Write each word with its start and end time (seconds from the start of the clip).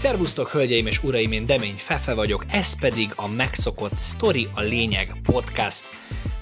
Szervusztok, 0.00 0.48
hölgyeim 0.48 0.86
és 0.86 1.02
uraim, 1.02 1.32
én 1.32 1.46
Demény 1.46 1.74
Fefe 1.76 2.14
vagyok, 2.14 2.44
ez 2.50 2.78
pedig 2.78 3.12
a 3.16 3.28
megszokott 3.28 3.98
Story 3.98 4.48
a 4.54 4.60
lényeg 4.60 5.14
podcast. 5.22 5.84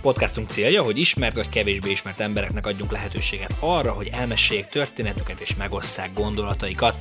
Podcastunk 0.00 0.50
célja, 0.50 0.82
hogy 0.82 0.98
ismert 0.98 1.36
vagy 1.36 1.48
kevésbé 1.48 1.90
ismert 1.90 2.20
embereknek 2.20 2.66
adjunk 2.66 2.92
lehetőséget 2.92 3.54
arra, 3.60 3.92
hogy 3.92 4.08
elmeséljék 4.12 4.66
történetüket 4.66 5.40
és 5.40 5.56
megosszák 5.56 6.10
gondolataikat. 6.14 6.98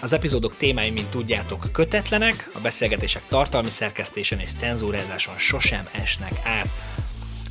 Az 0.00 0.12
epizódok 0.12 0.56
témái, 0.56 0.90
mint 0.90 1.10
tudjátok, 1.10 1.68
kötetlenek, 1.72 2.50
a 2.54 2.60
beszélgetések 2.60 3.22
tartalmi 3.28 3.70
szerkesztésen 3.70 4.40
és 4.40 4.52
cenzúrázáson 4.52 5.38
sosem 5.38 5.88
esnek 5.92 6.32
át. 6.44 6.68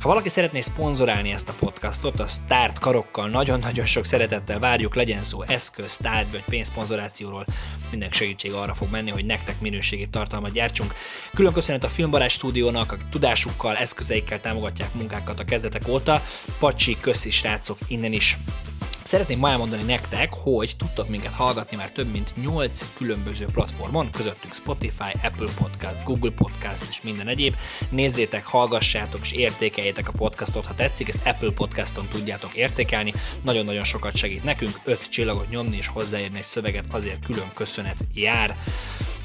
Ha 0.06 0.12
valaki 0.12 0.30
szeretné 0.30 0.60
szponzorálni 0.60 1.30
ezt 1.30 1.48
a 1.48 1.54
podcastot, 1.58 2.20
a 2.20 2.26
Start 2.26 2.78
karokkal 2.78 3.28
nagyon-nagyon 3.28 3.86
sok 3.86 4.04
szeretettel 4.04 4.58
várjuk, 4.58 4.94
legyen 4.94 5.22
szó 5.22 5.42
eszköz, 5.42 5.96
tárgy 5.96 6.30
vagy 6.30 6.44
pénzszponzorációról, 6.44 7.44
minden 7.90 8.10
segítség 8.10 8.52
arra 8.52 8.74
fog 8.74 8.90
menni, 8.90 9.10
hogy 9.10 9.24
nektek 9.24 9.60
minőségi 9.60 10.08
tartalmat 10.08 10.52
gyártsunk. 10.52 10.94
Külön 11.34 11.52
köszönet 11.52 11.84
a 11.84 11.88
Filmbarát 11.88 12.30
stúdiónak, 12.30 12.92
akik 12.92 13.08
tudásukkal, 13.10 13.76
eszközeikkel 13.76 14.40
támogatják 14.40 14.94
munkákat 14.94 15.40
a 15.40 15.44
kezdetek 15.44 15.88
óta. 15.88 16.22
Pacsi, 16.58 16.96
köszi 17.00 17.30
srácok 17.30 17.78
innen 17.88 18.12
is. 18.12 18.38
Szeretném 19.06 19.38
ma 19.38 19.50
elmondani 19.50 19.82
nektek, 19.82 20.34
hogy 20.34 20.74
tudtok 20.76 21.08
minket 21.08 21.32
hallgatni 21.32 21.76
már 21.76 21.90
több 21.90 22.12
mint 22.12 22.32
8 22.42 22.84
különböző 22.96 23.46
platformon, 23.52 24.10
közöttük 24.10 24.54
Spotify, 24.54 25.12
Apple 25.22 25.48
Podcast, 25.58 26.04
Google 26.04 26.30
Podcast 26.30 26.84
és 26.88 27.02
minden 27.02 27.28
egyéb. 27.28 27.54
Nézzétek, 27.88 28.44
hallgassátok 28.44 29.20
és 29.22 29.32
értékeljétek 29.32 30.08
a 30.08 30.12
podcastot, 30.12 30.66
ha 30.66 30.74
tetszik, 30.74 31.08
ezt 31.08 31.26
Apple 31.26 31.52
Podcaston 31.52 32.06
tudjátok 32.08 32.54
értékelni. 32.54 33.14
Nagyon-nagyon 33.42 33.84
sokat 33.84 34.16
segít 34.16 34.44
nekünk, 34.44 34.80
5 34.84 35.08
csillagot 35.08 35.50
nyomni 35.50 35.76
és 35.76 35.86
hozzáérni 35.86 36.38
egy 36.38 36.44
szöveget, 36.44 36.86
azért 36.90 37.24
külön 37.24 37.50
köszönet 37.54 37.96
jár. 38.14 38.56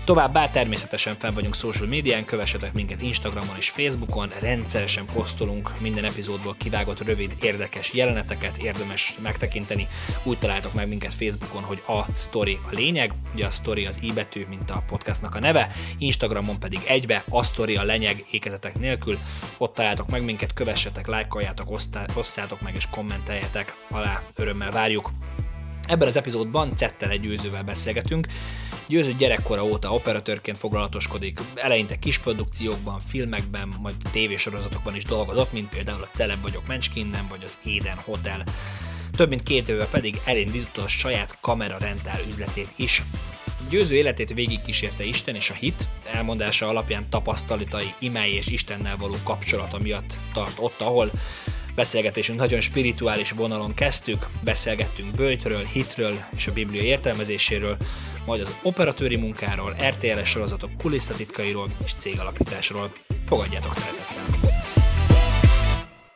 Továbbá 0.06 0.50
természetesen 0.50 1.16
fel 1.20 1.34
vagyunk 1.34 1.56
social 1.56 1.88
médián, 1.88 2.26
kövessetek 2.26 2.74
minket 2.74 3.02
Instagramon 3.02 3.56
és 3.58 3.70
Facebookon, 3.70 4.32
rendszeresen 4.40 5.06
posztolunk 5.14 5.80
minden 5.80 6.04
epizódból 6.04 6.56
kivágott 6.58 7.04
rövid, 7.04 7.36
érdekes 7.42 7.94
jeleneteket, 7.94 8.58
érdemes 8.58 9.16
megtekinteni. 9.22 9.88
Úgy 10.24 10.38
találtok 10.38 10.74
meg 10.74 10.88
minket 10.88 11.14
Facebookon, 11.14 11.64
hogy 11.64 11.84
a 11.88 12.12
story 12.16 12.60
a 12.66 12.70
lényeg, 12.72 13.12
ugye 13.34 13.46
a 13.46 13.50
story 13.50 13.86
az 13.86 13.98
i 14.02 14.14
betű, 14.14 14.46
mint 14.50 14.70
a 14.70 14.84
podcastnak 14.88 15.36
a 15.36 15.40
neve, 15.40 15.72
Instagramon 15.98 16.60
pedig 16.60 16.80
egybe, 16.88 17.24
a 17.30 17.44
story 17.44 17.76
a 17.76 17.84
lényeg 17.84 18.26
ékezetek 18.32 18.80
nélkül. 18.80 19.18
Ott 19.58 19.74
találtok 19.74 20.10
meg 20.10 20.24
minket, 20.24 20.54
kövessetek, 20.54 21.08
lájkoljátok, 21.08 21.72
osszátok 22.14 22.62
meg 22.62 22.76
és 22.76 22.88
kommenteljetek 22.92 23.76
alá, 23.90 24.22
örömmel 24.36 24.72
várjuk. 24.72 25.12
Ebben 25.92 26.08
az 26.08 26.16
epizódban 26.16 26.76
Cettel 26.76 27.10
egy 27.10 27.22
győzővel 27.22 27.64
beszélgetünk. 27.64 28.28
Győző 28.88 29.14
gyerekkora 29.14 29.66
óta 29.66 29.94
operatőrként 29.94 30.58
foglalatoskodik, 30.58 31.40
eleinte 31.56 32.00
kisprodukciókban, 32.00 33.00
filmekben, 33.00 33.74
majd 33.82 33.96
tévésorozatokban 34.12 34.96
is 34.96 35.04
dolgozott, 35.04 35.52
mint 35.54 35.70
például 35.70 36.02
a 36.02 36.10
Celeb 36.14 36.42
vagyok 36.42 36.68
Menskinnen, 36.68 37.26
vagy 37.30 37.44
az 37.44 37.60
Éden 37.64 37.98
Hotel. 37.98 38.44
Több 39.16 39.30
mint 39.30 39.44
két 39.44 39.70
éve 39.70 39.86
pedig 39.86 40.22
elindította 40.26 40.82
a 40.82 40.88
saját 40.88 41.38
kamera 41.42 41.78
rentál 41.78 42.20
üzletét 42.30 42.70
is. 42.76 43.04
Győző 43.70 43.96
életét 43.96 44.34
végig 44.34 44.62
kísérte 44.62 45.04
Isten 45.04 45.36
és 45.36 45.50
a 45.50 45.54
hit, 45.54 45.88
elmondása 46.14 46.68
alapján 46.68 47.10
tapasztalatai, 47.10 47.94
imái 48.00 48.34
és 48.34 48.48
Istennel 48.48 48.98
való 48.98 49.16
kapcsolata 49.24 49.80
miatt 49.80 50.16
tart 50.34 50.58
ott, 50.60 50.82
ahol 50.82 51.12
Beszélgetésünk 51.76 52.40
nagyon 52.40 52.60
spirituális 52.60 53.32
vonalon 53.32 53.74
kezdtük, 53.74 54.26
beszélgettünk 54.44 55.16
bőjtről, 55.16 55.64
hitről 55.64 56.14
és 56.36 56.48
a 56.48 56.54
Biblia 56.54 56.82
értelmezéséről, 56.82 57.78
majd 58.26 58.42
az 58.42 58.56
operatőri 58.64 59.16
munkáról, 59.16 59.76
RTL-es 59.90 60.30
sorozatok 60.30 60.70
kulisszatitkairól 60.78 61.68
és 61.86 61.94
cégalapításról. 61.94 62.92
Fogadjátok 63.26 63.74
szeretettel! 63.74 64.50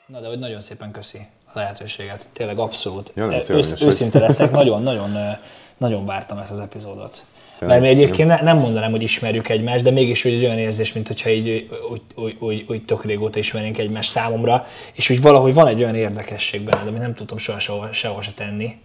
Na 0.08 0.22
de 0.22 0.28
hogy 0.28 0.40
nagyon 0.40 0.62
szépen 0.62 0.92
köszi 0.92 1.28
a 1.46 1.52
lehetőséget. 1.54 2.30
Tényleg 2.34 2.60
abszolút. 2.60 3.12
Ja, 3.16 3.44
Ősz, 3.50 3.82
őszinte 3.82 4.20
leszek, 4.20 4.52
nagyon, 4.52 4.84
nagyon, 4.84 5.38
nagyon 5.78 6.06
vártam 6.06 6.38
ezt 6.38 6.52
az 6.52 6.60
epizódot. 6.60 7.26
Mert 7.60 7.82
mi 7.82 7.88
egyébként 7.88 8.30
ne, 8.30 8.42
nem 8.42 8.58
mondanám, 8.58 8.92
hogy 8.92 9.02
ismerjük 9.02 9.50
egymást, 9.50 9.84
de 9.84 9.92
mégis 9.92 10.26
úgy 10.26 10.34
egy 10.34 10.44
olyan 10.44 10.58
érzés, 10.58 10.94
mintha 10.94 11.30
így 11.30 11.70
úgy, 11.92 12.02
úgy, 12.16 12.36
úgy, 12.40 12.66
úgy 12.68 12.86
tök 12.86 13.06
régóta 13.06 13.40
ismernénk 13.40 13.78
egymást 13.78 14.10
számomra, 14.10 14.66
és 14.94 15.10
úgy 15.10 15.22
valahogy 15.22 15.54
van 15.54 15.68
egy 15.68 15.82
olyan 15.82 15.96
érdekesség 15.96 16.62
benned, 16.62 16.88
amit 16.88 17.02
nem 17.02 17.14
tudtam 17.14 17.38
soha 17.38 17.60
sehol, 17.60 17.92
sehol 17.92 18.22
se 18.22 18.32
tenni. 18.32 18.78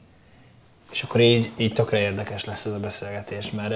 És 0.92 1.02
akkor 1.02 1.20
így, 1.20 1.50
így 1.56 1.72
tökre 1.72 2.00
érdekes 2.00 2.44
lesz 2.44 2.64
ez 2.64 2.72
a 2.72 2.78
beszélgetés, 2.78 3.50
mert, 3.50 3.70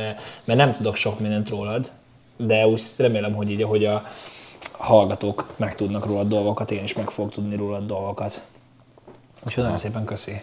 mert 0.44 0.58
nem 0.58 0.76
tudok 0.76 0.96
sok 0.96 1.20
mindent 1.20 1.48
rólad, 1.48 1.90
de 2.36 2.66
úgy 2.66 2.82
remélem, 2.96 3.34
hogy 3.34 3.50
így, 3.50 3.62
ahogy 3.62 3.84
a 3.84 4.06
hallgatók 4.72 5.52
meg 5.56 5.74
tudnak 5.74 6.06
rólad 6.06 6.28
dolgokat, 6.28 6.70
én 6.70 6.82
is 6.82 6.92
meg 6.92 7.10
fogok 7.10 7.32
tudni 7.32 7.56
rólad 7.56 7.86
dolgokat. 7.86 8.40
Úgyhogy 9.46 9.62
nagyon 9.62 9.78
szépen 9.78 10.04
köszi. 10.04 10.40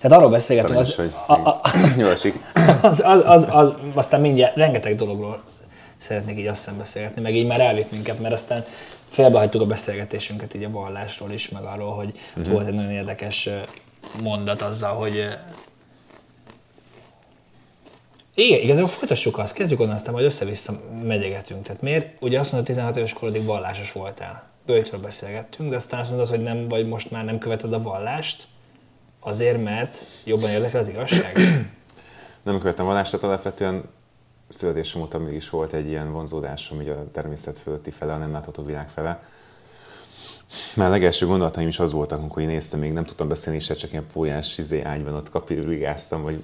Tehát 0.00 0.18
arról 0.18 0.30
beszélgetünk, 0.30 0.78
az, 0.78 0.94
hogy 0.94 1.12
a, 1.26 1.32
a, 1.32 1.60
az, 2.82 3.02
az, 3.06 3.22
az, 3.26 3.46
az, 3.50 3.72
aztán 3.94 4.20
mindjárt 4.20 4.56
rengeteg 4.56 4.96
dologról 4.96 5.42
szeretnék 5.96 6.38
így 6.38 6.46
azt 6.46 6.76
beszélgetni, 6.76 7.22
meg 7.22 7.36
így 7.36 7.46
már 7.46 7.60
elvitt 7.60 7.90
minket, 7.90 8.20
mert 8.20 8.34
aztán 8.34 8.64
félbehagytuk 9.08 9.60
a 9.60 9.66
beszélgetésünket 9.66 10.54
így 10.54 10.64
a 10.64 10.70
vallásról 10.70 11.32
is, 11.32 11.48
meg 11.48 11.62
arról, 11.62 11.94
hogy 11.94 12.18
uh-huh. 12.36 12.52
volt 12.52 12.66
egy 12.66 12.74
nagyon 12.74 12.90
érdekes 12.90 13.48
mondat 14.22 14.62
azzal, 14.62 14.94
hogy 14.94 15.28
igen, 18.34 18.60
igazából 18.60 18.88
folytassuk 18.88 19.38
azt, 19.38 19.54
kezdjük 19.54 19.80
onnan, 19.80 19.94
aztán 19.94 20.12
majd 20.12 20.24
össze-vissza 20.24 20.80
megyegetünk. 21.02 21.62
Tehát 21.62 21.82
miért? 21.82 22.22
Ugye 22.22 22.38
azt 22.38 22.52
mondod, 22.52 22.68
16 22.68 22.96
éves 22.96 23.12
korodig 23.12 23.44
vallásos 23.44 23.92
voltál. 23.92 24.50
Bőjtről 24.66 25.00
beszélgettünk, 25.00 25.70
de 25.70 25.76
aztán 25.76 26.00
azt 26.00 26.08
mondod, 26.08 26.28
hogy 26.28 26.40
nem, 26.40 26.68
vagy 26.68 26.88
most 26.88 27.10
már 27.10 27.24
nem 27.24 27.38
követed 27.38 27.72
a 27.72 27.82
vallást, 27.82 28.46
Azért, 29.24 29.62
mert 29.62 29.98
jobban 30.24 30.50
érdekel 30.50 30.80
az 30.80 30.88
igazság? 30.88 31.38
Nem 32.42 32.58
követtem 32.58 32.86
vallást, 32.86 33.10
tehát 33.10 33.26
alapvetően 33.26 33.84
születésem 34.48 35.00
óta 35.00 35.18
mégis 35.18 35.50
volt 35.50 35.72
egy 35.72 35.88
ilyen 35.88 36.12
vonzódásom 36.12 36.80
így 36.80 36.88
a 36.88 37.10
természet 37.12 37.58
fölötti 37.58 37.90
fele, 37.90 38.12
a 38.12 38.16
nem 38.16 38.32
látható 38.32 38.64
világ 38.64 38.88
fele. 38.88 39.22
Már 40.76 40.88
a 40.88 40.90
legelső 40.90 41.26
gondolataim 41.26 41.68
is 41.68 41.78
az 41.78 41.92
voltak, 41.92 42.18
amikor 42.18 42.42
én 42.42 42.48
néztem, 42.48 42.80
még 42.80 42.92
nem 42.92 43.04
tudtam 43.04 43.28
beszélni, 43.28 43.58
se 43.58 43.74
csak 43.74 43.90
ilyen 43.90 44.06
pólyás 44.12 44.58
izé 44.58 44.80
ágyban 44.80 45.14
ott 45.14 45.30
kapirigáztam, 45.30 46.22
vagy 46.22 46.42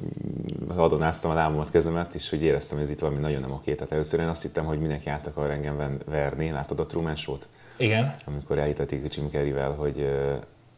adonáztam 0.76 1.30
a 1.30 1.34
lábamat, 1.34 1.70
kezemet, 1.70 2.14
és 2.14 2.30
hogy 2.30 2.42
éreztem, 2.42 2.76
hogy 2.76 2.86
ez 2.86 2.92
itt 2.92 2.98
valami 2.98 3.20
nagyon 3.20 3.40
nem 3.40 3.52
oké. 3.52 3.74
Tehát 3.74 3.92
először 3.92 4.20
én 4.20 4.28
azt 4.28 4.42
hittem, 4.42 4.64
hogy 4.64 4.78
mindenki 4.78 5.08
át 5.08 5.26
akar 5.26 5.50
engem 5.50 5.98
verni. 6.06 6.50
Látod 6.50 6.80
a 6.80 6.86
Truman 6.86 7.16
Show-t? 7.16 7.48
Igen. 7.76 8.14
Amikor 8.26 8.58
elhitették 8.58 9.14
Jim 9.14 9.30
Carrey-vel, 9.30 9.72
hogy 9.72 10.08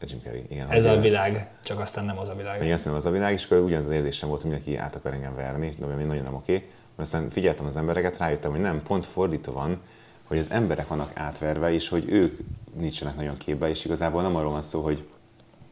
Jim 0.08 0.20
Carrey, 0.22 0.44
igen. 0.48 0.70
Ez 0.70 0.84
a 0.84 1.00
világ, 1.00 1.50
csak 1.62 1.78
aztán 1.78 2.04
nem 2.04 2.18
az 2.18 2.28
a 2.28 2.34
világ. 2.34 2.62
Igen, 2.62 2.78
nem 2.84 2.94
az 2.94 3.06
a 3.06 3.10
világ, 3.10 3.32
és 3.32 3.44
akkor 3.44 3.58
ugyanaz 3.58 3.86
az 3.86 3.92
érzésem 3.92 4.28
volt, 4.28 4.42
hogy 4.42 4.50
mindenki 4.50 4.76
át 4.76 4.96
akar 4.96 5.12
engem 5.12 5.34
verni, 5.34 5.74
de 5.78 5.84
ami 5.84 6.04
nagyon 6.04 6.22
nem 6.22 6.34
oké. 6.34 6.54
Okay. 6.54 6.68
Aztán 6.96 7.30
figyeltem 7.30 7.66
az 7.66 7.76
embereket, 7.76 8.18
rájöttem, 8.18 8.50
hogy 8.50 8.60
nem, 8.60 8.82
pont 8.82 9.06
fordítva 9.06 9.52
van, 9.52 9.80
hogy 10.24 10.38
az 10.38 10.50
emberek 10.50 10.88
vannak 10.88 11.10
átverve, 11.14 11.72
és 11.72 11.88
hogy 11.88 12.04
ők 12.08 12.38
nincsenek 12.72 13.16
nagyon 13.16 13.36
képbe, 13.36 13.68
és 13.68 13.84
igazából 13.84 14.22
nem 14.22 14.36
arról 14.36 14.50
van 14.50 14.62
szó, 14.62 14.82
hogy, 14.82 15.04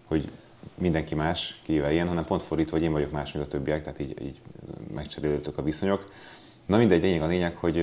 hogy 0.04 0.30
mindenki 0.74 1.14
más, 1.14 1.60
kivel 1.62 1.92
ilyen, 1.92 2.08
hanem 2.08 2.24
pont 2.24 2.42
fordítva, 2.42 2.76
hogy 2.76 2.84
én 2.84 2.92
vagyok 2.92 3.12
más, 3.12 3.32
mint 3.32 3.46
a 3.46 3.48
többiek, 3.48 3.82
tehát 3.82 3.98
így, 3.98 4.22
így 4.22 4.40
megcserélődtök 4.94 5.58
a 5.58 5.62
viszonyok. 5.62 6.12
Na 6.66 6.76
mindegy, 6.76 7.02
lényeg 7.02 7.22
a 7.22 7.26
lényeg, 7.26 7.56
hogy, 7.56 7.76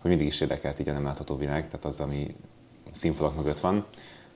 hogy 0.00 0.10
mindig 0.10 0.26
is 0.26 0.40
érdekelt 0.40 0.78
így 0.78 0.88
a 0.88 0.92
nem 0.92 1.04
látható 1.04 1.36
világ, 1.36 1.64
tehát 1.68 1.84
az, 1.84 2.00
ami 2.00 2.36
színfalak 2.92 3.36
mögött 3.36 3.60
van 3.60 3.84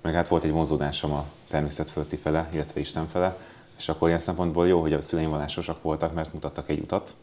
meg 0.00 0.14
hát 0.14 0.28
volt 0.28 0.44
egy 0.44 0.50
vonzódásom 0.50 1.12
a 1.12 1.24
természet 1.46 1.90
fölötti 1.90 2.16
fele, 2.16 2.48
illetve 2.52 2.80
Isten 2.80 3.08
fele, 3.08 3.36
és 3.78 3.88
akkor 3.88 4.08
ilyen 4.08 4.20
szempontból 4.20 4.66
jó, 4.66 4.80
hogy 4.80 4.92
a 4.92 5.02
szüleim 5.02 5.30
vallásosak 5.30 5.82
voltak, 5.82 6.14
mert 6.14 6.32
mutattak 6.32 6.68
egy 6.68 6.78
utat. 6.78 7.14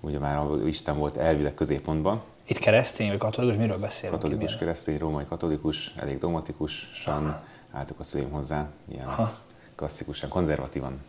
Ugye 0.00 0.18
már 0.18 0.40
Isten 0.66 0.98
volt 0.98 1.16
elvileg 1.16 1.54
középpontban. 1.54 2.22
Itt 2.44 2.58
keresztény 2.58 3.08
vagy 3.08 3.18
katolikus, 3.18 3.56
miről 3.56 3.78
beszélünk? 3.78 4.20
Katolikus, 4.20 4.56
keresztény, 4.56 4.98
római 4.98 5.24
katolikus, 5.24 5.94
elég 5.96 6.18
dogmatikusan 6.18 7.40
álltak 7.72 8.00
a 8.00 8.02
szüleim 8.02 8.30
hozzá, 8.30 8.68
ilyen 8.88 9.06
Aha. 9.06 9.38
klasszikusan, 9.74 10.28
konzervatívan 10.28 11.00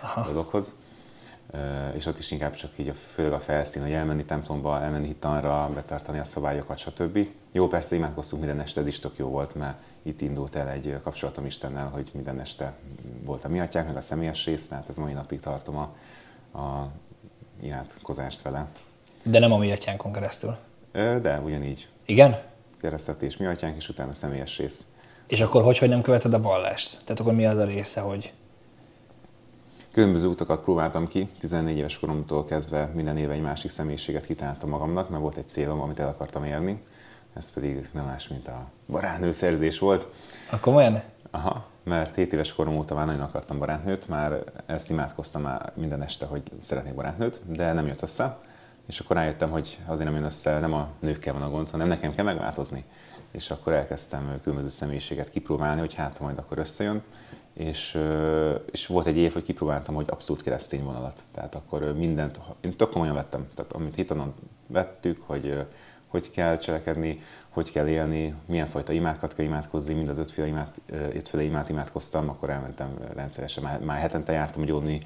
Aha. 0.00 0.22
dologhoz 0.22 0.74
és 1.94 2.06
ott 2.06 2.18
is 2.18 2.30
inkább 2.30 2.54
csak 2.54 2.70
így 2.76 2.88
a, 2.88 2.94
főleg 2.94 3.32
a 3.32 3.40
felszín, 3.40 3.82
hogy 3.82 3.92
elmenni 3.92 4.24
templomba, 4.24 4.82
elmenni 4.82 5.06
hitanra, 5.06 5.70
betartani 5.74 6.18
a 6.18 6.24
szabályokat, 6.24 6.78
stb. 6.78 7.28
Jó, 7.52 7.66
persze 7.66 7.96
imádkoztunk 7.96 8.42
minden 8.42 8.60
este, 8.60 8.80
ez 8.80 8.86
is 8.86 8.98
tök 8.98 9.16
jó 9.16 9.28
volt, 9.28 9.54
mert 9.54 9.78
itt 10.02 10.20
indult 10.20 10.54
el 10.54 10.68
egy 10.68 10.98
kapcsolatom 11.02 11.46
Istennel, 11.46 11.88
hogy 11.88 12.10
minden 12.12 12.40
este 12.40 12.74
volt 13.24 13.44
a 13.44 13.48
mi 13.48 13.60
atyák, 13.60 13.86
meg 13.86 13.96
a 13.96 14.00
személyes 14.00 14.44
rész, 14.44 14.68
tehát 14.68 14.88
ez 14.88 14.96
mai 14.96 15.12
napig 15.12 15.40
tartom 15.40 15.76
a, 15.76 15.90
a 16.58 16.90
imádkozást 17.62 18.42
vele. 18.42 18.66
De 19.22 19.38
nem 19.38 19.52
a 19.52 19.58
mi 19.58 19.72
atyánkon 19.72 20.12
keresztül? 20.12 20.56
De, 20.92 21.40
ugyanígy. 21.44 21.88
Igen? 22.06 22.40
Keresztetés 22.80 23.36
mi 23.36 23.46
atyánk, 23.46 23.76
és 23.76 23.88
utána 23.88 24.10
a 24.10 24.14
személyes 24.14 24.58
rész. 24.58 24.84
És 25.26 25.40
akkor 25.40 25.62
hogy, 25.62 25.78
hogy 25.78 25.88
nem 25.88 26.02
követed 26.02 26.34
a 26.34 26.40
vallást? 26.40 27.00
Tehát 27.04 27.20
akkor 27.20 27.34
mi 27.34 27.46
az 27.46 27.58
a 27.58 27.64
része, 27.64 28.00
hogy 28.00 28.32
Különböző 29.98 30.26
utakat 30.26 30.62
próbáltam 30.62 31.06
ki, 31.06 31.28
14 31.38 31.76
éves 31.76 31.98
koromtól 31.98 32.44
kezdve 32.44 32.90
minden 32.94 33.16
éve 33.16 33.32
egy 33.32 33.40
másik 33.40 33.70
személyiséget 33.70 34.26
kitáltam 34.26 34.68
magamnak, 34.68 35.08
mert 35.08 35.22
volt 35.22 35.36
egy 35.36 35.48
célom, 35.48 35.80
amit 35.80 35.98
el 35.98 36.08
akartam 36.08 36.44
érni. 36.44 36.82
Ez 37.34 37.52
pedig 37.52 37.88
nem 37.92 38.04
más, 38.04 38.28
mint 38.28 38.46
a 38.46 38.70
barátnőszerzés 38.86 39.78
volt. 39.78 40.08
Akkor 40.50 40.74
olyan? 40.74 41.02
Aha, 41.30 41.66
mert 41.84 42.14
7 42.14 42.32
éves 42.32 42.52
korom 42.52 42.76
óta 42.76 42.94
már 42.94 43.06
nagyon 43.06 43.20
akartam 43.20 43.58
barátnőt, 43.58 44.08
már 44.08 44.44
ezt 44.66 44.90
imádkoztam 44.90 45.42
már 45.42 45.72
minden 45.74 46.02
este, 46.02 46.26
hogy 46.26 46.42
szeretnék 46.60 46.94
barátnőt, 46.94 47.40
de 47.46 47.72
nem 47.72 47.86
jött 47.86 48.02
össze. 48.02 48.38
És 48.86 49.00
akkor 49.00 49.16
rájöttem, 49.16 49.50
hogy 49.50 49.78
azért 49.86 50.04
nem 50.04 50.14
jön 50.14 50.24
össze, 50.24 50.58
nem 50.58 50.72
a 50.72 50.88
nőkkel 51.00 51.32
van 51.32 51.42
a 51.42 51.50
gond, 51.50 51.70
hanem 51.70 51.88
nekem 51.88 52.14
kell 52.14 52.24
megváltozni. 52.24 52.84
És 53.30 53.50
akkor 53.50 53.72
elkezdtem 53.72 54.40
különböző 54.42 54.68
személyiséget 54.68 55.30
kipróbálni, 55.30 55.80
hogy 55.80 55.94
hát 55.94 56.20
majd 56.20 56.38
akkor 56.38 56.58
összejön. 56.58 57.02
És, 57.52 58.00
és 58.70 58.86
volt 58.86 59.06
egy 59.06 59.16
év, 59.16 59.32
hogy 59.32 59.42
kipróbáltam, 59.42 59.94
hogy 59.94 60.06
abszolút 60.08 60.42
keresztény 60.42 60.84
vonalat. 60.84 61.22
Tehát 61.32 61.54
akkor 61.54 61.92
mindent, 61.96 62.40
én 62.60 62.76
tök 62.76 62.90
komolyan 62.90 63.14
vettem. 63.14 63.48
Tehát 63.54 63.72
amit 63.72 63.94
hitanon 63.94 64.34
vettük, 64.68 65.22
hogy 65.26 65.66
hogy 66.08 66.30
kell 66.30 66.56
cselekedni, 66.58 67.22
hogy 67.48 67.72
kell 67.72 67.86
élni, 67.86 68.34
milyen 68.46 68.66
fajta 68.66 68.92
imákat 68.92 69.34
kell 69.34 69.44
imádkozni, 69.44 69.94
mind 69.94 70.08
az 70.08 70.18
ötféle 70.18 70.46
imát, 70.46 70.80
ötféle 70.90 71.42
imát 71.42 71.68
imádkoztam, 71.68 72.28
akkor 72.28 72.50
elmentem 72.50 72.98
rendszeresen, 73.14 73.62
már, 73.62 73.80
már 73.80 73.98
hetente 73.98 74.32
jártam 74.32 74.64
gyónni, 74.64 75.00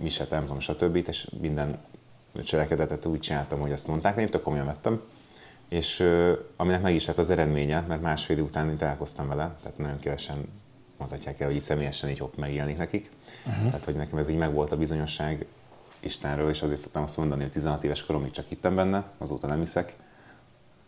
miset, 0.00 0.30
nem 0.30 0.42
tudom, 0.42 0.60
stb. 0.60 0.96
és 0.96 1.30
minden 1.40 1.78
cselekedetet 2.42 3.06
úgy 3.06 3.18
csináltam, 3.18 3.60
hogy 3.60 3.72
azt 3.72 3.86
mondták, 3.86 4.18
én 4.18 4.30
tök 4.30 4.42
komolyan 4.42 4.66
vettem. 4.66 5.00
És 5.68 6.08
aminek 6.56 6.82
meg 6.82 6.94
is 6.94 7.06
lett 7.06 7.18
az 7.18 7.30
eredménye, 7.30 7.84
mert 7.88 8.02
másfél 8.02 8.40
után 8.40 8.68
én 8.68 8.76
találkoztam 8.76 9.28
vele, 9.28 9.54
tehát 9.62 9.78
nagyon 9.78 9.98
kevesen 9.98 10.48
mondhatják 10.98 11.40
el, 11.40 11.46
hogy 11.46 11.56
így 11.56 11.62
személyesen 11.62 12.10
így 12.10 12.18
hopp 12.18 12.36
megjelenik 12.36 12.78
nekik. 12.78 13.10
Uh-huh. 13.46 13.64
Tehát, 13.64 13.84
hogy 13.84 13.94
nekem 13.94 14.18
ez 14.18 14.28
így 14.28 14.36
megvolt 14.36 14.72
a 14.72 14.76
bizonyosság 14.76 15.46
Istenről, 16.00 16.50
és 16.50 16.62
azért 16.62 16.80
szoktam 16.80 17.02
azt 17.02 17.16
mondani, 17.16 17.42
hogy 17.42 17.50
16 17.50 17.84
éves 17.84 18.04
koromig 18.04 18.30
csak 18.30 18.46
hittem 18.48 18.74
benne, 18.74 19.04
azóta 19.18 19.46
nem 19.46 19.58
hiszek, 19.58 19.94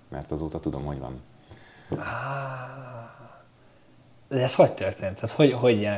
mert 0.08 0.30
azóta 0.30 0.60
tudom, 0.60 0.84
hogy 0.84 0.98
van. 0.98 1.20
De 4.28 4.42
ez 4.42 4.54
hogy 4.54 4.72
történt? 4.72 5.14
Tehát 5.14 5.30
hogy, 5.30 5.52
hogy 5.52 5.88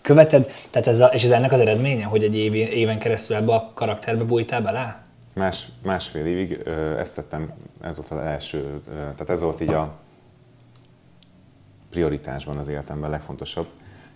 követed, 0.00 0.52
tehát 0.70 0.88
ez 0.88 1.00
a, 1.00 1.06
és 1.06 1.22
ez 1.22 1.30
ennek 1.30 1.52
az 1.52 1.60
eredménye, 1.60 2.04
hogy 2.04 2.24
egy 2.24 2.36
év, 2.36 2.54
éven 2.54 2.98
keresztül 2.98 3.36
ebbe 3.36 3.54
a 3.54 3.70
karakterbe 3.74 4.24
bújtál 4.24 4.62
bele? 4.62 5.05
Más, 5.36 5.68
másfél 5.82 6.26
évig 6.26 6.60
ezt 6.98 7.14
tettem, 7.16 7.52
ez 7.80 7.96
volt 7.96 8.10
az 8.10 8.18
első, 8.18 8.80
tehát 8.86 9.30
ez 9.30 9.40
volt 9.40 9.60
így 9.60 9.72
a 9.72 9.98
prioritásban 11.90 12.56
az 12.56 12.68
életemben 12.68 13.10
legfontosabb, 13.10 13.66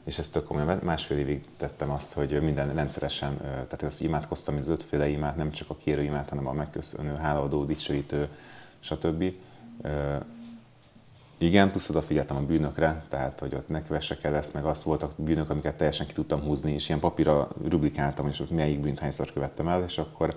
és 0.04 0.18
ezt 0.18 0.32
tök 0.32 0.44
komolyan, 0.44 0.80
másfél 0.82 1.18
évig 1.18 1.44
tettem 1.56 1.90
azt, 1.90 2.12
hogy 2.12 2.42
minden 2.42 2.74
rendszeresen, 2.74 3.38
tehát 3.40 3.82
azt 3.82 4.00
imádkoztam, 4.02 4.54
mint 4.54 4.66
az 4.66 4.72
ötféle 4.72 5.08
imát, 5.08 5.36
nem 5.36 5.50
csak 5.50 5.70
a 5.70 5.76
kérő 5.76 6.02
imát, 6.02 6.28
hanem 6.28 6.46
a 6.46 6.52
megköszönő, 6.52 7.14
hálaadó, 7.14 7.64
dicsőítő, 7.64 8.28
stb. 8.78 9.24
Igen, 11.38 11.70
plusz 11.70 11.88
odafigyeltem 11.88 12.36
a 12.36 12.40
bűnökre, 12.40 13.04
tehát 13.08 13.40
hogy 13.40 13.54
ott 13.54 13.68
ne 13.68 13.82
kövessek 13.82 14.24
el 14.24 14.34
ezt, 14.36 14.54
meg 14.54 14.64
azt 14.64 14.82
voltak 14.82 15.12
bűnök, 15.16 15.50
amiket 15.50 15.76
teljesen 15.76 16.06
ki 16.06 16.12
tudtam 16.12 16.40
húzni, 16.40 16.72
és 16.72 16.88
ilyen 16.88 17.00
papírra 17.00 17.48
rubrikáltam, 17.68 18.28
és 18.28 18.40
ott 18.40 18.50
melyik 18.50 18.80
bűnt 18.80 18.98
hányszor 18.98 19.32
követtem 19.32 19.68
el, 19.68 19.82
és 19.82 19.98
akkor 19.98 20.34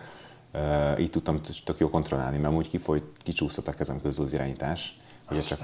így 1.00 1.10
tudtam 1.10 1.40
tök 1.66 1.80
jó 1.80 1.90
kontrollálni, 1.90 2.38
mert 2.38 2.54
úgy 2.54 2.70
kifolyt, 2.70 3.04
kicsúszott 3.18 3.68
a 3.68 3.74
kezem 3.74 4.02
közül 4.02 4.26
az 4.26 4.34
irányítás. 4.34 4.98
Ugye 5.32 5.40
csak 5.40 5.60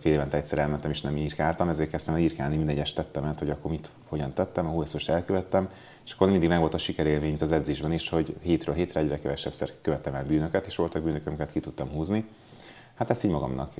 fél 0.00 0.12
évente 0.12 0.36
egyszer 0.36 0.58
elmentem, 0.58 0.90
és 0.90 1.00
nem 1.00 1.16
írkáltam, 1.16 1.68
ezért 1.68 1.90
kezdtem 1.90 2.14
el 2.14 2.20
írkálni 2.20 2.56
minden 2.56 2.74
egyes 2.74 2.92
tettemet, 2.92 3.38
hogy 3.38 3.50
akkor 3.50 3.70
mit, 3.70 3.90
hogyan 4.08 4.32
tettem, 4.32 4.66
ahol 4.66 4.82
ezt 4.82 4.92
most 4.92 5.08
elkövettem, 5.08 5.68
és 6.04 6.12
akkor 6.12 6.30
mindig 6.30 6.48
meg 6.48 6.58
volt 6.58 6.74
a 6.74 6.78
sikerélmény, 6.78 7.28
mint 7.28 7.42
az 7.42 7.52
edzésben 7.52 7.92
is, 7.92 8.08
hogy 8.08 8.36
hétről 8.42 8.74
hétre 8.74 9.00
egyre 9.00 9.18
kevesebbszer 9.18 9.70
követtem 9.82 10.14
el 10.14 10.24
bűnöket, 10.24 10.66
és 10.66 10.76
voltak 10.76 11.02
bűnök, 11.02 11.26
amiket 11.26 11.52
ki 11.52 11.60
tudtam 11.60 11.88
húzni. 11.88 12.24
Hát 12.94 13.10
ezt 13.10 13.24
így 13.24 13.30
magamnak. 13.30 13.72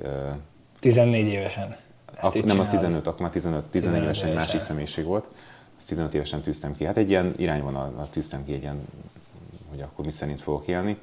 14 0.79 1.27
évesen. 1.27 1.77
Ak- 2.21 2.45
nem, 2.45 2.59
az 2.59 2.69
15, 2.69 3.07
akkor 3.07 3.21
már 3.21 3.31
15, 3.31 3.65
14 3.65 4.03
évesen 4.03 4.29
egy 4.29 4.35
másik 4.35 4.61
személyiség 4.61 5.05
volt. 5.05 5.29
Azt 5.77 5.89
15 5.89 6.15
évesen 6.15 6.41
tűztem 6.41 6.77
ki. 6.77 6.85
Hát 6.85 6.97
egy 6.97 7.09
ilyen 7.09 7.35
irányvonal 7.37 8.09
tűztem 8.11 8.45
ki, 8.45 8.53
egy 8.53 8.63
ilyen, 8.63 8.81
hogy 9.73 9.81
akkor 9.81 10.05
mit 10.05 10.15
szerint 10.15 10.41
fogok 10.41 10.67
élni. 10.67 10.99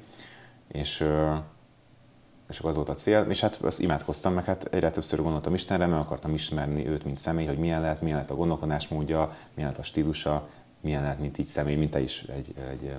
És, 0.67 1.05
és 2.49 2.57
akkor 2.57 2.69
az 2.69 2.75
volt 2.75 2.89
a 2.89 2.93
cél. 2.93 3.25
És 3.29 3.41
hát 3.41 3.55
azt 3.55 3.79
imádkoztam, 3.81 4.33
meg 4.33 4.45
hát 4.45 4.63
egyre 4.71 4.91
többször 4.91 5.21
gondoltam 5.21 5.53
Istenre, 5.53 5.85
mert 5.85 6.01
akartam 6.01 6.33
ismerni 6.33 6.87
őt, 6.87 7.03
mint 7.03 7.17
személy, 7.17 7.45
hogy 7.45 7.57
milyen 7.57 7.81
lehet, 7.81 8.01
milyen 8.01 8.15
lehet 8.15 8.31
a 8.31 8.35
gondolkodásmódja, 8.35 9.19
milyen 9.53 9.69
lehet 9.69 9.77
a 9.77 9.83
stílusa, 9.83 10.47
milyen 10.81 11.01
lehet, 11.01 11.19
mint 11.19 11.37
így 11.37 11.47
személy, 11.47 11.75
mint 11.75 11.91
te 11.91 12.01
is 12.01 12.23
egy, 12.23 12.53
egy 12.71 12.93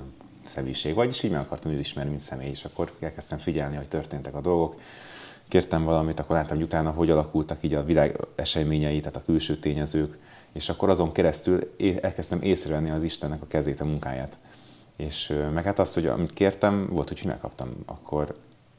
személyiség 0.47 0.95
vagy, 0.95 1.09
és 1.09 1.23
így 1.23 1.31
meg 1.31 1.41
akartam 1.41 1.73
őt 1.73 1.81
ismerni, 1.81 2.11
mint 2.11 2.23
személy, 2.23 2.49
és 2.49 2.65
akkor 2.65 2.93
elkezdtem 3.01 3.39
figyelni, 3.39 3.77
hogy 3.77 3.89
történtek 3.89 4.35
a 4.35 4.41
dolgok. 4.41 4.81
Kértem 5.49 5.85
valamit, 5.85 6.21
akkor 6.21 6.37
láttam, 6.37 6.57
hogy 6.57 6.65
utána 6.65 6.91
hogy 6.91 7.11
alakultak 7.11 7.59
így 7.61 7.75
a 7.75 7.85
világ 7.85 8.21
eseményei, 8.35 9.01
tehát 9.01 9.17
a 9.17 9.23
külső 9.25 9.57
tényezők, 9.57 10.19
és 10.53 10.69
akkor 10.69 10.89
azon 10.89 11.13
keresztül 11.13 11.75
elkezdtem 12.01 12.43
észrevenni 12.43 12.91
az 12.91 13.03
Istennek 13.03 13.43
a 13.43 13.47
kezét, 13.47 13.81
a 13.81 13.85
munkáját. 13.85 14.39
És 15.01 15.35
meg 15.55 15.65
hát 15.65 15.79
az, 15.79 15.95
hogy 15.95 16.07
amit 16.07 16.33
kértem, 16.33 16.89
volt, 16.91 17.09
hogy 17.09 17.23
megkaptam. 17.25 17.69
Akkor 17.87 18.37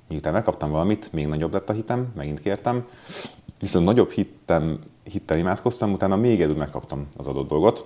miután 0.08 0.34
megkaptam 0.34 0.72
valamit, 0.72 1.14
még 1.14 1.28
nagyobb 1.28 1.54
lett 1.54 1.70
a 1.70 1.74
hitem, 1.74 2.12
megint 2.16 2.40
kértem, 2.40 2.88
viszont 3.60 3.86
nagyobb 3.86 4.10
hittem, 4.10 4.80
hittel 5.04 5.38
imádkoztam, 5.38 5.92
utána 5.92 6.16
még 6.16 6.42
előbb 6.42 6.58
megkaptam 6.58 7.08
az 7.18 7.28
adott 7.28 7.48
dolgot, 7.48 7.86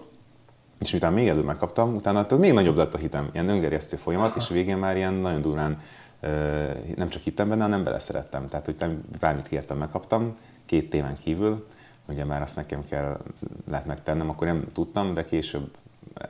és 0.79 0.91
miután 0.91 1.13
még 1.13 1.27
előbb 1.27 1.45
megkaptam, 1.45 1.95
utána 1.95 2.25
még 2.37 2.53
nagyobb 2.53 2.77
lett 2.77 2.93
a 2.93 2.97
hitem, 2.97 3.29
ilyen 3.33 3.49
öngerjesztő 3.49 3.97
folyamat, 3.97 4.35
és 4.35 4.49
végén 4.49 4.77
már 4.77 4.95
ilyen 4.95 5.13
nagyon 5.13 5.41
durván 5.41 5.81
nem 6.95 7.09
csak 7.09 7.21
hittem 7.21 7.49
benne, 7.49 7.63
hanem 7.63 7.83
beleszerettem. 7.83 8.47
Tehát, 8.47 8.65
hogy 8.65 8.75
nem 8.79 9.03
bármit 9.19 9.47
kértem, 9.47 9.77
megkaptam, 9.77 10.37
két 10.65 10.89
témán 10.89 11.17
kívül, 11.17 11.67
ugye 12.07 12.25
már 12.25 12.41
azt 12.41 12.55
nekem 12.55 12.83
kell 12.89 13.19
lehet 13.69 13.85
megtennem, 13.85 14.29
akkor 14.29 14.47
nem 14.47 14.65
tudtam, 14.73 15.11
de 15.11 15.25
később 15.25 15.75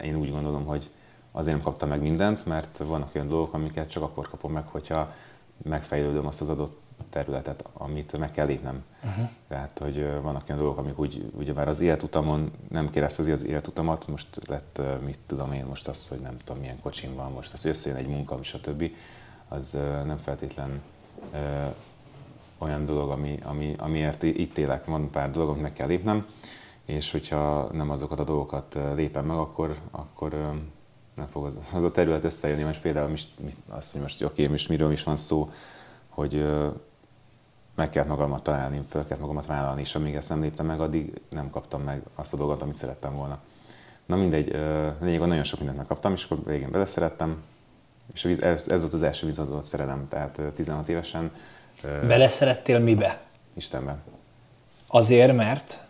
én 0.03 0.15
úgy 0.15 0.31
gondolom, 0.31 0.65
hogy 0.65 0.89
azért 1.35 1.55
nem 1.55 1.65
kaptam 1.65 1.89
meg 1.89 2.01
mindent, 2.01 2.45
mert 2.45 2.77
vannak 2.77 3.15
olyan 3.15 3.27
dolgok, 3.27 3.53
amiket 3.53 3.89
csak 3.89 4.03
akkor 4.03 4.29
kapom 4.29 4.51
meg, 4.51 4.67
hogyha 4.67 5.13
megfejlődöm 5.63 6.27
azt 6.27 6.41
az 6.41 6.49
adott 6.49 6.83
területet, 7.09 7.63
amit 7.73 8.17
meg 8.17 8.31
kell 8.31 8.45
lépnem. 8.45 8.83
Uh-huh. 9.03 9.29
Tehát, 9.47 9.79
hogy 9.79 10.21
vannak 10.21 10.43
olyan 10.47 10.61
dolgok, 10.61 10.77
amik 10.77 10.99
úgy, 10.99 11.31
ugye 11.37 11.53
már 11.53 11.67
az 11.67 11.79
életutamon 11.79 12.51
nem 12.69 12.89
keresztezi 12.89 13.31
az 13.31 13.45
életutamat, 13.45 14.07
most 14.07 14.47
lett, 14.47 14.81
mit 15.05 15.19
tudom 15.25 15.51
én, 15.51 15.65
most 15.65 15.87
az, 15.87 16.07
hogy 16.07 16.19
nem 16.19 16.37
tudom 16.37 16.61
milyen 16.61 16.79
kocsim 16.81 17.15
van, 17.15 17.31
most 17.31 17.53
az, 17.53 17.61
hogy 17.61 17.71
összejön 17.71 17.97
egy 17.97 18.07
munka, 18.07 18.43
stb. 18.43 18.91
az 19.47 19.77
nem 20.05 20.17
feltétlen 20.17 20.81
olyan 22.57 22.85
dolog, 22.85 23.09
ami, 23.09 23.39
ami, 23.43 23.75
amiért 23.77 24.23
itt 24.23 24.57
élek. 24.57 24.85
Van 24.85 25.09
pár 25.09 25.31
dolog, 25.31 25.49
amit 25.49 25.61
meg 25.61 25.73
kell 25.73 25.87
lépnem, 25.87 26.25
és 26.85 27.11
hogyha 27.11 27.69
nem 27.71 27.89
azokat 27.89 28.19
a 28.19 28.23
dolgokat 28.23 28.77
lépem 28.95 29.25
meg, 29.25 29.37
akkor, 29.37 29.75
akkor 29.91 30.53
nem 31.15 31.27
fog 31.27 31.45
az, 31.45 31.57
az 31.73 31.83
a 31.83 31.91
terület 31.91 32.23
összejönni. 32.23 32.63
Most 32.63 32.81
például 32.81 33.09
most, 33.09 33.27
azt, 33.69 33.91
hogy 33.91 34.01
most 34.01 34.23
oké, 34.23 34.47
most 34.47 34.69
miről 34.69 34.91
is 34.91 35.03
van 35.03 35.17
szó, 35.17 35.51
hogy 36.09 36.45
meg 37.75 37.89
kellett 37.89 38.09
magamat 38.09 38.43
találni, 38.43 38.81
fel 38.89 39.03
kellett 39.03 39.21
magamat 39.21 39.45
vállalni, 39.45 39.81
és 39.81 39.95
amíg 39.95 40.15
ezt 40.15 40.29
nem 40.29 40.41
léptem 40.41 40.65
meg, 40.65 40.79
addig 40.79 41.21
nem 41.29 41.49
kaptam 41.49 41.81
meg 41.81 42.01
azt 42.15 42.33
a 42.33 42.37
dolgot, 42.37 42.61
amit 42.61 42.75
szerettem 42.75 43.15
volna. 43.15 43.39
Na 44.05 44.15
mindegy, 44.15 44.47
lényeg, 45.01 45.19
nagyon 45.19 45.43
sok 45.43 45.57
mindent 45.57 45.77
megkaptam, 45.79 46.13
és 46.13 46.23
akkor 46.23 46.43
végén 46.45 46.71
beleszerettem, 46.71 47.43
és 48.13 48.25
ez, 48.25 48.67
ez 48.67 48.81
volt 48.81 48.93
az 48.93 49.03
első 49.03 49.25
vízadott 49.25 49.65
szerelem, 49.65 50.07
tehát 50.07 50.41
16 50.55 50.89
évesen. 50.89 51.31
Beleszerettél 51.81 52.79
mibe? 52.79 53.21
Istenben. 53.53 54.01
Azért, 54.87 55.35
mert? 55.35 55.83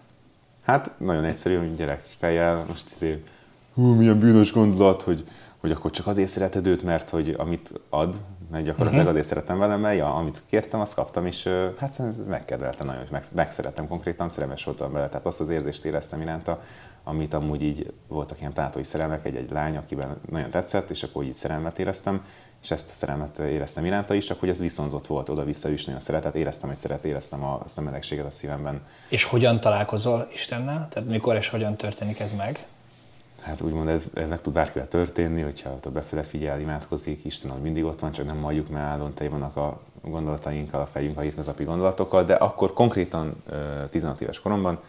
Hát 0.64 0.92
nagyon 0.98 1.24
egyszerű, 1.24 1.58
hogy 1.58 1.76
gyerek 1.76 2.08
fejjel, 2.18 2.66
most 2.68 2.92
azért, 2.92 3.30
hú, 3.76 3.94
milyen 3.94 4.20
bűnös 4.20 4.52
gondolat, 4.52 5.02
hogy, 5.02 5.24
hogy 5.58 5.72
akkor 5.72 5.92
csak 5.92 6.08
azért 6.08 6.30
szereted 6.30 6.68
őt, 6.68 6.84
mert 6.84 7.10
hogy 7.10 7.36
amit 7.38 7.82
ad, 7.90 8.16
mert 8.52 8.64
gyakorlatilag 8.64 9.06
uh-huh. 9.06 9.10
azért 9.10 9.26
szerettem 9.26 9.58
vele, 9.58 9.76
mert 9.76 9.98
ja, 9.98 10.16
amit 10.16 10.44
kértem, 10.46 10.80
azt 10.80 10.96
kaptam, 10.96 11.26
és 11.26 11.50
hát 11.78 12.02
megkedveltem 12.28 12.86
nagyon, 12.88 13.04
meg, 13.12 13.24
megszerettem 13.34 13.88
konkrétan, 13.88 14.30
szerelmes 14.30 14.64
voltam 14.64 14.92
vele, 14.92 15.10
tehát 15.10 15.26
azt 15.26 15.40
az 15.40 15.50
érzést 15.50 15.86
éreztem 15.86 16.22
iránta, 16.22 16.62
amit 17.04 17.34
amúgy 17.34 17.62
így 17.62 17.94
voltak 18.08 18.40
ilyen 18.40 18.54
plátói 18.54 18.84
szerelmek, 18.84 19.26
egy-egy 19.26 19.52
lány, 19.52 19.78
akiben 19.78 20.18
nagyon 20.30 20.50
tetszett, 20.50 20.90
és 20.90 21.04
akkor 21.04 21.24
így 21.24 21.34
szerelmet 21.34 21.80
éreztem, 21.80 22.26
és 22.62 22.72
ezt 22.72 22.90
a 22.90 22.94
szerelmet 22.94 23.40
éreztem 23.40 23.86
iránta 23.86 24.14
is, 24.14 24.26
csak 24.26 24.40
hogy 24.40 24.50
ez 24.50 24.60
viszonzott 24.60 25.08
volt, 25.08 25.30
oda-vissza 25.30 25.70
is 25.70 25.86
nagyon 25.86 26.02
szeretett, 26.02 26.36
éreztem, 26.36 26.70
hogy 26.70 26.78
szeret, 26.78 27.06
éreztem 27.06 27.44
a 27.44 27.62
szemelegséget 27.66 28.26
a 28.26 28.30
szívemben. 28.30 28.82
És 29.10 29.24
hogyan 29.24 29.60
találkozol 29.60 30.28
Istennel? 30.34 30.88
Tehát 30.90 31.10
mikor 31.10 31.36
és 31.36 31.50
hogyan 31.50 31.76
történik 31.76 32.20
ez 32.20 32.32
meg? 32.32 32.66
Hát 33.46 33.62
úgymond 33.62 33.88
ez, 33.88 34.12
eznek 34.14 34.42
tud 34.42 34.54
bárkivel 34.54 34.88
történni, 34.88 35.42
hogyha 35.42 35.70
ott 35.70 35.92
befele 35.92 36.24
figyel, 36.24 36.60
imádkozik, 36.60 37.26
Isten, 37.26 37.52
hogy 37.52 37.62
mindig 37.62 37.84
ott 37.84 38.00
van, 38.00 38.12
csak 38.12 38.26
nem 38.26 38.42
halljuk, 38.42 38.70
mert 38.70 38.86
állandóan 38.86 39.30
vannak 39.32 39.56
a 39.56 39.80
gondolatainkkal, 40.02 40.82
a 40.82 40.86
fejünk, 40.86 41.18
a 41.18 41.22
hétköznapi 41.22 41.64
gondolatokkal, 41.64 42.24
de 42.24 42.34
akkor 42.34 42.74
konkrétan 42.74 43.44
16 43.90 44.22
éves 44.22 44.40
koromban 44.40 44.80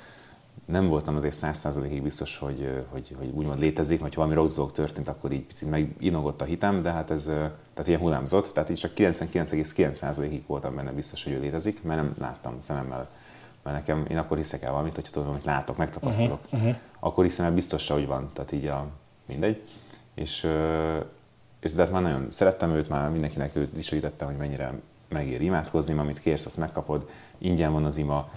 nem 0.65 0.89
voltam 0.89 1.17
azért 1.17 1.35
száz 1.35 1.59
százalékig 1.59 2.03
biztos, 2.03 2.39
hogy, 2.39 2.85
hogy, 2.89 3.15
hogy 3.19 3.31
úgymond 3.35 3.59
létezik, 3.59 4.01
vagy 4.01 4.15
valami 4.15 4.35
rossz 4.35 4.55
dolog 4.55 4.73
történt, 4.73 5.09
akkor 5.09 5.33
így 5.33 5.45
picit 5.45 5.71
meginogott 5.71 6.41
a 6.41 6.45
hitem, 6.45 6.83
de 6.83 6.91
hát 6.91 7.11
ez 7.11 7.25
tehát 7.25 7.87
ilyen 7.87 8.01
hullámzott, 8.01 8.51
tehát 8.53 8.71
így 8.71 8.77
csak 8.77 8.93
99,9%-ig 8.97 10.43
voltam 10.47 10.75
benne 10.75 10.91
biztos, 10.91 11.25
hogy 11.25 11.33
ő 11.33 11.41
létezik, 11.41 11.83
mert 11.83 12.03
nem 12.03 12.15
láttam 12.19 12.55
szememmel. 12.59 13.09
Mert 13.67 13.79
nekem, 13.79 14.07
én 14.11 14.19
akkor 14.19 14.37
hiszek 14.37 14.63
el 14.63 14.71
valamit, 14.71 14.95
hogy 14.95 15.09
tudom, 15.11 15.33
hogy 15.33 15.45
látok, 15.45 15.77
megtapasztalok. 15.77 16.41
Uh-huh, 16.45 16.61
uh-huh. 16.61 16.77
Akkor 16.99 17.25
hiszem 17.25 17.47
el 17.47 17.53
biztos, 17.53 17.89
hogy 17.89 18.07
van, 18.07 18.31
tehát 18.33 18.53
így 18.53 18.67
a, 18.67 18.87
mindegy. 19.27 19.63
És, 20.15 20.49
és 21.61 21.73
de 21.73 21.83
hát 21.83 21.93
már 21.93 22.03
nagyon 22.03 22.31
szerettem 22.31 22.71
őt, 22.71 22.89
már 22.89 23.11
mindenkinek 23.11 23.57
őt 23.57 23.73
dicsőítettem, 23.73 24.27
hogy 24.27 24.37
mennyire 24.37 24.73
megér 25.09 25.41
imádkozni, 25.41 25.99
amit 25.99 26.21
kérsz, 26.21 26.47
azt 26.47 26.57
megkapod, 26.57 27.09
ingyen 27.39 27.73
van 27.73 27.85
az 27.85 27.97
ima, 27.97 28.29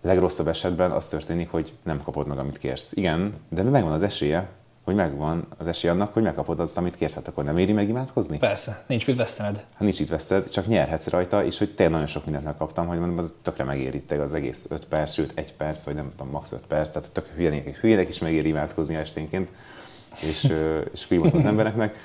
legrosszabb 0.00 0.48
esetben 0.48 0.90
az 0.90 1.08
történik, 1.08 1.50
hogy 1.50 1.72
nem 1.82 2.02
kapod 2.02 2.26
meg, 2.26 2.38
amit 2.38 2.58
kérsz. 2.58 2.92
Igen, 2.92 3.34
de 3.48 3.62
megvan 3.62 3.92
az 3.92 4.02
esélye, 4.02 4.48
hogy 4.84 4.94
megvan 4.94 5.46
az 5.58 5.66
esély 5.66 5.90
annak, 5.90 6.12
hogy 6.12 6.22
megkapod 6.22 6.60
azt, 6.60 6.76
amit 6.76 6.96
kérsz, 6.96 7.14
hát 7.14 7.28
akkor 7.28 7.44
nem 7.44 7.58
éri 7.58 7.72
meg 7.72 7.88
imádkozni? 7.88 8.38
Persze, 8.38 8.84
nincs 8.86 9.06
mit 9.06 9.16
vesztened. 9.16 9.56
Hát 9.56 9.80
nincs 9.80 10.00
itt 10.00 10.08
veszted, 10.08 10.48
csak 10.48 10.66
nyerhetsz 10.66 11.08
rajta, 11.08 11.44
és 11.44 11.58
hogy 11.58 11.74
tényleg 11.74 11.94
nagyon 11.94 12.06
sok 12.10 12.24
mindent 12.24 12.44
megkaptam, 12.44 12.86
hogy 12.86 12.98
mondom, 12.98 13.18
az 13.18 13.34
tökre 13.42 13.64
megéri 13.64 14.02
az 14.08 14.34
egész 14.34 14.66
5 14.70 14.84
perc, 14.84 15.12
sőt 15.12 15.32
1 15.34 15.52
perc, 15.52 15.84
vagy 15.84 15.94
nem 15.94 16.10
tudom, 16.16 16.32
max 16.32 16.52
5 16.52 16.60
perc, 16.66 16.88
tehát 16.88 17.12
tök 17.12 17.26
hülyének, 17.34 17.76
hülyének 17.76 18.08
is 18.08 18.18
megéri 18.18 18.48
imádkozni 18.48 18.94
esténként, 18.94 19.48
és, 20.20 20.52
és 20.92 21.06
akkor 21.10 21.34
az 21.34 21.46
embereknek. 21.46 21.96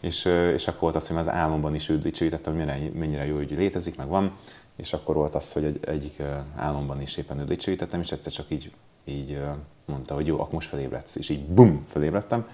És, 0.00 0.24
és 0.54 0.68
akkor 0.68 0.80
volt 0.80 0.96
az, 0.96 1.08
hogy 1.08 1.16
az 1.16 1.28
álmomban 1.28 1.74
is 1.74 1.86
dicsőítettem, 1.86 2.56
hogy 2.56 2.66
mennyire, 2.66 2.90
mennyire 2.98 3.26
jó, 3.26 3.36
hogy 3.36 3.50
létezik, 3.50 3.96
meg 3.96 4.08
van 4.08 4.32
és 4.76 4.92
akkor 4.92 5.14
volt 5.14 5.34
az, 5.34 5.52
hogy 5.52 5.64
egy, 5.64 5.78
egyik 5.86 6.22
álomban 6.56 7.00
is 7.00 7.16
éppen 7.16 7.46
dicsőítettem, 7.46 8.00
és 8.00 8.12
egyszer 8.12 8.32
csak 8.32 8.46
így, 8.48 8.70
így 9.04 9.40
mondta, 9.86 10.14
hogy 10.14 10.26
jó, 10.26 10.40
akkor 10.40 10.52
most 10.52 10.68
felébredsz, 10.68 11.16
és 11.16 11.28
így 11.28 11.44
bum, 11.46 11.84
felébredtem. 11.88 12.46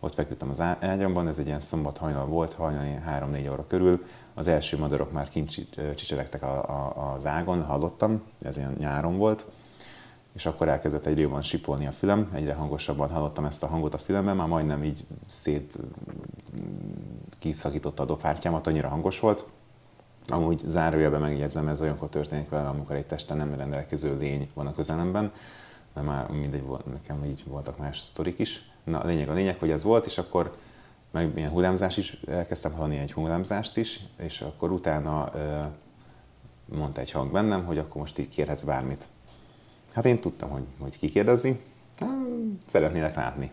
Ott 0.00 0.14
feküdtem 0.14 0.48
az 0.48 0.60
ágyamban, 0.80 1.28
ez 1.28 1.38
egy 1.38 1.46
ilyen 1.46 1.60
szombat 1.60 1.98
hajnal 1.98 2.26
volt, 2.26 2.52
hajnali 2.52 2.94
3-4 3.08 3.52
óra 3.52 3.66
körül. 3.66 4.04
Az 4.34 4.48
első 4.48 4.78
madarak 4.78 5.12
már 5.12 5.28
kint 5.28 5.66
csicseregtek 5.94 6.42
a, 6.42 6.68
a, 6.68 7.12
az 7.12 7.26
ágon, 7.26 7.64
hallottam, 7.64 8.22
ez 8.40 8.56
ilyen 8.56 8.76
nyáron 8.78 9.16
volt, 9.16 9.46
és 10.32 10.46
akkor 10.46 10.68
elkezdett 10.68 11.06
egyre 11.06 11.20
jobban 11.20 11.42
sipolni 11.42 11.86
a 11.86 11.92
fülem, 11.92 12.30
egyre 12.34 12.54
hangosabban 12.54 13.10
hallottam 13.10 13.44
ezt 13.44 13.62
a 13.62 13.66
hangot 13.66 13.94
a 13.94 13.98
fülemben, 13.98 14.36
már 14.36 14.48
majdnem 14.48 14.84
így 14.84 15.06
szét 15.28 15.78
kiszakította 17.38 18.02
a 18.02 18.06
dobhártyámat, 18.06 18.66
annyira 18.66 18.88
hangos 18.88 19.20
volt, 19.20 19.48
Amúgy 20.30 20.62
zárójelben 20.66 21.20
megjegyzem, 21.20 21.68
ez 21.68 21.80
olyankor 21.80 22.08
történik 22.08 22.48
vele, 22.48 22.68
amikor 22.68 22.96
egy 22.96 23.06
testen 23.06 23.36
nem 23.36 23.54
rendelkező 23.54 24.16
lény 24.18 24.48
van 24.54 24.66
a 24.66 24.74
közelemben, 24.74 25.32
de 25.98 26.04
már 26.04 26.30
mindegy, 26.30 26.62
volt, 26.62 26.92
nekem 26.92 27.24
így 27.24 27.44
voltak 27.46 27.78
más 27.78 27.98
sztorik 27.98 28.38
is. 28.38 28.70
Na, 28.84 29.00
a 29.00 29.06
lényeg 29.06 29.28
a 29.28 29.32
lényeg, 29.32 29.58
hogy 29.58 29.70
ez 29.70 29.82
volt, 29.82 30.06
és 30.06 30.18
akkor 30.18 30.56
meg 31.10 31.32
ilyen 31.36 31.50
hullámzás 31.50 31.96
is, 31.96 32.20
elkezdtem 32.26 32.72
hallani 32.72 32.96
egy 32.96 33.12
hullámzást 33.12 33.76
is, 33.76 34.00
és 34.18 34.40
akkor 34.40 34.70
utána 34.70 35.30
ö, 35.34 35.62
mondta 36.76 37.00
egy 37.00 37.10
hang 37.10 37.32
bennem, 37.32 37.64
hogy 37.64 37.78
akkor 37.78 38.00
most 38.00 38.18
így 38.18 38.28
kérhetsz 38.28 38.62
bármit. 38.62 39.08
Hát 39.92 40.04
én 40.04 40.20
tudtam, 40.20 40.50
hogy, 40.50 40.64
hogy 40.78 40.98
kikérdezi, 40.98 41.60
hát, 41.98 42.08
szeretnélek 42.66 43.14
látni 43.14 43.50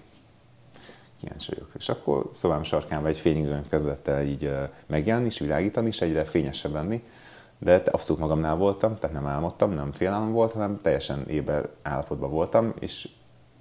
kíváncsi 1.20 1.52
vagyok. 1.52 1.70
És 1.78 1.90
akkor 1.90 2.30
szobám 2.32 2.64
sarkán 2.64 3.06
egy 3.06 3.18
fényűzőn 3.18 3.70
kezdett 3.70 4.08
el 4.08 4.24
így 4.24 4.52
megjelenni 4.86 5.26
és 5.26 5.40
világítani, 5.40 5.88
és 5.88 6.02
egyre 6.02 6.26
fényesebb 6.26 6.74
lenni. 6.74 7.04
De 7.60 7.82
abszolút 7.92 8.22
magamnál 8.22 8.56
voltam, 8.56 8.96
tehát 8.96 9.16
nem 9.16 9.26
álmodtam, 9.26 9.72
nem 9.72 9.92
félelem 9.92 10.32
volt, 10.32 10.52
hanem 10.52 10.80
teljesen 10.82 11.28
éber 11.28 11.70
állapotban 11.82 12.32
voltam, 12.32 12.74
és 12.80 13.10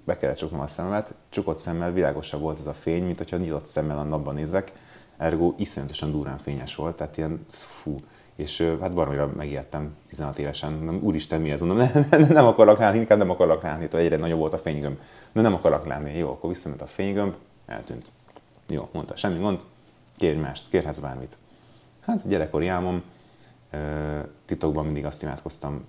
be 0.05 0.17
kellett 0.17 0.37
csuknom 0.37 0.59
a 0.59 0.67
szememet, 0.67 1.15
csukott 1.29 1.57
szemmel 1.57 1.91
világosabb 1.91 2.41
volt 2.41 2.59
ez 2.59 2.67
a 2.67 2.73
fény, 2.73 3.03
mint 3.03 3.17
hogyha 3.17 3.37
nyitott 3.37 3.65
szemmel 3.65 3.97
a 3.97 4.03
napban 4.03 4.33
nézek, 4.33 4.71
ergo 5.17 5.53
iszonyatosan 5.57 6.11
durán 6.11 6.37
fényes 6.37 6.75
volt, 6.75 6.95
tehát 6.95 7.17
ilyen 7.17 7.45
fú, 7.49 7.99
és 8.35 8.73
hát 8.81 8.93
baromira 8.93 9.31
megijedtem 9.35 9.95
16 10.09 10.39
évesen, 10.39 10.73
nem, 10.73 10.99
úristen 11.03 11.41
mi 11.41 11.51
ez, 11.51 11.59
mondom, 11.59 11.77
nem, 11.93 12.05
nem, 12.09 12.21
nem 12.21 12.45
akarok 12.45 12.77
látni, 12.77 12.99
inkább 12.99 13.17
nem 13.17 13.29
akarok 13.29 13.61
látni, 13.61 13.97
egyre 13.97 14.17
nagyobb 14.17 14.39
volt 14.39 14.53
a 14.53 14.57
fénygömb, 14.57 14.97
de 15.31 15.41
nem 15.41 15.53
akarok 15.53 15.85
látni, 15.85 16.17
jó, 16.17 16.29
akkor 16.29 16.49
visszament 16.49 16.81
a 16.81 16.85
fénygömb, 16.85 17.35
eltűnt. 17.65 18.05
Jó, 18.67 18.89
mondta, 18.91 19.15
semmi 19.15 19.39
gond, 19.39 19.61
kérj 20.15 20.37
mást, 20.37 20.69
kérhetsz 20.69 20.99
bármit. 20.99 21.37
Hát 22.01 22.27
gyerekkori 22.27 22.67
álmom, 22.67 23.03
titokban 24.45 24.85
mindig 24.85 25.05
azt 25.05 25.23
imádkoztam, 25.23 25.85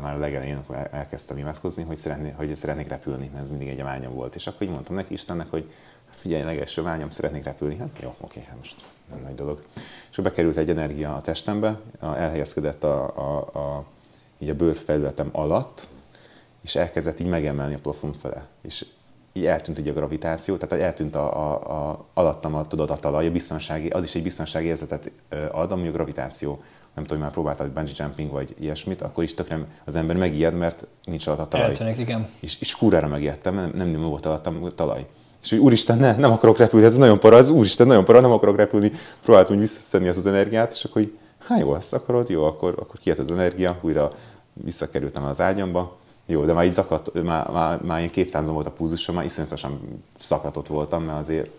már 0.00 0.14
a 0.14 0.18
legelején, 0.18 0.56
akkor 0.56 0.88
elkezdtem 0.90 1.38
imádkozni, 1.38 1.82
hogy, 1.82 1.96
szeretné, 1.96 2.30
hogy 2.30 2.56
szeretnék 2.56 2.88
repülni, 2.88 3.30
mert 3.32 3.44
ez 3.44 3.48
mindig 3.48 3.68
egy 3.68 3.82
vágyam 3.82 4.14
volt. 4.14 4.34
És 4.34 4.46
akkor 4.46 4.62
így 4.62 4.72
mondtam 4.72 4.94
neki 4.94 5.12
Istennek, 5.12 5.50
hogy 5.50 5.72
figyelj, 6.10 6.42
legelső 6.42 6.82
vágyam, 6.82 7.10
szeretnék 7.10 7.44
repülni. 7.44 7.76
Hát 7.76 7.98
jó, 8.02 8.14
oké, 8.20 8.40
hát 8.48 8.56
most 8.56 8.84
nem 9.10 9.20
nagy 9.22 9.34
dolog. 9.34 9.62
És 10.10 10.16
bekerült 10.16 10.56
egy 10.56 10.70
energia 10.70 11.14
a 11.14 11.20
testembe, 11.20 11.80
elhelyezkedett 12.00 12.84
a, 12.84 13.16
a, 13.16 13.58
a, 13.58 13.84
így 14.38 14.48
a 14.48 14.54
bőrfelületem 14.54 15.28
alatt, 15.32 15.88
és 16.62 16.74
elkezdett 16.74 17.20
így 17.20 17.26
megemelni 17.26 17.74
a 17.74 17.78
plafon 17.78 18.12
fele. 18.12 18.46
És 18.62 18.86
így 19.32 19.46
eltűnt 19.46 19.78
egy 19.78 19.88
a 19.88 19.92
gravitáció, 19.92 20.56
tehát 20.56 20.84
eltűnt 20.84 21.14
a, 21.14 21.36
a, 21.36 21.90
a, 21.90 22.04
alattam 22.14 22.54
a 22.54 22.66
tudatalaj, 22.66 23.26
a 23.26 23.30
biztonsági, 23.30 23.88
az 23.88 24.04
is 24.04 24.14
egy 24.14 24.22
biztonsági 24.22 24.66
érzetet 24.66 25.10
ad, 25.50 25.72
ami 25.72 25.88
a 25.88 25.92
gravitáció. 25.92 26.62
Nem 26.94 27.04
tudom, 27.04 27.08
hogy 27.08 27.18
már 27.18 27.30
próbáltad 27.30 27.70
bungee 27.70 27.92
jumping 27.98 28.30
vagy 28.30 28.54
ilyesmit, 28.58 29.02
akkor 29.02 29.24
is 29.24 29.34
tökre 29.34 29.66
az 29.84 29.96
ember 29.96 30.16
megijed, 30.16 30.54
mert 30.54 30.86
nincs 31.04 31.26
alatt 31.26 31.40
a 31.40 31.48
talaj. 31.48 31.68
Eltűnik, 31.68 31.98
igen. 31.98 32.28
És, 32.40 32.60
és 32.60 32.76
kúrára 32.76 33.08
megijedtem, 33.08 33.54
nem, 33.54 33.72
nem, 33.74 33.88
nem 33.88 34.02
volt 34.02 34.26
alattam 34.26 34.64
a 34.64 34.70
talaj. 34.70 35.06
És 35.42 35.50
hogy 35.50 35.58
úristen, 35.58 35.98
ne, 35.98 36.16
nem 36.16 36.32
akarok 36.32 36.58
repülni, 36.58 36.86
ez 36.86 36.96
nagyon 36.96 37.18
para, 37.18 37.36
ez 37.36 37.48
úristen, 37.48 37.86
nagyon 37.86 38.04
para, 38.04 38.20
nem 38.20 38.30
akarok 38.30 38.56
repülni. 38.56 38.92
Próbáltam 39.22 39.54
úgy 39.54 39.60
visszaszedni 39.60 40.08
ezt 40.08 40.18
az 40.18 40.26
energiát, 40.26 40.70
és 40.70 40.84
akkor 40.84 41.02
hogy 41.02 41.18
hát 41.46 41.60
jó, 41.60 41.74
ezt 41.74 41.94
akarod, 41.94 42.28
jó, 42.28 42.44
akkor, 42.44 42.74
akkor 42.78 43.00
kijött 43.00 43.18
az 43.18 43.30
energia, 43.30 43.78
újra 43.80 44.12
visszakerültem 44.52 45.24
az 45.24 45.40
ágyamba, 45.40 45.98
jó, 46.26 46.44
de 46.44 46.52
már 46.52 46.64
így 46.64 46.72
zakadt, 46.72 47.22
már, 47.22 47.50
már, 47.50 47.82
már 47.82 47.98
ilyen 47.98 48.10
200 48.10 48.48
volt 48.48 48.66
a 48.66 48.70
púzusom, 48.70 49.14
már 49.14 49.24
iszonyatosan 49.24 50.02
szakatott 50.18 50.66
voltam, 50.66 51.02
mert 51.02 51.18
azért 51.18 51.50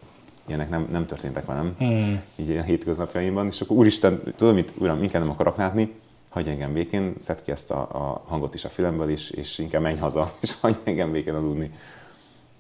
ilyenek 0.51 0.70
nem, 0.70 0.88
nem 0.91 1.05
történtek 1.05 1.46
velem, 1.46 1.75
hmm. 1.77 2.22
így 2.36 2.58
a 2.58 2.62
hétköznapjaimban, 2.62 3.48
és 3.48 3.62
akkor 3.62 3.77
úristen, 3.77 4.34
tudom, 4.36 4.53
mit, 4.53 4.74
uram, 4.77 5.03
inkább 5.03 5.22
nem 5.22 5.31
akarok 5.31 5.58
látni, 5.58 5.96
hagyj 6.29 6.50
engem 6.50 6.74
békén, 6.74 7.15
szedd 7.20 7.38
ki 7.43 7.51
ezt 7.51 7.72
a, 7.72 7.81
a 7.81 8.24
hangot 8.27 8.53
is 8.53 8.65
a 8.65 8.70
filmből 8.70 9.10
is, 9.10 9.29
és 9.29 9.58
inkább 9.58 9.81
menj 9.81 9.98
haza, 9.98 10.34
és 10.41 10.60
hagyj 10.60 10.79
engem 10.84 11.12
békén 11.12 11.34
aludni. 11.34 11.74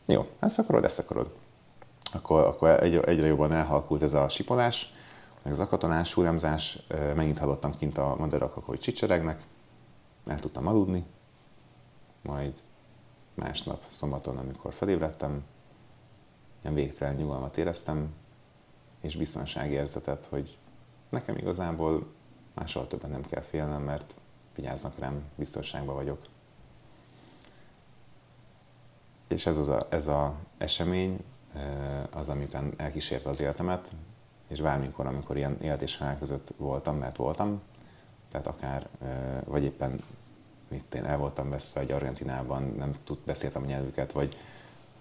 Jó, 0.05 0.27
ezt 0.39 0.59
akarod, 0.59 0.83
ezt 0.83 0.99
akarod. 0.99 1.29
Akkor, 2.13 2.43
akkor 2.43 2.69
egy, 2.69 2.95
egyre 2.95 3.25
jobban 3.25 3.53
elhalkult 3.53 4.01
ez 4.01 4.13
a 4.13 4.29
sipolás, 4.29 4.93
meg 5.43 5.53
zakatonás, 5.53 6.13
hullámzás, 6.13 6.79
megint 7.15 7.39
hallottam 7.39 7.75
kint 7.75 7.97
a 7.97 8.15
madarak, 8.17 8.53
hogy 8.53 8.79
csicseregnek, 8.79 9.41
el 10.25 10.39
tudtam 10.39 10.67
aludni, 10.67 11.05
majd 12.21 12.53
másnap 13.33 13.83
szombaton, 13.87 14.37
amikor 14.37 14.73
felébredtem, 14.73 15.43
ilyen 16.61 16.75
végtelen 16.75 17.15
nyugalmat 17.15 17.57
éreztem, 17.57 18.13
és 19.01 19.15
biztonságérzetet, 19.15 20.25
hogy 20.25 20.57
nekem 21.09 21.37
igazából 21.37 22.07
máshol 22.53 22.87
többen 22.87 23.09
nem 23.09 23.21
kell 23.21 23.41
félnem, 23.41 23.81
mert 23.81 24.15
vigyáznak 24.55 24.99
rám, 24.99 25.23
biztonságban 25.35 25.95
vagyok. 25.95 26.19
És 29.27 29.45
ez 29.45 29.57
az 29.57 29.69
a, 29.69 29.87
ez 29.89 30.07
a 30.07 30.35
esemény, 30.57 31.23
az, 32.09 32.29
amit 32.29 32.57
elkísérte 32.77 33.29
az 33.29 33.39
életemet, 33.39 33.91
és 34.47 34.61
bármikor, 34.61 35.05
amikor 35.05 35.37
ilyen 35.37 35.57
élet 35.61 35.81
és 35.81 35.97
halál 35.97 36.17
között 36.17 36.53
voltam, 36.57 36.97
mert 36.97 37.15
voltam, 37.15 37.61
tehát 38.29 38.47
akár, 38.47 38.87
vagy 39.45 39.63
éppen 39.63 40.03
mit 40.67 40.95
én 40.95 41.05
el 41.05 41.17
voltam 41.17 41.49
veszve 41.49 41.81
egy 41.81 41.91
Argentinában, 41.91 42.63
nem 42.77 42.95
tud, 43.03 43.17
beszéltem 43.25 43.63
a 43.63 43.65
nyelvüket, 43.65 44.11
vagy 44.11 44.37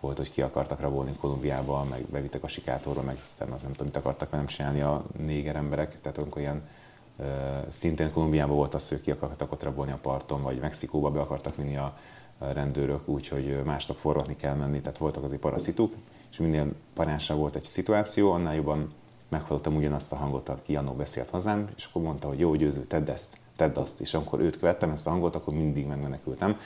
volt, 0.00 0.16
hogy 0.16 0.30
ki 0.30 0.42
akartak 0.42 0.80
rabolni 0.80 1.12
Kolumbiába, 1.21 1.85
meg 1.90 2.02
bevittek 2.02 2.42
a 2.42 2.49
sikátorba, 2.49 3.02
meg 3.02 3.16
aztán 3.21 3.49
nem 3.49 3.59
tudom, 3.59 3.87
mit 3.87 3.97
akartak 3.97 4.30
nem 4.30 4.47
csinálni 4.47 4.80
a 4.80 5.02
néger 5.19 5.57
emberek, 5.57 6.00
tehát 6.00 6.19
amikor 6.19 6.42
ilyen 6.42 6.62
szintén 7.69 8.12
Kolumbiában 8.12 8.57
volt 8.57 8.75
az, 8.75 8.88
hogy 8.88 9.00
ki 9.00 9.11
akartak 9.11 9.52
ott 9.52 9.62
rabolni 9.62 9.92
a 9.92 9.99
parton, 10.02 10.42
vagy 10.42 10.61
Mexikóba 10.61 11.11
be 11.11 11.21
akartak 11.21 11.57
vinni 11.57 11.76
a 11.76 11.99
rendőrök, 12.38 13.09
úgyhogy 13.09 13.62
másnap 13.64 13.97
forgatni 13.97 14.37
kell 14.37 14.54
menni, 14.54 14.80
tehát 14.80 14.99
voltak 14.99 15.25
azért 15.25 15.40
paraszituk, 15.40 15.95
és 16.30 16.38
minél 16.38 16.73
parásabb 16.95 17.38
volt 17.38 17.57
egy 17.57 17.64
szituáció, 17.64 18.33
annál 18.33 18.54
jobban 18.54 18.88
meghallottam 19.28 19.76
ugyanazt 19.76 20.12
a 20.12 20.16
hangot, 20.16 20.49
aki 20.49 20.76
annó 20.76 20.92
beszélt 20.92 21.30
hozzám, 21.30 21.69
és 21.76 21.85
akkor 21.85 22.02
mondta, 22.02 22.28
hogy 22.28 22.38
jó, 22.38 22.54
győző, 22.54 22.80
tedd 22.80 23.11
ezt 23.11 23.37
tedd 23.61 23.78
azt. 23.78 24.00
És 24.00 24.14
amikor 24.14 24.40
őt 24.40 24.59
követtem, 24.59 24.90
ezt 24.90 25.07
a 25.07 25.11
hangot, 25.11 25.35
akkor 25.35 25.54
mindig 25.54 25.87
megmenekültem. 25.87 26.59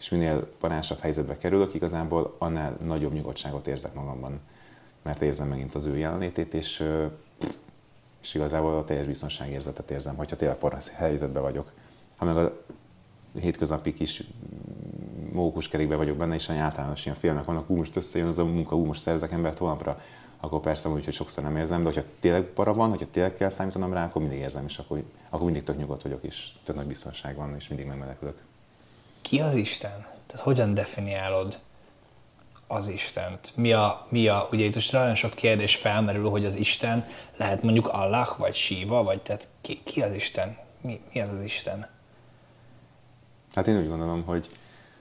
És 0.00 0.08
minél 0.08 0.46
parásabb 0.58 0.98
helyzetbe 0.98 1.36
kerülök, 1.36 1.74
igazából 1.74 2.34
annál 2.38 2.76
nagyobb 2.86 3.12
nyugodtságot 3.12 3.66
érzek 3.66 3.94
magamban, 3.94 4.40
mert 5.02 5.22
érzem 5.22 5.48
megint 5.48 5.74
az 5.74 5.84
ő 5.84 5.96
jelenlétét, 5.96 6.54
és, 6.54 6.84
és 8.22 8.34
igazából 8.34 8.76
a 8.76 8.84
teljes 8.84 9.06
biztonságérzetet 9.06 9.90
érzem, 9.90 10.16
hogyha 10.16 10.36
tényleg 10.36 10.56
parasz 10.56 10.90
helyzetben 10.90 11.42
vagyok. 11.42 11.72
Ha 12.16 12.24
meg 12.24 12.36
a 12.36 12.62
hétköznapi 13.40 13.94
kis 13.94 14.22
mókuskerékben 15.32 15.98
vagyok 15.98 16.16
benne, 16.16 16.34
és 16.34 16.50
általános 16.50 17.04
ilyen 17.04 17.16
félnek 17.16 17.44
vannak, 17.44 17.70
ú, 17.70 17.76
most 17.76 17.96
összejön 17.96 18.28
az 18.28 18.38
a 18.38 18.44
munka, 18.44 18.76
ú, 18.76 18.84
most 18.84 19.00
szerzek 19.00 19.32
embert 19.32 19.58
holnapra, 19.58 20.00
akkor 20.40 20.60
persze 20.60 20.88
úgy, 20.88 21.04
hogy 21.04 21.14
sokszor 21.14 21.44
nem 21.44 21.56
érzem, 21.56 21.78
de 21.78 21.84
hogyha 21.84 22.08
tényleg 22.18 22.42
para 22.42 22.72
van, 22.72 22.88
hogyha 22.88 23.06
tényleg 23.10 23.34
kell 23.34 23.48
számítanom 23.48 23.92
rá, 23.92 24.04
akkor 24.04 24.22
mindig 24.22 24.38
érzem, 24.38 24.64
és 24.64 24.78
akkor, 24.78 25.02
akkor 25.28 25.44
mindig 25.44 25.62
tök 25.62 25.78
nyugodt 25.78 26.02
vagyok, 26.02 26.22
és 26.22 26.52
tök 26.64 26.76
nagy 26.76 26.86
biztonság 26.86 27.36
van, 27.36 27.54
és 27.54 27.68
mindig 27.68 27.86
megmenekülök. 27.86 28.36
Ki 29.30 29.40
az 29.40 29.54
Isten? 29.54 30.06
Tehát 30.26 30.44
hogyan 30.44 30.74
definiálod 30.74 31.60
az 32.66 32.88
Istent? 32.88 33.52
Mi 33.56 33.72
a, 33.72 34.06
mi 34.08 34.28
a 34.28 34.48
ugye 34.52 34.64
itt 34.64 34.74
most 34.74 34.92
nagyon 34.92 35.14
sok 35.14 35.34
kérdés 35.34 35.76
felmerül, 35.76 36.28
hogy 36.28 36.44
az 36.44 36.54
Isten 36.54 37.06
lehet 37.36 37.62
mondjuk 37.62 37.88
Allah, 37.88 38.38
vagy 38.38 38.54
Shiva, 38.54 39.02
vagy 39.02 39.22
tehát 39.22 39.48
ki, 39.60 39.80
ki 39.82 40.02
az 40.02 40.12
Isten? 40.12 40.56
Mi, 40.80 41.00
mi 41.12 41.20
az 41.20 41.28
az 41.30 41.42
Isten? 41.42 41.88
Hát 43.54 43.66
én 43.66 43.78
úgy 43.78 43.88
gondolom, 43.88 44.22
hogy, 44.22 44.48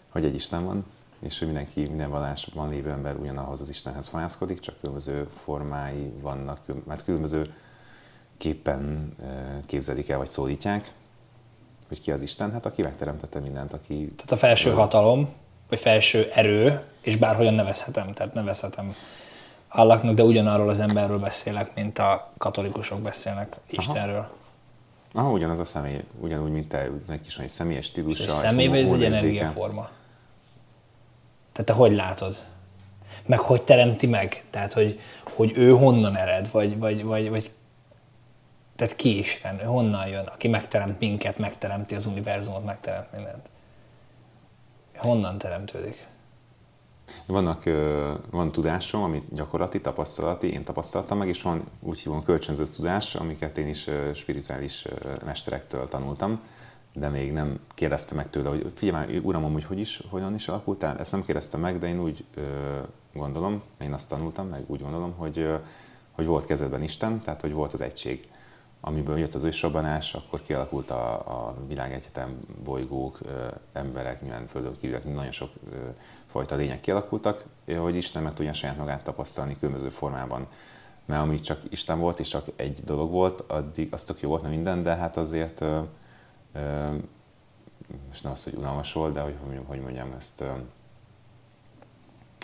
hogy 0.10 0.26
egy 0.26 0.36
Isten 0.36 0.66
van, 0.66 0.86
és 1.20 1.38
hogy 1.38 1.48
mindenki, 1.48 1.82
minden 1.82 2.10
vallásban 2.10 2.70
lévő 2.70 2.90
ember 2.90 3.16
ugyanahoz 3.16 3.62
az 3.62 3.70
Istenhez 3.70 4.08
fohászkodik, 4.08 4.60
csak 4.60 4.80
különböző 4.80 5.28
formái 5.44 6.12
vannak, 6.22 6.60
mert 6.86 7.04
különböző 7.04 7.54
képpen 8.38 9.16
képzelik 9.66 10.10
el, 10.10 10.18
vagy 10.18 10.30
szólítják, 10.30 10.92
hogy 11.89 12.00
ki 12.00 12.12
az 12.12 12.22
Isten, 12.22 12.51
hát 12.51 12.65
aki 12.65 12.81
megteremtette 12.81 13.39
mindent, 13.39 13.74
aki... 13.74 13.93
Tehát 13.93 14.31
a 14.31 14.36
felső 14.36 14.72
hatalom, 14.72 15.29
vagy 15.69 15.79
felső 15.79 16.29
erő, 16.34 16.81
és 17.01 17.15
bárhogyan 17.15 17.53
nevezhetem, 17.53 18.13
tehát 18.13 18.34
nevezhetem 18.34 18.93
Allahnak, 19.67 20.15
de 20.15 20.24
ugyanarról 20.24 20.69
az 20.69 20.79
emberről 20.79 21.19
beszélek, 21.19 21.75
mint 21.75 22.00
a 22.00 22.31
katolikusok 22.38 23.01
beszélnek 23.01 23.55
Istenről. 23.69 24.17
Aha. 24.17 24.38
Aha, 25.13 25.31
ugyanaz 25.31 25.60
a 25.60 25.65
személy, 25.65 26.03
ugyanúgy, 26.19 26.51
mint 26.51 26.69
te, 26.69 26.89
neki 27.08 27.25
is 27.25 27.36
van 27.36 27.46
egy 27.46 27.51
személyes 27.51 27.86
stílusa. 27.86 28.24
egy 28.24 28.29
személy, 28.29 28.67
vagy 28.67 28.79
ez 28.79 28.91
egy 28.91 29.03
energiaforma? 29.03 29.89
Tehát 31.51 31.65
te 31.65 31.74
hogy 31.74 31.91
látod? 31.91 32.36
Meg 33.25 33.39
hogy 33.39 33.62
teremti 33.62 34.08
meg? 34.08 34.43
Tehát, 34.50 34.74
hogy, 34.74 35.00
hogy 35.24 35.51
ő 35.55 35.72
honnan 35.72 36.15
ered, 36.15 36.51
vagy, 36.51 36.77
vagy, 36.77 37.03
vagy, 37.03 37.29
vagy 37.29 37.51
tehát 38.80 38.96
ki 38.96 39.18
Isten, 39.18 39.60
ő 39.62 39.66
honnan 39.66 40.08
jön, 40.08 40.26
aki 40.26 40.48
megteremt 40.48 41.00
minket, 41.00 41.38
megteremti 41.38 41.96
az 41.96 42.06
univerzumot, 42.06 42.66
megteremt 42.66 43.12
mindent. 43.12 43.50
Honnan 44.98 45.38
teremtődik? 45.38 46.08
Vannak, 47.26 47.64
van 48.30 48.52
tudásom, 48.52 49.04
amit 49.04 49.34
gyakorlati, 49.34 49.82
tapasztalati, 49.82 50.52
én 50.52 50.64
tapasztaltam 50.64 51.18
meg, 51.18 51.28
és 51.28 51.42
van 51.42 51.64
úgy 51.80 52.00
hívom 52.00 52.24
kölcsönző 52.24 52.66
tudás, 52.66 53.16
amiket 53.16 53.58
én 53.58 53.68
is 53.68 53.90
spirituális 54.14 54.86
mesterektől 55.26 55.88
tanultam, 55.88 56.42
de 56.94 57.10
még 57.10 57.32
nem 57.32 57.60
kérdezte 57.74 58.16
meg 58.16 58.30
tőle, 58.30 58.50
hogy 58.50 58.72
figyelj 58.76 59.18
uram, 59.18 59.54
hogy 59.54 59.66
hogy 59.66 59.80
is, 59.80 60.02
hogyan 60.10 60.34
is 60.34 60.48
alakultál, 60.48 60.98
ezt 61.00 61.12
nem 61.12 61.26
kérdeztem 61.26 61.60
meg, 61.60 61.78
de 61.78 61.88
én 61.88 62.00
úgy 62.00 62.26
gondolom, 63.14 63.62
én 63.80 63.94
azt 63.94 64.10
tanultam, 64.10 64.48
meg 64.48 64.64
úgy 64.68 64.82
gondolom, 64.82 65.14
hogy, 65.18 65.48
hogy 66.12 66.26
volt 66.26 66.46
kezedben 66.46 66.84
Isten, 66.84 67.22
tehát 67.22 67.42
hogy 67.42 67.54
volt 67.54 67.74
az 67.74 67.82
egység 67.82 68.28
amiből 68.82 69.18
jött 69.18 69.36
az 69.36 69.44
ősrobbanás, 69.44 70.14
akkor 70.14 70.42
kialakult 70.42 70.90
a, 70.90 71.14
a 71.14 71.56
világegyetem, 71.68 72.40
bolygók, 72.64 73.20
emberek, 73.74 74.22
nyilván 74.22 74.48
földön 74.48 74.76
kívülek, 74.80 75.14
nagyon 75.14 75.32
sok 75.32 75.52
fajta 76.26 76.56
lények 76.56 76.80
kialakultak, 76.80 77.46
hogy 77.78 77.96
Isten 77.96 78.24
meg 78.24 78.34
tudja 78.34 78.54
saját 78.54 78.78
magát 78.78 79.04
tapasztalni 79.04 79.58
különböző 79.60 79.90
formában. 79.90 80.48
Mert 81.06 81.22
ami 81.22 81.40
csak 81.40 81.62
Isten 81.70 82.00
volt, 82.00 82.20
és 82.20 82.28
csak 82.28 82.46
egy 82.56 82.80
dolog 82.86 83.12
volt, 83.12 83.42
addig 83.42 83.94
az 83.94 84.04
tök 84.04 84.22
jó 84.22 84.30
volt, 84.30 84.42
mert 84.42 84.54
minden, 84.54 84.84
de 84.84 84.96
hát 84.96 85.18
azért, 85.18 85.62
ö, 85.62 85.82
ö, 86.54 86.96
és 88.12 88.22
nem 88.22 88.32
az, 88.32 88.44
hogy 88.44 88.54
unalmas 88.54 88.94
volt, 88.94 89.14
de 89.14 89.22
hogy, 89.22 89.36
hogy 89.66 89.82
mondjam 89.82 90.12
ezt, 90.18 90.42
ö, 90.42 90.52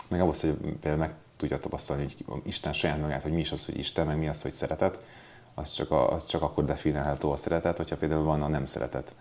meg 0.08 0.22
ahhoz, 0.22 0.42
hogy 0.42 0.54
például 0.54 0.98
meg 0.98 1.16
tudja 1.38 1.58
tapasztalni, 1.58 2.08
hogy 2.26 2.42
Isten 2.44 2.74
saját 2.74 3.02
magát, 3.02 3.24
hogy 3.24 3.32
mi 3.32 3.40
is 3.40 3.52
az, 3.52 3.66
hogy 3.66 3.78
Isten, 3.78 4.06
meg 4.06 4.18
mi 4.18 4.28
az, 4.28 4.42
hogy 4.42 4.52
szeretet, 4.52 5.00
az 5.56 5.72
csak, 5.72 5.92
a, 5.92 6.12
az 6.12 6.26
csak 6.26 6.42
akkor 6.42 6.64
definiálható 6.64 7.32
a 7.32 7.36
szeretet, 7.36 7.78
hogyha 7.78 7.98
például 7.98 8.24
van 8.24 8.42
a 8.42 8.48
nem 8.48 8.66
szeretet. 8.66 9.14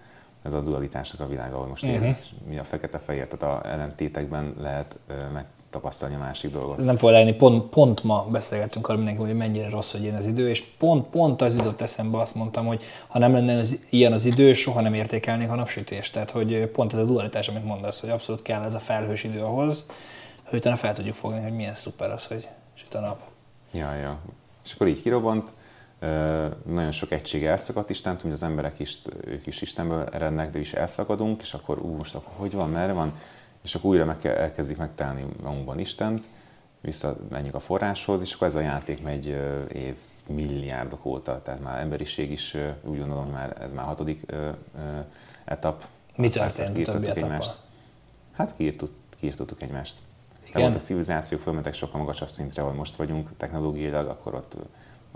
Ez 0.42 0.52
a 0.52 0.60
dualitásnak 0.60 1.20
a 1.20 1.26
világ, 1.26 1.52
ahol 1.52 1.66
most 1.66 1.86
uh-huh. 1.86 2.06
él, 2.06 2.16
mi 2.48 2.58
a 2.58 2.64
fekete-fehér, 2.64 3.26
tehát 3.26 3.64
a 3.64 3.68
ellentétekben 3.68 4.54
lehet 4.58 4.98
megtapasztalni 5.32 6.14
a 6.14 6.18
másik 6.18 6.50
dolgot. 6.50 6.78
Ez 6.78 6.84
nem 6.84 6.96
fog 6.96 7.10
lenni, 7.10 7.32
pont, 7.32 7.68
pont 7.68 8.02
ma 8.02 8.26
beszélgettünk 8.30 8.88
arról 8.88 9.02
mindenki, 9.02 9.26
hogy 9.26 9.36
mennyire 9.36 9.68
rossz, 9.68 9.92
hogy 9.92 10.02
ilyen 10.02 10.14
az 10.14 10.26
idő, 10.26 10.48
és 10.48 10.62
pont, 10.78 11.06
pont 11.06 11.42
az 11.42 11.56
jutott 11.56 11.80
eszembe, 11.80 12.18
azt 12.18 12.34
mondtam, 12.34 12.66
hogy 12.66 12.82
ha 13.06 13.18
nem 13.18 13.32
lenne 13.32 13.58
az, 13.58 13.78
ilyen 13.90 14.12
az 14.12 14.24
idő, 14.24 14.52
soha 14.52 14.80
nem 14.80 14.94
értékelnénk 14.94 15.50
a 15.50 15.54
napsütést. 15.54 16.12
Tehát, 16.12 16.30
hogy 16.30 16.66
pont 16.66 16.92
ez 16.92 16.98
a 16.98 17.04
dualitás, 17.04 17.48
amit 17.48 17.64
mondasz, 17.64 18.00
hogy 18.00 18.10
abszolút 18.10 18.42
kell 18.42 18.62
ez 18.62 18.74
a 18.74 18.78
felhős 18.78 19.24
idő 19.24 19.42
ahhoz, 19.42 19.84
hogy 20.44 20.58
utána 20.58 20.76
fel 20.76 20.92
tudjuk 20.92 21.14
fogni, 21.14 21.42
hogy 21.42 21.54
milyen 21.54 21.74
szuper 21.74 22.10
az, 22.10 22.26
hogy 22.26 22.48
süt 22.74 22.94
a 22.94 23.00
nap. 23.00 23.20
Ja, 23.72 23.94
ja. 23.94 24.18
És 24.64 24.72
akkor 24.72 24.86
így 24.86 25.02
kirobbant, 25.02 25.52
nagyon 26.66 26.90
sok 26.90 27.10
egység 27.10 27.44
elszakadt 27.44 27.90
Isten, 27.90 28.16
hogy 28.22 28.32
az 28.32 28.42
emberek 28.42 28.78
is, 28.78 28.98
ők 29.24 29.46
is 29.46 29.62
Istenből 29.62 30.04
erednek, 30.04 30.50
de 30.50 30.58
is 30.58 30.72
elszakadunk, 30.72 31.40
és 31.40 31.54
akkor 31.54 31.78
ú, 31.78 31.96
most 31.96 32.14
akkor 32.14 32.32
hogy 32.36 32.52
van, 32.52 32.70
merre 32.70 32.92
van, 32.92 33.12
és 33.62 33.74
akkor 33.74 33.90
újra 33.90 34.04
meg 34.04 34.26
elkezdik 34.26 34.76
megtalálni 34.76 35.24
magunkban 35.42 35.78
Istent, 35.78 36.24
visszamenjünk 36.80 37.54
a 37.54 37.60
forráshoz, 37.60 38.20
és 38.20 38.34
akkor 38.34 38.46
ez 38.46 38.54
a 38.54 38.60
játék 38.60 39.02
megy 39.02 39.26
év 39.72 39.96
milliárdok 40.26 41.04
óta, 41.04 41.42
tehát 41.42 41.62
már 41.62 41.80
emberiség 41.80 42.30
is 42.30 42.56
úgy 42.82 42.98
gondolom, 42.98 43.30
már 43.30 43.56
ez 43.60 43.72
már 43.72 43.84
hatodik 43.84 44.32
etap. 45.44 45.86
Mi 46.16 46.28
történt 46.28 46.88
a 46.88 46.92
többi 46.92 47.08
egymást. 47.08 47.58
Hát 48.32 48.54
kiírtottuk 48.56 49.62
egymást. 49.62 49.96
Igen. 50.42 50.60
Tehát 50.60 50.74
a 50.74 50.80
civilizációk 50.80 51.40
fölmentek 51.40 51.74
sokkal 51.74 52.00
magasabb 52.00 52.28
szintre, 52.28 52.62
ahol 52.62 52.74
most 52.74 52.94
vagyunk 52.94 53.28
technológiailag, 53.36 54.08
akkor 54.08 54.34
ott 54.34 54.56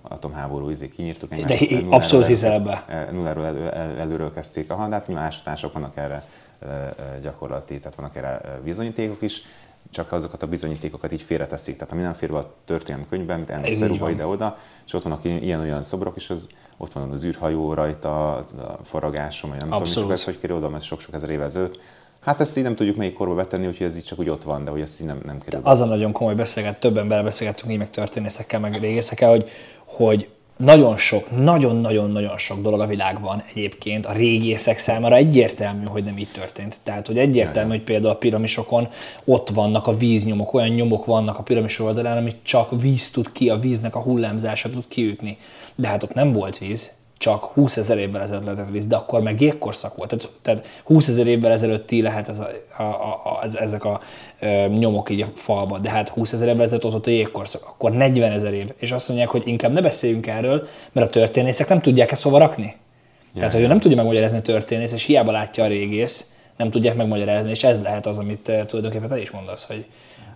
atomháború 0.02 0.70
izé 0.70 0.88
kinyírtuk. 0.88 1.34
De 1.34 1.58
abszolút 1.88 2.26
hiszel 2.26 2.52
ebbe. 2.52 2.84
Eh, 2.88 3.08
nulláról 3.10 3.44
elő, 3.44 3.70
el, 3.70 3.98
előről 3.98 4.32
kezdték 4.32 4.70
a 4.70 4.74
handát, 4.74 5.06
nyilván 5.06 5.26
ásatások 5.26 5.72
vannak 5.72 5.96
erre 5.96 6.24
eh, 6.58 6.68
eh, 6.70 6.92
gyakorlati, 7.22 7.78
tehát 7.78 7.94
vannak 7.94 8.16
erre 8.16 8.60
bizonyítékok 8.64 9.22
is, 9.22 9.42
csak 9.90 10.12
azokat 10.12 10.42
a 10.42 10.46
bizonyítékokat 10.46 11.12
így 11.12 11.22
félreteszik. 11.22 11.76
Tehát 11.76 11.92
ami 11.92 12.02
nem 12.02 12.12
fér 12.12 12.30
be 12.30 12.38
a 12.38 12.54
történelmi 12.64 13.06
könyvben, 13.08 13.36
mint 13.36 13.50
elmegy 13.50 13.74
Szeruba 13.74 14.10
ide-oda, 14.10 14.58
és 14.86 14.92
ott 14.92 15.02
vannak 15.02 15.24
ilyen-olyan 15.24 15.82
szobrok 15.82 16.16
is, 16.16 16.30
az, 16.30 16.48
ott 16.76 16.92
van 16.92 17.10
az 17.10 17.24
űrhajó 17.24 17.74
rajta, 17.74 18.36
a 18.36 18.44
faragásom, 18.82 19.50
vagy 19.50 19.58
nem 19.58 19.72
Abszolút. 19.72 19.94
tudom, 19.94 20.10
és 20.10 20.14
ez 20.14 20.24
hogy 20.24 20.38
kerül 20.38 20.56
oda, 20.56 20.68
mert 20.68 20.84
sok-sok 20.84 21.14
ezer 21.14 21.30
évvel 21.30 21.46
ezelőtt. 21.46 21.80
Hát 22.20 22.40
ezt 22.40 22.56
így 22.56 22.62
nem 22.62 22.74
tudjuk 22.74 22.96
melyik 22.96 23.12
korba 23.12 23.34
betenni, 23.34 23.66
úgyhogy 23.66 23.86
ez 23.86 23.96
így 23.96 24.04
csak 24.04 24.18
úgy 24.18 24.28
ott 24.28 24.42
van, 24.42 24.64
de 24.64 24.70
hogy 24.70 24.80
ezt 24.80 25.00
így 25.00 25.06
nem, 25.06 25.20
nem 25.24 25.38
kerül. 25.40 25.60
Az 25.62 25.80
a 25.80 25.84
nagyon 25.84 26.12
komoly 26.12 26.34
beszélget, 26.34 26.80
több 26.80 26.96
emberrel 26.96 27.24
beszélgettünk 27.24 27.72
így 27.72 27.78
meg 27.78 27.90
történészekkel, 27.90 28.60
meg 28.60 28.74
régészekkel, 28.74 29.30
hogy, 29.30 29.50
hogy 29.84 30.28
nagyon 30.58 30.96
sok, 30.96 31.42
nagyon-nagyon-nagyon 31.42 32.38
sok 32.38 32.60
dolog 32.60 32.80
a 32.80 32.86
világban 32.86 33.42
egyébként 33.54 34.06
a 34.06 34.12
régészek 34.12 34.78
számára 34.78 35.16
egyértelmű, 35.16 35.84
hogy 35.84 36.04
nem 36.04 36.18
így 36.18 36.28
történt. 36.32 36.76
Tehát, 36.82 37.06
hogy 37.06 37.18
egyértelmű, 37.18 37.70
hogy 37.70 37.82
például 37.82 38.12
a 38.12 38.16
piramisokon 38.16 38.88
ott 39.24 39.48
vannak 39.48 39.86
a 39.86 39.92
víznyomok, 39.92 40.54
olyan 40.54 40.68
nyomok 40.68 41.04
vannak 41.04 41.38
a 41.38 41.42
piramis 41.42 41.78
oldalán, 41.78 42.16
amit 42.16 42.36
csak 42.42 42.80
víz 42.80 43.10
tud 43.10 43.32
ki, 43.32 43.50
a 43.50 43.58
víznek 43.58 43.94
a 43.94 44.00
hullámzása 44.00 44.70
tud 44.70 44.84
kiütni. 44.88 45.38
De 45.74 45.88
hát 45.88 46.02
ott 46.02 46.14
nem 46.14 46.32
volt 46.32 46.58
víz, 46.58 46.92
csak 47.18 47.44
20 47.44 47.76
ezer 47.76 47.98
évvel 47.98 48.20
ezelőtt 48.20 48.44
lehetett 48.44 48.68
víz, 48.70 48.86
de 48.86 48.96
akkor 48.96 49.22
meg 49.22 49.40
jégkorszak 49.40 49.96
volt. 49.96 50.08
Tehát, 50.08 50.28
tehát 50.42 50.66
20 50.84 51.08
ezer 51.08 51.26
évvel 51.26 51.52
ezelőtti 51.52 52.02
lehet 52.02 52.28
ez 52.28 52.38
a, 52.38 52.48
a, 52.76 52.82
a, 52.82 53.40
ez, 53.42 53.54
ezek 53.54 53.84
a 53.84 54.00
e, 54.38 54.66
nyomok 54.66 55.10
így 55.10 55.20
a 55.20 55.28
falba, 55.34 55.78
de 55.78 55.90
hát 55.90 56.08
20 56.08 56.32
ezer 56.32 56.48
évvel 56.48 56.62
ezelőtt 56.62 56.84
ott 56.84 56.92
volt 56.92 57.06
a 57.06 57.10
jégkorszak, 57.10 57.62
akkor 57.66 57.92
40 57.92 58.32
ezer 58.32 58.52
év. 58.52 58.72
És 58.76 58.92
azt 58.92 59.08
mondják, 59.08 59.30
hogy 59.30 59.42
inkább 59.46 59.72
ne 59.72 59.80
beszéljünk 59.80 60.26
erről, 60.26 60.66
mert 60.92 61.06
a 61.06 61.10
történészek 61.10 61.68
nem 61.68 61.80
tudják 61.80 62.10
ezt 62.10 62.22
hova 62.22 62.38
rakni. 62.38 62.62
Yeah. 62.62 63.38
Tehát, 63.38 63.52
hogy 63.52 63.62
ő 63.62 63.66
nem 63.66 63.80
tudja 63.80 63.96
megmagyarázni 63.96 64.38
a 64.38 64.42
történész, 64.42 64.92
és 64.92 65.04
hiába 65.04 65.32
látja 65.32 65.64
a 65.64 65.66
régész, 65.66 66.30
nem 66.56 66.70
tudják 66.70 66.94
megmagyarázni, 66.94 67.50
és 67.50 67.64
ez 67.64 67.82
lehet 67.82 68.06
az, 68.06 68.18
amit 68.18 68.52
tulajdonképpen 68.66 69.08
te 69.08 69.20
is 69.20 69.30
mondasz, 69.30 69.64
hogy, 69.64 69.84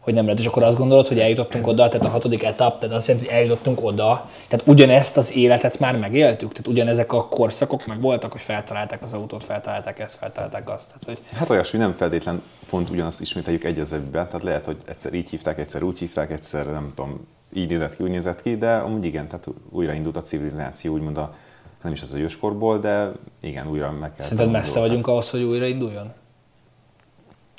hogy 0.03 0.15
nem 0.15 0.25
lehet. 0.25 0.41
És 0.41 0.47
akkor 0.47 0.63
azt 0.63 0.77
gondolod, 0.77 1.07
hogy 1.07 1.19
eljutottunk 1.19 1.67
oda, 1.67 1.89
tehát 1.89 2.07
a 2.07 2.09
hatodik 2.09 2.43
etap, 2.43 2.81
tehát 2.81 2.97
azt 2.97 3.07
jelenti, 3.09 3.29
hogy 3.29 3.39
eljutottunk 3.39 3.85
oda, 3.85 4.29
tehát 4.49 4.67
ugyanezt 4.67 5.17
az 5.17 5.37
életet 5.37 5.79
már 5.79 5.97
megéltük, 5.97 6.53
tehát 6.53 6.67
ugyanezek 6.67 7.13
a 7.13 7.29
korszakok 7.29 7.87
meg 7.87 8.01
voltak, 8.01 8.33
hogy 8.33 8.41
feltalálták 8.41 9.03
az 9.03 9.13
autót, 9.13 9.45
feltalálták 9.45 9.99
ezt, 9.99 10.17
feltalálták 10.17 10.71
azt. 10.71 10.87
Tehát, 10.87 11.05
hogy... 11.05 11.39
Hát 11.39 11.51
olyasmi 11.51 11.79
nem 11.79 11.93
feltétlen 11.93 12.43
pont 12.71 12.91
ugyanazt 12.91 13.21
ismételjük 13.21 13.65
egy 13.65 13.83
tehát 14.13 14.43
lehet, 14.43 14.67
hogy 14.67 14.77
egyszer 14.87 15.13
így 15.13 15.31
hívták, 15.31 15.59
egyszer 15.59 15.83
úgy 15.83 15.99
hívták, 15.99 16.31
egyszer 16.31 16.67
nem 16.67 16.93
tudom, 16.95 17.27
így 17.55 17.69
nézett 17.69 17.97
ki, 17.97 18.03
úgy 18.03 18.11
nézett 18.11 18.43
ki, 18.43 18.57
de 18.57 18.75
amúgy 18.75 19.05
igen, 19.05 19.29
tehát 19.29 19.47
újraindult 19.71 20.17
a 20.17 20.23
civilizáció, 20.23 20.93
úgymond 20.93 21.17
a, 21.17 21.35
nem 21.83 21.93
is 21.93 22.03
az 22.03 22.13
a 22.13 22.19
őskorból, 22.19 22.79
de 22.79 23.13
igen, 23.41 23.69
újra 23.69 23.91
meg 23.91 24.13
kell. 24.13 24.27
Szerinted 24.27 24.51
messze 24.51 24.81
vagyunk 24.81 25.07
ahhoz, 25.07 25.31
hogy 25.31 25.43
újrainduljon? 25.43 26.13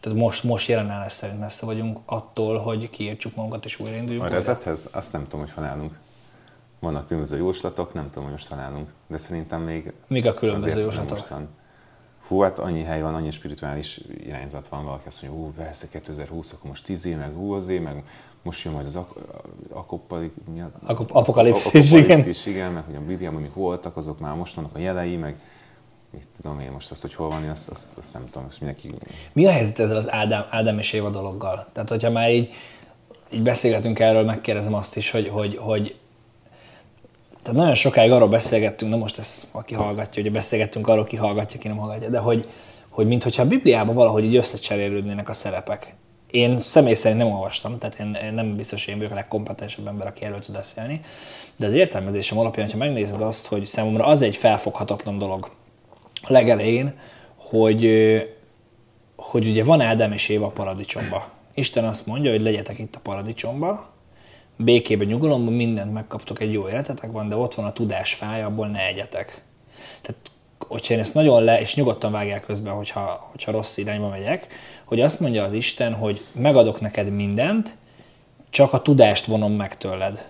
Tehát 0.04 0.20
most, 0.20 0.44
most 0.44 0.68
jelen 0.68 0.90
állás 0.90 1.12
szerint 1.12 1.40
messze 1.40 1.66
vagyunk 1.66 2.00
attól, 2.06 2.58
hogy 2.58 2.90
kiértsük 2.90 3.36
magunkat 3.36 3.66
és 3.66 3.80
újrainduljunk. 3.80 4.26
A 4.26 4.30
rezethez 4.30 4.90
azt 4.92 5.14
nem 5.14 5.24
tudom, 5.24 5.40
hogy 5.40 5.52
van 5.56 5.66
állunk. 5.66 6.00
Vannak 6.80 7.06
különböző 7.08 7.38
jóslatok, 7.38 7.94
nem 7.94 8.06
tudom, 8.06 8.24
hogy 8.24 8.32
most 8.32 8.48
van 8.48 8.60
állunk. 8.60 8.94
De 9.08 9.18
szerintem 9.18 9.62
még... 9.62 9.94
Mik 10.08 10.26
a 10.26 10.34
különböző 10.34 10.80
jóslatok? 10.80 11.20
hú, 12.28 12.42
hát 12.42 12.60
annyi 12.60 12.84
hely 12.84 13.02
van, 13.02 13.16
annyi 13.16 13.32
spirituális 13.32 14.02
irányzat 14.24 14.68
van, 14.68 14.86
valaki 14.86 15.08
azt 15.08 15.22
mondja, 15.22 15.40
hú, 15.40 15.52
persze 15.52 15.88
2020, 15.88 16.52
akkor 16.52 16.70
most 16.70 16.86
10 16.86 17.06
év, 17.06 17.18
meg 17.18 17.34
hú, 17.36 17.54
azért, 17.54 17.84
meg 17.84 18.04
most 18.42 18.64
jön 18.64 18.74
majd 18.74 18.86
az 18.86 19.00
apokalipszis, 21.08 21.92
igen. 21.92 22.30
igen, 22.46 22.72
meg 22.72 22.84
hogy 22.86 22.96
a 22.96 23.02
Bibliában 23.02 23.42
még 23.42 23.54
voltak, 23.54 23.98
azok 23.98 24.20
már 24.20 24.36
most 24.36 24.56
vannak 24.56 24.76
a 24.76 24.80
jelei, 24.80 25.16
meg 25.16 25.40
mit 26.14 26.28
tudom 26.42 26.60
én 26.60 26.72
most 26.72 26.92
azt, 26.92 27.02
hogy 27.02 27.14
hol 27.14 27.30
van, 27.30 27.50
azt, 27.50 27.70
azt, 27.70 27.88
azt 27.98 28.14
nem 28.14 28.26
tudom, 28.26 28.44
most 28.44 28.60
mindenki... 28.60 28.92
Mi 29.34 29.46
a 29.46 29.52
helyzet 29.52 29.80
ezzel 29.80 29.96
az 29.96 30.12
Ádám, 30.12 30.46
Ádám 30.50 30.78
és 30.78 30.94
Éva 30.94 31.10
dologgal? 31.10 31.68
Tehát, 31.74 31.90
hogyha 31.90 32.10
már 32.10 32.32
így, 32.32 32.52
így 33.30 33.42
beszélgetünk 33.42 34.00
erről, 34.00 34.24
megkérdezem 34.24 34.74
azt 34.74 34.96
is, 34.96 35.12
hogy, 35.12 35.28
hogy, 35.28 35.58
hogy 35.58 35.96
tehát 37.44 37.60
nagyon 37.60 37.74
sokáig 37.74 38.12
arról 38.12 38.28
beszélgettünk, 38.28 38.92
na 38.92 38.98
most 38.98 39.20
ez 39.20 39.48
aki 39.52 39.74
hallgatja, 39.74 40.22
hogy 40.24 40.32
beszélgettünk 40.32 40.88
arról, 40.88 41.04
ki 41.04 41.16
hallgatja, 41.16 41.60
ki 41.60 41.68
nem 41.68 41.78
hallgatja, 41.78 42.10
de 42.10 42.18
hogy, 42.18 42.50
hogy 42.90 43.08
mintha 43.08 43.42
a 43.42 43.46
Bibliában 43.46 43.96
valahogy 43.96 44.24
így 44.24 44.36
összecserélődnének 44.36 45.30
a 45.30 45.34
szerepek. 45.34 45.96
Én 46.32 46.60
személy 46.60 46.94
szerint 46.94 47.22
nem 47.22 47.32
olvastam, 47.32 47.76
tehát 47.76 48.00
én, 48.00 48.34
nem 48.34 48.56
biztos, 48.56 48.84
hogy 48.86 48.94
én 48.94 49.00
vagyok 49.00 49.14
a 49.14 49.16
legkompetensebb 49.16 49.88
ember, 49.88 50.08
aki 50.08 50.26
erről 50.26 50.40
tud 50.40 50.56
beszélni, 50.56 51.02
de 51.56 51.66
az 51.66 51.74
értelmezésem 51.74 52.38
alapján, 52.38 52.72
ha 52.72 52.78
megnézed 52.78 53.22
azt, 53.22 53.48
hogy 53.48 53.66
számomra 53.66 54.06
az 54.06 54.22
egy 54.22 54.36
felfoghatatlan 54.36 55.18
dolog 55.18 55.52
a 56.24 56.32
legelején, 56.32 56.94
hogy, 57.36 57.92
hogy 59.16 59.48
ugye 59.48 59.64
van 59.64 59.82
Ádám 59.82 60.12
és 60.12 60.30
Éva 60.30 60.46
a 60.46 60.50
paradicsomba. 60.50 61.30
Isten 61.54 61.86
azt 61.86 62.06
mondja, 62.06 62.32
hogy 62.32 62.42
legyetek 62.42 62.80
itt 62.80 62.96
a 62.96 63.00
paradicsomba, 63.04 63.94
békében, 64.58 65.08
nyugalomban 65.08 65.54
mindent 65.54 65.94
megkaptok, 65.94 66.40
egy 66.40 66.54
jó 66.54 66.68
életetek 66.68 67.12
van, 67.12 67.30
de 67.30 67.36
ott 67.36 67.54
van 67.54 67.66
a 67.66 67.74
tudás 67.74 68.14
fája, 68.14 68.46
abból 68.46 68.68
ne 68.68 68.86
egyetek. 68.88 69.44
Tehát 70.02 70.32
hogyha 70.68 70.94
én 70.94 71.00
ezt 71.00 71.14
nagyon 71.14 71.44
le, 71.44 71.62
és 71.62 71.76
nyugodtan 71.76 72.12
vágják 72.12 72.46
közben, 72.46 72.74
hogyha, 72.74 73.28
hogyha 73.32 73.52
rossz 73.52 73.78
irányba 73.78 74.10
megyek, 74.10 74.48
hogy 74.86 75.02
azt 75.02 75.20
mondja 75.20 75.44
az 75.44 75.54
Isten, 75.54 75.94
hogy 75.94 76.22
megadok 76.36 76.82
neked 76.82 77.10
mindent, 77.10 77.78
csak 78.50 78.74
a 78.74 78.82
tudást 78.82 79.26
vonom 79.26 79.52
meg 79.52 79.78
tőled. 79.78 80.28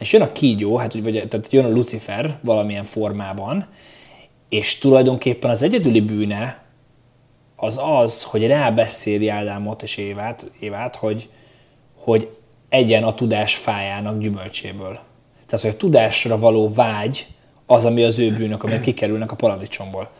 És 0.00 0.12
jön 0.12 0.22
a 0.22 0.32
kígyó, 0.32 0.76
hát, 0.76 0.92
vagy, 0.92 1.28
tehát 1.28 1.52
jön 1.52 1.64
a 1.64 1.68
Lucifer 1.68 2.38
valamilyen 2.42 2.84
formában, 2.84 3.66
és 4.50 4.78
tulajdonképpen 4.78 5.50
az 5.50 5.62
egyedüli 5.62 6.00
bűne 6.00 6.62
az 7.56 7.80
az, 7.82 8.22
hogy 8.22 8.46
rábeszéli 8.46 9.28
Ádámot 9.28 9.82
és 9.82 9.96
Évát, 9.96 10.50
Évát 10.60 10.96
hogy, 10.96 11.28
hogy 11.98 12.36
egyen 12.68 13.04
a 13.04 13.14
tudás 13.14 13.54
fájának 13.54 14.18
gyümölcséből. 14.18 14.98
Tehát, 15.46 15.64
hogy 15.64 15.74
a 15.74 15.76
tudásra 15.76 16.38
való 16.38 16.72
vágy 16.72 17.26
az, 17.66 17.84
ami 17.84 18.02
az 18.02 18.18
ő 18.18 18.36
bűnök, 18.36 18.62
amelyek 18.62 18.82
kikerülnek 18.82 19.32
a 19.32 19.36
paradicsomból. 19.36 20.10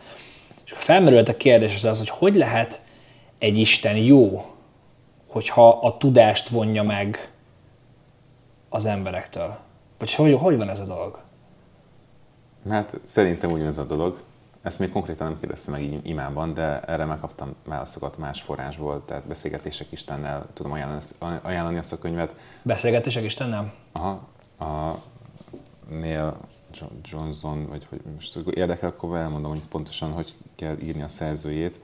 És 0.65 0.71
felmerült 0.75 1.29
a 1.29 1.37
kérdés 1.37 1.75
az 1.75 1.85
az, 1.85 1.97
hogy 1.97 2.09
hogy 2.09 2.35
lehet 2.35 2.81
egy 3.39 3.57
Isten 3.57 3.97
jó, 3.97 4.45
hogyha 5.29 5.69
a 5.69 5.97
tudást 5.97 6.49
vonja 6.49 6.83
meg 6.83 7.31
az 8.69 8.85
emberektől? 8.85 9.57
Vagy 9.97 10.13
hogy, 10.13 10.33
hogy 10.33 10.57
van 10.57 10.69
ez 10.69 10.79
a 10.79 10.85
dolog? 10.85 11.19
Hát 12.69 12.99
szerintem 13.03 13.51
ugyanez 13.51 13.77
a 13.77 13.85
dolog. 13.85 14.21
Ezt 14.61 14.79
még 14.79 14.91
konkrétan 14.91 15.27
nem 15.27 15.39
kérdeztem 15.39 15.73
meg 15.73 16.07
imában, 16.07 16.53
de 16.53 16.79
erre 16.81 17.05
megkaptam 17.05 17.55
válaszokat 17.65 18.17
más 18.17 18.41
forrásból, 18.41 19.05
tehát 19.05 19.27
beszélgetések 19.27 19.91
Istennel 19.91 20.45
tudom 20.53 20.71
ajánlani, 20.71 21.01
ajánlani 21.41 21.77
azt 21.77 21.93
a 21.93 21.99
könyvet. 21.99 22.35
Beszélgetések 22.61 23.23
Istennel? 23.23 23.73
Aha, 23.91 24.27
a 24.59 24.97
Neil 25.89 26.37
Johnson, 27.03 27.67
vagy 27.69 27.85
hogy 27.89 28.01
most 28.15 28.39
érdekel, 28.53 28.89
akkor 28.89 29.17
elmondom, 29.17 29.51
hogy 29.51 29.61
pontosan 29.69 30.11
hogy 30.11 30.33
kell 30.55 30.77
írni 30.77 31.01
a 31.01 31.07
szerzőjét. 31.07 31.79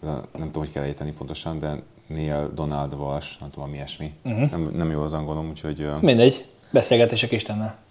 Nem 0.00 0.24
tudom, 0.32 0.52
hogy 0.52 0.72
kell 0.72 0.82
ejteni 0.82 1.12
pontosan, 1.12 1.58
de 1.58 1.82
Neil 2.06 2.50
Donald 2.54 2.92
Walsh, 2.92 3.40
nem 3.40 3.50
tudom, 3.50 3.68
mi 3.68 3.76
ilyesmi. 3.76 4.14
Uh-huh. 4.24 4.50
Nem, 4.50 4.70
nem 4.72 4.90
jó 4.90 5.02
az 5.02 5.12
angolom, 5.12 5.48
úgyhogy... 5.48 5.90
Mindegy, 6.00 6.48
beszélgetések 6.70 7.32
Istennel. 7.32 7.82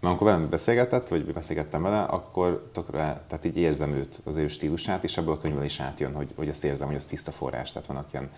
Mert 0.00 0.12
amikor 0.14 0.26
velem 0.26 0.48
beszélgetett, 0.48 1.08
vagy 1.08 1.32
beszélgettem 1.32 1.82
vele, 1.82 2.02
akkor 2.02 2.70
tökre, 2.72 3.22
tehát 3.26 3.44
így 3.44 3.56
érzem 3.56 3.92
őt, 3.92 4.20
az 4.24 4.36
ő 4.36 4.48
stílusát, 4.48 5.04
és 5.04 5.16
ebből 5.16 5.32
a 5.32 5.38
könyvből 5.38 5.64
is 5.64 5.80
átjön, 5.80 6.14
hogy, 6.14 6.32
hogy 6.36 6.48
azt 6.48 6.64
érzem, 6.64 6.86
hogy 6.86 6.96
az 6.96 7.06
tiszta 7.06 7.30
forrás. 7.30 7.72
Tehát 7.72 7.88
vannak 7.88 8.12
ilyen 8.12 8.30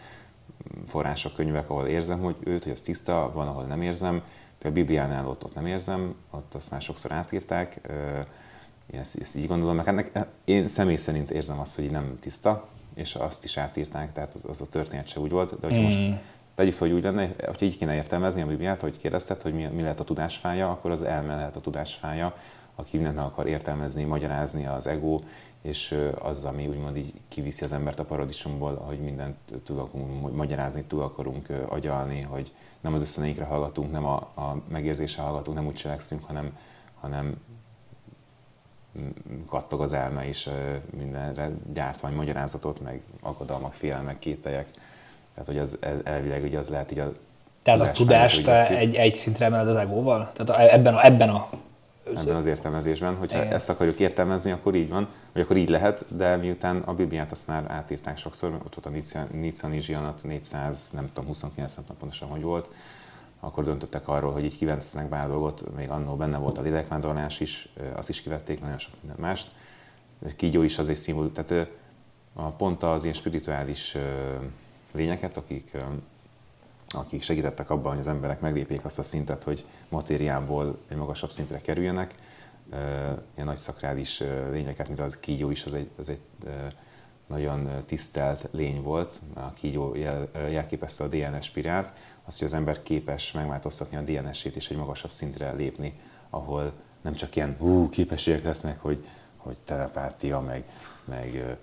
források, 0.87 1.35
könyvek, 1.35 1.71
ahol 1.71 1.87
érzem, 1.87 2.19
hogy 2.19 2.37
őt, 2.45 2.63
hogy 2.63 2.73
az 2.73 2.81
tiszta, 2.81 3.31
van, 3.35 3.49
ahol 3.49 3.65
nem 3.65 3.83
érzem. 3.83 4.23
Például 4.59 4.83
a 4.83 4.85
Bibliánál 4.85 5.29
ott, 5.29 5.45
ott 5.45 5.55
nem 5.55 5.67
érzem, 5.67 6.15
ott 6.31 6.55
azt 6.55 6.71
már 6.71 6.83
sokszor 6.83 7.13
átírták. 7.13 7.81
Én 8.93 9.01
ezt, 9.01 9.21
ezt 9.21 9.37
így 9.37 9.47
gondolom, 9.47 9.77
meg 9.77 9.89
ennek, 9.89 10.11
én 10.45 10.69
személy 10.69 10.97
szerint 10.97 11.31
érzem 11.31 11.59
azt, 11.59 11.77
hogy 11.77 11.91
nem 11.91 12.19
tiszta, 12.21 12.69
és 12.95 13.15
azt 13.15 13.45
is 13.45 13.57
átírták, 13.57 14.13
tehát 14.13 14.35
az, 14.35 14.45
az 14.49 14.61
a 14.61 14.67
történet 14.67 15.07
se 15.07 15.21
úgy 15.21 15.31
volt, 15.31 15.61
de 15.61 15.67
hogyha 15.67 15.83
mm. 15.83 15.85
most 15.85 15.99
tegyük 16.61 16.75
fel, 16.75 16.89
hogy 16.89 16.97
úgy 16.97 17.03
lenne, 17.03 17.35
hogyha 17.47 17.67
így 17.67 17.77
kéne 17.77 17.95
értelmezni 17.95 18.43
a 18.43 18.47
Bibliát, 18.47 18.81
hogy 18.81 18.99
kérdezted, 18.99 19.43
hogy 19.43 19.55
mi, 19.55 19.65
mi 19.65 19.83
lehet 19.83 20.01
a 20.01 20.05
tudásfája, 20.05 20.71
akkor 20.71 20.91
az 20.91 21.03
elme 21.03 21.35
lehet 21.35 21.57
a 21.57 21.61
tudásfája, 21.61 22.35
aki 22.75 22.97
mindent 22.97 23.19
akar 23.19 23.47
értelmezni, 23.47 24.05
magyarázni 24.05 24.67
az 24.67 24.87
ego, 24.87 25.21
és 25.63 25.99
az, 26.19 26.45
ami 26.45 26.67
úgymond 26.67 26.97
így 26.97 27.13
kiviszi 27.29 27.65
az 27.65 27.73
embert 27.73 27.99
a 27.99 28.05
paradicsomból, 28.05 28.75
hogy 28.75 29.01
mindent 29.01 29.37
tud 29.65 29.79
akarunk 29.79 30.37
magyarázni, 30.37 30.83
túl 30.83 31.03
akarunk 31.03 31.47
agyalni, 31.69 32.21
hogy 32.21 32.53
nem 32.81 32.95
az 32.95 33.01
összöneinkre 33.01 33.45
hallgatunk, 33.45 33.91
nem 33.91 34.05
a, 34.05 34.17
a 34.17 34.63
megérzésre 34.69 35.23
hallgatunk, 35.23 35.57
nem 35.57 35.67
úgy 35.67 35.75
cselekszünk, 35.75 36.25
hanem, 36.25 36.57
hanem 37.01 37.37
kattog 39.47 39.81
az 39.81 39.93
elme 39.93 40.29
is 40.29 40.49
mindenre 40.97 41.51
gyártvány 41.73 42.15
magyarázatot, 42.15 42.81
meg 42.81 43.03
aggodalmak, 43.21 43.73
félelmek, 43.73 44.19
kételyek 44.19 44.69
tehát, 45.43 45.47
hogy 45.47 45.59
az 45.59 46.03
elvileg 46.05 46.43
ugye 46.43 46.59
az 46.59 46.69
lehet 46.69 46.93
így 46.93 46.99
a 46.99 47.13
Tehát 47.63 47.81
a 47.81 47.91
tudást 47.91 48.49
egy, 48.49 48.95
egy 48.95 49.15
szintre 49.15 49.45
emeled 49.45 49.69
az 49.69 49.77
egóval? 49.77 50.31
Tehát 50.33 50.73
ebben 50.73 50.95
a, 50.95 51.05
ebben 51.05 51.29
a 51.29 51.49
ebben 52.17 52.37
az 52.37 52.47
értelmezésben. 52.47 53.17
Hogyha 53.17 53.39
Igen. 53.43 53.53
ezt 53.53 53.71
akarjuk 53.71 53.99
értelmezni, 53.99 54.51
akkor 54.51 54.75
így 54.75 54.89
van, 54.89 55.09
vagy 55.33 55.43
akkor 55.43 55.57
így 55.57 55.69
lehet, 55.69 56.05
de 56.17 56.37
miután 56.37 56.77
a 56.77 56.95
Bibliát 56.95 57.31
azt 57.31 57.47
már 57.47 57.65
átírták 57.69 58.19
sokszor, 58.19 58.61
ott 58.65 58.75
volt 58.75 59.13
a 59.13 59.27
Nica 59.33 59.69
Nizsianat 59.69 60.23
400, 60.23 60.91
nem 60.93 61.11
tudom, 61.13 61.27
29, 61.27 61.75
nem 61.75 61.85
tudom 61.85 62.01
pontosan, 62.01 62.29
hogy 62.29 62.43
volt, 62.43 62.71
akkor 63.41 63.65
döntöttek 63.65 64.09
arról, 64.09 64.33
hogy 64.33 64.45
így 64.45 64.57
kivesznek 64.57 65.09
pár 65.09 65.29
dolgot, 65.29 65.77
még 65.77 65.91
annó 65.91 66.17
benne 66.17 66.37
volt 66.37 66.59
a 66.59 66.63
lélekvándorlás 66.63 67.41
is, 67.41 67.69
azt 67.95 68.09
is 68.09 68.23
kivették, 68.23 68.61
nagyon 68.61 68.79
sok 68.79 68.95
minden 69.01 69.21
mást. 69.21 69.49
Kígyó 70.37 70.63
is 70.63 70.79
az 70.79 70.89
egy 70.89 70.97
szimbólum, 70.97 71.33
tehát 71.33 71.69
a 72.35 72.43
pont 72.43 72.83
az 72.83 73.03
ilyen 73.03 73.15
spirituális 73.15 73.97
lényeket, 74.93 75.37
akik, 75.37 75.77
akik 76.89 77.23
segítettek 77.23 77.71
abban, 77.71 77.91
hogy 77.91 78.01
az 78.01 78.09
emberek 78.09 78.41
meglépjék 78.41 78.85
azt 78.85 78.99
a 78.99 79.03
szintet, 79.03 79.43
hogy 79.45 79.65
matériából 79.89 80.79
egy 80.89 80.97
magasabb 80.97 81.31
szintre 81.31 81.61
kerüljenek. 81.61 82.15
Ilyen 83.35 83.47
nagy 83.47 83.57
szakrális 83.57 84.23
lényeket, 84.51 84.87
mint 84.87 85.01
az 85.01 85.17
kígyó 85.17 85.51
is, 85.51 85.65
az 85.65 85.75
egy, 85.75 85.91
az 85.99 86.09
egy 86.09 86.21
nagyon 87.27 87.83
tisztelt 87.87 88.49
lény 88.51 88.83
volt. 88.83 89.21
A 89.35 89.51
kígyó 89.51 89.95
jel, 89.95 90.29
jelképezte 90.51 91.05
a 91.05 91.09
DNS 91.09 91.45
spirált, 91.45 91.93
azt, 92.25 92.39
hogy 92.39 92.47
az 92.47 92.55
ember 92.55 92.83
képes 92.83 93.33
megváltoztatni 93.33 93.97
a 93.97 94.01
DNS-ét 94.01 94.57
és 94.57 94.71
egy 94.71 94.77
magasabb 94.77 95.11
szintre 95.11 95.53
lépni, 95.53 95.99
ahol 96.31 96.73
nem 97.01 97.15
csak 97.15 97.37
ilyen 97.37 97.57
hú, 97.59 97.89
képességek 97.89 98.45
lesznek, 98.45 98.81
hogy, 98.81 99.07
hogy 99.37 99.59
telepártia, 99.65 100.41
meg, 100.41 100.65
meg 101.05 101.57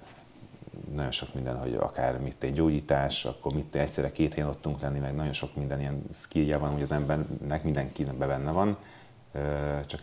nagyon 0.93 1.11
sok 1.11 1.33
minden, 1.33 1.57
hogy 1.57 1.73
akár 1.73 2.19
mit 2.19 2.43
egy 2.43 2.53
gyógyítás, 2.53 3.25
akkor 3.25 3.53
mit 3.53 3.75
egyszerre 3.75 4.11
két 4.11 4.33
helyen 4.33 4.49
ott 4.49 4.61
tudunk 4.61 4.81
lenni, 4.81 4.99
meg 4.99 5.15
nagyon 5.15 5.33
sok 5.33 5.55
minden 5.55 5.79
ilyen 5.79 6.03
skillje 6.13 6.57
van, 6.57 6.71
hogy 6.71 6.81
az 6.81 6.91
embernek 6.91 7.63
mindenkinek 7.63 8.15
benne 8.15 8.51
van, 8.51 8.77
csak, 9.85 10.01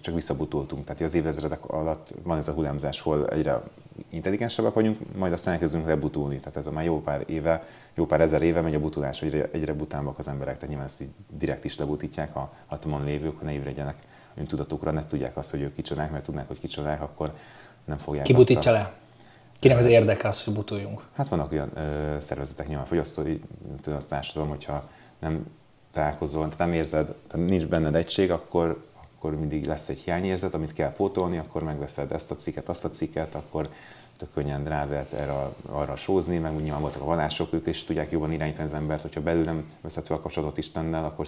csak 0.00 0.14
visszabutultunk. 0.14 0.84
Tehát 0.84 1.00
az 1.02 1.14
évezredek 1.14 1.64
alatt 1.64 2.14
van 2.22 2.36
ez 2.36 2.48
a 2.48 2.52
hullámzás, 2.52 3.00
hol 3.00 3.28
egyre 3.28 3.62
intelligensebbek 4.08 4.72
vagyunk, 4.72 4.98
majd 5.16 5.32
aztán 5.32 5.52
elkezdünk 5.52 5.86
lebutulni. 5.86 6.38
Tehát 6.38 6.56
ez 6.56 6.66
a 6.66 6.70
már 6.70 6.84
jó 6.84 7.00
pár 7.00 7.24
éve, 7.26 7.66
jó 7.94 8.06
pár 8.06 8.20
ezer 8.20 8.42
éve 8.42 8.60
megy 8.60 8.74
a 8.74 8.80
butulás, 8.80 9.20
hogy 9.20 9.28
egyre, 9.28 9.48
egyre 9.52 9.74
butámbak 9.74 10.18
az 10.18 10.28
emberek, 10.28 10.54
tehát 10.54 10.68
nyilván 10.68 10.86
ezt 10.86 11.00
így 11.00 11.10
direkt 11.30 11.64
is 11.64 11.78
lebutítják 11.78 12.36
a 12.36 12.52
hatalmon 12.66 13.04
lévők, 13.04 13.42
ne 13.42 13.52
ébredjenek 13.52 13.96
öntudatukra, 14.34 14.90
ne 14.90 15.06
tudják 15.06 15.36
azt, 15.36 15.50
hogy 15.50 15.60
ők 15.60 15.74
kicsodák, 15.74 16.10
mert 16.10 16.24
tudnák, 16.24 16.48
hogy 16.48 16.58
kicsodák, 16.58 17.02
akkor 17.02 17.32
nem 17.84 17.98
fogják 17.98 18.24
Ki 18.24 18.32
butítja 18.32 18.70
a... 18.70 18.74
le? 18.74 18.92
Kinek 19.58 19.78
az 19.78 19.84
érdeke 19.84 20.28
az, 20.28 20.44
hogy 20.44 20.54
butuljunk? 20.54 21.02
Hát 21.14 21.28
vannak 21.28 21.52
olyan 21.52 21.70
ö, 21.74 22.16
szervezetek, 22.20 22.66
nyilván 22.66 22.86
fogyasztói 22.86 23.40
társadalom, 24.08 24.48
hogyha 24.48 24.88
nem 25.18 25.46
találkozol, 25.92 26.42
tehát 26.42 26.58
nem 26.58 26.72
érzed, 26.72 27.14
tehát 27.26 27.46
nincs 27.46 27.66
benned 27.66 27.94
egység, 27.94 28.30
akkor, 28.30 28.84
akkor 29.16 29.38
mindig 29.38 29.66
lesz 29.66 29.88
egy 29.88 29.98
hiányérzet, 29.98 30.54
amit 30.54 30.72
kell 30.72 30.92
pótolni, 30.92 31.38
akkor 31.38 31.62
megveszed 31.62 32.12
ezt 32.12 32.30
a 32.30 32.34
cikket, 32.34 32.68
azt 32.68 32.84
a 32.84 32.90
cikket, 32.90 33.34
akkor 33.34 33.68
tök 34.16 34.32
könnyen 34.34 34.64
rá 34.64 34.84
lehet 34.84 35.12
erre, 35.12 35.32
arra 35.66 35.96
sózni, 35.96 36.38
meg 36.38 36.54
úgy 36.54 36.62
nyilván 36.62 36.80
voltak 36.80 37.02
a 37.02 37.04
vallások, 37.04 37.52
ők 37.52 37.66
is 37.66 37.84
tudják 37.84 38.10
jobban 38.10 38.32
irányítani 38.32 38.68
az 38.68 38.74
embert, 38.74 39.02
hogyha 39.02 39.20
belül 39.20 39.44
nem 39.44 39.64
veszed 39.80 40.06
fel 40.06 40.16
a 40.16 40.20
kapcsolatot 40.20 40.58
Istennel, 40.58 41.04
akkor, 41.04 41.26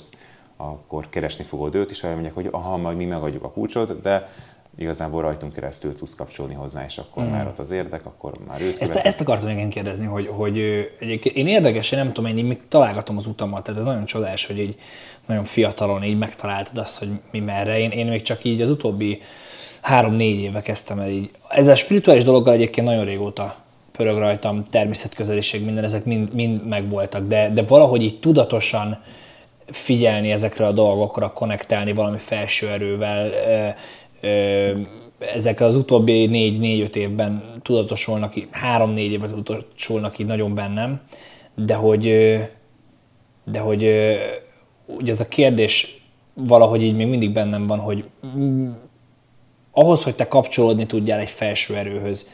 akkor 0.57 1.09
keresni 1.09 1.45
fogod 1.45 1.75
őt, 1.75 1.91
és 1.91 2.03
mondják, 2.03 2.35
hogy 2.35 2.49
aha, 2.51 2.77
majd 2.77 2.97
mi 2.97 3.05
megadjuk 3.05 3.45
a 3.45 3.51
kulcsot, 3.51 4.01
de 4.01 4.29
igazából 4.81 5.23
rajtunk 5.23 5.53
keresztül 5.53 5.97
tudsz 5.97 6.15
kapcsolni 6.15 6.55
hozzá, 6.55 6.85
és 6.85 6.99
akkor 6.99 7.23
mm. 7.23 7.31
már 7.31 7.47
ott 7.47 7.59
az 7.59 7.71
érdek, 7.71 8.07
akkor 8.07 8.33
már 8.47 8.61
őt 8.61 8.79
ezt, 8.79 8.95
ezt 8.95 9.21
akartam 9.21 9.55
még 9.55 9.69
kérdezni, 9.69 10.07
hogy, 10.07 10.27
hogy 10.27 10.59
egyébként 11.01 11.37
én 11.37 11.47
érdekes, 11.47 11.93
én 11.93 11.99
nem 11.99 12.13
tudom, 12.13 12.37
én 12.37 12.45
még 12.45 12.61
találgatom 12.69 13.17
az 13.17 13.27
utamat, 13.27 13.63
tehát 13.63 13.81
ez 13.81 13.87
nagyon 13.87 14.05
csodás, 14.05 14.47
hogy 14.47 14.59
így 14.59 14.77
nagyon 15.27 15.45
fiatalon 15.45 16.03
így 16.03 16.19
megtaláltad 16.19 16.79
azt, 16.79 16.99
hogy 16.99 17.09
mi 17.31 17.41
merre. 17.41 17.79
Én, 17.79 17.91
én 17.91 18.07
még 18.07 18.23
csak 18.23 18.45
így 18.45 18.61
az 18.61 18.71
utóbbi 18.71 19.21
három-négy 19.81 20.41
éve 20.41 20.63
kezdtem 20.63 20.99
el 20.99 21.09
így. 21.09 21.31
Ez 21.49 21.69
a 21.69 21.75
spirituális 21.75 22.25
dologgal 22.25 22.55
egyébként 22.55 22.87
nagyon 22.87 23.05
régóta 23.05 23.55
pörög 23.93 24.19
rajtam, 24.19 24.65
természetközeliség, 24.65 25.65
minden, 25.65 25.85
ezek 25.85 26.05
mind, 26.05 26.35
mind 26.35 26.67
megvoltak, 26.67 27.27
de, 27.27 27.51
de 27.51 27.63
valahogy 27.63 28.03
így 28.03 28.19
tudatosan 28.19 28.99
figyelni 29.67 30.33
ezekre 30.33 30.67
a 30.67 30.73
dolgokra, 30.73 31.33
konnektálni 31.33 31.93
valami 31.93 32.19
felső 32.19 32.69
erővel, 32.69 33.31
ezek 35.19 35.61
az 35.61 35.77
utóbbi 35.77 36.27
négy-négy-öt 36.27 36.97
évben 36.97 37.61
tudatosulnak, 37.63 38.35
három-négy 38.51 39.13
évben 39.13 39.29
tudatosulnak 39.29 40.19
így 40.19 40.27
nagyon 40.27 40.55
bennem, 40.55 41.01
de 41.55 41.75
hogy, 41.75 42.37
de 43.45 43.59
hogy 43.59 43.83
ugye 44.87 45.13
ez 45.13 45.21
a 45.21 45.29
kérdés 45.29 46.03
valahogy 46.35 46.83
így 46.83 46.97
még 46.97 47.07
mindig 47.07 47.33
bennem 47.33 47.67
van, 47.67 47.79
hogy 47.79 48.05
ahhoz, 49.71 50.05
hogy 50.05 50.15
te 50.15 50.29
kapcsolódni 50.29 50.87
tudjál 50.87 51.19
egy 51.19 51.29
felső 51.29 51.77
erőhöz, 51.77 52.29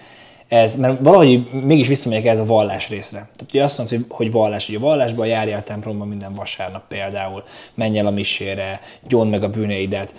ez, 0.48 0.76
mert 0.76 0.98
valahogy 1.02 1.50
mégis 1.50 1.86
visszamegyek 1.86 2.24
ez 2.24 2.40
a 2.40 2.44
vallás 2.44 2.88
részre. 2.88 3.18
Tehát 3.18 3.46
ugye 3.48 3.62
azt 3.62 3.78
mondod, 3.78 3.96
hogy, 3.96 4.06
hogy 4.08 4.30
vallás, 4.30 4.66
hogy 4.66 4.74
a 4.74 4.80
vallásban 4.80 5.26
járjál 5.26 5.58
a 5.58 5.62
templomban 5.62 6.08
minden 6.08 6.34
vasárnap 6.34 6.88
például, 6.88 7.42
menj 7.74 7.98
el 7.98 8.06
a 8.06 8.10
misére, 8.10 8.80
gyónd 9.08 9.30
meg 9.30 9.42
a 9.42 9.48
bűneidet. 9.48 10.14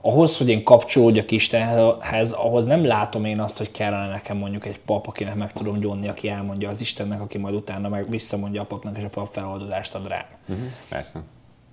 Ahhoz, 0.00 0.36
hogy 0.36 0.48
én 0.48 0.64
kapcsolódjak 0.64 1.30
Istenhez, 1.30 2.32
ahhoz 2.32 2.64
nem 2.64 2.84
látom 2.84 3.24
én 3.24 3.40
azt, 3.40 3.58
hogy 3.58 3.70
kellene 3.70 4.08
nekem 4.08 4.36
mondjuk 4.36 4.66
egy 4.66 4.80
pap, 4.80 5.06
akinek 5.06 5.34
meg 5.34 5.52
tudom 5.52 5.80
gyónni, 5.80 6.08
aki 6.08 6.28
elmondja 6.28 6.68
az 6.68 6.80
Istennek, 6.80 7.20
aki 7.20 7.38
majd 7.38 7.54
utána 7.54 7.88
meg 7.88 8.10
visszamondja 8.10 8.62
a 8.62 8.64
papnak, 8.64 8.96
és 8.96 9.04
a 9.04 9.08
pap 9.08 9.28
feloldozást 9.32 9.94
ad 9.94 10.06
rám. 10.06 10.24
Uh-huh, 10.48 10.66
persze. 10.88 11.20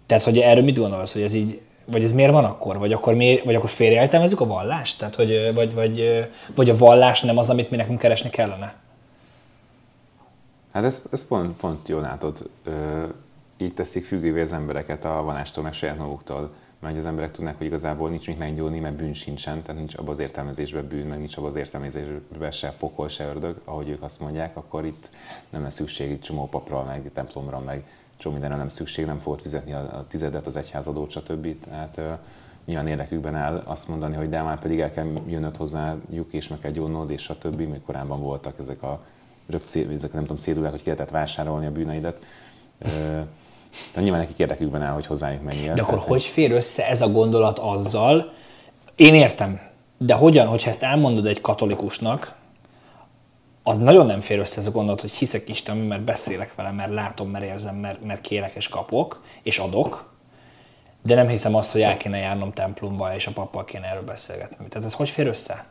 Tehát, 0.06 0.24
hogy 0.24 0.40
erről 0.40 0.64
mit 0.64 0.78
gondolsz, 0.78 1.14
hogy 1.14 1.22
ez 1.22 1.34
így 1.34 1.62
vagy 1.86 2.04
ez 2.04 2.14
miért 2.14 2.32
van 2.32 2.46
akkor? 2.46 2.78
Vagy 2.78 2.94
akkor, 2.94 3.14
miért, 3.14 3.44
vagy 3.46 3.56
akkor 3.56 3.70
félreértelmezzük 3.70 4.42
a 4.42 4.46
vallást? 4.46 5.00
Tehát, 5.00 5.16
hogy, 5.16 5.52
vagy, 5.54 5.74
vagy, 5.74 6.28
vagy 6.56 6.70
a 6.70 6.78
vallás 6.78 7.22
nem 7.22 7.38
az, 7.38 7.50
amit 7.50 7.70
mi 7.70 7.76
nekünk 7.78 8.00
keresni 8.00 8.30
kellene? 8.30 8.76
Hát 10.74 10.84
ez, 10.84 11.02
ez 11.12 11.28
pont, 11.28 11.58
pont 11.58 11.88
jól 11.88 12.02
látod. 12.02 12.50
Így 13.58 13.74
teszik 13.74 14.06
függővé 14.06 14.42
az 14.42 14.54
embereket 14.54 15.06
a 15.06 15.22
vallástól, 15.24 15.64
meg 15.64 15.74
saját 15.74 15.98
maguktól. 15.98 16.54
Mert 16.86 16.98
az 16.98 17.06
emberek 17.06 17.32
tudnak, 17.32 17.58
hogy 17.58 17.66
igazából 17.66 18.10
nincs 18.10 18.28
mit 18.28 18.38
meggyóni, 18.38 18.80
mert 18.80 18.96
bűn 18.96 19.14
sincsen, 19.14 19.62
tehát 19.62 19.80
nincs 19.80 19.96
abban 19.96 20.10
az 20.10 20.20
értelmezésben 20.20 20.88
bűn, 20.88 21.08
meg 21.08 21.18
nincs 21.18 21.38
abban 21.38 21.50
az 21.50 21.56
értelmezésben 21.56 22.52
se 22.52 22.76
pokol, 22.80 23.08
se 23.08 23.26
ördög, 23.26 23.62
ahogy 23.64 23.90
ők 23.90 24.04
azt 24.04 24.20
mondják, 24.20 24.58
akkor 24.58 24.86
itt 24.86 25.10
nem 25.50 25.62
lesz 25.62 25.74
szükség 25.74 26.12
egy 26.12 26.20
csomó 26.20 26.48
papra, 26.50 26.84
meg 26.84 27.12
templomra, 27.14 27.60
meg 27.60 27.84
csomó 28.18 28.34
mindenre 28.34 28.58
nem 28.58 28.68
szükség, 28.68 29.06
nem 29.06 29.20
fogod 29.20 29.42
fizetni 29.42 29.74
a, 29.74 29.98
a 29.98 30.06
tizedet, 30.08 30.46
az 30.46 30.56
egyházadót, 30.56 31.12
stb. 31.12 31.60
Tehát 31.60 31.98
uh, 31.98 32.18
nyilván 32.66 32.88
érdekükben 32.88 33.36
áll 33.36 33.64
azt 33.66 33.88
mondani, 33.88 34.16
hogy 34.16 34.30
de 34.30 34.42
már 34.42 34.60
pedig 34.60 34.80
el 34.80 34.92
kell 34.92 35.08
jönnöd 35.28 35.58
hozzájuk, 35.58 36.28
és 36.34 36.48
meg 36.48 36.60
kell 36.60 36.72
gyónod, 36.72 37.10
és 37.10 37.22
stb. 37.22 37.60
Még 37.60 37.82
korábban 37.86 38.22
voltak 38.22 38.60
ezek 38.60 38.84
a 38.84 38.98
röpcé, 39.48 39.88
ezek 39.94 40.14
nem 40.14 40.22
tudom, 40.22 40.38
cédulák, 40.38 40.72
hogy 40.72 40.82
ki 40.82 40.90
lehetett 40.90 41.12
vásárolni 41.12 41.66
a 41.66 41.72
bűneidet. 41.72 42.20
Tehát 43.88 44.04
nyilván 44.04 44.20
nekik 44.20 44.40
érdekükben 44.40 44.82
áll, 44.82 44.94
hogy 44.94 45.06
hozzájuk 45.06 45.44
menjél. 45.44 45.74
De 45.74 45.82
akkor 45.82 45.94
Tehát, 45.94 46.10
hogy 46.10 46.24
fér 46.24 46.52
össze 46.52 46.88
ez 46.88 47.02
a 47.02 47.08
gondolat 47.08 47.60
azzal, 47.60 48.34
én 48.96 49.14
értem, 49.14 49.60
de 49.98 50.14
hogyan, 50.14 50.48
hogyha 50.48 50.70
ezt 50.70 50.84
elmondod 50.84 51.26
egy 51.26 51.42
katolikusnak, 51.42 52.36
az 53.64 53.78
nagyon 53.78 54.06
nem 54.06 54.20
fér 54.20 54.40
össze 54.40 54.60
ez 54.60 54.68
a 54.68 54.72
gondolat, 54.72 55.02
hogy 55.02 55.12
hiszek 55.12 55.50
Isten, 55.50 55.78
mert 55.78 56.04
beszélek 56.04 56.56
vele, 56.56 56.72
mert 56.72 56.94
látom, 56.94 57.30
mert 57.30 57.46
érzem, 57.46 57.76
mert, 57.76 58.04
mert 58.04 58.22
kérek 58.22 58.56
és 58.56 58.68
kapok, 58.68 59.24
és 59.44 59.60
adok, 59.60 60.14
de 61.02 61.16
nem 61.16 61.28
hiszem 61.28 61.56
azt, 61.56 61.72
hogy 61.72 61.82
el 61.82 61.98
kéne 61.98 62.18
járnom 62.18 62.54
templomba, 62.54 63.16
és 63.16 63.28
a 63.28 63.32
pappal 63.32 63.66
kéne 63.66 63.86
erről 63.86 64.04
beszélgetni. 64.04 64.68
Tehát 64.70 64.88
ez 64.88 64.94
hogy 64.94 65.10
fér 65.10 65.28
össze? 65.28 65.66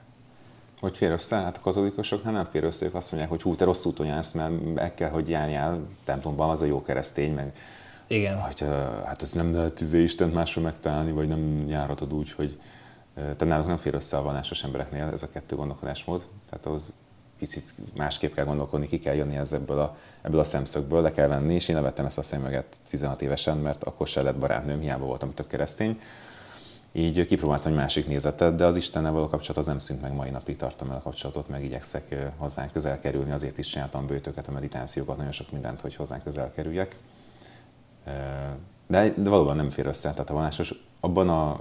Hogy 0.81 0.97
fér 0.97 1.11
össze? 1.11 1.37
Hát 1.37 1.57
a 1.57 1.61
katolikusok 1.61 2.25
hát 2.25 2.33
nem 2.33 2.49
fér 2.51 2.64
össze, 2.64 2.85
ők 2.85 2.95
azt 2.95 3.11
mondják, 3.11 3.33
hogy 3.33 3.43
hú, 3.43 3.55
te 3.55 3.64
rossz 3.64 3.85
úton 3.85 4.07
jársz, 4.07 4.33
mert 4.33 4.75
meg 4.75 4.95
kell, 4.95 5.11
hogy 5.11 5.29
járjál 5.29 5.81
templomban, 6.05 6.51
az 6.51 6.62
a 6.62 6.67
jó 6.67 6.83
keresztény, 6.83 7.33
meg 7.33 7.53
igen. 8.07 8.40
Hogy, 8.40 8.61
hát 9.05 9.23
ez 9.23 9.33
nem 9.33 9.55
lehet 9.55 9.81
izé 9.81 10.03
Istent 10.03 10.35
máshol 10.35 10.64
megtalálni, 10.64 11.12
vagy 11.12 11.29
nem 11.29 11.69
járhatod 11.69 12.12
úgy, 12.12 12.33
hogy 12.33 12.59
te 13.37 13.45
náluk 13.45 13.67
nem 13.67 13.77
fér 13.77 13.95
össze 13.95 14.17
a 14.17 14.23
vallásos 14.23 14.64
embereknél 14.64 15.11
ez 15.12 15.23
a 15.23 15.31
kettő 15.31 15.57
gondolkodásmód. 15.57 16.27
Tehát 16.51 16.67
az 16.67 16.93
picit 17.38 17.75
másképp 17.97 18.35
kell 18.35 18.45
gondolkodni, 18.45 18.87
ki 18.87 18.99
kell 18.99 19.14
jönni 19.14 19.37
ebből 19.51 19.79
a, 19.79 19.97
ebből 20.23 20.40
a 20.40 20.45
szemszögből, 20.45 21.03
le 21.03 21.12
kell 21.12 21.29
venni, 21.29 21.55
és 21.55 21.69
én 21.69 21.77
levettem 21.77 22.07
ezt 22.07 22.19
a 22.19 22.23
szemüveget 22.23 22.77
16 22.88 23.23
évesen, 23.23 23.57
mert 23.57 23.85
akkor 23.85 24.07
se 24.07 24.23
lett 24.23 24.37
barátnőm, 24.37 24.81
hiába 24.81 25.05
voltam 25.05 25.35
tök 25.35 25.47
keresztény. 25.47 26.01
Így 26.93 27.27
kipróbáltam 27.27 27.73
egy 27.73 27.79
másik 27.79 28.07
nézetet, 28.07 28.55
de 28.55 28.64
az 28.64 28.77
Istennel 28.77 29.12
való 29.12 29.29
kapcsolat 29.29 29.57
az 29.57 29.67
nem 29.67 29.79
szűnt 29.79 30.01
meg, 30.01 30.12
mai 30.12 30.31
napig 30.31 30.57
tartom 30.57 30.90
el 30.90 30.97
a 30.97 31.03
kapcsolatot, 31.03 31.49
meg 31.49 31.64
igyekszek 31.64 32.14
hozzánk 32.37 32.73
közel 32.73 33.01
kerülni, 33.01 33.31
azért 33.31 33.59
is 33.59 33.67
csináltam 33.67 34.07
bőtöket, 34.07 34.49
a 34.49 34.53
meditációkat, 34.53 35.17
nagyon 35.17 35.33
sok 35.33 35.51
mindent, 35.51 35.81
hogy 35.81 35.95
hozzánk 35.95 36.23
közel 36.25 36.53
kerüljek. 36.53 36.97
De, 38.87 39.12
de 39.17 39.29
valóban 39.29 39.57
nem 39.57 39.71
fér 39.71 39.87
össze, 39.87 40.11
tehát 40.11 40.31
a 40.31 40.35
vallásos 40.35 40.75
abban 41.01 41.29
a 41.29 41.61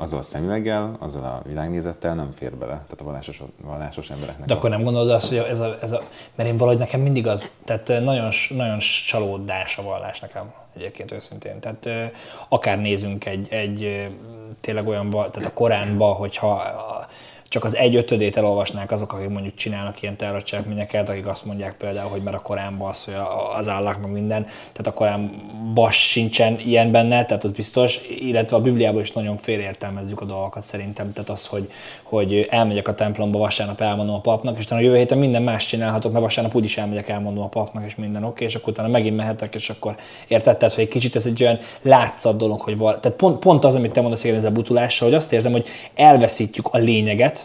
azzal 0.00 0.18
a 0.18 0.22
szemüveggel, 0.22 0.96
azzal 0.98 1.24
a 1.24 1.42
világnézettel 1.48 2.14
nem 2.14 2.30
fér 2.32 2.54
bele, 2.54 2.72
tehát 2.72 3.00
a 3.00 3.04
vallásos, 3.04 3.42
vallásos 3.62 4.10
embereknek. 4.10 4.46
De 4.46 4.54
akkor 4.54 4.70
nem 4.70 4.82
gondolod 4.82 5.10
azt, 5.10 5.28
hogy 5.28 5.36
ez 5.36 5.60
a, 5.60 5.76
ez 5.80 5.92
a, 5.92 6.02
mert 6.34 6.48
én 6.48 6.56
valahogy 6.56 6.78
nekem 6.78 7.00
mindig 7.00 7.26
az, 7.26 7.50
tehát 7.64 7.88
nagyon, 7.88 8.30
nagyon 8.48 8.78
csalódás 9.06 9.78
a 9.78 9.82
vallás 9.82 10.20
nekem 10.20 10.52
egyébként 10.76 11.12
őszintén. 11.12 11.60
Tehát 11.60 12.12
akár 12.48 12.80
nézünk 12.80 13.24
egy, 13.26 13.48
egy 13.52 14.08
tényleg 14.60 14.86
olyan, 14.86 15.10
tehát 15.10 15.44
a 15.44 15.52
Koránba, 15.52 16.12
hogyha 16.12 16.62
csak 17.50 17.64
az 17.64 17.76
egy 17.76 17.96
ötödét 17.96 18.36
elolvasnák 18.36 18.90
azok, 18.90 19.12
akik 19.12 19.28
mondjuk 19.28 19.54
csinálnak 19.54 20.02
ilyen 20.02 20.16
terrorcselekményeket, 20.16 21.08
akik 21.08 21.26
azt 21.26 21.44
mondják 21.44 21.74
például, 21.76 22.10
hogy 22.10 22.20
mert 22.22 22.36
a 22.36 22.40
Koránban 22.40 22.88
az, 22.88 23.04
hogy 23.04 23.14
az 23.56 23.68
állák 23.68 24.00
meg 24.00 24.10
minden, 24.10 24.42
tehát 24.44 24.86
a 24.86 24.92
Koránban 24.92 25.90
sincsen 25.90 26.58
ilyen 26.58 26.90
benne, 26.90 27.24
tehát 27.24 27.44
az 27.44 27.50
biztos, 27.50 28.00
illetve 28.20 28.56
a 28.56 28.60
Bibliában 28.60 29.00
is 29.00 29.12
nagyon 29.12 29.36
félértelmezzük 29.36 30.20
a 30.20 30.24
dolgokat 30.24 30.62
szerintem, 30.62 31.12
tehát 31.12 31.30
az, 31.30 31.46
hogy, 31.46 31.70
hogy 32.02 32.46
elmegyek 32.50 32.88
a 32.88 32.94
templomba, 32.94 33.38
vasárnap 33.38 33.80
elmondom 33.80 34.14
a 34.14 34.20
papnak, 34.20 34.58
és 34.58 34.64
utána 34.64 34.80
a 34.80 34.84
jövő 34.84 34.96
héten 34.96 35.18
minden 35.18 35.42
más 35.42 35.66
csinálhatok, 35.66 36.12
mert 36.12 36.24
vasárnap 36.24 36.54
úgyis 36.54 36.78
elmegyek, 36.78 37.08
elmondom 37.08 37.42
a 37.42 37.48
papnak, 37.48 37.84
és 37.86 37.94
minden 37.94 38.24
oké, 38.24 38.44
és 38.44 38.54
akkor 38.54 38.68
utána 38.68 38.88
megint 38.88 39.16
mehetek, 39.16 39.54
és 39.54 39.70
akkor 39.70 39.96
érted, 40.28 40.56
tehát, 40.56 40.74
hogy 40.74 40.84
egy 40.84 40.90
kicsit 40.90 41.16
ez 41.16 41.26
egy 41.26 41.42
olyan 41.42 41.58
látszat 41.82 42.36
dolog, 42.36 42.60
hogy 42.60 42.76
val- 42.76 43.00
tehát 43.00 43.18
pont, 43.18 43.38
pont 43.38 43.64
az, 43.64 43.74
amit 43.74 43.92
te 43.92 44.00
mondasz, 44.00 44.22
hogy 44.22 44.30
ez 44.30 44.44
a 44.44 44.50
butulással, 44.50 45.08
hogy 45.08 45.16
azt 45.16 45.32
érzem, 45.32 45.52
hogy 45.52 45.66
elveszítjük 45.94 46.68
a 46.70 46.78
lényeget, 46.78 47.39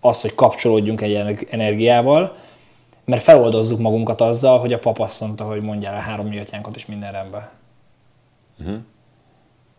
az, 0.00 0.20
hogy 0.20 0.34
kapcsolódjunk 0.34 1.00
egy 1.00 1.44
energiával, 1.50 2.36
mert 3.04 3.22
feloldozzuk 3.22 3.78
magunkat 3.78 4.20
azzal, 4.20 4.58
hogy 4.58 4.72
a 4.72 4.78
pap 4.78 5.00
azt 5.00 5.20
mondta, 5.20 5.44
hogy 5.44 5.62
mondjál 5.62 5.94
a 5.94 5.98
három 5.98 6.28
nyilatjánkat 6.28 6.76
is 6.76 6.86
minden 6.86 7.12
rendben. 7.12 7.48
Uh-huh. 8.60 8.76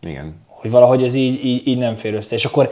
Igen. 0.00 0.34
Hogy 0.46 0.70
valahogy 0.70 1.02
ez 1.02 1.14
így, 1.14 1.44
így, 1.44 1.66
így 1.66 1.78
nem 1.78 1.94
fér 1.94 2.14
össze. 2.14 2.34
És 2.34 2.44
akkor 2.44 2.70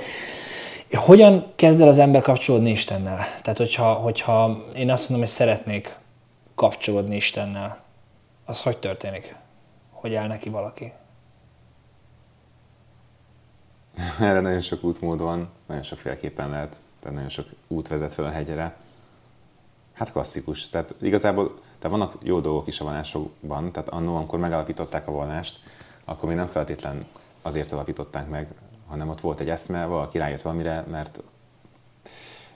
hogyan 0.92 1.46
kezd 1.54 1.80
el 1.80 1.88
az 1.88 1.98
ember 1.98 2.22
kapcsolódni 2.22 2.70
Istennel? 2.70 3.18
Tehát, 3.42 3.58
hogyha, 3.58 3.92
hogyha 3.92 4.64
én 4.76 4.90
azt 4.90 5.08
mondom, 5.08 5.26
hogy 5.26 5.36
szeretnék 5.36 5.96
kapcsolódni 6.54 7.16
Istennel, 7.16 7.78
az 8.44 8.62
hogy 8.62 8.78
történik? 8.78 9.36
Hogy 9.90 10.14
áll 10.14 10.26
neki 10.26 10.48
valaki? 10.48 10.92
Erre 14.20 14.40
nagyon 14.40 14.60
sok 14.60 14.84
útmód 14.84 15.20
van, 15.20 15.48
nagyon 15.66 15.82
sokféleképpen 15.82 16.50
lehet 16.50 16.76
tehát 17.00 17.14
nagyon 17.14 17.28
sok 17.28 17.46
út 17.68 17.88
vezet 17.88 18.14
fel 18.14 18.24
a 18.24 18.30
hegyre. 18.30 18.76
Hát 19.92 20.12
klasszikus. 20.12 20.68
Tehát 20.68 20.94
igazából 21.00 21.60
tehát 21.78 21.96
vannak 21.96 22.16
jó 22.22 22.40
dolgok 22.40 22.66
is 22.66 22.80
a 22.80 22.84
vallásokban, 22.84 23.72
tehát 23.72 23.88
annó, 23.88 24.16
amikor 24.16 24.38
megalapították 24.38 25.08
a 25.08 25.12
vallást, 25.12 25.60
akkor 26.04 26.28
még 26.28 26.38
nem 26.38 26.46
feltétlen 26.46 27.06
azért 27.42 27.72
alapították 27.72 28.28
meg, 28.28 28.48
hanem 28.86 29.08
ott 29.08 29.20
volt 29.20 29.40
egy 29.40 29.48
eszme, 29.48 29.86
valaki 29.86 30.18
rájött 30.18 30.42
valamire, 30.42 30.84
mert 30.90 31.22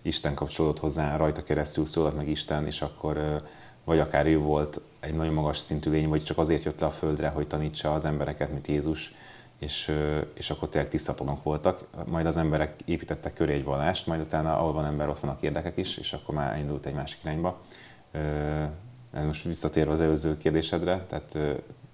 Isten 0.02 0.34
kapcsolódott 0.34 0.78
hozzá, 0.78 1.16
rajta 1.16 1.42
keresztül 1.42 1.86
szólalt 1.86 2.16
meg 2.16 2.28
Isten, 2.28 2.66
és 2.66 2.82
akkor 2.82 3.42
vagy 3.84 3.98
akár 3.98 4.26
ő 4.26 4.38
volt 4.38 4.80
egy 5.00 5.14
nagyon 5.14 5.34
magas 5.34 5.58
szintű 5.58 5.90
lény, 5.90 6.08
vagy 6.08 6.22
csak 6.22 6.38
azért 6.38 6.64
jött 6.64 6.80
le 6.80 6.86
a 6.86 6.90
földre, 6.90 7.28
hogy 7.28 7.46
tanítsa 7.46 7.92
az 7.94 8.04
embereket, 8.04 8.52
mint 8.52 8.66
Jézus, 8.66 9.14
és, 9.62 9.96
és 10.34 10.50
akkor 10.50 10.68
tényleg 10.68 10.90
tisztatonok 10.90 11.42
voltak. 11.42 11.84
Majd 12.06 12.26
az 12.26 12.36
emberek 12.36 12.74
építettek 12.84 13.34
köré 13.34 13.52
egy 13.52 13.64
vallást, 13.64 14.06
majd 14.06 14.20
utána, 14.20 14.58
ahol 14.58 14.72
van 14.72 14.84
ember, 14.84 15.08
ott 15.08 15.18
vannak 15.18 15.42
érdekek 15.42 15.76
is, 15.76 15.96
és 15.96 16.12
akkor 16.12 16.34
már 16.34 16.58
indult 16.58 16.86
egy 16.86 16.94
másik 16.94 17.18
irányba. 17.22 17.60
Most 19.26 19.44
visszatérve 19.44 19.92
az 19.92 20.00
előző 20.00 20.36
kérdésedre, 20.36 21.04
tehát, 21.08 21.38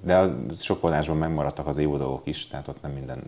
de 0.03 0.35
sok 0.55 0.81
vallásban 0.81 1.17
megmaradtak 1.17 1.67
az 1.67 1.79
jó 1.79 1.97
dolgok 1.97 2.27
is, 2.27 2.47
tehát 2.47 2.69
ott 2.69 2.83
nem 2.83 2.91
minden 2.91 3.23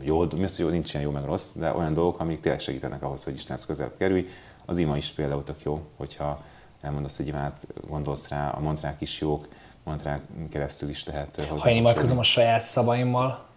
jó, 0.00 0.26
mi 0.36 0.44
az, 0.44 0.56
hogy 0.56 0.64
jó, 0.64 0.70
nincs 0.70 0.92
ilyen 0.92 1.04
jó 1.04 1.10
meg 1.12 1.24
rossz, 1.24 1.52
de 1.52 1.72
olyan 1.72 1.94
dolgok, 1.94 2.20
amik 2.20 2.40
tényleg 2.40 2.60
segítenek 2.60 3.02
ahhoz, 3.02 3.24
hogy 3.24 3.34
Istenhez 3.34 3.66
közel 3.66 3.92
kerülj. 3.98 4.28
Az 4.64 4.78
ima 4.78 4.96
is 4.96 5.10
például 5.10 5.44
tök 5.44 5.62
jó, 5.62 5.82
hogyha 5.96 6.42
elmondasz 6.80 7.18
egy 7.18 7.26
imát, 7.26 7.66
gondolsz 7.88 8.28
rá, 8.28 8.48
a 8.48 8.60
mantrák 8.60 9.00
is 9.00 9.20
jók, 9.20 9.48
mantrák 9.82 10.20
keresztül 10.50 10.88
is 10.88 11.04
lehet 11.04 11.36
hozzá. 11.36 11.62
Ha 11.62 11.70
én 11.70 11.76
imádkozom 11.76 12.18
a 12.18 12.22
saját 12.22 12.62
szavaimmal, 12.62 13.52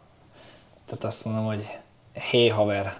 tehát 0.87 1.03
azt 1.03 1.25
mondom, 1.25 1.45
hogy 1.45 1.67
hé 2.31 2.47
haver, 2.47 2.97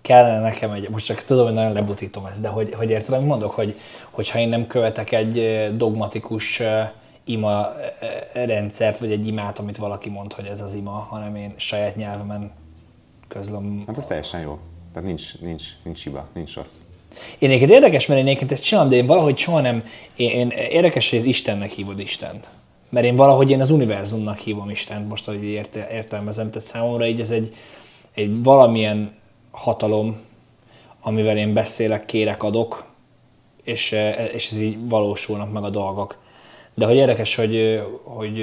kellene 0.00 0.40
nekem 0.40 0.70
egy, 0.70 0.88
most 0.88 1.06
csak 1.06 1.22
tudom, 1.22 1.44
hogy 1.44 1.54
nagyon 1.54 1.72
lebutítom 1.72 2.26
ezt, 2.26 2.40
de 2.40 2.48
hogy, 2.48 2.74
hogy 2.74 2.90
érted, 2.90 3.14
amit 3.14 3.26
mondok, 3.26 3.50
hogy, 3.50 3.78
hogy 4.10 4.30
ha 4.30 4.38
én 4.38 4.48
nem 4.48 4.66
követek 4.66 5.12
egy 5.12 5.68
dogmatikus 5.76 6.62
ima 7.24 7.68
rendszert, 8.32 8.98
vagy 8.98 9.12
egy 9.12 9.26
imát, 9.26 9.58
amit 9.58 9.76
valaki 9.76 10.08
mond, 10.08 10.32
hogy 10.32 10.46
ez 10.46 10.62
az 10.62 10.74
ima, 10.74 10.90
hanem 10.90 11.36
én 11.36 11.54
saját 11.56 11.96
nyelvemen 11.96 12.52
közlöm. 13.28 13.82
Hát 13.86 13.96
az 13.96 14.06
teljesen 14.06 14.40
jó. 14.40 14.58
Tehát 14.92 15.08
nincs, 15.08 15.38
nincs, 15.40 15.64
nincs 15.84 16.02
hiba, 16.02 16.28
nincs 16.34 16.54
rossz. 16.54 16.80
Én 17.38 17.48
egyébként 17.48 17.70
érdekes, 17.70 18.06
mert 18.06 18.20
én 18.20 18.26
egyébként 18.26 18.52
ezt 18.52 18.62
csinálom, 18.62 18.90
de 18.90 18.96
én 18.96 19.06
valahogy 19.06 19.38
soha 19.38 19.60
nem, 19.60 19.84
én, 20.16 20.30
én 20.30 20.48
érdekes, 20.50 21.10
hogy 21.10 21.18
ez 21.18 21.24
Istennek 21.24 21.70
hívod 21.70 22.00
Istent. 22.00 22.48
Mert 22.94 23.06
én 23.06 23.14
valahogy 23.16 23.50
én 23.50 23.60
az 23.60 23.70
univerzumnak 23.70 24.38
hívom 24.38 24.70
Istent, 24.70 25.08
most 25.08 25.28
ahogy 25.28 25.44
érte, 25.44 25.88
értelmezem, 25.92 26.50
tehát 26.50 26.68
számomra 26.68 27.06
így 27.06 27.20
ez 27.20 27.30
egy, 27.30 27.54
egy 28.12 28.42
valamilyen 28.42 29.14
hatalom, 29.50 30.16
amivel 31.00 31.36
én 31.36 31.52
beszélek, 31.52 32.04
kérek, 32.04 32.42
adok, 32.42 32.86
és, 33.62 33.92
és 34.32 34.50
ez 34.50 34.60
így 34.60 34.88
valósulnak 34.88 35.52
meg 35.52 35.62
a 35.62 35.70
dolgok. 35.70 36.18
De 36.74 36.86
hogy 36.86 36.94
érdekes, 36.94 37.34
hogy, 37.34 37.82
hogy 38.02 38.34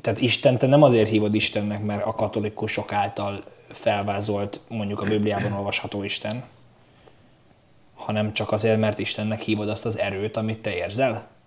tehát 0.00 0.20
Isten, 0.20 0.58
te 0.58 0.66
nem 0.66 0.82
azért 0.82 1.08
hívod 1.08 1.34
Istennek, 1.34 1.84
mert 1.84 2.04
a 2.04 2.12
katolikusok 2.12 2.92
által 2.92 3.44
felvázolt, 3.68 4.60
mondjuk 4.68 5.00
a 5.00 5.06
Bibliában 5.06 5.52
olvasható 5.52 6.02
Isten, 6.02 6.44
hanem 7.94 8.32
csak 8.32 8.52
azért, 8.52 8.78
mert 8.78 8.98
Istennek 8.98 9.40
hívod 9.40 9.68
azt 9.68 9.86
az 9.86 9.98
erőt, 9.98 10.36
amit 10.36 10.58
te 10.58 10.76
érzel? 10.76 11.37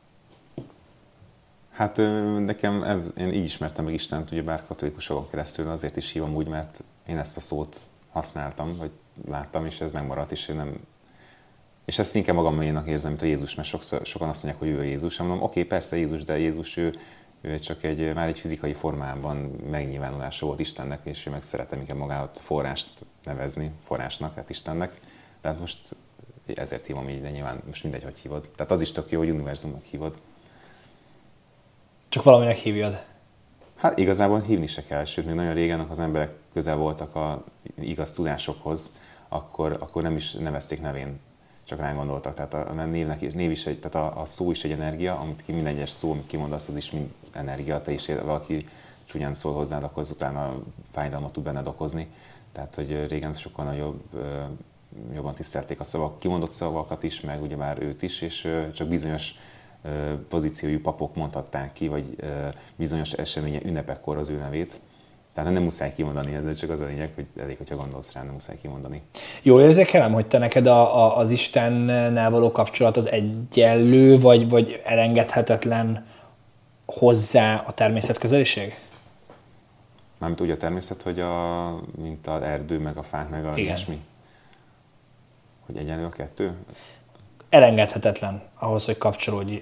Hát 1.71 1.97
nekem 2.45 2.83
ez, 2.83 3.13
én 3.17 3.33
így 3.33 3.43
ismertem 3.43 3.85
meg 3.85 3.93
Istent, 3.93 4.31
ugye 4.31 4.41
bár 4.41 4.65
katolikusokon 4.67 5.29
keresztül, 5.29 5.69
azért 5.69 5.97
is 5.97 6.11
hívom 6.11 6.35
úgy, 6.35 6.47
mert 6.47 6.83
én 7.07 7.17
ezt 7.17 7.37
a 7.37 7.39
szót 7.39 7.81
használtam, 8.11 8.75
vagy 8.77 8.91
láttam, 9.27 9.65
és 9.65 9.81
ez 9.81 9.91
megmaradt, 9.91 10.31
és 10.31 10.47
én 10.47 10.55
nem... 10.55 10.79
És 11.85 11.99
ezt 11.99 12.15
inkább 12.15 12.35
magaménak 12.35 12.87
érzem, 12.87 13.09
mint 13.09 13.21
a 13.21 13.25
Jézus, 13.25 13.55
mert 13.55 13.67
sokszor, 13.67 14.05
sokan 14.05 14.29
azt 14.29 14.43
mondják, 14.43 14.63
hogy 14.63 14.73
ő 14.73 14.79
a 14.79 14.89
Jézus. 14.89 15.17
Mondom, 15.17 15.41
oké, 15.41 15.63
persze 15.63 15.97
Jézus, 15.97 16.23
de 16.23 16.37
Jézus 16.37 16.77
ő, 16.77 16.93
ő 17.41 17.59
csak 17.59 17.83
egy, 17.83 18.13
már 18.13 18.27
egy 18.27 18.39
fizikai 18.39 18.73
formában 18.73 19.35
megnyilvánulása 19.69 20.45
volt 20.45 20.59
Istennek, 20.59 20.99
és 21.03 21.25
ő 21.25 21.31
meg 21.31 21.43
szeretem 21.43 21.79
inkább 21.79 21.97
magáot 21.97 22.39
forrást 22.39 22.89
nevezni, 23.23 23.71
forrásnak, 23.85 24.33
tehát 24.33 24.49
Istennek. 24.49 24.99
Tehát 25.41 25.59
most 25.59 25.95
ezért 26.55 26.85
hívom 26.85 27.09
így, 27.09 27.21
de 27.21 27.29
nyilván 27.29 27.61
most 27.65 27.83
mindegy, 27.83 28.03
hogy 28.03 28.19
hívod. 28.19 28.49
Tehát 28.55 28.71
az 28.71 28.81
is 28.81 28.91
tök 28.91 29.11
jó, 29.11 29.19
hogy 29.19 29.29
univerzumnak 29.29 29.83
hívod. 29.83 30.17
Csak 32.11 32.23
valaminek 32.23 32.55
hívjad. 32.55 33.03
Hát 33.75 33.99
igazából 33.99 34.41
hívni 34.41 34.67
se 34.67 34.83
kell, 34.83 35.03
sőt, 35.03 35.25
még 35.25 35.35
nagyon 35.35 35.53
régen, 35.53 35.79
az 35.79 35.99
emberek 35.99 36.31
közel 36.53 36.75
voltak 36.75 37.15
a 37.15 37.43
igaz 37.79 38.11
tudásokhoz, 38.11 38.91
akkor, 39.29 39.77
akkor 39.79 40.01
nem 40.01 40.15
is 40.15 40.31
nevezték 40.31 40.81
nevén, 40.81 41.19
csak 41.63 41.79
rá 41.79 41.93
gondoltak. 41.93 42.33
Tehát 42.33 42.53
a 42.53 42.73
névnek, 42.85 43.33
név 43.33 43.51
is 43.51 43.65
egy, 43.65 43.79
tehát 43.79 44.13
a, 44.13 44.21
a 44.21 44.25
szó 44.25 44.51
is 44.51 44.63
egy 44.63 44.71
energia, 44.71 45.19
amit 45.19 45.41
ki 45.45 45.51
minden 45.51 45.75
egyes 45.75 45.89
szó, 45.89 46.11
amit 46.11 46.27
kimondasz, 46.27 46.67
az 46.67 46.75
is 46.75 46.91
mind 46.91 47.09
energia. 47.31 47.81
Te 47.81 47.91
is 47.91 48.05
valaki 48.05 48.65
csúnyán 49.05 49.33
szól 49.33 49.53
hozzád, 49.53 49.83
akkor 49.83 50.05
utána 50.11 50.55
fájdalmat 50.91 51.31
tud 51.33 51.43
benned 51.43 51.67
okozni. 51.67 52.07
Tehát, 52.51 52.75
hogy 52.75 53.05
régen 53.07 53.33
sokkal 53.33 53.65
nagyobb 53.65 54.01
jobban 55.13 55.35
tisztelték 55.35 55.79
a 55.79 55.83
szavak, 55.83 56.19
kimondott 56.19 56.51
szavakat 56.51 57.03
is, 57.03 57.21
meg 57.21 57.41
ugye 57.41 57.55
már 57.55 57.81
őt 57.81 58.01
is, 58.01 58.21
és 58.21 58.47
csak 58.73 58.87
bizonyos 58.87 59.35
pozíciójú 60.29 60.81
papok 60.81 61.15
mondhatták 61.15 61.73
ki, 61.73 61.87
vagy 61.87 62.15
bizonyos 62.75 63.11
eseménye, 63.11 63.59
ünnepekkor 63.65 64.17
az 64.17 64.29
ő 64.29 64.37
nevét. 64.37 64.79
Tehát 65.33 65.53
nem 65.53 65.63
muszáj 65.63 65.93
kimondani, 65.93 66.33
ez 66.33 66.59
csak 66.59 66.69
az 66.69 66.79
a 66.79 66.85
lényeg, 66.85 67.11
hogy 67.15 67.25
elég, 67.39 67.57
hogyha 67.57 67.75
gondolsz 67.75 68.13
rá, 68.13 68.23
nem 68.23 68.33
muszáj 68.33 68.57
kimondani. 68.61 69.01
Jól 69.41 69.61
érzékelem, 69.61 70.13
hogy 70.13 70.27
te 70.27 70.37
neked 70.37 70.67
a, 70.67 71.05
a, 71.05 71.17
az 71.17 71.29
Istennel 71.29 72.29
való 72.29 72.51
kapcsolat 72.51 72.97
az 72.97 73.09
egyenlő, 73.09 74.19
vagy, 74.19 74.49
vagy 74.49 74.81
elengedhetetlen 74.85 76.05
hozzá 76.85 77.63
a 77.67 77.71
természet 77.71 78.17
közeliség? 78.17 78.75
Mármint 80.17 80.41
úgy 80.41 80.51
a 80.51 80.57
természet, 80.57 81.01
hogy 81.01 81.19
a, 81.19 81.75
mint 82.01 82.27
az 82.27 82.41
erdő, 82.41 82.79
meg 82.79 82.97
a 82.97 83.03
fák, 83.03 83.29
meg 83.29 83.45
a 83.45 83.51
Igen. 83.51 83.57
ilyesmi. 83.57 84.01
Hogy 85.65 85.77
egyenlő 85.77 86.05
a 86.05 86.09
kettő? 86.09 86.53
Elengedhetetlen 87.51 88.41
ahhoz, 88.59 88.85
hogy 88.85 88.97
kapcsolódj. 88.97 89.55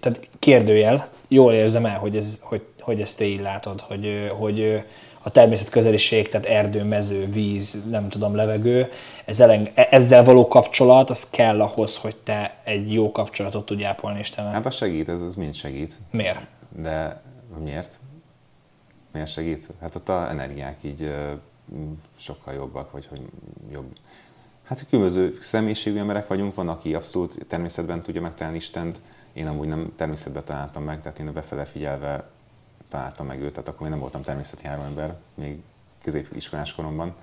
Tehát 0.00 0.28
kérdőjel, 0.38 1.08
jól 1.28 1.52
érzem 1.52 1.86
el, 1.86 1.98
hogy, 1.98 2.16
ez, 2.16 2.38
hogy, 2.42 2.62
hogy 2.80 3.00
ezt 3.00 3.18
te 3.18 3.24
így 3.24 3.40
látod, 3.40 3.80
hogy, 3.80 4.30
hogy 4.38 4.84
a 5.22 5.30
természet 5.30 5.68
közeliség, 5.68 6.28
tehát 6.28 6.46
erdő, 6.46 6.84
mező, 6.84 7.26
víz, 7.26 7.82
nem 7.90 8.08
tudom, 8.08 8.34
levegő, 8.34 8.90
ez 9.24 9.40
eleng, 9.40 9.70
ezzel 9.74 10.24
való 10.24 10.48
kapcsolat, 10.48 11.10
az 11.10 11.30
kell 11.30 11.60
ahhoz, 11.60 11.96
hogy 11.96 12.16
te 12.16 12.60
egy 12.64 12.92
jó 12.92 13.12
kapcsolatot 13.12 13.66
tudj 13.66 13.84
ápolni 13.84 14.18
Istennel. 14.18 14.52
Hát 14.52 14.66
az 14.66 14.74
segít, 14.74 15.08
ez 15.08 15.20
az 15.20 15.34
mind 15.34 15.54
segít. 15.54 15.94
Miért? 16.10 16.40
De 16.82 17.22
miért? 17.58 17.98
Miért 19.12 19.30
segít? 19.30 19.68
Hát 19.80 19.94
ott 19.94 20.08
a 20.08 20.30
energiák 20.30 20.76
így 20.82 21.12
sokkal 22.16 22.54
jobbak, 22.54 22.90
vagy 22.90 23.06
hogy 23.06 23.20
jobb, 23.72 23.86
Hát 24.66 24.86
különböző 24.88 25.38
személyiségű 25.40 25.98
emberek 25.98 26.26
vagyunk, 26.26 26.54
van, 26.54 26.68
aki 26.68 26.94
abszolút 26.94 27.46
természetben 27.48 28.02
tudja 28.02 28.20
megtalálni 28.20 28.58
Istent, 28.58 29.00
én 29.32 29.46
amúgy 29.46 29.68
nem 29.68 29.92
természetben 29.96 30.44
találtam 30.44 30.82
meg, 30.84 31.00
tehát 31.00 31.18
én 31.18 31.28
a 31.28 31.32
befele 31.32 31.64
figyelve 31.64 32.30
találtam 32.88 33.26
meg 33.26 33.40
őt, 33.40 33.50
tehát 33.50 33.68
akkor 33.68 33.82
én 33.82 33.90
nem 33.90 34.00
voltam 34.00 34.22
természetjáró 34.22 34.82
ember, 34.82 35.16
még 35.34 35.62
középiskolás 36.02 36.74
koromban, 36.74 37.14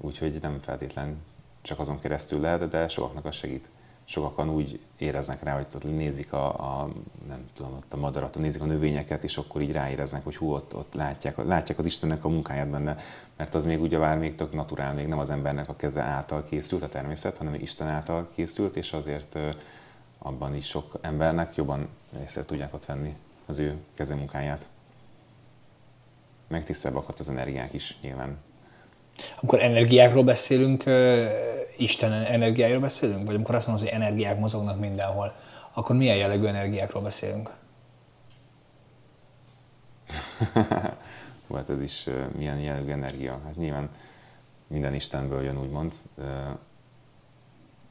úgyhogy 0.00 0.38
nem 0.40 0.58
feltétlen 0.60 1.16
csak 1.62 1.78
azon 1.78 1.98
keresztül 1.98 2.40
lehet, 2.40 2.68
de 2.68 2.88
sokaknak 2.88 3.24
az 3.24 3.34
segít 3.34 3.68
sokan 4.04 4.50
úgy 4.50 4.80
éreznek 4.98 5.42
rá, 5.42 5.54
hogy 5.54 5.66
nézik 5.92 6.32
a, 6.32 6.46
a, 6.46 6.88
nem 7.28 7.46
tudom, 7.54 7.72
ott 7.72 7.92
a 7.92 7.96
madarat, 7.96 8.38
nézik 8.38 8.62
a 8.62 8.64
növényeket, 8.64 9.24
és 9.24 9.36
akkor 9.36 9.60
így 9.60 9.72
ráéreznek, 9.72 10.24
hogy 10.24 10.36
hú, 10.36 10.52
ott, 10.52 10.76
ott 10.76 10.94
látják, 10.94 11.36
látják 11.36 11.78
az 11.78 11.84
Istennek 11.84 12.24
a 12.24 12.28
munkáját 12.28 12.68
benne, 12.68 12.98
mert 13.36 13.54
az 13.54 13.64
még 13.64 13.80
ugye 13.80 13.98
vár 13.98 14.18
még 14.18 14.34
tök 14.34 14.52
naturál, 14.52 14.94
még 14.94 15.06
nem 15.06 15.18
az 15.18 15.30
embernek 15.30 15.68
a 15.68 15.76
keze 15.76 16.02
által 16.02 16.42
készült 16.42 16.82
a 16.82 16.88
természet, 16.88 17.38
hanem 17.38 17.54
Isten 17.54 17.88
által 17.88 18.28
készült, 18.34 18.76
és 18.76 18.92
azért 18.92 19.38
abban 20.18 20.54
is 20.54 20.66
sok 20.66 20.98
embernek 21.00 21.54
jobban 21.54 21.88
észre 22.22 22.44
tudják 22.44 22.74
ott 22.74 22.84
venni 22.84 23.16
az 23.46 23.58
ő 23.58 23.76
keze 23.94 24.14
munkáját. 24.14 24.68
Meg 26.48 26.64
tisztábbak 26.64 27.08
az 27.18 27.28
energiák 27.28 27.72
is 27.72 27.98
nyilván. 28.00 28.36
Amikor 29.40 29.62
energiákról 29.62 30.24
beszélünk, 30.24 30.84
Isten 31.76 32.12
energiájáról 32.12 32.80
beszélünk? 32.80 33.26
Vagy 33.26 33.34
amikor 33.34 33.54
azt 33.54 33.66
mondod, 33.66 33.84
hogy 33.84 33.94
energiák 33.94 34.38
mozognak 34.38 34.78
mindenhol, 34.78 35.34
akkor 35.72 35.96
milyen 35.96 36.16
jellegű 36.16 36.46
energiákról 36.46 37.02
beszélünk? 37.02 37.50
hát 41.54 41.68
ez 41.68 41.80
is 41.80 42.06
milyen 42.36 42.58
jellegű 42.58 42.90
energia. 42.90 43.40
Hát 43.44 43.56
nyilván 43.56 43.88
minden 44.66 44.94
Istenből 44.94 45.42
jön, 45.42 45.58
úgymond. 45.58 45.94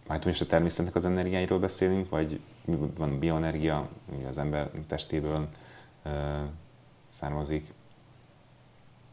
Hát 0.07 0.25
most 0.25 0.41
a 0.41 0.45
természetnek 0.45 0.95
az 0.95 1.05
energiáiról 1.05 1.60
beszélünk, 1.60 2.10
vagy 2.10 2.39
van 2.97 3.19
bioenergia, 3.19 3.89
ami 4.12 4.25
az 4.25 4.38
ember 4.38 4.69
testéből 4.88 5.47
származik, 7.10 7.73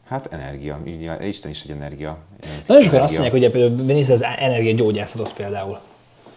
Hát 0.09 0.29
energia, 0.33 0.81
Isten 1.23 1.51
is 1.51 1.63
egy 1.63 1.71
energia. 1.71 2.19
Nagyon 2.67 2.83
sokan 2.83 3.01
azt 3.01 3.19
mondják, 3.19 3.33
hogy 3.33 3.51
például 3.51 3.83
nézd 3.83 4.11
az 4.11 4.25
energiagyógyászatot 4.39 5.33
például. 5.33 5.79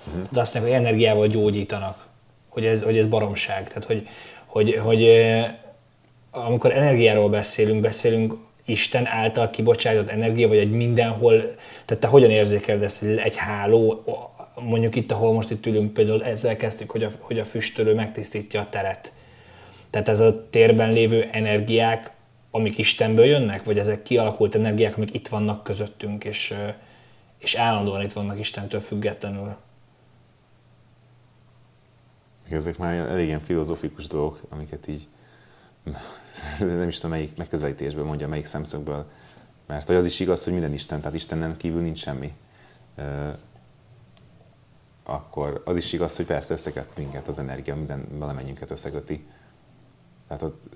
Uh-huh. 0.05 0.21
Tehát 0.21 0.37
azt 0.37 0.53
mondják, 0.53 0.77
hogy 0.77 0.85
energiával 0.85 1.27
gyógyítanak, 1.27 2.07
hogy 2.49 2.65
ez, 2.65 2.83
hogy 2.83 2.97
ez 2.97 3.07
baromság. 3.07 3.67
Tehát, 3.67 3.85
hogy, 3.85 4.07
hogy, 4.45 4.79
hogy 4.83 5.07
amikor 6.31 6.71
energiáról 6.71 7.29
beszélünk, 7.29 7.81
beszélünk 7.81 8.33
Isten 8.65 9.07
által 9.07 9.49
kibocsátott 9.49 10.09
energia, 10.09 10.47
vagy 10.47 10.57
egy 10.57 10.71
mindenhol, 10.71 11.55
tehát 11.85 12.03
te 12.03 12.07
hogyan 12.07 12.29
érzékeled 12.29 12.83
ezt, 12.83 13.03
egy 13.03 13.35
háló, 13.35 14.03
mondjuk 14.55 14.95
itt, 14.95 15.11
ahol 15.11 15.33
most 15.33 15.51
itt 15.51 15.65
ülünk, 15.65 15.93
például 15.93 16.23
ezzel 16.23 16.57
kezdtük, 16.57 16.91
hogy 16.91 17.03
a, 17.03 17.11
hogy 17.19 17.39
a 17.39 17.45
füstölő 17.45 17.93
megtisztítja 17.93 18.61
a 18.61 18.69
teret. 18.69 19.11
Tehát 19.89 20.09
ez 20.09 20.19
a 20.19 20.47
térben 20.49 20.91
lévő 20.91 21.29
energiák 21.31 22.11
amik 22.51 22.77
Istenből 22.77 23.25
jönnek, 23.25 23.63
vagy 23.63 23.79
ezek 23.79 24.03
kialakult 24.03 24.55
energiák, 24.55 24.97
amik 24.97 25.13
itt 25.13 25.27
vannak 25.27 25.63
közöttünk, 25.63 26.23
és, 26.23 26.53
és 27.37 27.55
állandóan 27.55 28.01
itt 28.01 28.13
vannak 28.13 28.39
Istentől 28.39 28.81
függetlenül. 28.81 29.55
Ezek 32.49 32.77
már 32.77 32.93
elég 32.93 33.25
ilyen 33.25 33.41
filozófikus 33.41 34.07
dolgok, 34.07 34.39
amiket 34.49 34.87
így 34.87 35.07
nem 36.59 36.87
is 36.87 36.95
tudom 36.95 37.11
melyik 37.11 37.35
megközelítésből 37.35 38.05
mondja, 38.05 38.27
melyik 38.27 38.45
szemszögből 38.45 39.05
Mert 39.71 39.87
hogy 39.87 39.95
az 39.95 40.05
is 40.05 40.19
igaz, 40.19 40.43
hogy 40.43 40.53
minden 40.53 40.73
Isten, 40.73 40.99
tehát 40.99 41.15
Istenen 41.15 41.57
kívül 41.57 41.81
nincs 41.81 41.99
semmi. 41.99 42.33
Akkor 45.03 45.61
az 45.65 45.75
is 45.75 45.93
igaz, 45.93 46.15
hogy 46.15 46.25
persze 46.25 46.53
összeköt 46.53 46.97
minket 46.97 47.27
az 47.27 47.39
energia, 47.39 47.75
minden 47.75 48.07
valamennyünket 48.11 48.71
összeköti. 48.71 49.25
Tehát 50.27 50.43
ott 50.43 50.69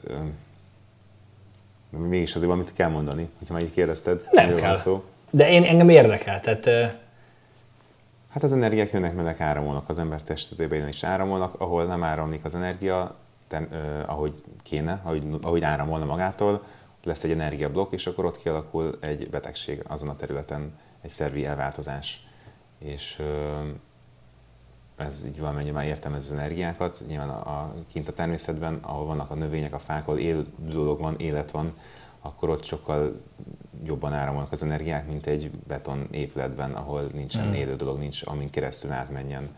mégis 1.90 2.36
azért 2.36 2.50
valamit 2.50 2.74
kell 2.74 2.90
mondani, 2.90 3.30
hogyha 3.38 3.54
már 3.54 3.64
így 3.64 3.72
kérdezted. 3.72 4.28
Nem 4.32 4.56
kell. 4.56 4.76
Szó. 4.76 5.04
De 5.30 5.50
én 5.50 5.64
engem 5.64 5.90
érdekel, 5.90 6.42
tehát... 6.42 6.94
Hát 8.30 8.44
az 8.44 8.54
energiák 8.54 8.92
jönnek, 8.92 9.16
mennek, 9.16 9.40
áramolnak 9.40 9.90
az 9.90 10.00
ember 10.00 10.22
testetében 10.22 10.88
is 10.88 11.04
áramolnak, 11.04 11.62
ahol 11.62 11.86
nem 11.86 12.04
áramlik 12.04 12.46
az 12.46 12.56
energia, 12.56 13.16
ten, 13.48 13.68
eh, 13.72 14.10
ahogy 14.10 14.44
kéne, 14.64 15.00
ahogy, 15.04 15.24
ahogy 15.42 15.64
áramolna 15.64 16.06
magától, 16.06 16.64
lesz 17.04 17.24
egy 17.24 17.32
energiablokk, 17.32 17.94
és 17.94 18.08
akkor 18.08 18.26
ott 18.26 18.38
kialakul 18.38 18.98
egy 19.00 19.30
betegség 19.30 19.84
azon 19.88 20.10
a 20.10 20.16
területen, 20.16 20.80
egy 21.02 21.10
szervi 21.10 21.46
elváltozás. 21.46 22.28
És 22.80 23.22
ez 24.98 25.24
így 25.26 25.40
valamennyi 25.40 25.72
már 25.72 25.86
értem 25.86 26.14
az 26.14 26.32
energiákat. 26.32 27.04
Nyilván 27.08 27.30
a, 27.30 27.50
a, 27.60 27.74
kint 27.92 28.08
a 28.08 28.14
természetben, 28.14 28.80
ahol 28.82 29.06
vannak 29.06 29.32
a 29.32 29.36
növények, 29.36 29.74
a 29.74 29.80
fák, 29.80 30.08
ahol 30.08 30.20
él 30.20 30.46
dolog 30.58 31.00
van, 31.00 31.16
élet 31.18 31.52
van, 31.52 31.74
akkor 32.22 32.50
ott 32.50 32.64
sokkal 32.64 33.22
jobban 33.84 34.14
áramolnak 34.14 34.52
az 34.52 34.64
energiák, 34.64 35.08
mint 35.08 35.26
egy 35.26 35.52
beton 35.68 36.08
épületben, 36.12 36.72
ahol 36.72 37.02
nincsen 37.14 37.48
mm. 37.48 37.54
élő 37.54 37.76
dolog, 37.76 38.00
nincs, 38.00 38.22
amin 38.26 38.50
keresztül 38.50 38.92
átmenjen 38.92 39.50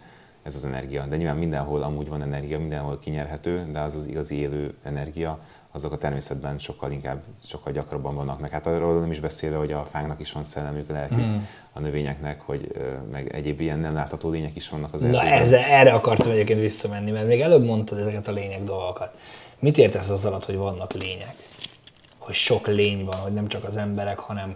ez 0.43 0.55
az 0.55 0.65
energia. 0.65 1.05
De 1.05 1.17
nyilván 1.17 1.37
mindenhol 1.37 1.81
amúgy 1.81 2.09
van 2.09 2.21
energia, 2.21 2.59
mindenhol 2.59 2.99
kinyerhető, 2.99 3.71
de 3.71 3.79
az 3.79 3.95
az 3.95 4.05
igazi 4.05 4.35
élő 4.35 4.73
energia, 4.83 5.39
azok 5.77 5.91
a 5.91 5.97
természetben 5.97 6.57
sokkal 6.57 6.91
inkább, 6.91 7.21
sokkal 7.43 7.73
gyakrabban 7.73 8.15
vannak 8.15 8.39
meg. 8.39 8.51
Hát 8.51 8.67
arról 8.67 8.99
nem 8.99 9.11
is 9.11 9.19
beszélve, 9.19 9.57
hogy 9.57 9.71
a 9.71 9.85
fáknak 9.91 10.19
is 10.19 10.31
van 10.31 10.43
szellemük, 10.43 10.89
lelkük, 10.89 11.17
mm. 11.17 11.37
a 11.73 11.79
növényeknek, 11.79 12.41
hogy 12.41 12.71
meg 13.11 13.33
egyéb 13.33 13.61
ilyen 13.61 13.79
nem 13.79 13.93
látható 13.93 14.29
lények 14.29 14.55
is 14.55 14.69
vannak 14.69 14.93
az 14.93 15.01
Na 15.01 15.21
ez, 15.21 15.51
erre 15.51 15.91
akartam 15.93 16.31
egyébként 16.31 16.59
visszamenni, 16.59 17.11
mert 17.11 17.27
még 17.27 17.41
előbb 17.41 17.63
mondtad 17.63 17.99
ezeket 17.99 18.27
a 18.27 18.31
lények 18.31 18.63
dolgokat. 18.63 19.17
Mit 19.59 19.77
értesz 19.77 20.09
az 20.09 20.25
alatt, 20.25 20.45
hogy 20.45 20.55
vannak 20.55 20.93
lények? 20.93 21.35
Hogy 22.17 22.35
sok 22.35 22.67
lény 22.67 23.05
van, 23.05 23.19
hogy 23.19 23.33
nem 23.33 23.47
csak 23.47 23.63
az 23.63 23.77
emberek, 23.77 24.19
hanem 24.19 24.55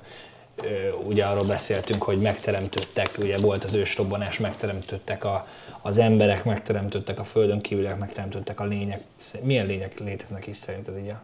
ugye 1.07 1.25
arról 1.25 1.45
beszéltünk, 1.45 2.03
hogy 2.03 2.21
megteremtődtek, 2.21 3.15
ugye 3.19 3.37
volt 3.37 3.63
az 3.63 3.73
ősrobbanás, 3.73 4.39
megteremtődtek 4.39 5.23
a, 5.23 5.47
az 5.81 5.97
emberek, 5.97 6.45
megteremtődtek 6.45 7.19
a 7.19 7.23
földön 7.23 7.61
kívülek, 7.61 7.97
megteremtődtek 7.97 8.59
a 8.59 8.63
lények. 8.63 9.01
Milyen 9.43 9.65
lények 9.65 9.99
léteznek 9.99 10.47
is 10.47 10.55
szerinted 10.55 10.97
így 10.97 11.09
a, 11.09 11.21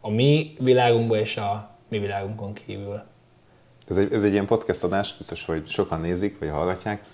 a 0.00 0.10
mi 0.10 0.54
világunkban 0.58 1.18
és 1.18 1.36
a 1.36 1.70
mi 1.88 1.98
világunkon 1.98 2.52
kívül? 2.52 3.02
Ez 3.88 3.96
egy, 3.96 4.12
ez 4.12 4.22
egy 4.22 4.32
ilyen 4.32 4.46
podcast 4.46 4.84
adás, 4.84 5.16
biztos, 5.16 5.44
hogy 5.44 5.68
sokan 5.68 6.00
nézik, 6.00 6.38
vagy 6.38 6.48
hallgatják 6.48 7.04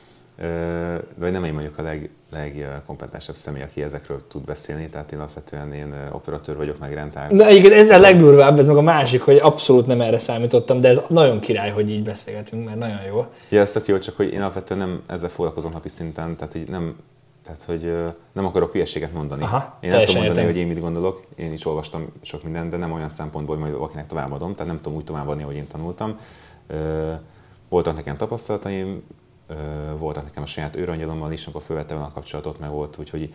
vagy 1.15 1.33
nem 1.33 1.45
én 1.45 1.55
vagyok 1.55 1.79
a 1.79 1.83
leg, 1.83 2.11
legkompetensebb 2.31 3.35
személy, 3.35 3.63
aki 3.63 3.83
ezekről 3.83 4.23
tud 4.29 4.45
beszélni, 4.45 4.89
tehát 4.89 5.13
én 5.13 5.19
alapvetően 5.19 5.73
én 5.73 5.95
operatőr 6.13 6.57
vagyok, 6.57 6.79
meg 6.79 6.95
rentál. 6.95 7.27
Na 7.31 7.51
igen, 7.51 7.73
ez 7.73 7.91
a 7.91 7.99
legdurvább, 7.99 8.59
ez 8.59 8.67
meg 8.67 8.77
a 8.77 8.83
másik, 8.83 9.23
hogy 9.23 9.37
abszolút 9.37 9.87
nem 9.87 10.01
erre 10.01 10.19
számítottam, 10.19 10.81
de 10.81 10.89
ez 10.89 11.01
nagyon 11.09 11.41
király, 11.41 11.71
hogy 11.71 11.91
így 11.91 12.03
beszélgetünk, 12.03 12.65
mert 12.65 12.79
nagyon 12.79 13.03
jó. 13.09 13.27
Ja, 13.49 13.61
ez 13.61 13.73
tök 13.73 13.87
jó, 13.87 13.99
csak 13.99 14.17
hogy 14.17 14.33
én 14.33 14.41
alapvetően 14.41 14.81
nem 14.81 15.03
ezzel 15.07 15.29
foglalkozom 15.29 15.73
napi 15.73 15.89
szinten, 15.89 16.37
tehát 16.37 16.53
hogy 16.53 16.69
nem, 16.69 16.97
tehát, 17.45 17.63
hogy 17.63 17.95
nem 18.33 18.45
akarok 18.45 18.73
hülyeséget 18.73 19.13
mondani. 19.13 19.43
Aha, 19.43 19.79
én 19.81 19.91
nem 19.91 20.05
tudom 20.05 20.15
mondani, 20.15 20.39
értem. 20.39 20.45
hogy 20.45 20.57
én 20.57 20.67
mit 20.67 20.81
gondolok, 20.81 21.23
én 21.37 21.53
is 21.53 21.67
olvastam 21.67 22.13
sok 22.23 22.43
mindent, 22.43 22.71
de 22.71 22.77
nem 22.77 22.93
olyan 22.93 23.09
szempontból, 23.09 23.55
hogy 23.55 23.65
majd 23.65 23.77
valakinek 23.77 24.07
továbbadom, 24.07 24.55
tehát 24.55 24.73
nem 24.73 24.81
tudom 24.81 24.99
úgy 24.99 25.05
továbbadni, 25.05 25.43
hogy 25.43 25.55
én 25.55 25.67
tanultam. 25.67 26.19
Voltak 27.69 27.95
nekem 27.95 28.17
tapasztalataim, 28.17 29.03
voltak 29.99 30.25
nekem 30.25 30.43
a 30.43 30.47
saját 30.47 30.77
őrangyalommal 30.77 31.33
is, 31.33 31.45
amikor 31.45 31.63
felvettem 31.63 32.03
a 32.03 32.11
kapcsolatot, 32.15 32.59
meg 32.59 32.71
volt, 32.71 32.99
úgyhogy 32.99 33.35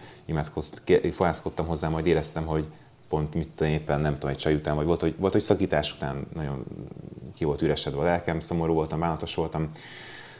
fohászkodtam 1.12 1.68
hozzá, 1.68 1.89
majd 1.89 2.05
éreztem, 2.05 2.45
hogy 2.45 2.66
pont 3.09 3.34
mit 3.34 3.62
éppen, 3.62 3.99
nem 3.99 4.14
tudom, 4.14 4.30
egy 4.30 4.38
csaj 4.38 4.53
után, 4.53 4.76
vagy 4.76 4.86
volt, 4.86 5.01
hogy, 5.01 5.16
volt, 5.18 5.34
hogy 5.34 5.41
szakítás 5.41 5.93
után 5.93 6.28
nagyon 6.34 6.66
ki 7.36 7.45
volt 7.45 7.62
üresedve 7.62 7.99
a 7.99 8.03
lelkem, 8.03 8.39
szomorú 8.39 8.74
voltam, 8.74 8.99
bánatos 8.99 9.36
voltam, 9.36 9.72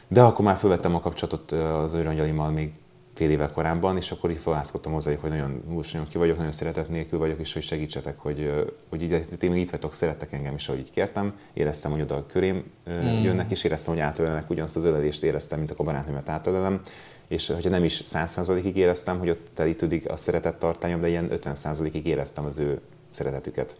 de 0.08 0.22
akkor 0.22 0.44
már 0.44 0.56
felvettem 0.56 0.94
a 0.94 1.00
kapcsolatot 1.00 1.52
az 1.52 1.94
őrangyalimmal 1.94 2.50
még 2.50 2.72
fél 3.14 3.30
évvel 3.30 3.52
korábban, 3.52 3.96
és 3.96 4.10
akkor 4.10 4.30
így 4.30 4.38
felászkodtam 4.38 4.92
hozzájuk, 4.92 5.20
hogy 5.20 5.30
nagyon, 5.30 5.62
nagyon 5.66 6.06
ki 6.08 6.18
vagyok, 6.18 6.36
nagyon 6.36 6.52
szeretet 6.52 6.88
nélkül 6.88 7.18
vagyok, 7.18 7.40
és 7.40 7.52
hogy 7.52 7.62
segítsetek, 7.62 8.18
hogy, 8.18 8.66
hogy 8.88 9.02
így, 9.02 9.26
ti 9.38 9.60
itt 9.60 9.70
vagytok, 9.70 9.94
szerettek 9.94 10.32
engem 10.32 10.54
is, 10.54 10.68
ahogy 10.68 10.80
így 10.80 10.90
kértem. 10.90 11.34
Éreztem, 11.52 11.90
hogy 11.90 12.00
oda 12.00 12.26
körém 12.26 12.64
mm. 12.90 13.22
jönnek, 13.22 13.50
és 13.50 13.64
éreztem, 13.64 13.94
hogy 13.94 14.02
átölelnek, 14.02 14.50
ugyanazt 14.50 14.76
az 14.76 14.84
ölelést 14.84 15.22
éreztem, 15.22 15.58
mint 15.58 15.70
a 15.70 15.84
barátnőmet 15.84 16.28
átölelem. 16.28 16.80
És 17.28 17.46
hogyha 17.46 17.70
nem 17.70 17.84
is 17.84 18.00
100%-ig 18.04 18.76
éreztem, 18.76 19.18
hogy 19.18 19.30
ott 19.30 19.46
telítődik 19.54 20.10
a 20.10 20.16
szeretet 20.16 20.58
tartányom, 20.58 21.00
de 21.00 21.08
ilyen 21.08 21.28
50%-ig 21.30 22.06
éreztem 22.06 22.44
az 22.44 22.58
ő 22.58 22.80
szeretetüket. 23.10 23.76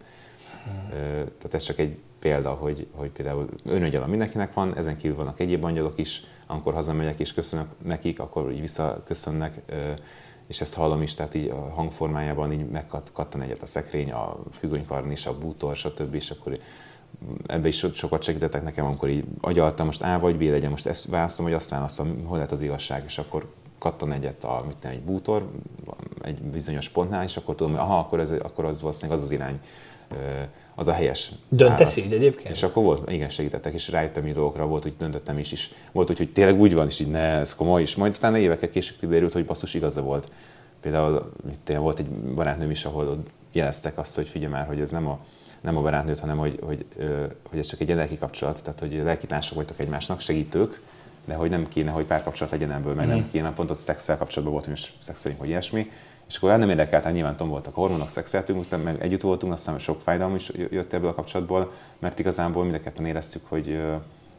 Mm. 0.69 0.91
Tehát 1.15 1.55
ez 1.55 1.63
csak 1.63 1.79
egy 1.79 1.97
példa, 2.19 2.51
hogy, 2.51 2.87
hogy 2.93 3.11
például 3.11 3.49
önögyalom 3.65 4.09
mindenkinek 4.09 4.53
van, 4.53 4.77
ezen 4.77 4.97
kívül 4.97 5.17
vannak 5.17 5.41
egyéb 5.41 5.65
angyalok 5.65 5.99
is, 5.99 6.23
amikor 6.53 6.75
hazamegyek 6.75 7.21
és 7.21 7.33
köszönök 7.33 7.67
nekik, 7.85 8.21
akkor 8.21 8.53
így 8.53 8.61
visszaköszönnek, 8.61 9.63
és 10.49 10.61
ezt 10.61 10.75
hallom 10.75 11.03
is, 11.03 11.15
tehát 11.15 11.35
így 11.35 11.49
a 11.49 11.71
hangformájában 11.75 12.53
így 12.53 12.69
megkattan 12.69 13.43
egyet 13.43 13.63
a 13.63 13.67
szekrény, 13.67 14.13
a 14.13 14.37
is, 15.11 15.27
a 15.27 15.39
bútor, 15.39 15.77
stb. 15.77 16.15
és 16.15 16.31
akkor 16.31 16.59
ebbe 17.47 17.69
is 17.69 17.87
sokat 17.93 18.23
segítettek 18.23 18.63
nekem, 18.63 18.85
amikor 18.85 19.09
így 19.09 19.25
agyaltam, 19.41 19.87
most 19.87 20.03
A 20.03 20.19
vagy 20.19 20.37
B 20.37 20.41
legyen, 20.43 20.71
most 20.71 20.87
ezt 20.87 21.07
válaszom, 21.07 21.45
vagy 21.45 21.55
azt 21.55 21.71
válaszom, 21.71 22.25
hol 22.25 22.37
lehet 22.37 22.53
az 22.53 22.61
igazság, 22.61 23.03
és 23.07 23.19
akkor 23.19 23.53
kattan 23.79 24.13
egyet 24.13 24.45
a, 24.45 24.65
mit 24.67 24.85
egy 24.85 25.03
bútor, 25.03 25.51
egy 26.23 26.43
bizonyos 26.43 26.89
pontnál, 26.89 27.23
és 27.23 27.37
akkor 27.37 27.55
tudom, 27.55 27.73
hogy 27.73 27.81
aha, 27.81 27.99
akkor, 27.99 28.21
ez, 28.21 28.31
akkor 28.31 28.65
az 28.65 28.81
valószínűleg 28.81 29.19
az 29.19 29.25
az 29.25 29.31
irány, 29.31 29.61
az 30.75 30.89
a 30.89 30.93
helyes 30.93 31.33
Döntesz 31.49 31.97
így 31.97 32.13
egyébként? 32.13 32.55
És 32.55 32.63
akkor 32.63 32.83
volt, 32.83 33.11
igen, 33.11 33.29
segítettek, 33.29 33.73
és 33.73 33.89
rájöttem, 33.89 34.23
hogy 34.23 34.33
dolgokra 34.33 34.67
volt, 34.67 34.83
hogy 34.83 34.95
döntöttem 34.99 35.39
is, 35.39 35.53
is. 35.53 35.71
Volt 35.93 36.11
úgy, 36.11 36.19
hogy 36.19 36.33
tényleg 36.33 36.61
úgy 36.61 36.75
van, 36.75 36.87
és 36.87 37.01
így 37.01 37.11
ne, 37.11 37.39
ez 37.39 37.55
komoly, 37.55 37.81
és 37.81 37.97
majd 37.97 38.13
aztán 38.13 38.37
évekkel 38.37 38.69
később 38.69 38.99
kiderült, 38.99 39.33
hogy 39.33 39.45
basszus 39.45 39.75
igaza 39.75 40.03
volt. 40.03 40.31
Például 40.81 41.33
itt 41.51 41.77
volt 41.77 41.99
egy 41.99 42.07
barátnőm 42.07 42.71
is, 42.71 42.85
ahol 42.85 43.23
jeleztek 43.53 43.99
azt, 43.99 44.15
hogy 44.15 44.29
figyelj 44.29 44.53
már, 44.53 44.67
hogy 44.67 44.81
ez 44.81 44.91
nem 44.91 45.07
a, 45.07 45.19
nem 45.63 45.77
a 45.77 45.81
barátnőt, 45.81 46.21
hanem 46.21 46.39
hogy, 46.39 46.59
hogy, 46.63 46.85
hogy 47.51 47.59
ez 47.59 47.67
csak 47.67 47.81
egy 47.81 47.89
lelki 47.89 48.19
kapcsolat, 48.19 48.63
tehát 48.63 48.81
hogy 48.81 49.01
lelkitársak 49.05 49.55
voltak 49.55 49.79
egymásnak, 49.79 50.21
segítők, 50.21 50.81
de 51.25 51.35
hogy 51.35 51.51
nem 51.51 51.69
kéne, 51.69 51.91
hogy 51.91 52.05
párkapcsolat 52.05 52.53
legyen 52.53 52.73
ebből, 52.73 52.95
meg 52.95 53.07
mm. 53.07 53.09
nem 53.09 53.19
mhm. 53.19 53.29
kéne, 53.31 53.53
pont 53.53 53.71
az 53.71 53.79
szexel 53.79 54.19
kapcsolatban 54.19 54.53
volt, 54.55 54.67
most 54.67 54.93
szexelünk, 54.99 55.41
hogy 55.41 55.49
ilyesmi, 55.49 55.91
és 56.33 56.39
akkor 56.39 56.59
nem 56.59 56.71
érdekelt, 56.71 57.05
hát 57.05 57.13
nyilván 57.13 57.37
voltak 57.37 57.77
a 57.77 57.81
hormonok, 57.81 58.09
szexeltünk, 58.09 58.61
utána 58.61 58.83
meg 58.83 59.03
együtt 59.03 59.21
voltunk, 59.21 59.53
aztán 59.53 59.79
sok 59.79 60.01
fájdalom 60.01 60.35
is 60.35 60.51
jött 60.71 60.93
ebből 60.93 61.09
a 61.09 61.15
kapcsolatból, 61.15 61.73
mert 61.99 62.19
igazából 62.19 62.63
mind 62.63 62.75
a 62.75 62.81
ketten 62.81 63.07
éreztük, 63.07 63.43
hogy, 63.49 63.83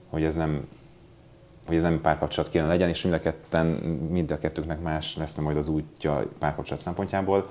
hogy 0.10 0.24
ez 0.24 0.36
nem 0.36 0.68
hogy 1.66 1.76
ez 1.76 1.82
nem 1.82 2.02
párkapcsolat 2.02 2.50
kéne 2.50 2.68
legyen, 2.68 2.90
és 2.90 3.02
mind 3.02 3.16
a 3.16 3.20
ketten, 3.20 3.66
mind 4.10 4.32
a 4.32 4.38
kettőnknek 4.38 4.82
más 4.82 5.16
lesz 5.16 5.36
majd 5.36 5.58
az 5.58 5.68
útja 5.68 6.24
párkapcsolat 6.40 6.82
szempontjából, 6.82 7.50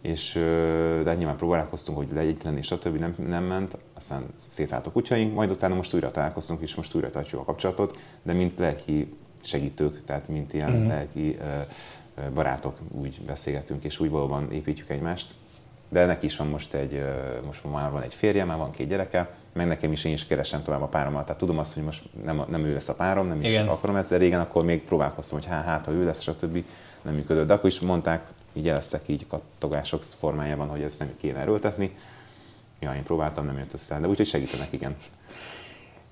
és 0.00 0.32
de 1.04 1.14
nyilván 1.14 1.36
próbálkoztunk, 1.36 1.98
hogy 1.98 2.08
legyen 2.12 2.36
lenni, 2.44 2.62
stb. 2.62 2.98
Nem, 2.98 3.14
nem 3.28 3.44
ment, 3.44 3.78
aztán 3.94 4.22
szétváltak 4.48 4.92
kutyaink, 4.92 5.34
majd 5.34 5.50
utána 5.50 5.74
most 5.74 5.94
újra 5.94 6.10
találkoztunk, 6.10 6.60
és 6.60 6.74
most 6.74 6.94
újra 6.94 7.10
tartjuk 7.10 7.40
a 7.40 7.44
kapcsolatot, 7.44 7.96
de 8.22 8.32
mint 8.32 8.58
lelki 8.58 9.16
segítők, 9.42 10.04
tehát 10.04 10.28
mint 10.28 10.52
ilyen 10.52 10.70
mm-hmm. 10.70 10.88
lelki 10.88 11.38
barátok 12.34 12.78
úgy 12.90 13.20
beszélgetünk, 13.26 13.84
és 13.84 14.00
úgy 14.00 14.10
valóban 14.10 14.52
építjük 14.52 14.90
egymást. 14.90 15.34
De 15.88 16.06
neki 16.06 16.26
is 16.26 16.36
van 16.36 16.46
most 16.46 16.74
egy, 16.74 17.02
most 17.46 17.64
már 17.72 17.90
van 17.90 18.02
egy 18.02 18.14
férje, 18.14 18.44
már 18.44 18.56
van 18.56 18.70
két 18.70 18.88
gyereke, 18.88 19.30
meg 19.52 19.66
nekem 19.66 19.92
is 19.92 20.04
én 20.04 20.12
is 20.12 20.26
keresem 20.26 20.62
tovább 20.62 20.82
a 20.82 20.86
páromat. 20.86 21.24
Tehát 21.24 21.38
tudom 21.38 21.58
azt, 21.58 21.74
hogy 21.74 21.82
most 21.82 22.04
nem, 22.24 22.42
nem 22.48 22.64
ő 22.64 22.72
lesz 22.72 22.88
a 22.88 22.94
párom, 22.94 23.26
nem 23.26 23.40
is 23.40 23.48
Igen. 23.48 23.68
akarom 23.68 23.96
ezt, 23.96 24.08
de 24.08 24.16
régen 24.16 24.40
akkor 24.40 24.64
még 24.64 24.84
próbálkoztam, 24.84 25.38
hogy 25.38 25.48
hát, 25.48 25.64
hát 25.64 25.86
ha 25.86 25.92
ő 25.92 26.04
lesz, 26.04 26.20
stb. 26.20 26.64
nem 27.02 27.14
működött. 27.14 27.46
De 27.46 27.52
akkor 27.52 27.70
is 27.70 27.80
mondták, 27.80 28.26
így 28.52 28.64
jeleztek 28.64 29.08
így 29.08 29.26
kattogások 29.26 30.02
formájában, 30.02 30.68
hogy 30.68 30.82
ezt 30.82 30.98
nem 30.98 31.10
kéne 31.20 31.38
erőltetni. 31.38 31.94
Ja, 32.80 32.94
én 32.94 33.02
próbáltam, 33.02 33.46
nem 33.46 33.58
jött 33.58 33.72
össze, 33.72 34.00
de 34.00 34.08
úgyhogy 34.08 34.26
segítenek, 34.26 34.68
igen. 34.70 34.96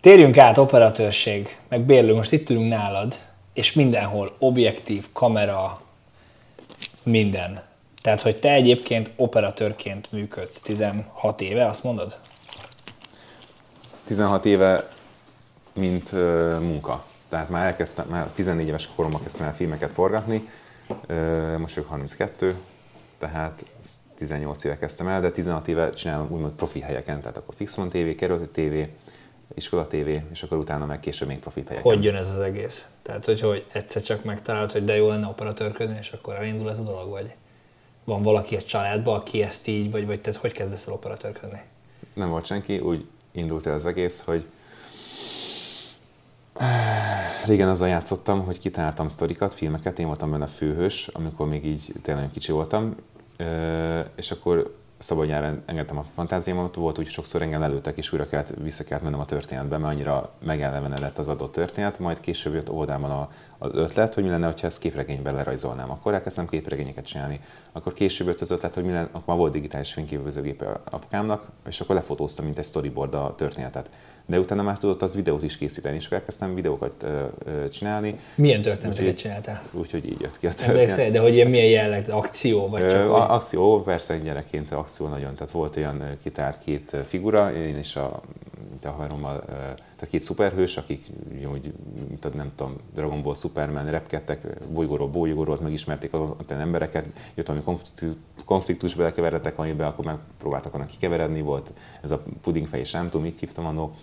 Térjünk 0.01 0.39
át 0.39 0.59
operatőrség, 0.59 1.59
meg 1.69 1.81
bérlő, 1.81 2.15
most 2.15 2.33
itt 2.33 2.51
ülünk 2.51 2.69
nálad, 2.69 3.15
és 3.53 3.73
mindenhol 3.73 4.37
objektív, 4.39 5.07
kamera, 5.13 5.81
minden. 7.07 7.63
Tehát, 8.03 8.23
hogy 8.23 8.39
te 8.39 8.53
egyébként 8.53 9.11
operatőrként 9.17 10.13
működsz 10.13 10.61
16 10.61 11.41
éve, 11.41 11.67
azt 11.67 11.85
mondod? 11.85 12.19
16 14.05 14.45
éve, 14.45 14.89
mint 15.73 16.13
uh, 16.13 16.21
munka. 16.61 17.05
Tehát 17.29 17.49
már 17.49 17.67
elkezdtem, 17.67 18.07
már 18.09 18.27
14 18.27 18.67
éves 18.67 18.89
koromban 18.95 19.23
kezdtem 19.23 19.47
el 19.47 19.55
filmeket 19.55 19.93
forgatni, 19.93 20.49
uh, 21.09 21.57
most 21.59 21.75
vagyok 21.75 21.91
32, 21.91 22.57
tehát 23.19 23.65
18 24.15 24.65
éve 24.65 24.79
kezdtem 24.79 25.09
el, 25.09 25.21
de 25.21 25.31
16 25.31 25.69
éve 25.69 25.91
csinálom 25.91 26.31
úgymond 26.31 26.53
profi 26.53 26.81
helyeken, 26.81 27.21
tehát 27.21 27.37
akkor 27.37 27.55
Fixmon 27.55 27.89
TV, 27.89 28.15
Kerültő 28.17 28.49
TV, 28.49 28.91
iskola 29.55 29.87
tévé, 29.87 30.23
és 30.31 30.43
akkor 30.43 30.59
utána 30.59 30.87
meg 30.87 31.01
később 31.01 31.29
még 31.29 31.39
profit 31.39 31.69
helyeken. 31.69 31.93
Hogy 31.93 32.05
jön 32.05 32.15
ez 32.15 32.31
az 32.31 32.39
egész? 32.39 32.89
Tehát, 33.03 33.25
hogy, 33.25 33.41
hogy 33.41 33.67
egyszer 33.73 34.03
csak 34.03 34.25
megtalált, 34.25 34.73
hogy 34.73 34.85
de 34.85 34.97
jó 34.97 35.09
lenne 35.09 35.27
operatőrködni, 35.27 35.97
és 36.01 36.11
akkor 36.11 36.35
elindul 36.35 36.71
ez 36.71 36.79
a 36.79 36.83
dolog, 36.83 37.11
vagy 37.11 37.35
van 38.05 38.23
valaki 38.23 38.57
a 38.57 38.63
családban, 38.63 39.17
aki 39.17 39.43
ezt 39.43 39.67
így, 39.67 39.91
vagy, 39.91 40.07
vagy 40.07 40.21
tehát 40.21 40.41
hogy 40.41 40.53
kezdesz 40.53 40.87
el 40.87 40.93
operatőrködni? 40.93 41.63
Nem 42.15 42.29
volt 42.29 42.45
senki, 42.45 42.79
úgy 42.79 43.07
indult 43.33 43.67
el 43.67 43.75
az 43.75 43.87
egész, 43.87 44.21
hogy 44.25 44.47
régen 47.47 47.69
azzal 47.69 47.89
játszottam, 47.89 48.45
hogy 48.45 48.59
kitaláltam 48.59 49.09
sztorikat, 49.09 49.55
filmeket, 49.55 49.99
én 49.99 50.07
voltam 50.07 50.31
benne 50.31 50.45
a 50.45 50.49
főhős, 50.49 51.09
amikor 51.09 51.49
még 51.49 51.67
így 51.67 51.93
tényleg 52.03 52.31
kicsi 52.31 52.53
voltam, 52.53 52.97
és 54.17 54.31
akkor 54.31 54.77
szabadjára 54.99 55.55
engedtem 55.67 55.99
a 55.99 56.03
fantáziámat, 56.03 56.75
volt 56.75 56.99
úgy 56.99 57.07
sokszor 57.07 57.43
engem 57.43 57.61
lelőttek, 57.61 57.97
és 57.97 58.13
újra 58.13 58.27
kellett, 58.27 58.55
vissza 58.63 58.85
kellett 58.85 59.03
mennem 59.03 59.21
a 59.21 59.25
történetbe, 59.25 59.79
mert 59.79 59.93
annyira 59.93 60.33
megelevenedett 60.45 61.19
az 61.19 61.29
adott 61.29 61.53
történet, 61.53 61.99
majd 61.99 62.21
később 62.21 62.55
jött 62.55 62.71
oldalban 62.71 63.11
a, 63.11 63.31
az 63.59 63.71
ötlet, 63.75 64.15
hogy 64.15 64.23
mi 64.23 64.29
lenne, 64.29 64.47
ha 64.47 64.53
ezt 64.63 64.79
képregényben 64.79 65.35
lerajzolnám. 65.35 65.91
Akkor 65.91 66.15
elkezdtem 66.15 66.47
képregényeket 66.47 67.07
csinálni. 67.07 67.41
Akkor 67.73 67.93
később 67.93 68.27
jött 68.27 68.41
az 68.41 68.51
ötlet, 68.51 68.75
hogy 68.75 68.85
mi 68.85 68.93
lenne, 68.93 69.09
akkor 69.13 69.23
már 69.27 69.37
volt 69.37 69.53
digitális 69.53 69.93
fényképezőgép 69.93 70.65
apukámnak, 70.91 71.47
és 71.67 71.81
akkor 71.81 71.95
lefotóztam, 71.95 72.45
mint 72.45 72.59
egy 72.59 72.65
storyboard 72.65 73.15
a 73.15 73.35
történetet 73.37 73.91
de 74.27 74.39
utána 74.39 74.63
már 74.63 74.79
tudott 74.79 75.03
az 75.03 75.15
videót 75.15 75.43
is 75.43 75.57
készíteni, 75.57 75.97
és 75.97 76.07
akkor 76.07 76.19
elkezdtem 76.19 76.55
videókat 76.55 77.03
ö, 77.03 77.25
ö, 77.45 77.69
csinálni. 77.69 78.19
Milyen 78.35 78.63
történeteket 78.63 79.09
úgy, 79.09 79.17
csináltál? 79.17 79.63
Úgyhogy 79.73 80.07
így 80.07 80.21
jött 80.21 80.39
ki 80.39 80.47
a 80.47 80.53
történet. 80.53 81.13
de 81.13 81.21
hogy 81.21 81.35
ilyen 81.35 81.49
milyen 81.49 81.67
jelleg, 81.67 82.09
akció, 82.09 82.69
vagy 82.69 82.81
csak 82.81 83.01
ö, 83.01 83.07
hogy... 83.07 83.23
Akció, 83.29 83.83
persze 83.83 84.19
gyerekként 84.19 84.71
akció 84.71 85.09
nagyon, 85.09 85.35
tehát 85.35 85.53
volt 85.53 85.77
olyan 85.77 86.03
kitárt 86.23 86.63
két 86.65 86.97
figura, 87.07 87.53
én 87.53 87.79
is 87.79 87.97
a, 87.97 88.21
a 88.83 88.89
haverommal, 88.89 89.41
tehát 89.45 90.09
két 90.11 90.21
szuperhős, 90.21 90.77
akik 90.77 91.07
úgy, 91.53 91.73
tehát 92.21 92.37
nem 92.37 92.53
tudom, 92.55 92.77
Dragon 92.95 93.23
Ball 93.23 93.35
Superman 93.35 93.91
repkedtek, 93.91 94.69
bolygóról 94.69 95.09
bolygóról, 95.09 95.59
megismerték 95.63 96.13
az, 96.13 96.33
az 96.39 96.45
embereket, 96.49 97.07
jött 97.35 97.47
valami 97.47 97.65
konfliktus, 98.45 98.95
belekeveredtek 98.95 99.59
amiben, 99.59 99.87
akkor 99.87 100.05
megpróbáltak 100.05 100.75
annak 100.75 100.87
kikeveredni, 100.87 101.41
volt 101.41 101.73
ez 102.03 102.11
a 102.11 102.23
pudingfej 102.43 102.81
és 102.81 102.91
nem 102.91 103.05
tudom, 103.05 103.23
mit 103.23 103.41
hívtam 103.41 103.67
annó. 103.67 103.95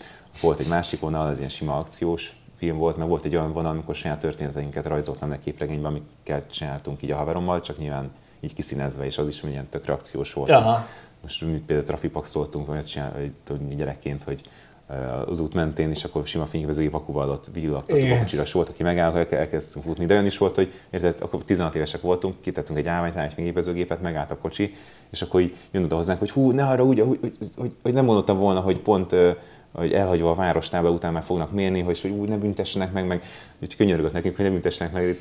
Volt 0.41 0.59
egy 0.59 0.67
másik 0.67 0.99
vonal, 0.99 1.29
ez 1.29 1.37
ilyen 1.37 1.49
sima 1.49 1.77
akciós 1.77 2.37
film 2.55 2.77
volt, 2.77 2.97
mert 2.97 3.09
volt 3.09 3.25
egy 3.25 3.35
olyan 3.35 3.51
vonal, 3.51 3.71
amikor 3.71 3.95
saját 3.95 4.19
történeteinket 4.19 4.85
rajzoltam 4.85 5.31
egy 5.31 5.39
képregényben, 5.39 5.91
amiket 5.91 6.51
csináltunk 6.51 7.01
így 7.01 7.11
a 7.11 7.15
haverommal, 7.15 7.61
csak 7.61 7.77
nyilván 7.77 8.11
így 8.39 8.53
kiszínezve, 8.53 9.05
és 9.05 9.17
az 9.17 9.27
is 9.27 9.41
milyen 9.41 9.69
tök 9.69 9.85
reakciós 9.85 10.33
volt. 10.33 10.49
Aha. 10.49 10.87
Most 11.23 11.41
mi 11.41 11.63
például 11.65 11.87
trafipaxoltunk, 11.87 12.67
vagy 12.67 12.85
csinál, 12.85 13.11
hogy 13.11 13.75
gyerekként, 13.75 14.23
hogy 14.23 14.43
az 15.25 15.39
út 15.39 15.53
mentén, 15.53 15.89
és 15.89 16.03
akkor 16.03 16.27
sima 16.27 16.45
fényképezőgép 16.45 16.93
akuval 16.93 17.29
ott 17.29 17.49
villattattuk 17.53 18.39
a 18.39 18.43
volt, 18.51 18.69
aki 18.69 18.83
megáll, 18.83 19.15
elkezdtünk 19.15 19.85
futni. 19.85 20.05
De 20.05 20.13
olyan 20.13 20.25
is 20.25 20.37
volt, 20.37 20.55
hogy 20.55 20.71
érted, 20.89 21.17
akkor 21.21 21.43
16 21.43 21.75
évesek 21.75 22.01
voltunk, 22.01 22.41
kitettünk 22.41 22.79
egy 22.79 22.87
állványt, 22.87 23.15
egy 23.15 23.33
fényképezőgépet, 23.33 24.01
megállt 24.01 24.31
a 24.31 24.37
kocsi, 24.37 24.75
és 25.11 25.21
akkor 25.21 25.41
így 25.41 25.55
jön 25.71 25.83
oda 25.83 25.95
hozzánk, 25.95 26.19
hogy 26.19 26.31
hú, 26.31 26.51
ne 26.51 26.65
arra 26.65 26.83
úgy, 26.83 26.99
hogy, 26.99 27.17
hogy, 27.21 27.37
hogy, 27.55 27.75
hogy 27.83 27.93
nem 27.93 28.05
mondottam 28.05 28.37
volna, 28.37 28.59
hogy 28.59 28.79
pont 28.79 29.15
hogy 29.73 29.93
elhagyva 29.93 30.29
a 30.29 30.35
várostába 30.35 30.89
után 30.89 31.13
már 31.13 31.23
fognak 31.23 31.51
mérni, 31.51 31.81
hogy, 31.81 32.01
hogy 32.01 32.11
úgy 32.11 32.29
ne 32.29 32.37
büntessenek 32.37 32.93
meg, 32.93 33.05
meg 33.05 33.23
úgy 33.61 33.75
könyörgött 33.75 34.13
nekünk, 34.13 34.35
hogy 34.35 34.45
ne 34.45 34.51
büntessenek 34.51 34.93
meg 34.93 35.17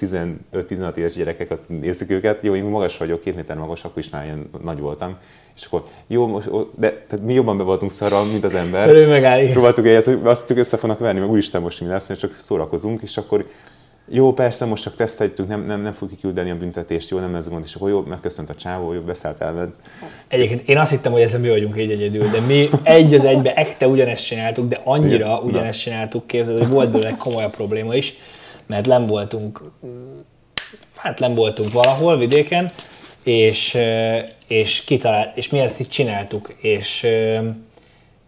15-16 0.53 0.96
éves 0.96 1.14
gyerekeket, 1.14 1.68
nézzük 1.68 2.11
őket. 2.11 2.42
Jó, 2.42 2.55
én 2.55 2.64
magas 2.64 2.96
vagyok, 2.96 3.20
két 3.20 3.34
méter 3.34 3.57
magas, 3.57 3.84
akkor 3.84 3.98
is 3.98 4.11
már 4.11 4.24
ilyen 4.24 4.50
nagy 4.62 4.78
voltam. 4.78 5.16
És 5.57 5.64
akkor 5.64 5.84
jó, 6.07 6.26
most, 6.26 6.50
de 6.78 7.05
tehát 7.09 7.24
mi 7.24 7.32
jobban 7.32 7.57
be 7.57 7.62
voltunk 7.62 7.90
szarral, 7.90 8.24
mint 8.24 8.44
az 8.44 8.55
ember. 8.55 8.88
Ő 8.88 9.09
megáll. 9.09 9.46
Próbáltuk 9.46 9.86
ezt, 9.86 10.07
hogy 10.07 10.20
azt 10.24 10.50
össze 10.50 10.76
fognak 10.76 10.98
venni, 10.98 11.18
meg 11.20 11.30
úristen 11.30 11.62
most 11.62 11.80
mi 11.80 11.86
lesz, 11.86 12.09
mert 12.09 12.20
csak 12.20 12.36
szórakozunk, 12.38 13.03
és 13.03 13.16
akkor 13.16 13.46
jó, 14.09 14.32
persze, 14.32 14.64
most 14.64 14.82
csak 14.82 14.94
teszteljük, 14.94 15.48
nem, 15.48 15.64
nem, 15.64 15.80
nem 15.80 15.92
fogjuk 15.92 16.20
küldeni 16.20 16.50
a 16.50 16.57
büntetést, 16.57 17.11
jó, 17.11 17.18
nem 17.18 17.34
ez 17.34 17.48
gond, 17.48 17.64
és 17.66 17.74
akkor 17.74 17.88
jó, 17.88 18.05
megköszönt 18.09 18.50
a 18.50 18.55
csávó, 18.55 18.92
jó, 18.92 19.00
beszállt 19.00 19.40
el. 19.40 19.74
Egyébként 20.28 20.68
én 20.68 20.78
azt 20.78 20.90
hittem, 20.90 21.12
hogy 21.12 21.20
ezzel 21.20 21.40
mi 21.40 21.48
vagyunk 21.48 21.78
így 21.78 21.90
egyedül, 21.90 22.28
de 22.28 22.40
mi 22.40 22.70
egy 22.82 23.14
az 23.14 23.24
egybe 23.24 23.55
ekte 23.55 23.86
ugyanezt 23.86 24.24
csináltuk, 24.24 24.68
de 24.68 24.80
annyira 24.84 25.26
Igen, 25.26 25.38
ugyanezt 25.42 25.84
na. 25.84 25.90
csináltuk, 25.90 26.26
képzeld, 26.26 26.59
hogy 26.59 26.68
volt 26.68 26.90
belőle 26.90 27.16
komolyabb 27.16 27.55
probléma 27.55 27.94
is, 27.94 28.14
mert 28.66 28.86
nem 28.86 29.07
voltunk, 29.07 29.62
hát 30.96 31.18
nem 31.18 31.34
voltunk 31.34 31.72
valahol 31.72 32.18
vidéken, 32.18 32.72
és, 33.22 33.78
és, 34.46 34.84
kitalált, 34.84 35.36
és 35.36 35.48
mi 35.48 35.58
ezt 35.58 35.80
így 35.80 35.88
csináltuk, 35.88 36.54
és 36.60 37.06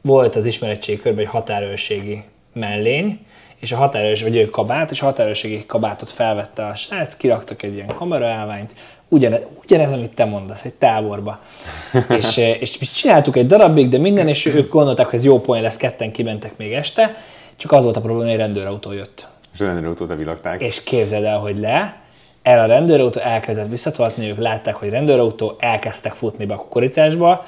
volt 0.01 0.37
az 0.37 0.47
ismeretségi 0.47 0.99
körben 0.99 1.25
egy 1.25 1.31
határőrségi 1.31 2.23
mellény, 2.53 3.19
és 3.59 3.73
a 3.73 3.77
határőrs, 3.77 4.23
vagy 4.23 4.37
ő 4.37 4.51
kabát, 4.51 4.91
és 4.91 5.03
a 5.03 5.05
határőrségi 5.05 5.67
kabátot 5.67 6.11
felvette 6.11 6.67
a 6.67 6.75
srác, 6.75 7.17
kiraktak 7.17 7.63
egy 7.63 7.75
ilyen 7.75 7.95
kameraállványt, 7.95 8.73
ugyanez, 9.09 9.41
ugyanez, 9.63 9.93
amit 9.93 10.15
te 10.15 10.25
mondasz, 10.25 10.65
egy 10.65 10.73
táborba. 10.73 11.41
és, 12.19 12.37
és 12.37 12.79
mi 12.79 12.87
csináltuk 12.87 13.37
egy 13.37 13.47
darabig, 13.47 13.89
de 13.89 13.99
minden, 13.99 14.29
és 14.29 14.47
ők 14.47 14.71
gondolták, 14.71 15.07
hogy 15.07 15.19
ez 15.19 15.25
jó 15.25 15.41
poén 15.41 15.63
lesz, 15.63 15.77
ketten 15.77 16.13
kimentek 16.13 16.57
még 16.57 16.73
este, 16.73 17.17
csak 17.57 17.73
az 17.73 17.85
volt 17.85 17.97
a 17.97 18.01
probléma, 18.01 18.25
hogy 18.25 18.33
egy 18.33 18.41
rendőrautó 18.41 18.93
jött. 18.93 19.27
És 19.55 19.61
a 19.61 19.65
rendőrautót 19.65 20.09
levilagták. 20.09 20.61
És 20.63 20.83
képzeld 20.83 21.25
el, 21.25 21.39
hogy 21.39 21.59
le, 21.59 22.04
el 22.45 22.59
a 22.59 22.67
rendőrautó, 22.67 23.21
elkezdett 23.21 23.69
visszatolni, 23.69 24.31
ők 24.31 24.39
látták, 24.39 24.75
hogy 24.75 24.89
rendőrautó, 24.89 25.57
elkezdtek 25.59 26.13
futni 26.13 26.45
be 26.45 26.55
a 26.55 26.57
kukoricásba, 26.57 27.45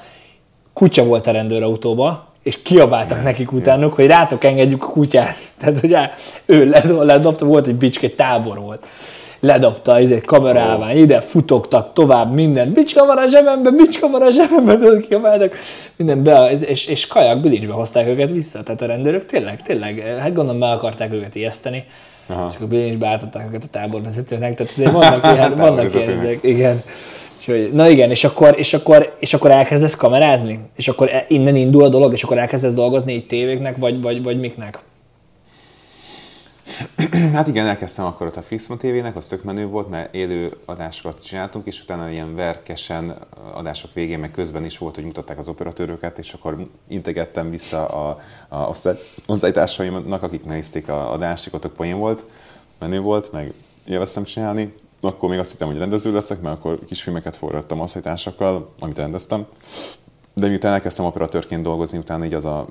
kutya 0.72 1.04
volt 1.04 1.26
a 1.26 1.30
rendőrautóba, 1.30 2.26
és 2.42 2.62
kiabáltak 2.62 3.22
nekik 3.22 3.52
utánuk, 3.52 3.94
hogy 3.94 4.06
rátok 4.06 4.44
engedjük 4.44 4.82
a 4.82 4.86
kutyát. 4.86 5.36
Tehát, 5.58 5.80
hogy 5.80 5.96
ő 6.46 6.68
ledobta, 7.02 7.44
volt 7.44 7.66
egy 7.66 7.74
bicske, 7.74 8.06
egy 8.06 8.14
tábor 8.14 8.58
volt. 8.58 8.86
Ledobta 9.40 9.96
egy 9.96 10.20
kamerával, 10.20 10.96
ide 10.96 11.20
futogtak 11.20 11.92
tovább 11.92 12.32
minden. 12.32 12.72
Bicska 12.72 13.06
van 13.06 13.16
a 13.16 13.26
zsebemben, 13.26 13.76
bicska 13.76 14.08
van 14.08 14.22
a 14.22 14.30
zsebemben, 14.30 14.78
tudod, 14.80 15.06
kiabáltak. 15.06 15.56
Minden 15.96 16.22
be, 16.22 16.50
és, 16.50 16.86
és 16.86 17.06
kajak 17.06 17.40
bilincsbe 17.40 17.72
hozták 17.72 18.08
őket 18.08 18.30
vissza. 18.30 18.62
Tehát 18.62 18.82
a 18.82 18.86
rendőrök 18.86 19.26
tényleg, 19.26 19.62
tényleg, 19.62 20.16
hát 20.18 20.34
gondolom 20.34 20.58
meg 20.58 20.72
akarták 20.72 21.12
őket 21.12 21.34
ijeszteni. 21.34 21.84
Aha. 22.26 22.46
És 22.50 22.56
akkor 22.56 22.68
bilincsbe 22.68 23.06
átadták 23.06 23.46
őket 23.48 23.64
a 23.64 23.68
táborvezetőnek. 23.70 24.54
Tehát 24.54 24.72
azért 24.72 24.90
vannak 24.92 25.24
ilyen, 25.34 25.56
vannak 25.56 25.94
ilyen 25.94 26.10
ezek, 26.10 26.38
igen. 26.42 26.82
Úgyhogy, 27.38 27.70
na 27.72 27.88
igen, 27.88 28.10
és 28.10 28.24
akkor, 28.24 28.54
és, 28.58 28.74
akkor, 28.74 29.16
és 29.18 29.34
akkor 29.34 29.50
elkezdesz 29.50 29.94
kamerázni? 29.94 30.60
És 30.76 30.88
akkor 30.88 31.08
e- 31.08 31.24
innen 31.28 31.56
indul 31.56 31.84
a 31.84 31.88
dolog, 31.88 32.12
és 32.12 32.22
akkor 32.22 32.38
elkezdesz 32.38 32.74
dolgozni 32.74 33.12
egy 33.12 33.26
tévéknek, 33.26 33.76
vagy, 33.76 34.02
vagy, 34.02 34.22
vagy 34.22 34.40
miknek? 34.40 34.78
Hát 37.32 37.48
igen, 37.48 37.66
elkezdtem 37.66 38.04
akkor 38.04 38.26
ott 38.26 38.36
a 38.36 38.42
Fixma 38.42 38.76
TV-nek, 38.76 39.16
az 39.16 39.28
tök 39.28 39.42
menő 39.42 39.66
volt, 39.66 39.88
mert 39.88 40.14
élő 40.14 40.56
adásokat 40.64 41.24
csináltunk, 41.24 41.66
és 41.66 41.82
utána 41.82 42.10
ilyen 42.10 42.34
verkesen 42.34 43.16
adások 43.52 43.92
végén, 43.92 44.18
meg 44.18 44.30
közben 44.30 44.64
is 44.64 44.78
volt, 44.78 44.94
hogy 44.94 45.04
mutatták 45.04 45.38
az 45.38 45.48
operatőröket, 45.48 46.18
és 46.18 46.32
akkor 46.32 46.66
integettem 46.88 47.50
vissza 47.50 47.86
a, 47.86 48.20
a 48.48 48.70
osztálytársaimnak, 49.26 50.22
akik 50.22 50.44
nézték 50.44 50.88
a 50.88 51.12
adást, 51.12 51.54
ott 51.54 51.68
poén 51.68 51.98
volt, 51.98 52.24
menő 52.78 53.00
volt, 53.00 53.32
meg 53.32 53.52
élveztem 53.86 54.24
csinálni 54.24 54.72
akkor 55.00 55.28
még 55.28 55.38
azt 55.38 55.50
hittem, 55.50 55.68
hogy 55.68 55.78
rendező 55.78 56.12
leszek, 56.12 56.40
mert 56.40 56.56
akkor 56.56 56.78
kisfilmeket 56.84 57.36
forgattam 57.36 57.80
osztálytársakkal, 57.80 58.72
amit 58.80 58.98
rendeztem. 58.98 59.46
De 60.34 60.48
miután 60.48 60.72
elkezdtem 60.72 61.04
operatőrként 61.04 61.62
dolgozni, 61.62 61.98
utána 61.98 62.24
így 62.24 62.34
az 62.34 62.44
a 62.44 62.68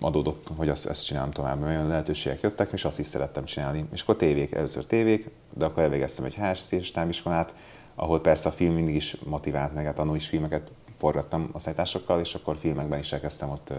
adódott, 0.00 0.48
hogy 0.56 0.68
azt, 0.68 0.86
ezt 0.86 1.04
csinálom 1.04 1.30
tovább, 1.30 1.58
mert 1.60 1.72
olyan 1.72 1.88
lehetőségek 1.88 2.40
jöttek, 2.40 2.72
és 2.72 2.84
azt 2.84 2.98
is 2.98 3.06
szerettem 3.06 3.44
csinálni. 3.44 3.84
És 3.92 4.02
akkor 4.02 4.16
tévék, 4.16 4.52
először 4.52 4.86
tévék, 4.86 5.30
de 5.54 5.64
akkor 5.64 5.82
elvégeztem 5.82 6.24
egy 6.24 6.34
HSC 6.34 6.92
táviskolát, 6.92 7.54
ahol 7.94 8.20
persze 8.20 8.48
a 8.48 8.52
film 8.52 8.74
mindig 8.74 8.94
is 8.94 9.16
motivált 9.24 9.74
meg, 9.74 9.84
hát 9.84 9.98
annól 9.98 10.16
is 10.16 10.28
filmeket 10.28 10.72
forgattam 10.96 11.50
osztálytársakkal, 11.52 12.20
és 12.20 12.34
akkor 12.34 12.56
filmekben 12.56 12.98
is 12.98 13.12
elkezdtem 13.12 13.50
ott 13.50 13.72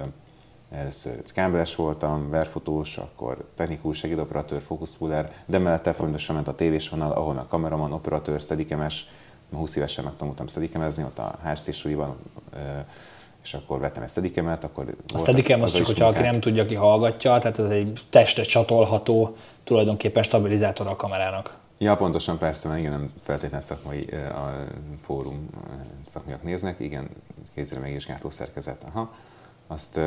Először 0.71 1.21
kábeles 1.33 1.75
voltam, 1.75 2.29
verfotós, 2.29 2.97
akkor 2.97 3.45
technikus, 3.55 3.97
segédoperatőr, 3.97 4.61
fókuszpuller, 4.61 5.31
de 5.45 5.57
mellette 5.57 5.93
folyamatosan 5.93 6.35
ment 6.35 6.47
a 6.47 6.55
tévés 6.55 6.89
vonal, 6.89 7.11
ahol 7.11 7.37
a 7.37 7.47
kameraman, 7.47 7.93
operatőr, 7.93 8.41
steadikemes, 8.41 9.07
20 9.51 9.75
évesen 9.75 10.03
megtanultam 10.03 10.47
steadikemezni, 10.47 11.03
ott 11.03 11.19
a 11.19 11.39
HRC 11.43 11.73
és 13.43 13.53
akkor 13.53 13.79
vettem 13.79 14.03
egy 14.03 14.09
steadikemet, 14.09 14.63
akkor... 14.63 14.95
A 15.13 15.17
steadicam 15.17 15.61
az 15.61 15.73
csak, 15.73 15.85
hogyha 15.85 16.07
aki 16.07 16.21
nem 16.21 16.39
tudja, 16.39 16.65
ki 16.65 16.75
hallgatja, 16.75 17.37
tehát 17.37 17.59
ez 17.59 17.69
egy 17.69 17.99
testre 18.09 18.43
csatolható, 18.43 19.35
tulajdonképpen 19.63 20.23
stabilizátor 20.23 20.87
a 20.87 20.95
kamerának. 20.95 21.57
Ja, 21.77 21.95
pontosan 21.95 22.37
persze, 22.37 22.67
mert 22.67 22.79
igen, 22.79 22.91
nem 22.91 23.11
feltétlenül 23.23 23.65
szakmai 23.65 24.07
a 24.31 24.65
fórum 25.05 25.49
szakmaiak 26.05 26.43
néznek, 26.43 26.79
igen, 26.79 27.09
kézre 27.55 27.79
megvizsgálható 27.79 28.29
szerkezet. 28.29 28.83
Aha 28.83 29.11
azt, 29.71 29.97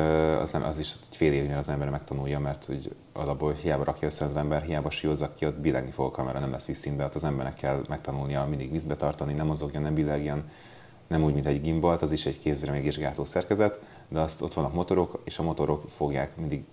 az, 0.41 0.51
nem, 0.51 0.63
az 0.63 0.77
is 0.77 0.91
egy 1.09 1.15
fél 1.15 1.33
évnyire 1.33 1.57
az 1.57 1.69
ember 1.69 1.89
megtanulja, 1.89 2.39
mert 2.39 2.65
hogy 2.65 2.95
alapból 3.13 3.53
hiába 3.53 3.83
rakja 3.83 4.07
össze 4.07 4.25
az 4.25 4.37
ember, 4.37 4.61
hiába 4.61 4.89
síozzak 4.89 5.35
ki, 5.35 5.45
ott 5.45 5.59
billegni 5.59 5.91
fog 5.91 6.05
a 6.05 6.11
kamera, 6.11 6.39
nem 6.39 6.51
lesz 6.51 6.65
vízszínbe, 6.65 7.03
ott 7.03 7.15
az 7.15 7.23
embernek 7.23 7.53
kell 7.53 7.81
megtanulnia 7.87 8.45
mindig 8.45 8.71
vízbe 8.71 8.95
tartani, 8.95 9.33
nem 9.33 9.45
mozogjon, 9.45 9.81
nem 9.81 9.93
billegjen, 9.93 10.49
nem 11.07 11.23
úgy, 11.23 11.33
mint 11.33 11.45
egy 11.45 11.61
gimbalt, 11.61 12.01
az 12.01 12.11
is 12.11 12.25
egy 12.25 12.39
kézre 12.39 12.71
megvizsgáló 12.71 13.25
szerkezet, 13.25 13.79
de 14.07 14.19
azt 14.19 14.41
ott 14.41 14.53
vannak 14.53 14.73
motorok, 14.73 15.21
és 15.23 15.39
a 15.39 15.43
motorok 15.43 15.89
fogják 15.95 16.37
mindig 16.37 16.63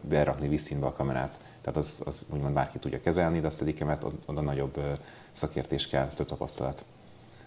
berakni 0.00 0.48
vízszínbe 0.48 0.86
a 0.86 0.92
kamerát. 0.92 1.38
Tehát 1.60 1.78
az, 1.78 2.02
az 2.06 2.26
úgymond 2.32 2.54
bárki 2.54 2.78
tudja 2.78 3.00
kezelni, 3.00 3.40
de 3.40 3.46
a 3.46 3.50
steadicam 3.50 3.96
oda 4.26 4.40
nagyobb 4.40 4.80
szakértés 5.32 5.88
kell, 5.88 6.08
több 6.08 6.26
tapasztalat. 6.26 6.84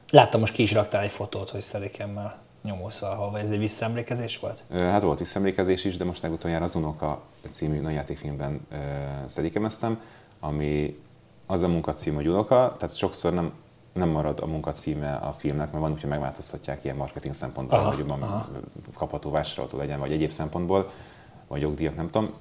Láttam, 0.09 0.39
most 0.39 0.53
ki 0.53 0.61
is 0.61 0.73
raktál 0.73 1.03
egy 1.03 1.11
fotót, 1.11 1.49
hogy 1.49 1.61
steadicam 1.61 2.31
nyomulsz 2.63 2.99
valahol, 2.99 3.39
ez 3.39 3.49
egy 3.49 3.59
visszaemlékezés 3.59 4.39
volt? 4.39 4.63
Hát 4.71 5.01
volt 5.01 5.19
visszaemlékezés 5.19 5.85
is, 5.85 5.97
de 5.97 6.05
most 6.05 6.21
legutoljára 6.21 6.63
az 6.63 6.75
Unoka 6.75 7.21
című 7.49 7.79
nagyjátékfilmben 7.79 8.67
steadicameztem, 9.27 10.01
ami 10.39 10.99
az 11.45 11.61
a 11.61 11.67
munkacím, 11.67 12.15
hogy 12.15 12.27
Unoka, 12.27 12.75
tehát 12.77 12.95
sokszor 12.95 13.33
nem 13.33 13.53
nem 13.95 14.09
marad 14.09 14.39
a 14.39 14.45
munka 14.45 14.71
címe 14.71 15.13
a 15.13 15.33
filmnek, 15.33 15.71
mert 15.71 15.83
van 15.83 15.91
úgy, 15.91 16.01
hogy 16.01 16.09
megváltoztatják 16.09 16.83
ilyen 16.83 16.95
marketing 16.95 17.33
szempontból, 17.33 17.79
aha, 17.79 17.89
hogy 17.89 17.97
jobban 17.97 18.21
aha. 18.21 18.49
kapható 18.93 19.31
vásárolható 19.31 19.77
legyen, 19.77 19.99
vagy 19.99 20.11
egyéb 20.11 20.31
szempontból, 20.31 20.91
vagy 21.47 21.61
jogdíjak, 21.61 21.95
nem 21.95 22.09
tudom. 22.09 22.33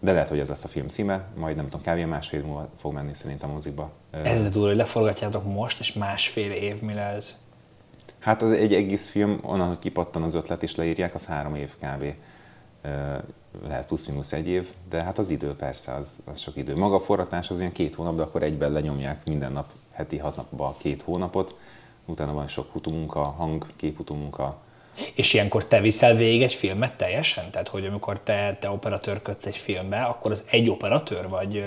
De 0.00 0.12
lehet, 0.12 0.28
hogy 0.28 0.38
ez 0.38 0.48
lesz 0.48 0.64
a 0.64 0.68
film 0.68 0.88
címe, 0.88 1.24
majd 1.36 1.56
nem 1.56 1.68
tudom, 1.68 1.94
kb. 1.94 2.08
másfél 2.08 2.42
múlva 2.42 2.68
fog 2.76 2.92
menni 2.92 3.14
szerintem 3.14 3.50
a 3.50 3.52
mozikba. 3.52 3.90
Ez 4.10 4.42
de 4.42 4.48
túl, 4.48 4.66
hogy 4.66 4.76
leforgatjátok 4.76 5.44
most, 5.44 5.80
és 5.80 5.92
másfél 5.92 6.50
év 6.50 6.82
mi 6.82 6.94
lesz? 6.94 7.36
Hát 8.18 8.42
az 8.42 8.52
egy 8.52 8.74
egész 8.74 9.08
film, 9.08 9.38
onnan, 9.42 9.68
hogy 9.68 9.78
kipattan 9.78 10.22
az 10.22 10.34
ötlet 10.34 10.62
és 10.62 10.74
leírják, 10.74 11.14
az 11.14 11.26
három 11.26 11.54
év 11.54 11.74
kb. 11.76 12.14
Lehet 13.66 13.86
plusz-minusz 13.86 14.32
egy 14.32 14.48
év, 14.48 14.72
de 14.88 15.02
hát 15.02 15.18
az 15.18 15.30
idő 15.30 15.54
persze, 15.54 15.94
az, 15.94 16.22
az 16.24 16.38
sok 16.38 16.56
idő. 16.56 16.76
Maga 16.76 16.94
a 16.94 17.00
forratás 17.00 17.50
az 17.50 17.60
ilyen 17.60 17.72
két 17.72 17.94
hónap, 17.94 18.16
de 18.16 18.22
akkor 18.22 18.42
egyben 18.42 18.72
lenyomják 18.72 19.24
minden 19.24 19.52
nap 19.52 19.70
heti 19.98 20.18
hat 20.18 20.36
napban 20.36 20.74
két 20.76 21.02
hónapot, 21.02 21.54
utána 22.04 22.32
van 22.32 22.46
sok 22.46 22.72
hutumunka, 22.72 23.22
hang, 23.22 23.66
képhutumunka. 23.76 24.56
És 25.14 25.34
ilyenkor 25.34 25.64
te 25.64 25.80
viszel 25.80 26.14
végig 26.14 26.42
egy 26.42 26.52
filmet 26.52 26.96
teljesen? 26.96 27.50
Tehát, 27.50 27.68
hogy 27.68 27.86
amikor 27.86 28.20
te, 28.20 28.56
te 28.60 28.70
operatőrködsz 28.70 29.46
egy 29.46 29.56
filmbe, 29.56 30.02
akkor 30.02 30.30
az 30.30 30.46
egy 30.50 30.68
operatőr, 30.68 31.28
vagy... 31.28 31.64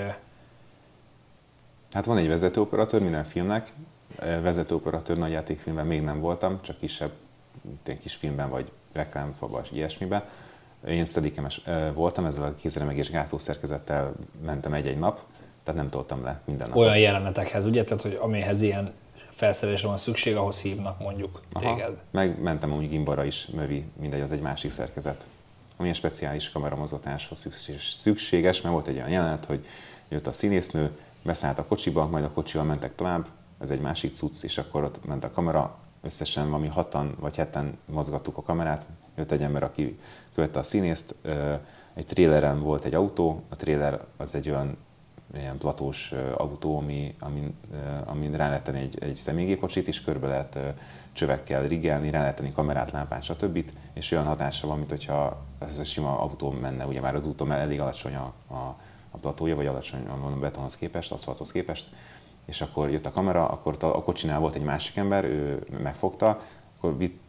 Hát 1.92 2.06
van 2.06 2.18
egy 2.18 2.28
vezetőoperatőr 2.28 3.02
minden 3.02 3.24
filmnek, 3.24 3.74
vezetőoperatőr 4.20 5.18
nagy 5.18 5.32
játékfilmben 5.32 5.86
még 5.86 6.02
nem 6.02 6.20
voltam, 6.20 6.62
csak 6.62 6.80
kisebb, 6.80 7.12
kis 8.00 8.16
filmben 8.16 8.50
vagy 8.50 8.72
reklámfabas, 8.92 9.72
ilyesmiben. 9.72 10.24
Én 10.88 11.06
szedikemes 11.06 11.62
voltam, 11.94 12.26
ezzel 12.26 12.44
a 12.44 12.56
kézremegés 12.56 13.10
gátószerkezettel 13.10 14.14
mentem 14.46 14.74
egy-egy 14.74 15.00
nap, 15.00 15.22
tehát 15.64 15.82
nem 15.82 15.89
toltam 15.89 16.24
le 16.24 16.41
minden 16.45 16.68
nap. 16.68 16.78
Olyan 16.78 16.97
jelenetekhez, 16.97 17.66
ugye? 17.66 17.84
Tehát, 17.84 18.01
hogy 18.01 18.18
amihez 18.22 18.62
ilyen 18.62 18.93
felszerelésre 19.30 19.88
van 19.88 19.97
szükség, 19.97 20.36
ahhoz 20.36 20.62
hívnak 20.62 20.99
mondjuk 20.99 21.41
Aha, 21.51 21.74
téged. 21.74 21.97
Meg 22.12 22.41
mentem 22.41 22.74
úgy 22.74 22.89
gimbara 22.89 23.24
is, 23.24 23.47
mövi, 23.47 23.86
mindegy, 23.99 24.22
az 24.22 24.32
egy 24.32 24.41
másik 24.41 24.72
szerkezet. 24.72 25.28
Amilyen 25.78 25.95
speciális 25.95 26.49
kameramozgatáshoz 26.49 27.47
szükséges, 27.78 28.62
mert 28.62 28.74
volt 28.74 28.88
egy 28.88 28.95
olyan 28.95 29.09
jelenet, 29.09 29.45
hogy 29.45 29.66
jött 30.09 30.28
a 30.28 30.32
színésznő, 30.32 30.91
beszállt 31.24 31.59
a 31.59 31.66
kocsiba, 31.66 32.07
majd 32.07 32.24
a 32.24 32.32
kocsival 32.32 32.66
mentek 32.66 32.95
tovább, 32.95 33.28
ez 33.59 33.70
egy 33.70 33.82
másik 33.82 34.14
cucc, 34.14 34.43
és 34.43 34.57
akkor 34.57 34.84
ott 34.84 35.05
ment 35.05 35.24
a 35.24 35.32
kamera, 35.32 35.80
összesen 36.01 36.45
valami 36.45 36.68
hatan 36.68 37.16
vagy 37.20 37.36
heten 37.36 37.78
mozgattuk 37.86 38.38
a 38.38 38.41
kamerát, 38.41 38.86
jött 39.18 39.32
egy 39.32 39.41
ember, 39.41 39.64
aki 39.64 39.99
követte 40.34 40.59
a 40.59 40.64
színészt, 40.64 41.16
egy 41.93 42.05
tréleren 42.05 42.59
volt 42.59 42.86
egy 42.86 42.93
autó, 42.93 43.43
a 43.49 43.55
tréler 43.55 43.99
az 44.18 44.36
egy 44.36 44.49
olyan 44.49 44.78
ilyen 45.36 45.58
platós 45.58 46.14
autó, 46.38 46.78
ami, 46.78 47.16
amin, 47.20 47.56
amin 48.06 48.36
rá 48.36 48.48
lehet 48.48 48.64
tenni 48.64 48.80
egy, 48.80 48.98
egy 49.04 49.16
személygépkocsit, 49.16 49.88
és 49.88 50.02
körbe 50.02 50.28
lehet 50.28 50.60
csövekkel 51.12 51.68
rigelni, 51.68 52.10
rá 52.10 52.20
lehet 52.20 52.36
tenni 52.36 52.52
kamerát, 52.52 52.92
lámpát, 52.92 53.24
stb. 53.24 53.72
És 53.94 54.12
olyan 54.12 54.26
hatása 54.26 54.68
van, 54.68 54.78
mint 54.78 54.90
hogyha 54.90 55.46
ez 55.60 55.80
a 55.80 55.84
sima 55.84 56.20
autó 56.20 56.52
menne, 56.52 56.86
ugye 56.86 57.02
már 57.02 57.16
az 57.16 57.26
úton, 57.26 57.48
mert 57.48 57.62
elég 57.62 57.80
alacsony 57.80 58.16
a, 58.16 58.34
a, 58.48 58.76
a 59.12 59.18
platója, 59.18 59.56
vagy 59.56 59.66
alacsony 59.66 60.08
a 60.08 60.40
betonhoz 60.40 60.76
képest, 60.76 61.12
aszfalthoz 61.12 61.52
képest, 61.52 61.88
és 62.46 62.62
akkor 62.62 62.90
jött 62.90 63.06
a 63.06 63.12
kamera, 63.12 63.50
akkor 63.50 63.76
a 63.80 64.04
kocsinál 64.04 64.40
volt 64.40 64.56
egy 64.56 64.64
másik 64.64 64.96
ember, 64.96 65.24
ő 65.24 65.66
megfogta, 65.84 66.42
akkor 66.78 66.98
vitt, 66.98 67.20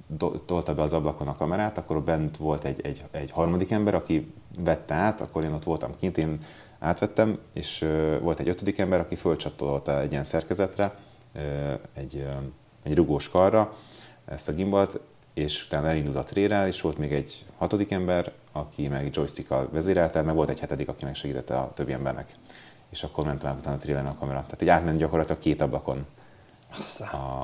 tolta 0.46 0.74
be 0.74 0.82
az 0.82 0.92
ablakon 0.92 1.28
a 1.28 1.36
kamerát, 1.36 1.78
akkor 1.78 2.02
bent 2.02 2.36
volt 2.36 2.64
egy, 2.64 2.80
egy, 2.80 3.04
egy 3.10 3.30
harmadik 3.30 3.70
ember, 3.70 3.94
aki 3.94 4.32
vette 4.58 4.94
át, 4.94 5.20
akkor 5.20 5.44
én 5.44 5.52
ott 5.52 5.64
voltam 5.64 5.96
kint, 5.96 6.18
én 6.18 6.38
átvettem, 6.82 7.38
és 7.52 7.86
volt 8.20 8.40
egy 8.40 8.48
ötödik 8.48 8.78
ember, 8.78 9.00
aki 9.00 9.14
fölcsatolta 9.14 10.00
egy 10.00 10.10
ilyen 10.10 10.24
szerkezetre, 10.24 10.94
egy, 11.94 12.26
egy 12.82 12.94
rugós 12.94 13.28
karra 13.28 13.72
ezt 14.24 14.48
a 14.48 14.52
gimbalt, 14.52 15.00
és 15.34 15.64
utána 15.66 15.88
elindult 15.88 16.16
a 16.16 16.22
trérel, 16.22 16.66
és 16.66 16.80
volt 16.80 16.98
még 16.98 17.12
egy 17.12 17.44
hatodik 17.56 17.90
ember, 17.90 18.32
aki 18.52 18.88
meg 18.88 19.14
joystickkal 19.14 19.68
vezérelte, 19.72 20.22
meg 20.22 20.34
volt 20.34 20.48
egy 20.48 20.60
hetedik, 20.60 20.88
aki 20.88 21.04
meg 21.04 21.14
segítette 21.14 21.56
a 21.58 21.72
többi 21.74 21.92
embernek. 21.92 22.34
És 22.90 23.02
akkor 23.02 23.24
mentem 23.24 23.50
el 23.50 23.56
utána 23.56 23.76
a 23.76 23.78
trélen 23.78 24.06
a 24.06 24.16
kamera. 24.18 24.40
Tehát 24.44 24.62
egy 24.62 24.68
átment 24.68 24.98
gyakorlatilag 24.98 25.40
két 25.40 25.60
ablakon 25.60 26.06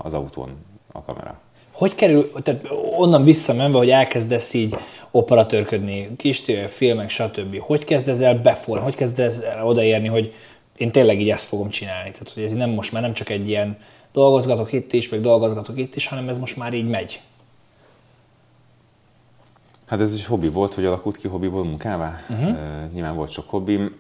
az 0.03 0.15
autón 0.15 0.65
a 0.93 1.03
kamera. 1.03 1.41
Hogy 1.79 1.95
kerül, 1.95 2.33
tehát 2.43 2.69
onnan 2.97 3.25
visszamenve, 3.25 3.79
hogy 3.79 3.91
elkezdesz 3.91 4.55
így 4.55 4.77
operatőrködni, 5.11 6.17
kis 6.17 6.43
filmek, 6.67 7.11
stb. 7.11 7.59
Hogy 7.61 7.85
kezdesz 7.85 8.21
el 8.21 8.35
befor, 8.35 8.79
hogy 8.79 8.95
kezdesz 8.95 9.41
el 9.41 9.67
odaérni, 9.67 10.09
hogy 10.09 10.35
én 10.77 10.93
tényleg 10.93 11.21
így 11.21 11.31
ezt 11.31 11.45
fogom 11.45 11.69
csinálni? 11.69 12.11
Tehát, 12.11 12.31
hogy 12.35 12.43
ez 12.43 12.53
nem 12.53 12.71
most 12.71 12.93
már 12.93 13.03
nem 13.03 13.13
csak 13.13 13.29
egy 13.29 13.49
ilyen 13.49 13.79
dolgozgatok 14.13 14.73
itt 14.73 14.93
is, 14.93 15.09
meg 15.09 15.21
dolgozgatok 15.21 15.79
itt 15.79 15.95
is, 15.95 16.07
hanem 16.07 16.29
ez 16.29 16.39
most 16.39 16.57
már 16.57 16.73
így 16.73 16.89
megy. 16.89 17.21
Hát 19.87 20.01
ez 20.01 20.15
is 20.15 20.27
hobbi 20.27 20.49
volt, 20.49 20.75
hogy 20.75 20.85
alakult 20.85 21.17
ki 21.17 21.29
hobbiból 21.29 21.65
munkává. 21.65 22.21
Uh-huh. 22.29 22.49
Uh, 22.49 22.57
nyilván 22.93 23.15
volt 23.15 23.31
sok 23.31 23.49
hobbim, 23.49 23.97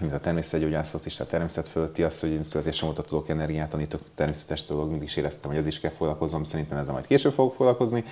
mint 0.00 0.12
a 0.12 0.20
természetgyógyászat 0.20 1.06
is, 1.06 1.20
a 1.20 1.26
természet 1.26 1.68
fölötti 1.68 2.02
az, 2.02 2.20
hogy 2.20 2.30
én 2.30 2.42
születésem 2.42 2.88
óta 2.88 3.02
tudok 3.02 3.28
energiát 3.28 3.68
tanítani, 3.68 4.02
természetes 4.14 4.64
dolog, 4.64 4.88
mindig 4.88 5.08
is 5.08 5.16
éreztem, 5.16 5.50
hogy 5.50 5.58
ez 5.58 5.66
is 5.66 5.80
kell 5.80 5.90
foglalkozom, 5.90 6.44
szerintem 6.44 6.78
ezzel 6.78 6.92
majd 6.92 7.06
később 7.06 7.32
fogok 7.32 7.54
foglalkozni. 7.54 8.04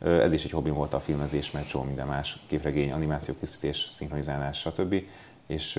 Ez 0.00 0.32
is 0.32 0.44
egy 0.44 0.50
hobbim 0.50 0.74
volt 0.74 0.94
a 0.94 1.00
filmezés, 1.00 1.50
mert 1.50 1.68
csomó 1.68 1.84
minden 1.84 2.06
más, 2.06 2.38
képregény, 2.46 2.92
animációkészítés, 2.92 3.84
szinkronizálás, 3.88 4.58
stb. 4.58 5.02
És 5.46 5.74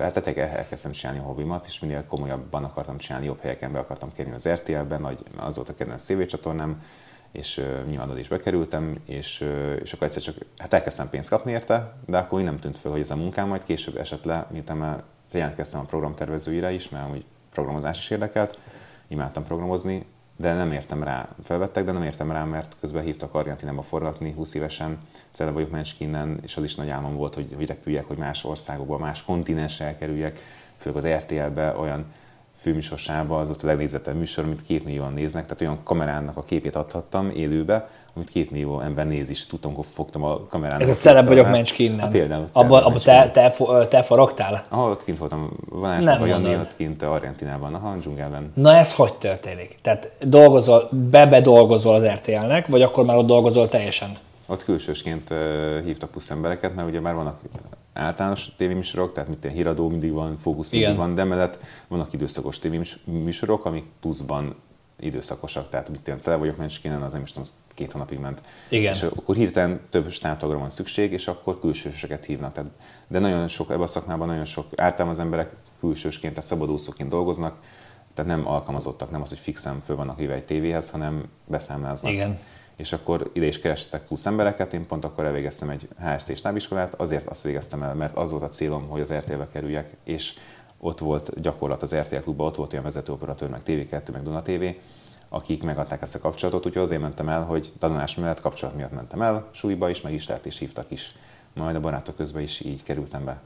hát 0.00 0.26
elkezdtem 0.26 0.92
csinálni 0.92 1.20
a 1.20 1.24
hobbimat, 1.24 1.66
és 1.66 1.80
minél 1.80 2.04
komolyabban 2.06 2.64
akartam 2.64 2.98
csinálni, 2.98 3.26
jobb 3.26 3.40
helyeken 3.40 3.72
be 3.72 3.78
akartam 3.78 4.12
kérni 4.12 4.34
az 4.34 4.48
RTL-ben, 4.48 5.18
az 5.36 5.56
volt 5.56 5.68
a 5.68 5.74
kedvenc 5.74 6.04
CV 6.04 6.24
csatornám, 6.24 6.82
és 7.34 7.58
uh, 7.58 7.86
nyilván 7.88 8.10
oda 8.10 8.18
is 8.18 8.28
bekerültem, 8.28 8.94
és, 9.06 9.48
és 9.82 9.92
akkor 9.92 10.06
egyszer 10.06 10.22
csak 10.22 10.36
hát 10.58 10.72
elkezdtem 10.72 11.08
pénzt 11.08 11.28
kapni 11.28 11.50
érte, 11.50 11.94
de 12.06 12.18
akkor 12.18 12.42
nem 12.42 12.58
tűnt 12.58 12.78
föl, 12.78 12.92
hogy 12.92 13.00
ez 13.00 13.10
a 13.10 13.16
munkám 13.16 13.48
majd 13.48 13.64
később 13.64 13.96
esett 13.96 14.24
le, 14.24 14.46
miután 14.50 14.76
már 14.76 15.02
jelentkeztem 15.32 15.80
a 15.80 15.84
programtervezőire 15.84 16.72
is, 16.72 16.88
mert 16.88 17.04
amúgy 17.04 17.24
programozás 17.52 17.98
is 17.98 18.10
érdekelt, 18.10 18.58
imádtam 19.08 19.44
programozni, 19.44 20.06
de 20.36 20.54
nem 20.54 20.72
értem 20.72 21.02
rá. 21.02 21.28
Felvettek, 21.42 21.84
de 21.84 21.92
nem 21.92 22.02
értem 22.02 22.30
rá, 22.30 22.44
mert 22.44 22.76
közben 22.80 23.02
hívtak 23.02 23.34
Argentinába 23.34 23.82
forgatni 23.82 24.32
20 24.32 24.54
évesen, 24.54 24.98
Cele 25.32 25.50
vagyok 25.50 25.70
Menskinnen, 25.70 26.38
és 26.42 26.56
az 26.56 26.64
is 26.64 26.74
nagy 26.74 26.88
álmom 26.88 27.14
volt, 27.14 27.34
hogy, 27.34 27.52
hogy 27.56 27.66
repüljek, 27.66 28.04
hogy 28.04 28.18
más 28.18 28.44
országokba, 28.44 28.98
más 28.98 29.22
kontinensre 29.22 29.84
elkerüljek, 29.84 30.40
főleg 30.76 31.04
az 31.04 31.22
RTL-be 31.22 31.76
olyan 31.76 32.06
főműsorsába, 32.56 33.38
az 33.38 33.50
ott 33.50 33.62
a 33.62 33.66
legnézettebb 33.66 34.16
műsor, 34.16 34.44
amit 34.44 34.62
két 34.62 34.84
millióan 34.84 35.12
néznek, 35.12 35.42
tehát 35.42 35.60
olyan 35.60 35.78
kamerának 35.82 36.36
a 36.36 36.42
képét 36.42 36.76
adhattam 36.76 37.30
élőbe, 37.30 37.88
amit 38.16 38.30
két 38.30 38.50
millió 38.50 38.80
ember 38.80 39.06
néz 39.06 39.28
is, 39.28 39.46
tudom, 39.46 39.74
hogy 39.74 39.86
fogtam 39.94 40.24
a 40.24 40.46
kamerának. 40.46 40.82
Ez 40.82 40.88
a 40.88 40.94
celeb 40.94 41.26
vagyok 41.26 41.50
Mencs 41.50 41.78
innen. 41.78 41.98
Hát 41.98 42.10
például. 42.10 42.48
Abba, 42.52 42.84
abba 42.84 42.98
te, 42.98 43.30
te, 43.30 43.54
te 43.88 44.02
faragtál? 44.02 44.64
Aha, 44.68 44.90
ott 44.90 45.04
kint 45.04 45.18
voltam, 45.18 45.50
Vanásban, 45.68 46.18
vagy 46.18 46.28
Jani, 46.28 46.56
ott 46.56 46.76
kint 46.76 47.02
Argentinában, 47.02 47.74
aha, 47.74 47.96
dzsungelben. 47.96 48.52
Na 48.54 48.74
ez 48.74 48.94
hogy 48.94 49.14
történik? 49.14 49.78
Tehát 49.82 50.12
dolgozol, 50.20 50.88
be 51.10 51.40
dolgozol 51.40 51.94
az 51.94 52.04
RTL-nek, 52.04 52.66
vagy 52.66 52.82
akkor 52.82 53.04
már 53.04 53.16
ott 53.16 53.26
dolgozol 53.26 53.68
teljesen? 53.68 54.16
Ott 54.48 54.64
külsősként 54.64 55.34
hívtak 55.84 56.10
plusz 56.10 56.30
embereket, 56.30 56.74
mert 56.74 56.88
ugye 56.88 57.00
már 57.00 57.14
vannak 57.14 57.40
általános 57.94 58.54
tévéműsorok, 58.56 59.12
tehát 59.12 59.28
mint 59.28 59.44
híradó 59.52 59.88
mindig 59.88 60.12
van, 60.12 60.36
fókusz 60.36 60.70
mindig 60.70 60.88
Igen. 60.88 61.00
van, 61.00 61.14
de 61.14 61.24
mellett 61.24 61.60
vannak 61.88 62.12
időszakos 62.12 62.58
tévéműsorok, 62.58 63.64
amik 63.64 63.84
pluszban 64.00 64.54
időszakosak, 65.00 65.68
tehát 65.68 65.88
mit 65.88 66.06
ilyen 66.06 66.18
cele 66.18 66.36
vagyok 66.36 66.56
Mencskénen, 66.56 67.02
az 67.02 67.12
nem 67.12 67.22
is 67.22 67.32
tudom, 67.32 67.48
két 67.74 67.92
hónapig 67.92 68.18
ment. 68.18 68.42
Igen. 68.68 68.94
És 68.94 69.02
akkor 69.02 69.34
hirtelen 69.34 69.80
több 69.90 70.10
stábtagra 70.10 70.58
van 70.58 70.68
szükség, 70.68 71.12
és 71.12 71.28
akkor 71.28 71.60
külsősöket 71.60 72.24
hívnak. 72.24 72.52
Tehát, 72.52 72.70
de 73.08 73.18
nagyon 73.18 73.48
sok, 73.48 73.70
ebben 73.70 73.82
a 73.82 73.86
szakmában 73.86 74.28
nagyon 74.28 74.44
sok, 74.44 74.66
általában 74.76 75.12
az 75.12 75.18
emberek 75.18 75.50
külsősként, 75.80 76.34
tehát 76.34 76.48
szabadúszóként 76.48 77.08
dolgoznak, 77.08 77.60
tehát 78.14 78.30
nem 78.30 78.48
alkalmazottak, 78.48 79.10
nem 79.10 79.22
az, 79.22 79.28
hogy 79.28 79.38
fixen 79.38 79.80
föl 79.80 79.96
vannak 79.96 80.18
hívva 80.18 80.32
egy 80.32 80.44
tévéhez, 80.44 80.90
hanem 80.90 81.28
beszámláznak. 81.46 82.12
Igen 82.12 82.38
és 82.76 82.92
akkor 82.92 83.30
ide 83.32 83.46
is 83.46 83.58
kerestek 83.58 84.06
plusz 84.06 84.26
embereket, 84.26 84.72
én 84.72 84.86
pont 84.86 85.04
akkor 85.04 85.24
elvégeztem 85.24 85.70
egy 85.70 85.88
HST 85.98 86.36
stábiskolát, 86.36 86.94
azért 86.94 87.26
azt 87.26 87.42
végeztem 87.42 87.82
el, 87.82 87.94
mert 87.94 88.16
az 88.16 88.30
volt 88.30 88.42
a 88.42 88.48
célom, 88.48 88.88
hogy 88.88 89.00
az 89.00 89.12
RTL-be 89.12 89.48
kerüljek, 89.52 89.96
és 90.04 90.34
ott 90.78 90.98
volt 90.98 91.40
gyakorlat 91.40 91.82
az 91.82 91.94
RTL 91.94 92.16
klubban, 92.16 92.46
ott 92.46 92.56
volt 92.56 92.72
olyan 92.72 92.84
vezetőoperatőr, 92.84 93.50
meg 93.50 93.60
TV2, 93.66 94.12
meg 94.12 94.22
Duna 94.22 94.42
TV, 94.42 94.64
akik 95.28 95.62
megadták 95.62 96.02
ezt 96.02 96.14
a 96.14 96.18
kapcsolatot, 96.18 96.66
úgyhogy 96.66 96.82
azért 96.82 97.00
mentem 97.00 97.28
el, 97.28 97.42
hogy 97.42 97.72
tanulás 97.78 98.14
mellett 98.14 98.40
kapcsolat 98.40 98.74
miatt 98.74 98.92
mentem 98.92 99.22
el, 99.22 99.48
suliba 99.50 99.88
is, 99.88 100.00
meg 100.00 100.12
is 100.12 100.28
lehet 100.28 100.46
és 100.46 100.58
hívtak 100.58 100.90
is. 100.90 101.16
Majd 101.54 101.76
a 101.76 101.80
barátok 101.80 102.16
közben 102.16 102.42
is 102.42 102.60
így 102.60 102.82
kerültem 102.82 103.24
be. 103.24 103.40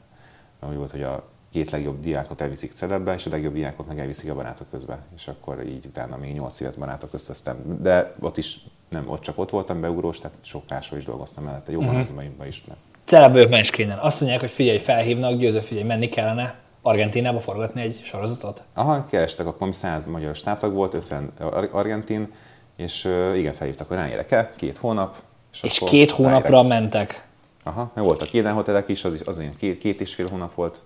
Úgy 0.69 0.75
volt, 0.75 0.91
hogy 0.91 1.03
a 1.03 1.23
két 1.51 1.69
legjobb 1.69 1.99
diákot 1.99 2.41
elviszik 2.41 2.71
celebbe, 2.71 3.13
és 3.13 3.25
a 3.25 3.29
legjobb 3.29 3.53
diákot 3.53 3.87
meg 3.87 3.99
elviszik 3.99 4.31
a 4.31 4.35
barátok 4.35 4.69
közbe. 4.69 4.99
És 5.15 5.27
akkor 5.27 5.65
így 5.65 5.85
utána 5.85 6.17
még 6.17 6.33
8 6.33 6.59
évet 6.59 6.77
barátok 6.77 7.09
köztöztem. 7.09 7.81
De 7.81 8.13
ott 8.19 8.37
is 8.37 8.59
nem, 8.89 9.09
ott 9.09 9.21
csak 9.21 9.37
ott 9.37 9.49
voltam 9.49 9.81
beugós, 9.81 10.19
tehát 10.19 10.37
sok 10.41 10.63
máshol 10.69 10.97
is 10.97 11.05
dolgoztam 11.05 11.43
mellette, 11.43 11.71
jobban 11.71 11.95
uh-huh. 11.95 12.47
is. 12.47 12.63
Celebbe 13.03 13.39
ők 13.39 13.49
menskinen. 13.49 13.97
Azt 13.97 14.19
mondják, 14.19 14.41
hogy 14.41 14.51
figyelj, 14.51 14.77
felhívnak, 14.77 15.37
győző, 15.37 15.59
figyelj, 15.59 15.87
menni 15.87 16.09
kellene 16.09 16.55
Argentinába 16.81 17.39
forgatni 17.39 17.81
egy 17.81 17.99
sorozatot? 18.03 18.63
Aha, 18.73 19.05
kerestek, 19.05 19.45
akkor 19.45 19.75
100 19.75 20.05
magyar 20.05 20.35
stábtag 20.35 20.73
volt, 20.73 20.93
50 20.93 21.33
argentin, 21.71 22.33
és 22.75 23.03
igen, 23.35 23.53
felhívtak, 23.53 23.87
hogy 23.87 23.97
ráérek-e, 23.97 24.53
két 24.55 24.77
hónap. 24.77 25.21
És, 25.53 25.63
és 25.63 25.81
két 25.85 26.11
hónapra 26.11 26.49
ráérek. 26.49 26.67
mentek? 26.67 27.27
Aha, 27.63 27.91
voltak 27.95 28.33
éden 28.33 28.53
hotelek 28.53 28.89
is, 28.89 29.03
az, 29.03 29.13
is, 29.13 29.21
az 29.21 29.37
olyan 29.37 29.55
két, 29.55 29.77
két 29.77 30.01
és 30.01 30.13
fél 30.13 30.27
hónap 30.27 30.53
volt. 30.55 30.81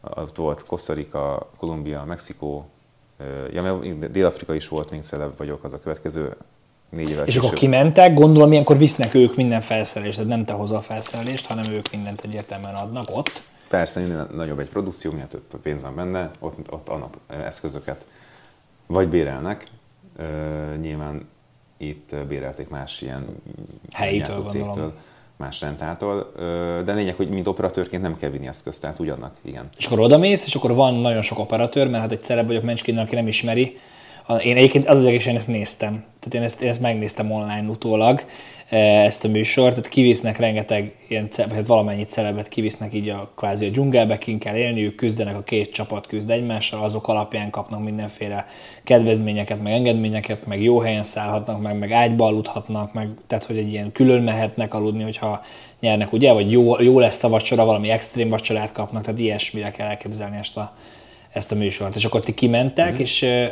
Ott 0.00 0.36
volt 0.36 0.66
Costa 0.66 0.92
Rica, 0.92 1.50
Kolumbia, 1.58 2.04
Mexikó, 2.04 2.66
ja, 3.52 3.78
Dél-Afrika 4.10 4.54
is 4.54 4.68
volt, 4.68 4.90
még 4.90 5.02
celeb 5.02 5.36
vagyok, 5.36 5.64
az 5.64 5.74
a 5.74 5.78
következő 5.78 6.36
négy 6.90 7.10
évvel 7.10 7.26
És 7.26 7.34
később. 7.34 7.42
akkor 7.42 7.58
kimentek, 7.58 8.14
gondolom 8.14 8.52
ilyenkor 8.52 8.78
visznek 8.78 9.14
ők 9.14 9.36
minden 9.36 9.60
felszerelést, 9.60 10.16
tehát 10.16 10.30
nem 10.30 10.44
te 10.44 10.52
hozol 10.52 10.76
a 10.76 10.80
felszerelést, 10.80 11.46
hanem 11.46 11.72
ők 11.72 11.90
mindent 11.90 12.20
egyértelműen 12.20 12.74
adnak 12.74 13.08
ott. 13.16 13.42
Persze, 13.68 14.00
minél 14.00 14.28
nagyobb 14.34 14.58
egy 14.58 14.68
produkció, 14.68 15.10
minél 15.10 15.28
több 15.28 15.60
pénz 15.62 15.82
van 15.82 15.94
benne, 15.94 16.30
ott, 16.38 16.72
ott 16.72 16.88
annak 16.88 17.16
eszközöket 17.26 18.06
vagy 18.86 19.08
bérelnek, 19.08 19.66
nyilván 20.80 21.28
itt 21.76 22.14
bérelték 22.28 22.68
más 22.68 23.02
ilyen 23.02 23.26
helyitől, 23.92 24.44
cégtől, 24.44 24.92
más 25.36 25.60
rendától, 25.60 26.32
de 26.84 26.92
lényeg, 26.92 27.16
hogy 27.16 27.28
mint 27.28 27.46
operatőrként 27.46 28.02
nem 28.02 28.16
kell 28.16 28.30
vinni 28.30 28.46
eszközt, 28.46 28.80
tehát 28.80 28.98
ugyannak, 28.98 29.34
igen. 29.42 29.68
És 29.78 29.86
akkor 29.86 30.00
odamész, 30.00 30.46
és 30.46 30.54
akkor 30.54 30.74
van 30.74 30.94
nagyon 30.94 31.22
sok 31.22 31.38
operatőr, 31.38 31.88
mert 31.88 32.02
hát 32.02 32.12
egy 32.12 32.22
szerep 32.22 32.46
vagyok 32.46 32.62
Mencskin, 32.62 32.98
aki 32.98 33.14
nem 33.14 33.26
ismeri, 33.26 33.78
én 34.38 34.56
egyébként 34.56 34.88
az 34.88 34.98
az 34.98 35.26
én 35.26 35.36
ezt 35.36 35.48
néztem. 35.48 36.04
Tehát 36.20 36.34
én 36.34 36.42
ezt, 36.42 36.62
én 36.62 36.68
ezt 36.68 36.80
megnéztem 36.80 37.30
online 37.30 37.68
utólag, 37.68 38.24
eh, 38.68 39.04
ezt 39.04 39.24
a 39.24 39.28
műsort, 39.28 39.70
tehát 39.70 39.88
kivisznek 39.88 40.38
rengeteg 40.38 40.94
ilyen, 41.08 41.28
vagy 41.36 41.52
hát 41.52 41.66
valamennyi 41.66 42.02
celebet 42.02 42.48
kivisznek 42.48 42.94
így 42.94 43.08
a 43.08 43.30
kvázi 43.36 43.66
a 43.66 43.68
dzsungelbe, 43.68 44.18
kin 44.18 44.38
kell 44.38 44.56
élniük, 44.56 44.94
küzdenek, 44.94 45.36
a 45.36 45.42
két 45.42 45.72
csapat 45.72 46.06
küzd 46.06 46.30
egymással, 46.30 46.82
azok 46.82 47.08
alapján 47.08 47.50
kapnak 47.50 47.84
mindenféle 47.84 48.46
kedvezményeket, 48.84 49.62
meg 49.62 49.72
engedményeket, 49.72 50.46
meg 50.46 50.62
jó 50.62 50.78
helyen 50.78 51.02
szállhatnak, 51.02 51.62
meg, 51.62 51.78
meg 51.78 51.92
ágyba 51.92 52.26
aludhatnak, 52.26 52.92
meg, 52.92 53.08
tehát 53.26 53.44
hogy 53.44 53.58
egy 53.58 53.72
ilyen 53.72 53.92
külön 53.92 54.22
mehetnek 54.22 54.74
aludni, 54.74 55.02
hogyha 55.02 55.42
nyernek, 55.80 56.12
ugye, 56.12 56.32
vagy 56.32 56.52
jó, 56.52 56.82
jó 56.82 56.98
lesz 56.98 57.24
a 57.24 57.28
vacsora, 57.28 57.64
valami 57.64 57.90
extrém 57.90 58.28
vacsorát 58.28 58.72
kapnak, 58.72 59.02
tehát 59.02 59.20
ilyesmire 59.20 59.70
kell 59.70 59.88
elképzelni 59.88 60.36
ezt 60.36 60.56
a, 60.56 60.74
ezt 61.32 61.52
a 61.52 61.54
műsort. 61.54 61.94
És 61.94 62.04
akkor 62.04 62.20
ti 62.20 62.34
kimentek, 62.34 62.92
mm. 62.92 62.98
és 62.98 63.22
eh, 63.22 63.50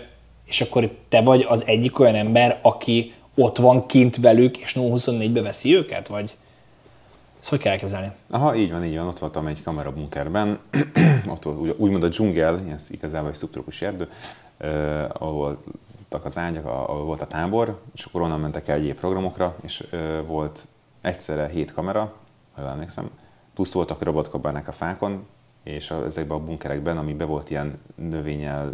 és 0.48 0.60
akkor 0.60 0.90
te 1.08 1.22
vagy 1.22 1.46
az 1.48 1.66
egyik 1.66 1.98
olyan 1.98 2.14
ember, 2.14 2.58
aki 2.62 3.14
ott 3.34 3.56
van 3.58 3.86
kint 3.86 4.16
velük, 4.16 4.58
és 4.58 4.76
0-24-be 4.78 5.42
veszi 5.42 5.76
őket, 5.76 6.08
vagy 6.08 6.36
ezt 7.40 7.50
hogy 7.50 7.58
kell 7.58 7.72
elképzelni? 7.72 8.10
Aha, 8.30 8.54
így 8.54 8.70
van, 8.70 8.84
így 8.84 8.96
van. 8.96 9.06
Ott 9.06 9.18
voltam 9.18 9.46
egy 9.46 9.62
kamerabunkerben, 9.62 10.58
ott 11.32 11.42
volt 11.42 11.74
úgymond 11.78 12.02
a 12.02 12.08
dzsungel, 12.08 12.60
ez 12.72 12.90
igazából 12.90 13.28
egy 13.28 13.34
szubtrópusi 13.34 13.84
erdő, 13.84 14.08
eh, 14.58 15.22
ahol 15.22 15.62
az 16.22 16.38
ágyak, 16.38 16.66
ahol 16.66 17.04
volt 17.04 17.20
a 17.20 17.26
tábor, 17.26 17.80
és 17.94 18.04
akkor 18.04 18.20
onnan 18.20 18.40
mentek 18.40 18.68
el 18.68 18.76
egyéb 18.76 18.98
programokra, 18.98 19.56
és 19.62 19.84
eh, 19.90 20.00
volt 20.26 20.66
egyszerre 21.00 21.48
hét 21.48 21.72
kamera, 21.72 22.12
ha 22.54 22.68
emlékszem, 22.68 23.10
plusz 23.54 23.72
voltak 23.72 24.02
robotkabánák 24.02 24.68
a 24.68 24.72
fákon, 24.72 25.26
és 25.62 25.90
ezekben 25.90 26.36
a 26.36 26.44
bunkerekben, 26.44 26.98
ami 26.98 27.12
be 27.12 27.24
volt 27.24 27.50
ilyen 27.50 27.78
növényel 27.94 28.72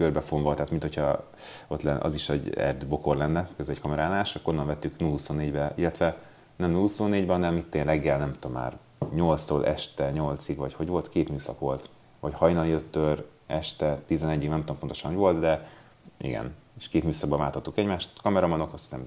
körbefonva, 0.00 0.54
tehát 0.54 0.70
mint 0.70 0.82
hogyha 0.82 1.24
ott 1.68 1.82
lenne, 1.82 2.00
az 2.00 2.14
is 2.14 2.28
egy 2.28 2.54
erd 2.54 2.86
bokor 2.86 3.16
lenne, 3.16 3.46
ez 3.56 3.68
egy 3.68 3.80
kamerálás, 3.80 4.34
akkor 4.34 4.52
onnan 4.52 4.66
vettük 4.66 4.94
0-24-be, 4.98 5.72
illetve 5.74 6.16
nem 6.56 6.74
0-24-ben, 6.76 7.36
hanem 7.36 7.56
itt 7.56 7.74
én 7.74 7.84
reggel, 7.84 8.18
nem 8.18 8.36
tudom 8.38 8.56
már, 8.56 8.78
8-tól 9.16 9.66
este 9.66 10.12
8-ig, 10.14 10.54
vagy 10.56 10.74
hogy 10.74 10.88
volt, 10.88 11.08
két 11.08 11.28
műszak 11.28 11.58
volt, 11.58 11.88
vagy 12.20 12.34
hajnali 12.34 12.76
5-től 12.92 13.22
este 13.46 13.98
11-ig, 14.08 14.48
nem 14.48 14.60
tudom 14.60 14.78
pontosan, 14.78 15.10
hogy 15.10 15.18
volt, 15.18 15.38
de 15.38 15.68
igen, 16.16 16.54
és 16.78 16.88
két 16.88 17.04
műszakban 17.04 17.38
váltottuk 17.38 17.78
egymást, 17.78 18.10
kameramanok, 18.22 18.72
aztán 18.72 19.06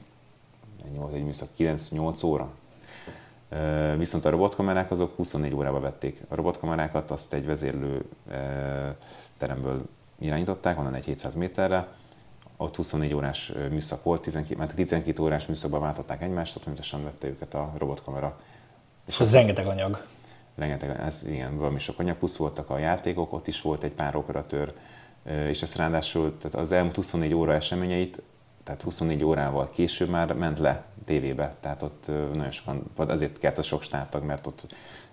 egy 1.14 1.24
műszak 1.24 1.50
9-8 1.58 2.26
óra. 2.26 2.50
Viszont 3.98 4.26
a 4.26 4.30
robotkamerák 4.30 4.92
azok 4.92 5.16
24 5.16 5.56
órába 5.56 5.80
vették. 5.80 6.22
A 6.30 6.36
robotkamerákat 6.36 7.12
azt 7.12 7.34
egy 7.34 7.46
vezérlő 7.46 8.06
teremből 9.38 9.82
irányították, 10.24 10.80
onnan 10.80 10.94
egy 10.94 11.06
700 11.06 11.36
méterre, 11.36 11.88
ott 12.58 12.76
24 12.76 13.14
órás 13.14 13.54
műszak 13.70 14.04
volt, 14.04 14.22
12, 14.22 14.56
mert 14.56 14.76
12 14.76 15.24
órás 15.24 15.48
műszakban 15.48 15.82
váltották 15.82 16.22
egymást, 16.22 16.56
ott 16.56 16.64
pontosan 16.64 17.04
vette 17.04 17.28
őket 17.28 17.54
a 17.54 17.74
robotkamera. 17.78 18.40
És 19.06 19.20
az 19.20 19.34
rengeteg 19.34 19.68
anyag. 19.68 20.06
Rengeteg, 20.56 21.00
ez 21.00 21.26
igen, 21.28 21.58
valami 21.58 21.80
sok 21.80 22.00
anyag, 22.00 22.18
plusz 22.18 22.38
voltak 22.38 22.70
a 22.70 22.78
játékok, 22.78 23.34
ott 23.34 23.48
is 23.48 23.62
volt 23.62 23.84
egy 23.84 23.92
pár 23.92 24.16
operatőr, 24.16 24.74
és 25.48 25.62
ez 25.62 25.76
ráadásul 25.76 26.38
tehát 26.38 26.58
az 26.58 26.72
elmúlt 26.72 26.96
24 26.96 27.34
óra 27.34 27.54
eseményeit, 27.54 28.22
tehát 28.64 28.82
24 28.82 29.24
órával 29.24 29.70
később 29.70 30.10
már 30.10 30.34
ment 30.34 30.60
le 30.60 30.86
tévébe, 31.06 31.56
tehát 31.60 31.82
ott 31.82 32.08
nagyon 32.08 32.52
sokan, 32.52 32.84
azért 32.96 33.40
kellett 33.40 33.58
a 33.58 33.62
sok 33.62 33.82
stábtag, 33.82 34.24
mert 34.24 34.48
ott 34.48 34.68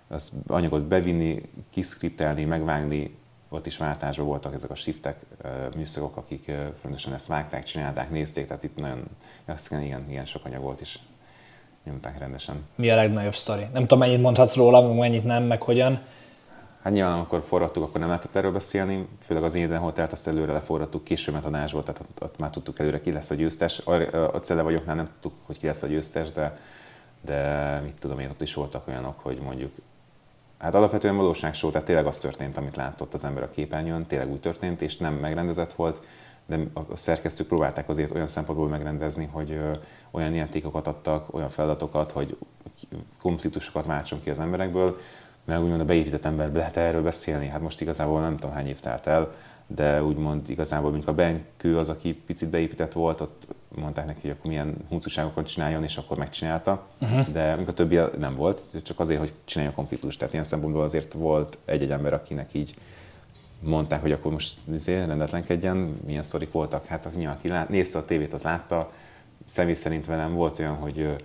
az 0.07 0.31
anyagot 0.47 0.85
bevinni, 0.85 1.41
kiszkriptelni, 1.69 2.45
megvágni, 2.45 3.17
ott 3.53 3.65
is 3.65 3.77
váltásban 3.77 4.25
voltak 4.25 4.53
ezek 4.53 4.69
a 4.69 4.75
shiftek, 4.75 5.19
műszakok, 5.75 6.17
akik 6.17 6.51
fontosan 6.81 7.13
ezt 7.13 7.27
vágták, 7.27 7.63
csinálták, 7.63 8.09
nézték, 8.09 8.47
tehát 8.47 8.63
itt 8.63 8.77
nagyon, 8.77 9.03
azt 9.45 9.71
igen, 9.71 10.05
igen 10.09 10.25
sok 10.25 10.45
anyag 10.45 10.61
volt 10.61 10.81
is 10.81 10.99
nyomták 11.83 12.19
rendesen. 12.19 12.65
Mi 12.75 12.89
a 12.89 12.95
legnagyobb 12.95 13.35
sztori? 13.35 13.67
Nem 13.73 13.81
tudom, 13.81 13.99
mennyit 13.99 14.21
mondhatsz 14.21 14.55
róla, 14.55 14.81
meg 14.87 14.97
mennyit 14.97 15.23
nem, 15.23 15.43
meg 15.43 15.61
hogyan? 15.61 15.99
Hát 16.83 16.93
nyilván, 16.93 17.13
amikor 17.13 17.43
forradtuk, 17.43 17.83
akkor 17.83 17.99
nem 17.99 18.09
lehetett 18.09 18.35
erről 18.35 18.51
beszélni, 18.51 19.07
főleg 19.19 19.43
az 19.43 19.53
Éden 19.53 19.79
Hotelt 19.79 20.11
azt 20.11 20.27
előre 20.27 20.51
leforradtuk, 20.51 21.03
később 21.03 21.41
volt, 21.41 21.85
tehát 21.85 21.99
ott, 21.99 22.23
ott, 22.23 22.37
már 22.37 22.49
tudtuk 22.49 22.79
előre 22.79 23.01
ki 23.01 23.11
lesz 23.11 23.29
a 23.29 23.35
győztes. 23.35 23.79
A 24.33 24.39
Cele 24.41 24.61
vagyoknál 24.61 24.95
nem 24.95 25.05
tudtuk, 25.05 25.33
hogy 25.45 25.57
ki 25.57 25.65
lesz 25.65 25.83
a 25.83 25.87
győztes, 25.87 26.31
de, 26.31 26.59
de 27.21 27.79
mit 27.83 27.95
tudom 27.99 28.19
én, 28.19 28.29
ott 28.29 28.41
is 28.41 28.53
voltak 28.53 28.87
olyanok, 28.87 29.19
hogy 29.19 29.39
mondjuk 29.39 29.71
Hát 30.61 30.75
alapvetően 30.75 31.15
valóságsó, 31.15 31.69
tehát 31.69 31.87
tényleg 31.87 32.05
az 32.05 32.19
történt, 32.19 32.57
amit 32.57 32.75
látott 32.75 33.13
az 33.13 33.23
ember 33.23 33.43
a 33.43 33.49
képernyőn, 33.49 34.05
tényleg 34.05 34.31
úgy 34.31 34.39
történt, 34.39 34.81
és 34.81 34.97
nem 34.97 35.13
megrendezett 35.13 35.73
volt, 35.73 36.01
de 36.45 36.59
a 36.73 36.97
szerkesztők 36.97 37.47
próbálták 37.47 37.89
azért 37.89 38.11
olyan 38.11 38.27
szempontból 38.27 38.67
megrendezni, 38.67 39.29
hogy 39.31 39.59
olyan 40.11 40.33
játékokat 40.33 40.87
adtak, 40.87 41.33
olyan 41.33 41.49
feladatokat, 41.49 42.11
hogy 42.11 42.37
konfliktusokat 43.21 43.85
váltson 43.85 44.21
ki 44.21 44.29
az 44.29 44.39
emberekből, 44.39 44.97
mert 45.45 45.61
úgymond 45.61 45.81
a 45.81 45.85
beépített 45.85 46.25
ember 46.25 46.51
lehet 46.51 46.77
erről 46.77 47.03
beszélni. 47.03 47.47
Hát 47.47 47.61
most 47.61 47.81
igazából 47.81 48.21
nem 48.21 48.37
tudom 48.37 48.55
hány 48.55 48.67
év 48.67 48.79
telt 48.79 49.07
el, 49.07 49.33
de 49.67 50.03
úgymond 50.03 50.49
igazából 50.49 50.89
mondjuk 50.89 51.09
a 51.09 51.13
Benkő 51.13 51.77
az, 51.77 51.89
aki 51.89 52.13
picit 52.13 52.49
beépített 52.49 52.93
volt, 52.93 53.21
ott 53.21 53.47
mondták 53.75 54.05
neki, 54.05 54.21
hogy 54.21 54.29
akkor 54.29 54.49
milyen 54.49 54.75
huncúságokat 54.89 55.47
csináljon, 55.47 55.83
és 55.83 55.97
akkor 55.97 56.17
megcsinálta, 56.17 56.81
uh-huh. 57.01 57.27
de 57.27 57.59
a 57.67 57.73
többi 57.73 57.99
nem 58.17 58.35
volt, 58.35 58.61
csak 58.83 58.99
azért, 58.99 59.19
hogy 59.19 59.33
csinálja 59.43 59.71
a 59.71 59.75
konfliktust. 59.75 60.17
Tehát 60.17 60.33
ilyen 60.33 60.45
szempontból 60.45 60.83
azért 60.83 61.13
volt 61.13 61.57
egy-egy 61.65 61.91
ember, 61.91 62.13
akinek 62.13 62.53
így 62.53 62.75
mondták, 63.59 64.01
hogy 64.01 64.11
akkor 64.11 64.31
most 64.31 64.57
izé, 64.73 65.03
rendetlenkedjen, 65.03 65.99
milyen 66.05 66.21
szorik 66.21 66.51
voltak. 66.51 66.85
Hát 66.85 67.05
aki, 67.05 67.25
aki 67.25 67.47
lát, 67.47 67.69
nézte 67.69 67.97
a 67.97 68.05
tévét, 68.05 68.33
az 68.33 68.43
látta, 68.43 68.91
személy 69.45 69.73
szerint 69.73 70.05
velem 70.05 70.33
volt 70.33 70.59
olyan, 70.59 70.75
hogy 70.75 71.15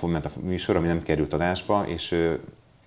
ment 0.00 0.26
a 0.26 0.30
műsor, 0.40 0.76
ami 0.76 0.86
nem 0.86 1.02
került 1.02 1.32
adásba, 1.32 1.86
és 1.86 2.36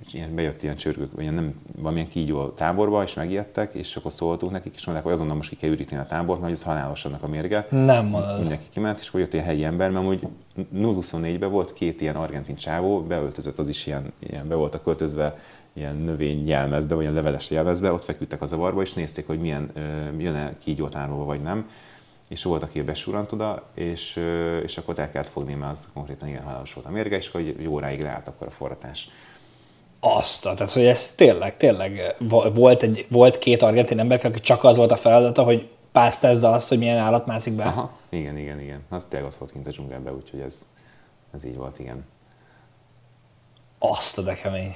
és 0.06 0.14
ilyen 0.14 0.36
bejött 0.36 0.64
ilyen 0.64 0.76
csörgők, 0.76 1.12
vagy 1.12 1.22
ilyen 1.22 1.34
nem, 1.34 1.54
valamilyen 1.78 2.08
kígyó 2.08 2.40
a 2.40 2.54
táborba, 2.54 3.04
és 3.04 3.14
megijedtek, 3.14 3.74
és 3.74 3.96
akkor 3.96 4.12
szóltunk 4.12 4.52
nekik, 4.52 4.74
és 4.76 4.86
mondták, 4.86 5.06
hogy 5.06 5.16
azonnal 5.16 5.36
most 5.36 5.50
ki 5.50 5.56
kell 5.56 5.70
üríteni 5.70 6.02
a 6.02 6.06
tábort, 6.06 6.42
mert 6.42 6.54
ez 6.54 6.64
halálos 6.64 7.06
annak 7.06 7.24
a 7.24 7.28
mérge. 7.28 7.68
Nem 7.70 8.06
mondod. 8.06 8.40
Mindenki 8.40 8.66
kiment, 8.70 9.00
és 9.00 9.08
akkor 9.08 9.20
jött 9.20 9.34
egy 9.34 9.42
helyi 9.42 9.64
ember, 9.64 9.92
mert 9.92 10.06
úgy 10.06 10.28
0-24-ben 10.76 11.52
volt 11.52 11.74
két 11.74 12.02
ilyen 12.02 12.16
argentin 12.16 12.56
csávó, 12.56 13.02
beöltözött 13.02 13.60
az 13.60 13.68
is 13.68 13.88
ilyen, 13.88 14.14
ilyen 14.20 14.48
be 14.48 14.56
voltak 14.56 14.84
költözve, 14.84 15.38
ilyen 15.74 15.96
növény 15.96 16.48
jelmezbe, 16.48 16.94
vagy 16.94 17.04
ilyen 17.04 17.16
leveles 17.16 17.52
jelmezbe, 17.52 17.92
ott 17.92 18.04
feküdtek 18.04 18.42
a 18.42 18.46
zavarba, 18.46 18.82
és 18.82 18.94
nézték, 18.94 19.28
hogy 19.28 19.40
milyen, 19.40 19.72
jön-e 20.18 20.58
kígyó 20.58 20.88
tárolva, 20.88 21.24
vagy 21.24 21.42
nem. 21.42 21.70
És 22.28 22.44
volt, 22.44 22.64
aki 22.64 22.82
besurant 22.82 23.32
oda, 23.32 23.70
és, 23.74 24.20
és 24.64 24.78
akkor 24.78 25.00
el 25.00 25.12
kellett 25.12 25.30
fogni, 25.30 25.54
mert 25.54 25.72
az 25.72 25.90
konkrétan 25.94 26.28
igen 26.28 26.44
halálos 26.44 26.74
volt 26.74 26.88
a 26.88 26.92
mérge, 26.92 27.16
és 27.16 27.28
akkor 27.28 27.42
jó 27.42 27.72
óráig 27.72 28.02
leállt 28.02 28.28
akkor 28.28 28.48
a 28.48 28.52
forratás. 28.52 29.10
Azt, 30.00 30.44
tehát 30.44 30.72
hogy 30.72 30.86
ez 30.86 31.16
tényleg, 31.16 31.58
tényleg 31.58 32.16
volt, 32.54 32.84
egy, 32.84 33.06
volt 33.10 33.38
két 33.38 33.62
argentin 33.62 34.00
ember, 34.00 34.26
aki 34.26 34.40
csak 34.40 34.64
az 34.64 34.78
volt 34.78 34.92
a 34.92 34.96
feladata, 34.96 35.44
hogy 35.44 35.70
pásztázza 35.92 36.52
azt, 36.52 36.70
hogy 36.70 36.78
milyen 36.78 36.98
állat 36.98 37.26
mászik 37.26 37.54
be. 37.54 37.64
Aha, 37.64 37.92
igen, 38.10 38.38
igen, 38.38 38.60
igen. 38.60 38.82
Az 38.90 39.06
tényleg 39.10 39.30
ott 39.30 39.38
volt 39.38 39.52
kint 39.52 39.68
a 39.68 39.70
dzsungelben, 39.70 40.14
úgyhogy 40.14 40.40
ez, 40.40 40.68
ez 41.34 41.46
így 41.46 41.56
volt, 41.56 41.80
igen. 41.80 42.06
Azt 43.80 44.18
a 44.18 44.22
de 44.22 44.34
kemény. 44.34 44.76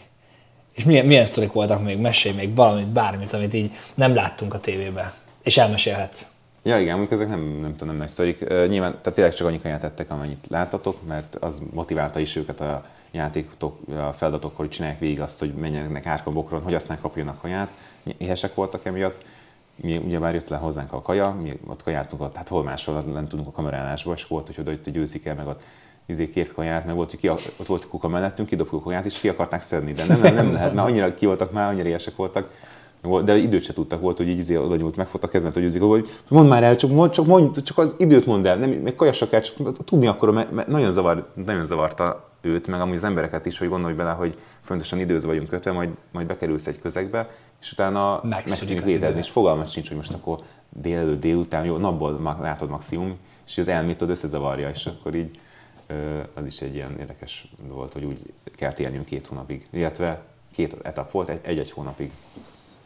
És 0.74 0.84
milyen, 0.84 1.06
milyen 1.06 1.26
sztorik 1.26 1.52
voltak 1.52 1.84
még? 1.84 1.98
Mesélj 1.98 2.36
még 2.36 2.56
valamit, 2.56 2.88
bármit, 2.88 3.34
amit 3.34 3.54
így 3.54 3.72
nem 3.94 4.14
láttunk 4.14 4.54
a 4.54 4.60
tévében. 4.60 5.14
És 5.44 5.58
elmesélhetsz. 5.58 6.28
Ja, 6.64 6.80
igen, 6.80 6.98
mondjuk 6.98 7.20
ezek 7.20 7.30
nem, 7.30 7.58
nem 7.62 7.72
tudom, 7.72 7.88
nem 7.88 7.98
nagy 7.98 8.08
sztorik. 8.08 8.42
Uh, 8.42 8.68
nyilván, 8.68 8.92
tehát 8.92 9.14
tényleg 9.14 9.34
csak 9.34 9.48
annyi 9.48 9.62
kaját 9.62 9.80
tettek, 9.80 10.12
amennyit 10.12 10.46
láttatok, 10.50 11.08
mert 11.08 11.36
az 11.36 11.62
motiválta 11.74 12.20
is 12.20 12.36
őket 12.36 12.62
a 12.62 12.86
játékok, 13.12 13.80
a 13.88 14.12
feladatokkor, 14.12 14.66
hogy 14.66 14.70
csinálják 14.70 15.00
végig 15.00 15.22
azt, 15.22 15.40
hogy 15.40 15.54
menjenek 15.54 16.06
árkon 16.06 16.34
bokron, 16.34 16.62
hogy 16.62 16.74
aztán 16.74 17.00
kapjanak 17.02 17.42
kaját. 17.42 17.72
Éhesek 18.18 18.54
voltak 18.54 18.86
emiatt. 18.86 19.24
Mi 19.76 19.98
ugye 19.98 20.20
már 20.20 20.34
jött 20.34 20.50
le 20.50 20.58
hozzánk 20.58 20.94
a 20.94 21.02
kaja, 21.02 21.38
mi 21.42 21.60
ott 21.68 21.84
kajáltunk, 21.84 22.36
hát 22.36 22.48
hol 22.48 22.64
máshol 22.64 23.02
nem 23.02 23.28
tudunk 23.28 23.48
a 23.48 23.52
kamerálásba, 23.52 24.14
és 24.14 24.28
volt, 24.28 24.48
hogy 24.48 24.56
oda 24.60 24.70
hogy 24.70 24.94
győzik 24.94 25.26
el, 25.26 25.36
meg 25.36 25.48
ott 25.48 25.64
izé 26.06 26.30
kért 26.30 26.54
kaját, 26.54 26.86
meg 26.86 26.96
volt, 26.96 27.10
hogy 27.10 27.20
ki, 27.20 27.30
ott 27.30 27.66
volt 27.66 27.88
kuka 27.88 28.08
mellettünk, 28.08 28.50
kidobtuk 28.50 28.80
a 28.80 28.84
kaját, 28.84 29.06
és 29.06 29.20
ki 29.20 29.30
akarták 29.30 29.62
szedni, 29.62 29.92
de 29.92 30.06
nem, 30.06 30.22
nem, 30.22 30.36
nem 30.36 30.52
lehet, 30.52 30.74
mert 30.74 30.88
annyira 30.88 31.14
ki 31.14 31.26
voltak 31.26 31.52
már, 31.52 31.70
annyira 31.70 31.88
éhesek 31.88 32.16
voltak, 32.16 32.50
de 33.24 33.38
időt 33.38 33.64
se 33.64 33.74
tudtak, 33.74 34.02
volt, 34.02 34.18
hogy 34.18 34.28
így 34.28 34.40
izé 34.40 34.56
oda 34.56 34.76
nyúlt, 34.76 34.96
megfogta 34.96 35.28
a 35.28 35.30
kezmet, 35.30 35.54
hogy 35.54 35.78
hogy 35.80 36.10
mondd 36.28 36.48
már 36.48 36.64
el, 36.64 36.76
csak, 36.76 36.92
mond, 36.92 37.12
csak, 37.12 37.26
mond, 37.26 37.62
csak 37.62 37.78
az 37.78 37.96
időt 37.98 38.26
mondd 38.26 38.48
el, 38.48 38.58
nem, 38.58 38.70
meg 38.70 38.96
kajasak 38.96 39.34
el, 39.34 39.42
csak 39.42 39.84
tudni 39.84 40.08
akkor, 40.08 40.32
mert, 40.32 40.68
nagyon, 40.68 40.92
zavar, 40.92 41.28
nagyon 41.46 41.66
zavarta 41.66 42.30
őt, 42.42 42.68
meg 42.68 42.82
amúgy 42.82 42.96
az 42.96 43.04
embereket 43.04 43.46
is, 43.46 43.58
hogy 43.58 43.70
gondolj 43.70 43.94
bele, 43.94 44.12
hogy 44.12 44.38
fontosan 44.62 45.00
időzve 45.00 45.28
vagyunk 45.28 45.48
kötve, 45.48 45.72
majd, 45.72 45.90
majd 46.12 46.28
bekerülsz 46.28 46.68
egy 46.68 46.80
közegbe, 46.80 47.30
és 47.62 47.72
utána 47.72 48.22
megszűnik 48.24 48.84
létezni, 48.84 49.20
és 49.20 49.30
fogalmat 49.30 49.72
sincs, 49.72 49.88
hogy 49.88 49.98
most 49.98 50.14
akkor 50.14 50.40
délelőtt, 50.70 51.20
délután, 51.20 51.66
jó, 51.66 51.78
napból 51.78 52.38
látod 52.42 52.70
maximum, 52.70 53.18
és 53.48 53.58
az 53.58 53.68
elmétod 53.68 54.10
összezavarja, 54.10 54.70
és 54.70 54.86
akkor 54.86 55.16
így 55.16 55.40
az 56.34 56.46
is 56.46 56.62
egy 56.62 56.76
ilyen 56.76 56.96
érdekes 57.00 57.52
volt, 57.68 57.94
hogy 57.94 58.04
úgy 58.04 58.20
kell 58.56 58.74
élnünk 58.78 59.06
két 59.06 59.28
hónapig, 59.28 59.68
illetve 59.72 60.22
két 60.54 60.78
etap 60.84 61.12
volt, 61.12 61.30
egy-egy 61.30 61.72
hónapig. 61.72 62.12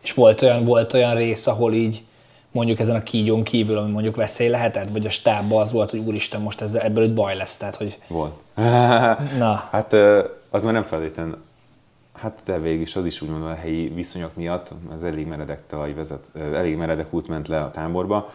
És 0.08 0.14
volt 0.14 0.41
olyan, 0.41 0.64
volt 0.64 0.93
olyan 0.93 1.16
rész, 1.16 1.47
ahol 1.47 1.74
így 1.74 2.03
mondjuk 2.51 2.80
ezen 2.80 2.95
a 2.95 3.03
kígyón 3.03 3.43
kívül, 3.43 3.78
ami 3.78 3.91
mondjuk 3.91 4.16
veszély 4.16 4.49
lehetett, 4.49 4.89
vagy 4.89 5.05
a 5.05 5.10
stábban 5.10 5.62
az 5.62 5.72
volt, 5.72 5.89
hogy 5.89 5.99
úristen, 5.99 6.41
most 6.41 6.62
ezzel, 6.62 6.82
ebből 6.82 7.03
egy 7.03 7.14
baj 7.14 7.36
lesz, 7.36 7.58
tehát 7.58 7.76
hogy... 7.76 7.99
Volt. 8.08 8.34
Na. 9.43 9.68
Hát 9.72 9.93
az 10.49 10.64
már 10.64 10.74
nem 10.74 10.84
feltétlenül 10.84 11.38
Hát 12.14 12.41
de 12.45 12.60
végig 12.60 12.82
is 12.82 12.95
az 12.95 13.05
is 13.05 13.22
úgymond 13.22 13.43
a 13.43 13.53
helyi 13.53 13.88
viszonyok 13.88 14.36
miatt, 14.36 14.74
az 14.93 15.03
elég 15.03 15.28
meredek 15.28 15.68
talaj 15.68 15.93
vezet, 15.93 16.24
elég 16.53 16.76
meredek 16.78 17.14
út 17.14 17.28
ment 17.28 17.47
le 17.47 17.62
a 17.62 17.72
táborba, 17.72 18.30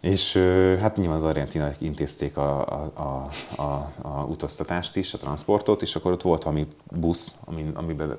és 0.00 0.36
hát 0.80 0.96
nyilván 0.96 1.16
az 1.16 1.24
argentinák 1.24 1.76
intézték 1.78 2.36
a, 2.36 2.60
a, 2.60 2.90
a, 2.94 3.28
a, 3.62 3.90
a 4.02 4.24
utaztatást 4.28 4.96
is, 4.96 5.14
a 5.14 5.18
transportot, 5.18 5.82
és 5.82 5.96
akkor 5.96 6.12
ott 6.12 6.22
volt 6.22 6.42
valami 6.42 6.66
busz, 6.90 7.36
ami, 7.44 7.70
amiben, 7.74 8.10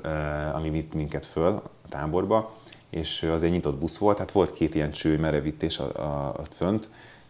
ami 0.53 0.69
vitt 0.69 0.93
minket 0.93 1.25
föl 1.25 1.61
a 1.86 1.89
táborba, 1.89 2.53
és 2.89 3.23
az 3.33 3.43
egy 3.43 3.51
nyitott 3.51 3.75
busz 3.79 3.97
volt, 3.97 4.17
hát 4.17 4.31
volt 4.31 4.53
két 4.53 4.75
ilyen 4.75 4.91
cső 4.91 5.19
merevítés 5.19 5.79
a 5.79 6.36
fönt, 6.51 6.89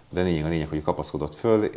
de 0.10 0.22
lényeg 0.22 0.46
a 0.46 0.48
lényeg, 0.48 0.68
hogy 0.68 0.82
kapaszkodott 0.82 1.36
föl, 1.36 1.70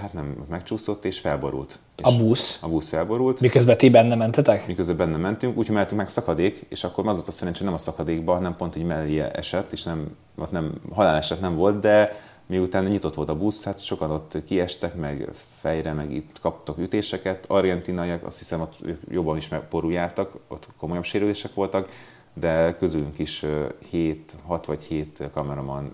hát 0.00 0.12
nem 0.12 0.44
megcsúszott 0.48 1.04
és 1.04 1.18
felborult. 1.18 1.78
És 1.96 2.04
a 2.04 2.16
busz? 2.16 2.58
A 2.60 2.68
busz 2.68 2.88
felborult. 2.88 3.40
Miközben 3.40 3.76
ti 3.76 3.90
benne 3.90 4.14
mentetek? 4.14 4.66
Miközben 4.66 4.96
benne 4.96 5.16
mentünk, 5.16 5.56
úgyhogy 5.56 5.74
mentünk 5.74 6.00
meg 6.00 6.08
szakadék, 6.08 6.66
és 6.68 6.84
akkor 6.84 7.06
az 7.06 7.16
volt 7.16 7.28
a 7.28 7.32
szerencsé, 7.32 7.64
nem 7.64 7.74
a 7.74 7.78
szakadékba, 7.78 8.32
hanem 8.32 8.56
pont 8.56 8.74
egy 8.74 8.84
mellé 8.84 9.18
esett, 9.32 9.72
és 9.72 9.82
nem, 9.82 10.16
ott 10.38 10.50
nem 10.50 10.72
haláleset 10.94 11.40
nem 11.40 11.56
volt, 11.56 11.80
de 11.80 12.20
miután 12.46 12.84
nyitott 12.84 13.14
volt 13.14 13.28
a 13.28 13.36
busz, 13.36 13.64
hát 13.64 13.84
sokan 13.84 14.10
ott 14.10 14.38
kiestek, 14.46 14.94
meg 14.94 15.28
fejre, 15.66 15.92
meg 15.92 16.12
itt 16.12 16.40
kaptak 16.40 16.78
ütéseket. 16.78 17.44
Argentinaiak 17.48 18.26
azt 18.26 18.38
hiszem 18.38 18.60
ott 18.60 18.78
jobban 19.08 19.36
is 19.36 19.48
megporul 19.48 19.92
jártak, 19.92 20.32
ott 20.48 20.68
komolyabb 20.78 21.04
sérülések 21.04 21.54
voltak, 21.54 21.88
de 22.34 22.74
közülünk 22.74 23.18
is 23.18 23.44
7, 23.90 24.36
6 24.46 24.66
vagy 24.66 24.82
7 24.82 25.22
kameraman 25.32 25.92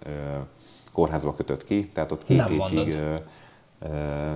kórházba 0.93 1.35
kötött 1.35 1.65
ki, 1.65 1.89
tehát 1.89 2.13
ott 2.13 2.25
két 2.25 2.37
Nem 2.37 2.47
ö, 3.81 4.33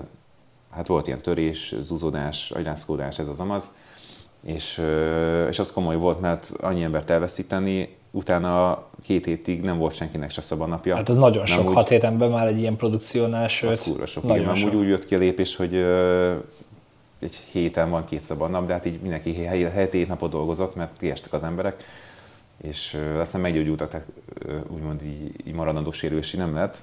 hát 0.70 0.87
volt 0.87 1.07
ilyen 1.07 1.22
törés, 1.22 1.74
zúzódás, 1.80 2.51
agyrázkódás, 2.51 3.18
ez 3.18 3.28
az 3.28 3.41
amaz, 3.41 3.70
és, 4.43 4.82
és 5.49 5.59
az 5.59 5.72
komoly 5.72 5.97
volt, 5.97 6.20
mert 6.20 6.53
annyi 6.61 6.82
embert 6.82 7.11
elveszíteni, 7.11 7.97
utána 8.11 8.84
két 9.02 9.24
hétig 9.24 9.61
nem 9.61 9.78
volt 9.78 9.94
senkinek 9.94 10.30
se 10.30 10.40
szabad 10.40 10.68
napja. 10.68 10.94
Hát 10.96 11.09
ez 11.09 11.14
nagyon 11.14 11.44
nem 11.46 11.57
sok, 11.57 11.68
úgy, 11.68 11.74
hat 11.74 11.88
hétenben 11.88 12.30
már 12.30 12.46
egy 12.46 12.59
ilyen 12.59 12.76
produkciónál, 12.76 13.48
sőt, 13.48 13.70
az 13.70 13.78
kurva 13.78 14.07
sok, 14.07 14.22
nagyon 14.22 14.42
igen, 14.42 14.54
sok. 14.54 14.74
úgy, 14.74 14.88
jött 14.88 15.04
ki 15.04 15.14
a 15.14 15.18
lépés, 15.18 15.57
hogy 15.57 15.74
ö, 15.74 16.34
egy 17.20 17.34
héten 17.34 17.90
van 17.90 18.04
két 18.04 18.20
szabad 18.20 18.50
nap, 18.50 18.66
de 18.66 18.72
hát 18.72 18.84
így 18.84 19.00
mindenki 19.00 19.30
hét 19.90 20.09
napot 20.09 20.30
dolgozott, 20.30 20.74
mert 20.74 20.96
kiestek 20.96 21.32
az 21.32 21.42
emberek 21.42 21.84
és 22.62 22.98
aztán 23.18 23.40
meggyógyultak, 23.40 23.88
tehát 23.88 24.07
úgymond 24.68 25.02
így, 25.02 25.46
így 25.46 25.54
maradandó 25.54 25.90
sérülési 25.90 26.36
nem 26.36 26.54
lett, 26.54 26.78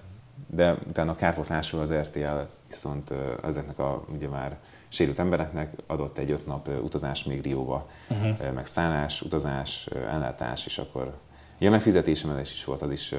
de 0.47 0.76
utána 0.88 1.11
a 1.11 1.15
kárpotlásul 1.15 1.80
az 1.80 1.93
RTL 1.93 2.39
viszont 2.67 3.13
ezeknek 3.43 3.80
a 3.80 4.05
ugye 4.13 4.28
már 4.28 4.57
sérült 4.94 5.20
embereknek 5.20 5.74
adott 5.88 6.18
egy 6.18 6.32
öt 6.32 6.46
nap 6.46 6.70
utazás 6.84 7.24
még 7.24 7.41
Rióba, 7.41 7.84
uh-huh. 8.10 8.54
meg 8.54 8.66
szállás, 8.66 9.22
utazás, 9.22 9.88
ellátás, 10.12 10.66
és 10.66 10.78
akkor 10.78 11.14
ja, 11.60 11.70
meg 11.70 11.82
fizetésemelés 11.82 12.52
is 12.52 12.64
volt, 12.64 12.82
az 12.82 12.91
is 12.91 13.14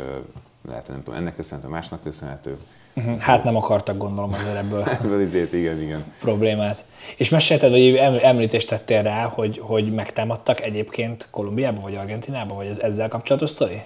lehet, 0.68 0.88
nem 0.88 1.02
tudom, 1.02 1.20
ennek 1.20 1.34
köszönhető, 1.34 1.70
másnak 1.70 2.02
köszönhető. 2.02 2.56
Uh-huh. 2.96 3.18
Hát 3.18 3.44
nem 3.44 3.56
akartak 3.56 3.96
gondolom 3.96 4.32
azért 4.32 4.56
ebből. 4.56 4.82
ebből 5.00 5.20
izét, 5.20 5.52
igen, 5.52 5.80
igen. 5.80 6.04
Problémát. 6.18 6.84
És 7.16 7.28
mesélted, 7.28 7.70
hogy 7.70 7.94
említést 8.22 8.68
tettél 8.68 9.02
rá, 9.02 9.24
hogy, 9.24 9.58
hogy 9.58 9.92
megtámadtak 9.92 10.60
egyébként 10.60 11.28
Kolumbiába 11.30 11.80
vagy 11.80 11.94
Argentinába, 11.94 12.54
vagy 12.54 12.66
ez 12.66 12.78
ezzel 12.78 13.08
kapcsolatos 13.08 13.50
sztori? 13.50 13.82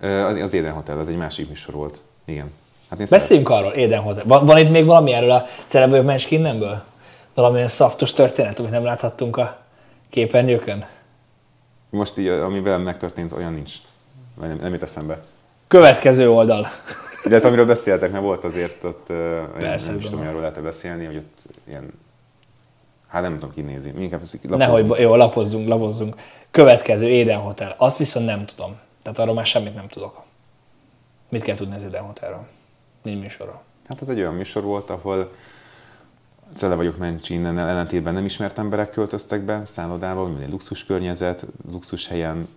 Az, 0.00 0.36
az 0.36 0.54
Eden 0.54 0.72
Hotel, 0.72 0.98
az 0.98 1.08
egy 1.08 1.16
másik 1.16 1.48
műsor 1.48 1.74
volt. 1.74 2.02
Igen. 2.24 2.52
Hát 2.90 3.08
Beszéljünk 3.08 3.48
arról, 3.48 4.00
Hotel. 4.00 4.24
Van, 4.26 4.44
van 4.44 4.58
itt 4.58 4.70
még 4.70 4.84
valami 4.84 5.12
erről 5.12 5.30
a 5.30 5.44
Szerebbők 5.64 6.04
Menskinnemből? 6.04 6.82
Valamilyen 7.34 7.68
szaftos 7.68 8.12
történet, 8.12 8.58
amit 8.58 8.70
nem 8.70 8.84
láthattunk 8.84 9.36
a 9.36 9.58
képernyőkön? 10.10 10.86
Most 11.90 12.18
így, 12.18 12.26
ami 12.26 12.60
velem 12.60 12.80
megtörtént, 12.80 13.32
olyan 13.32 13.52
nincs. 13.52 13.72
Nem, 14.40 14.58
nem 14.60 14.72
jut 14.72 14.82
eszembe. 14.82 15.20
Következő 15.66 16.30
oldal. 16.30 16.66
De 17.24 17.34
hát 17.34 17.44
amiről 17.44 17.66
beszéltek, 17.66 18.10
mert 18.10 18.24
volt 18.24 18.44
azért 18.44 18.84
ott, 18.84 19.06
Persze, 19.58 19.90
nem 19.90 20.00
is 20.00 20.08
tudom, 20.08 20.26
arról 20.26 20.40
lehet 20.40 20.62
beszélni, 20.62 21.04
hogy 21.04 21.16
ott 21.16 21.46
ilyen 21.68 21.92
Hát 23.08 23.22
nem 23.22 23.32
tudom 23.32 23.54
kinézni. 23.54 24.02
Inkább 24.02 24.22
Nehogy, 24.42 25.00
jó, 25.00 25.14
lapozzunk, 25.14 25.68
lapozzunk. 25.68 26.14
Következő 26.50 27.08
Éden 27.08 27.38
Hotel. 27.38 27.74
Azt 27.78 27.98
viszont 27.98 28.26
nem 28.26 28.44
tudom. 28.44 28.76
Tehát 29.02 29.18
arról 29.18 29.34
már 29.34 29.46
semmit 29.46 29.74
nem 29.74 29.88
tudok. 29.88 30.22
Mit 31.28 31.42
kell 31.42 31.54
tudni 31.54 31.74
az 31.74 31.84
Éden 31.84 32.02
Hotelről? 32.02 32.46
Nincs 33.08 33.22
műsorról. 33.22 33.62
Hát 33.88 34.00
ez 34.00 34.08
egy 34.08 34.18
olyan 34.18 34.34
műsor 34.34 34.62
volt, 34.62 34.90
ahol 34.90 35.32
Cele 36.54 36.74
vagyok 36.74 36.98
Mencsinen 36.98 37.58
ellentétben 37.58 38.14
nem 38.14 38.24
ismert 38.24 38.58
emberek 38.58 38.90
költöztek 38.90 39.42
be 39.42 39.64
szállodába, 39.64 40.26
mint 40.26 40.42
egy 40.42 40.50
luxus 40.50 40.84
környezet, 40.84 41.46
luxus 41.70 42.06
helyen, 42.06 42.48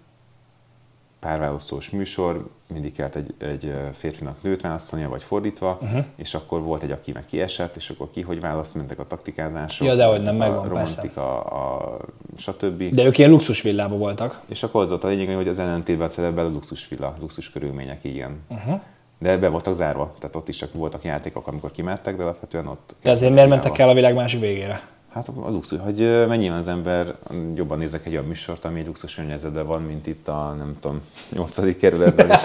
párválasztós 1.20 1.90
műsor, 1.90 2.50
mindig 2.68 2.94
kellett 2.94 3.16
egy, 3.16 3.34
egy 3.38 3.74
férfinak 3.94 4.42
nőt 4.42 4.62
válaszolnia, 4.62 5.10
vagy 5.10 5.24
fordítva, 5.24 5.78
uh-huh. 5.82 6.06
és 6.16 6.34
akkor 6.34 6.62
volt 6.62 6.84
egy, 6.84 6.92
aki 6.92 7.12
meg 7.12 7.26
kiesett, 7.26 7.76
és 7.76 7.90
akkor 7.90 8.10
ki 8.10 8.22
hogy 8.22 8.40
választ, 8.40 8.76
mentek 8.76 9.00
a 9.00 9.08
taktikázások. 9.08 9.88
Ja, 9.88 9.96
de 9.96 10.06
hogy 10.06 10.22
nem 10.22 10.36
megvan, 10.36 10.66
a 10.66 10.68
romantika, 10.68 11.42
a, 11.42 11.98
stb. 12.38 12.84
De 12.84 13.04
ők 13.04 13.18
ilyen 13.18 13.30
luxus 13.30 13.62
villában 13.62 13.98
voltak. 13.98 14.42
És 14.48 14.64
akkor 14.64 14.82
az 14.82 14.90
volt 14.90 15.04
a 15.04 15.08
lényeg, 15.08 15.36
hogy 15.36 15.48
az 15.48 15.60
ellentétben 15.60 16.08
a 16.08 16.10
celebben 16.10 16.46
a 16.46 16.50
luxus 16.50 16.88
villa, 16.88 17.14
luxus 17.20 17.50
körülmények, 17.50 18.04
igen. 18.04 18.40
Uh-huh. 18.48 18.82
De 19.22 19.38
be 19.38 19.50
voltak 19.50 19.74
zárva, 19.74 20.14
tehát 20.20 20.36
ott 20.36 20.48
is 20.48 20.58
csak 20.58 20.74
voltak 20.74 21.04
játékok, 21.04 21.48
amikor 21.48 21.72
kimentek, 21.72 22.16
de 22.18 22.24
alapvetően 22.24 22.68
ott... 22.68 22.96
De 23.04 23.12
azért 23.12 23.34
miért 23.34 23.50
mentek 23.50 23.78
el 23.78 23.90
a 23.90 23.94
világ 23.94 24.14
másik 24.14 24.40
végére? 24.40 24.82
Hát 25.14 25.28
a 25.28 25.50
luxus, 25.50 25.80
hogy 25.80 26.26
mennyiben 26.28 26.58
az 26.58 26.68
ember 26.68 27.16
jobban 27.56 27.78
nézek 27.78 28.06
egy 28.06 28.12
olyan 28.12 28.26
műsort, 28.26 28.66
ami 28.66 28.86
luxus 28.86 29.16
környezetben 29.16 29.66
van, 29.66 29.82
mint 29.82 30.08
itt 30.08 30.28
a, 30.28 30.56
nem 30.58 30.76
tudom, 30.80 31.02
nyolcadik 31.36 31.78
kerületben, 31.78 32.30
és 32.30 32.40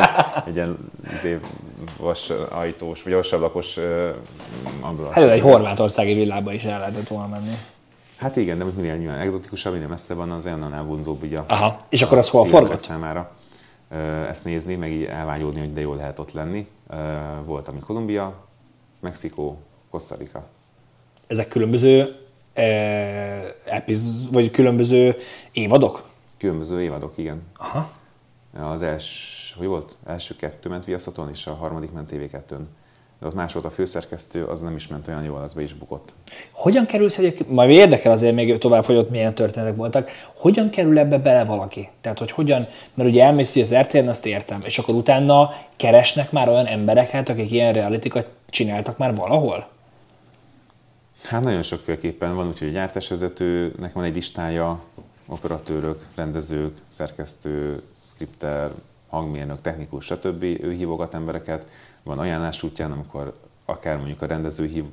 egy 0.47 0.55
ilyen 0.55 0.91
izé, 1.15 1.39
vas 1.97 2.33
ajtós, 2.51 3.03
vagy 3.03 3.13
vasablakos 3.13 3.79
ambulant. 4.81 5.15
Hát 5.15 5.29
egy 5.29 5.41
horvátországi 5.41 6.15
villába 6.15 6.53
is 6.53 6.65
el 6.65 6.79
lehetett 6.79 7.09
volna 7.09 7.29
menni. 7.29 7.53
Hát 8.17 8.37
igen, 8.37 8.59
de 8.59 8.65
minél 8.65 8.97
nyilván 8.97 9.19
egzotikusabb, 9.19 9.73
minél 9.73 9.89
messze 9.89 10.15
van, 10.15 10.31
az 10.31 10.47
annál 10.47 10.85
vonzóbb 10.85 11.23
ugye 11.23 11.39
Aha. 11.47 11.77
És 11.89 12.03
akkor 12.03 12.19
az 12.19 12.29
hol 12.29 12.47
forgott? 12.47 12.81
számára 12.81 13.31
ezt 14.29 14.45
nézni, 14.45 14.75
meg 14.75 14.93
így 14.93 15.05
elvágyódni, 15.05 15.61
hogy 15.61 15.73
de 15.73 15.81
jó 15.81 15.95
lehet 15.95 16.19
ott 16.19 16.33
lenni. 16.33 16.69
Volt, 17.45 17.69
ami 17.69 17.79
Kolumbia, 17.79 18.47
Mexikó, 19.01 19.59
Costa 19.91 20.15
Rica. 20.15 20.47
Ezek 21.27 21.49
különböző 21.49 22.17
epiz, 23.65 24.31
vagy 24.31 24.51
különböző 24.51 25.17
évadok? 25.53 26.09
Különböző 26.39 26.83
évadok, 26.83 27.19
igen. 27.19 27.43
Aha. 27.57 27.91
Az 28.59 28.83
első, 28.83 29.55
hogy 29.59 29.67
volt? 29.67 29.97
Első 30.07 30.37
kettő 30.37 30.69
ment 30.69 30.85
Viaszaton, 30.85 31.29
és 31.31 31.47
a 31.47 31.55
harmadik 31.55 31.93
ment 31.93 32.11
TV2-n. 32.13 32.63
De 33.21 33.27
ott 33.27 33.35
más 33.35 33.53
volt 33.53 33.65
a 33.65 33.71
főszerkesztő, 33.71 34.45
az 34.45 34.61
nem 34.61 34.77
is 34.77 34.87
ment 34.87 35.09
olyan 35.09 35.23
jól, 35.23 35.41
az 35.41 35.53
be 35.53 35.63
is 35.63 35.75
bukott. 35.75 36.15
Hogyan 36.53 36.87
kerülsz 36.87 37.19
egyébként, 37.19 37.51
majd 37.51 37.71
érdekel 37.71 38.13
azért 38.13 38.35
még 38.35 38.59
tovább, 38.59 38.85
hogy 38.85 38.97
ott 38.97 39.11
milyen 39.11 39.35
történetek 39.35 39.77
voltak, 39.77 40.11
hogyan 40.37 40.71
kerül 40.71 40.99
ebbe 40.99 41.19
bele 41.19 41.45
valaki? 41.45 41.89
Tehát, 42.01 42.19
hogy 42.19 42.31
hogyan, 42.31 42.67
mert 42.95 43.09
ugye 43.09 43.25
elmész, 43.25 43.53
hogy 43.53 43.63
az 43.63 43.75
RTL-n 43.75 44.09
azt 44.09 44.27
értem, 44.27 44.63
és 44.65 44.79
akkor 44.79 44.95
utána 44.95 45.51
keresnek 45.77 46.33
már 46.33 46.49
olyan 46.49 46.67
embereket, 46.67 47.29
akik 47.29 47.51
ilyen 47.51 47.73
realitykat 47.73 48.27
csináltak 48.49 48.99
már 48.99 49.15
valahol? 49.15 49.69
Hát 51.23 51.43
nagyon 51.43 51.63
sokféleképpen 51.63 52.35
van, 52.35 52.49
úgyhogy 52.49 52.69
a 52.69 52.73
gyártásvezetőnek 52.73 53.93
van 53.93 54.05
egy 54.05 54.15
listája, 54.15 54.81
operatőrök, 55.27 56.05
rendezők, 56.15 56.77
szerkesztő, 56.89 57.83
skripter, 58.01 58.71
hangmérnök, 59.09 59.61
technikus, 59.61 60.05
stb. 60.05 60.43
Ő 60.43 60.73
hívogat 60.73 61.15
embereket. 61.15 61.67
Van 62.07 62.19
ajánlás 62.19 62.63
útján, 62.63 62.93
amikor 62.93 63.39
akár 63.65 63.97
mondjuk 63.97 64.23
a 64.23 64.27
rendező 64.27 64.67
hív, 64.67 64.85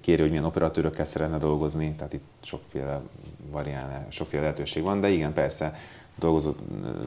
kéri, 0.00 0.20
hogy 0.20 0.30
milyen 0.30 0.44
operatőrökkel 0.44 1.04
szeretne 1.04 1.38
dolgozni, 1.38 1.94
tehát 1.96 2.12
itt 2.12 2.24
sokféle 2.40 3.00
variál, 3.50 4.06
sokféle 4.08 4.42
lehetőség 4.42 4.82
van, 4.82 5.00
de 5.00 5.08
igen, 5.08 5.32
persze 5.32 5.76
dolgozott, 6.18 6.58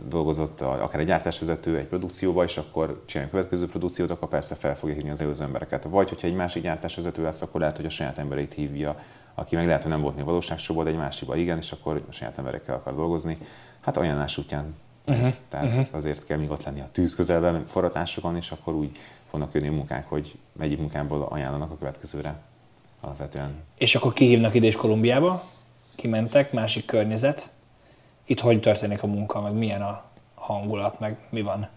dolgozott 0.10 0.62
akár 0.62 1.00
egy 1.00 1.06
gyártásvezető 1.06 1.78
egy 1.78 1.86
produkcióba, 1.86 2.44
és 2.44 2.58
akkor 2.58 3.04
csinálja 3.06 3.30
a 3.32 3.36
következő 3.36 3.68
produkciót, 3.68 4.12
akkor 4.12 4.28
persze 4.28 4.56
fel 4.56 4.76
fogja 4.76 4.96
hívni 4.96 5.10
az 5.10 5.22
előző 5.22 5.44
embereket. 5.44 5.84
Vagy 5.84 6.10
hogyha 6.10 6.28
egy 6.28 6.36
másik 6.36 6.64
gyártásvezető 6.64 7.24
lesz, 7.24 7.42
akkor 7.42 7.60
lehet, 7.60 7.76
hogy 7.76 7.86
a 7.86 7.90
saját 7.90 8.18
embereit 8.18 8.54
hívja, 8.54 9.00
aki 9.36 9.56
meg 9.56 9.66
lehet, 9.66 9.82
hogy 9.82 9.92
nem 9.92 10.02
volt 10.02 10.16
még 10.16 10.26
valóságsóból, 10.26 10.84
de 10.84 10.90
egy 10.90 10.98
másikba 10.98 11.36
igen, 11.36 11.58
és 11.58 11.72
akkor 11.72 12.04
a 12.10 12.12
saját 12.12 12.38
emberekkel 12.38 12.76
akar 12.76 12.96
dolgozni. 12.96 13.38
Hát 13.82 13.98
ajánlás 13.98 14.38
útján. 14.38 14.76
Uh-huh. 15.08 15.34
Tehát 15.50 15.66
uh-huh. 15.66 15.88
azért 15.92 16.26
kell 16.26 16.38
még 16.38 16.52
ott 16.52 16.64
lenni 16.64 16.82
a 16.82 16.90
tűz 16.92 17.16
közelben, 17.16 17.66
forratásokon, 17.66 18.36
és 18.36 18.52
akkor 18.52 18.74
úgy 18.74 18.98
fognak 19.30 19.54
jönni 19.54 19.68
a 19.68 19.72
munkák, 19.72 20.10
hogy 20.10 20.38
egyik 20.60 20.80
munkából 20.80 21.22
ajánlanak 21.22 21.72
a 21.72 21.78
következőre 21.78 22.42
alapvetően. 23.02 23.64
És 23.76 23.96
akkor 23.96 24.14
kihívnak 24.14 24.54
ide 24.54 24.68
is 24.68 24.76
Kolumbiába, 24.76 25.44
kimentek, 25.96 26.52
másik 26.52 26.86
környezet, 26.86 27.50
itt 28.26 28.40
hogy 28.40 28.60
történik 28.60 29.04
a 29.04 29.08
munka, 29.08 29.42
meg 29.42 29.54
milyen 29.54 29.82
a 29.82 30.04
hangulat, 30.36 31.00
meg 31.00 31.18
mi 31.30 31.42
van? 31.42 31.68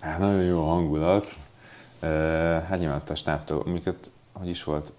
Hát 0.00 0.18
nagyon 0.18 0.42
jó 0.42 0.68
hangulat. 0.68 1.36
Hát 2.68 2.78
nyilván 2.78 3.02
a 3.08 3.14
stábtól, 3.14 3.62
amiket, 3.66 4.10
hogy 4.32 4.48
is 4.48 4.64
volt, 4.64 4.92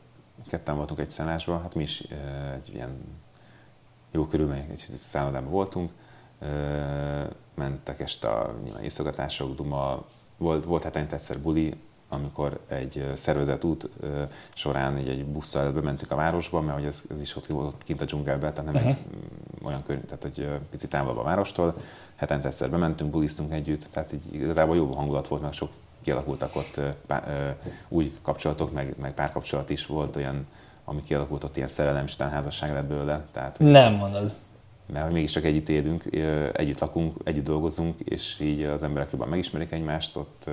ketten 0.47 0.75
voltunk 0.75 0.99
egy 0.99 1.09
szállásban, 1.09 1.61
hát 1.61 1.75
mi 1.75 1.83
is 1.83 2.03
egy 2.53 2.73
ilyen 2.73 3.19
jó 4.11 4.25
körülmények, 4.25 4.69
egy 4.69 4.85
szállodában 4.87 5.51
voltunk, 5.51 5.91
mentek 7.53 7.99
este 7.99 8.29
a 8.29 8.55
nyilván 8.63 8.83
iszogatások, 8.83 9.55
duma, 9.55 10.05
volt, 10.37 10.65
volt 10.65 10.83
hát 10.83 10.95
egyszer 10.95 11.39
buli, 11.39 11.73
amikor 12.09 12.59
egy 12.67 13.11
szervezett 13.13 13.63
út 13.63 13.89
során 14.53 14.95
egy, 14.95 15.07
egy 15.07 15.25
busszal 15.25 15.71
bementünk 15.71 16.11
a 16.11 16.15
városba, 16.15 16.61
mert 16.61 16.77
hogy 16.77 16.85
ez, 16.85 17.03
ez 17.09 17.21
is 17.21 17.35
ott 17.35 17.45
volt 17.45 17.83
kint 17.83 18.01
a 18.01 18.05
dzsungelben, 18.05 18.53
tehát 18.53 18.71
nem 18.71 18.75
uh-huh. 18.75 18.91
egy 18.91 18.97
mm, 19.15 19.65
olyan 19.65 19.83
kör, 19.83 19.99
tehát 19.99 20.25
egy 20.25 20.49
picit 20.69 20.89
távolabb 20.89 21.17
a 21.17 21.23
várostól. 21.23 21.75
Hetente 22.15 22.47
egyszer 22.47 22.69
bementünk, 22.69 23.11
bulisztunk 23.11 23.51
együtt, 23.51 23.87
tehát 23.91 24.13
így 24.13 24.35
igazából 24.35 24.75
jó 24.75 24.85
hangulat 24.85 25.27
volt, 25.27 25.41
meg 25.41 25.53
sok 25.53 25.69
kialakultak 26.01 26.55
ott 26.55 26.79
pá, 27.07 27.23
új 27.87 28.17
kapcsolatok, 28.21 28.73
meg, 28.73 28.95
meg 29.01 29.13
párkapcsolat 29.13 29.69
is 29.69 29.85
volt 29.85 30.15
olyan, 30.15 30.47
ami 30.85 31.03
kialakult 31.03 31.43
ott 31.43 31.55
ilyen 31.55 31.67
szerelem, 31.67 32.03
és 32.05 32.15
házasság 32.17 32.71
lett 32.71 32.85
belőle. 32.85 33.25
Tehát, 33.31 33.59
nem 33.59 33.93
mondod. 33.93 34.35
Mert 34.85 35.11
mégiscsak 35.11 35.43
együtt 35.43 35.69
élünk, 35.69 36.03
együtt 36.53 36.79
lakunk, 36.79 37.17
együtt 37.23 37.43
dolgozunk, 37.43 37.99
és 37.99 38.39
így 38.39 38.63
az 38.63 38.83
emberek 38.83 39.11
jobban 39.11 39.27
megismerik 39.27 39.71
egymást, 39.71 40.15
ott 40.15 40.49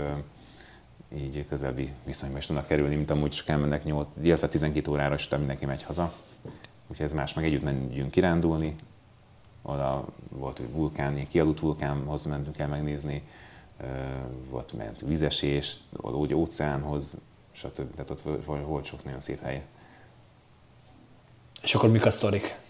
így 1.16 1.46
közelbi 1.48 1.92
viszonyba 2.04 2.38
is 2.38 2.46
tudnak 2.46 2.66
kerülni, 2.66 2.94
mint 2.94 3.10
amúgy 3.10 3.30
csak 3.30 3.48
elmennek 3.48 3.84
8, 3.84 4.08
illetve 4.22 4.48
12 4.48 4.90
órára, 4.90 5.14
és 5.14 5.28
mindenki 5.28 5.66
megy 5.66 5.82
haza. 5.82 6.12
Úgyhogy 6.88 7.06
ez 7.06 7.12
más, 7.12 7.34
meg 7.34 7.44
együtt 7.44 7.62
megyünk 7.62 8.10
kirándulni. 8.10 8.76
Oda 9.62 10.04
volt 10.28 10.58
egy 10.58 10.72
vulkán, 10.72 11.14
ilyen 11.14 11.28
kialudt 11.28 11.60
vulkánhoz 11.60 12.24
mentünk 12.24 12.58
el 12.58 12.68
megnézni, 12.68 13.22
volt 14.50 14.72
ment 14.72 15.00
vizesés, 15.00 15.80
úgy 16.00 16.34
óceánhoz, 16.34 17.20
stb. 17.52 17.94
Tehát 17.94 18.10
ott 18.10 18.22
volt 18.44 18.84
sok 18.84 19.04
nagyon 19.04 19.20
szép 19.20 19.42
hely. 19.42 19.62
És 21.62 21.74
akkor 21.74 21.90
mik 21.90 22.06
a 22.06 22.10
sztorik? 22.10 22.60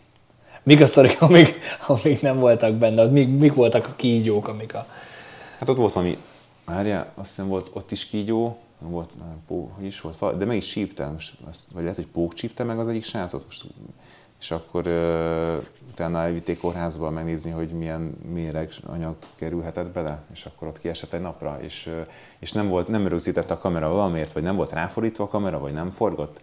Mik 0.63 0.81
a 0.81 0.87
sztorik, 0.87 1.21
amik, 1.21 1.61
amik 1.87 2.21
nem 2.21 2.39
voltak 2.39 2.75
benne? 2.75 3.07
Mik, 3.07 3.39
mik 3.39 3.55
voltak 3.55 3.87
a 3.87 3.93
kígyók, 3.97 4.49
amik 4.49 4.75
a... 4.75 4.87
Hát 5.59 5.69
ott 5.69 5.77
volt 5.77 5.93
valami 5.93 6.19
Várjál, 6.65 7.13
azt 7.15 7.29
hiszem 7.29 7.49
volt 7.49 7.71
ott 7.73 7.91
is 7.91 8.07
kígyó, 8.07 8.59
volt, 8.79 9.11
pó, 9.47 9.71
hogy 9.77 9.85
is 9.85 10.01
volt, 10.01 10.37
de 10.37 10.45
meg 10.45 10.57
is 10.57 10.67
csípte, 10.67 11.07
most, 11.07 11.35
azt, 11.49 11.71
vagy 11.73 11.83
lehet, 11.83 11.97
hogy 11.97 12.07
pók 12.07 12.35
csípte 12.35 12.65
meg 12.65 12.79
az 12.79 12.89
egyik 12.89 13.05
srácot, 13.05 13.45
most, 13.45 13.65
és 14.41 14.51
akkor 14.51 14.87
uh, 14.87 15.63
utána 15.91 16.19
elvitték 16.19 16.59
kórházba 16.59 17.11
megnézni, 17.11 17.51
hogy 17.51 17.69
milyen 17.69 18.17
méreg 18.33 18.73
anyag 18.87 19.15
kerülhetett 19.35 19.87
bele, 19.87 20.23
és 20.33 20.47
akkor 20.47 20.69
ott 20.69 20.81
kiesett 20.81 21.13
egy 21.13 21.21
napra, 21.21 21.59
és, 21.63 21.91
és 22.39 22.53
nem 22.53 22.69
volt, 22.69 22.89
nem 22.89 23.09
rögzített 23.09 23.51
a 23.51 23.59
kamera 23.59 23.89
valamiért, 23.89 24.33
vagy 24.33 24.43
nem 24.43 24.57
volt 24.57 24.73
ráfordítva 24.73 25.25
a 25.25 25.29
kamera, 25.29 25.59
vagy 25.59 25.73
nem 25.73 25.91
forgott, 25.91 26.41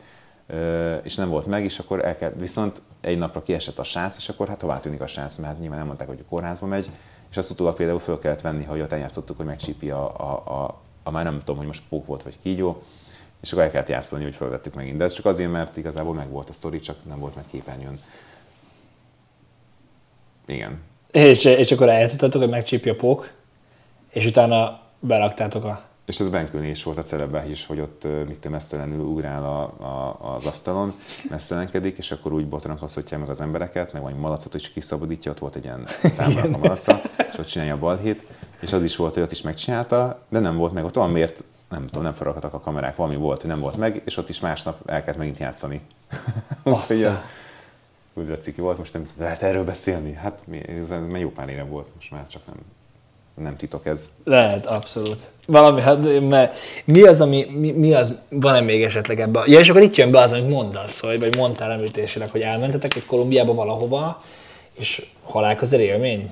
és 1.04 1.16
nem 1.16 1.30
volt 1.30 1.46
meg, 1.46 1.64
és 1.64 1.80
akkor 1.80 2.06
el 2.06 2.18
kell, 2.18 2.32
viszont 2.36 2.82
egy 3.02 3.18
napra 3.18 3.44
kiesett 3.44 3.80
a 3.80 3.84
srác, 3.84 4.18
és 4.18 4.30
akkor 4.30 4.48
hát 4.48 4.62
hová 4.62 4.80
tűnik 4.80 5.02
a 5.02 5.08
srác, 5.08 5.38
mert 5.38 5.60
nyilván 5.60 5.78
nem 5.78 5.88
mondták, 5.88 6.08
hogy 6.08 6.20
a 6.26 6.30
kórházba 6.30 6.68
megy, 6.68 6.90
és 7.30 7.38
azt 7.38 7.52
utólag 7.52 7.76
például 7.76 8.00
föl 8.00 8.20
kellett 8.20 8.42
venni, 8.42 8.64
hogy 8.64 8.82
ott 8.82 8.92
eljátszottuk, 8.92 9.38
hogy 9.38 9.46
megcsípi 9.46 9.90
a, 9.90 10.20
a, 10.20 10.64
a, 10.64 10.82
a, 11.04 11.12
már 11.12 11.24
nem 11.24 11.40
tudom, 11.40 11.58
hogy 11.58 11.66
most 11.66 11.84
pók 11.90 12.06
volt 12.06 12.24
vagy 12.24 12.40
kígyó, 12.42 12.84
és 13.42 13.52
akkor 13.52 13.64
el 13.64 13.72
kellett 13.72 13.90
játszani, 13.90 14.24
hogy 14.24 14.36
felvettük 14.36 14.74
megint. 14.74 14.98
De 14.98 15.04
ez 15.04 15.14
csak 15.14 15.26
azért, 15.26 15.52
mert 15.52 15.78
igazából 15.78 16.14
meg 16.14 16.30
volt 16.30 16.50
a 16.50 16.54
sztori, 16.54 16.80
csak 16.80 16.96
nem 17.08 17.20
volt 17.20 17.36
meg 17.36 17.44
képernyőn. 17.52 18.00
Igen. 20.46 20.82
És, 21.12 21.46
és 21.46 21.72
akkor 21.72 21.90
eljátszottatok, 21.90 22.42
hogy 22.42 22.50
megcsípi 22.50 22.90
a 22.90 22.96
pók, 22.96 23.32
és 24.10 24.26
utána 24.26 24.82
beraktátok 25.00 25.64
a 25.64 25.89
és 26.10 26.20
ez 26.20 26.30
Benkőnél 26.30 26.70
is 26.70 26.84
volt 26.84 26.98
a 26.98 27.02
celebben 27.02 27.50
is, 27.50 27.66
hogy 27.66 27.80
ott 27.80 28.08
mit 28.28 28.40
te 28.40 28.50
messzelenül 28.50 29.06
ugrál 29.06 29.44
a, 29.44 29.62
a, 29.62 30.18
az 30.34 30.46
asztalon, 30.46 30.94
messzelenkedik, 31.30 31.98
és 31.98 32.12
akkor 32.12 32.34
úgy 32.34 32.48
botrankozhatja 32.48 33.18
meg 33.18 33.30
az 33.30 33.42
embereket, 33.42 33.94
meg 33.94 34.02
vagy 34.02 34.16
malacot 34.16 34.54
is 34.54 34.70
kiszabadítja, 34.70 35.32
ott 35.32 35.40
volt 35.40 35.56
egy 35.56 35.64
ilyen 35.64 35.88
táblának 36.16 36.56
a 36.56 36.58
malaca, 36.58 37.02
és 37.32 37.38
ott 37.38 37.46
csinálja 37.46 37.74
a 37.74 37.78
balhét, 37.78 38.24
és 38.60 38.74
az 38.74 38.84
is 38.84 38.96
volt, 38.96 39.14
hogy 39.14 39.24
ott 39.24 39.32
is 39.32 39.42
megcsinálta, 39.42 40.24
de 40.30 40.40
nem 40.40 40.58
volt 40.58 40.74
meg, 40.74 40.84
ott 40.84 40.94
valamiért 40.94 41.44
nem 41.70 41.86
tudom, 41.86 42.04
nem 42.04 42.14
forogtak 42.14 42.54
a 42.54 42.60
kamerák, 42.60 42.96
valami 42.96 43.16
volt, 43.16 43.42
hogy 43.42 43.50
nem 43.50 43.60
volt 43.60 43.78
meg, 43.78 44.02
és 44.06 44.18
ott 44.18 44.30
is 44.30 44.40
másnap 44.40 44.90
el 44.90 45.04
kellett 45.04 45.20
megint 45.20 45.40
játszani. 45.40 45.82
Úgy 48.14 48.38
ciki 48.40 48.62
volt, 48.62 48.78
most 48.78 48.94
nem 48.94 49.08
lehet 49.18 49.42
erről 49.42 49.64
beszélni. 49.64 50.14
Hát 50.14 50.42
ez, 50.68 50.92
ez 50.92 51.20
jó 51.20 51.30
pár 51.30 51.50
éve 51.50 51.64
volt, 51.64 51.88
most 51.96 52.12
már 52.12 52.28
csak 52.28 52.42
nem, 52.46 52.56
nem 53.42 53.56
titok 53.56 53.86
ez. 53.86 54.10
Lehet, 54.24 54.66
abszolút. 54.66 55.32
Valami, 55.46 55.82
hát, 55.82 56.22
mert 56.30 56.58
mi 56.86 57.02
az, 57.02 57.22
ami, 57.22 57.46
mi, 57.46 57.72
mi 57.72 57.94
az, 57.94 58.14
van-e 58.30 58.62
még 58.62 58.84
esetleg 58.84 59.20
ebben? 59.20 59.44
Ja, 59.48 59.60
és 59.60 59.70
akkor 59.70 59.82
itt 59.82 59.96
jön 59.96 60.12
be 60.12 60.20
az, 60.20 60.32
amit 60.32 60.50
mondasz, 60.50 61.00
hogy, 61.00 61.20
vagy 61.20 61.36
mondtál 61.36 61.72
említésének, 61.72 62.32
hogy 62.32 62.42
elmentetek 62.42 62.96
egy 62.96 63.06
Kolumbiába 63.06 63.54
valahova, 63.54 64.22
és 64.74 65.10
halálközel 65.24 65.80
élmény? 65.80 66.32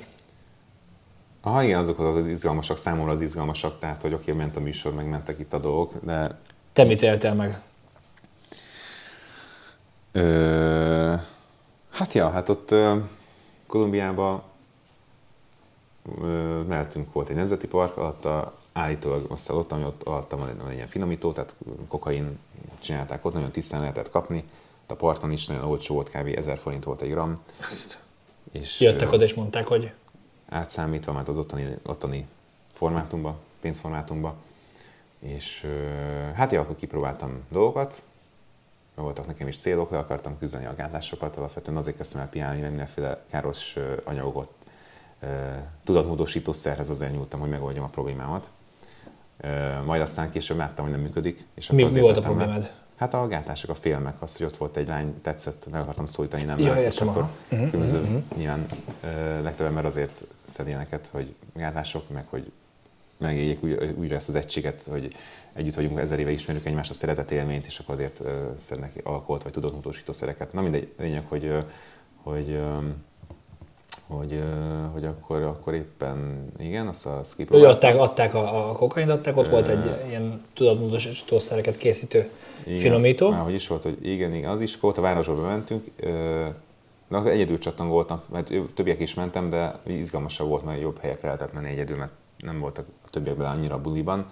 Aha, 1.41 1.64
igen, 1.64 1.80
azok 1.80 1.99
az 1.99 2.28
izgalmasak, 2.28 2.78
számomra 2.78 3.12
az 3.12 3.22
izgalmasak, 3.22 3.80
tehát, 3.80 4.01
hogy 4.01 4.14
oké, 4.14 4.32
ment 4.32 4.55
a 4.55 4.60
műsor, 4.60 4.93
meg 4.93 5.10
mentek 5.10 5.39
itt 5.39 5.53
a 5.53 5.60
dolgok, 5.60 5.93
de... 6.03 6.32
Te 6.74 6.84
mit 6.84 7.01
éltél 7.01 7.34
meg? 7.34 7.60
Ö, 10.12 11.14
hát 11.91 12.14
ja, 12.14 12.30
hát 12.30 12.49
ott 12.49 12.76
Kolumbiában 13.68 14.41
mellettünk 16.68 17.14
volt 17.14 17.30
egy 17.30 17.36
nemzeti 17.36 17.68
park, 17.68 17.97
alatta 17.97 18.53
állítólag 18.74 19.26
azt 19.30 19.49
ott, 19.49 19.72
ami 19.72 19.84
ott 19.84 20.03
alatta 20.03 20.38
van 20.38 20.49
egy, 20.49 20.58
van 20.58 20.68
egy 20.68 20.76
ilyen 20.76 20.88
finomító, 20.88 21.32
tehát 21.32 21.55
kokain 21.88 22.39
csinálták 22.80 23.26
ott, 23.26 23.34
nagyon 23.34 23.51
tisztán 23.51 23.80
lehetett 23.80 24.10
kapni. 24.10 24.43
A 24.88 24.93
parton 24.93 25.32
is 25.32 25.47
nagyon 25.47 25.64
olcsó 25.64 25.93
volt, 25.93 26.10
kb. 26.10 26.38
1000 26.38 26.58
forint 26.58 26.84
volt 26.84 27.01
egy 27.01 27.10
gram. 27.10 27.41
Ezt. 27.70 27.99
És 28.51 28.80
Jöttek 28.80 29.12
oda 29.12 29.24
és 29.24 29.34
mondták, 29.34 29.68
hogy... 29.68 29.91
Átszámítva, 30.49 31.12
mert 31.12 31.28
az 31.28 31.38
ottani, 31.38 31.78
ottani 31.86 32.28
formátumba, 32.74 33.38
pénzformátumba. 33.62 34.36
És 35.20 35.68
hát 36.34 36.51
ja, 36.51 36.62
akkor 36.62 36.76
kipróbáltam 36.76 37.43
dolgokat, 37.49 38.03
voltak 38.95 39.28
nekem 39.28 39.47
is 39.47 39.58
célok, 39.58 39.91
le 39.91 39.97
akartam 39.97 40.38
küzdeni 40.38 40.66
a 40.66 40.76
gátlásokat, 40.76 41.36
alapvetően 41.36 41.78
azért 41.78 41.97
kezdtem 41.97 42.22
el 42.22 42.30
piálni, 42.30 42.60
mert 42.60 42.70
mindenféle 42.70 43.24
káros 43.30 43.76
anyagokat 44.03 44.49
tudatmódosító 45.84 46.53
szerhez 46.53 46.89
azért 46.89 47.13
nyúltam, 47.13 47.39
hogy 47.39 47.49
megoldjam 47.49 47.84
a 47.84 47.88
problémámat. 47.88 48.51
Majd 49.86 50.01
aztán 50.01 50.32
később 50.32 50.57
láttam, 50.57 50.86
hogy 50.86 50.93
nem 50.93 51.03
működik. 51.03 51.45
És 51.53 51.70
mi, 51.72 51.84
mi 51.84 51.99
volt 51.99 52.18
a 52.18 52.22
problémád? 52.22 52.72
Hát 52.97 53.13
a 53.13 53.28
gátások, 53.28 53.70
a 53.70 53.74
filmek, 53.74 54.22
az, 54.22 54.38
hogy 54.38 54.45
ott 54.45 54.57
volt 54.57 54.78
egy 54.78 54.88
lány, 54.88 55.22
tetszett, 55.22 55.68
meg 55.72 55.82
akartam 55.82 56.05
szólítani, 56.05 56.43
nem 56.43 56.59
Ja, 56.59 56.76
értem, 56.76 57.07
akkor. 57.07 57.28
Mhm, 57.49 57.63
különböző 57.63 58.24
nyilván 58.36 58.65
ö, 59.03 59.41
legtöbb 59.41 59.68
ember 59.68 59.86
azért 59.86 60.24
szed 60.43 60.68
ilyeneket, 60.68 61.09
hogy 61.11 61.36
gátások, 61.53 62.09
meg 62.09 62.26
hogy 62.30 62.51
megéljék 63.18 63.63
új, 63.63 63.74
újra 63.95 64.15
ezt 64.15 64.30
az 64.30 64.36
egységet, 64.36 64.82
hogy 64.89 65.13
együtt 65.53 65.74
vagyunk 65.74 65.99
ezer 65.99 66.20
éve, 66.20 66.32
ismerjük 66.32 66.65
egymást 66.65 66.89
a 66.89 66.93
szeretet 66.93 67.32
élményt, 67.32 67.65
és 67.65 67.80
akkor 67.80 67.93
azért 67.93 68.22
szednek 68.57 69.01
alkoholt 69.03 69.43
vagy 69.43 69.51
tudatmódosító 69.51 70.13
szereket. 70.13 70.53
Na 70.53 70.61
mindegy, 70.61 70.93
lényeg, 70.97 71.26
hogy, 71.28 71.45
ö, 71.45 71.59
hogy, 72.24 72.59
hogy, 74.08 74.43
hogy 74.93 75.05
akkor, 75.05 75.41
akkor 75.41 75.74
éppen, 75.74 76.47
igen, 76.60 76.88
azt 76.88 77.05
a 77.05 77.22
skip 77.24 77.49
Hogy 77.49 77.64
adták, 77.64 77.97
adták 77.99 78.34
a, 78.34 78.70
a 78.70 78.72
kokaint, 78.72 79.10
adták, 79.10 79.38
ott 79.38 79.49
volt 79.49 79.68
egy 79.68 80.08
ilyen 80.08 80.45
tudatmódosítószereket 80.53 81.78
készítő 81.78 82.30
Igen, 82.66 82.80
finomító. 82.80 83.30
Már 83.30 83.41
hogy 83.43 83.53
is 83.53 83.68
volt, 83.68 83.84
hogy 83.84 83.97
igen, 84.01 84.34
igen, 84.34 84.49
az 84.49 84.62
is 84.62 84.80
volt, 84.80 84.97
a 84.97 85.01
városba 85.01 85.36
bementünk, 85.36 85.86
akkor 87.10 87.32
egyedül 87.32 87.58
csattan 87.58 87.88
voltam, 87.88 88.22
mert 88.32 88.49
ő- 88.49 88.70
többiek 88.74 88.99
is 88.99 89.14
mentem, 89.14 89.49
de 89.49 89.80
izgalmasabb 89.84 90.47
volt, 90.47 90.66
mert 90.66 90.82
jobb 90.82 90.99
helyekre 90.99 91.28
lehetett 91.28 91.53
menni 91.53 91.70
egyedül, 91.70 91.97
mert 91.97 92.12
nem 92.38 92.60
voltak 92.60 92.86
a 93.05 93.10
többiek 93.10 93.36
bele 93.36 93.49
annyira 93.49 93.76
a 93.76 93.82
buliban. 93.82 94.26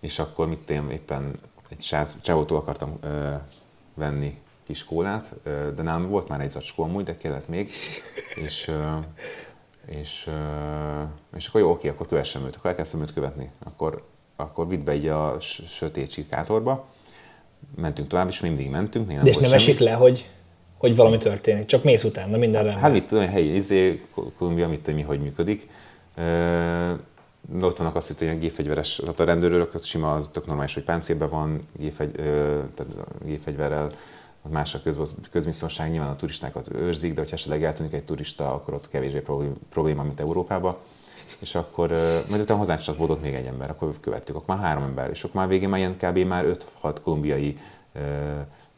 És 0.00 0.18
akkor 0.18 0.48
mit 0.48 0.70
én 0.70 0.90
éppen 0.90 1.38
egy 1.68 1.82
srác, 1.82 2.20
csávótól 2.20 2.56
akartam 2.56 2.98
ö, 3.00 3.34
venni 3.94 4.38
kis 4.66 4.84
kólát, 4.84 5.34
ö, 5.42 5.68
de 5.76 5.82
nálam 5.82 6.08
volt 6.08 6.28
már 6.28 6.40
egy 6.40 6.50
zacskó 6.50 6.82
amúgy, 6.82 7.04
de 7.04 7.14
kellett 7.14 7.48
még, 7.48 7.70
és, 8.34 8.70
és, 9.86 10.30
és 11.36 11.46
akkor 11.48 11.60
jó, 11.60 11.70
oké, 11.70 11.88
akkor 11.88 12.06
kövessem 12.06 12.44
őt, 12.46 12.56
akkor 12.56 12.70
elkezdtem 12.70 13.00
őt 13.02 13.12
követni. 13.12 13.50
Akkor, 13.64 14.04
akkor 14.36 14.68
vitt 14.68 14.82
be 14.84 14.94
így 14.94 15.06
a 15.06 15.36
sötét 15.66 16.10
csikátorba, 16.10 16.86
mentünk 17.76 18.08
tovább, 18.08 18.28
és 18.28 18.40
mindig 18.40 18.70
mentünk, 18.70 19.06
még 19.06 19.14
nem 19.16 19.24
De 19.24 19.30
és 19.30 19.36
nem 19.36 19.44
semmi. 19.44 19.56
esik 19.62 19.78
le, 19.78 19.92
hogy, 19.92 20.30
hogy 20.78 20.96
valami 20.96 21.16
történik. 21.16 21.64
Csak 21.64 21.82
mész 21.84 22.04
utána, 22.04 22.36
minden 22.36 22.62
rendben. 22.62 22.82
Hát 22.82 22.92
mit 22.92 23.04
tudom, 23.06 23.28
helyi 23.28 23.54
izé, 23.54 24.02
Kolumbia, 24.38 24.68
mit 24.68 24.80
tudom, 24.80 24.94
mi, 25.00 25.02
hogy 25.02 25.20
működik. 25.20 25.68
Ö, 26.16 26.92
ott 27.62 27.76
vannak 27.76 27.96
azt, 27.96 28.06
hogy 28.08 28.16
ilyen 28.22 28.38
gépfegyveres, 28.38 28.96
tehát 28.96 29.20
a 29.20 29.24
rendőrök, 29.24 29.74
az 29.74 29.84
sima, 29.84 30.14
az 30.14 30.28
tök 30.32 30.46
normális, 30.46 30.74
hogy 30.74 30.82
páncélben 30.84 31.28
van, 31.28 31.68
gépfegy, 31.78 32.10
ö, 32.16 32.58
tehát 32.74 32.92
gépfegyverrel, 33.24 33.84
ott 33.84 33.96
más 34.50 34.74
a 34.74 34.80
köz, 34.82 35.14
közbiztonság, 35.30 35.90
nyilván 35.90 36.10
a 36.10 36.16
turistákat 36.16 36.70
őrzik, 36.74 37.14
de 37.14 37.20
hogyha 37.20 37.36
esetleg 37.36 37.64
eltűnik 37.64 37.92
egy 37.92 38.04
turista, 38.04 38.54
akkor 38.54 38.74
ott 38.74 38.88
kevésbé 38.88 39.18
problém- 39.18 39.56
probléma, 39.70 40.02
mint 40.02 40.20
Európában. 40.20 40.76
És 41.38 41.54
akkor, 41.54 41.90
majd 42.28 42.40
utána 42.40 42.58
hozzánk 42.58 42.80
csatlakozott 42.80 43.22
még 43.22 43.34
egy 43.34 43.46
ember, 43.46 43.70
akkor 43.70 43.94
követtük, 44.00 44.36
akkor 44.36 44.56
már 44.56 44.64
három 44.64 44.82
ember, 44.82 45.10
és 45.10 45.24
akkor 45.24 45.40
már 45.40 45.48
végén 45.48 45.68
már 45.68 45.78
ilyen 45.78 45.96
kb. 45.96 46.18
már 46.18 46.44
5-6 46.82 46.96
kolumbiai 47.02 47.58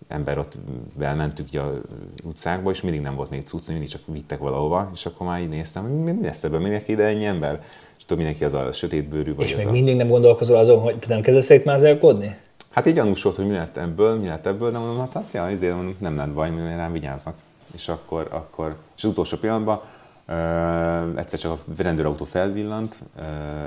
ember 0.09 0.39
ott 0.39 0.59
elmentük 1.01 1.47
így 1.47 1.57
a 1.57 1.81
utcákba, 2.25 2.71
és 2.71 2.81
mindig 2.81 3.01
nem 3.01 3.14
volt 3.14 3.31
még 3.31 3.43
cucc, 3.43 3.69
mindig 3.69 3.89
csak 3.89 4.01
vittek 4.07 4.39
valahova, 4.39 4.91
és 4.95 5.07
akkor 5.07 5.27
már 5.27 5.41
így 5.41 5.49
néztem, 5.49 5.83
hogy 5.83 6.14
mi 6.14 6.25
lesz 6.25 6.45
ebből, 6.45 6.61
minek 6.61 6.89
ide 6.89 7.05
ennyi 7.05 7.25
ember? 7.25 7.62
És 7.97 8.05
tudod, 8.05 8.16
mindenki 8.19 8.45
az 8.45 8.55
a 8.55 8.73
sötétbőrű, 8.73 9.35
vagy 9.35 9.47
és 9.47 9.53
az 9.53 9.59
még 9.59 9.66
a... 9.66 9.71
mindig 9.71 9.97
nem 9.97 10.09
gondolkozol 10.09 10.57
azon, 10.57 10.79
hogy 10.79 10.97
te 10.97 11.07
nem 11.09 11.21
kezdesz 11.21 11.51
itt 11.51 11.64
mázálkodni? 11.64 12.37
Hát 12.79 12.87
így 12.87 12.95
gyanús 12.95 13.22
volt, 13.22 13.37
hogy 13.37 13.47
mi 13.47 13.55
lett 13.55 13.76
ebből, 13.76 14.18
mi 14.18 14.26
lett 14.26 14.47
ebből, 14.47 14.70
de 14.70 14.79
mondom, 14.79 14.99
hát, 14.99 15.12
hát 15.12 15.33
ja, 15.33 15.49
ezért 15.49 15.74
mondom, 15.74 15.97
nem 15.99 16.16
lett 16.16 16.29
baj, 16.29 16.51
mert 16.51 16.76
rám 16.76 16.93
vigyáznak. 16.93 17.35
És 17.74 17.89
akkor, 17.89 18.29
akkor 18.31 18.76
és 18.97 19.05
az 19.05 19.11
utolsó 19.11 19.37
pillanatban 19.37 19.81
uh, 20.29 21.18
egyszer 21.18 21.39
csak 21.39 21.53
a 21.53 21.59
rendőrautó 21.79 22.24
felvillant, 22.24 22.99
uh, 23.16 23.24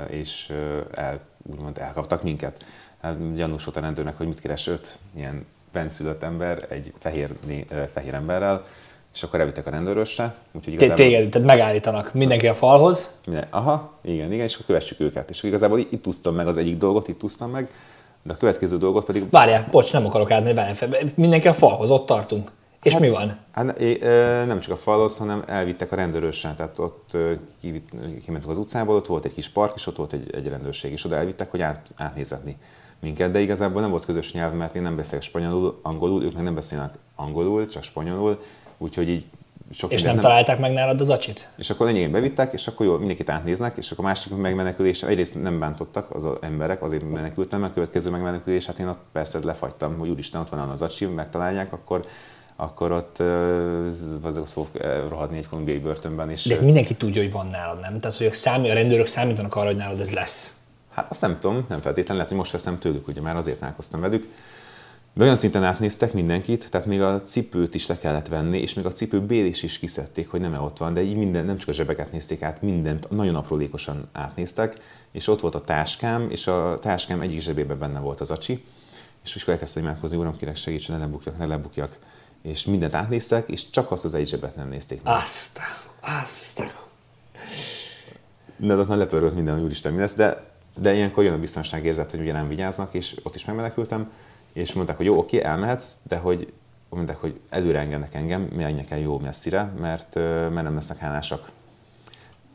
és 0.08 0.48
uh, 0.50 0.56
el, 0.94 1.20
úgymond 1.50 1.78
elkaptak 1.78 2.22
minket. 2.22 2.64
Hát 3.00 3.34
gyanús 3.34 3.64
volt 3.64 3.76
a 3.76 3.80
rendőrnek, 3.80 4.16
hogy 4.16 4.26
mit 4.26 4.40
keres 4.40 4.66
öt 4.66 4.98
ilyen 5.16 5.46
benszülött 5.72 6.22
ember 6.22 6.66
egy 6.68 6.92
fehér, 6.96 7.30
fehér 7.92 8.14
emberrel, 8.14 8.64
és 9.14 9.22
akkor 9.22 9.40
elvittek 9.40 9.66
a 9.66 9.70
rendőrösre. 9.70 10.34
Úgyhogy 10.52 10.76
Té- 10.76 10.94
Téged, 10.94 11.28
tehát 11.28 11.46
megállítanak 11.46 12.14
mindenki 12.14 12.48
a 12.48 12.54
falhoz, 12.54 13.10
minden, 13.26 13.46
aha, 13.50 13.98
igen, 14.02 14.32
igen, 14.32 14.44
és 14.44 14.54
akkor 14.54 14.66
kövessük 14.66 15.00
őket. 15.00 15.30
És 15.30 15.42
igazából 15.42 15.78
itt 15.78 16.06
úsztam 16.06 16.34
meg 16.34 16.46
az 16.46 16.56
egyik 16.56 16.76
dolgot, 16.76 17.08
itt 17.08 17.22
úsztam 17.22 17.50
meg, 17.50 17.68
de 18.22 18.32
a 18.32 18.36
következő 18.36 18.76
dolgot 18.76 19.04
pedig 19.04 19.30
Várjál, 19.30 19.68
bocs, 19.70 19.92
nem 19.92 20.06
akarok 20.06 20.30
átmenni, 20.30 20.74
fel. 20.74 20.88
mindenki 21.16 21.48
a 21.48 21.52
falhoz, 21.52 21.90
ott 21.90 22.06
tartunk. 22.06 22.50
És 22.82 22.98
mi 22.98 23.08
van? 23.08 23.38
Hát 23.52 23.78
nem 24.46 24.60
csak 24.60 24.72
a 24.72 24.76
falhoz, 24.76 25.18
hanem 25.18 25.42
elvittek 25.46 25.92
a 25.92 25.96
rendőrösre, 25.96 26.54
tehát 26.54 26.78
ott 26.78 27.16
kimentünk 28.24 28.48
az 28.48 28.58
utcából, 28.58 28.96
ott 28.96 29.06
volt 29.06 29.24
egy 29.24 29.34
kis 29.34 29.48
park, 29.48 29.72
és 29.76 29.86
ott 29.86 29.96
volt 29.96 30.12
egy, 30.12 30.34
egy 30.34 30.48
rendőrség, 30.48 30.92
és 30.92 31.04
oda 31.04 31.16
elvittek, 31.16 31.50
hogy 31.50 31.60
át, 31.60 31.92
átnézetni 31.96 32.56
minket, 33.00 33.30
de 33.30 33.40
igazából 33.40 33.80
nem 33.80 33.90
volt 33.90 34.04
közös 34.04 34.32
nyelv, 34.32 34.54
mert 34.54 34.74
én 34.74 34.82
nem 34.82 34.96
beszélek 34.96 35.22
spanyolul, 35.22 35.78
angolul, 35.82 36.22
ők 36.22 36.34
meg 36.34 36.42
nem 36.42 36.54
beszélnek 36.54 36.94
angolul, 37.16 37.66
csak 37.66 37.82
spanyolul, 37.82 38.42
úgyhogy 38.78 39.08
így 39.08 39.24
sok 39.72 39.92
És 39.92 40.02
nem, 40.02 40.18
találták 40.18 40.58
meg 40.58 40.72
nálad 40.72 41.00
az 41.00 41.08
acsit? 41.08 41.48
És 41.56 41.70
akkor 41.70 41.86
lényegében 41.86 42.12
bevittek, 42.12 42.52
és 42.52 42.66
akkor 42.66 42.86
jó, 42.86 42.96
mindenkit 42.96 43.30
átnéznek, 43.30 43.76
és 43.76 43.90
akkor 43.90 44.04
a 44.04 44.08
másik 44.08 44.36
megmenekülése, 44.36 45.06
egyrészt 45.06 45.42
nem 45.42 45.58
bántottak 45.58 46.14
az, 46.14 46.26
emberek, 46.40 46.82
azért 46.82 47.10
menekültem, 47.10 47.60
mert 47.60 47.70
a 47.70 47.74
következő 47.74 48.10
megmenekülés, 48.10 48.66
hát 48.66 48.78
én 48.78 48.88
ott 48.88 49.00
persze 49.12 49.38
lefagytam, 49.42 49.98
hogy 49.98 50.08
úristen, 50.08 50.40
ott 50.40 50.48
van 50.48 50.68
az 50.68 50.82
acsi, 50.82 51.06
megtalálják, 51.06 51.72
akkor, 51.72 52.06
akkor 52.56 52.92
ott 52.92 53.18
ö, 53.18 53.86
az 54.22 54.36
ott 54.36 54.50
fog 54.50 54.66
rohadni 55.08 55.36
egy 55.36 55.48
kolumbiai 55.48 55.78
börtönben, 55.78 56.30
és 56.30 56.44
De 56.44 56.60
mindenki 56.60 56.94
tudja, 56.94 57.22
hogy 57.22 57.32
van 57.32 57.46
nálad, 57.46 57.80
nem? 57.80 58.00
Tehát, 58.00 58.16
hogy 58.16 58.26
ők 58.26 58.32
számít, 58.32 58.70
a 58.70 58.74
rendőrök 58.74 59.06
számítanak 59.06 59.56
arra, 59.56 59.66
hogy 59.66 59.76
nálad 59.76 60.00
ez 60.00 60.10
lesz. 60.10 60.56
Hát 60.90 61.10
azt 61.10 61.20
nem 61.20 61.38
tudom, 61.40 61.64
nem 61.68 61.80
feltétlenül, 61.80 62.14
lehet, 62.14 62.28
hogy 62.28 62.38
most 62.38 62.52
veszem 62.52 62.78
tőlük, 62.78 63.08
ugye 63.08 63.20
már 63.20 63.36
azért 63.36 63.58
találkoztam 63.58 64.00
velük. 64.00 64.28
De 65.14 65.22
olyan 65.22 65.36
szinten 65.36 65.64
átnéztek 65.64 66.12
mindenkit, 66.12 66.70
tehát 66.70 66.86
még 66.86 67.00
a 67.00 67.22
cipőt 67.22 67.74
is 67.74 67.86
le 67.86 67.98
kellett 67.98 68.28
venni, 68.28 68.58
és 68.58 68.74
még 68.74 68.86
a 68.86 68.92
cipő 68.92 69.20
bélés 69.20 69.62
is 69.62 69.78
kiszedték, 69.78 70.28
hogy 70.30 70.40
nem 70.40 70.62
ott 70.62 70.78
van, 70.78 70.94
de 70.94 71.02
így 71.02 71.16
minden, 71.16 71.44
nem 71.44 71.56
csak 71.56 71.68
a 71.68 71.72
zsebeket 71.72 72.12
nézték 72.12 72.42
át, 72.42 72.62
mindent 72.62 73.10
nagyon 73.10 73.34
aprólékosan 73.34 74.08
átnéztek, 74.12 74.76
és 75.10 75.28
ott 75.28 75.40
volt 75.40 75.54
a 75.54 75.60
táskám, 75.60 76.30
és 76.30 76.46
a 76.46 76.78
táskám 76.80 77.20
egyik 77.20 77.40
zsebében 77.40 77.78
benne 77.78 78.00
volt 78.00 78.20
az 78.20 78.30
acsi, 78.30 78.64
és 79.24 79.36
akkor 79.42 79.54
elkezdtem 79.54 79.82
imádkozni, 79.82 80.16
uram, 80.16 80.36
kérek 80.36 80.56
segítsen, 80.56 80.96
ne 80.96 81.02
lebukjak, 81.02 81.38
ne 81.38 81.46
lebukjak. 81.46 81.98
És 82.42 82.64
mindent 82.64 82.94
átnéztek, 82.94 83.48
és 83.48 83.70
csak 83.70 83.90
azt 83.90 84.04
az 84.04 84.14
egy 84.14 84.28
zsebet 84.28 84.56
nem 84.56 84.68
nézték 84.68 85.02
meg. 85.02 85.14
Azt, 85.14 85.60
azt. 86.00 86.62
De 88.56 88.76
ott 88.76 88.88
már 88.88 88.98
lepörgött 88.98 89.34
minden, 89.34 89.54
hogy 89.54 89.62
úristen 89.62 89.92
mi 89.92 90.00
lesz, 90.00 90.14
de, 90.14 90.50
de 90.76 90.94
ilyenkor 90.94 91.24
jön 91.24 91.32
a 91.32 91.38
biztonságérzet, 91.38 92.10
hogy 92.10 92.20
ugye 92.20 92.32
nem 92.32 92.48
vigyáznak, 92.48 92.94
és 92.94 93.16
ott 93.22 93.34
is 93.34 93.44
megmenekültem, 93.44 94.10
és 94.52 94.72
mondták, 94.72 94.96
hogy 94.96 95.06
jó, 95.06 95.18
oké, 95.18 95.42
elmehetsz, 95.42 95.96
de 96.08 96.16
hogy 96.16 96.52
mondták, 96.88 97.16
hogy 97.16 97.40
előre 97.48 97.78
engednek 97.78 98.14
engem, 98.14 98.42
menjek 98.42 98.90
el 98.90 98.98
jó 98.98 99.18
messzire, 99.18 99.72
mert, 99.80 100.14
mert 100.14 100.62
nem 100.62 100.74
lesznek 100.74 100.98
hálásak, 100.98 101.50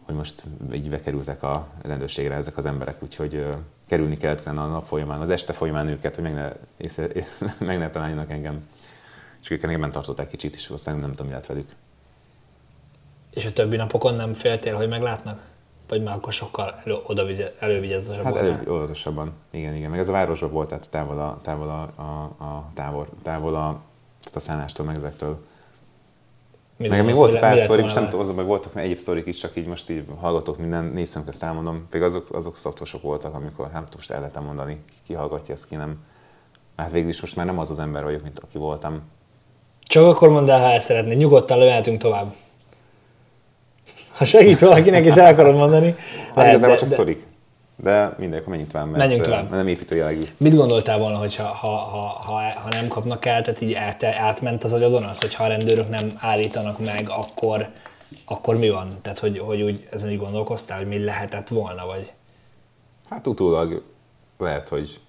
hogy 0.06 0.16
most 0.16 0.44
így 0.74 0.90
bekerültek 0.90 1.44
a 1.44 1.68
rendőrségre 1.82 2.36
ezek 2.36 2.58
az 2.58 2.66
emberek, 2.66 3.04
úgyhogy 3.04 3.46
kerülni 3.88 4.18
kellett 4.18 4.40
utána 4.40 4.64
a 4.64 4.68
nap 4.68 4.86
folyamán, 4.86 5.20
az 5.20 5.30
este 5.30 5.54
folyamán 5.54 5.88
őket, 5.88 6.16
hogy 6.16 6.24
meg 6.24 6.34
ne, 6.34 6.52
észre, 6.78 7.08
meg 7.60 7.78
ne 7.78 7.90
találjanak 7.90 8.32
engem. 8.32 8.68
És 9.42 9.50
ők 9.50 9.64
engem 9.64 9.92
tartották 9.92 10.30
kicsit, 10.30 10.56
és 10.56 10.68
aztán 10.68 10.98
nem 10.98 11.10
tudom, 11.10 11.28
mi 11.28 11.34
lett 11.34 11.46
velük. 11.46 11.70
És 13.30 13.46
a 13.46 13.54
többi 13.54 13.76
napokon 13.76 14.16
nem 14.16 14.34
féltél, 14.34 14.76
hogy 14.76 14.88
meglátnak? 14.88 15.42
Vagy 15.88 16.04
már 16.04 16.16
akkor 16.16 16.34
sokkal 16.34 16.76
elő, 16.86 16.98
oda 17.04 17.26
elővigyázatosabb 17.60 18.24
Hát 18.24 18.34
voltál? 18.34 18.52
előbb 18.52 18.70
óvatosabban, 18.70 19.34
igen, 19.52 19.76
igen. 19.76 19.90
Meg 19.90 20.00
ez 20.00 20.08
a 20.08 20.12
városban 20.12 20.52
volt, 20.52 20.68
tehát 20.68 20.90
távol 20.90 21.20
a, 21.20 21.40
távol 21.42 21.70
a, 21.70 22.02
a, 22.02 22.44
a 22.44 22.72
távol, 22.74 23.08
távol 23.24 23.56
a, 23.56 23.82
tehát 24.20 24.36
a 24.36 24.40
szállástól, 24.40 24.86
meg 24.86 24.96
ezektől. 24.96 25.40
Mi 26.78 26.88
Meg 26.88 27.06
még 27.06 27.16
volt 27.16 27.34
mi 27.34 27.40
pár 27.40 27.54
mi 27.54 27.60
sztori, 27.60 27.82
most 27.82 27.96
nem 27.96 28.06
tudom, 28.06 28.20
azon 28.20 28.36
meg 28.36 28.46
voltak 28.46 28.74
meg 28.74 28.84
egyéb 28.84 28.98
sztorik 28.98 29.26
is, 29.26 29.38
csak 29.38 29.56
így 29.56 29.68
most 29.68 29.90
így 29.90 30.04
hallgatok 30.20 30.58
minden, 30.58 30.84
négy 30.84 31.10
közt 31.26 31.44
elmondom. 31.44 31.88
Pedig 31.90 32.06
azok, 32.06 32.36
azok 32.36 32.58
szoptosok 32.58 33.02
voltak, 33.02 33.36
amikor 33.36 33.66
hát 33.66 33.74
nem 33.74 33.84
tudom, 33.84 33.98
most 33.98 34.12
el 34.12 34.20
lehetem 34.20 34.44
mondani, 34.44 34.84
ki 35.06 35.14
hallgatja, 35.14 35.54
ezt 35.54 35.68
ki 35.68 35.76
nem. 35.76 35.98
Hát 36.76 36.92
végül 36.92 37.10
is 37.10 37.22
most 37.22 37.36
már 37.36 37.46
nem 37.46 37.60
az 37.60 37.70
az 37.70 37.80
ember 37.80 38.04
vagyok, 38.04 38.24
mint 38.24 38.40
aki 38.40 38.58
voltam. 38.58 39.02
Csak 39.84 40.06
akkor 40.06 40.30
mondd 40.30 40.50
el, 40.50 40.60
ha 40.60 40.72
el 40.72 40.80
szeretnéd. 40.80 41.18
Nyugodtan 41.18 41.58
lemehetünk 41.58 42.02
tovább. 42.02 42.34
Ha 44.18 44.26
segít 44.26 44.60
valakinek 44.60 45.06
és 45.06 45.16
el 45.16 45.34
akarod 45.34 45.56
mondani, 45.56 45.96
Hát 46.26 46.36
lehet, 46.36 46.50
igazából 46.52 46.76
de, 46.76 46.80
csak 46.80 46.90
de, 46.90 46.94
sztorik. 46.94 47.26
De 47.76 48.16
mindegy, 48.18 48.38
akkor 48.40 48.50
menjünk 48.50 48.72
tovább, 48.72 48.88
mert, 48.88 48.98
Menjünk 48.98 49.24
tovább. 49.24 49.50
nem 49.50 49.68
építő 49.68 49.96
jellegű. 49.96 50.22
mit 50.38 50.56
gondoltál 50.56 50.98
volna, 50.98 51.18
hogyha 51.18 51.44
ha, 51.44 51.68
ha, 51.68 52.00
ha, 52.00 52.34
ha 52.34 52.70
nem 52.70 52.88
kapnak 52.88 53.26
el, 53.26 53.42
tehát 53.42 53.62
így 53.62 53.74
át, 53.74 54.04
átment 54.04 54.64
az 54.64 54.74
agyadon 54.74 55.04
az, 55.04 55.22
hogy 55.22 55.34
ha 55.36 55.44
a 55.44 55.48
rendőrök 55.48 55.90
nem 55.90 56.14
állítanak 56.20 56.80
meg, 56.86 57.06
akkor, 57.10 57.68
akkor 58.26 58.58
mi 58.58 58.70
van? 58.70 58.98
Tehát, 59.02 59.20
hogy, 59.20 59.40
hogy 59.40 59.62
úgy 59.62 59.88
ezen 59.92 60.10
így 60.10 60.18
gondolkoztál, 60.20 60.78
hogy 60.78 60.88
mi 60.88 61.04
lehetett 61.04 61.48
volna, 61.48 61.86
vagy 61.86 62.12
Hát 63.10 63.28
utólag 63.28 63.84
lehet, 64.38 64.70
hogy 64.70 65.00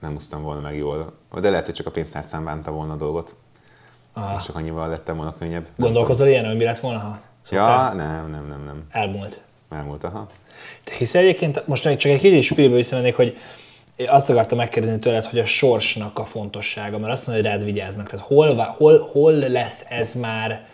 nem 0.00 0.14
úsztam 0.14 0.42
volna 0.42 0.60
meg 0.60 0.76
jól. 0.76 1.12
De 1.40 1.50
lehet, 1.50 1.66
hogy 1.66 1.74
csak 1.74 1.86
a 1.86 1.90
pénztárcám 1.90 2.44
bánta 2.44 2.70
volna 2.70 2.92
a 2.92 2.96
dolgot. 2.96 3.36
Aha. 4.12 4.34
És 4.38 4.44
csak 4.44 4.56
annyival 4.56 4.88
lettem 4.88 5.16
volna 5.16 5.34
könnyebb. 5.38 5.66
Gondolkozol 5.76 6.26
ilyen, 6.26 6.46
hogy 6.46 6.56
mi 6.56 6.64
lett 6.64 6.80
volna, 6.80 6.98
ha 6.98 7.18
szoktál? 7.44 7.90
Ja, 7.90 7.94
nem, 7.94 8.30
nem, 8.30 8.48
nem, 8.48 8.64
nem. 8.64 8.84
elmúlt? 8.90 9.40
Elmúlt, 9.70 10.04
aha. 10.04 10.28
Te 10.84 10.92
hiszel 10.94 11.22
egyébként, 11.22 11.66
most 11.66 11.82
csak 11.82 12.12
egy 12.12 12.20
kicsit 12.20 12.42
spírbe 12.42 12.76
visszamennék, 12.76 13.16
hogy 13.16 13.36
azt 14.06 14.30
akartam 14.30 14.58
megkérdezni 14.58 14.98
tőled, 14.98 15.24
hogy 15.24 15.38
a 15.38 15.44
sorsnak 15.44 16.18
a 16.18 16.24
fontossága, 16.24 16.98
mert 16.98 17.12
azt 17.12 17.26
mondja, 17.26 17.44
hogy 17.44 17.52
rád 17.52 17.64
vigyáznak. 17.64 18.08
Tehát 18.08 18.26
hol, 18.26 18.54
hol, 18.54 19.08
hol 19.12 19.32
lesz 19.32 19.84
ez 19.88 20.14
már 20.14 20.66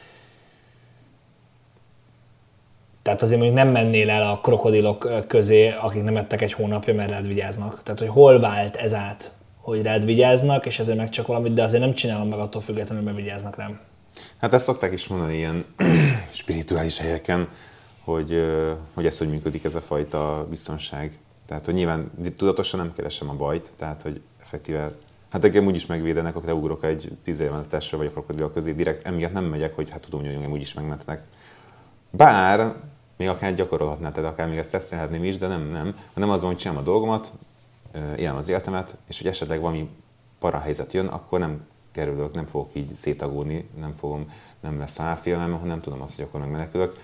tehát 3.03 3.23
azért 3.23 3.41
mondjuk 3.41 3.63
nem 3.65 3.73
mennél 3.73 4.11
el 4.11 4.31
a 4.31 4.41
krokodilok 4.41 5.27
közé, 5.27 5.75
akik 5.81 6.03
nem 6.03 6.17
ettek 6.17 6.41
egy 6.41 6.53
hónapja, 6.53 6.95
mert 6.95 7.11
rád 7.11 7.27
vigyáznak. 7.27 7.83
Tehát, 7.83 8.01
hogy 8.01 8.09
hol 8.09 8.41
vált 8.41 8.77
ez 8.77 8.95
át, 8.95 9.33
hogy 9.57 9.83
rád 9.83 10.05
vigyáznak, 10.05 10.67
és 10.67 10.79
ezért 10.79 10.99
meg 10.99 11.09
csak 11.09 11.27
valamit, 11.27 11.53
de 11.53 11.63
azért 11.63 11.83
nem 11.83 11.95
csinálom 11.95 12.29
meg 12.29 12.39
attól 12.39 12.63
függetlenül, 12.63 13.05
mert 13.05 13.17
vigyáznak 13.17 13.57
rám. 13.57 13.81
Hát 14.41 14.53
ezt 14.53 14.65
szokták 14.65 14.93
is 14.93 15.09
mondani 15.09 15.37
ilyen 15.37 15.65
spirituális 16.31 16.99
helyeken, 16.99 17.49
hogy, 18.05 18.45
hogy 18.95 19.07
ez 19.07 19.19
hogy 19.19 19.31
működik 19.31 19.65
ez 19.65 19.75
a 19.75 19.81
fajta 19.81 20.47
biztonság. 20.51 21.19
Tehát, 21.47 21.65
hogy 21.65 21.75
nyilván 21.75 22.11
tudatosan 22.37 22.81
nem 22.81 22.93
keresem 22.93 23.29
a 23.29 23.35
bajt, 23.35 23.73
tehát, 23.77 24.03
hogy 24.03 24.21
effektíve 24.43 24.91
Hát 25.31 25.45
engem 25.45 25.67
úgyis 25.67 25.87
megvédenek, 25.87 26.37
akkor 26.37 26.53
ugrok 26.53 26.85
egy 26.85 27.17
tíz 27.23 27.41
évenetesre 27.41 27.97
vagy 27.97 28.07
a 28.07 28.11
krokodil 28.11 28.53
közé, 28.53 28.73
direkt 28.73 29.07
emiatt 29.07 29.33
nem 29.33 29.45
megyek, 29.45 29.75
hogy 29.75 29.91
hát 29.91 30.01
tudom, 30.01 30.21
hogy 30.21 30.35
engem 30.35 30.51
úgyis 30.51 30.75
megmentenek. 30.75 31.23
Bár 32.11 32.75
még 33.17 33.29
akár 33.29 33.55
gyakorolhatná, 33.55 34.11
tehát 34.11 34.31
akár 34.31 34.49
még 34.49 34.59
ezt 34.59 34.71
tesztelhetném 34.71 35.25
is, 35.25 35.39
de 35.39 35.47
nem, 35.47 35.63
nem. 35.63 35.97
Hanem 36.15 36.31
az 36.31 36.41
van, 36.41 36.51
hogy 36.51 36.61
csinálom 36.61 36.83
a 36.83 36.85
dolgomat, 36.85 37.33
élem 38.17 38.37
az 38.37 38.49
életemet, 38.49 38.97
és 39.09 39.19
hogy 39.19 39.27
esetleg 39.27 39.61
valami 39.61 39.89
parahelyzet 40.39 40.93
jön, 40.93 41.07
akkor 41.07 41.39
nem 41.39 41.67
kerülök, 41.93 42.35
nem 42.35 42.47
fogok 42.47 42.71
így 42.73 42.95
szétagódni, 42.95 43.69
nem 43.81 43.95
fogom, 43.95 44.33
nem 44.61 44.79
lesz 44.79 45.01
árfélelem, 45.01 45.53
hanem 45.53 45.81
tudom 45.81 46.03
azt, 46.03 46.17
hogy 46.17 46.25
akkor 46.25 46.41
megmenekülök. 46.41 46.97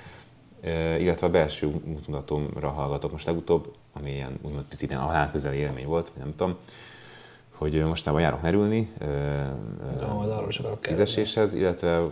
Illetve 0.98 1.26
a 1.26 1.30
belső 1.30 1.66
útmutatómra 1.66 2.68
hallgatok 2.68 3.12
most 3.12 3.26
legutóbb, 3.26 3.74
ami 3.92 4.10
ilyen 4.10 4.38
úgymond 4.42 4.64
picit 4.64 4.90
ilyen 4.90 5.02
a 5.02 5.30
közeli 5.30 5.56
élmény 5.56 5.86
volt, 5.86 6.12
nem 6.18 6.34
tudom, 6.36 6.56
hogy 7.50 7.84
mostában 7.84 8.20
járok 8.20 8.42
merülni, 8.42 8.92
fizeséshez, 10.80 11.54
illetve, 11.54 12.02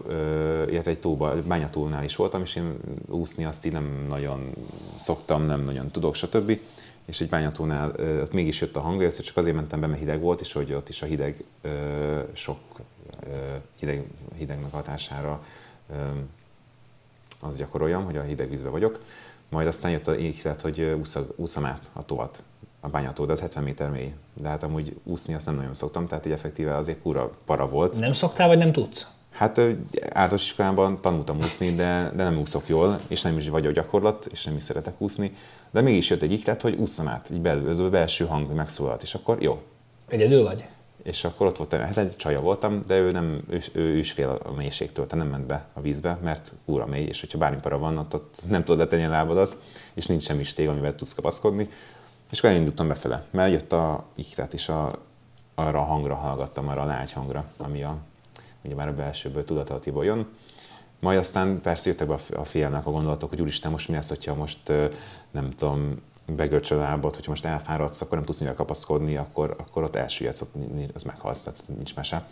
illetve 0.71 0.91
egy 0.91 1.01
tóba, 1.01 1.35
bányatónál 1.47 2.05
is 2.05 2.17
voltam, 2.17 2.41
és 2.41 2.57
én 2.57 2.77
úszni 3.09 3.45
azt 3.45 3.67
így 3.67 3.73
nem 3.73 4.07
nagyon 4.09 4.53
szoktam, 4.97 5.43
nem 5.43 5.61
nagyon 5.61 5.91
tudok, 5.91 6.15
stb. 6.15 6.59
És 7.05 7.21
egy 7.21 7.29
bányatónál 7.29 7.91
ott 8.21 8.33
mégis 8.33 8.61
jött 8.61 8.77
a 8.77 8.81
hang, 8.81 9.03
és 9.03 9.17
csak 9.17 9.37
azért 9.37 9.57
mentem 9.57 9.81
be, 9.81 9.87
mert 9.87 9.99
hideg 9.99 10.21
volt, 10.21 10.41
és 10.41 10.53
hogy 10.53 10.73
ott 10.73 10.89
is 10.89 11.03
a 11.03 11.07
hideg 11.07 11.45
sok 12.33 12.59
hideg, 13.79 14.05
hidegnek 14.37 14.73
hatására 14.73 15.45
az 17.41 17.57
gyakoroljam, 17.57 18.05
hogy 18.05 18.17
a 18.17 18.23
hideg 18.23 18.49
vízbe 18.49 18.69
vagyok. 18.69 19.01
Majd 19.49 19.67
aztán 19.67 19.91
jött 19.91 20.09
a 20.09 20.17
éhlet, 20.17 20.61
hogy 20.61 20.97
úszam 21.37 21.65
át 21.65 21.91
a 21.93 22.05
tovat 22.05 22.43
a 22.81 22.89
bányató, 22.89 23.25
de 23.27 23.33
az 23.33 23.41
70 23.41 23.63
méter 23.63 23.91
mély. 23.91 24.13
De 24.35 24.49
hát 24.49 24.63
amúgy 24.63 24.97
úszni 25.03 25.35
azt 25.35 25.47
nem 25.47 25.55
nagyon 25.55 25.75
szoktam, 25.75 26.07
tehát 26.07 26.27
egy 26.27 26.33
effektíve 26.33 26.77
azért 26.77 27.01
kura 27.01 27.31
para 27.45 27.67
volt. 27.67 27.99
Nem 27.99 28.13
szoktál, 28.13 28.49
vagy 28.49 28.59
nem 28.59 28.73
tudsz? 28.73 29.07
Hát 29.31 29.59
általános 29.59 30.43
iskolában 30.43 31.01
tanultam 31.01 31.37
úszni, 31.37 31.75
de, 31.75 32.13
de 32.15 32.23
nem 32.23 32.39
úszok 32.39 32.69
jól, 32.69 33.01
és 33.09 33.23
nem 33.23 33.37
is 33.37 33.49
vagyok 33.49 33.73
gyakorlat, 33.73 34.27
és 34.27 34.45
nem 34.45 34.57
is 34.57 34.63
szeretek 34.63 35.01
úszni. 35.01 35.37
De 35.75 35.81
mégis 35.81 36.11
jött 36.11 36.23
egy 36.23 36.33
iklet, 36.33 36.63
hogy 36.63 36.75
ússzam 36.75 37.09
át, 37.09 37.31
így 37.31 37.41
belül, 37.41 37.69
ez 37.69 37.79
a 37.79 37.89
belső 37.89 38.27
hang 38.27 38.55
megszólalt, 38.55 39.03
és 39.03 39.15
akkor 39.15 39.43
jó. 39.43 39.63
Egyedül 40.09 40.43
vagy? 40.43 40.65
És 41.03 41.25
akkor 41.25 41.47
ott 41.47 41.57
voltam, 41.57 41.81
hát 41.81 41.97
egy 41.97 42.17
csaja 42.17 42.41
voltam, 42.41 42.83
de 42.87 42.99
ő 42.99 43.11
nem, 43.11 43.45
ő, 43.51 43.61
ő 43.73 43.97
is 43.97 44.13
fél 44.13 44.41
a 44.45 44.53
mélységtől, 44.53 45.07
tehát 45.07 45.25
nem 45.25 45.33
ment 45.33 45.47
be 45.47 45.67
a 45.73 45.81
vízbe, 45.81 46.19
mert 46.23 46.53
úra 46.65 46.87
mély, 46.87 47.05
és 47.05 47.21
hogyha 47.21 47.39
bármi 47.39 47.61
para 47.61 47.79
van, 47.79 47.99
ott, 47.99 48.15
ott 48.15 48.39
nem 48.49 48.65
tudod 48.65 48.81
letenni 48.81 49.05
a 49.05 49.09
lábadat, 49.09 49.59
és 49.95 50.07
nincs 50.07 50.23
semmi 50.23 50.43
stég, 50.43 50.69
amivel 50.69 50.95
tudsz 50.95 51.15
kapaszkodni. 51.15 51.69
És 52.31 52.39
akkor 52.39 52.51
elindultam 52.51 52.89
befele, 52.89 53.25
mert 53.31 53.53
jött 53.53 53.73
a 53.73 54.05
iklet, 54.17 54.55
és 54.55 54.69
a, 54.69 54.99
arra 55.55 55.79
a 55.79 55.85
hangra 55.85 56.15
hallgattam, 56.15 56.69
arra 56.69 56.83
a 56.83 56.87
lágy 56.87 57.13
hangra, 57.13 57.45
ami 57.59 57.83
a, 57.83 57.97
ugye 58.63 58.75
már 58.75 58.89
a 58.89 58.95
belsőből 58.95 59.45
tudatalatiból 59.45 60.05
jön. 60.05 60.27
Majd 61.01 61.19
aztán 61.19 61.61
persze 61.61 61.89
jöttek 61.89 62.09
be 62.09 62.17
a 62.37 62.45
félnek 62.45 62.87
a 62.87 62.91
gondolatok, 62.91 63.29
hogy 63.29 63.41
úristen, 63.41 63.71
most 63.71 63.89
mi 63.89 63.95
lesz, 63.95 64.09
hogyha 64.09 64.35
most 64.35 64.73
nem 65.35 65.51
tudom, 65.51 66.02
begörcsöl 66.27 66.78
a 66.78 66.82
lábad, 66.82 67.15
hogyha 67.15 67.31
most 67.31 67.44
elfáradsz, 67.44 68.01
akkor 68.01 68.16
nem 68.16 68.27
tudsz 68.27 68.40
mivel 68.40 68.55
kapaszkodni, 68.55 69.16
akkor, 69.16 69.55
akkor 69.59 69.82
ott 69.82 69.97
elsüllyedsz, 69.97 70.40
ott 70.40 70.55
az 70.94 71.02
meghalsz, 71.02 71.43
tehát 71.43 71.62
nincs 71.77 71.94
mese. 71.94 72.27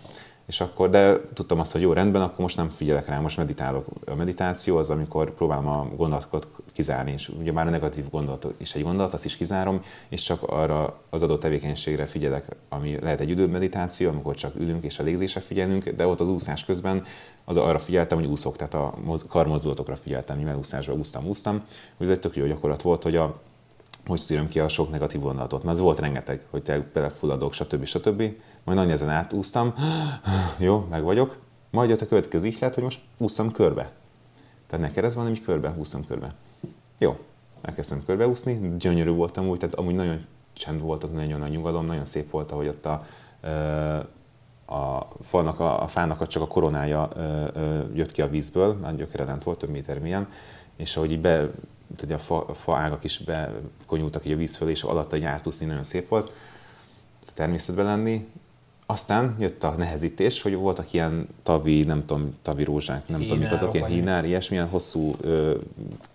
És 0.47 0.61
akkor, 0.61 0.89
de 0.89 1.21
tudtam 1.33 1.61
azt, 1.61 1.73
hogy 1.73 1.81
jó, 1.81 1.93
rendben, 1.93 2.23
akkor 2.23 2.39
most 2.39 2.57
nem 2.57 2.69
figyelek 2.69 3.09
rá, 3.09 3.19
most 3.19 3.37
meditálok. 3.37 3.87
A 4.07 4.15
meditáció 4.15 4.77
az, 4.77 4.91
amikor 4.91 5.35
próbálom 5.35 5.67
a 5.67 5.89
gondolatokat 5.97 6.49
kizárni, 6.73 7.13
és 7.13 7.29
ugye 7.29 7.53
már 7.53 7.67
a 7.67 7.71
negatív 7.71 8.11
gondolat 8.11 8.47
is 8.57 8.75
egy 8.75 8.83
gondolat, 8.83 9.13
azt 9.13 9.25
is 9.25 9.37
kizárom, 9.37 9.83
és 10.09 10.21
csak 10.23 10.43
arra 10.43 11.01
az 11.11 11.23
adott 11.23 11.41
tevékenységre 11.41 12.07
figyelek, 12.07 12.45
ami 12.69 12.99
lehet 13.01 13.21
egy 13.21 13.49
meditáció, 13.49 14.09
amikor 14.09 14.35
csak 14.35 14.55
ülünk 14.55 14.85
és 14.85 14.99
a 14.99 15.03
légzésre 15.03 15.41
figyelünk, 15.41 15.89
de 15.89 16.07
ott 16.07 16.21
az 16.21 16.29
úszás 16.29 16.65
közben 16.65 17.05
az 17.45 17.57
arra 17.57 17.79
figyeltem, 17.79 18.19
hogy 18.19 18.27
úszok, 18.27 18.57
tehát 18.57 18.75
a 18.75 18.95
karmozdulatokra 19.29 19.97
figyeltem, 19.97 20.39
mivel 20.39 20.57
úszásra 20.57 20.95
úsztam, 20.95 21.27
úsztam. 21.27 21.63
Ez 21.99 22.09
egy 22.09 22.21
tök 22.21 22.37
jó 22.37 22.47
gyakorlat 22.47 22.83
volt, 22.83 23.03
hogy 23.03 23.17
a 23.17 23.41
hogy 24.07 24.19
szűröm 24.19 24.49
ki 24.49 24.61
a 24.61 24.69
sok 24.69 24.91
negatív 24.91 25.21
gondolatot. 25.21 25.63
Mert 25.63 25.77
az 25.77 25.83
volt 25.83 25.99
rengeteg, 25.99 26.45
hogy 26.51 26.63
te 26.63 26.87
belefulladok, 26.93 27.53
stb. 27.53 27.85
stb. 27.85 28.23
Majd 28.65 28.79
nagy 28.79 28.91
ezen 28.91 29.09
átúztam, 29.09 29.75
jó, 30.59 30.87
meg 30.91 31.03
vagyok. 31.03 31.37
Majd 31.71 31.91
jött 31.91 32.01
a 32.01 32.07
következő 32.07 32.47
ihlet, 32.47 32.75
hogy 32.75 32.83
most 32.83 33.01
úsztam 33.19 33.53
körbe. 33.53 33.91
Tehát 34.67 34.87
ne 34.87 34.93
keresztben, 34.93 35.25
hanem 35.25 35.39
így 35.39 35.45
körbe, 35.45 35.71
húztam 35.71 36.07
körbe. 36.07 36.35
Jó, 36.99 37.19
elkezdtem 37.63 38.03
körbeúszni, 38.07 38.77
gyönyörű 38.79 39.11
voltam 39.11 39.49
úgy, 39.49 39.59
tehát 39.59 39.75
amúgy 39.75 39.95
nagyon 39.95 40.27
csend 40.53 40.81
volt, 40.81 41.05
ott 41.05 41.15
nagyon 41.15 41.39
nagy 41.39 41.51
nyugalom, 41.51 41.87
nagyon 41.87 42.05
szép 42.05 42.31
volt, 42.31 42.53
ahogy 42.53 42.69
ott 42.69 42.87
a, 42.87 43.05
a 44.75 45.09
falnak, 45.21 45.61
a, 45.61 45.83
a 45.83 45.87
fának 45.87 46.27
csak 46.27 46.43
a 46.43 46.47
koronája 46.47 47.09
jött 47.95 48.13
ki 48.13 48.23
a 48.23 48.29
vízből, 48.29 48.73
nagy 48.75 48.97
gyökere 48.97 49.25
nem 49.25 49.39
volt, 49.45 49.59
több 49.59 49.71
méter 49.71 49.99
milyen, 49.99 50.29
és 50.77 50.97
ahogy 50.97 51.11
így 51.11 51.21
be, 51.21 51.51
tehát 51.97 52.15
a 52.15 52.19
fa, 52.19 52.45
a 52.47 52.55
fa 52.55 52.77
ágak 52.77 53.05
is 53.05 53.19
bekonyultak 53.19 54.27
így 54.27 54.33
a 54.33 54.37
víz 54.37 54.57
föl, 54.57 54.69
és 54.69 54.83
alatta 54.83 55.17
egy 55.17 55.25
átúszni 55.25 55.67
nagyon 55.67 55.85
szép 55.85 56.09
volt 56.09 56.33
természetben 57.35 57.85
lenni. 57.85 58.29
Aztán 58.93 59.37
jött 59.39 59.65
a 59.65 59.75
nehezítés, 59.77 60.43
hogy 60.43 60.55
voltak 60.55 60.93
ilyen 60.93 61.27
tavi, 61.43 61.83
nem 61.83 62.07
tudom, 62.07 62.35
tavi 62.43 62.65
rózsák, 62.65 63.09
nem 63.09 63.21
tudom, 63.21 63.39
mik 63.39 63.53
azok, 63.53 63.75
ilyen 63.75 63.87
hínár, 63.87 64.25
ilyesmilyen 64.25 64.69
hosszú 64.69 65.15
ö, 65.21 65.55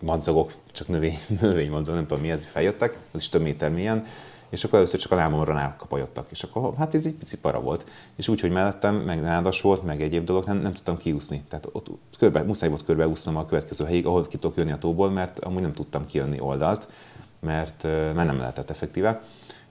madzagok, 0.02 0.52
csak 0.72 0.88
növény, 0.88 1.18
növénymadzagok, 1.42 2.00
nem 2.00 2.08
tudom 2.08 2.24
mi 2.24 2.32
ez, 2.32 2.46
feljöttek, 2.46 2.98
az 3.12 3.20
is 3.20 3.30
több 3.30 3.42
méter 3.42 3.72
mélyen, 3.72 4.06
és 4.50 4.64
akkor 4.64 4.78
először 4.78 5.00
csak 5.00 5.12
a 5.12 5.16
lábamra 5.16 5.54
rákapajodtak, 5.54 6.28
és 6.30 6.44
akkor 6.44 6.74
hát 6.78 6.94
ez 6.94 7.06
egy 7.06 7.14
pici 7.14 7.38
para 7.40 7.60
volt. 7.60 7.86
És 8.16 8.28
úgy, 8.28 8.42
hogy 8.42 8.52
mellettem, 8.52 8.96
meg 8.96 9.22
nádas 9.22 9.62
volt, 9.62 9.84
meg 9.84 10.02
egyéb 10.02 10.26
dolog, 10.26 10.46
nem, 10.46 10.58
nem 10.58 10.74
tudtam 10.74 10.98
kiúszni. 10.98 11.44
Tehát 11.48 11.68
ott 11.72 11.88
körbe, 12.18 12.44
muszáj 12.44 12.70
volt 12.70 12.86
körbeúsznom 12.86 13.38
a 13.38 13.46
következő 13.46 13.86
helyig, 13.86 14.06
ahol 14.06 14.28
ki 14.28 14.38
tudok 14.38 14.58
jönni 14.58 14.72
a 14.72 14.78
tóból, 14.78 15.10
mert 15.10 15.40
amúgy 15.40 15.62
nem 15.62 15.74
tudtam 15.74 16.06
kijönni 16.06 16.40
oldalt, 16.40 16.88
mert, 17.40 17.84
mert 17.84 18.28
nem 18.28 18.38
lehetett 18.38 18.70
effektíve 18.70 19.22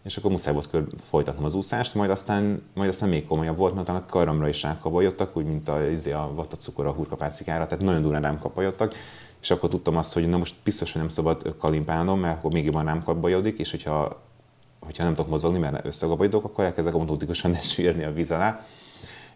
és 0.07 0.16
akkor 0.16 0.31
muszáj 0.31 0.53
volt 0.53 0.69
kör 0.69 0.85
folytatnom 0.99 1.45
az 1.45 1.55
úszást, 1.55 1.95
majd 1.95 2.11
aztán, 2.11 2.62
majd 2.74 2.89
aztán 2.89 3.09
még 3.09 3.27
komolyabb 3.27 3.57
volt, 3.57 3.74
mert 3.74 3.89
a 3.89 4.05
karomra 4.09 4.49
is 4.49 4.62
rákapajodtak, 4.62 5.37
úgy, 5.37 5.45
mint 5.45 5.69
a, 5.69 5.89
izé, 5.89 6.12
a 6.12 6.31
vattacukor 6.35 6.87
a 6.87 6.93
hurkapácikára, 6.93 7.66
tehát 7.66 7.85
nagyon 7.85 8.03
durán 8.03 8.23
rám 8.23 8.39
kapajodtak, 8.39 8.95
és 9.41 9.51
akkor 9.51 9.69
tudtam 9.69 9.97
azt, 9.97 10.15
hogy 10.15 10.28
na 10.28 10.37
most 10.39 10.55
biztos, 10.65 10.93
hogy 10.93 11.01
nem 11.01 11.11
szabad 11.11 11.57
kalimpálnom, 11.59 12.20
mert 12.20 12.37
akkor 12.37 12.53
még 12.53 12.65
jobban 12.65 12.85
rám 12.85 13.03
kapajodik, 13.03 13.59
és 13.59 13.70
hogyha, 13.70 14.23
hogyha 14.81 15.05
nem 15.05 15.15
tudok 15.15 15.31
mozogni, 15.31 15.59
mert 15.59 15.87
összekapajodok, 15.87 16.45
akkor 16.45 16.65
elkezdek 16.65 16.95
automatikusan 16.95 17.55
esülni 17.62 18.05
a 18.05 18.12
víz 18.12 18.31
alá. 18.31 18.66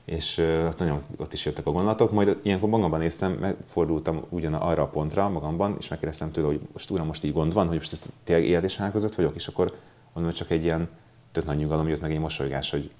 És 0.05 0.39
ott, 0.67 0.79
nagyon, 0.79 1.01
ott 1.17 1.33
is 1.33 1.45
jöttek 1.47 1.67
a 1.67 1.71
gondolatok, 1.71 2.13
majd 2.13 2.37
ilyenkor 2.43 2.69
magamban 2.69 3.01
néztem, 3.01 3.33
megfordultam 3.33 4.21
ugyan 4.29 4.55
arra 4.55 4.83
a 4.83 4.89
pontra 4.89 5.29
magamban, 5.29 5.77
és 5.79 5.89
megkérdeztem 5.89 6.33
tőle, 6.33 6.47
hogy 6.47 6.61
most 6.73 6.91
uram, 6.91 7.07
most 7.07 7.25
így 7.25 7.33
gond 7.33 7.53
van, 7.53 7.67
hogy 7.67 7.77
most 7.77 7.93
ez 7.93 8.11
tényleg 8.25 8.47
élet 8.47 8.63
és 8.63 8.81
között 8.93 9.15
vagyok, 9.15 9.35
és 9.35 9.49
akkor 9.49 9.73
hogy 10.13 10.33
csak 10.33 10.51
egy 10.51 10.63
ilyen 10.63 10.89
tök 11.33 11.45
nagy 11.45 11.57
nyugalom 11.57 11.89
jött 11.89 12.01
meg 12.01 12.13
egy 12.13 12.19
mosolygás, 12.19 12.71
hogy 12.71 12.91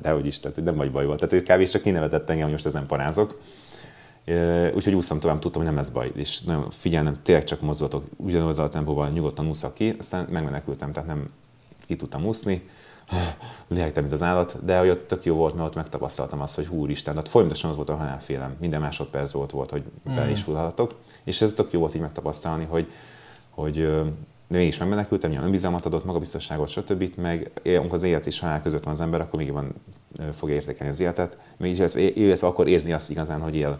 de, 0.00 0.10
hogy 0.10 0.26
is, 0.26 0.40
tehát 0.40 0.64
nem 0.64 0.76
vagy 0.76 0.90
baj 0.90 1.06
volt. 1.06 1.28
Tehát 1.28 1.32
ő 1.32 1.42
kb. 1.42 1.68
csak 1.68 1.82
kinevetett 1.82 2.28
engem, 2.30 2.42
hogy 2.42 2.52
most 2.52 2.66
ez 2.66 2.72
nem 2.72 2.86
parázok. 2.86 3.40
Úgyhogy 4.74 4.94
úsztam 4.94 5.20
tovább, 5.20 5.38
tudtam, 5.38 5.62
hogy 5.62 5.70
nem 5.70 5.80
lesz 5.80 5.90
baj, 5.90 6.12
és 6.14 6.40
nagyon 6.40 6.70
figyelnem, 6.70 7.18
tényleg 7.22 7.44
csak 7.44 7.60
mozdulatok, 7.60 8.04
ugyanaz 8.16 8.58
a 8.58 8.68
tempóval 8.68 9.08
nyugodtan 9.08 9.48
úszak 9.48 9.74
ki, 9.74 9.94
aztán 9.98 10.26
megmenekültem, 10.30 10.92
tehát 10.92 11.08
nem 11.08 11.30
ki 11.86 11.96
tudtam 11.96 12.24
úszni, 12.24 12.68
lihegtem, 13.68 14.02
mint 14.02 14.14
az 14.14 14.22
állat, 14.22 14.64
de 14.64 14.78
hogy 14.78 14.88
ott 14.88 15.06
tök 15.06 15.24
jó 15.24 15.34
volt, 15.34 15.54
mert 15.54 15.68
ott 15.68 15.74
megtapasztaltam 15.74 16.40
azt, 16.40 16.54
hogy 16.54 16.66
húristen, 16.66 17.14
tehát 17.14 17.28
folyamatosan 17.28 17.70
az 17.70 17.76
volt 17.76 17.88
a 17.88 17.96
halálfélem, 17.96 18.56
minden 18.60 18.80
másodperc 18.80 19.32
volt, 19.32 19.50
volt 19.50 19.70
hogy 19.70 19.82
be 20.04 20.30
is 20.30 20.42
fullhatok, 20.42 20.94
és 21.24 21.40
ez 21.40 21.52
tök 21.52 21.72
jó 21.72 21.80
volt 21.80 21.94
így 21.94 22.00
megtapasztalni, 22.00 22.64
hogy, 22.64 22.90
hogy 23.50 23.88
de 24.48 24.56
mégis 24.56 24.78
megmenekültem, 24.78 25.30
nyilván 25.30 25.46
önbizalmat 25.46 25.86
adott, 25.86 26.04
magabiztosságot, 26.04 26.68
stb. 26.68 27.14
Meg 27.16 27.50
amikor 27.64 27.92
az 27.92 28.02
élet 28.02 28.26
és 28.26 28.40
halál 28.40 28.62
között 28.62 28.84
van 28.84 28.92
az 28.92 29.00
ember, 29.00 29.20
akkor 29.20 29.38
még 29.38 29.52
van 29.52 29.74
fogja 30.32 30.54
értékelni 30.54 30.92
az 30.92 31.00
életet, 31.00 31.38
még 31.56 31.76
illetve, 31.76 32.00
illetve 32.00 32.46
akkor 32.46 32.68
érzi 32.68 32.92
azt 32.92 33.10
igazán, 33.10 33.40
hogy 33.40 33.56
él. 33.56 33.78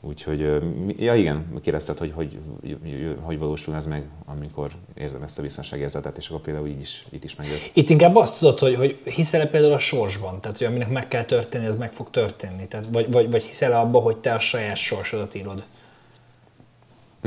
Úgyhogy, 0.00 0.62
ja 0.96 1.14
igen, 1.14 1.60
kérdezted, 1.62 1.98
hogy 1.98 2.12
hogy, 2.14 2.38
hogy 2.62 3.16
hogy 3.20 3.38
valósul 3.38 3.74
ez 3.74 3.86
meg, 3.86 4.04
amikor 4.24 4.70
érzem 4.94 5.22
ezt 5.22 5.38
a 5.38 5.42
biztonságérzetet, 5.42 6.16
és 6.16 6.28
akkor 6.28 6.40
például 6.40 6.66
így 6.66 6.80
is, 6.80 7.04
itt 7.10 7.24
is 7.24 7.34
megjött. 7.34 7.70
Itt 7.72 7.90
inkább 7.90 8.16
azt 8.16 8.38
tudod, 8.38 8.58
hogy, 8.58 8.74
hogy 8.74 9.00
hiszel-e 9.04 9.46
például 9.46 9.72
a 9.72 9.78
sorsban, 9.78 10.40
tehát 10.40 10.58
hogy 10.58 10.66
aminek 10.66 10.88
meg 10.88 11.08
kell 11.08 11.24
történni, 11.24 11.66
az 11.66 11.74
meg 11.74 11.92
fog 11.92 12.10
történni, 12.10 12.68
tehát, 12.68 12.86
vagy, 12.92 13.10
vagy, 13.10 13.30
vagy 13.30 13.42
hiszel-e 13.42 13.78
abba, 13.78 13.98
hogy 13.98 14.16
te 14.16 14.32
a 14.32 14.38
saját 14.38 14.76
sorsodat 14.76 15.34
írod? 15.34 15.64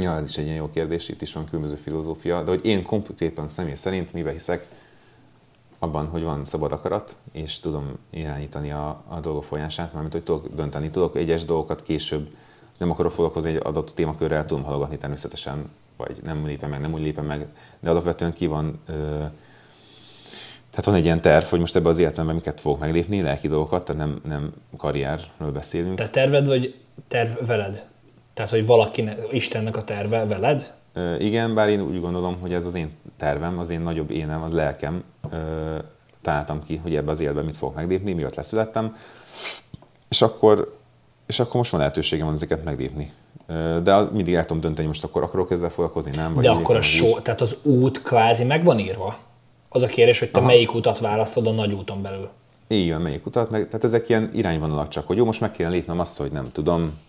Ja, 0.02 0.16
ez 0.16 0.30
is 0.30 0.38
egy 0.38 0.46
ilyen 0.46 0.58
jó 0.58 0.70
kérdés, 0.70 1.10
itt 1.10 1.22
is 1.22 1.34
van 1.34 1.46
különböző 1.46 1.76
filozófia, 1.76 2.44
de 2.44 2.50
hogy 2.50 2.66
én 2.66 2.84
konkrétan 2.84 3.48
személy 3.48 3.76
szerint 3.76 4.14
mivel 4.14 4.32
hiszek, 4.32 4.68
abban, 5.80 6.08
hogy 6.08 6.24
van 6.24 6.46
szabad 6.46 6.72
akarat, 6.72 7.16
és 7.32 7.60
tudom 7.60 7.98
irányítani 8.10 8.72
a, 8.72 9.04
a 9.08 9.20
dolgok 9.20 9.44
folyását, 9.44 9.94
mármint 9.94 10.14
hogy 10.14 10.24
tudok 10.24 10.56
dönteni, 10.56 10.90
tudok 10.90 11.16
egyes 11.16 11.46
dolgokat 11.46 11.84
később, 11.84 12.30
nem 12.78 12.92
akarok 12.92 13.12
foglalkozni 13.12 13.50
egy 13.50 13.60
adott 13.64 13.90
témakörrel, 13.90 14.46
tudom 14.46 14.64
hallgatni 14.64 14.98
természetesen, 14.98 15.70
vagy 15.98 16.20
nem 16.24 16.46
lépem 16.46 16.70
meg, 16.70 16.82
nem 16.82 16.94
úgy 16.94 17.02
lépem 17.02 17.26
meg, 17.26 17.48
de 17.80 17.90
alapvetően 17.90 18.34
ki 18.34 18.48
van, 18.48 18.80
ö, 18.88 18.94
tehát 20.70 20.86
van 20.86 20.96
egy 20.96 21.06
ilyen 21.06 21.22
terv, 21.22 21.46
hogy 21.46 21.60
most 21.60 21.76
ebbe 21.76 21.90
az 21.90 21.98
életemben 21.98 22.36
miket 22.36 22.62
fogok 22.62 22.80
meglépni, 22.80 23.22
lelki 23.22 23.48
dolgokat, 23.48 23.86
tehát 23.86 24.02
nem, 24.02 24.22
nem 24.26 24.54
karrierről 24.78 25.52
beszélünk. 25.52 25.98
Te 25.98 26.10
terved 26.10 26.48
vagy 26.48 26.76
terv 27.08 27.46
veled? 27.46 27.86
Tehát, 28.38 28.52
hogy 28.52 28.66
valaki 28.66 29.10
Istennek 29.32 29.78
a 29.78 29.84
terve 29.84 30.26
veled? 30.26 30.74
Igen, 31.20 31.54
bár 31.54 31.70
én 31.70 31.82
úgy 31.82 32.02
gondolom, 32.02 32.38
hogy 32.42 32.54
ez 32.54 32.66
az 32.66 32.74
én 32.74 32.92
tervem, 33.18 33.60
az 33.60 33.70
én 33.70 33.80
nagyobb 33.80 34.12
énem, 34.12 34.42
a 34.42 34.48
lelkem 34.52 35.04
találtam 36.22 36.64
ki, 36.64 36.80
hogy 36.84 36.96
ebbe 36.96 37.12
az 37.12 37.20
életben 37.20 37.46
mit 37.46 37.58
fogok 37.58 37.76
meglépni, 37.76 38.14
miatt 38.14 38.36
leszülettem, 38.36 38.98
és 40.10 40.22
akkor, 40.22 40.78
és 41.26 41.40
akkor 41.40 41.56
most 41.56 41.72
van 41.72 41.80
lehetőségem 41.80 42.26
van 42.26 42.36
ezeket 42.36 42.64
meglépni. 42.64 43.12
De 43.84 44.00
mindig 44.12 44.34
el 44.34 44.46
tudom 44.46 44.62
dönteni, 44.62 44.88
most 44.88 45.04
akkor 45.04 45.24
akarok 45.24 45.52
ezzel 45.52 45.70
foglalkozni, 45.70 46.12
nem? 46.16 46.34
Vagy 46.34 46.44
De 46.44 46.50
akkor 46.50 46.76
a 46.76 46.82
so, 46.82 47.20
tehát 47.22 47.42
az 47.42 47.58
út 47.62 48.02
kvázi 48.02 48.44
meg 48.44 48.64
van 48.64 48.80
írva? 48.80 49.18
Az 49.70 49.82
a 49.82 49.88
kérdés, 49.88 50.20
hogy 50.20 50.32
te 50.32 50.40
Aha. 50.40 50.48
melyik 50.48 50.74
utat 50.74 51.00
választod 51.00 51.48
a 51.48 51.52
nagy 51.52 51.74
úton 51.74 52.02
belül. 52.02 52.30
Így 52.68 52.92
van, 52.92 53.02
melyik 53.02 53.26
utat, 53.26 53.50
meg, 53.50 53.66
tehát 53.68 53.84
ezek 53.84 54.10
ilyen 54.10 54.30
irányvonalak 54.34 54.88
csak, 54.88 55.08
hogy 55.08 55.18
jó, 55.18 55.26
most 55.26 55.42
meg 55.42 55.52
kéne 55.52 55.70
lépnem 55.70 56.00
azt, 56.00 56.18
hogy 56.18 56.32
nem 56.32 56.52
tudom, 56.52 57.06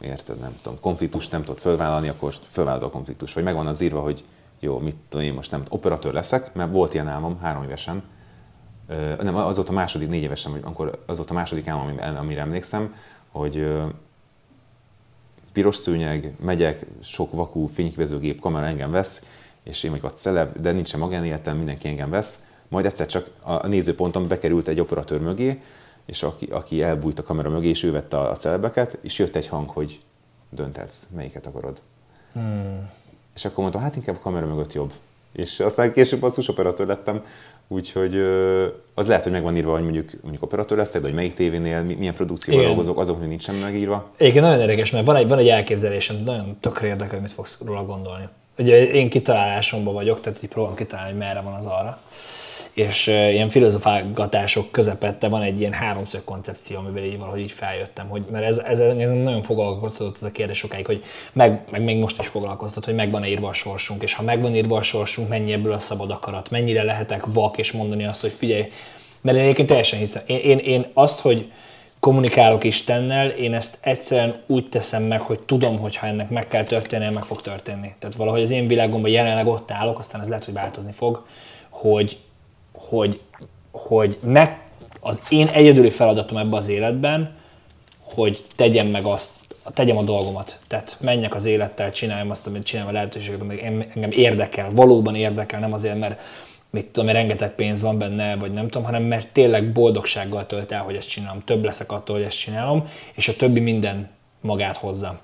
érted, 0.00 0.38
nem 0.38 0.58
tudom, 0.62 0.80
konfliktust 0.80 1.30
nem 1.30 1.42
tudod 1.42 1.60
fölvállalni, 1.60 2.08
akkor 2.08 2.34
fölvállalod 2.42 2.88
a 2.88 2.92
konfliktus. 2.92 3.32
Vagy 3.32 3.44
megvan 3.44 3.66
az 3.66 3.80
írva, 3.80 4.00
hogy 4.00 4.24
jó, 4.60 4.78
mit 4.78 4.96
tudom 5.08 5.26
én 5.26 5.34
most 5.34 5.50
nem, 5.50 5.62
operatőr 5.68 6.12
leszek, 6.12 6.54
mert 6.54 6.72
volt 6.72 6.94
ilyen 6.94 7.08
álmom 7.08 7.38
három 7.40 7.62
évesen, 7.62 8.02
nem, 9.22 9.36
az 9.36 9.56
volt 9.56 9.68
a 9.68 9.72
második, 9.72 10.08
négy 10.08 10.22
évesen, 10.22 10.52
vagy 10.52 10.60
akkor 10.64 11.02
az 11.06 11.16
volt 11.16 11.30
a 11.30 11.34
második 11.34 11.68
álmom, 11.68 11.96
amire 12.18 12.40
emlékszem, 12.40 12.94
hogy 13.28 13.66
piros 15.52 15.76
szőnyeg, 15.76 16.34
megyek, 16.40 16.86
sok 17.02 17.32
vakú 17.32 17.66
fényképezőgép 17.66 18.40
kamera 18.40 18.66
engem 18.66 18.90
vesz, 18.90 19.24
és 19.62 19.82
én 19.82 19.90
vagyok 19.90 20.06
a 20.06 20.12
celeb, 20.12 20.60
de 20.60 20.72
nincsen 20.72 21.00
magánéletem, 21.00 21.56
mindenki 21.56 21.88
engem 21.88 22.10
vesz. 22.10 22.44
Majd 22.68 22.86
egyszer 22.86 23.06
csak 23.06 23.30
a 23.42 23.66
nézőponton 23.66 24.28
bekerült 24.28 24.68
egy 24.68 24.80
operatőr 24.80 25.20
mögé, 25.20 25.62
és 26.06 26.22
aki, 26.22 26.46
aki 26.50 26.82
elbújt 26.82 27.18
a 27.18 27.22
kamera 27.22 27.50
mögé, 27.50 27.68
és 27.68 27.82
ő 27.82 27.90
vette 27.90 28.18
a, 28.18 28.30
a 28.30 28.36
celebeket, 28.36 28.98
és 29.02 29.18
jött 29.18 29.36
egy 29.36 29.46
hang, 29.46 29.68
hogy 29.68 30.00
döntetsz, 30.50 31.08
melyiket 31.14 31.46
akarod. 31.46 31.82
Hmm. 32.32 32.90
És 33.34 33.44
akkor 33.44 33.58
mondtam, 33.58 33.82
hát 33.82 33.96
inkább 33.96 34.16
a 34.16 34.20
kamera 34.20 34.46
mögött 34.46 34.72
jobb. 34.72 34.92
És 35.32 35.60
aztán 35.60 35.92
később 35.92 36.20
basszus 36.20 36.48
operatőr 36.48 36.86
lettem, 36.86 37.24
úgyhogy 37.68 38.16
az 38.94 39.06
lehet, 39.06 39.22
hogy 39.22 39.32
meg 39.32 39.42
van 39.42 39.56
írva, 39.56 39.72
hogy 39.72 39.82
mondjuk, 39.82 40.10
mondjuk 40.22 40.42
operatőr 40.42 40.78
leszek, 40.78 41.00
de 41.00 41.06
hogy 41.06 41.16
melyik 41.16 41.32
tévénél, 41.32 41.82
milyen 41.82 42.14
produkcióval 42.14 42.64
dolgozok, 42.64 42.98
azok 42.98 43.20
még 43.20 43.28
nincsen 43.28 43.54
megírva. 43.54 44.10
Igen, 44.18 44.42
nagyon 44.42 44.60
érdekes, 44.60 44.90
mert 44.90 45.06
van 45.06 45.16
egy, 45.16 45.28
van 45.28 45.38
egy 45.38 45.48
elképzelésem, 45.48 46.16
nagyon 46.16 46.56
tökre 46.60 46.86
érdekel, 46.86 47.12
hogy 47.12 47.22
mit 47.22 47.32
fogsz 47.32 47.60
róla 47.64 47.84
gondolni. 47.84 48.28
Ugye 48.58 48.90
én 48.90 49.10
kitalálásomban 49.10 49.94
vagyok, 49.94 50.20
tehát 50.20 50.42
így 50.42 50.48
próbálom 50.48 50.76
kitalálni, 50.76 51.10
hogy 51.10 51.20
merre 51.20 51.40
van 51.40 51.52
az 51.52 51.66
arra 51.66 52.00
és 52.76 53.06
ilyen 53.06 53.48
filozofálgatások 53.48 54.70
közepette 54.70 55.28
van 55.28 55.42
egy 55.42 55.60
ilyen 55.60 55.72
háromszög 55.72 56.24
koncepció, 56.24 56.78
amivel 56.78 57.02
így 57.02 57.18
valahogy 57.18 57.40
így 57.40 57.52
feljöttem, 57.52 58.08
hogy, 58.08 58.24
mert 58.30 58.44
ez, 58.44 58.58
ez, 58.58 58.80
ez 58.80 59.10
nagyon 59.10 59.42
foglalkoztatott 59.42 60.16
ez 60.16 60.22
a 60.22 60.30
kérdés 60.30 60.58
sokáig, 60.58 60.86
hogy 60.86 61.04
meg, 61.32 61.64
meg 61.70 61.82
még 61.82 61.98
most 61.98 62.20
is 62.20 62.26
foglalkoztat, 62.26 62.84
hogy 62.84 62.94
megvan 62.94 63.22
-e 63.22 63.28
írva 63.28 63.48
a 63.48 63.52
sorsunk, 63.52 64.02
és 64.02 64.14
ha 64.14 64.22
megvan 64.22 64.54
írva 64.54 64.76
a 64.76 64.82
sorsunk, 64.82 65.28
mennyi 65.28 65.52
ebből 65.52 65.72
a 65.72 65.78
szabad 65.78 66.10
akarat, 66.10 66.50
mennyire 66.50 66.82
lehetek 66.82 67.26
vak, 67.26 67.58
és 67.58 67.72
mondani 67.72 68.04
azt, 68.04 68.20
hogy 68.20 68.32
figyelj, 68.32 68.68
mert 69.20 69.36
én 69.36 69.42
egyébként 69.42 69.68
teljesen 69.68 69.98
hiszem, 69.98 70.22
én, 70.26 70.38
én, 70.38 70.58
én 70.58 70.86
azt, 70.94 71.20
hogy 71.20 71.50
kommunikálok 72.00 72.64
Istennel, 72.64 73.28
én 73.28 73.54
ezt 73.54 73.78
egyszerűen 73.80 74.34
úgy 74.46 74.68
teszem 74.68 75.02
meg, 75.02 75.20
hogy 75.20 75.40
tudom, 75.40 75.78
hogy 75.78 75.96
ha 75.96 76.06
ennek 76.06 76.30
meg 76.30 76.48
kell 76.48 76.64
történnie, 76.64 77.10
meg 77.10 77.24
fog 77.24 77.40
történni. 77.40 77.94
Tehát 77.98 78.16
valahogy 78.16 78.42
az 78.42 78.50
én 78.50 78.66
világomban 78.66 79.10
jelenleg 79.10 79.46
ott 79.46 79.70
állok, 79.70 79.98
aztán 79.98 80.20
ez 80.20 80.28
lehet, 80.28 80.44
hogy 80.44 80.54
változni 80.54 80.92
fog, 80.92 81.26
hogy 81.70 82.18
hogy, 82.78 83.20
hogy 83.70 84.18
meg 84.22 84.60
az 85.00 85.20
én 85.28 85.46
egyedüli 85.46 85.90
feladatom 85.90 86.38
ebben 86.38 86.58
az 86.58 86.68
életben, 86.68 87.34
hogy 88.00 88.44
tegyem 88.56 88.86
meg 88.86 89.04
azt, 89.04 89.30
tegyem 89.74 89.96
a 89.96 90.02
dolgomat. 90.02 90.58
Tehát 90.66 90.96
menjek 91.00 91.34
az 91.34 91.44
élettel, 91.44 91.92
csináljam 91.92 92.30
azt, 92.30 92.46
amit 92.46 92.62
csinálom 92.62 92.90
a 92.90 92.94
lehetőséget, 92.94 93.40
ami 93.40 93.64
engem 93.64 94.10
érdekel, 94.10 94.70
valóban 94.70 95.14
érdekel, 95.14 95.60
nem 95.60 95.72
azért, 95.72 95.98
mert 95.98 96.20
mit 96.70 96.86
tudom, 96.86 97.08
rengeteg 97.08 97.54
pénz 97.54 97.82
van 97.82 97.98
benne, 97.98 98.36
vagy 98.36 98.52
nem 98.52 98.68
tudom, 98.68 98.84
hanem 98.84 99.02
mert 99.02 99.28
tényleg 99.28 99.72
boldogsággal 99.72 100.46
tölt 100.46 100.72
el, 100.72 100.82
hogy 100.82 100.96
ezt 100.96 101.08
csinálom. 101.08 101.42
Több 101.44 101.64
leszek 101.64 101.92
attól, 101.92 102.16
hogy 102.16 102.24
ezt 102.24 102.38
csinálom, 102.38 102.84
és 103.14 103.28
a 103.28 103.36
többi 103.36 103.60
minden 103.60 104.10
magát 104.40 104.76
hozza. 104.76 105.20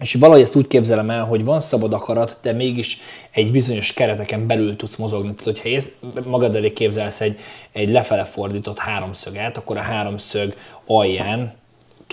És 0.00 0.14
valahogy 0.14 0.42
ezt 0.42 0.56
úgy 0.56 0.66
képzelem 0.66 1.10
el, 1.10 1.24
hogy 1.24 1.44
van 1.44 1.60
szabad 1.60 1.92
akarat, 1.92 2.38
de 2.42 2.52
mégis 2.52 2.98
egy 3.30 3.50
bizonyos 3.50 3.92
kereteken 3.92 4.46
belül 4.46 4.76
tudsz 4.76 4.96
mozogni. 4.96 5.34
Tehát, 5.34 5.44
hogyha 5.44 5.68
ész, 5.68 5.90
magad 6.24 6.56
elé 6.56 6.72
képzelsz 6.72 7.20
egy, 7.20 7.38
egy 7.72 7.88
lefele 7.88 8.24
fordított 8.24 8.78
háromszöget, 8.78 9.56
akkor 9.56 9.76
a 9.76 9.80
háromszög 9.80 10.54
alján 10.86 11.52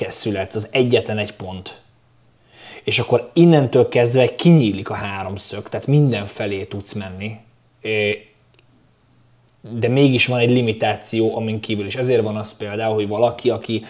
születsz, 0.07 0.55
az 0.55 0.67
egyetlen 0.71 1.17
egy 1.17 1.33
pont. 1.33 1.81
És 2.83 2.99
akkor 2.99 3.29
innentől 3.33 3.87
kezdve 3.87 4.35
kinyílik 4.35 4.89
a 4.89 4.93
háromszög, 4.93 5.69
tehát 5.69 5.87
mindenfelé 5.87 6.63
tudsz 6.63 6.93
menni. 6.93 7.37
De 9.61 9.87
mégis 9.87 10.25
van 10.25 10.39
egy 10.39 10.49
limitáció, 10.49 11.35
amin 11.35 11.59
kívül 11.59 11.85
is. 11.85 11.95
Ezért 11.95 12.23
van 12.23 12.35
az 12.35 12.57
például, 12.57 12.93
hogy 12.93 13.07
valaki, 13.07 13.49
aki 13.49 13.85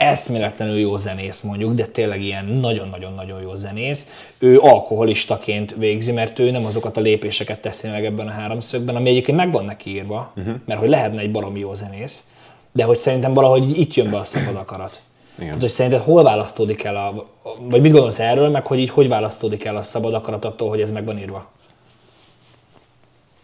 eszméletlenül 0.00 0.78
jó 0.78 0.96
zenész 0.96 1.40
mondjuk, 1.40 1.74
de 1.74 1.86
tényleg 1.86 2.22
ilyen 2.22 2.44
nagyon-nagyon-nagyon 2.44 3.40
jó 3.40 3.54
zenész, 3.54 4.26
ő 4.38 4.58
alkoholistaként 4.60 5.74
végzi, 5.78 6.12
mert 6.12 6.38
ő 6.38 6.50
nem 6.50 6.64
azokat 6.64 6.96
a 6.96 7.00
lépéseket 7.00 7.60
teszi 7.60 7.88
meg 7.88 8.04
ebben 8.04 8.26
a 8.26 8.30
háromszögben, 8.30 8.96
ami 8.96 9.08
egyébként 9.08 9.36
meg 9.36 9.52
van 9.52 9.64
neki 9.64 9.90
írva, 9.90 10.32
uh-huh. 10.36 10.54
mert 10.64 10.80
hogy 10.80 10.88
lehetne 10.88 11.20
egy 11.20 11.30
baromi 11.30 11.58
jó 11.58 11.74
zenész, 11.74 12.24
de 12.72 12.84
hogy 12.84 12.96
szerintem 12.96 13.34
valahogy 13.34 13.78
itt 13.78 13.94
jön 13.94 14.10
be 14.10 14.18
a 14.18 14.24
szabad 14.24 14.56
akarat. 14.56 15.00
Igen. 15.34 15.46
Tehát, 15.46 15.60
hogy 15.60 15.70
szerinted 15.70 16.00
hol 16.00 16.22
választódik 16.22 16.82
el, 16.82 16.96
a, 16.96 17.26
vagy 17.60 17.80
mit 17.80 17.92
gondolsz 17.92 18.18
erről, 18.18 18.48
meg 18.48 18.66
hogy 18.66 18.78
így 18.78 18.90
hogy 18.90 19.08
választódik 19.08 19.64
el 19.64 19.76
a 19.76 19.82
szabad 19.82 20.14
akarat 20.14 20.44
attól, 20.44 20.68
hogy 20.68 20.80
ez 20.80 20.90
meg 20.90 21.04
van 21.04 21.18
írva? 21.18 21.50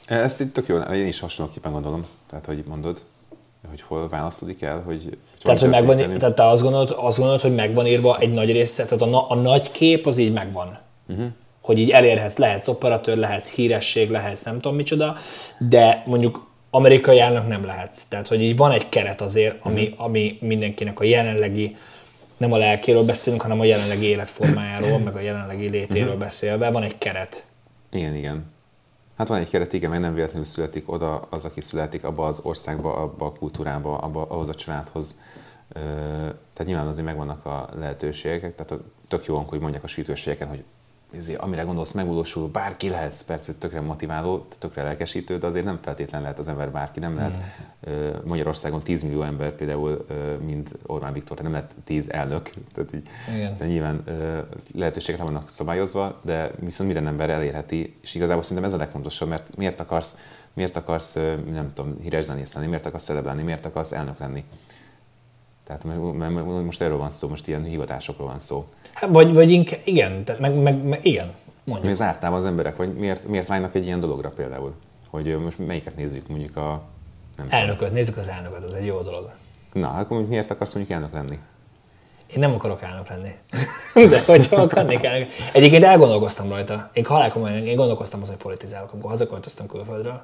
Ezt 0.07 0.41
itt 0.41 0.53
tök 0.53 0.67
jó, 0.67 0.77
én 0.77 1.07
is 1.07 1.21
hasonlóképpen 1.21 1.73
gondolom, 1.73 2.07
tehát 2.27 2.47
hogy 2.47 2.63
mondod 2.69 3.01
hogy 3.69 3.81
hol 3.81 4.09
választodik 4.09 4.63
el, 4.63 4.81
hogy... 4.81 5.19
Tehát, 5.47 5.61
hogy 5.61 5.71
megvan, 5.71 6.19
tehát 6.19 6.35
te 6.35 6.49
azt 6.49 6.63
gondolod, 6.63 6.95
azt 6.97 7.17
gondolod, 7.17 7.41
hogy 7.41 7.55
megvan 7.55 7.87
írva 7.87 8.19
egy 8.19 8.33
nagy 8.33 8.53
része, 8.53 8.85
tehát 8.85 9.03
a, 9.03 9.07
na, 9.07 9.29
a 9.29 9.35
nagy 9.35 9.71
kép 9.71 10.07
az 10.07 10.19
így 10.19 10.33
megvan. 10.33 10.79
Uh-huh. 11.09 11.27
Hogy 11.63 11.79
így 11.79 11.91
elérhetsz, 11.91 12.37
lehetsz 12.37 12.69
operatőr, 12.69 13.17
lehetsz 13.17 13.51
híresség, 13.51 14.11
lehetsz 14.11 14.43
nem 14.43 14.59
tudom 14.59 14.77
micsoda, 14.77 15.17
de 15.59 16.03
mondjuk 16.07 16.47
amerikai 16.71 17.21
elnök 17.21 17.49
nem 17.49 17.65
lehetsz. 17.65 18.05
Tehát, 18.05 18.29
hogy 18.29 18.43
így 18.43 18.57
van 18.57 18.71
egy 18.71 18.89
keret 18.89 19.21
azért, 19.21 19.57
ami, 19.63 19.83
uh-huh. 19.83 20.05
ami 20.05 20.39
mindenkinek 20.41 21.01
a 21.01 21.05
jelenlegi, 21.05 21.77
nem 22.37 22.53
a 22.53 22.57
lelkéről 22.57 23.05
beszélünk, 23.05 23.43
hanem 23.43 23.61
a 23.61 23.65
jelenlegi 23.65 24.07
életformájáról, 24.07 24.99
meg 24.99 25.17
a 25.17 25.21
jelenlegi 25.21 25.69
létéről 25.69 26.07
uh-huh. 26.07 26.23
beszélve, 26.23 26.71
van 26.71 26.83
egy 26.83 26.99
keret. 26.99 27.45
Igen, 27.93 28.15
igen. 28.15 28.55
Hát 29.17 29.29
van 29.29 29.39
egy 29.39 29.49
keret, 29.49 29.73
igen, 29.73 29.91
meg 29.91 30.01
nem 30.01 30.15
véletlenül 30.15 30.45
születik 30.45 30.93
oda 30.93 31.27
az, 31.31 31.45
aki 31.45 31.61
születik 31.61 32.05
abba 32.05 32.27
az 32.27 32.41
országba, 32.43 32.95
abba 32.95 33.27
a 33.27 33.33
kultúrába, 33.33 33.99
abba, 33.99 34.27
ahhoz 34.29 34.49
a 34.49 34.55
családhoz. 34.55 35.19
Tehát 35.73 36.65
nyilván 36.65 36.87
azért 36.87 37.07
megvannak 37.07 37.45
a 37.45 37.69
lehetőségek, 37.75 38.55
tehát 38.55 38.83
tök 39.09 39.25
jó, 39.25 39.37
hogy 39.37 39.61
mondják 39.61 39.85
a 39.85 39.87
sűrűségeken, 39.87 40.49
hogy 40.49 40.65
ezért, 41.13 41.41
amire 41.41 41.63
gondolsz, 41.63 41.93
megvalósul, 41.93 42.49
bárki 42.49 42.89
lehetsz, 42.89 43.23
persze 43.23 43.55
tökre 43.55 43.81
motiváló, 43.81 44.47
tökre 44.59 44.83
lelkesítő, 44.83 45.39
de 45.39 45.47
azért 45.47 45.65
nem 45.65 45.79
feltétlen 45.83 46.23
lehet 46.23 46.39
az 46.39 46.49
ember 46.49 46.71
bárki, 46.71 47.01
nem 47.01 47.17
lehet 47.17 47.37
mm. 47.37 47.93
Magyarországon 48.25 48.83
10 48.83 49.03
millió 49.03 49.23
ember 49.23 49.53
például, 49.53 50.07
mint 50.45 50.77
Orbán 50.87 51.13
Viktor, 51.13 51.39
nem 51.39 51.53
lehet 51.53 51.75
10 51.85 52.09
elnök, 52.09 52.51
tehát 52.75 52.95
így, 52.95 53.09
Igen. 53.35 53.57
de 53.59 53.67
nyilván 53.67 54.05
lehetőségek 54.75 55.21
nem 55.21 55.33
vannak 55.33 55.49
szabályozva, 55.49 56.21
de 56.23 56.51
viszont 56.59 56.93
minden 56.93 57.11
ember 57.11 57.31
elérheti, 57.31 57.97
és 58.03 58.15
igazából 58.15 58.43
szerintem 58.43 58.65
ez 58.67 58.73
a 58.73 58.77
legfontosabb, 58.77 59.29
mert 59.29 59.57
miért 59.57 59.81
akarsz, 59.81 60.17
miért 60.53 60.77
akarsz 60.77 61.15
nem 61.51 61.71
tudom, 61.75 61.97
híres 62.01 62.25
zenész 62.25 62.55
lenni, 62.55 62.67
miért 62.67 62.87
akarsz 62.87 63.05
celeb 63.05 63.25
lenni, 63.25 63.43
miért 63.43 63.67
akarsz 63.67 63.93
elnök 63.93 64.19
lenni. 64.19 64.45
Tehát 65.67 65.85
mert 65.85 66.65
most 66.65 66.81
erről 66.81 66.97
van 66.97 67.11
szó, 67.11 67.29
most 67.29 67.49
ilyen 67.49 67.65
hivatásokról 67.65 68.27
van 68.27 68.39
szó. 68.39 68.65
Hát, 68.93 69.11
vagy, 69.11 69.35
vagy 69.35 69.51
inkább, 69.51 69.81
igen, 69.85 70.25
tehát 70.25 70.41
meg, 70.41 70.55
meg, 70.55 70.85
meg 70.85 70.99
igen, 71.03 71.33
mondjuk. 71.65 71.89
Mi 71.89 71.95
zártában 71.95 72.39
az 72.39 72.45
emberek, 72.45 72.77
vagy 72.77 72.95
miért, 72.95 73.27
miért 73.27 73.47
vágynak 73.47 73.75
egy 73.75 73.87
ilyen 73.87 74.01
dologra 74.01 74.29
például? 74.29 74.75
Hogy 75.11 75.39
most 75.39 75.59
melyiket 75.59 75.97
nézzük, 75.97 76.29
mondjuk 76.29 76.57
a... 76.57 76.83
Nem 77.37 77.47
elnököt, 77.51 77.79
tudom. 77.79 77.95
nézzük 77.95 78.17
az 78.17 78.29
elnököt, 78.29 78.65
az 78.65 78.75
egy 78.75 78.87
jó 78.87 79.01
dolog. 79.01 79.31
Na, 79.73 79.89
akkor 79.89 80.27
miért 80.27 80.51
akarsz 80.51 80.75
mondjuk 80.75 80.97
elnök 80.97 81.13
lenni? 81.13 81.39
Én 82.27 82.39
nem 82.39 82.55
akarok 82.55 82.83
elnök 82.83 83.09
lenni. 83.09 83.31
De 84.11 84.23
hogyha 84.27 84.57
akarnék 84.57 85.05
elnök. 85.05 85.29
Egyébként 85.53 85.85
elgondolkoztam 85.85 86.49
rajta. 86.49 86.91
Én 86.93 87.05
halálkomolyan, 87.05 87.67
én 87.67 87.77
gondolkoztam 87.77 88.21
azon, 88.21 88.35
hogy 88.35 88.45
politizálok, 88.45 88.93
amikor 88.93 89.11
hazaköltöztem 89.11 89.67
külföldről 89.67 90.23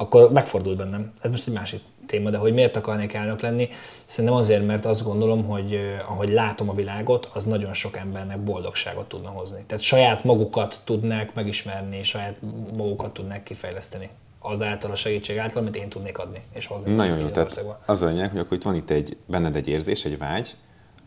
akkor 0.00 0.32
megfordult 0.32 0.76
bennem. 0.76 1.12
Ez 1.20 1.30
most 1.30 1.48
egy 1.48 1.54
másik 1.54 1.82
téma, 2.08 2.30
de 2.30 2.36
hogy 2.36 2.52
miért 2.52 2.76
akarnék 2.76 3.12
elnök 3.12 3.40
lenni? 3.40 3.68
Szerintem 4.04 4.38
azért, 4.38 4.66
mert 4.66 4.86
azt 4.86 5.04
gondolom, 5.04 5.44
hogy 5.44 5.80
ahogy 6.08 6.28
látom 6.28 6.68
a 6.68 6.74
világot, 6.74 7.30
az 7.34 7.44
nagyon 7.44 7.72
sok 7.72 7.96
embernek 7.96 8.38
boldogságot 8.38 9.08
tudna 9.08 9.28
hozni. 9.28 9.64
Tehát 9.66 9.82
saját 9.82 10.24
magukat 10.24 10.80
tudnák 10.84 11.34
megismerni, 11.34 12.02
saját 12.02 12.36
magukat 12.76 13.12
tudnák 13.12 13.42
kifejleszteni 13.42 14.08
azáltal 14.38 14.90
a 14.90 14.94
segítség 14.94 15.38
által, 15.38 15.62
amit 15.62 15.76
én 15.76 15.88
tudnék 15.88 16.18
adni 16.18 16.38
és 16.52 16.66
hozni. 16.66 16.94
Nagyon 16.94 17.18
jó, 17.18 17.26
tehát 17.26 17.64
az 17.86 18.02
a 18.02 18.06
lényeg, 18.06 18.30
hogy 18.30 18.40
akkor 18.40 18.56
itt 18.56 18.62
van 18.62 18.74
itt 18.74 18.90
egy, 18.90 19.16
benned 19.26 19.56
egy 19.56 19.68
érzés, 19.68 20.04
egy 20.04 20.18
vágy, 20.18 20.56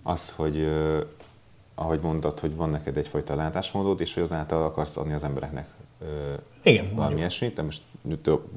az, 0.04 0.34
hogy 0.36 0.68
ahogy 1.76 2.00
mondtad, 2.02 2.40
hogy 2.40 2.56
van 2.56 2.70
neked 2.70 2.98
egyfajta 2.98 3.36
látásmódod, 3.36 4.02
és 4.02 4.14
hogy 4.14 4.24
azáltal 4.24 4.64
akarsz 4.64 4.98
adni 4.98 5.14
az 5.14 5.24
embereknek 5.24 5.68
Igen, 6.64 6.96
valami 6.96 7.18
ilyesmit, 7.18 7.54
de 7.54 7.62
most 7.62 7.82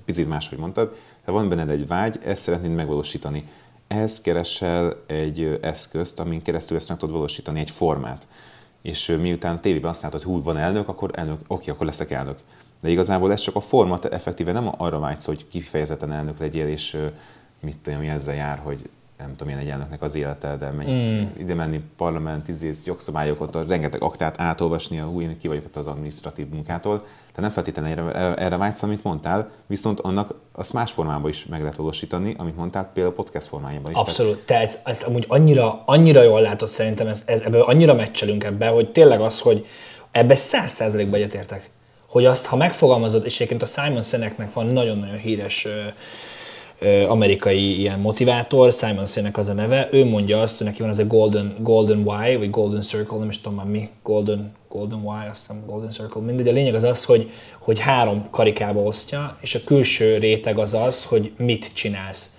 picit 0.05 0.29
máshogy 0.29 0.59
mondtad, 0.59 0.97
de 1.25 1.33
van 1.33 1.49
benned 1.49 1.71
egy 1.71 1.87
vágy, 1.87 2.19
ezt 2.25 2.43
szeretnéd 2.43 2.75
megvalósítani. 2.75 3.49
Ehhez 3.87 4.21
keresel 4.21 4.97
egy 5.07 5.59
eszközt, 5.63 6.21
amin 6.21 6.43
keresztül 6.43 6.77
ezt 6.77 6.89
meg 6.89 6.99
tudod 6.99 7.15
valósítani, 7.15 7.61
egy 7.61 7.71
formát. 7.71 8.27
És 8.83 9.17
miután 9.21 9.55
a 9.55 9.61
tévében 9.61 9.91
azt 9.91 10.03
látod, 10.03 10.23
hogy 10.23 10.33
hú, 10.33 10.43
van 10.43 10.57
elnök, 10.57 10.89
akkor 10.89 11.11
elnök, 11.15 11.39
oké, 11.47 11.71
akkor 11.71 11.87
leszek 11.87 12.11
elnök. 12.11 12.39
De 12.81 12.91
igazából 12.91 13.33
ez 13.33 13.41
csak 13.41 13.57
a 13.57 13.61
forma, 13.61 13.99
effektíve 14.11 14.53
nem 14.53 14.71
arra 14.77 14.99
vágysz, 14.99 15.25
hogy 15.25 15.49
kifejezetten 15.49 16.13
elnök 16.13 16.39
legyél, 16.39 16.69
és 16.69 16.97
mit 17.61 17.77
tudom, 17.77 17.99
mi 17.99 18.09
ezzel 18.09 18.35
jár, 18.35 18.59
hogy 18.59 18.89
nem 19.19 19.31
tudom, 19.31 19.47
milyen 19.47 19.61
egy 19.61 19.69
elnöknek 19.69 20.03
az 20.03 20.15
élete, 20.15 20.57
de 20.57 20.71
menj, 20.71 20.91
mm. 20.91 21.25
ide 21.39 21.55
menni 21.55 21.81
parlament, 21.97 22.49
izész, 22.49 22.85
jogszabályokat, 22.85 23.59
rengeteg 23.69 24.03
aktát 24.03 24.41
átolvasni, 24.41 24.99
a 25.01 25.11
új 25.11 25.37
ki 25.41 25.49
vagyok 25.49 25.65
az 25.75 25.87
administratív 25.87 26.49
munkától. 26.49 26.99
Tehát 26.99 27.37
nem 27.37 27.51
feltétlenül 27.51 28.11
erre, 28.11 28.35
erre 28.35 28.57
vágysz, 28.57 28.83
amit 28.83 29.03
mondtál, 29.03 29.51
viszont 29.67 30.01
annak 30.01 30.35
azt 30.53 30.73
más 30.73 30.93
formában 30.93 31.31
is 31.31 31.47
meg 31.47 31.61
lehet 31.61 31.77
valósítani, 31.77 32.35
amit 32.39 32.57
mondtál, 32.57 32.91
például 32.95 33.15
podcast 33.15 33.47
formájában 33.47 33.91
is. 33.91 33.97
Abszolút. 33.97 34.39
Te 34.39 34.61
ezt, 34.61 34.81
ezt 34.85 35.03
amúgy 35.03 35.25
annyira, 35.29 35.83
annyira 35.87 36.23
jól 36.23 36.41
látod 36.41 36.69
szerintem, 36.69 37.07
ezt, 37.07 37.29
ez, 37.29 37.41
ebből 37.41 37.61
annyira 37.61 37.95
meccselünk 37.95 38.45
ebbe, 38.45 38.69
hogy 38.69 38.93
tényleg 38.93 39.21
az, 39.21 39.41
hogy 39.41 39.67
ebbe 40.11 40.35
száz 40.35 40.71
százalékban 40.71 41.19
egyetértek. 41.19 41.71
Hogy 42.09 42.25
azt, 42.25 42.47
ha 42.47 42.57
megfogalmazod, 42.57 43.25
és 43.25 43.35
egyébként 43.35 43.63
a 43.63 43.67
Simon 43.67 44.03
Sineknek 44.03 44.53
van 44.53 44.67
nagyon-nagyon 44.67 45.17
híres 45.17 45.67
amerikai 47.09 47.79
ilyen 47.79 47.99
motivátor, 47.99 48.73
Simon 48.73 49.07
Sinek 49.07 49.39
az 49.39 49.49
a 49.49 49.53
neve, 49.53 49.89
ő 49.93 50.05
mondja 50.05 50.41
azt, 50.41 50.57
hogy 50.57 50.67
neki 50.67 50.81
van 50.81 50.91
ez 50.91 50.99
a 50.99 51.07
Golden, 51.07 51.57
Golden 51.61 51.99
Y, 51.99 52.37
vagy 52.37 52.51
Golden 52.51 52.83
Circle, 52.83 53.19
nem 53.19 53.29
is 53.29 53.41
tudom 53.41 53.59
már 53.59 53.67
mi, 53.67 53.89
Golden, 54.03 54.53
Golden 54.69 54.99
Y, 54.99 55.29
azt 55.31 55.41
hiszem 55.41 55.63
Golden 55.67 55.91
Circle, 55.91 56.21
mindegy. 56.21 56.49
A 56.49 56.53
lényeg 56.53 56.75
az 56.75 56.85
az, 56.85 57.05
hogy, 57.05 57.31
hogy 57.59 57.79
három 57.79 58.27
karikába 58.31 58.81
osztja, 58.81 59.37
és 59.41 59.55
a 59.55 59.61
külső 59.65 60.19
réteg 60.19 60.59
az 60.59 60.75
az, 60.75 61.05
hogy 61.05 61.33
mit 61.37 61.73
csinálsz. 61.75 62.39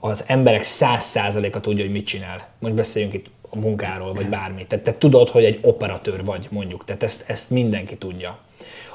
Az 0.00 0.24
emberek 0.26 0.62
száz 0.62 1.04
százaléka 1.04 1.60
tudja, 1.60 1.84
hogy 1.84 1.92
mit 1.92 2.06
csinál. 2.06 2.48
Most 2.58 2.74
beszéljünk 2.74 3.14
itt 3.14 3.26
a 3.50 3.58
munkáról, 3.58 4.12
vagy 4.12 4.26
bármit. 4.28 4.66
Tehát 4.66 4.84
te 4.84 4.98
tudod, 4.98 5.28
hogy 5.28 5.44
egy 5.44 5.58
operatőr 5.62 6.24
vagy, 6.24 6.46
mondjuk. 6.50 6.84
Tehát 6.84 7.02
ezt, 7.02 7.24
ezt 7.26 7.50
mindenki 7.50 7.96
tudja. 7.96 8.38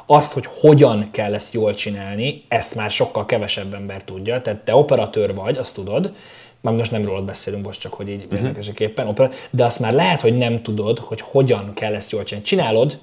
Azt, 0.06 0.34
hogy 0.34 0.46
hogyan 0.62 1.10
kell 1.12 1.34
ezt 1.34 1.54
jól 1.54 1.74
csinálni, 1.74 2.44
ezt 2.48 2.76
már 2.76 2.92
sokkal 2.92 3.26
kevesebb 3.26 3.74
ember 3.74 4.04
tudja. 4.04 4.42
Tehát 4.42 4.60
te 4.60 4.76
operatőr 4.76 5.36
vagy, 5.36 5.58
azt 5.58 5.76
tudod, 5.76 6.14
már 6.62 6.74
most 6.74 6.92
nem 6.92 7.06
rólad 7.06 7.24
beszélünk, 7.24 7.66
most 7.66 7.80
csak, 7.80 7.94
hogy 7.94 8.10
így 8.10 8.28
uh-huh. 8.32 9.30
de 9.52 9.64
azt 9.64 9.80
már 9.80 9.94
lehet, 9.94 10.22
hogy 10.22 10.38
nem 10.38 10.62
tudod, 10.62 11.00
hogy 11.00 11.22
hogyan 11.22 11.74
kell 11.74 11.94
ezt 11.94 12.12
jól 12.12 12.24
csinálni. 12.24 12.48
Csinálod, 12.48 13.00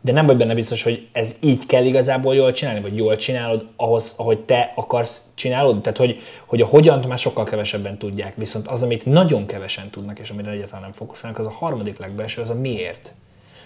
de 0.00 0.12
nem 0.12 0.26
vagy 0.26 0.36
benne 0.36 0.54
biztos, 0.54 0.82
hogy 0.82 1.08
ez 1.12 1.36
így 1.40 1.66
kell 1.66 1.84
igazából 1.84 2.34
jól 2.34 2.52
csinálni, 2.52 2.80
vagy 2.80 2.96
jól 2.96 3.16
csinálod 3.16 3.66
ahhoz, 3.76 4.14
ahogy 4.16 4.38
te 4.38 4.72
akarsz 4.76 5.22
csinálod. 5.34 5.80
Tehát, 5.80 5.98
hogy, 5.98 6.20
hogy 6.46 6.60
a 6.60 6.66
hogyan 6.66 7.04
már 7.08 7.18
sokkal 7.18 7.44
kevesebben 7.44 7.98
tudják, 7.98 8.36
viszont 8.36 8.68
az, 8.68 8.82
amit 8.82 9.06
nagyon 9.06 9.46
kevesen 9.46 9.90
tudnak, 9.90 10.18
és 10.18 10.30
amire 10.30 10.50
egyáltalán 10.50 10.82
nem 10.82 10.92
fókuszálnak, 10.92 11.38
az 11.38 11.46
a 11.46 11.50
harmadik 11.50 11.98
legbelső, 11.98 12.40
az 12.40 12.50
a 12.50 12.54
miért. 12.54 13.14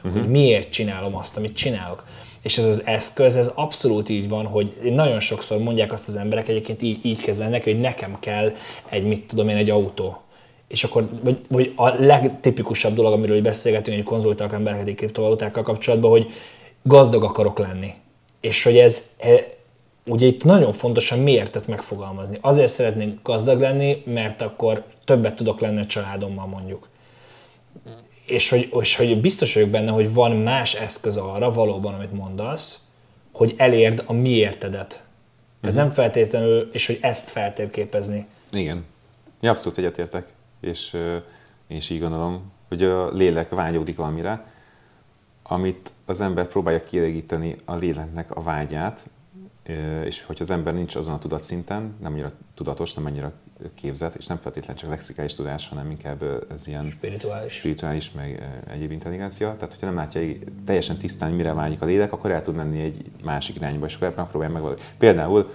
Uh-huh. 0.02 0.20
Hogy 0.20 0.30
miért 0.30 0.70
csinálom 0.70 1.16
azt, 1.16 1.36
amit 1.36 1.56
csinálok. 1.56 2.04
És 2.46 2.58
ez 2.58 2.66
az 2.66 2.86
eszköz, 2.86 3.36
ez 3.36 3.50
abszolút 3.54 4.08
így 4.08 4.28
van, 4.28 4.46
hogy 4.46 4.74
nagyon 4.82 5.20
sokszor 5.20 5.58
mondják 5.58 5.92
azt 5.92 6.08
az 6.08 6.16
emberek, 6.16 6.48
egyébként 6.48 6.82
így, 6.82 6.98
így 7.02 7.20
kezdenek, 7.20 7.64
hogy 7.64 7.80
nekem 7.80 8.16
kell 8.20 8.52
egy, 8.88 9.04
mit 9.04 9.26
tudom 9.26 9.48
én, 9.48 9.56
egy 9.56 9.70
autó. 9.70 10.20
És 10.68 10.84
akkor, 10.84 11.08
vagy, 11.22 11.38
vagy 11.48 11.72
a 11.76 11.88
legtipikusabb 11.88 12.94
dolog, 12.94 13.12
amiről 13.12 13.42
beszélgetünk, 13.42 13.96
hogy 13.96 14.06
konzultálok 14.06 14.52
embereket 14.52 14.88
egy 14.88 14.94
kriptovalutákkal 14.94 15.62
kapcsolatban, 15.62 16.10
hogy 16.10 16.30
gazdag 16.82 17.24
akarok 17.24 17.58
lenni. 17.58 17.92
És 18.40 18.62
hogy 18.62 18.76
ez, 18.76 19.02
e, 19.18 19.28
ugye 20.04 20.26
itt 20.26 20.44
nagyon 20.44 20.72
fontos 20.72 21.12
a 21.12 21.16
miértet 21.16 21.66
megfogalmazni. 21.66 22.38
Azért 22.40 22.70
szeretnék 22.70 23.22
gazdag 23.22 23.60
lenni, 23.60 24.02
mert 24.04 24.42
akkor 24.42 24.84
többet 25.04 25.34
tudok 25.34 25.60
lenni 25.60 25.80
a 25.80 25.86
családommal 25.86 26.46
mondjuk 26.46 26.88
és 28.26 28.48
hogy, 28.48 28.72
és 28.80 28.96
hogy 28.96 29.20
biztos 29.20 29.54
vagyok 29.54 29.68
benne, 29.68 29.90
hogy 29.90 30.12
van 30.12 30.36
más 30.36 30.74
eszköz 30.74 31.16
arra 31.16 31.52
valóban, 31.52 31.94
amit 31.94 32.12
mondasz, 32.12 32.80
hogy 33.32 33.54
elérd 33.56 34.02
a 34.06 34.12
miértedet. 34.12 34.88
Tehát 34.88 35.02
uh-huh. 35.62 35.74
nem 35.74 35.90
feltétlenül, 35.90 36.70
és 36.72 36.86
hogy 36.86 36.98
ezt 37.00 37.28
feltérképezni. 37.28 38.26
Igen. 38.52 38.84
Ja, 39.40 39.50
abszolút 39.50 39.78
egyetértek, 39.78 40.32
és 40.60 40.92
én 41.68 41.76
is 41.76 41.90
így 41.90 42.00
gondolom, 42.00 42.52
hogy 42.68 42.82
a 42.82 43.10
lélek 43.10 43.48
vágyódik 43.48 43.96
valamire, 43.96 44.46
amit 45.42 45.92
az 46.04 46.20
ember 46.20 46.46
próbálja 46.46 46.84
kielégíteni 46.84 47.56
a 47.64 47.74
léleknek 47.74 48.36
a 48.36 48.40
vágyát, 48.40 49.06
és 50.04 50.22
hogyha 50.22 50.44
az 50.44 50.50
ember 50.50 50.74
nincs 50.74 50.96
azon 50.96 51.14
a 51.14 51.18
tudatszinten, 51.18 51.94
nem 52.00 52.12
annyira 52.12 52.30
tudatos, 52.54 52.94
nem 52.94 53.04
annyira 53.04 53.32
képzett, 53.74 54.14
és 54.14 54.26
nem 54.26 54.38
feltétlenül 54.38 54.80
csak 54.82 54.90
lexikális 54.90 55.34
tudás, 55.34 55.68
hanem 55.68 55.90
inkább 55.90 56.44
ez 56.52 56.66
ilyen 56.66 56.90
spirituális, 56.90 57.52
spirituális 57.52 58.12
meg 58.12 58.60
egyéb 58.70 58.90
intelligencia. 58.90 59.52
Tehát, 59.52 59.72
hogyha 59.72 59.86
nem 59.86 59.94
látja 59.94 60.20
teljesen 60.64 60.96
tisztán, 60.96 61.32
mire 61.32 61.52
vágyik 61.52 61.82
a 61.82 61.86
lélek, 61.86 62.12
akkor 62.12 62.30
el 62.30 62.42
tud 62.42 62.54
menni 62.54 62.80
egy 62.80 63.10
másik 63.24 63.56
irányba, 63.56 63.86
és 63.86 63.94
akkor 63.94 64.12
megpróbálja 64.16 64.54
megvalósítani. 64.54 64.94
Például 64.98 65.50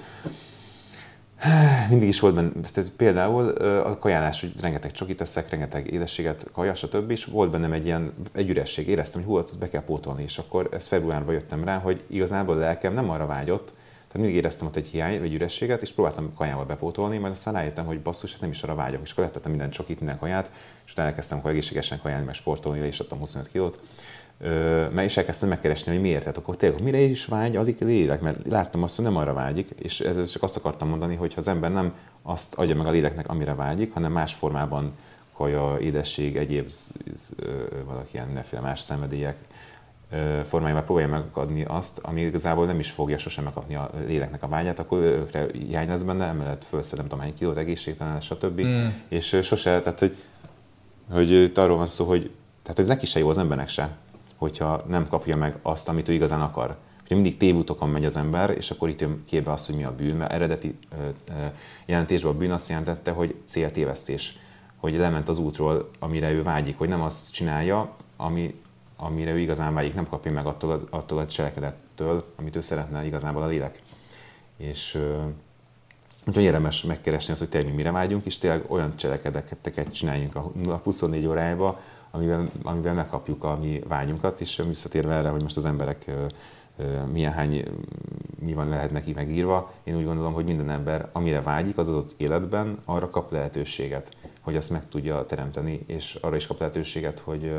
mindig 1.90 2.08
is 2.08 2.20
volt 2.20 2.36
benne, 2.36 2.50
tehát 2.72 2.90
például 2.90 3.50
a 3.84 3.98
kajálás, 3.98 4.42
hogy 4.42 4.54
rengeteg 4.62 4.92
csokit 4.92 5.18
teszek, 5.18 5.50
rengeteg 5.50 5.94
édességet, 5.94 6.48
kaja, 6.54 6.74
stb. 6.74 7.12
és 7.12 7.26
volt 7.26 7.52
bennem 7.52 7.74
egy 7.74 7.86
ilyen 7.86 8.14
egy 8.34 8.50
üresség. 8.50 8.88
Éreztem, 8.88 9.22
hogy 9.22 9.30
hú, 9.30 9.38
azt 9.38 9.60
be 9.60 9.70
kell 9.70 9.84
pótolni, 9.84 10.24
és 10.24 10.38
akkor 10.38 10.70
ez 10.72 10.88
februárban 10.88 11.34
jöttem 11.34 11.64
rá, 11.64 11.78
hogy 11.78 12.04
igazából 12.08 12.56
a 12.56 12.60
lelkem 12.60 12.94
nem 12.94 13.10
arra 13.10 13.26
vágyott, 13.26 13.74
tehát 14.12 14.26
mindig 14.28 14.44
éreztem 14.44 14.68
ott 14.68 14.76
egy 14.76 14.88
hiány, 14.88 15.20
vagy 15.20 15.34
ürességet, 15.34 15.82
és 15.82 15.94
próbáltam 15.94 16.34
kajával 16.34 16.66
bepótolni, 16.66 17.18
majd 17.18 17.32
aztán 17.32 17.54
rájöttem, 17.54 17.86
hogy 17.86 18.02
basszus, 18.02 18.32
hát 18.32 18.42
nem 18.42 18.50
is 18.50 18.64
arra 18.64 18.76
vágyok. 18.76 19.02
És 19.04 19.12
akkor 19.12 19.24
lettettem 19.24 19.52
minden 19.52 19.70
csokit, 19.70 20.00
minden 20.00 20.18
kaját, 20.18 20.52
és 20.86 20.92
utána 20.92 21.10
elkezdtem 21.10 21.38
akkor 21.38 21.52
egészségesen 21.52 22.00
kajálni, 22.02 22.26
meg 22.26 22.34
sportolni, 22.34 22.88
és 22.88 23.00
adtam 23.00 23.20
25 23.20 23.52
kilót. 23.52 23.80
mert 24.94 25.06
is 25.06 25.18
elkezdtem 25.18 25.50
megkeresni, 25.50 25.92
hogy 25.92 26.02
miért, 26.02 26.20
tehát 26.20 26.38
akkor 26.38 26.56
tényleg 26.56 26.84
mire 26.84 27.00
is 27.00 27.26
vágy, 27.26 27.56
addig 27.56 27.76
lélek, 27.80 28.22
mert 28.22 28.48
láttam 28.48 28.84
azt, 28.84 28.96
hogy 28.96 29.06
nem 29.06 29.16
arra 29.16 29.34
vágyik, 29.34 29.70
és 29.80 30.00
ezzel 30.00 30.26
csak 30.26 30.44
azt 30.44 30.58
akartam 30.58 30.90
mondani, 30.90 31.16
hogy 31.16 31.34
ha 31.34 31.40
az 31.40 31.48
ember 31.48 31.72
nem 31.72 31.94
azt 32.22 32.54
adja 32.54 32.76
meg 32.76 32.86
a 32.86 32.92
léleknek, 32.92 33.30
amire 33.30 33.54
vágyik, 33.54 33.94
hanem 33.94 34.12
más 34.12 34.34
formában 34.34 34.94
kaja, 35.34 35.78
édesség, 35.80 36.38
egyéb 36.38 36.72
valaki 37.86 38.10
ilyen 38.14 38.26
mindenféle 38.26 38.62
más 38.62 38.80
szenvedélyek, 38.80 39.38
formájában 40.44 40.84
próbálja 40.84 41.10
megadni 41.10 41.64
azt, 41.64 42.00
ami 42.02 42.22
igazából 42.22 42.66
nem 42.66 42.80
is 42.80 42.92
fogja 42.92 43.18
sosem 43.18 43.44
megkapni 43.44 43.76
a 43.76 43.90
léleknek 44.06 44.44
a 44.44 44.48
vágyát, 44.48 44.80
akkor 44.80 44.98
őkre 45.00 45.46
hiány 45.54 45.88
lesz 45.88 46.02
benne, 46.02 46.26
emellett 46.26 46.64
felszedem 46.64 47.08
tudom 47.08 47.20
hány 47.20 47.34
kilót, 47.34 47.58
egészségtelen, 47.58 48.22
stb. 48.22 48.62
Mm. 48.62 48.88
És 49.08 49.38
sose, 49.42 49.82
tehát 49.82 50.00
hogy, 50.00 50.18
hogy 51.12 51.32
itt 51.32 51.58
arról 51.58 51.78
van 51.78 51.88
szó, 51.88 52.06
hogy, 52.06 52.32
tehát 52.64 52.80
ez 52.80 52.88
neki 52.88 53.06
se 53.06 53.20
jó 53.20 53.30
az 53.30 53.38
embernek 53.38 53.70
se, 53.70 53.98
hogyha 54.36 54.84
nem 54.88 55.08
kapja 55.08 55.38
meg 55.38 55.58
azt, 55.62 55.90
amit 55.90 56.08
ő 56.08 56.14
igazán 56.14 56.42
akar. 56.42 56.76
Hogyha 57.00 57.16
mindig 57.16 57.38
tévútokon 57.38 57.90
megy 57.90 58.06
az 58.06 58.18
ember, 58.18 58.50
és 58.50 58.72
akkor 58.72 58.90
itt 58.90 59.02
jön 59.02 59.24
képbe 59.26 59.52
az, 59.52 59.66
hogy 59.66 59.76
mi 59.76 59.84
a 59.84 59.96
bűn, 59.96 60.16
mert 60.16 60.32
eredeti 60.32 60.78
jelentésben 61.86 62.32
a 62.32 62.38
bűn 62.38 62.52
azt 62.52 62.70
jelentette, 62.70 63.12
hogy 63.12 63.36
céltévesztés, 63.46 64.38
hogy 64.76 64.96
lement 64.96 65.30
az 65.30 65.38
útról, 65.38 65.90
amire 66.00 66.32
ő 66.32 66.44
vágyik, 66.44 66.78
hogy 66.78 66.88
nem 66.88 67.02
azt 67.02 67.32
csinálja, 67.32 67.96
ami, 68.18 68.61
amire 69.02 69.32
ő 69.32 69.40
igazán 69.40 69.74
vágyik, 69.74 69.94
nem 69.94 70.08
kapja 70.10 70.32
meg 70.32 70.46
attól, 70.46 70.72
az, 70.72 70.86
attól 70.90 71.18
a 71.18 71.26
cselekedettől, 71.26 72.26
amit 72.36 72.56
ő 72.56 72.62
szeretne 72.62 73.06
igazából 73.06 73.42
a 73.42 73.48
lélek. 73.48 73.82
És, 74.58 75.00
Úgyhogy 76.28 76.44
érdemes 76.44 76.84
megkeresni 76.84 77.32
azt, 77.32 77.42
hogy 77.42 77.50
tényleg 77.50 77.70
mi 77.70 77.76
mire 77.76 77.92
vágyunk, 77.92 78.26
és 78.26 78.38
tényleg 78.38 78.64
olyan 78.68 78.96
cselekedeteket 78.96 79.94
csináljunk 79.94 80.36
a 80.36 80.80
24 80.84 81.26
órájába, 81.26 81.80
amivel, 82.12 82.50
amivel 82.64 82.94
megkapjuk 82.94 83.44
a 83.44 83.58
mi 83.62 83.84
vágyunkat, 83.88 84.42
és 84.42 84.62
visszatérve 84.68 85.14
erre, 85.14 85.30
hogy 85.30 85.42
most 85.42 85.58
az 85.58 85.66
emberek 85.66 86.12
milyen 87.12 87.32
hány, 87.32 87.64
mi 88.40 88.54
van 88.54 88.70
lehet 88.70 88.92
neki 88.92 89.14
megírva, 89.14 89.74
én 89.84 89.96
úgy 89.96 90.06
gondolom, 90.06 90.34
hogy 90.34 90.46
minden 90.46 90.70
ember, 90.70 91.10
amire 91.12 91.42
vágyik 91.42 91.78
az 91.78 91.88
adott 91.88 92.16
életben, 92.18 92.78
arra 92.86 93.10
kap 93.10 93.32
lehetőséget, 93.32 94.16
hogy 94.42 94.56
azt 94.56 94.70
meg 94.70 94.90
tudja 94.90 95.26
teremteni, 95.26 95.84
és 95.86 96.18
arra 96.22 96.36
is 96.36 96.48
kap 96.48 96.60
lehetőséget, 96.60 97.20
hogy 97.20 97.54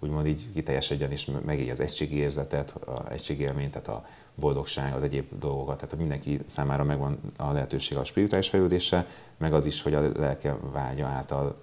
úgymond 0.00 0.26
így 0.26 0.52
kiteljesedjen 0.52 1.10
és 1.10 1.30
megélje 1.44 1.72
az 1.72 1.80
egységi 1.80 2.16
érzetet, 2.16 2.70
a 2.70 3.10
egységélményt, 3.10 3.70
tehát 3.70 3.88
a 3.88 4.06
boldogság, 4.34 4.94
az 4.94 5.02
egyéb 5.02 5.38
dolgokat, 5.38 5.76
tehát 5.76 5.96
mindenki 5.96 6.40
számára 6.46 6.84
megvan 6.84 7.20
a 7.36 7.52
lehetőség 7.52 7.98
a 7.98 8.04
spirituális 8.04 8.48
fejlődése, 8.48 9.06
meg 9.36 9.52
az 9.52 9.66
is, 9.66 9.82
hogy 9.82 9.94
a 9.94 10.00
lelke 10.00 10.56
vágya 10.72 11.06
által 11.06 11.60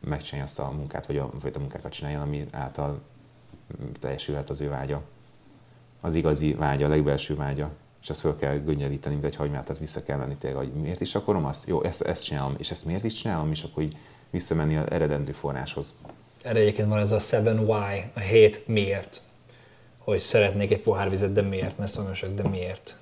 megcsinálja 0.00 0.44
azt 0.44 0.58
a 0.58 0.70
munkát, 0.70 1.06
vagy 1.06 1.18
a, 1.18 1.30
vagy 1.40 1.52
a 1.54 1.58
munkákat 1.58 1.92
csinálja, 1.92 2.20
ami 2.20 2.44
által 2.52 3.00
teljesülhet 4.00 4.50
az 4.50 4.60
ő 4.60 4.68
vágya. 4.68 5.02
Az 6.00 6.14
igazi 6.14 6.54
vágya, 6.54 6.86
a 6.86 6.88
legbelső 6.88 7.34
vágya. 7.34 7.70
És 8.02 8.10
ezt 8.10 8.20
fel 8.20 8.36
kell 8.36 8.58
gönnyelíteni, 8.58 9.14
mint 9.14 9.26
egy 9.26 9.36
hagymát, 9.36 9.64
tehát 9.64 9.80
vissza 9.80 10.02
kell 10.02 10.18
menni 10.18 10.36
tényleg, 10.36 10.58
hogy 10.58 10.72
miért 10.72 11.00
is 11.00 11.14
akarom 11.14 11.44
azt? 11.44 11.68
Jó, 11.68 11.82
ezt, 11.82 12.02
ezt 12.02 12.24
csinálom, 12.24 12.54
és 12.58 12.70
ezt 12.70 12.84
miért 12.84 13.04
is 13.04 13.14
csinálom, 13.14 13.50
és 13.50 13.62
akkor 13.62 13.82
így 13.82 13.96
visszamenni 14.30 14.76
az 14.76 14.90
eredendő 14.90 15.32
forráshoz. 15.32 15.94
Erre 16.42 16.58
egyébként 16.58 16.88
van 16.88 16.98
ez 16.98 17.12
a 17.12 17.18
7 17.18 17.60
why, 17.60 18.10
a 18.14 18.20
7 18.20 18.66
miért. 18.68 19.20
Hogy 19.98 20.18
szeretnék 20.18 20.72
egy 20.72 20.80
pohár 20.80 21.10
vizet, 21.10 21.32
de 21.32 21.42
miért? 21.42 21.78
Mert 21.78 21.92
szomjasak, 21.92 22.34
de 22.34 22.48
miért? 22.48 22.96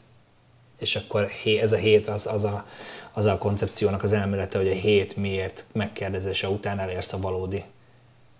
És 0.78 0.96
akkor 0.96 1.30
ez 1.60 1.72
a 1.72 1.76
hét 1.76 2.08
az, 2.08 2.26
az, 2.26 2.44
a, 2.44 2.66
az 3.12 3.26
a 3.26 3.38
koncepciónak 3.38 4.02
az 4.02 4.12
elmélete, 4.12 4.58
hogy 4.58 4.68
a 4.68 4.72
hét 4.72 5.16
miért 5.16 5.64
megkérdezése 5.72 6.48
után 6.48 6.78
elérsz 6.78 7.12
a 7.12 7.18
valódi, 7.18 7.64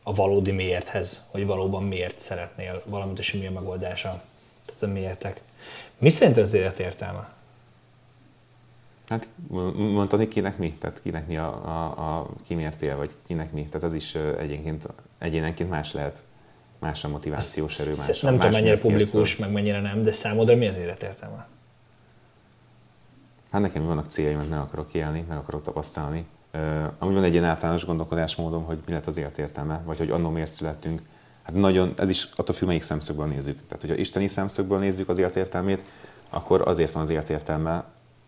a 0.03 0.15
valódi 0.15 0.51
miérthez, 0.51 1.25
hogy 1.31 1.47
valóban 1.47 1.85
miért 1.85 2.19
szeretnél 2.19 2.83
valamit, 2.85 3.19
és 3.19 3.33
mi 3.33 3.47
a 3.47 3.51
megoldása. 3.51 4.23
Tehát 4.65 4.83
a 4.83 4.87
miértek. 4.87 5.41
Mi 5.99 6.11
szerint 6.11 6.37
az 6.37 6.55
élet 6.55 6.81
értelme? 6.81 7.40
Hát 9.11 9.28
mondani 9.77 10.28
kinek 10.28 10.59
mi? 10.59 10.73
Tehát 10.78 11.01
kinek 11.01 11.27
mi 11.27 11.37
a, 11.37 11.47
a, 11.65 12.19
a 12.19 12.27
kimértél, 12.47 12.97
vagy 12.97 13.11
kinek 13.27 13.53
mi? 13.53 13.66
Tehát 13.66 13.82
az 13.82 13.95
is 13.95 14.15
egyénként, 14.15 14.87
egyénenként 15.19 15.70
más 15.70 15.93
lehet. 15.93 16.23
Más 16.78 17.05
a 17.05 17.09
motivációs 17.09 17.78
erő, 17.78 17.89
más 17.89 18.20
Nem 18.20 18.35
más 18.35 18.45
tudom, 18.45 18.61
mennyire 18.61 18.81
publikus, 18.81 19.37
meg 19.37 19.53
mennyire 19.53 19.81
nem, 19.81 20.03
de 20.03 20.12
számodra 20.12 20.57
mi 20.57 20.66
az 20.66 20.77
életértelme? 20.77 21.47
Hát 23.51 23.61
nekem 23.61 23.87
vannak 23.87 24.07
céljaim, 24.07 24.39
meg 24.39 24.49
meg 24.49 24.59
akarok 24.59 24.95
élni, 24.95 25.24
meg 25.28 25.39
akarok 25.39 25.62
tapasztalni. 25.62 26.24
Uh, 26.55 26.85
ami 26.99 27.15
van 27.15 27.24
egy 27.24 27.32
ilyen 27.32 27.45
általános 27.45 27.85
gondolkodásmódom, 27.85 28.65
hogy 28.65 28.78
mi 28.87 28.93
lett 28.93 29.07
az 29.07 29.16
életértelme, 29.16 29.82
vagy 29.85 29.99
hogy 29.99 30.11
annó 30.11 30.31
miért 30.31 30.51
születtünk. 30.51 31.03
Hát 31.43 31.55
nagyon, 31.55 31.93
ez 31.97 32.09
is 32.09 32.28
attól 32.37 32.55
függ, 32.55 32.66
melyik 32.66 32.82
szemszögből 32.82 33.27
nézzük. 33.27 33.59
Tehát, 33.66 33.81
hogyha 33.81 33.97
isteni 33.97 34.27
szemszögből 34.27 34.78
nézzük 34.78 35.09
az 35.09 35.19
életértelmét, 35.19 35.85
akkor 36.28 36.69
azért 36.69 36.93
van 36.93 37.03
az 37.03 37.11
életértelme, 37.11 37.85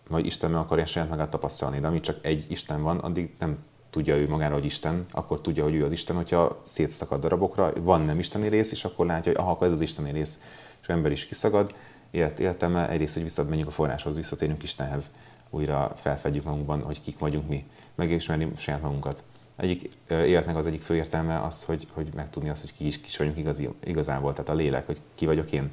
vagy 0.08 0.26
Isten 0.26 0.50
meg 0.50 0.60
akarja 0.60 0.86
saját 0.86 1.08
magát 1.08 1.30
tapasztalni, 1.30 1.80
de 1.80 1.86
amíg 1.86 2.00
csak 2.00 2.18
egy 2.22 2.46
Isten 2.48 2.82
van, 2.82 2.98
addig 2.98 3.34
nem 3.38 3.58
tudja 3.90 4.16
ő 4.16 4.28
magára, 4.28 4.54
hogy 4.54 4.66
Isten, 4.66 5.04
akkor 5.10 5.40
tudja, 5.40 5.62
hogy 5.62 5.74
ő 5.74 5.84
az 5.84 5.92
Isten, 5.92 6.16
hogyha 6.16 6.60
szétszakad 6.62 7.20
darabokra, 7.20 7.72
van 7.80 8.00
nem 8.00 8.18
isteni 8.18 8.48
rész, 8.48 8.72
és 8.72 8.84
akkor 8.84 9.06
látja, 9.06 9.32
hogy 9.32 9.40
aha, 9.40 9.50
akkor 9.50 9.66
ez 9.66 9.72
az 9.72 9.80
isteni 9.80 10.10
rész, 10.12 10.38
és 10.80 10.88
az 10.88 10.94
ember 10.94 11.12
is 11.12 11.26
kiszagad, 11.26 11.74
élet, 12.10 12.40
értelme 12.40 12.88
egyrészt, 12.88 13.14
hogy 13.14 13.22
visszamenjünk 13.22 13.68
a 13.68 13.72
forráshoz, 13.72 14.16
visszatérünk 14.16 14.62
Istenhez, 14.62 15.10
újra 15.50 15.92
felfedjük 15.96 16.44
magunkban, 16.44 16.82
hogy 16.82 17.00
kik 17.00 17.18
vagyunk 17.18 17.48
mi, 17.48 17.66
megismerni 17.94 18.52
saját 18.56 18.82
magunkat. 18.82 19.22
Egyik 19.56 19.88
életnek 20.08 20.56
az 20.56 20.66
egyik 20.66 20.82
fő 20.82 20.94
értelme 20.94 21.42
az, 21.42 21.64
hogy, 21.64 21.86
hogy 21.92 22.08
megtudni 22.14 22.48
azt, 22.48 22.60
hogy 22.60 22.72
ki 22.72 22.86
is, 22.86 23.00
kis 23.00 23.16
vagyunk 23.16 23.38
igazi, 23.38 23.68
igazából, 23.84 24.32
tehát 24.32 24.48
a 24.48 24.54
lélek, 24.54 24.86
hogy 24.86 25.00
ki 25.14 25.26
vagyok 25.26 25.52
én. 25.52 25.70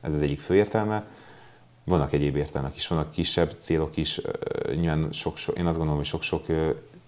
Ez 0.00 0.14
az 0.14 0.22
egyik 0.22 0.40
fő 0.40 0.54
értelme 0.54 1.04
vannak 1.84 2.12
egyéb 2.12 2.36
értelmek 2.36 2.76
is, 2.76 2.86
vannak 2.86 3.10
kisebb 3.10 3.54
célok 3.58 3.96
is, 3.96 4.20
nyilván 4.66 5.12
sok, 5.12 5.36
sok, 5.36 5.58
én 5.58 5.66
azt 5.66 5.76
gondolom, 5.76 6.00
hogy 6.00 6.08
sok-sok 6.08 6.44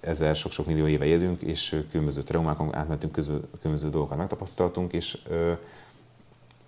ezer, 0.00 0.36
sok-sok 0.36 0.66
millió 0.66 0.86
éve 0.86 1.04
élünk, 1.04 1.40
és 1.40 1.82
különböző 1.90 2.22
traumákon 2.22 2.74
átmentünk, 2.74 3.12
különböző 3.60 3.88
dolgokat 3.90 4.18
megtapasztaltunk, 4.18 4.92
és 4.92 5.18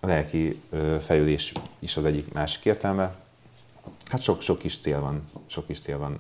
a 0.00 0.06
lelki 0.06 0.60
fejlődés 1.00 1.52
is 1.78 1.96
az 1.96 2.04
egyik 2.04 2.32
másik 2.32 2.64
értelme. 2.64 3.14
Hát 4.10 4.20
sok-sok 4.20 4.58
kis 4.58 4.78
cél 4.78 5.00
van, 5.00 5.24
sok 5.46 5.66
kis 5.66 5.80
cél 5.80 5.98
van. 5.98 6.18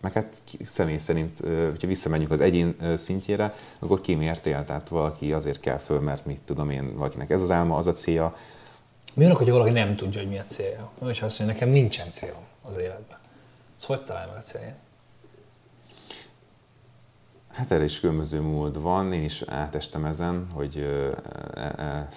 Meg 0.00 0.12
hát 0.12 0.42
személy 0.62 0.96
szerint, 0.96 1.38
hogyha 1.70 1.86
visszamegyünk 1.86 2.30
az 2.30 2.40
egyén 2.40 2.76
szintjére, 2.94 3.54
akkor 3.78 4.00
ki 4.00 4.14
miért 4.14 4.46
él? 4.46 4.64
Tehát 4.64 4.88
valaki 4.88 5.32
azért 5.32 5.60
kell 5.60 5.78
föl, 5.78 6.00
mert 6.00 6.26
mit 6.26 6.40
tudom 6.44 6.70
én, 6.70 6.96
valakinek 6.96 7.30
ez 7.30 7.42
az 7.42 7.50
álma, 7.50 7.76
az 7.76 7.86
a 7.86 7.92
célja, 7.92 8.36
mi 9.18 9.24
van, 9.24 9.36
hogy 9.36 9.50
valaki 9.50 9.70
nem 9.70 9.96
tudja, 9.96 10.20
hogy 10.20 10.30
mi 10.30 10.38
a 10.38 10.42
célja? 10.42 10.90
Mi, 10.98 11.06
hogyha 11.06 11.26
azt 11.26 11.38
mondja, 11.38 11.56
nekem 11.56 11.72
nincsen 11.72 12.10
célom 12.12 12.42
az 12.62 12.76
életben. 12.76 13.18
Ez 13.78 13.84
hogy 13.84 14.04
talál 14.04 14.26
meg 14.26 14.36
a 14.36 14.40
célját? 14.40 14.78
Hát 17.52 17.70
erre 17.70 17.84
is 17.84 18.00
különböző 18.00 18.40
mód 18.40 18.80
van, 18.80 19.12
én 19.12 19.24
is 19.24 19.42
átestem 19.42 20.04
ezen, 20.04 20.46
hogy 20.54 20.76
e, 21.54 21.60
e, 21.60 22.08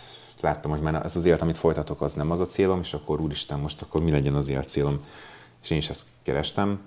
láttam, 0.41 0.71
hogy 0.71 0.81
már 0.81 1.05
ez 1.05 1.15
az 1.15 1.25
élet, 1.25 1.41
amit 1.41 1.57
folytatok, 1.57 2.01
az 2.01 2.13
nem 2.13 2.31
az 2.31 2.39
a 2.39 2.45
célom, 2.45 2.79
és 2.79 2.93
akkor 2.93 3.19
úristen, 3.19 3.59
most 3.59 3.81
akkor 3.81 4.01
mi 4.01 4.11
legyen 4.11 4.35
az 4.35 4.47
élet 4.47 4.69
célom. 4.69 5.03
És 5.61 5.69
én 5.69 5.77
is 5.77 5.89
ezt 5.89 6.05
kerestem, 6.21 6.81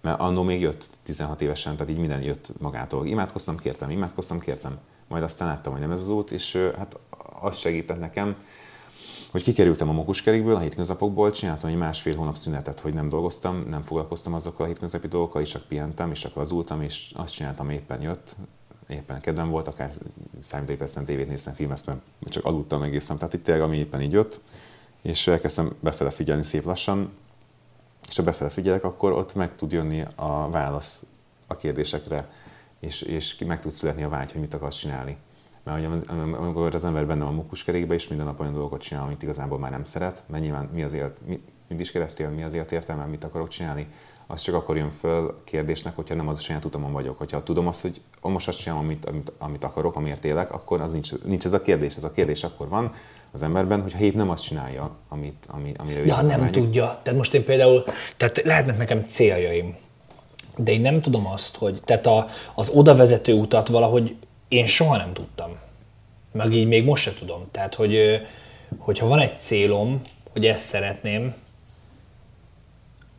mert 0.00 0.20
annó 0.20 0.42
még 0.42 0.60
jött 0.60 0.90
16 1.02 1.40
évesen, 1.40 1.76
tehát 1.76 1.92
így 1.92 1.98
minden 1.98 2.22
jött 2.22 2.52
magától. 2.58 3.06
Imádkoztam, 3.06 3.56
kértem, 3.56 3.90
imádkoztam, 3.90 4.38
kértem. 4.38 4.78
Majd 5.08 5.22
aztán 5.22 5.48
láttam, 5.48 5.72
hogy 5.72 5.80
nem 5.80 5.90
ez 5.90 6.00
az 6.00 6.08
út, 6.08 6.30
és 6.30 6.70
hát 6.76 6.98
az 7.40 7.58
segített 7.58 7.98
nekem, 7.98 8.36
hogy 9.34 9.42
kikerültem 9.42 9.88
a 9.88 9.92
mokuskerékből, 9.92 10.54
a 10.54 10.58
hétköznapokból, 10.58 11.30
csináltam 11.30 11.70
egy 11.70 11.76
másfél 11.76 12.16
hónap 12.16 12.36
szünetet, 12.36 12.80
hogy 12.80 12.94
nem 12.94 13.08
dolgoztam, 13.08 13.66
nem 13.70 13.82
foglalkoztam 13.82 14.34
azokkal 14.34 14.64
a 14.64 14.68
hétköznapi 14.68 15.08
dolgokkal, 15.08 15.42
és 15.42 15.48
csak 15.48 15.62
pihentem, 15.62 16.10
és 16.10 16.18
csak 16.18 16.34
lazultam, 16.34 16.82
és 16.82 17.12
azt 17.14 17.34
csináltam, 17.34 17.70
éppen 17.70 18.00
jött, 18.00 18.36
éppen 18.88 19.20
kedvem 19.20 19.50
volt, 19.50 19.68
akár 19.68 19.90
számítógépeztem, 20.40 21.04
tévét 21.04 21.28
néztem, 21.28 21.54
filmeztem, 21.54 22.02
csak 22.28 22.44
aludtam 22.44 22.82
egészen, 22.82 23.18
tehát 23.18 23.34
itt 23.34 23.44
tényleg 23.44 23.64
ami 23.64 23.76
éppen 23.76 24.00
így 24.00 24.12
jött, 24.12 24.40
és 25.02 25.26
elkezdtem 25.26 25.72
befele 25.80 26.10
figyelni 26.10 26.44
szép 26.44 26.64
lassan, 26.64 27.12
és 28.08 28.16
ha 28.16 28.22
befele 28.22 28.50
figyelek, 28.50 28.84
akkor 28.84 29.12
ott 29.12 29.34
meg 29.34 29.56
tud 29.56 29.72
jönni 29.72 30.04
a 30.14 30.50
válasz 30.50 31.06
a 31.46 31.56
kérdésekre, 31.56 32.28
és, 32.80 33.02
és 33.02 33.38
meg 33.46 33.60
tud 33.60 33.72
születni 33.72 34.02
a 34.02 34.08
vágy, 34.08 34.32
hogy 34.32 34.40
mit 34.40 34.54
akarsz 34.54 34.76
csinálni. 34.78 35.16
Mert 35.64 36.10
amikor 36.10 36.74
az 36.74 36.84
ember 36.84 37.06
benne 37.06 37.24
a 37.24 37.30
mukuskerékbe, 37.30 37.94
és 37.94 38.08
minden 38.08 38.26
nap 38.26 38.40
olyan 38.40 38.52
dolgokat 38.52 38.80
csinál, 38.80 39.04
amit 39.04 39.22
igazából 39.22 39.58
már 39.58 39.70
nem 39.70 39.84
szeret, 39.84 40.22
mert 40.26 40.42
nyilván 40.42 40.68
mi 40.72 40.82
az 40.82 40.94
élet, 40.94 41.20
mi, 41.26 41.40
mit 41.68 41.80
is 41.80 41.90
keresztél, 41.90 42.28
mi 42.28 42.42
az 42.42 42.54
élet 42.54 42.72
értelme, 42.72 43.04
mit 43.04 43.24
akarok 43.24 43.48
csinálni, 43.48 43.86
az 44.26 44.40
csak 44.40 44.54
akkor 44.54 44.76
jön 44.76 44.90
föl 44.90 45.40
kérdésnek, 45.44 45.96
hogyha 45.96 46.14
nem 46.14 46.28
az 46.28 46.38
a 46.38 46.40
saját 46.40 46.64
utamon 46.64 46.92
vagyok. 46.92 47.18
Hogyha 47.18 47.42
tudom 47.42 47.66
azt, 47.66 47.82
hogy 47.82 48.00
most 48.20 48.48
azt 48.48 48.60
csinálom, 48.60 48.84
amit, 48.84 49.04
amit, 49.04 49.32
amit 49.38 49.64
akarok, 49.64 49.96
amiért 49.96 50.24
élek, 50.24 50.52
akkor 50.52 50.80
az 50.80 50.92
nincs, 50.92 51.12
nincs 51.24 51.44
ez 51.44 51.52
a 51.52 51.62
kérdés. 51.62 51.96
Ez 51.96 52.04
a 52.04 52.10
kérdés 52.10 52.44
akkor 52.44 52.68
van 52.68 52.92
az 53.32 53.42
emberben, 53.42 53.82
hogyha 53.82 53.98
épp 53.98 54.14
nem 54.14 54.30
azt 54.30 54.44
csinálja, 54.44 54.90
amit, 55.08 55.46
ami, 55.50 55.72
amire 55.76 56.04
Ja, 56.04 56.20
nem 56.20 56.40
menjük. 56.40 56.50
tudja. 56.50 57.00
Tehát 57.02 57.18
most 57.18 57.34
én 57.34 57.44
például, 57.44 57.84
tehát 58.16 58.42
lehetnek 58.42 58.78
nekem 58.78 59.04
céljaim, 59.04 59.76
de 60.56 60.72
én 60.72 60.80
nem 60.80 61.00
tudom 61.00 61.26
azt, 61.26 61.56
hogy 61.56 61.80
tehát 61.84 62.06
a, 62.06 62.26
az 62.54 62.70
oda 62.74 62.94
vezető 62.94 63.32
utat 63.32 63.68
valahogy 63.68 64.16
én 64.48 64.66
soha 64.66 64.96
nem 64.96 65.12
tudtam. 65.12 65.56
Meg 66.32 66.52
így 66.52 66.66
még 66.66 66.84
most 66.84 67.02
se 67.02 67.14
tudom. 67.14 67.46
Tehát, 67.50 67.74
hogy 67.74 68.20
hogyha 68.78 69.06
van 69.06 69.18
egy 69.18 69.38
célom, 69.38 70.02
hogy 70.32 70.46
ezt 70.46 70.62
szeretném, 70.62 71.34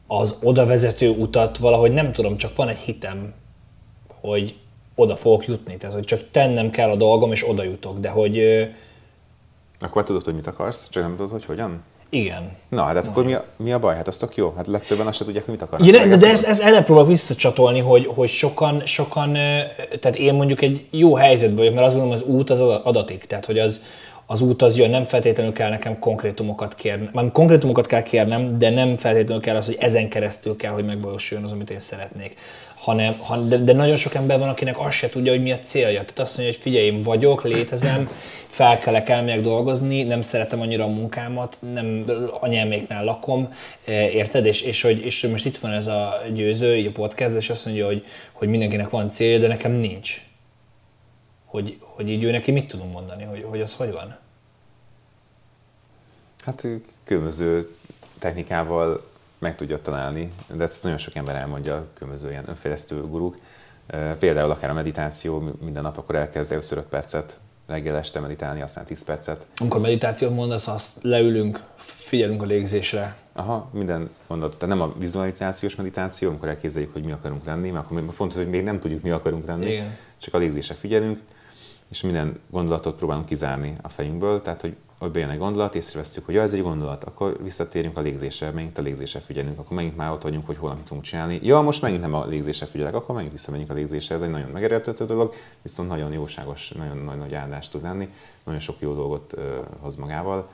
az 0.08 0.38
oda 0.42 0.66
vezető 0.66 1.10
utat 1.10 1.58
valahogy 1.58 1.92
nem 1.92 2.12
tudom, 2.12 2.38
csak 2.38 2.56
van 2.56 2.68
egy 2.68 2.78
hitem, 2.78 3.34
hogy 4.22 4.56
oda 4.96 5.16
fogok 5.16 5.46
jutni. 5.46 5.78
Tehát, 5.78 5.96
hogy 5.96 6.06
csak 6.06 6.32
tennem 6.32 6.70
kell 6.70 6.90
a 6.90 6.96
dolgom, 6.96 7.32
és 7.32 7.50
oda 7.50 7.64
jutok. 7.64 8.00
De 8.00 8.10
hogy... 8.10 8.40
Akkor 9.80 10.04
tudod, 10.04 10.24
hogy 10.24 10.36
mit 10.36 10.48
akarsz, 10.48 10.90
csak 10.90 11.04
nem 11.04 11.16
tudod, 11.16 11.32
hogy 11.32 11.46
hogyan? 11.46 11.84
Igen. 12.10 12.52
Na, 12.70 12.84
hát 12.84 13.08
akkor 13.08 13.26
mi 13.26 13.34
a, 13.34 13.46
mi 13.56 13.72
a 13.72 13.80
baj? 13.80 13.96
Hát 13.96 14.08
az 14.08 14.18
tök 14.18 14.36
jó. 14.36 14.54
Hát 14.56 14.68
legtöbben 14.68 15.08
azt 15.08 15.18
se 15.18 15.26
tudják, 15.26 15.44
hogy 15.44 15.54
mit 15.54 15.64
akarnak. 15.64 15.88
Ja, 15.88 16.08
de, 16.08 16.16
de 16.16 16.30
ez, 16.30 16.44
ez 16.44 16.60
erre 16.60 16.82
próbál 16.82 17.06
visszacsatolni, 17.06 17.80
hogy, 17.80 18.06
hogy 18.16 18.30
sokan, 18.30 18.82
sokan, 18.86 19.34
tehát 20.00 20.16
én 20.18 20.34
mondjuk 20.34 20.62
egy 20.62 20.86
jó 20.90 21.16
helyzetben 21.16 21.58
vagyok, 21.58 21.74
mert 21.74 21.86
azt 21.86 21.96
gondolom, 21.96 22.20
az 22.22 22.28
út 22.28 22.50
az 22.50 22.60
adatik. 22.62 23.26
Tehát, 23.26 23.46
hogy 23.46 23.60
az, 23.60 23.82
az 24.26 24.42
út 24.42 24.62
az 24.62 24.78
jön, 24.78 24.90
nem 24.90 25.04
feltétlenül 25.04 25.54
kell 25.54 25.70
nekem 25.70 26.00
konkrétumokat 26.00 26.76
kérni. 26.76 27.10
Már 27.14 27.32
konkrétumokat 27.32 27.86
kell 27.86 28.04
kérnem, 28.04 28.58
de 28.58 28.70
nem 28.70 28.98
feltétlenül 28.98 29.42
kell 29.42 29.56
az, 29.56 29.66
hogy 29.66 29.78
ezen 29.80 30.10
keresztül 30.10 30.56
kell, 30.56 30.72
hogy 30.72 30.86
megvalósuljon 30.86 31.46
az, 31.46 31.52
amit 31.52 31.70
én 31.70 31.80
szeretnék. 31.80 32.38
Hanem, 32.86 33.18
han, 33.20 33.50
de, 33.50 33.58
de, 33.58 33.74
nagyon 33.74 33.98
sok 33.98 34.14
ember 34.14 34.40
van, 34.40 34.50
akinek 34.50 34.80
azt 34.80 34.96
se 34.96 35.10
tudja, 35.10 35.32
hogy 35.32 35.42
mi 35.42 35.52
a 35.52 35.60
célja. 35.60 36.00
Tehát 36.00 36.20
azt 36.20 36.38
mondja, 36.38 36.54
hogy 36.54 36.64
figyelj, 36.64 36.86
én 36.86 37.02
vagyok, 37.02 37.44
létezem, 37.44 38.10
fel 38.48 38.78
kellek 38.78 39.10
elmegyek 39.10 39.42
dolgozni, 39.42 40.04
nem 40.04 40.22
szeretem 40.22 40.62
annyira 40.62 40.84
a 40.84 40.88
munkámat, 40.88 41.58
nem 41.74 42.06
anyáméknál 42.40 43.04
lakom, 43.04 43.54
e, 43.86 44.10
érted? 44.10 44.46
És, 44.46 44.62
és, 44.62 44.82
hogy, 44.82 45.06
és 45.06 45.22
most 45.22 45.46
itt 45.46 45.58
van 45.58 45.72
ez 45.72 45.88
a 45.88 46.22
győző, 46.34 46.76
így 46.76 46.86
a 46.86 46.92
podcast, 46.92 47.36
és 47.36 47.50
azt 47.50 47.66
mondja, 47.66 47.86
hogy, 47.86 48.06
hogy 48.32 48.48
mindenkinek 48.48 48.90
van 48.90 49.10
célja, 49.10 49.40
de 49.40 49.48
nekem 49.48 49.72
nincs. 49.72 50.22
Hogy, 51.46 51.78
hogy 51.80 52.10
így 52.10 52.24
ő 52.24 52.32
neki 52.32 52.52
mit 52.52 52.68
tudunk 52.68 52.92
mondani, 52.92 53.24
hogy, 53.24 53.46
hogy 53.50 53.62
az 53.62 53.74
hogy 53.74 53.92
van? 53.92 54.18
Hát 56.46 56.68
különböző 57.04 57.76
technikával 58.20 59.14
meg 59.40 59.56
tudja 59.56 59.82
találni, 59.82 60.32
de 60.54 60.64
ezt 60.64 60.84
nagyon 60.84 60.98
sok 60.98 61.16
ember 61.16 61.36
elmondja, 61.36 61.86
különböző 61.94 62.30
ilyen 62.30 62.50
önfejlesztő 62.50 63.02
guruk. 63.02 63.38
Például 64.20 64.52
akár 64.52 64.70
a 64.70 64.74
meditáció, 64.74 65.52
minden 65.64 65.84
nap 65.84 65.98
akkor 65.98 66.16
elkezd 66.16 66.52
először 66.52 66.78
5 66.78 66.86
percet 66.86 67.40
reggel 67.68 67.96
este 67.96 68.20
meditálni, 68.20 68.62
aztán 68.62 68.86
10 68.86 69.04
percet. 69.04 69.48
Amikor 69.58 69.82
meditációt 69.82 70.34
mondasz, 70.34 70.68
azt 70.68 70.98
leülünk, 71.02 71.64
figyelünk 71.78 72.42
a 72.42 72.46
légzésre. 72.46 73.16
Aha, 73.34 73.70
minden 73.74 74.10
mondat. 74.28 74.58
Tehát 74.58 74.76
nem 74.76 74.88
a 74.88 74.94
vizualizációs 74.98 75.76
meditáció, 75.76 76.30
amikor 76.30 76.48
elképzeljük, 76.48 76.94
hogy 76.94 77.04
mi 77.04 77.12
akarunk 77.12 77.46
lenni, 77.46 77.70
mert 77.70 77.86
akkor 77.86 78.04
pont, 78.16 78.34
hogy 78.34 78.50
még 78.50 78.64
nem 78.64 78.80
tudjuk, 78.80 79.02
mi 79.02 79.10
akarunk 79.10 79.46
lenni, 79.46 79.72
Igen. 79.72 79.98
csak 80.18 80.34
a 80.34 80.38
légzésre 80.38 80.74
figyelünk, 80.76 81.20
és 81.90 82.02
minden 82.02 82.40
gondolatot 82.50 82.96
próbálunk 82.96 83.26
kizárni 83.26 83.76
a 83.82 83.90
fejünkből, 83.90 84.42
tehát 84.42 84.62
hogy 84.62 84.76
hogy 85.00 85.12
bejön 85.12 85.30
egy 85.30 85.38
gondolat, 85.38 85.76
észreveszünk, 85.76 86.26
hogy 86.26 86.36
ja, 86.36 86.42
ez 86.42 86.54
egy 86.54 86.62
gondolat, 86.62 87.04
akkor 87.04 87.38
visszatérünk 87.44 87.98
a 87.98 88.02
légzésre, 88.02 88.52
megint 88.52 88.78
a 88.78 88.82
légzésre 88.82 89.20
figyelünk, 89.20 89.60
akkor 89.60 89.76
megint 89.76 89.96
már 89.98 90.12
ott 90.12 90.22
vagyunk, 90.22 90.46
hogy 90.46 90.58
hol 90.58 90.74
mit 90.74 90.84
tudunk 90.84 91.06
csinálni. 91.06 91.40
Ja, 91.44 91.62
most 91.62 91.82
megint 91.82 92.02
nem 92.02 92.14
a 92.14 92.26
légzésre 92.26 92.66
figyelek, 92.66 92.96
akkor 92.96 93.16
megint 93.16 93.32
visszamegyünk 93.32 93.70
a 93.70 93.74
légzésre. 93.74 94.16
Ez 94.16 94.22
egy 94.22 94.30
nagyon 94.30 94.50
megerőltető 94.50 95.06
dolog, 95.06 95.34
viszont 95.62 95.90
nagyon 95.90 96.12
jóságos, 96.12 96.70
nagyon 96.70 96.98
nagy, 96.98 97.18
nagy 97.18 97.34
áldást 97.34 97.72
tud 97.72 97.82
lenni, 97.82 98.10
nagyon 98.44 98.60
sok 98.60 98.76
jó 98.80 98.94
dolgot 98.94 99.34
uh, 99.38 99.44
hoz 99.80 99.96
magával, 99.96 100.50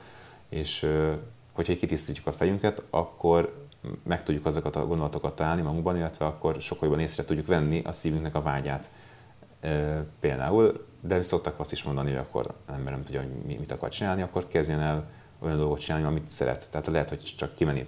és 0.48 0.82
uh, 0.82 1.12
hogyha 1.52 1.74
kitisztítjuk 1.74 2.26
a 2.26 2.32
fejünket, 2.32 2.82
akkor 2.90 3.54
meg 4.02 4.22
tudjuk 4.22 4.46
azokat 4.46 4.76
a 4.76 4.86
gondolatokat 4.86 5.34
találni 5.34 5.62
magunkban, 5.62 5.96
illetve 5.96 6.26
akkor 6.26 6.56
sokkal 6.60 6.88
jobban 6.88 7.02
észre 7.02 7.24
tudjuk 7.24 7.46
venni 7.46 7.82
a 7.84 7.92
szívünknek 7.92 8.34
a 8.34 8.42
vágyát. 8.42 8.90
Uh, 9.62 9.98
például 10.20 10.90
de 11.04 11.22
szoktak 11.22 11.60
azt 11.60 11.72
is 11.72 11.82
mondani, 11.82 12.10
hogy 12.10 12.18
akkor 12.18 12.46
az 12.66 12.74
ember 12.74 12.92
nem 12.92 13.04
tudja, 13.04 13.20
hogy 13.20 13.58
mit 13.58 13.72
akar 13.72 13.88
csinálni, 13.88 14.22
akkor 14.22 14.48
kezdjen 14.48 14.80
el 14.80 15.10
olyan 15.38 15.56
dolgot 15.56 15.80
csinálni, 15.80 16.06
amit 16.06 16.30
szeret. 16.30 16.70
Tehát 16.70 16.86
lehet, 16.86 17.08
hogy 17.08 17.32
csak 17.36 17.54
kimenni 17.54 17.86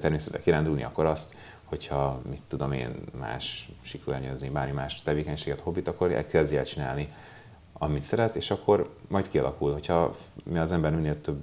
természetben 0.00 0.42
kirándulni, 0.42 0.84
akkor 0.84 1.06
azt, 1.06 1.34
hogyha 1.64 2.20
mit 2.30 2.42
tudom 2.48 2.72
én, 2.72 2.90
más 3.18 3.68
siklóernyőzni, 3.82 4.48
bármi 4.48 4.72
más 4.72 5.02
tevékenységet, 5.02 5.60
hobbit, 5.60 5.88
akkor 5.88 6.12
elkezdje 6.12 6.58
el 6.58 6.64
csinálni, 6.64 7.08
amit 7.72 8.02
szeret, 8.02 8.36
és 8.36 8.50
akkor 8.50 8.94
majd 9.08 9.28
kialakul. 9.28 9.72
Hogyha 9.72 10.14
mi 10.44 10.58
az 10.58 10.72
ember 10.72 10.94
minél 10.94 11.20
több, 11.20 11.38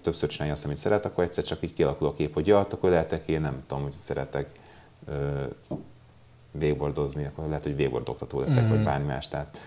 többször 0.00 0.28
csinálja 0.28 0.52
azt, 0.52 0.64
amit 0.64 0.76
szeret, 0.76 1.04
akkor 1.04 1.24
egyszer 1.24 1.44
csak 1.44 1.62
így 1.62 1.72
kialakul 1.72 2.06
a 2.06 2.12
kép, 2.12 2.34
hogy 2.34 2.46
ja, 2.46 2.58
akkor 2.58 2.90
lehet, 2.90 3.22
én 3.26 3.40
nem 3.40 3.62
tudom, 3.66 3.82
hogy 3.82 3.92
szeretek 3.92 4.48
ö, 5.08 5.44
végbordozni, 6.50 7.24
akkor 7.24 7.46
lehet, 7.46 7.62
hogy 7.62 7.76
végbordoktató 7.76 8.40
leszek, 8.40 8.64
mm. 8.64 8.68
vagy 8.68 8.82
bármi 8.82 9.06
más. 9.06 9.28
Tehát 9.28 9.58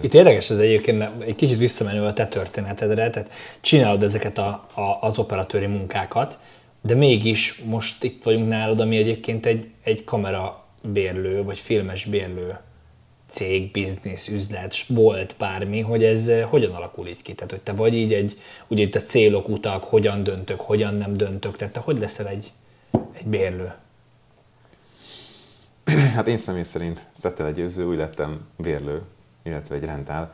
itt 0.00 0.14
érdekes 0.14 0.50
ez 0.50 0.58
egyébként, 0.58 1.04
egy 1.18 1.34
kicsit 1.34 1.58
visszamenő 1.58 2.04
a 2.04 2.12
te 2.12 2.26
történetedre, 2.26 3.10
tehát 3.10 3.32
csinálod 3.60 4.02
ezeket 4.02 4.38
a, 4.38 4.66
a, 4.74 4.98
az 5.00 5.18
operatőri 5.18 5.66
munkákat, 5.66 6.38
de 6.80 6.94
mégis 6.94 7.62
most 7.64 8.04
itt 8.04 8.22
vagyunk 8.22 8.48
nálad, 8.48 8.80
ami 8.80 8.96
egyébként 8.96 9.46
egy, 9.46 9.68
egy 9.82 10.04
kamera 10.04 10.64
bérlő, 10.82 11.42
vagy 11.42 11.58
filmes 11.58 12.04
bérlő 12.04 12.58
cég, 13.28 13.70
biznisz, 13.70 14.28
üzlet, 14.28 14.74
bolt, 14.88 15.34
bármi, 15.38 15.80
hogy 15.80 16.04
ez 16.04 16.28
eh, 16.28 16.48
hogyan 16.48 16.72
alakul 16.72 17.06
így 17.06 17.22
ki? 17.22 17.34
Tehát, 17.34 17.50
hogy 17.50 17.60
te 17.60 17.72
vagy 17.72 17.94
így 17.94 18.12
egy, 18.12 18.38
ugye 18.66 18.82
itt 18.82 18.94
a 18.94 19.00
célok, 19.00 19.48
utak, 19.48 19.84
hogyan 19.84 20.22
döntök, 20.22 20.60
hogyan 20.60 20.94
nem 20.94 21.12
döntök, 21.12 21.56
tehát 21.56 21.72
te 21.72 21.80
hogy 21.80 21.98
leszel 21.98 22.28
egy, 22.28 22.52
egy 23.12 23.26
bérlő? 23.26 23.72
Hát 26.14 26.28
én 26.28 26.36
személy 26.36 26.62
szerint 26.62 27.06
Zettel 27.16 27.52
Győző 27.52 27.84
úgy 27.84 27.96
lettem 27.96 28.40
bérlő, 28.56 29.02
illetve 29.44 29.74
egy 29.74 29.84
rentál, 29.84 30.32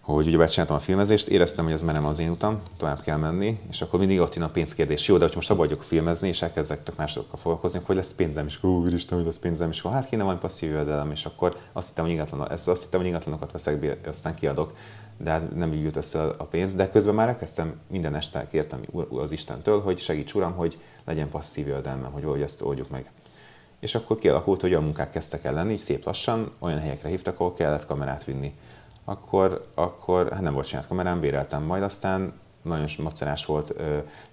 hogy 0.00 0.26
ugye 0.26 0.46
csináltam 0.46 0.76
a 0.76 0.80
filmezést, 0.80 1.28
éreztem, 1.28 1.64
hogy 1.64 1.72
ez 1.72 1.82
már 1.82 1.94
nem 1.94 2.06
az 2.06 2.18
én 2.18 2.30
utam, 2.30 2.60
tovább 2.76 3.00
kell 3.00 3.16
menni, 3.16 3.60
és 3.70 3.82
akkor 3.82 3.98
mindig 3.98 4.20
ott 4.20 4.34
jön 4.34 4.44
a 4.44 4.48
pénzkérdés. 4.48 5.08
Jó, 5.08 5.16
de 5.16 5.24
hogy 5.24 5.34
most 5.34 5.50
abba 5.50 5.60
vagyok 5.60 5.82
filmezni, 5.82 6.28
és 6.28 6.42
elkezdek 6.42 6.82
tök 6.82 6.96
másokkal 6.96 7.36
foglalkozni, 7.36 7.80
hogy 7.84 7.96
lesz 7.96 8.12
pénzem, 8.12 8.46
és 8.46 8.62
ó, 8.62 8.86
Isten, 8.86 9.16
hogy 9.16 9.26
lesz 9.26 9.38
pénzem, 9.38 9.70
és 9.70 9.82
hát 9.82 10.08
kéne 10.08 10.22
valami 10.22 10.40
passzív 10.40 10.70
jövedelem, 10.70 11.10
és 11.10 11.24
akkor 11.24 11.56
azt 11.72 11.88
hittem, 11.88 12.04
hogy 12.04 12.12
ingatlan, 12.12 12.50
ezt 12.50 12.68
azt 12.68 12.82
hittem, 12.82 13.00
hogy 13.00 13.08
ingatlanokat 13.08 13.52
veszek 13.52 13.80
be, 13.80 13.96
aztán 14.06 14.34
kiadok, 14.34 14.72
de 15.16 15.30
hát 15.30 15.54
nem 15.54 15.72
így 15.72 15.82
jött 15.82 15.96
össze 15.96 16.22
a 16.22 16.44
pénz, 16.44 16.74
de 16.74 16.88
közben 16.88 17.14
már 17.14 17.28
elkezdtem 17.28 17.74
minden 17.90 18.14
este 18.14 18.46
kértem 18.46 18.80
az 19.10 19.30
Istentől, 19.30 19.80
hogy 19.80 19.98
segíts 19.98 20.34
uram, 20.34 20.52
hogy 20.52 20.78
legyen 21.04 21.28
passzív 21.28 21.66
jövedelmem, 21.66 22.12
hogy 22.12 22.22
valahogy 22.22 22.42
ezt 22.42 22.62
oldjuk 22.62 22.90
meg. 22.90 23.10
És 23.82 23.94
akkor 23.94 24.18
kialakult, 24.18 24.60
hogy 24.60 24.70
olyan 24.70 24.82
munkák 24.82 25.10
kezdtek 25.10 25.44
el 25.44 25.54
lenni, 25.54 25.76
szép 25.76 26.04
lassan, 26.04 26.52
olyan 26.58 26.78
helyekre 26.78 27.08
hívtak, 27.08 27.40
ahol 27.40 27.54
kellett 27.54 27.86
kamerát 27.86 28.24
vinni. 28.24 28.54
Akkor, 29.04 29.66
akkor 29.74 30.32
hát 30.32 30.40
nem 30.40 30.54
volt 30.54 30.66
saját 30.66 30.86
kamerám, 30.86 31.20
béreltem 31.20 31.62
majd, 31.62 31.82
aztán 31.82 32.32
nagyon 32.62 32.86
macerás 32.98 33.46
volt 33.46 33.74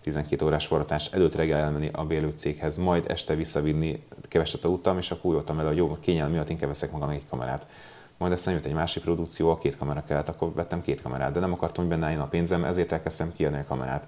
12 0.01 0.45
órás 0.45 0.65
forratás 0.65 1.07
előtt 1.07 1.35
reggel 1.35 1.59
elmenni 1.59 1.89
a 1.93 2.05
bérlőcéghez, 2.05 2.77
majd 2.77 3.05
este 3.07 3.35
visszavinni, 3.35 4.03
keveset 4.21 4.65
aludtam, 4.65 4.97
és 4.97 5.11
akkor 5.11 5.25
úgy 5.25 5.33
voltam 5.33 5.59
el, 5.59 5.65
hogy 5.65 5.77
jó, 5.77 5.97
kényelem 5.99 6.31
miatt 6.31 6.49
inkább 6.49 6.69
veszek 6.69 6.91
magamnak 6.91 7.15
egy 7.15 7.27
kamerát. 7.29 7.67
Majd 8.17 8.31
aztán 8.31 8.53
jött 8.53 8.65
egy 8.65 8.73
másik 8.73 9.03
produkció, 9.03 9.49
a 9.49 9.57
két 9.57 9.77
kamera 9.77 10.03
kellett, 10.07 10.29
akkor 10.29 10.53
vettem 10.53 10.81
két 10.81 11.01
kamerát, 11.01 11.31
de 11.31 11.39
nem 11.39 11.53
akartam, 11.53 11.83
hogy 11.83 11.93
benne 11.93 12.05
álljon 12.05 12.21
a 12.21 12.27
pénzem, 12.27 12.63
ezért 12.63 12.91
elkezdtem 12.91 13.33
kiadni 13.33 13.59
a 13.59 13.65
kamerát 13.67 14.07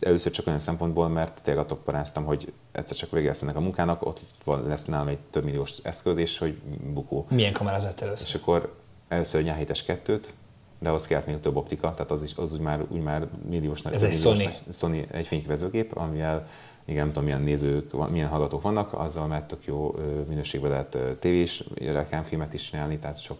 először 0.00 0.32
csak 0.32 0.46
olyan 0.46 0.58
szempontból, 0.58 1.08
mert 1.08 1.42
tényleg 1.42 1.64
attól 1.64 1.78
paráztam, 1.78 2.24
hogy 2.24 2.52
egyszer 2.72 2.96
csak 2.96 3.10
vége 3.10 3.26
lesz 3.26 3.42
ennek 3.42 3.56
a 3.56 3.60
munkának, 3.60 4.06
ott 4.06 4.20
van, 4.44 4.66
lesz 4.66 4.84
nálam 4.84 5.08
egy 5.08 5.18
több 5.30 5.44
milliós 5.44 5.78
eszköz, 5.82 6.16
és 6.16 6.38
hogy 6.38 6.58
bukó. 6.92 7.26
Milyen 7.30 7.52
kamerát 7.52 7.82
vett 7.82 8.00
először? 8.00 8.26
És 8.26 8.34
akkor 8.34 8.74
először 9.08 9.40
egy 9.40 9.52
7 9.52 9.84
kettőt, 9.84 10.34
de 10.78 10.88
ahhoz 10.88 11.06
kellett 11.06 11.26
még 11.26 11.40
több 11.40 11.56
optika, 11.56 11.94
tehát 11.94 12.10
az, 12.10 12.22
is, 12.22 12.36
az 12.36 12.52
úgy, 12.52 12.60
már, 12.60 12.84
úgy 12.88 13.02
már 13.02 13.26
milliós 13.48 13.82
Ez 13.84 14.02
egy 14.02 14.14
Sony. 14.14 14.36
Nagy, 14.36 14.62
Sony 14.70 15.06
egy 15.10 15.26
fényképezőgép, 15.26 15.96
amivel 15.96 16.48
igen, 16.84 17.02
nem 17.02 17.12
tudom, 17.12 17.24
milyen 17.24 17.42
nézők, 17.42 18.10
milyen 18.10 18.28
hallgatók 18.28 18.62
vannak, 18.62 18.92
azzal 18.92 19.26
már 19.26 19.44
tök 19.44 19.64
jó 19.64 19.94
minőségben 20.28 20.70
lehet 20.70 20.98
tévés 21.18 21.64
reklámfilmet 21.74 22.52
is 22.52 22.70
csinálni, 22.70 22.98
tehát 22.98 23.20
sok 23.20 23.38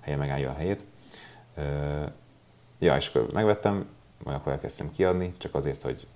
helye 0.00 0.16
megállja 0.16 0.50
a 0.50 0.54
helyét. 0.54 0.84
Ja, 2.78 2.96
és 2.96 3.08
akkor 3.08 3.32
megvettem, 3.32 3.86
majd 4.24 4.36
akkor 4.36 4.52
elkezdtem 4.52 4.90
kiadni, 4.90 5.34
csak 5.38 5.54
azért, 5.54 5.82
hogy 5.82 6.06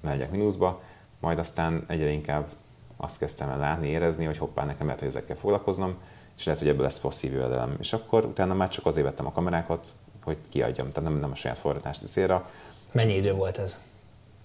ne 0.00 0.10
legyek 0.10 0.30
mínuszba, 0.30 0.82
majd 1.20 1.38
aztán 1.38 1.84
egyre 1.86 2.10
inkább 2.10 2.48
azt 2.96 3.18
kezdtem 3.18 3.48
el 3.48 3.58
látni, 3.58 3.88
érezni, 3.88 4.24
hogy 4.24 4.38
hoppá, 4.38 4.64
nekem 4.64 4.86
lehet, 4.86 5.00
hogy 5.00 5.08
ezekkel 5.08 5.36
foglalkoznom, 5.36 5.94
és 6.36 6.44
lehet, 6.44 6.60
hogy 6.60 6.70
ebből 6.70 6.82
lesz 6.82 7.00
passzív 7.00 7.32
jövedelem. 7.32 7.76
És 7.80 7.92
akkor 7.92 8.24
utána 8.24 8.54
már 8.54 8.68
csak 8.68 8.86
azért 8.86 9.06
vettem 9.06 9.26
a 9.26 9.32
kamerákat, 9.32 9.86
hogy 10.24 10.36
kiadjam, 10.48 10.92
tehát 10.92 11.10
nem, 11.10 11.18
nem 11.18 11.30
a 11.30 11.34
saját 11.34 11.58
forratást 11.58 12.06
célra. 12.06 12.50
Mennyi 12.92 13.14
idő 13.14 13.32
volt 13.32 13.58
ez? 13.58 13.80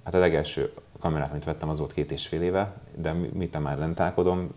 Hát 0.04 0.14
a 0.14 0.20
legelső 0.20 0.74
kamerát, 1.00 1.32
amit 1.32 1.44
vettem, 1.44 1.70
az 1.70 1.80
volt 1.80 1.94
két 1.94 2.12
és 2.12 2.28
fél 2.28 2.42
éve, 2.42 2.74
de 2.96 3.12
mit 3.12 3.60
már 3.60 3.78
lentálkodom, 3.78 4.50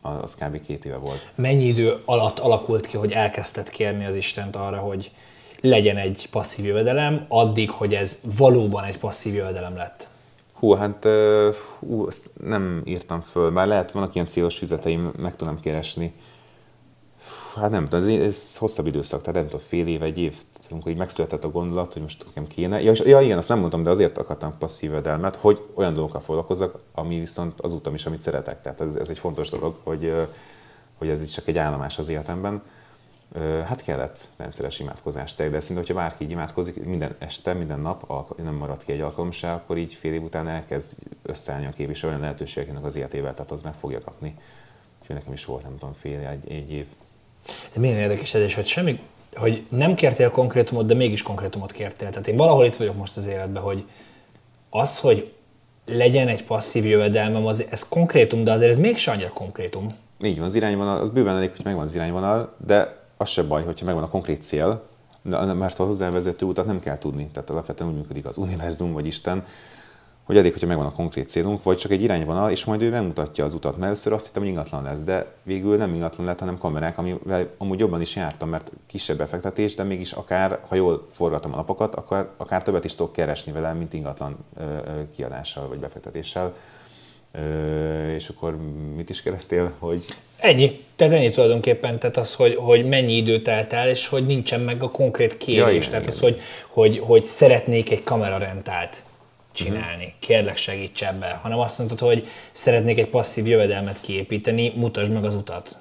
az 0.00 0.34
kb. 0.34 0.60
két 0.60 0.84
éve 0.84 0.96
volt. 0.96 1.32
Mennyi 1.34 1.64
idő 1.64 2.02
alatt 2.04 2.38
alakult 2.38 2.86
ki, 2.86 2.96
hogy 2.96 3.12
elkezdted 3.12 3.68
kérni 3.68 4.04
az 4.04 4.16
Istent 4.16 4.56
arra, 4.56 4.78
hogy 4.78 5.12
legyen 5.60 5.96
egy 5.96 6.28
passzív 6.30 6.64
jövedelem, 6.64 7.24
addig, 7.28 7.70
hogy 7.70 7.94
ez 7.94 8.18
valóban 8.36 8.84
egy 8.84 8.98
passzív 8.98 9.34
jövedelem 9.34 9.76
lett? 9.76 10.08
Hú, 10.54 10.72
hát 10.72 11.08
hú, 11.78 12.06
ezt 12.06 12.30
nem 12.44 12.82
írtam 12.84 13.20
föl, 13.20 13.50
bár 13.50 13.66
lehet, 13.66 13.92
vannak 13.92 14.14
ilyen 14.14 14.26
célos 14.26 14.58
füzeteim, 14.58 15.12
meg 15.18 15.36
tudom 15.36 15.60
keresni. 15.60 16.12
Hát 17.56 17.70
nem 17.70 17.84
tudom, 17.84 18.08
ez, 18.08 18.26
ez 18.26 18.56
hosszabb 18.56 18.86
időszak, 18.86 19.20
tehát 19.20 19.34
nem 19.34 19.44
tudom, 19.44 19.66
fél 19.66 19.86
év, 19.86 20.02
egy 20.02 20.18
év, 20.18 20.34
amikor 20.70 20.90
így 20.90 20.98
megszületett 20.98 21.44
a 21.44 21.50
gondolat, 21.50 21.92
hogy 21.92 22.02
most 22.02 22.24
nekem 22.26 22.46
kéne. 22.46 22.82
Ja, 22.82 22.92
ja, 23.04 23.20
igen, 23.20 23.38
azt 23.38 23.48
nem 23.48 23.58
mondtam, 23.58 23.82
de 23.82 23.90
azért 23.90 24.18
akartam 24.18 24.58
passzív 24.58 24.90
jövedelmet, 24.90 25.36
hogy 25.36 25.62
olyan 25.74 25.94
dolgokkal 25.94 26.20
foglalkozzak, 26.20 26.78
ami 26.94 27.18
viszont 27.18 27.60
az 27.60 27.72
utam 27.72 27.94
is, 27.94 28.06
amit 28.06 28.20
szeretek. 28.20 28.62
Tehát 28.62 28.80
ez, 28.80 28.94
ez 28.94 29.08
egy 29.08 29.18
fontos 29.18 29.50
dolog, 29.50 29.76
hogy, 29.82 30.12
hogy 30.98 31.08
ez 31.08 31.22
is 31.22 31.32
csak 31.32 31.48
egy 31.48 31.58
állomás 31.58 31.98
az 31.98 32.08
életemben 32.08 32.62
Hát 33.38 33.82
kellett 33.82 34.28
rendszeres 34.36 34.80
imádkozást 34.80 35.50
de 35.50 35.60
szinte, 35.60 35.80
hogyha 35.80 35.94
bárki 35.94 36.24
így 36.24 36.30
imádkozik 36.30 36.84
minden 36.84 37.14
este, 37.18 37.52
minden 37.52 37.80
nap, 37.80 38.32
nem 38.42 38.54
marad 38.54 38.84
ki 38.84 38.92
egy 38.92 39.00
alkalom 39.00 39.30
se, 39.30 39.50
akkor 39.50 39.76
így 39.76 39.94
fél 39.94 40.12
év 40.12 40.22
után 40.22 40.48
elkezd 40.48 40.96
összeállni 41.22 41.66
a 41.66 41.70
kép, 41.70 41.90
és 41.90 42.02
olyan 42.02 42.20
lehetőségeknek 42.20 42.84
az 42.84 42.96
életével, 42.96 43.34
tehát 43.34 43.50
az 43.50 43.62
meg 43.62 43.74
fogja 43.74 44.00
kapni. 44.00 44.34
Úgyhogy 45.00 45.16
nekem 45.16 45.32
is 45.32 45.44
volt, 45.44 45.62
nem 45.62 45.78
tudom, 45.78 45.94
fél, 45.94 46.18
egy, 46.18 46.52
egy 46.52 46.72
év. 46.72 46.86
De 47.72 47.80
milyen 47.80 47.96
érdekes 47.96 48.34
ez, 48.34 48.42
és 48.42 48.54
hogy 48.54 48.66
semmi, 48.66 49.00
hogy 49.34 49.66
nem 49.68 49.94
kértél 49.94 50.30
konkrétumot, 50.30 50.86
de 50.86 50.94
mégis 50.94 51.22
konkrétumot 51.22 51.72
kértél. 51.72 52.08
Tehát 52.08 52.28
én 52.28 52.36
valahol 52.36 52.64
itt 52.64 52.76
vagyok 52.76 52.96
most 52.96 53.16
az 53.16 53.26
életben, 53.26 53.62
hogy 53.62 53.84
az, 54.70 55.00
hogy 55.00 55.32
legyen 55.86 56.28
egy 56.28 56.44
passzív 56.44 56.84
jövedelmem, 56.84 57.46
az, 57.46 57.64
ez 57.70 57.88
konkrétum, 57.88 58.44
de 58.44 58.52
azért 58.52 58.70
ez 58.70 58.78
mégsem 58.78 59.14
annyira 59.14 59.30
konkrétum. 59.32 59.86
így 60.22 60.36
van 60.36 60.46
az 60.46 60.54
irányvonal, 60.54 61.00
az 61.00 61.10
bőven 61.10 61.36
elég, 61.36 61.50
hogy 61.56 61.64
megvan 61.64 61.84
az 61.84 61.94
irányvonal, 61.94 62.54
de 62.66 62.99
az 63.20 63.28
se 63.28 63.42
baj, 63.42 63.64
hogyha 63.64 63.86
megvan 63.86 64.04
a 64.04 64.08
konkrét 64.08 64.42
cél, 64.42 64.82
mert 65.54 65.78
a 65.78 65.84
hozzávezető 65.84 66.46
utat 66.46 66.66
nem 66.66 66.80
kell 66.80 66.98
tudni. 66.98 67.28
Tehát 67.32 67.50
alapvetően 67.50 67.90
úgy 67.90 67.96
működik 67.96 68.26
az 68.26 68.36
univerzum 68.36 68.92
vagy 68.92 69.06
Isten, 69.06 69.44
hogy 70.24 70.38
elég, 70.38 70.52
hogyha 70.52 70.66
megvan 70.66 70.86
a 70.86 70.92
konkrét 70.92 71.28
célunk, 71.28 71.62
vagy 71.62 71.76
csak 71.76 71.90
egy 71.90 72.02
irányvonal, 72.02 72.50
és 72.50 72.64
majd 72.64 72.82
ő 72.82 72.90
megmutatja 72.90 73.44
az 73.44 73.54
utat. 73.54 73.72
Mert 73.72 73.84
először 73.84 74.12
azt 74.12 74.26
hittem, 74.26 74.42
hogy 74.42 74.50
ingatlan 74.50 74.82
lesz, 74.82 75.02
de 75.02 75.32
végül 75.42 75.76
nem 75.76 75.94
ingatlan 75.94 76.26
lett, 76.26 76.38
hanem 76.38 76.58
kamerák, 76.58 76.98
amivel 76.98 77.48
amúgy 77.58 77.78
jobban 77.78 78.00
is 78.00 78.16
jártam, 78.16 78.48
mert 78.48 78.72
kisebb 78.86 79.16
befektetés, 79.16 79.74
de 79.74 79.82
mégis 79.82 80.12
akár, 80.12 80.60
ha 80.68 80.74
jól 80.74 81.06
forgatom 81.08 81.52
a 81.52 81.56
napokat, 81.56 81.94
akkor 81.94 82.34
akár 82.36 82.62
többet 82.62 82.84
is 82.84 82.94
tudok 82.94 83.12
keresni 83.12 83.52
vele, 83.52 83.72
mint 83.72 83.92
ingatlan 83.92 84.36
kiadással 85.14 85.68
vagy 85.68 85.78
befektetéssel. 85.78 86.54
És 88.14 88.28
akkor 88.28 88.56
mit 88.96 89.10
is 89.10 89.22
keresztél, 89.22 89.72
hogy... 89.78 90.04
Ennyi. 90.36 90.84
Tehát 90.96 91.12
ennyi 91.12 91.30
tulajdonképpen, 91.30 91.98
tehát 91.98 92.16
az, 92.16 92.34
hogy, 92.34 92.54
hogy 92.54 92.88
mennyi 92.88 93.16
idő 93.16 93.42
telt 93.42 93.72
el, 93.72 93.88
és 93.88 94.06
hogy 94.06 94.26
nincsen 94.26 94.60
meg 94.60 94.82
a 94.82 94.90
konkrét 94.90 95.36
kérés. 95.36 95.60
Ja, 95.60 95.70
igen, 95.70 95.80
tehát 95.80 96.00
igen. 96.00 96.14
az, 96.14 96.20
hogy, 96.20 96.40
hogy, 96.68 96.98
hogy 96.98 97.24
szeretnék 97.24 97.90
egy 97.90 98.02
kamerarentált 98.02 99.02
csinálni, 99.52 100.04
uh-huh. 100.04 100.18
kérlek 100.18 100.56
segíts 100.56 101.02
ebbe, 101.02 101.38
hanem 101.42 101.58
azt 101.58 101.78
mondtad, 101.78 101.98
hogy 101.98 102.26
szeretnék 102.52 102.98
egy 102.98 103.08
passzív 103.08 103.46
jövedelmet 103.46 104.00
kiépíteni, 104.00 104.72
mutasd 104.76 105.12
meg 105.12 105.24
az 105.24 105.34
utat. 105.34 105.78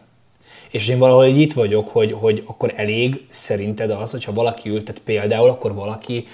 És 0.69 0.87
én 0.87 0.97
valahol 0.97 1.25
itt 1.25 1.53
vagyok, 1.53 1.89
hogy, 1.89 2.11
hogy 2.11 2.43
akkor 2.45 2.73
elég 2.75 3.25
szerinted 3.29 3.91
az, 3.91 4.11
hogyha 4.11 4.33
valaki 4.33 4.69
ültet 4.69 4.99
például, 4.99 5.49
akkor 5.49 5.73
valaki, 5.73 6.25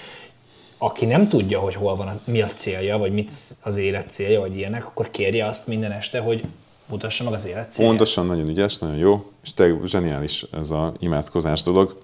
aki 0.77 1.05
nem 1.05 1.27
tudja, 1.27 1.59
hogy 1.59 1.75
hol 1.75 1.95
van, 1.95 2.07
a, 2.07 2.19
mi 2.25 2.41
a 2.41 2.47
célja, 2.47 2.97
vagy 2.97 3.13
mit 3.13 3.31
az 3.61 3.77
élet 3.77 4.11
célja, 4.11 4.39
vagy 4.39 4.57
ilyenek, 4.57 4.85
akkor 4.85 5.09
kérje 5.09 5.45
azt 5.45 5.67
minden 5.67 5.91
este, 5.91 6.19
hogy 6.19 6.43
mutassa 6.85 7.23
meg 7.23 7.33
az 7.33 7.45
élet 7.45 7.71
célja. 7.71 7.89
Pontosan, 7.89 8.25
nagyon 8.25 8.49
ügyes, 8.49 8.77
nagyon 8.77 8.97
jó, 8.97 9.31
és 9.43 9.53
te 9.53 9.73
zseniális 9.85 10.45
ez 10.51 10.71
a 10.71 10.93
imádkozás 10.99 11.61
dolog. 11.61 11.97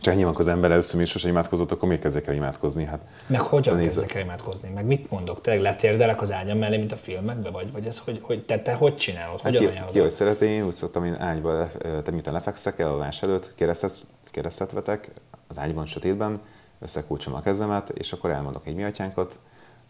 Csak 0.00 0.14
nyilván 0.14 0.34
az 0.36 0.48
ember 0.48 0.70
először 0.70 0.98
még 0.98 1.06
sose 1.06 1.28
imádkozott, 1.28 1.72
akkor 1.72 1.88
miért 1.88 2.02
kezdek 2.02 2.26
el 2.26 2.34
imádkozni? 2.34 2.84
Hát, 2.84 3.06
meg 3.26 3.40
hogyan 3.40 3.80
kezdek 3.80 4.14
el 4.14 4.22
imádkozni? 4.22 4.68
Meg 4.68 4.84
mit 4.84 5.10
mondok? 5.10 5.40
Tényleg 5.40 5.62
letérdelek 5.62 6.20
az 6.20 6.32
ágyam 6.32 6.58
mellé, 6.58 6.76
mint 6.76 6.92
a 6.92 6.96
filmekben? 6.96 7.52
Vagy, 7.52 7.72
vagy 7.72 7.86
ez 7.86 7.98
hogy, 7.98 8.18
hogy 8.22 8.44
te, 8.44 8.58
te 8.58 8.72
hogy 8.72 8.96
csinálod? 8.96 9.40
Hát 9.40 9.56
hogyan 9.56 9.72
ki, 9.86 9.92
ki, 9.92 9.98
hogy 9.98 10.10
szereti, 10.10 10.44
én 10.44 10.66
úgy 10.66 10.74
szoktam, 10.74 11.04
én 11.04 11.16
ágyba, 11.20 11.52
le, 11.52 11.68
te 12.02 12.10
mit 12.10 12.26
lefekszek 12.26 12.78
elalvás 12.78 13.22
előtt, 13.22 13.52
keresztet, 13.54 14.04
keresztet 14.30 14.72
vetek, 14.72 15.10
az 15.48 15.58
ágyban, 15.58 15.86
sötétben, 15.86 16.40
összekulcsolom 16.82 17.38
a 17.38 17.42
kezemet, 17.42 17.88
és 17.88 18.12
akkor 18.12 18.30
elmondok 18.30 18.66
egy 18.66 18.74
mi 18.74 18.82
atyánkat, 18.82 19.38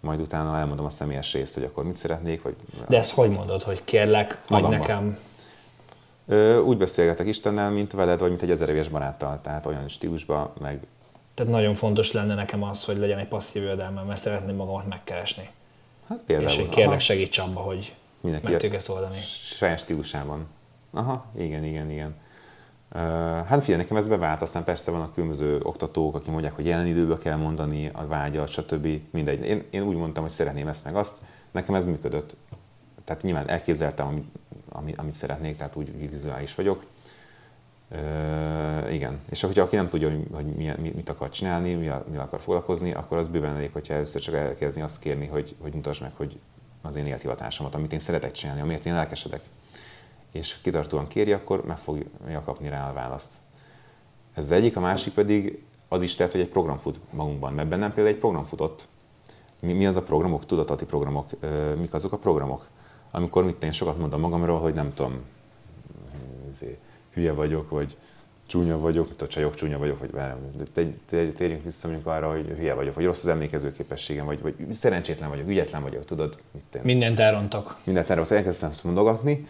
majd 0.00 0.20
utána 0.20 0.58
elmondom 0.58 0.86
a 0.86 0.90
személyes 0.90 1.32
részt, 1.32 1.54
hogy 1.54 1.64
akkor 1.64 1.84
mit 1.84 1.96
szeretnék. 1.96 2.42
Vagy... 2.42 2.56
De 2.88 2.96
ezt 2.96 3.10
hogy 3.10 3.30
mondod, 3.30 3.62
hogy 3.62 3.84
kérlek, 3.84 4.42
hogy 4.46 4.62
nekem 4.62 5.18
úgy 6.64 6.76
beszélgetek 6.76 7.26
Istennel, 7.26 7.70
mint 7.70 7.92
veled, 7.92 8.20
vagy 8.20 8.28
mint 8.28 8.42
egy 8.42 8.50
ezer 8.50 8.68
éves 8.68 8.88
baráttal, 8.88 9.40
tehát 9.40 9.66
olyan 9.66 9.88
stílusban, 9.88 10.50
meg... 10.60 10.80
Tehát 11.34 11.52
nagyon 11.52 11.74
fontos 11.74 12.12
lenne 12.12 12.34
nekem 12.34 12.62
az, 12.62 12.84
hogy 12.84 12.96
legyen 12.96 13.18
egy 13.18 13.28
passzív 13.28 13.62
jövedelmem, 13.62 14.06
mert 14.06 14.20
szeretném 14.20 14.56
magamat 14.56 14.88
megkeresni. 14.88 15.48
Hát 16.08 16.22
például. 16.26 16.48
És 16.48 16.56
hogy 16.56 16.68
kérlek 16.68 17.00
segíts 17.00 17.38
abba, 17.38 17.60
hogy 17.60 17.94
Mindenki 18.20 18.46
meg 18.46 18.54
tudjuk 18.54 18.74
ezt 18.74 18.88
oldani. 18.88 19.18
Saját 19.42 19.78
stílusában. 19.78 20.46
Aha, 20.90 21.24
igen, 21.38 21.64
igen, 21.64 21.90
igen. 21.90 22.14
Hát 23.46 23.60
figyelj, 23.60 23.82
nekem 23.82 23.96
ez 23.96 24.08
bevált, 24.08 24.42
aztán 24.42 24.64
persze 24.64 24.90
vannak 24.90 25.12
különböző 25.12 25.60
oktatók, 25.62 26.14
akik 26.14 26.30
mondják, 26.30 26.52
hogy 26.52 26.66
jelen 26.66 26.86
időben 26.86 27.18
kell 27.18 27.36
mondani 27.36 27.90
a 27.92 28.06
vágyat, 28.06 28.48
stb. 28.48 28.88
Mindegy. 29.10 29.44
Én, 29.44 29.64
én 29.70 29.82
úgy 29.82 29.96
mondtam, 29.96 30.22
hogy 30.22 30.32
szeretném 30.32 30.68
ezt 30.68 30.84
meg 30.84 30.96
azt, 30.96 31.16
nekem 31.50 31.74
ez 31.74 31.84
működött. 31.84 32.36
Tehát 33.04 33.22
nyilván 33.22 33.48
elképzeltem, 33.48 34.06
amit 34.06 34.24
amit, 34.72 34.98
amit 34.98 35.14
szeretnék, 35.14 35.56
tehát 35.56 35.76
úgy, 35.76 36.10
vizuális 36.10 36.54
vagyok. 36.54 36.84
Uh, 37.90 38.92
igen, 38.92 39.20
és 39.30 39.40
hogyha 39.40 39.62
aki 39.62 39.76
nem 39.76 39.88
tudja, 39.88 40.10
hogy, 40.10 40.26
hogy 40.32 40.44
mi, 40.44 40.92
mit 40.94 41.08
akar 41.08 41.30
csinálni, 41.30 41.74
mi, 41.74 41.90
mi 42.10 42.16
akar 42.16 42.40
foglalkozni, 42.40 42.92
akkor 42.92 43.18
az 43.18 43.28
bőven 43.28 43.54
elég, 43.54 43.72
hogyha 43.72 43.94
először 43.94 44.20
csak 44.20 44.34
elkezdi 44.34 44.80
azt 44.80 45.00
kérni, 45.00 45.26
hogy, 45.26 45.56
hogy 45.60 45.74
mutasd 45.74 46.02
meg, 46.02 46.12
hogy 46.16 46.38
az 46.82 46.96
én 46.96 47.06
élethivatásomat, 47.06 47.74
amit 47.74 47.92
én 47.92 47.98
szeretek 47.98 48.30
csinálni, 48.30 48.60
amiért 48.60 48.86
én 48.86 48.94
lelkesedek. 48.94 49.40
És 50.32 50.56
kitartóan 50.62 51.06
kéri, 51.06 51.32
akkor 51.32 51.64
meg 51.64 51.78
fogja 51.78 52.42
kapni 52.44 52.68
rá 52.68 52.90
a 52.90 52.92
választ. 52.92 53.36
Ez 54.34 54.44
az 54.44 54.50
egyik, 54.50 54.76
a 54.76 54.80
másik 54.80 55.12
pedig 55.12 55.62
az 55.88 56.02
is 56.02 56.14
tehet, 56.14 56.32
hogy 56.32 56.40
egy 56.40 56.48
program 56.48 56.78
fut 56.78 57.00
magunkban, 57.10 57.52
mert 57.52 57.68
bennem 57.68 57.92
például 57.92 58.14
egy 58.14 58.20
program 58.20 58.44
futott. 58.44 58.88
Mi, 59.60 59.72
mi 59.72 59.86
az 59.86 59.96
a 59.96 60.02
programok, 60.02 60.46
tudatati 60.46 60.84
programok, 60.84 61.26
mik 61.76 61.94
azok 61.94 62.12
a 62.12 62.18
programok? 62.18 62.68
amikor 63.12 63.44
mit 63.44 63.64
én 63.64 63.72
sokat 63.72 63.98
mondom 63.98 64.20
magamról, 64.20 64.58
hogy 64.60 64.74
nem 64.74 64.94
tudom, 64.94 65.20
izé, 66.50 66.78
hülye 67.12 67.32
vagyok, 67.32 67.70
vagy 67.70 67.96
csúnya 68.46 68.78
vagyok, 68.78 69.06
mint 69.06 69.22
a 69.22 69.26
csajok 69.26 69.54
csúnya 69.54 69.78
vagyok, 69.78 69.98
vagy 69.98 70.10
bármi. 70.10 70.46
De 70.74 70.86
térjünk 71.32 71.64
vissza 71.64 71.88
mondjuk 71.88 72.08
arra, 72.08 72.30
hogy 72.30 72.46
hülye 72.46 72.74
vagyok, 72.74 72.94
vagy 72.94 73.04
rossz 73.04 73.22
az 73.22 73.28
emlékező 73.28 73.72
képességem, 73.72 74.24
vagy, 74.24 74.42
vagy 74.42 74.54
szerencsétlen 74.70 75.28
vagyok, 75.28 75.48
ügyetlen 75.48 75.82
vagyok, 75.82 76.04
tudod? 76.04 76.38
Mit 76.52 76.74
én. 76.74 76.80
Mindent 76.84 77.18
elrontok. 77.18 77.76
Mindent 77.84 78.10
elrontok, 78.10 78.36
elkezdtem 78.36 78.70
mondogatni, 78.84 79.46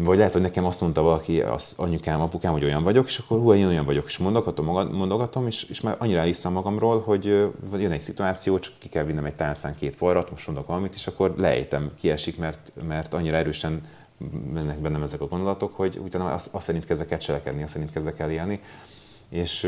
vagy 0.00 0.16
lehet, 0.16 0.32
hogy 0.32 0.42
nekem 0.42 0.64
azt 0.64 0.80
mondta 0.80 1.02
valaki, 1.02 1.40
az 1.40 1.74
anyukám, 1.76 2.20
apukám, 2.20 2.52
hogy 2.52 2.64
olyan 2.64 2.82
vagyok, 2.82 3.06
és 3.06 3.18
akkor 3.18 3.38
hú, 3.38 3.52
én 3.52 3.66
olyan 3.66 3.84
vagyok, 3.84 4.04
és 4.06 4.18
mondogatom, 4.18 4.66
mondogatom 4.92 5.46
és, 5.46 5.64
és 5.64 5.80
már 5.80 5.96
annyira 5.98 6.22
hiszem 6.22 6.52
magamról, 6.52 7.00
hogy 7.00 7.24
jön 7.78 7.90
egy 7.90 8.00
szituáció, 8.00 8.58
csak 8.58 8.74
ki 8.78 8.88
kell 8.88 9.04
vinnem 9.04 9.24
egy 9.24 9.34
tálcán 9.34 9.74
két 9.78 9.96
porrat, 9.96 10.30
most 10.30 10.46
mondok 10.46 10.66
valamit, 10.66 10.94
és 10.94 11.06
akkor 11.06 11.34
lejtem, 11.36 11.90
kiesik, 12.00 12.38
mert, 12.38 12.72
mert 12.86 13.14
annyira 13.14 13.36
erősen 13.36 13.80
mennek 14.52 14.78
bennem 14.78 15.02
ezek 15.02 15.20
a 15.20 15.26
gondolatok, 15.26 15.76
hogy 15.76 16.00
utána 16.04 16.32
azt, 16.32 16.54
azt 16.54 16.64
szerint 16.64 16.84
kezdek 16.84 17.10
el 17.10 17.18
cselekedni, 17.18 17.62
azt 17.62 17.72
szerint 17.72 17.92
kezdek 17.92 18.18
el 18.18 18.30
élni. 18.30 18.60
És, 19.28 19.60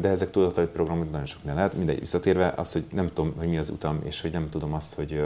de 0.00 0.08
ezek 0.08 0.30
tudatai 0.30 0.66
programok 0.66 1.10
nagyon 1.10 1.26
sok 1.26 1.44
nem 1.44 1.54
lehet. 1.54 1.76
Mindegy, 1.76 1.98
visszatérve 1.98 2.54
az, 2.56 2.72
hogy 2.72 2.84
nem 2.92 3.06
tudom, 3.06 3.34
hogy 3.38 3.48
mi 3.48 3.56
az 3.56 3.70
utam, 3.70 4.00
és 4.04 4.20
hogy 4.20 4.32
nem 4.32 4.48
tudom 4.48 4.72
azt, 4.72 4.94
hogy, 4.94 5.24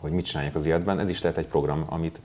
hogy 0.00 0.12
mit 0.12 0.24
csináljak 0.24 0.54
az 0.54 0.66
életben, 0.66 0.98
ez 0.98 1.08
is 1.08 1.22
lehet 1.22 1.38
egy 1.38 1.46
program, 1.46 1.84
amit, 1.88 2.20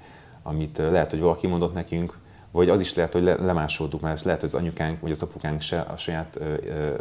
amit 0.47 0.77
lehet, 0.77 1.09
hogy 1.09 1.19
valaki 1.19 1.47
mondott 1.47 1.73
nekünk, 1.73 2.17
vagy 2.51 2.69
az 2.69 2.79
is 2.79 2.93
lehet, 2.93 3.13
hogy 3.13 3.23
le, 3.23 3.35
lemásoltuk, 3.35 4.01
mert 4.01 4.23
lehet, 4.23 4.39
hogy 4.39 4.49
az 4.49 4.59
anyukánk 4.59 5.01
vagy 5.01 5.11
az 5.11 5.21
apukánk 5.21 5.61
se 5.61 5.79
a 5.79 5.97
saját 5.97 6.39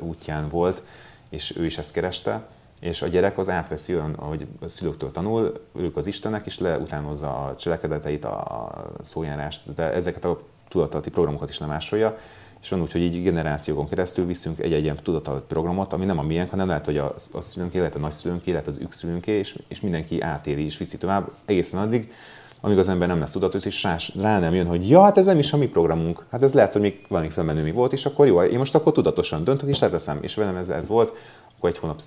útján 0.00 0.48
volt, 0.48 0.82
és 1.30 1.56
ő 1.56 1.64
is 1.64 1.78
ezt 1.78 1.92
kereste, 1.92 2.46
és 2.80 3.02
a 3.02 3.06
gyerek 3.06 3.38
az 3.38 3.50
átveszi 3.50 3.94
olyan, 3.94 4.12
ahogy 4.12 4.46
a 4.60 4.68
szülőktől 4.68 5.10
tanul, 5.10 5.52
ők 5.74 5.96
az 5.96 6.06
Istenek, 6.06 6.46
és 6.46 6.58
leutánozza 6.58 7.44
a 7.44 7.56
cselekedeteit, 7.56 8.24
a 8.24 8.90
szójárást, 9.00 9.74
de 9.74 9.92
ezeket 9.92 10.24
a 10.24 10.40
tudatalati 10.68 11.10
programokat 11.10 11.50
is 11.50 11.58
lemásolja, 11.58 12.18
és 12.60 12.68
van 12.68 12.80
úgy, 12.80 12.92
hogy 12.92 13.00
így 13.00 13.22
generációkon 13.22 13.88
keresztül 13.88 14.26
viszünk 14.26 14.58
egy-egy 14.58 14.82
ilyen 14.82 14.98
tudatalati 15.02 15.44
programot, 15.48 15.92
ami 15.92 16.04
nem 16.04 16.18
a 16.18 16.22
miénk, 16.22 16.50
hanem 16.50 16.66
lehet, 16.66 16.84
hogy 16.84 16.98
a, 16.98 17.14
a 17.32 17.40
szülőnké, 17.40 17.78
lehet 17.78 17.94
a 17.94 17.98
nagyszülőnké, 17.98 18.50
lehet 18.50 18.66
az 18.66 18.78
ükszülőnké, 18.78 19.32
és, 19.32 19.58
és 19.68 19.80
mindenki 19.80 20.20
átéli 20.20 20.64
és 20.64 20.78
viszi 20.78 20.96
tovább 20.96 21.30
egészen 21.44 21.80
addig, 21.80 22.12
amíg 22.60 22.78
az 22.78 22.88
ember 22.88 23.08
nem 23.08 23.18
lesz 23.18 23.32
tudatos, 23.32 23.64
és 23.64 23.82
rá, 23.82 23.96
rá 24.14 24.38
nem 24.38 24.54
jön, 24.54 24.66
hogy 24.66 24.88
ja, 24.88 25.02
hát 25.02 25.18
ez 25.18 25.26
nem 25.26 25.38
is 25.38 25.52
a 25.52 25.56
mi 25.56 25.68
programunk. 25.68 26.26
Hát 26.30 26.42
ez 26.42 26.54
lehet, 26.54 26.72
hogy 26.72 26.82
még 26.82 27.04
valami 27.08 27.30
felmenő 27.30 27.62
mi 27.62 27.72
volt, 27.72 27.92
és 27.92 28.06
akkor 28.06 28.26
jó, 28.26 28.42
én 28.42 28.58
most 28.58 28.74
akkor 28.74 28.92
tudatosan 28.92 29.44
döntök, 29.44 29.68
és 29.68 29.78
leteszem. 29.78 30.18
És 30.20 30.34
velem 30.34 30.56
ez, 30.56 30.68
ez 30.68 30.88
volt, 30.88 31.12
akkor 31.56 31.68
egy 31.68 31.78
hónap 31.78 32.00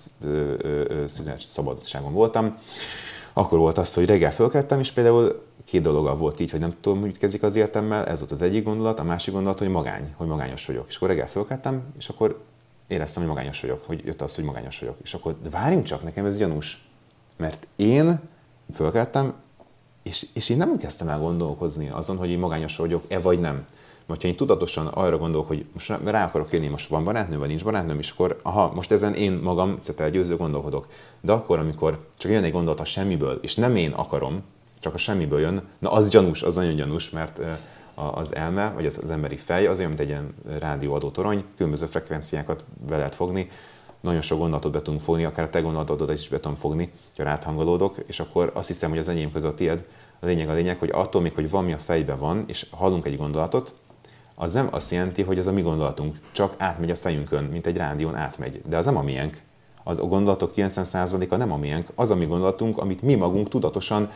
szünet 1.05 1.39
szabadságon 1.39 2.13
voltam. 2.13 2.55
Akkor 3.34 3.59
volt 3.59 3.77
az, 3.77 3.93
hogy 3.93 4.05
reggel 4.05 4.31
fölkeltem, 4.31 4.80
és 4.80 4.91
például 4.91 5.43
két 5.65 5.81
dologgal 5.81 6.15
volt 6.15 6.39
így, 6.39 6.51
hogy 6.51 6.59
nem 6.59 6.73
tudom, 6.81 7.01
hogy 7.01 7.17
kezdik 7.17 7.43
az 7.43 7.55
életemmel, 7.55 8.05
ez 8.05 8.19
volt 8.19 8.31
az 8.31 8.41
egyik 8.41 8.63
gondolat, 8.63 8.99
a 8.99 9.03
másik 9.03 9.34
gondolat, 9.34 9.59
hogy 9.59 9.67
magány, 9.67 10.13
hogy 10.17 10.27
magányos 10.27 10.65
vagyok. 10.65 10.85
És 10.88 10.95
akkor 10.95 11.07
reggel 11.07 11.27
fölkeltem, 11.27 11.81
és 11.97 12.09
akkor 12.09 12.41
éreztem, 12.88 13.23
hogy 13.23 13.31
magányos 13.31 13.61
vagyok, 13.61 13.84
hogy 13.85 14.01
jött 14.05 14.21
az, 14.21 14.35
hogy 14.35 14.43
magányos 14.43 14.80
vagyok. 14.80 14.95
És 15.03 15.13
akkor 15.13 15.35
várjunk 15.51 15.85
csak, 15.85 16.03
nekem 16.03 16.26
ez 16.26 16.38
gyanús. 16.38 16.88
Mert 17.38 17.67
én 17.76 18.19
fölkeltem, 18.73 19.34
és, 20.03 20.27
és 20.34 20.49
én 20.49 20.57
nem 20.57 20.77
kezdtem 20.77 21.07
el 21.07 21.19
gondolkozni 21.19 21.89
azon, 21.89 22.17
hogy 22.17 22.30
én 22.30 22.39
magányos 22.39 22.76
vagyok-e 22.77 23.19
vagy 23.19 23.39
nem. 23.39 23.63
Vagy 24.05 24.21
ha 24.21 24.27
én 24.27 24.35
tudatosan 24.35 24.88
arra 24.88 25.17
gondolok, 25.17 25.47
hogy 25.47 25.65
most 25.73 25.93
rá 26.03 26.26
akarok 26.26 26.51
jönni, 26.51 26.67
most 26.67 26.89
van 26.89 27.03
barátnő, 27.03 27.38
vagy 27.38 27.47
nincs 27.47 27.63
barátnőm, 27.63 27.97
és 27.97 28.11
akkor 28.11 28.39
aha, 28.43 28.71
most 28.76 28.91
ezen 28.91 29.13
én 29.13 29.34
magam 29.34 29.77
cetel 29.81 30.09
győző 30.09 30.35
gondolkodok. 30.35 30.88
De 31.21 31.31
akkor, 31.31 31.59
amikor 31.59 32.07
csak 32.17 32.31
jön 32.31 32.43
egy 32.43 32.51
gondolat 32.51 32.80
a 32.80 32.84
semmiből, 32.84 33.39
és 33.41 33.55
nem 33.55 33.76
én 33.76 33.91
akarom, 33.91 34.43
csak 34.80 34.93
a 34.93 34.97
semmiből 34.97 35.39
jön, 35.39 35.67
na 35.80 35.91
az 35.91 36.09
gyanús, 36.09 36.43
az 36.43 36.55
nagyon 36.55 36.76
gyanús, 36.76 37.09
mert 37.09 37.41
az 37.93 38.35
elme, 38.35 38.71
vagy 38.76 38.85
az, 38.85 38.99
az 39.03 39.11
emberi 39.11 39.38
fej 39.38 39.67
az 39.67 39.77
olyan, 39.77 39.89
mint 39.89 40.01
egy 40.01 40.07
ilyen 40.07 40.34
rádióadó 40.59 41.09
torony, 41.09 41.43
különböző 41.55 41.85
frekvenciákat 41.85 42.63
be 42.88 42.97
lehet 42.97 43.15
fogni, 43.15 43.49
nagyon 44.01 44.21
sok 44.21 44.39
gondolatot 44.39 44.71
be 44.71 44.81
tudunk 44.81 45.01
fogni, 45.01 45.23
akár 45.23 45.45
a 45.45 45.49
te 45.49 45.59
gondolatodat 45.59 46.17
is 46.17 46.30
be 46.30 46.39
tudom 46.39 46.57
fogni, 46.57 46.91
ha 47.17 47.23
ráthangolódok, 47.23 47.95
és 48.05 48.19
akkor 48.19 48.51
azt 48.53 48.67
hiszem, 48.67 48.89
hogy 48.89 48.99
az 48.99 49.07
enyém 49.07 49.31
között 49.31 49.55
tiéd. 49.55 49.85
A 50.19 50.26
lényeg 50.26 50.49
a 50.49 50.53
lényeg, 50.53 50.77
hogy 50.77 50.89
attól 50.93 51.21
még, 51.21 51.34
hogy 51.34 51.49
valami 51.49 51.73
a 51.73 51.77
fejben 51.77 52.17
van, 52.17 52.43
és 52.47 52.67
hallunk 52.71 53.05
egy 53.05 53.17
gondolatot, 53.17 53.73
az 54.41 54.53
nem 54.53 54.67
azt 54.71 54.91
jelenti, 54.91 55.21
hogy 55.21 55.39
az 55.39 55.47
a 55.47 55.51
mi 55.51 55.61
gondolatunk, 55.61 56.19
csak 56.31 56.53
átmegy 56.57 56.91
a 56.91 56.95
fejünkön, 56.95 57.43
mint 57.43 57.65
egy 57.65 57.77
rádión 57.77 58.15
átmegy. 58.15 58.61
De 58.67 58.77
az 58.77 58.85
nem 58.85 58.97
a 58.97 59.01
miénk. 59.01 59.41
Az 59.84 59.99
a 59.99 60.03
gondolatok 60.03 60.53
90%-a 60.55 61.35
nem 61.35 61.51
a 61.51 61.57
miénk, 61.57 61.88
az 61.95 62.09
a 62.09 62.15
mi 62.15 62.26
gondolatunk, 62.26 62.77
amit 62.77 63.01
mi 63.01 63.15
magunk 63.15 63.49
tudatosan 63.49 64.11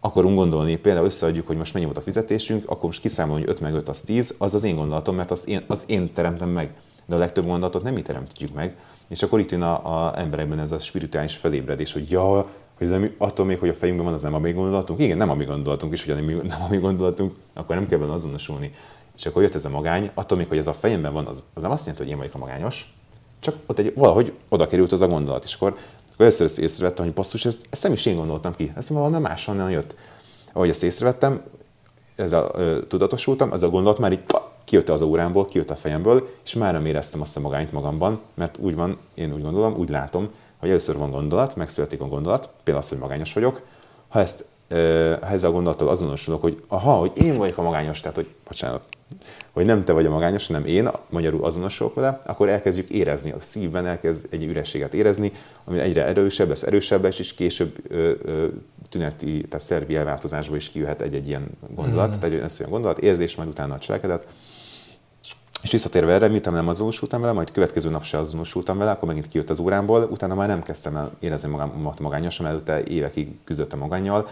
akarunk 0.00 0.36
gondolni, 0.36 0.76
például 0.76 1.06
összeadjuk, 1.06 1.46
hogy 1.46 1.56
most 1.56 1.72
mennyi 1.72 1.84
volt 1.84 1.98
a 1.98 2.00
fizetésünk, 2.00 2.70
akkor 2.70 2.84
most 2.84 3.00
kiszámolom, 3.00 3.40
hogy 3.40 3.50
5 3.50 3.60
meg 3.60 3.74
5 3.74 3.88
az 3.88 4.00
10, 4.00 4.34
az 4.38 4.54
az 4.54 4.64
én 4.64 4.76
gondolatom, 4.76 5.14
mert 5.14 5.30
azt 5.30 5.48
én, 5.48 5.62
az 5.66 5.84
én 5.86 6.12
teremtem 6.12 6.48
meg. 6.48 6.70
De 7.06 7.14
a 7.14 7.18
legtöbb 7.18 7.46
gondolatot 7.46 7.82
nem 7.82 7.94
mi 7.94 8.02
teremtjük 8.02 8.54
meg. 8.54 8.76
És 9.08 9.22
akkor 9.22 9.40
itt 9.40 9.50
jön 9.50 9.62
a, 9.62 10.06
a 10.06 10.18
emberekben 10.18 10.58
ez 10.58 10.72
a 10.72 10.78
spirituális 10.78 11.36
felébredés, 11.36 11.92
hogy 11.92 12.10
ja, 12.10 12.50
hogy 12.78 12.86
ez 12.86 12.90
nem, 12.90 13.14
attól 13.18 13.46
még, 13.46 13.58
hogy 13.58 13.68
a 13.68 13.74
fejünkben 13.74 14.06
van, 14.06 14.14
az 14.14 14.22
nem 14.22 14.34
a 14.34 14.38
mi 14.38 14.52
gondolatunk. 14.52 15.00
Igen, 15.00 15.16
nem 15.16 15.30
a 15.30 15.34
mi 15.34 15.44
gondolatunk, 15.44 15.92
és 15.92 16.04
hogy 16.04 16.14
nem, 16.14 16.40
nem 16.46 16.62
a 16.62 16.68
mi 16.68 16.76
gondolatunk, 16.76 17.34
akkor 17.54 17.74
nem 17.76 17.88
kell 17.88 17.98
benne 17.98 18.12
azonosulni. 18.12 18.74
És 19.16 19.26
akkor 19.26 19.42
jött 19.42 19.54
ez 19.54 19.64
a 19.64 19.68
magány, 19.68 20.10
attól 20.14 20.38
még, 20.38 20.48
hogy 20.48 20.58
ez 20.58 20.66
a 20.66 20.72
fejemben 20.72 21.12
van, 21.12 21.26
az, 21.26 21.44
az 21.54 21.62
nem 21.62 21.70
azt 21.70 21.86
jelenti, 21.86 22.02
hogy 22.02 22.12
én 22.12 22.18
vagyok 22.18 22.34
a 22.34 22.38
magányos, 22.38 22.94
csak 23.40 23.54
ott 23.66 23.78
egy, 23.78 23.92
valahogy 23.96 24.32
oda 24.48 24.66
került 24.66 24.92
az 24.92 25.00
a 25.00 25.08
gondolat, 25.08 25.44
és 25.44 25.54
akkor, 25.54 25.68
akkor 26.12 26.26
először 26.26 26.64
észrevettem, 26.64 27.04
hogy 27.04 27.14
basszus, 27.14 27.44
ezt, 27.44 27.66
ezt 27.70 27.82
nem 27.82 27.92
is 27.92 28.06
én 28.06 28.16
gondoltam 28.16 28.54
ki, 28.54 28.72
ez 28.76 28.88
valami 28.88 29.18
máshonnan 29.18 29.70
jött. 29.70 29.96
Ahogy 30.52 30.68
ezt 30.68 30.82
észrevettem, 30.82 31.42
ezzel 32.16 32.50
ö, 32.54 32.86
tudatosultam, 32.86 33.52
ez 33.52 33.62
a 33.62 33.68
gondolat 33.68 33.98
már 33.98 34.12
így 34.12 34.24
kijött 34.68 34.88
az 34.88 35.02
órámból, 35.02 35.46
kijött 35.46 35.70
a 35.70 35.76
fejemből, 35.76 36.28
és 36.44 36.54
már 36.54 36.72
nem 36.72 36.86
éreztem 36.86 37.20
azt 37.20 37.36
a 37.36 37.40
magányt 37.40 37.72
magamban, 37.72 38.20
mert 38.34 38.58
úgy 38.60 38.74
van, 38.74 38.98
én 39.14 39.32
úgy 39.32 39.42
gondolom, 39.42 39.74
úgy 39.76 39.88
látom, 39.88 40.28
hogy 40.58 40.68
először 40.68 40.96
van 40.96 41.10
gondolat, 41.10 41.56
megszületik 41.56 42.00
a 42.00 42.08
gondolat, 42.08 42.48
például 42.64 42.84
az, 42.84 42.88
hogy 42.88 42.98
magányos 42.98 43.32
vagyok, 43.32 43.62
ha 44.08 44.20
ezt 44.20 44.44
ha 45.20 45.26
ezzel 45.26 45.50
a 45.50 45.52
gondolattal 45.52 45.88
azonosulok, 45.88 46.40
hogy 46.40 46.62
aha, 46.68 46.92
hogy 46.92 47.10
én 47.14 47.36
vagyok 47.36 47.58
a 47.58 47.62
magányos, 47.62 48.00
tehát 48.00 48.16
hogy, 48.16 48.26
bocsánat, 48.46 48.88
hogy 49.52 49.64
nem 49.64 49.84
te 49.84 49.92
vagy 49.92 50.06
a 50.06 50.10
magányos, 50.10 50.46
hanem 50.46 50.64
én, 50.66 50.88
magyarul 51.10 51.44
azonosulok 51.44 51.94
vele, 51.94 52.20
akkor 52.26 52.48
elkezdjük 52.48 52.90
érezni, 52.90 53.30
a 53.30 53.38
szívben 53.38 53.86
elkezd 53.86 54.26
egy 54.30 54.44
ürességet 54.44 54.94
érezni, 54.94 55.32
ami 55.64 55.78
egyre 55.78 56.04
erősebb, 56.06 56.48
lesz 56.48 56.62
erősebb, 56.62 57.04
és 57.04 57.34
később 57.34 57.76
ö, 57.88 58.12
ö, 58.22 58.46
tüneti, 58.88 59.46
tehát 59.48 59.64
szervi 59.64 59.96
elváltozásból 59.96 60.56
is 60.56 60.68
kijöhet 60.68 61.02
egy-egy 61.02 61.28
ilyen 61.28 61.46
gondolat, 61.74 62.06
mm. 62.06 62.10
tehát 62.10 62.24
egy 62.24 62.34
olyan 62.34 62.70
gondolat, 62.70 62.98
érzés, 62.98 63.36
majd 63.36 63.48
utána 63.48 63.74
a 63.74 63.78
cselekedet, 63.78 64.26
és 65.62 65.70
visszatérve 65.70 66.12
erre, 66.12 66.28
miután 66.28 66.54
nem 66.54 66.68
azonosultam 66.68 67.20
vele, 67.20 67.32
majd 67.32 67.50
következő 67.50 67.90
nap 67.90 68.02
se 68.02 68.18
azonosultam 68.18 68.78
vele, 68.78 68.90
akkor 68.90 69.08
megint 69.08 69.26
kijött 69.26 69.50
az 69.50 69.58
órámból, 69.58 70.08
utána 70.10 70.34
már 70.34 70.48
nem 70.48 70.62
kezdtem 70.62 70.96
el 70.96 71.10
érezni 71.20 71.48
magamat 71.48 72.00
magányosan, 72.00 72.46
előtte 72.46 72.82
évekig 72.82 73.38
küzdöttem 73.44 73.78
magányjal, 73.78 74.28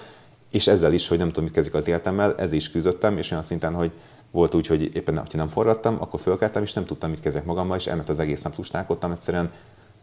és 0.50 0.66
ezzel 0.66 0.92
is, 0.92 1.08
hogy 1.08 1.18
nem 1.18 1.28
tudom, 1.28 1.44
mit 1.44 1.52
kezdik 1.52 1.74
az 1.74 1.88
életemmel, 1.88 2.34
ez 2.36 2.52
is 2.52 2.70
küzdöttem, 2.70 3.18
és 3.18 3.30
olyan 3.30 3.42
szinten, 3.42 3.74
hogy 3.74 3.92
volt 4.30 4.54
úgy, 4.54 4.66
hogy 4.66 4.90
éppen, 4.94 5.16
ha 5.16 5.24
nem 5.32 5.48
forradtam, 5.48 5.96
akkor 6.00 6.20
fölkeltem, 6.20 6.62
és 6.62 6.72
nem 6.72 6.84
tudtam, 6.84 7.10
mit 7.10 7.20
kezdek 7.20 7.44
magammal, 7.44 7.76
és 7.76 7.86
elment 7.86 8.08
az 8.08 8.18
egész 8.18 8.42
nap 8.42 8.54
tusnálkodtam, 8.54 9.10
egyszerűen 9.10 9.50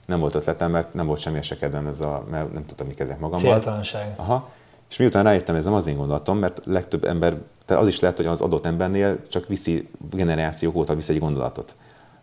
nem 0.05 0.19
volt 0.19 0.35
ötletem, 0.35 0.71
mert 0.71 0.93
nem 0.93 1.05
volt 1.05 1.19
semmi 1.19 1.41
se 1.41 1.57
kedvem, 1.57 1.87
ez 1.87 1.99
a, 1.99 2.23
mert 2.29 2.53
nem 2.53 2.65
tudtam, 2.65 2.87
mit 2.87 2.95
kezdek 2.95 3.19
magammal. 3.19 3.51
Céltalanság. 3.51 4.13
Aha. 4.15 4.49
És 4.93 4.99
miután 4.99 5.23
rájöttem, 5.23 5.55
ez 5.55 5.65
nem 5.65 5.73
az 5.73 5.87
én 5.87 5.95
gondolatom, 5.95 6.37
mert 6.37 6.61
legtöbb 6.65 7.03
ember, 7.03 7.37
tehát 7.65 7.83
az 7.83 7.87
is 7.87 7.99
lehet, 7.99 8.17
hogy 8.17 8.25
az 8.25 8.41
adott 8.41 8.65
embernél 8.65 9.27
csak 9.27 9.47
viszi 9.47 9.89
generációk 10.11 10.75
óta 10.75 10.95
visz 10.95 11.09
egy 11.09 11.19
gondolatot. 11.19 11.75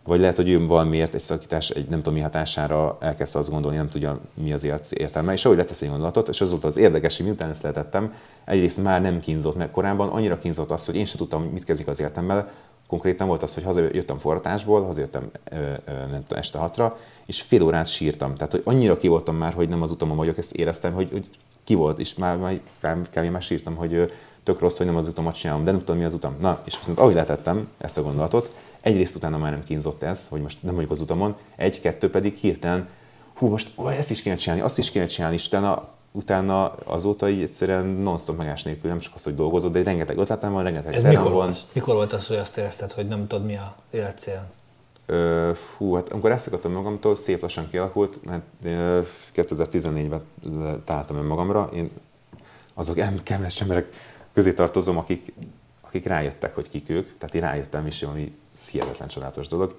Vagy 0.03 0.19
lehet, 0.19 0.35
hogy 0.35 0.49
ő 0.49 0.65
valamiért 0.67 1.13
egy 1.13 1.21
szakítás, 1.21 1.69
egy 1.69 1.87
nem 1.87 1.97
tudom 1.97 2.13
mi 2.13 2.19
hatására 2.19 2.97
elkezdte 2.99 3.39
azt 3.39 3.49
gondolni, 3.49 3.77
nem 3.77 3.87
tudja 3.87 4.19
mi 4.33 4.53
az 4.53 4.63
élet 4.63 4.91
értelme, 4.91 5.33
és 5.33 5.45
ahogy 5.45 5.57
letesz 5.57 5.81
egy 5.81 5.89
gondolatot, 5.89 6.29
és 6.29 6.41
az 6.41 6.51
volt 6.51 6.63
az 6.63 6.77
érdekes, 6.77 7.17
hogy 7.17 7.25
miután 7.25 7.49
ezt 7.49 7.63
letettem, 7.63 8.13
egyrészt 8.45 8.83
már 8.83 9.01
nem 9.01 9.19
kínzott, 9.19 9.55
mert 9.55 9.71
korábban 9.71 10.09
annyira 10.09 10.37
kínzott 10.37 10.71
az, 10.71 10.85
hogy 10.85 10.95
én 10.95 11.05
sem 11.05 11.17
tudtam, 11.17 11.43
mit 11.43 11.63
kezdik 11.63 11.87
az 11.87 11.99
életemmel, 11.99 12.51
konkrétan 12.91 13.27
volt 13.27 13.43
az, 13.43 13.53
hogy 13.53 13.63
hazajöttem 13.63 14.17
forratásból, 14.17 14.83
hazajöttem 14.83 15.31
nem 15.89 16.23
tudom, 16.27 16.39
este 16.39 16.57
hatra, 16.57 16.97
és 17.25 17.41
fél 17.41 17.63
órát 17.63 17.87
sírtam. 17.87 18.35
Tehát, 18.35 18.51
hogy 18.51 18.61
annyira 18.65 18.97
ki 18.97 19.07
voltam 19.07 19.35
már, 19.35 19.53
hogy 19.53 19.69
nem 19.69 19.81
az 19.81 19.91
utamon 19.91 20.17
vagyok, 20.17 20.37
ezt 20.37 20.53
éreztem, 20.53 20.93
hogy, 20.93 21.09
hogy 21.11 21.29
ki 21.63 21.75
volt, 21.75 21.99
és 21.99 22.15
már, 22.15 22.37
már 22.37 22.59
kb. 23.11 23.25
már 23.25 23.41
sírtam, 23.41 23.75
hogy 23.75 24.13
tök 24.43 24.59
rossz, 24.59 24.77
hogy 24.77 24.85
nem 24.85 24.95
az 24.95 25.07
utamat 25.07 25.35
csinálom, 25.35 25.63
de 25.63 25.71
nem 25.71 25.79
tudom, 25.79 25.97
mi 25.97 26.03
az 26.03 26.13
utam. 26.13 26.35
Na, 26.39 26.61
és 26.63 26.77
viszont 26.77 26.99
ahogy 26.99 27.13
letettem 27.13 27.67
ezt 27.77 27.97
a 27.97 28.01
gondolatot, 28.01 28.55
egyrészt 28.81 29.15
utána 29.15 29.37
már 29.37 29.51
nem 29.51 29.63
kínzott 29.63 30.03
ez, 30.03 30.27
hogy 30.27 30.41
most 30.41 30.63
nem 30.63 30.75
vagyok 30.75 30.91
az 30.91 31.01
utamon, 31.01 31.35
egy-kettő 31.55 32.09
pedig 32.09 32.35
hirtelen, 32.35 32.87
hú, 33.35 33.47
most 33.47 33.71
ó, 33.75 33.87
ezt 33.87 34.11
is 34.11 34.21
kéne 34.21 34.35
csinálni, 34.35 34.63
azt 34.63 34.77
is 34.77 34.91
kéne 34.91 35.05
csinálni, 35.05 35.35
és 35.35 35.45
utána, 35.45 35.87
utána 36.11 36.71
azóta 36.71 37.29
így 37.29 37.41
egyszerűen 37.41 37.85
non-stop 37.85 38.37
megás 38.37 38.63
nélkül, 38.63 38.89
nem 38.89 38.99
csak 38.99 39.15
az, 39.15 39.23
hogy 39.23 39.35
dolgozod, 39.35 39.71
de 39.71 39.83
rengeteg 39.83 40.17
ötletem 40.17 40.51
van, 40.51 40.63
rengeteg 40.63 40.93
Ez 40.93 41.03
mikor 41.03 41.23
van. 41.23 41.33
Volt? 41.33 41.65
Mikor 41.73 41.95
volt 41.95 42.13
az, 42.13 42.27
hogy 42.27 42.37
azt 42.37 42.57
érezted, 42.57 42.91
hogy 42.91 43.07
nem 43.07 43.21
tudod, 43.21 43.45
mi 43.45 43.55
a 43.55 43.75
életcél? 43.91 44.45
Ö, 45.05 45.51
fú, 45.53 45.93
hát 45.93 46.09
amikor 46.09 46.31
ezt 46.31 46.47
akartam 46.47 46.71
magamtól, 46.71 47.15
szép 47.15 47.41
lassan 47.41 47.69
kialakult, 47.69 48.19
mert 48.23 48.43
2014-ben 49.35 50.21
találtam 50.85 51.17
önmagamra, 51.17 51.69
én 51.73 51.89
azok 52.73 53.23
kemes 53.23 53.61
emberek 53.61 53.87
közé 54.33 54.53
tartozom, 54.53 54.97
akik, 54.97 55.33
akik 55.81 56.05
rájöttek, 56.05 56.55
hogy 56.55 56.69
kik 56.69 56.89
ők, 56.89 57.17
tehát 57.17 57.35
én 57.35 57.41
rájöttem 57.41 57.87
is, 57.87 58.03
ami 58.03 58.35
hihetetlen 58.71 59.07
csodálatos 59.07 59.47
dolog. 59.47 59.75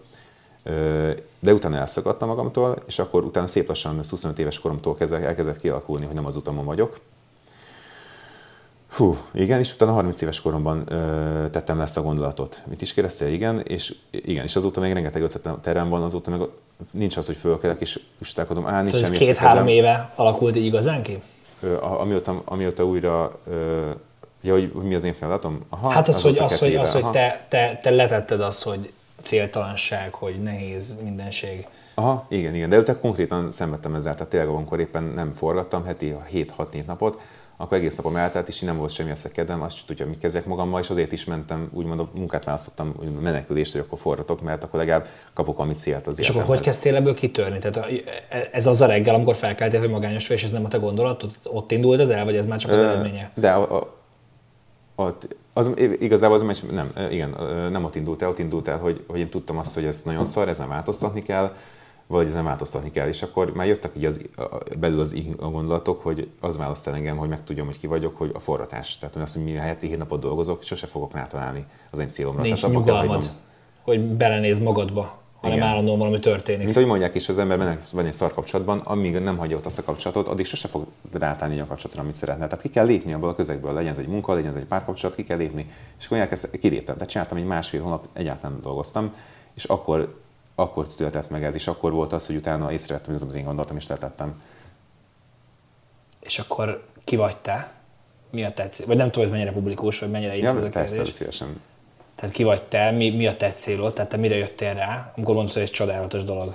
De 1.40 1.52
utána 1.52 1.76
elszakadtam 1.76 2.28
magamtól, 2.28 2.76
és 2.86 2.98
akkor 2.98 3.24
utána 3.24 3.47
szép 3.47 3.68
lassan, 3.68 3.97
25 3.97 4.39
éves 4.39 4.59
koromtól 4.59 4.94
kezdve 4.94 5.18
elkezdett 5.18 5.56
kialakulni, 5.56 6.05
hogy 6.05 6.14
nem 6.14 6.26
az 6.26 6.36
utamon 6.36 6.64
vagyok. 6.64 7.01
Hú, 8.97 9.16
igen, 9.32 9.59
és 9.59 9.74
utána 9.74 9.93
30 9.93 10.20
éves 10.20 10.40
koromban 10.40 10.84
ö, 10.89 11.48
tettem 11.51 11.76
le 11.76 11.82
ezt 11.82 11.97
a 11.97 12.02
gondolatot. 12.02 12.62
Mit 12.66 12.82
is 12.82 12.94
kérdeztél? 12.94 13.28
Igen, 13.28 13.60
és 13.60 13.94
igen, 14.10 14.44
és 14.44 14.56
azóta 14.56 14.80
még 14.80 14.93
rengeteg 14.93 15.22
ötletem 15.22 15.89
van, 15.89 16.02
azóta 16.02 16.30
meg 16.30 16.40
nincs 16.90 17.16
az, 17.16 17.26
hogy 17.26 17.36
fölkelek 17.36 17.80
és 17.80 18.01
üstálkodom. 18.20 18.66
Á, 18.66 18.82
nincs 18.82 18.97
semmi. 18.97 19.16
két-három 19.16 19.66
éve 19.66 20.12
alakult 20.16 20.56
így 20.56 20.64
igazán 20.64 21.02
ki? 21.02 21.22
Ö, 21.60 21.82
amióta, 21.82 22.43
amióta 22.44 22.84
újra 22.84 23.39
ö, 23.51 23.90
Ja, 24.44 24.52
hogy, 24.52 24.70
hogy 24.74 24.84
mi 24.84 24.94
az 24.94 25.05
én 25.05 25.12
feladatom? 25.12 25.64
Aha, 25.68 25.89
hát 25.89 26.09
az, 26.09 26.14
az 26.14 26.22
hogy, 26.22 26.39
az, 26.39 26.59
hogy, 26.59 26.74
az, 26.74 26.93
hogy 26.93 27.10
te, 27.10 27.47
te, 27.48 27.78
te 27.82 27.90
letetted 27.90 28.40
azt, 28.40 28.62
hogy 28.62 28.93
céltalanság, 29.23 30.15
hogy 30.15 30.43
nehéz 30.43 30.97
mindenség. 31.03 31.66
Aha, 31.94 32.27
igen, 32.28 32.55
igen, 32.55 32.69
de 32.69 32.78
utána 32.78 32.99
konkrétan 32.99 33.51
szenvedtem 33.51 33.94
ezzel, 33.94 34.15
tehát 34.15 34.28
tényleg 34.28 34.49
amikor 34.49 34.81
éppen 34.81 35.03
nem 35.03 35.32
forgattam, 35.32 35.85
heti 35.85 36.15
7-6-4 36.32 36.85
napot, 36.86 37.20
akkor 37.57 37.77
egész 37.77 37.97
napom 37.97 38.16
eltelt, 38.16 38.49
és 38.49 38.62
így 38.62 38.69
nem 38.69 38.77
volt 38.77 38.90
semmi 38.90 39.11
eszekedem, 39.11 39.62
azt 39.62 39.77
sem 39.77 39.86
tudja, 39.86 40.07
mit 40.07 40.19
kezdek 40.19 40.44
magammal, 40.44 40.81
és 40.81 40.90
azért 40.90 41.12
is 41.12 41.24
mentem, 41.24 41.70
úgymond 41.73 42.01
a 42.01 42.09
munkát 42.15 42.44
választottam, 42.44 42.94
úgymond 43.01 43.23
menekülést, 43.23 43.73
hogy 43.73 43.81
akkor 43.81 43.99
forratok, 43.99 44.43
mert 44.43 44.65
akkor 44.65 44.78
legalább 44.78 45.07
kapok 45.35 45.59
amit 45.59 45.78
célt 45.78 46.07
az 46.07 46.19
És 46.19 46.28
akkor 46.28 46.43
hogy 46.43 46.61
kezdtél 46.61 46.97
ebből 46.97 47.15
kitörni? 47.15 47.59
Tehát 47.59 47.90
ez 48.53 48.66
az 48.66 48.81
a 48.81 48.86
reggel, 48.86 49.15
amikor 49.15 49.35
felkeltél, 49.36 49.81
hogy 49.81 49.90
magányos 49.90 50.28
vagy, 50.28 50.36
és 50.36 50.44
ez 50.44 50.51
nem 50.51 50.65
a 50.65 50.69
te 50.69 50.78
gondolatod? 50.78 51.31
Ott 51.44 51.70
indult 51.70 52.01
ez 52.01 52.09
el, 52.09 52.24
vagy 52.24 52.36
ez 52.36 52.47
már 52.47 52.59
csak 52.59 52.70
az 52.70 52.81
eredménye? 52.81 53.31
De 53.35 53.51
a, 53.51 53.77
a, 53.77 53.94
ott, 54.94 55.36
az, 55.52 55.70
igazából 56.00 56.36
az 56.36 56.42
meccs, 56.42 56.62
nem, 56.70 56.92
igen, 57.10 57.36
nem 57.70 57.84
ott 57.84 57.94
indult 57.94 58.22
el, 58.22 58.28
ott 58.28 58.38
indult 58.38 58.68
el, 58.68 58.78
hogy, 58.78 59.04
hogy 59.08 59.18
én 59.18 59.28
tudtam 59.28 59.58
azt, 59.58 59.74
hogy 59.74 59.84
ez 59.84 60.02
nagyon 60.02 60.24
szar, 60.24 60.48
ezen 60.48 60.68
változtatni 60.68 61.22
kell, 61.22 61.54
vagy 62.06 62.26
ezen 62.26 62.44
változtatni 62.44 62.90
kell. 62.90 63.08
És 63.08 63.22
akkor 63.22 63.52
már 63.54 63.66
jöttek 63.66 63.92
így 63.96 64.04
az, 64.04 64.20
belül 64.78 65.00
az 65.00 65.16
a 65.40 65.46
gondolatok, 65.46 66.02
hogy 66.02 66.28
az 66.40 66.56
választ 66.56 66.88
el 66.88 66.94
engem, 66.94 67.16
hogy 67.16 67.28
megtudjam, 67.28 67.66
hogy 67.66 67.78
ki 67.78 67.86
vagyok, 67.86 68.16
hogy 68.16 68.30
a 68.34 68.38
forratás. 68.38 68.98
Tehát 68.98 69.16
azt, 69.16 69.34
hogy 69.34 69.44
mi 69.44 69.52
heti 69.52 69.86
hét 69.86 69.98
napot 69.98 70.20
dolgozok, 70.20 70.62
sose 70.62 70.86
fogok 70.86 71.12
rátalálni 71.12 71.66
az 71.90 71.98
én 71.98 72.10
célomra. 72.10 72.42
Nincs 72.42 72.60
Tehát 72.60 72.76
nyugalmad, 72.76 73.30
hogy 73.82 74.00
belenéz 74.00 74.58
magadba 74.58 75.22
hanem 75.43 75.56
Igen. 75.56 75.69
állandóan 75.69 75.98
valami 75.98 76.19
történik. 76.19 76.64
Mint 76.64 76.77
ahogy 76.77 76.89
mondják 76.89 77.14
is, 77.14 77.28
az 77.28 77.39
ember 77.39 77.78
van 77.93 78.05
egy 78.05 78.12
szar 78.12 78.35
kapcsolatban, 78.35 78.78
amíg 78.78 79.19
nem 79.19 79.36
hagyja 79.36 79.56
ott 79.56 79.66
azt 79.66 79.78
a 79.78 79.82
kapcsolatot, 79.82 80.28
addig 80.28 80.44
sose 80.47 80.69
fog 80.69 80.86
rátálni 81.12 81.60
a 81.60 81.66
kapcsolatra, 81.66 82.02
amit 82.02 82.14
szeretne. 82.14 82.47
Tehát 82.47 82.62
ki 82.62 82.70
kell 82.70 82.85
lépni 82.85 83.12
abból 83.12 83.28
a 83.28 83.35
közegből, 83.35 83.73
legyen 83.73 83.90
ez 83.90 83.98
egy 83.98 84.06
munka, 84.06 84.35
legyen 84.35 84.51
ez 84.51 84.56
egy 84.56 84.64
párkapcsolat, 84.64 85.16
ki 85.16 85.24
kell 85.24 85.36
lépni. 85.36 85.70
És 85.98 86.06
akkor 86.06 86.19
elkezd, 86.19 86.59
kiléptem. 86.59 86.94
Tehát 86.94 87.10
csináltam 87.10 87.39
egy 87.39 87.44
másfél 87.44 87.82
hónap, 87.82 88.09
egyáltalán 88.12 88.60
dolgoztam, 88.60 89.14
és 89.55 89.64
akkor, 89.64 90.19
akkor 90.55 90.86
született 90.89 91.31
meg 91.31 91.44
ez, 91.44 91.55
és 91.55 91.66
akkor 91.66 91.93
volt 91.93 92.12
az, 92.12 92.27
hogy 92.27 92.36
utána 92.36 92.73
észrevettem, 92.73 93.12
hogy 93.12 93.23
ez 93.23 93.28
az 93.28 93.35
én 93.35 93.44
gondolatom, 93.44 93.77
és 93.77 93.86
tettem. 93.86 94.43
És 96.20 96.39
akkor 96.39 96.85
ki 97.05 97.16
vagy 97.16 97.36
te? 97.36 97.73
Mi 98.31 98.44
a 98.44 98.52
tetszés? 98.52 98.86
Vagy 98.86 98.97
nem 98.97 99.06
tudom, 99.06 99.24
ez 99.24 99.31
mennyire 99.31 99.52
publikus, 99.52 99.98
vagy 99.98 100.10
mennyire 100.10 100.36
ja, 100.36 100.69
persze, 100.69 101.05
szívesen 101.05 101.60
tehát 102.23 102.36
ki 102.36 102.43
vagy 102.43 102.62
te, 102.62 102.90
mi, 102.90 103.11
mi 103.11 103.27
a 103.27 103.36
te 103.36 103.53
célod, 103.53 103.93
tehát 103.93 104.11
te 104.11 104.16
mire 104.16 104.36
jöttél 104.36 104.74
rá, 104.74 105.12
amikor 105.16 105.35
mondod, 105.35 105.53
hogy 105.53 105.62
ez 105.62 105.70
csodálatos 105.70 106.24
dolog? 106.24 106.55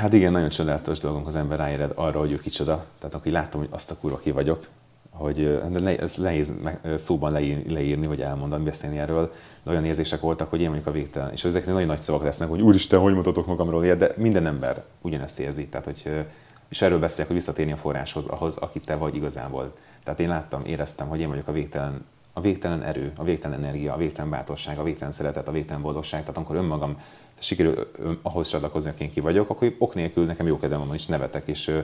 Hát 0.00 0.12
igen, 0.12 0.32
nagyon 0.32 0.48
csodálatos 0.48 0.98
dolgunk 0.98 1.26
az 1.26 1.36
ember 1.36 1.58
ráéred 1.58 1.92
arra, 1.94 2.18
hogy 2.18 2.32
ő 2.32 2.40
kicsoda. 2.40 2.84
Tehát 2.98 3.14
akkor 3.14 3.32
látom, 3.32 3.60
hogy 3.60 3.70
azt 3.72 3.90
a 3.90 3.96
kurva 3.96 4.16
ki 4.18 4.30
vagyok, 4.30 4.66
hogy 5.10 5.60
de 5.70 5.98
ez 5.98 6.14
nehéz 6.14 6.52
szóban 6.94 7.32
leírni, 7.68 8.06
vagy 8.06 8.20
elmondani, 8.20 8.64
beszélni 8.64 8.98
erről, 8.98 9.32
de 9.62 9.70
olyan 9.70 9.84
érzések 9.84 10.20
voltak, 10.20 10.50
hogy 10.50 10.60
én 10.60 10.66
mondjuk 10.66 10.88
a 10.88 10.92
végtelen. 10.92 11.32
És 11.32 11.44
ezek 11.44 11.66
nagyon 11.66 11.86
nagy 11.86 12.00
szavak 12.00 12.22
lesznek, 12.22 12.48
hogy 12.48 12.62
úristen, 12.62 12.98
hogy 12.98 13.14
mutatok 13.14 13.46
magamról 13.46 13.84
ilyet, 13.84 13.98
de 13.98 14.12
minden 14.16 14.46
ember 14.46 14.82
ugyanezt 15.00 15.38
érzi. 15.38 15.68
Tehát, 15.68 15.84
hogy, 15.84 16.26
és 16.68 16.82
erről 16.82 16.98
beszélek, 16.98 17.26
hogy 17.26 17.36
visszatérni 17.36 17.72
a 17.72 17.76
forráshoz, 17.76 18.26
ahhoz, 18.26 18.56
aki 18.56 18.80
te 18.80 18.94
vagy 18.94 19.14
igazából. 19.14 19.74
Tehát 20.04 20.20
én 20.20 20.28
láttam, 20.28 20.64
éreztem, 20.64 21.08
hogy 21.08 21.20
én 21.20 21.28
vagyok 21.28 21.48
a 21.48 21.52
végtelen 21.52 22.04
a 22.36 22.40
végtelen 22.40 22.82
erő, 22.82 23.12
a 23.16 23.24
végtelen 23.24 23.58
energia, 23.58 23.92
a 23.92 23.96
végtelen 23.96 24.30
bátorság, 24.30 24.78
a 24.78 24.82
végtelen 24.82 25.12
szeretet, 25.12 25.48
a 25.48 25.52
végtelen 25.52 25.82
boldogság. 25.82 26.20
Tehát 26.20 26.36
amikor 26.36 26.56
önmagam 26.56 27.00
sikerül 27.38 27.90
ahhoz 28.22 28.48
csatlakozni, 28.48 28.90
akin 28.90 29.10
ki 29.10 29.20
vagyok, 29.20 29.50
akkor 29.50 29.74
ok 29.78 29.94
nélkül 29.94 30.24
nekem 30.24 30.46
jó 30.46 30.58
kedvem 30.58 30.86
van, 30.86 30.94
és 30.94 31.06
nevetek, 31.06 31.48
és, 31.48 31.80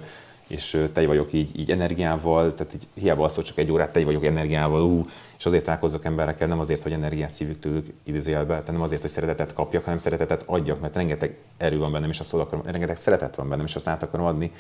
és 0.47 0.87
te 0.93 1.07
vagyok 1.07 1.33
így, 1.33 1.59
így 1.61 1.71
energiával, 1.71 2.55
tehát 2.55 2.75
így 2.75 2.89
hiába 2.95 3.25
az, 3.25 3.35
hogy 3.35 3.45
csak 3.45 3.59
egy 3.59 3.71
órát 3.71 3.93
te 3.93 4.05
vagyok 4.05 4.25
energiával, 4.25 4.83
ú, 4.83 5.07
és 5.39 5.47
azért 5.47 5.65
találkozok 5.65 6.05
emberekkel, 6.05 6.49
nem 6.49 6.61
azért, 6.61 6.83
hogy 6.83 6.93
energiát 6.93 7.33
szívjuk 7.33 7.59
tőlük 7.59 7.87
idézőjelbe, 8.05 8.53
tehát 8.53 8.73
nem 8.73 8.83
azért, 8.83 9.01
hogy 9.01 9.11
szeretetet 9.11 9.53
kapjak, 9.53 9.85
hanem 9.85 9.99
szeretetet 9.99 10.43
adjak, 10.47 10.81
mert 10.81 10.97
rengeteg 10.97 11.37
erő 11.57 11.79
van 11.79 11.93
bennem, 11.93 12.11
és 12.11 12.21
azt 12.21 12.35
akarom, 12.35 12.65
rengeteg 12.65 12.97
szeretet 12.97 13.37
van 13.37 13.49
bennem, 13.49 13.65
és 13.65 13.75
azt 13.75 13.89
át 13.89 14.03
akarom 14.03 14.27
adni, 14.27 14.53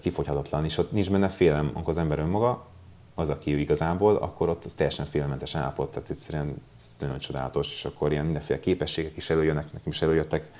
kifogyhatatlan, 0.00 0.64
és 0.64 0.78
ott 0.78 0.92
nincs 0.92 1.10
benne 1.10 1.28
félem, 1.28 1.70
amikor 1.72 1.88
az 1.88 1.98
ember 1.98 2.18
önmaga, 2.18 2.68
az, 3.14 3.28
aki 3.30 3.54
ő 3.54 3.58
igazából, 3.58 4.16
akkor 4.16 4.48
ott 4.48 4.64
az 4.64 4.74
teljesen 4.74 5.06
félelmentes 5.06 5.54
állapot, 5.54 5.90
tehát 5.90 6.10
egyszerűen 6.10 6.62
ez 6.76 6.94
nagyon 6.98 7.18
csodálatos, 7.18 7.72
és 7.72 7.84
akkor 7.84 8.12
ilyen 8.12 8.24
mindenféle 8.24 8.60
képességek 8.60 9.16
is 9.16 9.30
előjönnek, 9.30 9.64
nekem 9.64 9.92
is 9.92 10.02
előjöttek. 10.02 10.50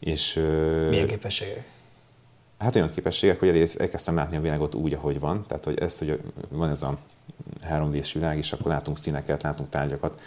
És, 0.00 0.34
Milyen 0.88 1.06
képességek? 1.06 1.64
Hát 2.58 2.76
olyan 2.76 2.90
képességek, 2.90 3.38
hogy 3.38 3.74
elkezdtem 3.78 4.14
látni 4.14 4.36
a 4.36 4.40
világot 4.40 4.74
úgy, 4.74 4.92
ahogy 4.92 5.20
van. 5.20 5.46
Tehát, 5.46 5.64
hogy 5.64 5.78
ez, 5.78 5.98
hogy 5.98 6.20
van 6.48 6.70
ez 6.70 6.82
a 6.82 6.98
3D-s 7.68 8.12
világ, 8.12 8.36
és 8.38 8.52
akkor 8.52 8.66
látunk 8.66 8.98
színeket, 8.98 9.42
látunk 9.42 9.68
tárgyakat, 9.68 10.20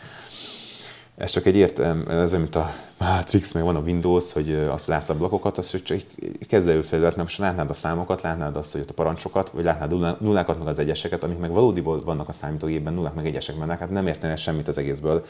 ez 1.18 1.32
csak 1.32 1.46
egy 1.46 1.56
értelem, 1.56 2.06
ez 2.10 2.32
mint 2.32 2.56
a 2.56 2.72
Matrix, 2.98 3.54
meg 3.54 3.64
van 3.64 3.76
a 3.76 3.80
Windows, 3.80 4.34
hogy 4.34 4.54
azt 4.54 4.88
látsz 4.88 5.10
a 5.10 5.16
blokkokat, 5.16 5.58
az 5.58 5.82
csak 5.84 5.98
egy 5.98 6.38
kezelőfelület, 6.48 7.16
mert 7.16 7.28
most 7.28 7.38
látnád 7.38 7.70
a 7.70 7.74
számokat, 7.74 8.22
látnád 8.22 8.56
azt, 8.56 8.72
hogy 8.72 8.82
ott 8.82 8.90
a 8.90 8.94
parancsokat, 8.94 9.50
vagy 9.50 9.64
látnád 9.64 10.22
nullákat, 10.22 10.58
meg 10.58 10.68
az 10.68 10.80
egyeseket, 10.80 11.24
amik 11.24 11.38
meg 11.38 11.52
valódiból 11.52 12.00
vannak 12.06 12.28
a 12.28 12.32
számítógépben, 12.32 12.94
nullák 12.94 13.14
meg 13.14 13.26
egyesek 13.26 13.58
mennek, 13.58 13.80
hát 13.80 13.90
nem 13.90 14.08
értenek 14.08 14.38
semmit 14.38 14.68
az 14.68 14.78
egészből. 14.78 15.26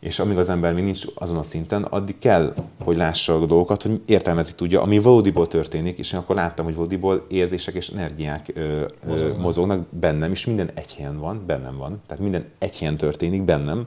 És 0.00 0.18
amíg 0.18 0.36
az 0.36 0.48
ember 0.48 0.72
még 0.72 0.84
nincs 0.84 1.04
azon 1.14 1.36
a 1.36 1.42
szinten, 1.42 1.82
addig 1.82 2.18
kell, 2.18 2.54
hogy 2.84 2.96
lássa 2.96 3.34
a 3.34 3.46
dolgokat, 3.46 3.82
hogy 3.82 4.00
értelmezni 4.06 4.54
tudja, 4.54 4.82
ami 4.82 4.98
valódiból 4.98 5.46
történik, 5.46 5.98
és 5.98 6.12
én 6.12 6.18
akkor 6.18 6.36
láttam, 6.36 6.64
hogy 6.64 6.74
valódiból 6.74 7.26
érzések 7.28 7.74
és 7.74 7.88
energiák 7.88 8.52
ö, 8.54 8.84
ö, 9.06 9.36
mozognak 9.36 9.86
bennem, 9.90 10.30
és 10.30 10.46
minden 10.46 10.70
egy 10.74 10.94
helyen 10.94 11.18
van, 11.18 11.42
bennem 11.46 11.76
van. 11.76 12.00
Tehát 12.06 12.22
minden 12.22 12.44
egy 12.58 12.78
helyen 12.78 12.96
történik 12.96 13.42
bennem, 13.42 13.86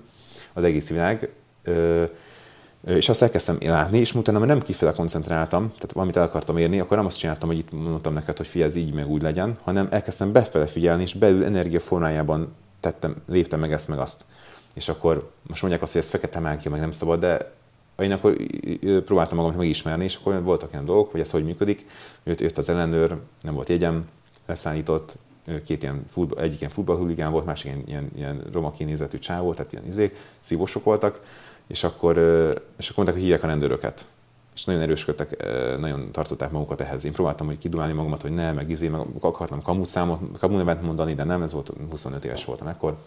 az 0.55 0.63
egész 0.63 0.89
világ, 0.89 1.29
és 2.85 3.09
azt 3.09 3.21
elkezdtem 3.21 3.57
látni, 3.61 3.99
és 3.99 4.13
utána 4.13 4.39
már 4.39 4.47
nem 4.47 4.61
kifele 4.61 4.91
koncentráltam, 4.91 5.67
tehát 5.67 5.91
valamit 5.91 6.15
el 6.15 6.23
akartam 6.23 6.57
érni, 6.57 6.79
akkor 6.79 6.97
nem 6.97 7.05
azt 7.05 7.17
csináltam, 7.19 7.49
hogy 7.49 7.57
itt 7.57 7.71
mondtam 7.71 8.13
neked, 8.13 8.37
hogy 8.37 8.47
figyelj, 8.47 8.69
ez 8.69 8.75
így 8.75 8.93
meg 8.93 9.07
úgy 9.07 9.21
legyen, 9.21 9.57
hanem 9.63 9.87
elkezdtem 9.91 10.31
befele 10.31 10.65
figyelni, 10.65 11.01
és 11.01 11.13
belül 11.13 11.45
energia 11.45 11.79
formájában 11.79 12.55
tettem, 12.79 13.15
léptem 13.27 13.59
meg 13.59 13.71
ezt 13.71 13.87
meg 13.87 13.99
azt. 13.99 14.25
És 14.73 14.89
akkor 14.89 15.31
most 15.47 15.61
mondják 15.61 15.83
azt, 15.83 15.93
hogy 15.93 16.01
ez 16.01 16.09
fekete 16.09 16.39
mágia, 16.39 16.71
meg 16.71 16.79
nem 16.79 16.91
szabad, 16.91 17.19
de 17.19 17.53
én 17.99 18.11
akkor 18.11 18.35
próbáltam 19.05 19.37
magam 19.37 19.55
megismerni, 19.55 20.03
és 20.03 20.15
akkor 20.15 20.43
voltak 20.43 20.73
olyan 20.73 20.85
dolgok, 20.85 21.11
hogy 21.11 21.19
ez 21.19 21.31
hogy 21.31 21.43
működik. 21.43 21.85
Jött, 22.23 22.41
jött 22.41 22.57
az 22.57 22.69
ellenőr, 22.69 23.17
nem 23.41 23.53
volt 23.53 23.69
jegyem, 23.69 24.07
leszállított, 24.45 25.17
két 25.65 25.83
ilyen 25.83 26.05
futball, 26.07 26.43
egyik 26.43 26.59
ilyen 26.59 26.71
futballhuligán 26.71 27.31
volt, 27.31 27.45
másik 27.45 27.65
ilyen, 27.71 27.83
ilyen, 27.87 28.09
ilyen 28.15 28.43
roma 28.51 28.71
kinézetű 28.71 29.17
csáv 29.17 29.43
volt, 29.43 29.57
tehát 29.57 29.71
ilyen 29.71 29.85
izé, 29.87 30.13
szívósok 30.39 30.83
voltak, 30.83 31.21
és 31.67 31.83
akkor, 31.83 32.17
és 32.77 32.89
akkor 32.89 32.95
mondták, 32.95 33.13
hogy 33.13 33.23
hívják 33.23 33.43
a 33.43 33.47
rendőröket. 33.47 34.05
És 34.55 34.65
nagyon 34.65 34.81
erősködtek, 34.81 35.45
nagyon 35.79 36.11
tartották 36.11 36.51
magukat 36.51 36.81
ehhez. 36.81 37.05
Én 37.05 37.11
próbáltam 37.11 37.47
hogy 37.47 37.57
kidulálni 37.57 37.93
magamat, 37.93 38.21
hogy 38.21 38.31
ne, 38.31 38.51
meg 38.51 38.69
izé, 38.69 38.87
meg 38.87 39.01
akartam 39.19 39.61
kamut 39.61 39.85
számot, 39.85 40.19
kamu 40.39 40.57
nevet 40.57 40.81
mondani, 40.81 41.13
de 41.13 41.23
nem, 41.23 41.41
ez 41.41 41.53
volt 41.53 41.71
25 41.89 42.25
éves 42.25 42.45
voltam 42.45 42.67
ekkor. 42.67 42.97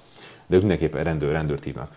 De 0.47 0.55
ők 0.55 0.60
mindenképpen 0.60 1.05
rendőr, 1.05 1.32
rendőrt 1.32 1.65
hívnak. 1.65 1.90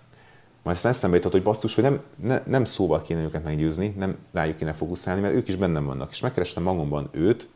Majd 0.64 0.76
aztán 0.76 0.92
eszembe 0.92 1.16
jutott, 1.16 1.32
hogy 1.32 1.44
basszus, 1.44 1.76
hogy 1.76 1.84
nem, 1.84 2.02
ne, 2.16 2.42
nem 2.46 2.66
szóval 2.66 3.02
kéne 3.02 3.22
őket 3.22 3.44
meggyőzni, 3.44 3.96
nem 3.98 4.18
rájuk 4.32 4.58
kéne 4.58 4.74
fókuszálni, 4.74 5.22
mert 5.22 5.34
ők 5.34 5.48
is 5.48 5.56
bennem 5.56 5.86
vannak. 5.86 6.12
És 6.12 6.20
megkerestem 6.20 6.64
magamban 6.64 7.10
őt, 7.12 7.48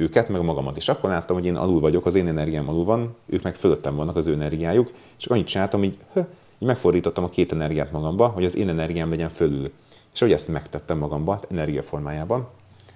őket, 0.00 0.28
meg 0.28 0.42
magamat. 0.42 0.76
És 0.76 0.88
akkor 0.88 1.10
láttam, 1.10 1.36
hogy 1.36 1.44
én 1.44 1.56
alul 1.56 1.80
vagyok, 1.80 2.06
az 2.06 2.14
én 2.14 2.28
energiám 2.28 2.68
alul 2.68 2.84
van, 2.84 3.14
ők 3.26 3.42
meg 3.42 3.54
fölöttem 3.54 3.96
vannak, 3.96 4.16
az 4.16 4.26
ő 4.26 4.32
energiájuk, 4.32 4.90
és 5.18 5.26
annyit 5.26 5.46
csináltam, 5.46 5.80
hogy 5.80 5.98
így 6.58 6.68
megfordítottam 6.68 7.24
a 7.24 7.28
két 7.28 7.52
energiát 7.52 7.92
magamba, 7.92 8.26
hogy 8.26 8.44
az 8.44 8.56
én 8.56 8.68
energiám 8.68 9.10
legyen 9.10 9.28
fölül. 9.28 9.70
És 10.12 10.20
hogy 10.20 10.32
ezt 10.32 10.48
megtettem 10.48 10.98
magamba, 10.98 11.40
energia 11.50 11.82
formájában, 11.82 12.48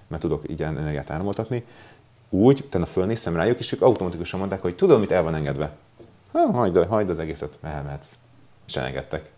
mert 0.08 0.22
tudok 0.22 0.42
így 0.50 0.62
energiát 0.62 1.10
áramoltatni, 1.10 1.64
úgy, 2.30 2.62
utána 2.66 2.86
fölnézem 2.86 3.36
rájuk, 3.36 3.58
és 3.58 3.72
ők 3.72 3.82
automatikusan 3.82 4.38
mondták, 4.38 4.62
hogy 4.62 4.74
tudom, 4.74 5.00
mit 5.00 5.12
el 5.12 5.22
van 5.22 5.34
engedve. 5.34 5.76
Ha, 6.32 6.50
hagyd, 6.50 6.86
hagyd 6.86 7.10
az 7.10 7.18
egészet, 7.18 7.58
elmehetsz. 7.62 8.16
És 8.66 8.76
elengedtek. 8.76 9.30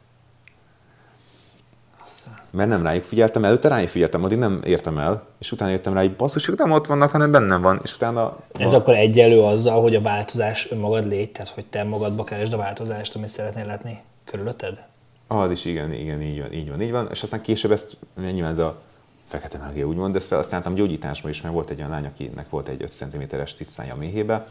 Mert 2.51 2.69
nem 2.69 2.83
rájuk 2.83 3.05
figyeltem, 3.05 3.45
előtte 3.45 3.69
rájuk 3.69 3.89
figyeltem, 3.89 4.25
addig 4.25 4.39
nem 4.39 4.61
értem 4.65 4.99
el, 4.99 5.27
és 5.39 5.53
utána 5.53 5.71
jöttem 5.71 5.93
rá, 5.93 6.01
hogy 6.01 6.17
basszus, 6.17 6.49
ők 6.49 6.59
nem 6.59 6.71
ott 6.71 6.87
vannak, 6.87 7.11
hanem 7.11 7.31
bennem 7.31 7.63
van, 7.63 7.81
és 7.83 7.95
utána... 7.95 8.37
Ez 8.59 8.71
van. 8.71 8.81
akkor 8.81 8.95
egyelő 8.95 9.41
azzal, 9.41 9.83
hogy 9.83 9.95
a 9.95 10.01
változás 10.01 10.71
önmagad 10.71 11.07
légy, 11.07 11.33
tehát 11.33 11.49
hogy 11.49 11.67
te 11.67 11.85
magadba 11.85 12.25
keresd 12.25 12.53
a 12.53 12.57
változást, 12.57 13.15
amit 13.15 13.29
szeretnél 13.29 13.67
látni 13.67 14.03
körülötted? 14.25 14.85
Az 15.27 15.51
is 15.51 15.65
igen, 15.65 15.93
igen, 15.93 16.23
így 16.23 16.41
van, 16.41 16.53
így 16.53 16.69
van, 16.69 16.81
így 16.81 16.91
van. 16.91 17.09
És 17.11 17.23
aztán 17.23 17.41
később 17.41 17.71
ezt, 17.71 17.97
nyilván 18.33 18.51
ez 18.51 18.59
a 18.59 18.79
fekete 19.27 19.59
mágia 19.59 19.87
úgymond, 19.87 20.13
de 20.13 20.19
ezt 20.19 20.27
felhasználtam 20.27 20.75
gyógyításban 20.75 21.31
is, 21.31 21.43
mert 21.43 21.55
volt 21.55 21.71
egy 21.71 21.79
olyan 21.79 21.91
lány, 21.91 22.07
akinek 22.07 22.51
volt 22.51 22.69
egy 22.69 22.83
5 22.83 22.91
cm-es 22.91 23.55
tisztája 23.55 23.95
a 23.95 23.97
méhébe, 23.97 24.47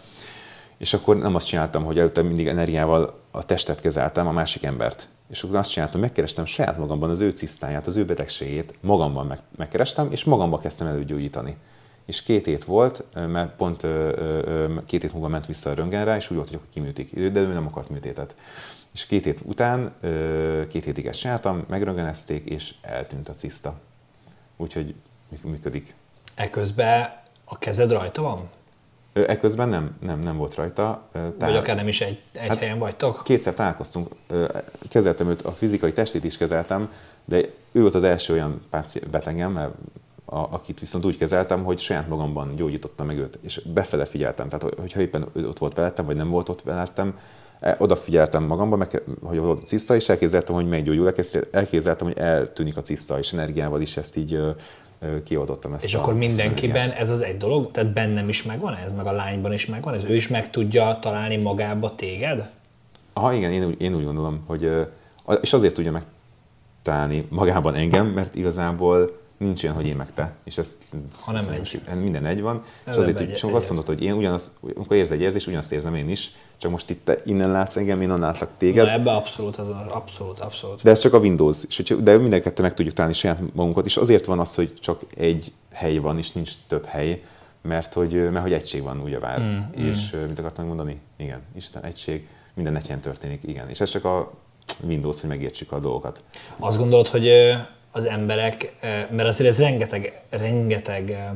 és 0.78 0.94
akkor 0.94 1.18
nem 1.18 1.36
azt 1.36 1.48
csináltam, 1.48 1.84
hogy 1.84 2.00
előtte 2.00 2.22
mindig 2.22 2.48
energiával 2.48 3.20
a 3.32 3.44
testet 3.44 3.82
kezeltem, 3.82 4.28
a 4.28 4.32
másik 4.32 4.64
embert. 4.64 5.10
És 5.30 5.44
akkor 5.44 5.56
azt 5.56 5.72
csináltam, 5.72 6.02
megkerestem 6.02 6.46
saját 6.46 6.78
magamban 6.78 7.10
az 7.10 7.20
ő 7.20 7.30
cisztáját, 7.30 7.88
az 7.88 7.96
ő 7.96 8.06
betegségét, 8.06 8.74
magamban 8.82 9.26
meg, 9.26 9.40
megkerestem, 9.56 10.12
és 10.12 10.24
magamban 10.24 10.60
kezdtem 10.60 10.88
előgyógyítani. 10.88 11.58
És 12.06 12.24
két 12.24 12.46
hét 12.46 12.64
volt, 12.64 13.04
mert 13.14 13.56
pont 13.56 13.82
két 14.86 15.02
hét 15.02 15.14
múlva 15.14 15.28
ment 15.28 15.46
vissza 15.46 15.70
a 15.70 15.74
röngenre, 15.74 16.16
és 16.16 16.30
úgy 16.30 16.36
volt, 16.36 16.50
hogy 16.50 16.58
akkor 16.58 16.70
kiműtik. 16.74 17.30
De 17.30 17.40
ő 17.40 17.54
nem 17.54 17.68
akart 17.68 17.90
műtétet. 17.90 18.36
És 18.94 19.06
két 19.06 19.24
hét 19.24 19.40
után, 19.44 19.96
két 20.70 20.84
hétig 20.84 21.06
ezt 21.06 21.20
csináltam, 21.20 21.66
megröngenezték, 21.68 22.46
és 22.46 22.76
eltűnt 22.82 23.30
a 23.30 23.34
ciszta. 23.34 23.80
Úgyhogy 24.58 24.96
működik. 25.44 25.96
Eközben 26.36 27.14
a 27.46 27.58
kezed 27.58 27.92
rajta 27.92 28.22
van? 28.22 28.50
Ekközben 29.24 29.70
nem, 29.70 29.96
nem, 30.02 30.20
nem 30.20 30.38
volt 30.38 30.56
rajta. 30.56 31.08
Tehát, 31.12 31.34
Vagy 31.40 31.56
akár 31.56 31.76
nem 31.76 31.88
is 31.88 32.02
egy, 32.02 32.22
egy 32.32 32.48
hát 32.48 32.60
helyen 32.60 32.80
vagytok? 32.80 33.22
Kétszer 33.24 33.54
találkoztunk. 33.54 34.08
Kezeltem 34.90 35.30
őt, 35.30 35.42
a 35.42 35.52
fizikai 35.52 35.94
testét 35.94 36.24
is 36.24 36.38
kezeltem, 36.38 36.92
de 37.26 37.42
ő 37.72 37.82
volt 37.82 37.96
az 37.96 38.04
első 38.04 38.34
olyan 38.34 38.62
betegem, 39.12 39.74
a, 40.26 40.38
akit 40.38 40.80
viszont 40.80 41.06
úgy 41.06 41.18
kezeltem, 41.18 41.64
hogy 41.64 41.80
saját 41.80 42.08
magamban 42.08 42.56
gyógyítottam 42.56 43.08
meg 43.08 43.18
őt, 43.18 43.40
és 43.42 43.62
befele 43.74 44.06
figyeltem. 44.06 44.50
Tehát, 44.50 44.76
hogyha 44.80 45.02
éppen 45.02 45.28
ott 45.36 45.60
volt 45.60 45.76
veletem, 45.76 46.06
vagy 46.06 46.16
nem 46.16 46.30
volt 46.30 46.50
ott 46.50 46.62
veletem, 46.62 47.20
e, 47.60 47.76
odafigyeltem 47.80 48.44
magamba, 48.44 48.76
meg, 48.76 49.02
hogy 49.24 49.38
volt 49.38 49.60
a 49.60 49.64
ciszta, 49.64 49.96
és 49.96 50.10
elképzeltem, 50.10 50.56
hogy 50.56 50.68
meggyógyul, 50.68 51.14
elképzeltem, 51.52 52.08
hogy 52.08 52.18
eltűnik 52.18 52.78
a 52.78 52.82
ciszta, 52.82 53.18
és 53.18 53.34
energiával 53.34 53.82
is 53.82 53.98
ezt 53.98 54.18
így 54.18 54.40
kiadottam 55.24 55.74
ezt 55.74 55.86
És 55.86 55.96
a, 55.96 56.00
akkor 56.00 56.14
mindenkiben 56.14 56.92
ez 56.92 57.10
az 57.10 57.22
egy 57.22 57.38
dolog? 57.38 57.72
Tehát 57.72 57.94
bennem 57.94 58.30
is 58.30 58.44
megvan 58.44 58.76
ez, 58.76 58.92
meg 58.92 59.06
a 59.06 59.12
lányban 59.12 59.54
is 59.54 59.66
megvan 59.66 59.94
ez? 59.94 60.04
Ő 60.04 60.16
is 60.16 60.28
meg 60.28 60.50
tudja 60.50 60.98
találni 61.02 61.38
magába 61.38 61.96
téged? 61.96 62.50
Aha, 63.14 63.34
igen, 63.34 63.52
én 63.52 63.66
úgy, 63.66 63.82
én 63.82 63.96
úgy 63.96 64.04
gondolom, 64.04 64.44
hogy 64.46 64.72
és 65.42 65.54
azért 65.54 65.74
tudja 65.74 65.92
megtalálni 65.92 67.26
magában 67.30 67.76
engem, 67.76 68.08
mert 68.08 68.36
igazából 68.36 69.20
nincs 69.38 69.64
olyan, 69.64 69.76
hogy 69.76 69.86
én 69.86 69.96
meg 69.96 70.14
te. 70.14 70.34
És 70.44 70.58
ez, 70.58 70.78
ha 71.22 71.32
nem 71.32 71.50
egy. 71.50 71.82
Minden 72.02 72.26
egy 72.26 72.42
van. 72.42 72.64
Ez 72.84 72.94
és 72.94 73.00
azért, 73.00 73.18
hogy 73.18 73.34
csak 73.34 73.56
azt 73.56 73.70
mondod, 73.70 73.88
hogy 73.88 74.04
én 74.04 74.14
ugyanaz, 74.14 74.58
amikor 74.76 74.96
érz 74.98 75.12
egy 75.12 75.22
érzés, 75.22 75.48
ugyanazt 75.48 75.72
érzem 75.72 75.96
én 75.96 76.10
is, 76.10 76.32
csak 76.58 76.72
most 76.72 76.90
itt 76.90 77.22
innen 77.26 77.52
látsz 77.52 77.76
engem, 77.76 78.02
én 78.02 78.10
onnan 78.10 78.20
látlak 78.20 78.50
téged. 78.58 78.86
Na, 78.86 78.92
ebbe 78.92 79.12
abszolút, 79.12 79.56
az 79.56 79.70
abszolút, 79.90 80.40
abszolút. 80.40 80.84
De 80.84 80.90
ez 80.90 81.00
csak 81.00 81.14
a 81.14 81.18
Windows. 81.18 81.64
És 81.68 81.76
hogy, 81.78 82.04
de 82.04 82.18
mindenkettő 82.18 82.62
meg 82.62 82.74
tudjuk 82.74 82.94
találni 82.94 83.16
saját 83.16 83.40
magunkat, 83.54 83.86
és 83.86 83.98
azért 83.98 84.26
van 84.26 84.40
az, 84.40 84.56
hogy 84.56 84.74
csak 84.74 85.02
egy 85.16 85.54
hely 85.72 85.98
van, 85.98 86.18
és 86.18 86.32
nincs 86.32 86.52
több 86.68 86.86
hely, 86.86 87.22
mert 87.62 87.94
hogy, 87.94 88.14
mert 88.14 88.44
hogy 88.44 88.54
egység 88.54 88.84
van 88.84 89.00
ugye 89.00 89.20
vár. 89.20 89.40
Mm, 89.40 89.88
és 89.88 90.16
mm. 90.16 90.28
mit 90.28 90.40
akartam 90.40 90.66
mondani? 90.66 91.00
Igen, 91.18 91.42
Isten, 91.56 91.84
egység, 91.84 92.28
minden 92.54 92.76
egy 92.76 93.00
történik, 93.02 93.42
igen. 93.46 93.70
És 93.70 93.82
ez 93.82 93.90
csak 93.90 94.06
a 94.06 94.32
Windows, 94.84 95.22
hogy 95.22 95.30
megértsük 95.30 95.72
a 95.72 95.80
dolgokat. 95.80 96.24
Azt 96.60 96.78
gondolod, 96.78 97.08
hogy 97.08 97.30
az 97.92 98.06
emberek, 98.06 98.74
mert 99.10 99.28
azért 99.28 99.50
ez 99.50 99.60
rengeteg, 99.60 100.22
rengeteg, 100.30 101.34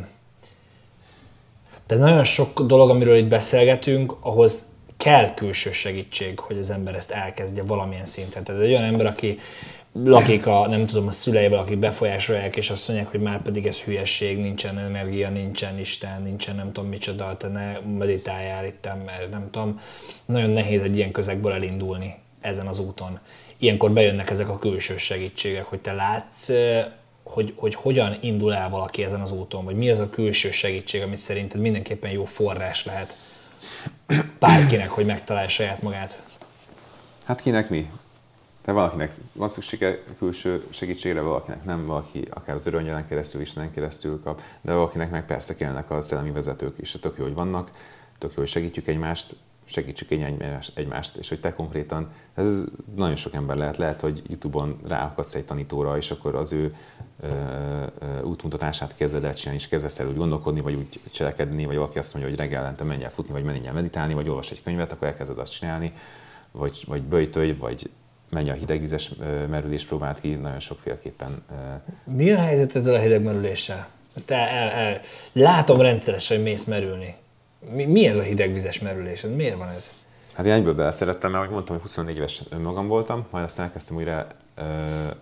de 1.88 1.96
nagyon 1.96 2.24
sok 2.24 2.62
dolog, 2.62 2.90
amiről 2.90 3.16
itt 3.16 3.28
beszélgetünk, 3.28 4.16
ahhoz 4.20 4.66
kell 5.00 5.34
külső 5.34 5.72
segítség, 5.72 6.40
hogy 6.40 6.58
az 6.58 6.70
ember 6.70 6.96
ezt 6.96 7.12
elkezdje 7.12 7.64
valamilyen 7.64 8.06
szinten. 8.06 8.44
Tehát 8.44 8.62
egy 8.62 8.70
olyan 8.70 8.84
ember, 8.84 9.06
aki 9.06 9.38
lakik 9.94 10.46
a, 10.46 10.68
nem 10.68 10.86
tudom, 10.86 11.08
a 11.08 11.12
szüleivel, 11.12 11.60
akik 11.60 11.78
befolyásolják, 11.78 12.56
és 12.56 12.70
azt 12.70 12.88
mondják, 12.88 13.10
hogy 13.10 13.20
már 13.20 13.42
pedig 13.42 13.68
ez 13.68 13.80
hülyesség, 13.80 14.38
nincsen 14.38 14.78
energia, 14.78 15.30
nincsen 15.30 15.80
Isten, 15.80 16.22
nincsen 16.22 16.56
nem 16.56 16.72
tudom 16.72 16.90
micsoda, 16.90 17.38
te 17.38 17.48
ne 17.48 17.80
meditáljál 17.98 18.66
itt, 18.66 18.90
mert 19.06 19.32
nem 19.32 19.50
tudom. 19.52 19.80
Nagyon 20.26 20.50
nehéz 20.50 20.82
egy 20.82 20.98
ilyen 20.98 21.12
közegből 21.12 21.52
elindulni 21.52 22.16
ezen 22.42 22.68
az 22.68 22.80
úton. 22.80 23.20
Ilyenkor 23.58 23.92
bejönnek 23.92 24.30
ezek 24.30 24.50
a 24.50 24.60
külső 24.60 24.98
segítségek, 24.98 25.66
hogy 25.66 25.80
te 25.80 25.94
látsz, 25.94 26.52
hogy, 27.24 27.54
hogy 27.56 27.76
hogyan 27.76 28.18
indul 28.22 28.54
el 28.54 28.70
valaki 28.70 29.04
ezen 29.04 29.22
az 29.22 29.32
úton, 29.32 29.66
vagy 29.66 29.76
mi 29.76 29.90
az 29.90 30.00
a 30.00 30.10
külső 30.10 30.52
segítség, 30.52 31.02
amit 31.02 31.18
szerinted 31.18 31.62
mindenképpen 31.62 32.12
jó 32.12 32.26
forrás 32.26 32.86
lehet 32.86 33.16
bárkinek, 34.40 34.90
hogy 34.90 35.06
megtalálja 35.06 35.50
saját 35.50 35.82
magát. 35.82 36.24
Hát 37.26 37.42
kinek 37.42 37.70
mi? 37.70 37.92
De 38.66 38.72
valakinek 38.72 39.14
van 39.34 39.48
szüksége 39.48 40.04
külső 40.18 40.66
segítségre, 40.70 41.22
valakinek 41.22 41.64
nem, 41.64 41.86
valaki 41.86 42.28
akár 42.30 42.56
az 42.56 42.66
öröngyelen 42.66 43.08
keresztül, 43.08 43.42
Istenen 43.42 43.72
keresztül 43.72 44.22
kap, 44.24 44.42
de 44.62 44.74
valakinek 44.74 45.10
meg 45.12 45.26
persze 45.26 45.56
kellnek 45.56 45.92
a 45.92 46.02
szellemi 46.02 46.32
vezetők 46.32 46.80
is. 46.80 46.92
Tök 46.92 47.18
jó, 47.18 47.24
hogy 47.24 47.34
vannak, 47.34 47.72
tök 48.18 48.30
jó, 48.30 48.36
hogy 48.38 48.48
segítjük 48.48 48.88
egymást, 48.88 49.36
segítsük 49.70 50.12
egymást, 50.12 50.78
egymást, 50.78 51.16
és 51.16 51.30
hogy 51.30 51.40
te 51.40 51.54
konkrétan, 51.54 52.12
ez 52.36 52.64
nagyon 52.96 53.16
sok 53.16 53.34
ember 53.34 53.58
lehet, 53.58 53.78
lehet, 53.78 54.02
hogy 54.02 54.22
Youtube-on 54.28 54.76
ráakadsz 54.88 55.36
egy 55.36 55.46
tanítóra, 55.46 55.98
és 55.98 56.12
akkor 56.12 56.36
az 56.36 56.52
ő 56.52 56.76
ö, 57.20 57.28
ö, 58.00 58.22
útmutatását 58.22 58.96
kezded 58.96 59.24
el 59.24 59.34
csinálni, 59.34 59.60
és 59.60 59.68
kezdesz 59.68 60.00
el 60.00 60.08
úgy 60.08 60.16
gondolkodni, 60.16 60.62
vagy 60.62 60.76
úgy 60.76 61.00
cselekedni, 61.12 61.66
vagy 61.66 61.76
valaki 61.76 61.98
azt 61.98 62.14
mondja, 62.14 62.32
hogy 62.32 62.40
reggelente 62.40 62.84
menj 62.84 63.04
el 63.04 63.12
futni, 63.12 63.34
vagy 63.34 63.44
menj 63.44 63.68
el 63.68 63.74
meditálni, 63.74 64.14
vagy 64.14 64.30
olvas 64.30 64.52
egy 64.52 64.64
könyvet, 64.64 64.92
akkor 64.92 65.08
elkezded 65.08 65.38
azt 65.38 65.60
csinálni, 65.60 65.94
vagy, 66.52 66.84
vagy 66.88 67.02
böjtölj, 67.02 67.52
vagy 67.52 67.90
menj 68.30 68.50
a 68.50 68.54
hidegvizes 68.54 69.12
merülés 69.50 69.86
próbált 69.86 70.20
ki, 70.20 70.36
nagyon 70.36 70.60
sokféleképpen. 70.60 71.44
Mi 72.04 72.32
a 72.32 72.40
helyzet 72.40 72.76
ezzel 72.76 72.96
a 72.96 73.00
hidegmerüléssel? 73.00 73.88
Ezt 74.16 74.32
el, 74.32 74.48
el, 74.48 74.70
el. 74.70 75.02
Látom 75.32 75.82
rendszeresen, 75.82 76.38
hogy 76.38 76.46
mész 76.46 76.64
merülni. 76.64 77.16
Mi, 77.60 77.86
mi 77.86 78.06
ez 78.06 78.18
a 78.18 78.22
hidegvizes 78.22 78.80
merülés? 78.80 79.22
Miért 79.36 79.58
van 79.58 79.68
ez? 79.68 79.92
Hát 80.34 80.46
én 80.46 80.52
egyből 80.52 80.74
beleszerettem, 80.74 81.32
mert 81.32 81.52
mondtam, 81.52 81.76
hogy 81.76 81.86
24 81.86 82.16
éves 82.16 82.44
önmagam 82.50 82.88
voltam, 82.88 83.26
majd 83.30 83.44
aztán 83.44 83.66
elkezdtem 83.66 83.98
újra 83.98 84.28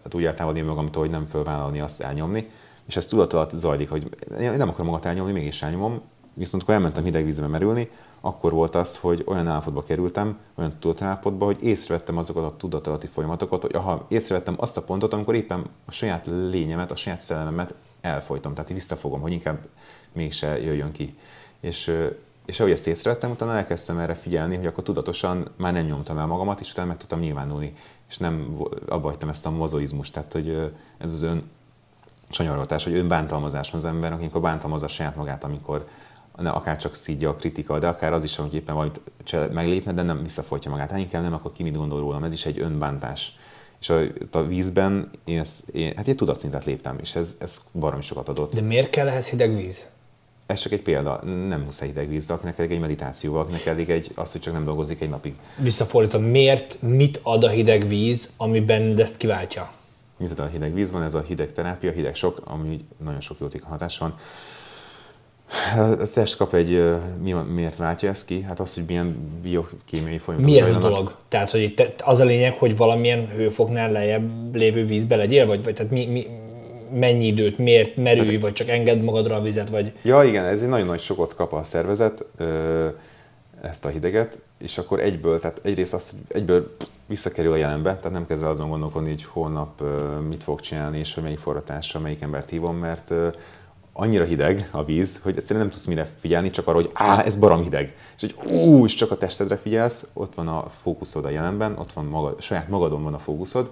hát 0.03 0.13
úgy 0.13 0.25
eltávolodni 0.25 0.61
magamtól, 0.61 1.01
hogy 1.01 1.11
nem 1.11 1.25
fölvállalni 1.25 1.79
azt 1.79 2.01
elnyomni, 2.01 2.49
és 2.87 2.95
ez 2.95 3.05
tudat 3.05 3.33
alatt 3.33 3.49
zajlik, 3.49 3.89
hogy 3.89 4.09
én 4.39 4.51
nem 4.51 4.69
akarom 4.69 4.85
magat 4.85 5.05
elnyomni, 5.05 5.31
mégis 5.31 5.61
elnyomom, 5.61 6.01
viszont 6.33 6.63
akkor 6.63 6.75
elmentem 6.75 7.03
hideg 7.03 7.23
vízbe 7.23 7.47
merülni, 7.47 7.89
akkor 8.21 8.51
volt 8.51 8.75
az, 8.75 8.97
hogy 8.97 9.23
olyan 9.25 9.47
állapotba 9.47 9.83
kerültem, 9.83 10.37
olyan 10.55 10.75
tudatállapotba, 10.79 11.45
hogy 11.45 11.63
észrevettem 11.63 12.17
azokat 12.17 12.43
a 12.43 12.55
tudatalatti 12.57 13.07
folyamatokat, 13.07 13.61
hogy 13.61 13.75
aha, 13.75 14.05
észrevettem 14.09 14.55
azt 14.57 14.77
a 14.77 14.81
pontot, 14.81 15.13
amikor 15.13 15.35
éppen 15.35 15.65
a 15.85 15.91
saját 15.91 16.25
lényemet, 16.25 16.91
a 16.91 16.95
saját 16.95 17.21
szellememet 17.21 17.73
elfolytom, 18.01 18.53
tehát 18.53 18.69
visszafogom, 18.69 19.21
hogy 19.21 19.31
inkább 19.31 19.67
mégse 20.13 20.61
jöjjön 20.61 20.91
ki. 20.91 21.17
És, 21.59 21.91
és 22.47 22.59
ahogy 22.59 22.71
ezt 22.71 22.87
észrevettem, 22.87 23.31
utána 23.31 23.55
elkezdtem 23.55 23.97
erre 23.97 24.13
figyelni, 24.13 24.55
hogy 24.55 24.65
akkor 24.65 24.83
tudatosan 24.83 25.47
már 25.57 25.73
nem 25.73 25.85
nyomtam 25.85 26.17
el 26.17 26.25
magamat, 26.25 26.59
és 26.59 26.71
utána 26.71 26.87
meg 26.87 26.97
tudtam 26.97 27.19
nyilvánulni, 27.19 27.73
és 28.09 28.17
nem 28.17 28.57
abba 28.87 29.07
hagytam 29.07 29.29
ezt 29.29 29.45
a 29.45 29.49
mozoizmust, 29.49 30.13
tehát 30.13 30.33
hogy 30.33 30.73
ez 30.97 31.13
az 31.13 31.21
ön 31.21 31.49
csanyaroltás, 32.29 32.83
hogy 32.83 32.93
önbántalmazás 32.93 33.73
az 33.73 33.85
ember, 33.85 34.11
amikor 34.11 34.41
bántalmazza 34.41 34.87
saját 34.87 35.15
magát, 35.15 35.43
amikor 35.43 35.87
ne, 36.37 36.49
akár 36.49 36.77
csak 36.77 36.95
szídja 36.95 37.29
a 37.29 37.33
kritika, 37.33 37.79
de 37.79 37.87
akár 37.87 38.13
az 38.13 38.23
is, 38.23 38.35
hogy 38.35 38.53
éppen 38.53 38.75
valamit 38.75 39.01
meglépne, 39.53 39.93
de 39.93 40.01
nem 40.01 40.23
visszafolytja 40.23 40.71
magát. 40.71 40.91
Hát 40.91 40.99
inkább 40.99 41.23
nem, 41.23 41.33
akkor 41.33 41.51
ki 41.51 41.63
mit 41.63 41.77
gondol 41.77 41.99
rólam, 41.99 42.23
ez 42.23 42.33
is 42.33 42.45
egy 42.45 42.59
önbántás. 42.59 43.35
És 43.79 43.89
a, 43.89 43.99
a 44.31 44.41
vízben 44.41 45.09
én, 45.25 45.39
ezt, 45.39 45.69
én 45.69 45.93
hát 45.95 46.07
egy 46.07 46.15
tudatszintet 46.15 46.65
léptem, 46.65 46.97
és 46.99 47.15
ez, 47.15 47.35
ez 47.39 47.61
baromi 47.73 48.01
sokat 48.01 48.29
adott. 48.29 48.53
De 48.53 48.61
miért 48.61 48.89
kell 48.89 49.07
ehhez 49.07 49.29
hideg 49.29 49.55
víz? 49.55 49.87
Ez 50.47 50.59
csak 50.59 50.71
egy 50.71 50.81
példa, 50.81 51.19
nem 51.23 51.61
muszáj 51.61 51.87
hideg 51.87 52.09
víz, 52.09 52.29
akinek 52.29 52.57
elég 52.57 52.71
egy 52.71 52.79
meditáció, 52.79 53.35
akinek 53.35 53.65
elég 53.65 53.89
egy, 53.89 54.11
az, 54.15 54.31
hogy 54.31 54.41
csak 54.41 54.53
nem 54.53 54.65
dolgozik 54.65 55.01
egy 55.01 55.09
napig. 55.09 55.33
Visszafordítom, 55.57 56.23
miért, 56.23 56.77
mit 56.81 57.19
ad 57.23 57.43
a 57.43 57.49
hideg 57.49 57.87
víz, 57.87 58.33
amiben 58.37 58.99
ezt 58.99 59.17
kiváltja? 59.17 59.71
Mit 60.17 60.31
ad 60.31 60.39
a 60.39 60.45
hideg 60.45 60.73
víz? 60.73 60.91
Van 60.91 61.03
ez 61.03 61.13
a 61.13 61.21
hideg 61.21 61.51
terápia, 61.51 61.91
hideg 61.91 62.15
sok, 62.15 62.41
ami 62.45 62.85
nagyon 63.03 63.21
sok 63.21 63.37
jóték 63.39 63.61
hatás 63.61 63.97
van. 63.97 64.15
A 65.77 66.09
test 66.13 66.37
kap 66.37 66.53
egy, 66.53 66.83
mi, 67.21 67.31
miért 67.31 67.75
váltja 67.75 68.09
ezt 68.09 68.25
ki? 68.25 68.41
Hát 68.41 68.59
az, 68.59 68.73
hogy 68.73 68.83
milyen 68.87 69.15
biokémiai 69.41 70.17
folyamatok 70.17 70.53
Mi 70.53 70.59
ez 70.61 70.69
a 70.69 70.79
dolog? 70.79 71.15
Tehát, 71.27 71.51
hogy 71.51 71.61
itt 71.61 72.01
az 72.03 72.19
a 72.19 72.25
lényeg, 72.25 72.57
hogy 72.57 72.77
valamilyen 72.77 73.27
hőfoknál 73.27 73.91
lejjebb 73.91 74.55
lévő 74.55 74.85
vízbe 74.85 75.15
legyél, 75.15 75.45
vagy, 75.45 75.63
vagy 75.63 75.73
tehát 75.73 75.91
mi, 75.91 76.05
mi, 76.05 76.27
mennyi 76.91 77.25
időt, 77.25 77.57
miért 77.57 77.95
merülj, 77.95 78.31
hát, 78.31 78.41
vagy 78.41 78.53
csak 78.53 78.67
engedd 78.67 78.99
magadra 78.99 79.35
a 79.35 79.41
vizet, 79.41 79.69
vagy... 79.69 79.93
Ja, 80.01 80.23
igen, 80.23 80.45
ez 80.45 80.61
egy 80.61 80.69
nagyon 80.69 80.85
nagy 80.85 80.99
sokat 80.99 81.35
kap 81.35 81.53
a 81.53 81.63
szervezet, 81.63 82.25
ezt 83.61 83.85
a 83.85 83.89
hideget, 83.89 84.39
és 84.59 84.77
akkor 84.77 84.99
egyből, 84.99 85.39
tehát 85.39 85.61
egyrészt 85.63 85.93
az, 85.93 86.15
egyből 86.27 86.75
visszakerül 87.05 87.51
a 87.51 87.55
jelenbe, 87.55 87.95
tehát 87.95 88.11
nem 88.11 88.27
kezd 88.27 88.43
el 88.43 88.49
azon 88.49 88.69
gondolkodni, 88.69 89.09
hogy 89.09 89.23
holnap 89.23 89.83
mit 90.27 90.43
fog 90.43 90.59
csinálni, 90.59 90.97
és 90.97 91.13
hogy 91.13 91.23
melyik 91.23 91.37
forratással, 91.37 92.01
melyik 92.01 92.21
embert 92.21 92.49
hívom, 92.49 92.75
mert 92.75 93.13
annyira 93.93 94.23
hideg 94.23 94.69
a 94.71 94.83
víz, 94.83 95.21
hogy 95.21 95.37
egyszerűen 95.37 95.65
nem 95.65 95.73
tudsz 95.73 95.85
mire 95.85 96.03
figyelni, 96.03 96.49
csak 96.49 96.67
arra, 96.67 96.77
hogy 96.77 96.89
á, 96.93 97.23
ez 97.23 97.35
barom 97.35 97.63
hideg. 97.63 97.95
És 98.15 98.21
hogy 98.21 98.51
ú, 98.51 98.85
és 98.85 98.93
csak 98.93 99.11
a 99.11 99.17
testedre 99.17 99.55
figyelsz, 99.55 100.09
ott 100.13 100.35
van 100.35 100.47
a 100.47 100.65
fókuszod 100.81 101.25
a 101.25 101.29
jelenben, 101.29 101.77
ott 101.77 101.93
van 101.93 102.05
magad, 102.05 102.41
saját 102.41 102.69
magadon 102.69 103.03
van 103.03 103.13
a 103.13 103.19
fókuszod, 103.19 103.71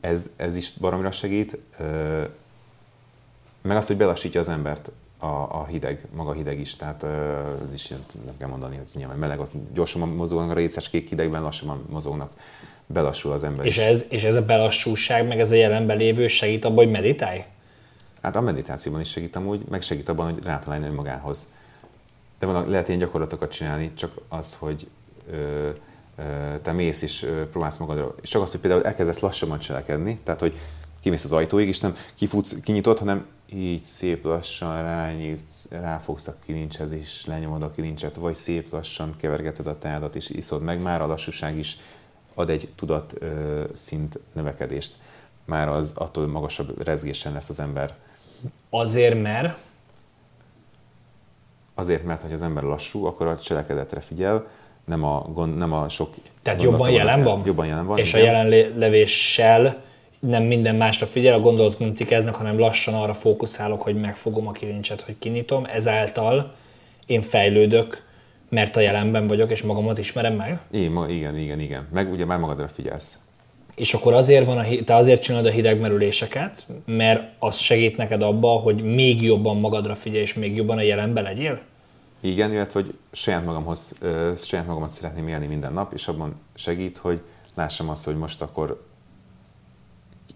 ez, 0.00 0.32
ez 0.36 0.56
is 0.56 0.72
baromira 0.72 1.10
segít. 1.10 1.58
Meg 3.62 3.76
az, 3.76 3.86
hogy 3.86 3.96
belassítja 3.96 4.40
az 4.40 4.48
embert 4.48 4.90
a, 5.18 5.26
a 5.26 5.66
hideg, 5.68 6.06
maga 6.14 6.30
a 6.30 6.32
hideg 6.32 6.60
is, 6.60 6.76
tehát 6.76 7.04
ez 7.62 7.72
is 7.72 7.88
nem 7.88 8.36
kell 8.38 8.48
mondani, 8.48 8.76
hogy 8.76 8.86
nyilván 8.94 9.18
meleg, 9.18 9.40
ott 9.40 9.52
gyorsan 9.74 10.08
mozognak 10.08 10.50
a 10.50 10.54
részecskék 10.54 11.08
hidegben, 11.08 11.42
lassan 11.42 11.84
mozognak, 11.90 12.32
belassul 12.86 13.32
az 13.32 13.44
ember 13.44 13.66
és 13.66 13.76
is. 13.76 13.82
Ez, 13.82 14.04
és 14.08 14.24
ez 14.24 14.34
a 14.34 14.44
belassultság, 14.44 15.26
meg 15.26 15.40
ez 15.40 15.50
a 15.50 15.54
jelenben 15.54 15.96
lévő 15.96 16.26
segít 16.26 16.64
abban, 16.64 16.76
hogy 16.76 16.90
meditálj? 16.90 17.44
Hát 18.22 18.36
a 18.36 18.40
meditációban 18.40 19.00
is 19.00 19.10
segít 19.10 19.36
amúgy, 19.36 19.64
meg 19.68 19.82
segít 19.82 20.08
abban, 20.08 20.32
hogy 20.32 20.44
rátalálni 20.44 20.86
önmagához. 20.86 21.46
De 22.38 22.46
van, 22.46 22.68
lehet 22.68 22.88
ilyen 22.88 23.00
gyakorlatokat 23.00 23.52
csinálni, 23.52 23.92
csak 23.94 24.12
az, 24.28 24.54
hogy 24.54 24.88
ö, 25.30 25.70
te 26.62 26.72
mész 26.72 27.02
és 27.02 27.26
próbálsz 27.50 27.78
magadra, 27.78 28.14
és 28.20 28.28
csak 28.28 28.42
az, 28.42 28.50
hogy 28.50 28.60
például 28.60 28.84
elkezdesz 28.84 29.20
lassabban 29.20 29.58
cselekedni, 29.58 30.18
tehát 30.24 30.40
hogy 30.40 30.58
kimész 31.00 31.24
az 31.24 31.32
ajtóig, 31.32 31.68
és 31.68 31.80
nem 31.80 31.94
kifutsz, 32.14 32.56
kinyitod, 32.62 32.98
hanem 32.98 33.26
így 33.52 33.84
szép 33.84 34.24
lassan 34.24 34.82
rányítsz, 34.82 35.66
ráfogsz 35.70 36.26
a 36.26 36.34
kilincshez, 36.46 36.92
és 36.92 37.26
lenyomod 37.26 37.62
a 37.62 37.70
kilincset, 37.70 38.16
vagy 38.16 38.34
szép 38.34 38.72
lassan 38.72 39.14
kevergeted 39.16 39.66
a 39.66 39.78
teádat, 39.78 40.14
és 40.16 40.30
iszod 40.30 40.62
meg, 40.62 40.82
már 40.82 41.02
a 41.02 41.06
lassúság 41.06 41.56
is 41.56 41.76
ad 42.34 42.50
egy 42.50 42.68
tudat 42.74 43.14
ö, 43.18 43.64
szint 43.74 44.18
növekedést. 44.32 44.98
Már 45.44 45.68
az 45.68 45.92
attól 45.94 46.26
magasabb 46.26 46.82
rezgésen 46.82 47.32
lesz 47.32 47.48
az 47.48 47.60
ember 47.60 47.94
Azért, 48.70 49.22
mert? 49.22 49.58
Azért, 51.74 52.04
mert 52.04 52.22
ha 52.22 52.28
az 52.32 52.42
ember 52.42 52.62
lassú, 52.62 53.04
akkor 53.04 53.26
a 53.26 53.36
cselekedetre 53.36 54.00
figyel, 54.00 54.46
nem 54.88 55.04
a, 55.04 55.24
gond, 55.32 55.56
nem 55.56 55.72
a 55.72 55.88
sok... 55.88 56.14
Tehát 56.42 56.62
jobban 56.62 56.90
jelen 56.90 57.22
van? 57.22 57.42
Jobban 57.44 57.66
jelen 57.66 57.86
van. 57.86 57.98
És 57.98 58.12
igen. 58.12 58.20
a 58.20 58.24
jelenlevéssel 58.24 59.82
nem 60.18 60.42
minden 60.42 60.74
másra 60.74 61.06
figyel, 61.06 61.34
a 61.34 61.40
gondolatok 61.40 61.78
nem 61.78 61.94
cikeznek, 61.94 62.34
hanem 62.34 62.58
lassan 62.58 62.94
arra 62.94 63.14
fókuszálok, 63.14 63.82
hogy 63.82 64.00
megfogom 64.00 64.46
a 64.46 64.52
kilincset, 64.52 65.00
hogy 65.00 65.18
kinyitom. 65.18 65.64
Ezáltal 65.72 66.54
én 67.06 67.22
fejlődök, 67.22 68.02
mert 68.48 68.76
a 68.76 68.80
jelenben 68.80 69.26
vagyok, 69.26 69.50
és 69.50 69.62
magamat 69.62 69.98
ismerem 69.98 70.34
meg. 70.34 70.60
Igen, 70.70 71.10
igen, 71.10 71.36
igen, 71.36 71.60
igen. 71.60 71.88
Meg 71.92 72.12
ugye 72.12 72.24
már 72.24 72.38
magadra 72.38 72.68
figyelsz 72.68 73.18
és 73.78 73.94
akkor 73.94 74.14
azért 74.14 74.46
van 74.46 74.58
a, 74.58 74.64
te 74.84 74.94
azért 74.94 75.22
csinálod 75.22 75.46
a 75.46 75.50
hidegmerüléseket, 75.50 76.66
mert 76.84 77.22
az 77.38 77.56
segít 77.56 77.96
neked 77.96 78.22
abba, 78.22 78.48
hogy 78.48 78.82
még 78.82 79.22
jobban 79.22 79.56
magadra 79.56 79.94
figyelj, 79.94 80.22
és 80.22 80.34
még 80.34 80.56
jobban 80.56 80.78
a 80.78 80.82
jelenben 80.82 81.22
legyél? 81.22 81.60
Igen, 82.20 82.52
illetve 82.52 82.80
hogy 82.80 82.98
saját, 83.12 83.44
magamhoz, 83.44 83.98
saját 84.36 84.66
magamat 84.66 84.90
szeretném 84.90 85.28
élni 85.28 85.46
minden 85.46 85.72
nap, 85.72 85.92
és 85.92 86.08
abban 86.08 86.34
segít, 86.54 86.96
hogy 86.98 87.22
lássam 87.54 87.88
azt, 87.88 88.04
hogy 88.04 88.16
most 88.16 88.42
akkor 88.42 88.86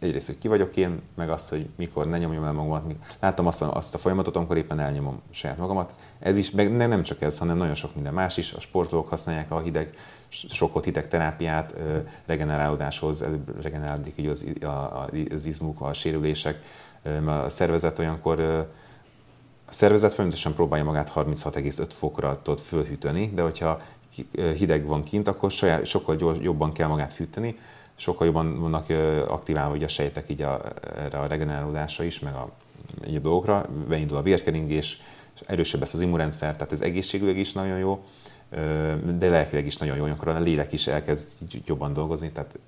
egyrészt, 0.00 0.26
hogy 0.26 0.38
ki 0.38 0.48
vagyok 0.48 0.76
én, 0.76 1.00
meg 1.14 1.30
azt, 1.30 1.48
hogy 1.48 1.68
mikor 1.76 2.06
ne 2.06 2.18
nyomjam 2.18 2.44
el 2.44 2.52
magamat. 2.52 2.94
Látom 3.20 3.46
azt 3.46 3.62
a, 3.62 3.76
azt 3.76 3.94
a 3.94 3.98
folyamatot, 3.98 4.36
amikor 4.36 4.56
éppen 4.56 4.78
elnyomom 4.80 5.20
saját 5.30 5.58
magamat. 5.58 5.94
Ez 6.18 6.36
is, 6.36 6.50
meg 6.50 6.76
nem 6.76 7.02
csak 7.02 7.22
ez, 7.22 7.38
hanem 7.38 7.56
nagyon 7.56 7.74
sok 7.74 7.94
minden 7.94 8.14
más 8.14 8.36
is. 8.36 8.52
A 8.52 8.60
sportolók 8.60 9.08
használják 9.08 9.50
a 9.50 9.60
hideg, 9.60 9.96
sokat 10.28 10.84
hideg 10.84 11.08
terápiát, 11.08 11.74
regenerálódáshoz, 12.26 13.24
regenerálódik 13.62 14.14
így 14.16 14.26
az, 14.26 14.46
az 15.30 15.46
izmuk, 15.46 15.80
a 15.80 15.92
sérülések. 15.92 16.62
A 17.26 17.48
szervezet 17.48 17.98
olyankor 17.98 18.68
a 19.72 19.74
szervezet 19.74 20.12
folyamatosan 20.12 20.54
próbálja 20.54 20.84
magát 20.84 21.12
36,5 21.14 21.86
fokra 21.88 22.42
tud 22.42 22.58
fölhűteni, 22.58 23.30
de 23.34 23.42
hogyha 23.42 23.80
hideg 24.34 24.84
van 24.86 25.02
kint, 25.02 25.28
akkor 25.28 25.50
saját, 25.50 25.86
sokkal 25.86 26.16
gyors, 26.16 26.38
jobban 26.40 26.72
kell 26.72 26.88
magát 26.88 27.12
fűteni, 27.12 27.58
sokkal 27.94 28.26
jobban 28.26 28.60
vannak 28.60 28.86
aktiválva 29.28 29.74
ugye 29.74 29.84
a 29.84 29.88
sejtek 29.88 30.30
így 30.30 30.42
a, 30.42 30.62
erre 30.96 31.18
a 31.18 31.26
regenerálódásra 31.26 32.04
is, 32.04 32.18
meg 32.18 32.34
a 32.34 32.50
egyéb 33.00 33.22
dolgokra, 33.22 33.66
beindul 33.88 34.16
a 34.16 34.22
vérkeringés, 34.22 35.02
és 35.34 35.40
erősebb 35.46 35.80
lesz 35.80 35.94
az 35.94 36.00
immunrendszer, 36.00 36.52
tehát 36.52 36.72
ez 36.72 36.80
egészségüleg 36.80 37.38
is 37.38 37.52
nagyon 37.52 37.78
jó, 37.78 38.04
de 39.18 39.28
lelkileg 39.28 39.66
is 39.66 39.76
nagyon 39.76 39.96
jó, 39.96 40.04
amikor 40.04 40.28
a 40.28 40.38
lélek 40.38 40.72
is 40.72 40.86
elkezd 40.86 41.30
jobban 41.66 41.92
dolgozni, 41.92 42.30
tehát 42.30 42.58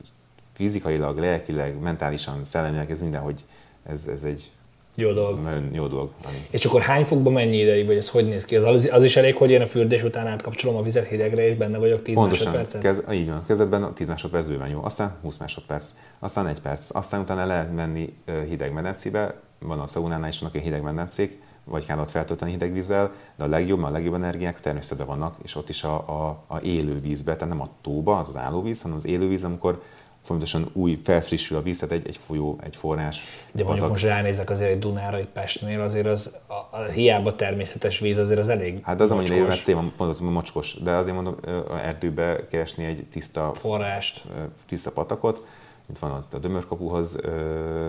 fizikailag, 0.53 1.19
lelkileg, 1.19 1.79
mentálisan, 1.79 2.45
szellemileg 2.45 2.91
ez 2.91 3.01
mindenhogy 3.01 3.45
ez, 3.83 4.07
ez 4.07 4.25
egy 4.25 4.51
jó 4.97 5.13
dolog. 5.13 5.41
Nagyon 5.41 5.69
jó 5.73 5.87
dolog. 5.87 6.11
És 6.51 6.65
akkor 6.65 6.81
hány 6.81 7.05
fokban 7.05 7.33
mennyi 7.33 7.57
ideig, 7.57 7.87
vagy 7.87 7.97
ez 7.97 8.09
hogy 8.09 8.29
néz 8.29 8.45
ki? 8.45 8.57
Az, 8.57 8.89
az 8.93 9.05
is 9.05 9.17
elég, 9.17 9.37
hogy 9.37 9.51
én 9.51 9.61
a 9.61 9.67
fürdés 9.67 10.03
után 10.03 10.27
átkapcsolom 10.27 10.77
a 10.77 10.83
vizet 10.83 11.07
hidegre, 11.07 11.47
és 11.49 11.57
benne 11.57 11.79
vagyok 11.79 12.03
10 12.03 12.15
Pontosan. 12.15 12.53
másodpercet? 12.53 12.83
Kez, 12.83 13.15
így 13.17 13.29
van. 13.29 13.45
Kezdetben 13.47 13.95
10 13.95 14.09
másodperc 14.09 14.49
bőven 14.49 14.69
jó, 14.69 14.85
aztán 14.85 15.17
20 15.23 15.37
másodperc, 15.37 15.95
aztán 16.19 16.47
1 16.47 16.61
perc, 16.61 16.95
aztán 16.95 17.21
utána 17.21 17.47
lehet 17.47 17.75
menni 17.75 18.15
hideg 18.49 18.73
medencébe, 18.73 19.35
van 19.59 19.79
a 19.79 19.87
szaunánál 19.87 20.29
is 20.29 20.41
vannak 20.41 20.57
hideg 20.57 20.83
medencék, 20.83 21.43
vagy 21.65 21.87
kell 21.87 21.99
ott 21.99 22.11
feltölteni 22.11 22.51
hideg 22.51 22.73
vízzel, 22.73 23.13
de 23.37 23.45
a 23.45 23.47
legjobb, 23.47 23.83
a 23.83 23.91
legjobb 23.91 24.15
energiák 24.15 24.61
természetben 24.61 25.07
vannak, 25.07 25.37
és 25.43 25.55
ott 25.57 25.69
is 25.69 25.85
a, 25.85 25.95
a, 25.95 26.45
a 26.47 26.61
élő 26.61 27.01
vízbe, 27.01 27.37
tehát 27.37 27.49
nem 27.55 27.61
a 27.61 27.69
tóba, 27.81 28.19
az 28.19 28.29
az 28.29 28.37
állóvíz, 28.37 28.83
hanem 28.83 28.97
az 28.97 29.07
élővíz, 29.07 29.45
amikor 29.45 29.83
fontosan 30.25 30.69
új, 30.73 31.01
felfrissül 31.03 31.57
a 31.57 31.63
víz, 31.63 31.79
tehát 31.79 31.95
egy, 31.95 32.09
egy 32.09 32.17
folyó, 32.17 32.59
egy 32.63 32.77
forrás. 32.77 33.17
De 33.19 33.25
mondjuk 33.53 33.69
patak. 33.69 33.89
most 33.89 34.05
ránézek 34.05 34.51
azért 34.51 34.71
egy 34.71 34.79
Dunára, 34.79 35.17
egy 35.17 35.27
Pestnél, 35.27 35.81
azért 35.81 36.07
az 36.07 36.35
a, 36.47 36.53
a, 36.53 36.83
hiába 36.95 37.35
természetes 37.35 37.99
víz, 37.99 38.19
azért 38.19 38.39
az 38.39 38.49
elég 38.49 38.81
Hát 38.83 39.01
az 39.01 39.11
annyira 39.11 39.35
jó, 39.35 39.47
mert 39.47 39.65
téma, 39.65 39.85
pont 39.97 40.11
az 40.11 40.19
mocskos, 40.21 40.75
de 40.83 40.91
azért 40.91 41.15
mondom, 41.15 41.37
a 41.69 41.79
erdőbe 41.85 42.47
keresni 42.51 42.85
egy 42.85 43.07
tiszta 43.11 43.55
forrást, 43.55 44.25
tiszta 44.67 44.91
patakot, 44.91 45.47
itt 45.91 45.99
van 45.99 46.11
ott 46.11 46.35
a 46.35 46.39
Dömörkapuhoz 46.39 47.21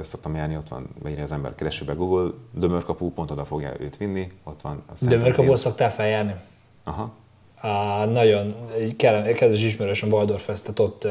szoktam 0.01 0.35
járni, 0.35 0.57
ott 0.57 0.67
van, 0.67 0.89
vagy 1.01 1.19
az 1.19 1.31
ember 1.31 1.55
keresőbe 1.55 1.93
Google, 1.93 2.31
Dömörkapu, 2.51 3.09
pont 3.09 3.31
oda 3.31 3.45
fogja 3.45 3.73
őt 3.79 3.97
vinni, 3.97 4.27
ott 4.43 4.61
van 4.61 4.83
a 4.87 5.05
Dömörkapuhoz 5.07 5.59
szoktál 5.59 5.91
feljárni? 5.91 6.35
Aha. 6.83 7.13
A, 7.61 8.05
nagyon 8.05 8.55
egy 8.77 8.95
kedves 8.95 9.61
ismerősöm 9.61 10.11
Waldorf-eztet 10.11 10.79
ott 10.79 11.07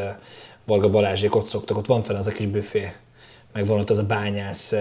Varga 0.65 0.91
Balázsék 0.91 1.35
ott 1.35 1.49
szoktak, 1.49 1.77
ott 1.77 1.87
van 1.87 2.03
fel 2.03 2.17
az 2.17 2.27
a 2.27 2.31
kis 2.31 2.47
büfé, 2.47 2.93
meg 3.53 3.67
van 3.67 3.81
ott 3.81 3.91
az 3.91 3.99
a 3.99 4.07
bányász, 4.07 4.75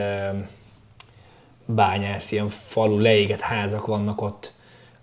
bányász, 1.65 2.31
ilyen 2.31 2.49
falu, 2.49 2.99
leégett 2.99 3.39
házak 3.39 3.85
vannak 3.85 4.21
ott, 4.21 4.53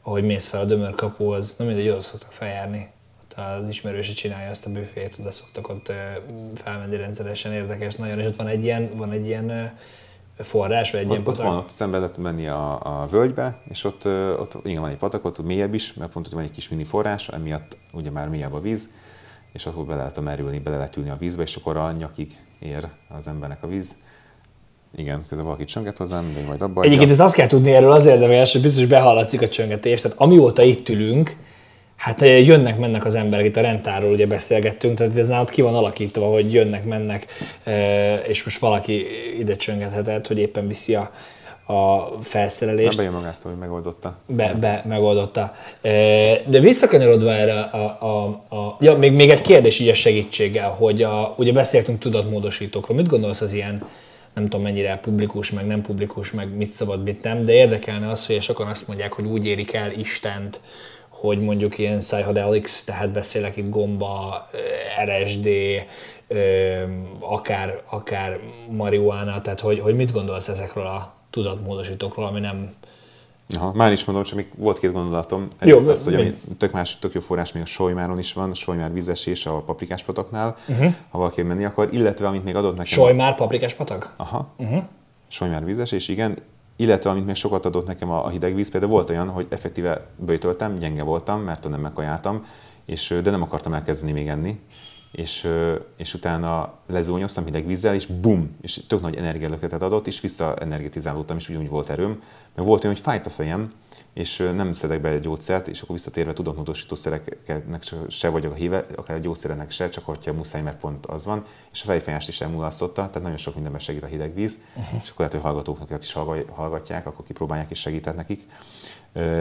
ahogy 0.03 0.25
mész 0.25 0.47
fel 0.47 0.61
a 0.61 0.65
Dömörkapuhoz, 0.65 1.55
na 1.59 1.65
mindegy, 1.65 1.89
oda 1.89 2.01
szoktak 2.01 2.33
feljárni. 2.33 2.89
Ott 3.23 3.39
az 3.39 3.69
ismerőse 3.69 4.13
csinálja 4.13 4.51
azt 4.51 4.67
a 4.67 4.71
büfét, 4.71 5.17
oda 5.21 5.31
szoktak 5.31 5.69
ott 5.69 5.93
felmenni 6.55 6.97
rendszeresen, 6.97 7.53
érdekes 7.53 7.95
nagyon, 7.95 8.19
és 8.19 8.27
ott 8.27 8.37
van 8.37 8.47
egy 8.47 8.65
ilyen, 8.65 8.91
van 8.97 9.13
egy 9.13 9.27
ilyen 9.27 9.73
forrás, 10.39 10.91
vagy 10.91 11.01
egy 11.01 11.07
ott, 11.07 11.13
ilyen 11.13 11.27
Ott 11.27 11.37
van, 11.37 11.57
ott 11.57 11.69
szembe 11.69 11.99
lehet 11.99 12.17
menni 12.17 12.47
a, 12.49 13.01
a 13.03 13.07
völgybe, 13.07 13.61
és 13.69 13.85
ott, 13.85 14.05
ott 14.39 14.59
igen, 14.65 14.81
van 14.81 14.91
egy 14.91 14.97
patak, 14.97 15.25
ott 15.25 15.43
mélyebb 15.43 15.75
is, 15.75 15.95
mert 15.95 16.11
pont 16.11 16.27
ott 16.27 16.33
van 16.33 16.43
egy 16.43 16.51
kis 16.51 16.69
mini 16.69 16.85
forrás, 16.85 17.29
emiatt 17.29 17.77
ugye 17.93 18.11
már 18.11 18.29
mélyebb 18.29 18.55
a 18.55 18.61
víz, 18.61 18.89
és 19.53 19.67
akkor 19.67 19.85
bele 19.85 19.99
lehet 19.99 20.21
merülni, 20.21 20.59
bele 20.59 20.77
lehet 20.77 20.97
ülni 20.97 21.11
a 21.11 21.17
vízbe, 21.19 21.43
és 21.43 21.57
akkor 21.57 21.77
a 21.77 21.93
nyakig 21.93 22.39
ér 22.59 22.87
az 23.09 23.29
embernek 23.29 23.63
a 23.63 23.67
víz. 23.67 23.97
Igen, 24.97 25.25
közben 25.29 25.47
valaki 25.47 25.65
csönget 25.65 25.99
hozzám, 25.99 26.33
de 26.35 26.47
majd 26.47 26.63
abban. 26.63 26.85
Egyébként 26.85 27.11
ez 27.11 27.21
azt 27.21 27.35
kell 27.35 27.47
tudni 27.47 27.73
erről 27.73 27.93
az 27.93 28.07
érdemes, 28.07 28.53
hogy 28.53 28.63
biztos 28.63 28.87
behallatszik 28.87 29.43
a 29.43 29.49
csöngetés. 29.49 30.01
Tehát 30.01 30.19
amióta 30.19 30.63
itt 30.63 30.89
ülünk, 30.89 31.37
hát 31.97 32.23
eh, 32.23 32.47
jönnek, 32.47 32.79
mennek 32.79 33.05
az 33.05 33.15
emberek, 33.15 33.47
itt 33.47 33.57
a 33.57 33.61
rendtáról 33.61 34.13
ugye 34.13 34.27
beszélgettünk, 34.27 34.97
tehát 34.97 35.17
ez 35.17 35.27
nálad 35.27 35.51
ki 35.51 35.63
van 35.63 35.75
alakítva, 35.75 36.27
hogy 36.27 36.53
jönnek, 36.53 36.85
mennek, 36.85 37.27
eh, 37.65 38.29
és 38.29 38.45
most 38.45 38.59
valaki 38.59 39.07
ide 39.39 39.57
csöngethetett, 39.57 40.27
hogy 40.27 40.39
éppen 40.39 40.69
viszi 40.69 40.95
a, 40.95 41.11
a 41.71 42.13
felszerelést. 42.21 42.97
Bejön 42.97 43.13
magától, 43.13 43.51
hogy 43.51 43.61
megoldotta. 43.61 44.17
Be, 44.27 44.55
be 44.61 44.85
megoldotta. 44.89 45.53
De 46.47 46.61
visszakanyarodva 46.61 47.33
erre 47.33 47.61
a, 47.61 47.99
a, 48.01 48.25
a 48.57 48.77
ja, 48.81 48.97
még, 48.97 49.13
még 49.13 49.31
egy 49.31 49.41
kérdés 49.41 49.79
így 49.79 49.89
a 49.89 49.95
segítséggel, 49.95 50.69
hogy 50.69 51.03
a, 51.03 51.35
ugye 51.37 51.53
beszéltünk 51.53 51.99
tudatmódosítókról. 51.99 52.97
Mit 52.97 53.09
gondolsz 53.09 53.41
az 53.41 53.53
ilyen, 53.53 53.87
nem 54.35 54.45
tudom 54.45 54.63
mennyire 54.63 54.99
publikus, 55.03 55.51
meg 55.51 55.67
nem 55.67 55.83
publikus, 55.83 56.33
meg 56.33 56.57
mit 56.57 56.73
szabad, 56.73 57.03
mit 57.03 57.23
nem, 57.23 57.45
de 57.45 57.53
érdekelne 57.53 58.09
az, 58.09 58.27
hogy 58.27 58.43
sokan 58.43 58.67
azt 58.67 58.89
mondják, 58.89 59.13
hogy 59.13 59.25
úgy 59.25 59.47
érik 59.47 59.73
el 59.73 59.91
Istent, 59.91 60.61
hogy 61.09 61.41
mondjuk 61.41 61.79
ilyen 61.79 61.99
psychedelics, 61.99 62.85
tehát 62.85 63.13
beszélek 63.13 63.57
itt 63.57 63.71
gomba, 63.71 64.49
RSD, 65.05 65.49
akár, 67.21 67.83
akár 67.91 68.39
marihuana, 68.71 69.41
tehát 69.41 69.61
hogy, 69.61 69.81
hogy 69.81 69.95
mit 69.95 70.13
gondolsz 70.13 70.49
ezekről 70.49 70.87
a 70.87 71.20
tudatmódosítókról, 71.31 72.27
ami 72.27 72.41
nem... 72.41 72.75
Aha, 73.55 73.73
már 73.73 73.93
is 73.93 74.05
mondom, 74.05 74.25
csak 74.25 74.45
volt 74.57 74.79
két 74.79 74.93
gondolatom. 74.93 75.49
Jó, 75.61 75.77
az, 75.77 76.05
hogy 76.05 76.15
ami 76.15 76.35
tök 76.59 76.73
más, 76.73 76.99
tök 76.99 77.13
jó 77.13 77.21
forrás 77.21 77.53
még 77.53 77.63
a 77.63 77.67
Solymáron 77.67 78.19
is 78.19 78.33
van, 78.33 78.55
Solymár 78.55 78.93
vízesés 78.93 79.47
a 79.47 79.53
paprikás 79.61 80.03
pataknál, 80.03 80.57
uh-huh. 80.69 80.95
ha 81.11 81.19
valaki 81.19 81.43
menni 81.43 81.65
akar, 81.65 81.89
illetve 81.93 82.27
amit 82.27 82.45
még 82.45 82.57
adott 82.57 82.77
nekem... 82.77 82.85
Solymár 82.85 83.35
paprikás 83.35 83.75
patak? 83.75 84.15
Aha. 84.17 84.49
Uh-huh. 84.57 84.83
Solymár 85.29 85.65
vízesés, 85.65 86.09
igen. 86.09 86.37
Illetve 86.77 87.11
amit 87.11 87.27
még 87.27 87.35
sokat 87.35 87.67
adott 87.67 87.87
nekem 87.87 88.11
a, 88.11 88.25
a 88.25 88.29
hideg 88.29 88.55
víz, 88.55 88.71
például 88.71 88.93
volt 88.93 89.11
olyan, 89.11 89.29
hogy 89.29 89.47
effektíve 89.49 90.07
böjtöltem, 90.17 90.75
gyenge 90.75 91.03
voltam, 91.03 91.41
mert 91.41 91.69
nem 91.69 91.81
megkajáltam, 91.81 92.47
és, 92.85 93.15
de 93.23 93.31
nem 93.31 93.43
akartam 93.43 93.73
elkezdeni 93.73 94.13
még 94.13 94.29
enni 94.29 94.61
és, 95.13 95.49
és 95.97 96.15
utána 96.15 96.75
lezúnyoztam 96.87 97.45
hideg 97.45 97.67
vízzel, 97.67 97.95
és 97.95 98.07
bum, 98.07 98.57
és 98.61 98.81
tök 98.87 99.01
nagy 99.01 99.17
energialöketet 99.17 99.83
adott, 99.83 100.07
és 100.07 100.21
visszaenergetizálódtam, 100.21 101.37
és 101.37 101.49
ugyanúgy 101.49 101.69
volt 101.69 101.91
erőm. 101.91 102.23
Mert 102.55 102.69
volt 102.69 102.85
olyan, 102.85 102.97
hogy 102.97 103.05
fájt 103.05 103.27
a 103.27 103.31
fejem, 103.31 103.73
és 104.13 104.37
nem 104.55 104.73
szedek 104.73 105.01
be 105.01 105.09
egy 105.09 105.21
gyógyszert, 105.21 105.69
és 105.69 105.83
akkor 105.83 105.95
visszatérve 105.95 106.33
tudatmódosító 106.33 106.95
szereknek 106.95 107.83
se 108.09 108.29
vagyok 108.29 108.53
a 108.53 108.55
híve, 108.55 108.85
akár 108.97 109.17
a 109.17 109.21
gyógyszereknek 109.21 109.71
se, 109.71 109.89
csak 109.89 110.05
hogyha 110.05 110.33
muszáj, 110.33 110.63
mert 110.63 110.81
pont 110.81 111.07
az 111.07 111.25
van, 111.25 111.47
és 111.73 111.83
a 111.83 111.85
fejfájást 111.85 112.29
is 112.29 112.41
elmulasztotta, 112.41 113.07
tehát 113.07 113.23
nagyon 113.23 113.37
sok 113.37 113.55
mindenben 113.55 113.81
segít 113.81 114.03
a 114.03 114.07
hideg 114.07 114.35
víz, 114.35 114.59
uh-huh. 114.77 115.01
és 115.03 115.11
akkor 115.11 115.17
lehet, 115.17 115.33
hogy 115.33 115.43
hallgatóknak 115.43 116.03
is 116.03 116.13
hallgatják, 116.53 117.07
akkor 117.07 117.25
kipróbálják 117.25 117.71
és 117.71 117.79
segített 117.79 118.17
nekik. 118.17 118.47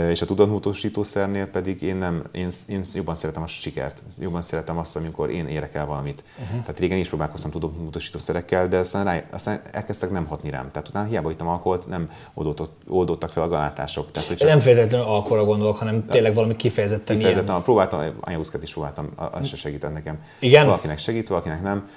És 0.10 0.22
a 0.22 0.26
tudatmódosítószernél 0.26 1.48
pedig 1.48 1.82
én, 1.82 1.96
nem, 1.96 2.24
én, 2.32 2.48
én 2.68 2.84
jobban 2.94 3.16
szeretem 3.16 3.44
a 3.44 3.48
sikert, 3.48 4.04
jobban 4.20 4.42
szeretem 4.42 4.78
azt, 4.78 4.96
amikor 4.96 5.30
én 5.30 5.48
érek 5.48 5.76
el 5.76 5.86
valamit. 5.86 6.24
Uh-huh. 6.40 6.62
Tehát 6.62 6.80
régen 6.80 6.98
is 6.98 7.08
próbálkoztam 7.10 7.52
tudatmódosítószerekkel, 7.52 8.68
de 8.68 8.78
aztán, 8.78 9.04
rá, 9.04 9.24
aztán 9.32 9.62
elkezdtek 9.72 10.12
nem 10.12 10.26
hatni 10.26 10.50
rám. 10.50 10.72
Tehát 10.72 10.88
utána 10.88 11.08
hiába 11.08 11.32
ittam 11.32 11.48
alkoholt, 11.48 11.88
nem 11.88 12.10
oldottak, 12.34 12.70
oldottak 12.88 13.32
fel 13.32 13.44
a 13.44 13.48
galátások. 13.48 14.12
Tehát, 14.12 14.28
hogy 14.28 14.38
csak... 14.38 14.50
Nem 14.50 14.60
feltétlenül 14.60 15.08
alkoholra 15.08 15.46
gondolok, 15.46 15.78
hanem 15.78 16.06
tényleg 16.06 16.34
valami 16.34 16.56
kifejezetten 16.56 17.16
Kifejezetten, 17.16 17.50
ilyen. 17.50 17.64
próbáltam, 17.64 18.02
anyagúszkat 18.20 18.64
is 18.64 18.74
próbáltam, 18.74 19.10
az 19.16 19.48
se 19.48 19.56
segített 19.56 19.94
nekem. 19.94 20.20
Igen? 20.40 20.66
Valakinek 20.66 20.98
segít, 20.98 21.28
valakinek 21.28 21.62
nem. 21.62 21.90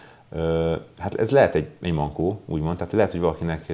Hát 0.98 1.14
ez 1.14 1.30
lehet 1.30 1.54
egy, 1.54 1.68
egy 1.82 1.92
mankó, 1.92 2.42
úgymond, 2.46 2.76
tehát 2.76 2.92
lehet, 2.92 3.10
hogy 3.10 3.20
valakinek 3.20 3.72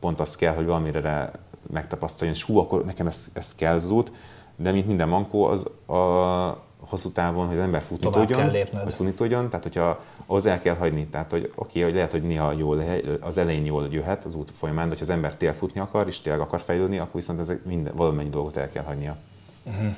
pont 0.00 0.20
az 0.20 0.36
kell, 0.36 0.54
hogy 0.54 0.66
valamire 0.66 1.30
megtapasztaljon, 1.72 2.36
és 2.36 2.42
hú, 2.42 2.58
akkor 2.58 2.84
nekem 2.84 3.06
ez, 3.06 3.26
ez 3.32 3.54
kell 3.54 3.78
zút, 3.78 4.12
de 4.56 4.72
mint 4.72 4.86
minden 4.86 5.08
mankó, 5.08 5.44
az 5.44 5.70
a 5.86 6.68
hosszú 6.80 7.10
távon, 7.10 7.46
hogy 7.46 7.56
az 7.56 7.62
ember 7.62 7.82
futni 7.82 8.10
tudjon, 8.10 8.50
hogy 8.50 8.92
futni 8.92 9.12
tudjon, 9.12 9.48
tehát 9.48 9.62
hogyha 9.62 10.00
az 10.26 10.46
el 10.46 10.60
kell 10.60 10.74
hagyni, 10.74 11.06
tehát 11.06 11.30
hogy 11.30 11.52
oké, 11.54 11.78
okay, 11.78 11.82
hogy 11.82 11.94
lehet, 11.94 12.10
hogy 12.10 12.22
néha 12.22 12.52
jól, 12.52 12.82
az 13.20 13.38
elején 13.38 13.64
jól 13.64 13.88
jöhet 13.90 14.24
az 14.24 14.34
út 14.34 14.50
folyamán, 14.54 14.84
de 14.84 14.88
hogyha 14.88 15.04
az 15.04 15.10
ember 15.10 15.36
tél 15.36 15.52
futni 15.52 15.80
akar, 15.80 16.06
és 16.06 16.20
tényleg 16.20 16.42
akar 16.42 16.60
fejlődni, 16.60 16.98
akkor 16.98 17.14
viszont 17.14 17.40
ezek 17.40 17.64
minden, 17.64 17.94
valamennyi 17.96 18.28
dolgot 18.28 18.56
el 18.56 18.70
kell 18.70 18.84
hagynia. 18.84 19.16
Uh-huh. 19.64 19.94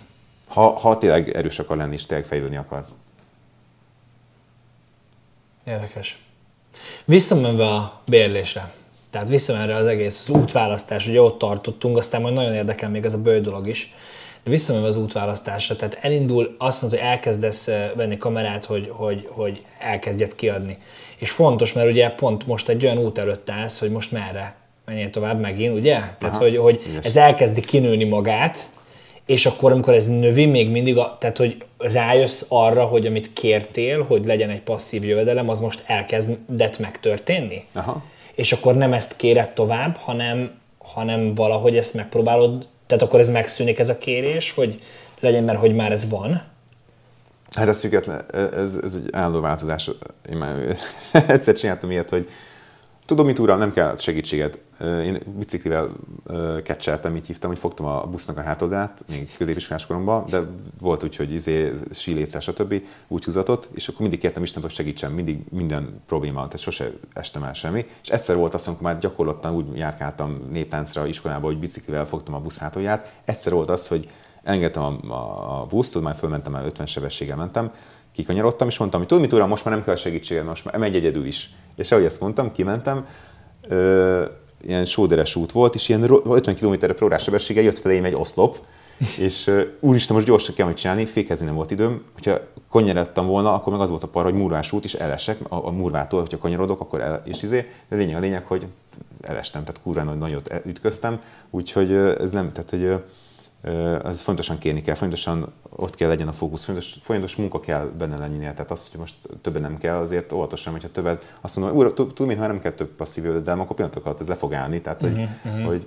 Ha, 0.49 0.79
ha 0.79 0.99
tényleg 0.99 1.29
erős 1.29 1.59
akar 1.59 1.77
lenni, 1.77 1.93
és 1.93 2.07
tényleg 2.07 2.27
fejlődni 2.27 2.57
akar. 2.57 2.85
Érdekes. 5.65 6.27
Visszamenve 7.05 7.75
a 7.75 8.01
bérlésre. 8.07 8.73
Tehát 9.13 9.29
visszamenve 9.29 9.75
az 9.75 9.87
egész 9.87 10.29
az 10.29 10.37
útválasztás, 10.37 11.07
ugye 11.07 11.21
ott 11.21 11.39
tartottunk, 11.39 11.97
aztán 11.97 12.21
majd 12.21 12.35
nagyon 12.35 12.55
érdekel 12.55 12.91
még 12.91 13.05
ez 13.05 13.15
a 13.15 13.23
bőj 13.23 13.41
dolog 13.41 13.69
is. 13.69 13.95
De 14.45 14.51
visszamenve 14.51 14.89
az 14.89 14.97
útválasztásra, 14.97 15.77
tehát 15.77 15.99
elindul, 16.01 16.55
azt 16.59 16.83
mondod, 16.83 16.99
hogy 16.99 17.09
elkezdesz 17.09 17.69
venni 17.95 18.17
kamerát, 18.17 18.65
hogy, 18.65 18.89
hogy, 18.93 19.29
hogy 19.31 19.65
elkezdjed 19.79 20.35
kiadni. 20.35 20.79
És 21.17 21.31
fontos, 21.31 21.73
mert 21.73 21.89
ugye 21.89 22.11
pont 22.11 22.47
most 22.47 22.69
egy 22.69 22.85
olyan 22.85 22.99
út 22.99 23.19
előtt 23.19 23.51
állsz, 23.51 23.79
hogy 23.79 23.91
most 23.91 24.13
merre 24.13 24.55
menjél 24.85 25.11
tovább 25.11 25.41
megint, 25.41 25.79
ugye? 25.79 25.97
Aha, 25.97 26.15
tehát, 26.19 26.37
hogy, 26.37 26.57
hogy 26.57 26.99
ez 27.03 27.17
elkezdi 27.17 27.61
kinőni 27.61 28.05
magát, 28.05 28.71
és 29.27 29.47
akkor, 29.47 29.73
amikor 29.73 29.95
ez 29.95 30.07
növi, 30.07 30.47
még 30.47 30.71
mindig, 30.71 30.97
a, 30.97 31.17
tehát, 31.21 31.37
hogy 31.37 31.65
rájössz 31.79 32.45
arra, 32.49 32.85
hogy 32.85 33.07
amit 33.07 33.33
kértél, 33.33 34.03
hogy 34.03 34.25
legyen 34.25 34.51
egy 34.51 34.63
passzív 34.63 35.05
jövedelem, 35.05 35.49
az 35.49 35.61
most 35.61 35.83
elkezdett 35.87 36.79
megtörténni? 36.79 37.65
Aha. 37.73 38.05
És 38.35 38.53
akkor 38.53 38.77
nem 38.77 38.93
ezt 38.93 39.17
kéred 39.17 39.51
tovább, 39.51 39.97
hanem, 39.97 40.51
hanem 40.79 41.35
valahogy 41.35 41.77
ezt 41.77 41.95
megpróbálod, 41.95 42.67
tehát 42.87 43.03
akkor 43.03 43.21
ez 43.21 43.29
megszűnik 43.29 43.79
ez 43.79 43.89
a 43.89 43.99
kérés, 43.99 44.53
hogy 44.53 44.81
legyen, 45.21 45.45
mert 45.45 45.59
hogy 45.59 45.75
már 45.75 45.93
ez 45.93 46.09
van, 46.09 46.51
Hát 47.53 47.69
ez 47.69 47.81
független, 47.81 48.25
ez, 48.53 48.79
ez 48.83 48.95
egy 48.95 49.09
állandó 49.13 49.41
változás. 49.41 49.91
Én 50.31 50.37
már 50.37 50.77
egyszer 51.29 51.55
csináltam 51.55 51.91
ilyet, 51.91 52.11
hogy 52.11 52.29
tudom 53.07 53.27
mit 53.27 53.39
uram, 53.39 53.59
nem 53.59 53.73
kell 53.73 53.97
segítséget. 53.97 54.59
Én 54.81 55.19
biciklivel 55.39 55.91
kecseltem, 56.63 57.17
így 57.17 57.27
hívtam, 57.27 57.51
hogy 57.51 57.59
fogtam 57.59 57.87
a 57.87 58.07
busznak 58.07 58.37
a 58.37 58.43
hátoldát, 58.43 59.05
még 59.09 59.31
középiskolás 59.37 59.87
koromban, 59.87 60.25
de 60.31 60.41
volt 60.81 61.05
úgy, 61.05 61.17
hogy 61.17 61.33
izé, 61.33 61.73
síléccel, 61.93 62.41
stb. 62.41 62.83
úgy 63.09 63.25
húzatott, 63.25 63.69
és 63.75 63.89
akkor 63.89 64.01
mindig 64.01 64.19
kértem 64.19 64.43
Istent, 64.43 64.65
hogy 64.65 64.75
segítsen, 64.75 65.13
mindig 65.13 65.39
minden 65.51 66.03
probléma, 66.07 66.43
tehát 66.43 66.59
sose 66.59 66.93
estem 67.13 67.43
el 67.43 67.53
semmi. 67.53 67.87
És 68.03 68.09
egyszer 68.09 68.37
volt 68.37 68.55
azt, 68.55 68.67
amikor 68.67 68.85
már 68.85 68.99
gyakorlottan 68.99 69.55
úgy 69.55 69.77
járkáltam 69.77 70.49
néptáncra 70.51 71.07
iskolába, 71.07 71.47
hogy 71.47 71.59
biciklivel 71.59 72.07
fogtam 72.07 72.35
a 72.35 72.41
busz 72.41 72.59
hátolját. 72.59 73.13
Egyszer 73.25 73.53
volt 73.53 73.71
az, 73.71 73.89
hogy 73.89 74.09
engedtem 74.43 74.83
a, 74.83 75.13
a, 75.13 75.61
a 75.61 75.67
buszt, 75.67 76.01
már 76.01 76.15
fölmentem, 76.15 76.53
már 76.53 76.65
50 76.65 76.87
sebességgel 76.87 77.37
mentem, 77.37 77.73
kikanyarodtam, 78.13 78.69
és 78.69 78.79
mondtam, 78.79 79.01
hogy 79.01 79.09
tudod 79.09 79.25
mit, 79.25 79.33
uram, 79.33 79.49
most 79.49 79.65
már 79.65 79.75
nem 79.75 79.85
kell 79.85 79.97
segítséged, 79.97 80.45
most 80.45 80.65
már 80.65 80.77
megy 80.77 80.95
egyedül 80.95 81.27
is. 81.27 81.51
És 81.77 81.93
ahogy 81.93 82.05
ezt 82.05 82.21
mondtam, 82.21 82.53
kimentem, 82.53 83.07
ö, 83.69 84.25
ilyen 84.63 84.85
sóderes 84.85 85.37
út 85.37 85.53
volt, 85.53 85.75
és 85.75 85.89
ilyen 85.89 86.03
50 86.25 86.55
km 86.55 86.75
per 87.09 87.21
sebességgel 87.21 87.63
jött 87.63 87.79
felém 87.79 88.05
egy 88.05 88.15
oszlop, 88.15 88.59
és 89.19 89.51
úristen, 89.81 90.17
most 90.17 90.29
gyorsan 90.29 90.55
kell 90.55 90.73
csinálni, 90.73 91.07
fékezni 91.07 91.47
nem 91.47 91.55
volt 91.55 91.71
időm. 91.71 92.03
Hogyha 92.13 92.39
kanyarodtam 92.71 93.27
volna, 93.27 93.55
akkor 93.55 93.73
meg 93.73 93.83
az 93.83 93.91
volt 93.91 94.03
a 94.03 94.09
par, 94.09 94.25
hogy 94.25 94.35
murvás 94.35 94.73
út, 94.73 94.85
és 94.85 94.95
elesek 94.95 95.39
a, 95.49 95.67
a 95.67 95.71
murvától, 95.71 96.21
hogyha 96.21 96.39
kanyarodok, 96.39 96.81
akkor 96.81 97.01
el, 97.01 97.23
és 97.25 97.43
izé, 97.43 97.67
de 97.89 97.97
lényeg 97.97 98.17
a 98.17 98.21
lényeg, 98.21 98.45
hogy 98.45 98.67
elestem, 99.21 99.65
tehát 99.65 99.83
kurva 99.83 100.03
nagy 100.03 100.19
nagyot 100.19 100.63
ütköztem, 100.65 101.19
úgyhogy 101.51 101.93
ez 101.93 102.31
nem, 102.33 102.53
tehát 102.53 102.71
hogy 102.71 103.03
ez 104.05 104.21
fontosan 104.21 104.59
kérni 104.59 104.83
kell, 104.83 104.95
fontosan 104.95 105.53
ott 105.77 105.95
kell 105.95 106.09
legyen 106.09 106.29
a 106.29 106.33
fókusz, 106.33 106.65
fontos, 106.65 106.97
folyamatos 107.01 107.37
munka 107.37 107.61
kell 107.61 107.85
benne 107.99 108.17
lennie. 108.17 108.53
Tehát 108.53 108.71
az, 108.71 108.89
hogy 108.91 109.01
most 109.01 109.17
többen 109.41 109.63
nem 109.63 109.77
kell, 109.77 109.97
azért 109.97 110.33
óvatosan, 110.33 110.73
hogyha 110.73 110.89
többet, 110.89 111.33
azt 111.41 111.57
mondom, 111.57 111.77
hogy 111.77 111.93
tudom, 111.95 112.27
hogy 112.27 112.37
ha 112.37 112.47
nem 112.47 112.61
kell 112.61 112.73
több 112.73 112.89
passzív 112.89 113.43
de 113.43 113.53
akkor 113.53 113.77
pillanatok 113.77 114.05
alatt 114.05 114.21
ez 114.21 114.29
le 114.29 114.35
fog 114.35 114.55
állni. 114.55 114.81
Tehát, 114.81 115.01
hogy, 115.01 115.29
uh-huh. 115.45 115.65
hogy, 115.65 115.87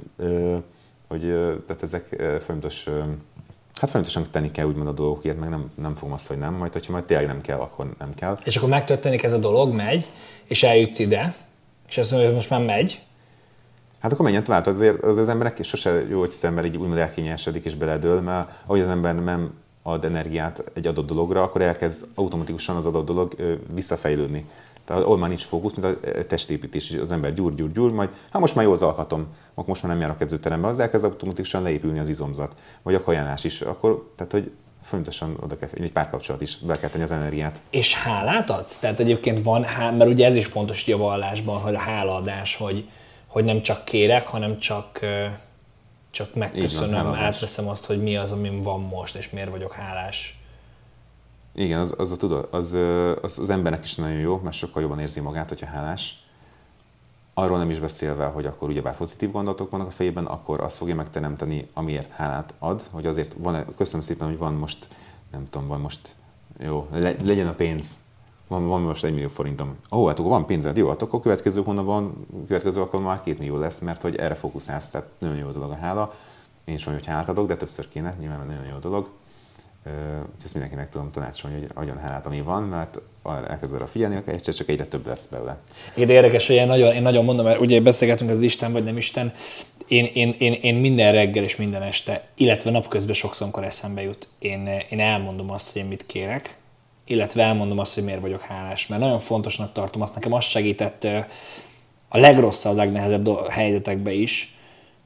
hogy 1.07 1.21
tehát 1.65 1.83
ezek 1.83 2.07
folyamatos 2.17 2.87
Hát 3.75 3.89
folyamatosan 3.89 4.23
tenni 4.31 4.51
kell 4.51 4.65
úgymond 4.65 4.87
a 4.87 4.91
dolgokért, 4.91 5.39
meg 5.39 5.49
nem, 5.49 5.71
nem 5.75 5.95
fogom 5.95 6.13
azt, 6.13 6.27
hogy 6.27 6.37
nem, 6.37 6.53
majd 6.53 6.73
hogyha 6.73 6.91
majd 6.91 7.03
tényleg 7.03 7.27
nem 7.27 7.41
kell, 7.41 7.59
akkor 7.59 7.93
nem 7.99 8.13
kell. 8.13 8.37
És 8.43 8.57
akkor 8.57 8.69
megtörténik 8.69 9.23
ez 9.23 9.33
a 9.33 9.37
dolog, 9.37 9.73
megy, 9.73 10.09
és 10.43 10.63
eljutsz 10.63 10.99
ide, 10.99 11.35
és 11.87 11.97
azt 11.97 12.11
mondja, 12.11 12.29
hogy 12.29 12.37
most 12.37 12.49
már 12.49 12.63
megy, 12.63 13.01
Hát 13.99 14.13
akkor 14.13 14.25
menjen 14.25 14.43
tovább, 14.43 14.65
azért 14.65 15.03
az, 15.03 15.17
az 15.17 15.29
emberek 15.29 15.63
sose 15.63 16.05
jó, 16.09 16.19
hogy 16.19 16.31
az 16.33 16.43
ember 16.43 16.65
így 16.65 16.77
úgymond 16.77 16.97
elkényesedik 16.97 17.65
és 17.65 17.75
beledől, 17.75 18.21
mert 18.21 18.49
ahogy 18.65 18.79
az 18.79 18.87
ember 18.87 19.15
nem 19.15 19.53
ad 19.87 20.05
energiát 20.05 20.63
egy 20.73 20.87
adott 20.87 21.05
dologra, 21.05 21.43
akkor 21.43 21.61
elkezd 21.61 22.05
automatikusan 22.15 22.75
az 22.75 22.85
adott 22.85 23.05
dolog 23.05 23.35
visszafejlődni. 23.73 24.45
Tehát 24.85 25.03
ahol 25.03 25.17
már 25.17 25.29
nincs 25.29 25.43
fókusz, 25.43 25.73
mint 25.73 25.95
a 25.95 26.23
testépítés, 26.27 26.91
az 26.91 27.11
ember 27.11 27.33
gyúr, 27.33 27.55
gyúr, 27.55 27.71
gyúr, 27.71 27.91
majd 27.91 28.09
hát 28.31 28.41
most 28.41 28.55
már 28.55 28.65
jó 28.65 28.71
az 28.71 28.81
alkatom, 28.81 29.27
akkor 29.49 29.67
most 29.67 29.83
már 29.83 29.91
nem 29.91 30.01
járok 30.01 30.21
edzőterembe, 30.21 30.67
az 30.67 30.79
elkezd 30.79 31.05
automatikusan 31.05 31.61
leépülni 31.61 31.99
az 31.99 32.07
izomzat, 32.07 32.55
vagy 32.81 32.95
a 32.95 33.01
kajánás 33.01 33.43
is, 33.43 33.61
akkor, 33.61 34.11
tehát 34.15 34.31
hogy 34.31 34.51
fontosan 34.81 35.37
oda 35.41 35.57
kell, 35.57 35.69
egy 35.73 35.91
párkapcsolat 35.91 36.41
is, 36.41 36.57
be 36.57 36.75
kell 36.75 36.89
tenni 36.89 37.03
az 37.03 37.11
energiát. 37.11 37.61
És 37.69 37.95
hálát 37.95 38.49
adsz? 38.49 38.77
Tehát 38.77 38.99
egyébként 38.99 39.43
van, 39.43 39.61
mert 39.79 40.09
ugye 40.09 40.25
ez 40.25 40.35
is 40.35 40.45
fontos 40.45 40.87
a 40.87 40.97
vallásban, 40.97 41.59
hogy 41.59 41.75
a 41.75 41.79
hálaadás, 41.79 42.55
hogy, 42.55 42.89
hogy 43.27 43.43
nem 43.43 43.61
csak 43.61 43.85
kérek, 43.85 44.27
hanem 44.27 44.59
csak, 44.59 44.99
csak 46.15 46.35
megköszönöm, 46.35 47.03
van, 47.03 47.15
átveszem 47.15 47.67
azt, 47.67 47.85
hogy 47.85 48.01
mi 48.01 48.17
az, 48.17 48.31
amim 48.31 48.61
van 48.61 48.81
most, 48.81 49.15
és 49.15 49.29
miért 49.29 49.49
vagyok 49.49 49.73
hálás. 49.73 50.39
Igen, 51.55 51.79
az, 51.79 51.93
az, 51.97 52.11
a, 52.11 52.15
tudod, 52.15 52.47
az, 52.51 52.77
az, 53.21 53.39
az 53.39 53.49
embernek 53.49 53.83
is 53.83 53.95
nagyon 53.95 54.17
jó, 54.17 54.39
mert 54.43 54.55
sokkal 54.55 54.81
jobban 54.81 54.99
érzi 54.99 55.19
magát, 55.19 55.49
hogyha 55.49 55.65
hálás. 55.65 56.23
Arról 57.33 57.57
nem 57.57 57.69
is 57.69 57.79
beszélve, 57.79 58.25
hogy 58.25 58.45
akkor 58.45 58.69
ugyebár 58.69 58.95
pozitív 58.95 59.31
gondolatok 59.31 59.69
vannak 59.69 59.87
a 59.87 59.91
fejében, 59.91 60.25
akkor 60.25 60.61
azt 60.61 60.77
fogja 60.77 60.95
megteremteni, 60.95 61.67
amiért 61.73 62.09
hálát 62.09 62.53
ad, 62.59 62.83
hogy 62.91 63.05
azért 63.05 63.35
van, 63.37 63.65
köszönöm 63.77 64.01
szépen, 64.01 64.27
hogy 64.27 64.37
van 64.37 64.53
most, 64.53 64.87
nem 65.31 65.49
tudom, 65.49 65.67
van 65.67 65.79
most, 65.79 66.15
jó, 66.59 66.87
le, 66.91 67.15
legyen 67.23 67.47
a 67.47 67.53
pénz, 67.53 67.97
van, 68.47 68.67
van 68.67 68.81
most 68.81 69.03
egy 69.03 69.13
millió 69.13 69.27
forintom. 69.27 69.77
Ó, 69.91 70.07
hát 70.07 70.19
akkor 70.19 70.31
van 70.31 70.45
pénzed, 70.45 70.77
jó, 70.77 70.87
hát 70.87 71.01
akkor 71.01 71.19
következő 71.19 71.61
hónapban, 71.61 72.27
következő 72.47 72.79
alkalommal 72.79 73.13
már 73.13 73.23
két 73.23 73.39
millió 73.39 73.57
lesz, 73.57 73.79
mert 73.79 74.01
hogy 74.01 74.15
erre 74.15 74.35
fókuszálsz, 74.35 74.89
tehát 74.89 75.07
nagyon 75.17 75.37
jó 75.37 75.49
dolog 75.49 75.71
a 75.71 75.75
hála. 75.75 76.13
Én 76.65 76.75
is 76.75 76.83
van, 76.83 76.93
hogy 76.93 77.05
hálát 77.05 77.29
adok, 77.29 77.47
de 77.47 77.55
többször 77.55 77.87
kéne, 77.89 78.15
nyilván 78.19 78.45
nagyon 78.45 78.65
jó 78.71 78.77
dolog. 78.77 79.09
Ezt 80.43 80.53
mindenkinek 80.53 80.89
tudom 80.89 81.11
tanácsolni, 81.11 81.59
hogy 81.59 81.69
adjon 81.73 81.97
hálát, 81.97 82.25
ami 82.25 82.41
van, 82.41 82.63
mert 82.63 82.99
elkezd 83.47 83.73
arra 83.73 83.87
figyelni, 83.87 84.15
akkor 84.15 84.33
egyszer 84.33 84.53
csak 84.53 84.69
egyre 84.69 84.85
több 84.85 85.07
lesz 85.07 85.25
belőle. 85.25 85.57
Igen, 85.95 86.09
érdekes, 86.09 86.47
hogy 86.47 86.55
én 86.55 86.67
nagyon, 86.67 86.93
én 86.93 87.01
nagyon 87.01 87.25
mondom, 87.25 87.45
mert 87.45 87.59
ugye 87.59 87.81
beszélgetünk 87.81 88.29
az 88.29 88.41
Isten 88.41 88.71
vagy 88.71 88.83
nem 88.83 88.97
Isten, 88.97 89.33
én, 89.87 90.05
én, 90.13 90.35
én, 90.37 90.53
én 90.53 90.75
minden 90.75 91.11
reggel 91.11 91.43
és 91.43 91.55
minden 91.55 91.81
este, 91.81 92.27
illetve 92.35 92.71
napközben 92.71 93.15
sokszor, 93.15 93.43
amikor 93.43 93.63
eszembe 93.63 94.01
jut, 94.01 94.27
én, 94.39 94.69
én 94.89 94.99
elmondom 94.99 95.51
azt, 95.51 95.71
hogy 95.71 95.81
én 95.81 95.87
mit 95.87 96.05
kérek, 96.05 96.57
illetve 97.05 97.43
elmondom 97.43 97.79
azt, 97.79 97.93
hogy 97.93 98.03
miért 98.03 98.21
vagyok 98.21 98.41
hálás, 98.41 98.87
mert 98.87 99.01
nagyon 99.01 99.19
fontosnak 99.19 99.71
tartom, 99.71 100.01
azt 100.01 100.13
nekem 100.13 100.33
azt 100.33 100.47
segített 100.47 101.07
a 102.07 102.17
legrosszabb, 102.17 102.75
legnehezebb 102.75 103.49
helyzetekbe 103.49 104.11
is, 104.11 104.55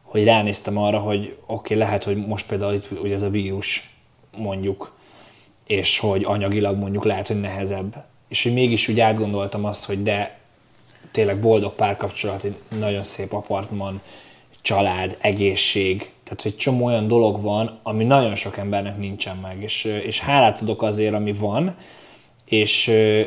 hogy 0.02 0.24
ránéztem 0.24 0.78
arra, 0.78 1.00
hogy 1.00 1.20
oké, 1.20 1.34
okay, 1.46 1.78
lehet, 1.78 2.04
hogy 2.04 2.28
most 2.28 2.46
például 2.46 2.74
itt 2.74 2.90
ugye 3.02 3.14
ez 3.14 3.22
a 3.22 3.30
vírus 3.30 3.90
mondjuk, 4.38 4.98
és 5.68 6.00
hogy 6.00 6.24
anyagilag 6.24 6.78
mondjuk 6.78 7.06
lehet, 7.06 7.28
hogy 7.28 7.40
nehezebb, 7.40 8.04
és 8.28 8.44
hogy 8.44 8.54
mégis 8.54 8.88
úgy 8.88 9.00
átgondoltam 9.00 9.66
azt, 9.66 9.86
hogy 9.86 10.04
de 10.04 10.38
tényleg 11.12 11.40
boldog 11.40 11.74
párkapcsolat, 11.74 12.44
egy 12.44 12.56
nagyon 12.80 13.04
szép 13.04 13.34
apartman, 13.34 14.02
család, 14.62 15.18
egészség, 15.22 16.12
tehát, 16.30 16.44
hogy 16.44 16.56
csomó 16.56 16.86
olyan 16.86 17.08
dolog 17.08 17.42
van, 17.42 17.80
ami 17.84 18.04
nagyon 18.04 18.36
sok 18.36 18.58
embernek 18.58 18.98
nincsen 18.98 19.38
meg, 19.38 19.62
és, 19.62 19.84
és 19.84 20.20
hálát 20.20 20.62
adok 20.62 20.82
azért, 20.82 21.14
ami 21.14 21.34
van, 21.34 21.76
és 22.46 22.84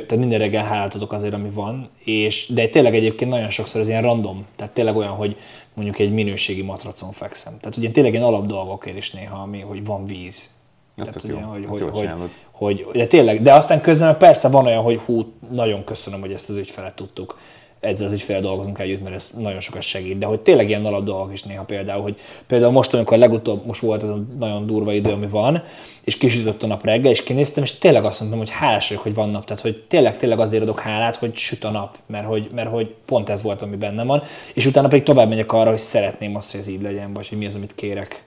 tehát 0.06 0.16
minden 0.16 0.38
reggel 0.38 0.64
hálát 0.64 0.94
adok 0.94 1.12
azért, 1.12 1.34
ami 1.34 1.50
van, 1.50 1.88
és, 2.04 2.48
de 2.48 2.68
tényleg 2.68 2.94
egyébként 2.94 3.30
nagyon 3.30 3.48
sokszor 3.48 3.80
ez 3.80 3.88
ilyen 3.88 4.02
random, 4.02 4.46
tehát 4.56 4.74
tényleg 4.74 4.96
olyan, 4.96 5.12
hogy 5.12 5.36
mondjuk 5.74 5.98
egy 5.98 6.12
minőségi 6.12 6.62
matracon 6.62 7.12
fekszem. 7.12 7.58
Tehát 7.60 7.76
ugye 7.76 7.90
tényleg 7.90 8.12
ilyen 8.12 8.24
alap 8.24 8.46
dolgokért 8.46 8.96
is 8.96 9.10
néha, 9.10 9.42
ami, 9.42 9.60
hogy 9.60 9.84
van 9.84 10.04
víz. 10.04 10.50
Ez 10.96 11.24
ugye, 11.24 11.32
jó. 11.32 11.38
hogy, 11.38 11.66
hogy, 11.68 11.80
hogy, 11.92 12.08
hogy, 12.50 12.82
hogy, 12.82 12.96
de 12.96 13.06
tényleg, 13.06 13.42
de 13.42 13.54
aztán 13.54 13.80
közben 13.80 14.18
persze 14.18 14.48
van 14.48 14.66
olyan, 14.66 14.82
hogy 14.82 15.00
hú, 15.04 15.32
nagyon 15.50 15.84
köszönöm, 15.84 16.20
hogy 16.20 16.32
ezt 16.32 16.48
az 16.48 16.56
ügyfelet 16.56 16.94
tudtuk 16.94 17.38
ezzel 17.82 18.06
az 18.06 18.12
ügyfél 18.12 18.40
dolgozunk 18.40 18.78
együtt, 18.78 19.02
mert 19.02 19.14
ez 19.14 19.30
nagyon 19.38 19.60
sokat 19.60 19.82
segít. 19.82 20.18
De 20.18 20.26
hogy 20.26 20.40
tényleg 20.40 20.68
ilyen 20.68 20.84
alap 20.84 21.04
dolgok 21.04 21.32
is 21.32 21.42
néha 21.42 21.64
például, 21.64 22.02
hogy 22.02 22.14
például 22.46 22.72
most, 22.72 22.94
amikor 22.94 23.18
legutóbb, 23.18 23.66
most 23.66 23.80
volt 23.80 24.02
ez 24.02 24.08
a 24.08 24.22
nagyon 24.38 24.66
durva 24.66 24.92
idő, 24.92 25.10
ami 25.10 25.26
van, 25.26 25.62
és 26.04 26.16
kisütött 26.16 26.62
a 26.62 26.66
nap 26.66 26.84
reggel, 26.84 27.10
és 27.10 27.22
kinéztem, 27.22 27.62
és 27.62 27.72
tényleg 27.72 28.04
azt 28.04 28.18
mondtam, 28.18 28.40
hogy 28.40 28.50
hálás 28.50 28.88
vagyok, 28.88 29.02
hogy 29.02 29.14
van 29.14 29.30
nap. 29.30 29.44
Tehát, 29.44 29.62
hogy 29.62 29.84
tényleg, 29.88 30.16
tényleg 30.16 30.40
azért 30.40 30.62
adok 30.62 30.80
hálát, 30.80 31.16
hogy 31.16 31.36
süt 31.36 31.64
a 31.64 31.70
nap, 31.70 31.98
mert 32.06 32.26
hogy, 32.26 32.50
mert 32.54 32.70
hogy 32.70 32.94
pont 33.04 33.28
ez 33.28 33.42
volt, 33.42 33.62
ami 33.62 33.76
bennem 33.76 34.06
van. 34.06 34.22
És 34.54 34.66
utána 34.66 34.88
pedig 34.88 35.04
tovább 35.04 35.28
megyek 35.28 35.52
arra, 35.52 35.70
hogy 35.70 35.78
szeretném 35.78 36.36
azt, 36.36 36.50
hogy 36.50 36.60
ez 36.60 36.68
így 36.68 36.82
legyen, 36.82 37.12
vagy 37.12 37.28
hogy 37.28 37.38
mi 37.38 37.46
az, 37.46 37.56
amit 37.56 37.74
kérek. 37.74 38.24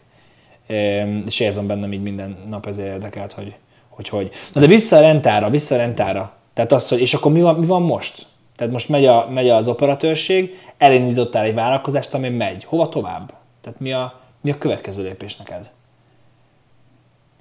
És 1.25 1.41
ez 1.41 1.55
van 1.55 1.67
bennem 1.67 1.93
így 1.93 2.01
minden 2.01 2.37
nap, 2.49 2.65
ezért 2.65 2.93
érdekelt, 2.93 3.33
hogy 3.33 3.55
hogy. 3.95 4.09
hogy. 4.09 4.29
Na 4.53 4.61
de 4.61 4.67
vissza 4.67 4.97
a 4.97 5.01
rentára, 5.01 5.49
vissza 5.49 5.75
a 5.75 5.77
rentára. 5.77 6.33
Tehát 6.53 6.71
az, 6.71 6.89
hogy, 6.89 6.99
és 6.99 7.13
akkor 7.13 7.31
mi 7.31 7.41
van, 7.41 7.55
mi 7.55 7.65
van 7.65 7.81
most? 7.81 8.25
Tehát 8.55 8.73
most 8.73 8.89
megy, 8.89 9.05
a, 9.05 9.27
megy 9.29 9.49
az 9.49 9.67
operatőrség, 9.67 10.59
elindítottál 10.77 11.43
egy 11.43 11.53
vállalkozást, 11.53 12.13
ami 12.13 12.29
megy. 12.29 12.63
Hova 12.63 12.89
tovább? 12.89 13.33
Tehát 13.61 13.79
mi 13.79 13.93
a, 13.93 14.21
mi 14.41 14.51
a 14.51 14.57
következő 14.57 15.03
lépés 15.03 15.35
neked? 15.35 15.71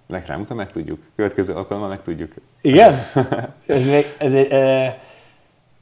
Legrámuta 0.09 0.55
meg 0.55 0.71
tudjuk. 0.71 1.03
Következő 1.17 1.55
alkalommal 1.55 1.89
meg 1.89 2.03
tudjuk. 2.03 2.33
Igen? 2.61 2.95
ez 3.67 3.87
még, 3.87 4.15
ez 4.19 4.35
e, 4.35 4.99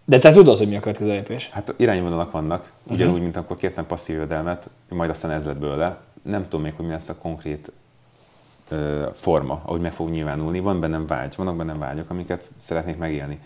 de 0.05 0.19
te 0.19 0.31
tudod, 0.31 0.59
hogy 0.59 0.69
mi 0.69 0.77
a 0.77 0.81
következő 0.81 1.11
lépés? 1.11 1.51
Hát 1.51 1.75
irányvonalak 1.77 2.31
vannak, 2.31 2.73
ugyanúgy, 2.83 3.07
uh-huh. 3.07 3.23
mint 3.23 3.37
akkor 3.37 3.57
kértem 3.57 3.87
passzív 3.87 4.15
jövedelmet, 4.15 4.71
majd 4.89 5.11
aztán 5.11 5.31
ez 5.31 5.47
lett 5.47 5.57
belőle. 5.57 5.99
Nem 6.23 6.43
tudom 6.43 6.63
még, 6.63 6.73
hogy 6.77 6.87
mi 6.87 6.93
lesz 6.93 7.09
a 7.09 7.17
konkrét 7.17 7.73
ö, 8.69 9.07
forma, 9.15 9.61
ahogy 9.65 9.81
meg 9.81 9.93
fog 9.93 10.11
nyilvánulni. 10.11 10.61
Van 10.61 10.81
bennem 10.81 11.07
vágy, 11.07 11.35
vannak 11.37 11.57
bennem 11.57 11.79
vágyok, 11.79 12.11
amiket 12.11 12.51
szeretnék 12.59 12.97
megélni. 12.97 13.41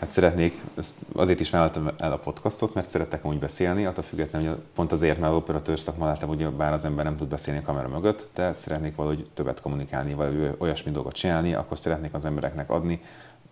Hát 0.00 0.10
szeretnék, 0.10 0.62
azért 1.12 1.40
is 1.40 1.50
vállaltam 1.50 1.90
el 1.96 2.12
a 2.12 2.18
podcastot, 2.18 2.74
mert 2.74 2.88
szeretek 2.88 3.24
amúgy 3.24 3.38
beszélni, 3.38 3.84
attól 3.84 4.04
függetlenül, 4.04 4.48
hogy 4.48 4.58
pont 4.74 4.92
azért, 4.92 5.18
mert 5.18 5.32
operatőr 5.32 5.78
szakma 5.78 6.06
láttam, 6.06 6.28
hogy 6.28 6.50
bár 6.50 6.72
az 6.72 6.84
ember 6.84 7.04
nem 7.04 7.16
tud 7.16 7.28
beszélni 7.28 7.60
a 7.60 7.62
kamera 7.62 7.88
mögött, 7.88 8.28
de 8.34 8.52
szeretnék 8.52 8.96
valahogy 8.96 9.26
többet 9.34 9.60
kommunikálni, 9.60 10.14
vagy 10.14 10.54
olyasmi 10.58 10.90
dolgot 10.90 11.14
csinálni, 11.14 11.54
akkor 11.54 11.78
szeretnék 11.78 12.14
az 12.14 12.24
embereknek 12.24 12.70
adni, 12.70 13.00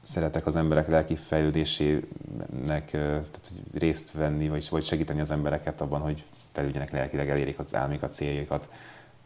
szeretek 0.02 0.46
az 0.46 0.56
emberek 0.56 0.88
lelki 0.88 1.16
fejlődésének 1.16 2.90
tehát, 2.90 3.50
hogy 3.50 3.80
részt 3.80 4.12
venni, 4.12 4.48
vagy, 4.48 4.66
vagy 4.70 4.84
segíteni 4.84 5.20
az 5.20 5.30
embereket 5.30 5.80
abban, 5.80 6.00
hogy 6.00 6.24
fejlődjenek 6.52 6.90
lelkileg, 6.90 7.30
elérjék 7.30 7.58
az 7.58 7.74
álmékat, 7.74 8.12
céljaikat. 8.12 8.70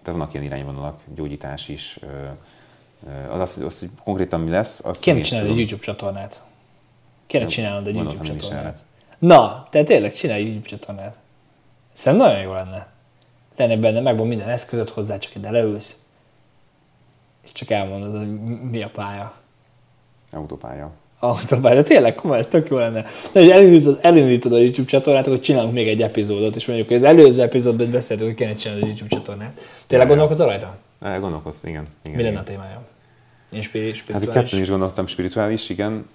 Tehát 0.02 0.18
vannak 0.18 0.34
ilyen 0.34 0.46
irányvonalak, 0.46 1.00
gyógyítás 1.14 1.68
is, 1.68 1.98
Az, 3.28 3.40
az, 3.40 3.62
az, 3.64 3.78
hogy 3.78 3.90
konkrétan 4.04 4.40
mi 4.40 4.50
lesz, 4.50 4.84
azt 4.84 5.00
Kéne 5.00 5.20
csinálni 5.20 5.50
egy. 5.50 5.58
YouTube 5.58 5.82
csatornát. 5.82 6.42
Kéne 7.30 7.46
csinálnod 7.46 7.86
egy 7.86 7.94
YouTube 7.94 8.26
én 8.28 8.38
csatornát. 8.38 8.78
Na, 9.18 9.66
tehát 9.70 9.86
tényleg 9.86 10.12
csinálj 10.12 10.42
YouTube 10.44 10.66
csatornát. 10.68 11.16
Szerintem 11.92 12.28
nagyon 12.28 12.42
jó 12.42 12.52
lenne. 12.52 12.86
Lenne 13.56 13.76
benne, 13.76 14.00
megvan 14.00 14.26
minden 14.26 14.48
eszközöd 14.48 14.88
hozzá, 14.88 15.18
csak 15.18 15.34
ide 15.34 15.50
leülsz, 15.50 15.98
és 17.44 17.52
csak 17.52 17.70
elmondod, 17.70 18.16
hogy 18.16 18.40
mi 18.70 18.82
a 18.82 18.88
pálya. 18.88 19.34
Autópálya. 20.32 20.90
Autópálya, 21.18 21.82
tényleg 21.82 22.14
komoly, 22.14 22.38
ez 22.38 22.46
tök 22.46 22.68
jó 22.68 22.76
lenne. 22.78 23.02
De 23.32 23.40
hogy 23.40 23.50
elindítod, 23.50 23.98
elindítod 24.02 24.52
a 24.52 24.58
YouTube 24.58 24.88
csatornát, 24.88 25.26
akkor 25.26 25.40
csinálunk 25.40 25.72
még 25.72 25.88
egy 25.88 26.02
epizódot, 26.02 26.56
és 26.56 26.66
mondjuk, 26.66 26.88
hogy 26.88 26.96
az 26.96 27.02
előző 27.02 27.42
epizódban 27.42 27.90
beszéltünk, 27.90 28.28
hogy 28.30 28.38
kéne 28.38 28.54
csinálni 28.54 28.82
egy 28.82 28.88
YouTube 28.88 29.08
csatornát. 29.16 29.60
Tényleg 29.86 30.08
gondolkozol 30.08 30.46
rajta? 30.46 30.76
Eh, 31.00 31.20
Gondolkozz, 31.20 31.64
igen. 31.64 31.86
igen 32.04 32.16
Mi 32.16 32.22
lenne 32.22 32.38
a 32.38 32.42
témája? 32.42 32.82
Inspiri- 33.52 33.86
Hát 33.86 33.96
spirituális? 33.96 34.36
itt 34.36 34.42
kettőn 34.42 34.60
is 34.60 34.68
gondoltam 34.68 35.06
spirituális, 35.06 35.68
igen. 35.68 36.06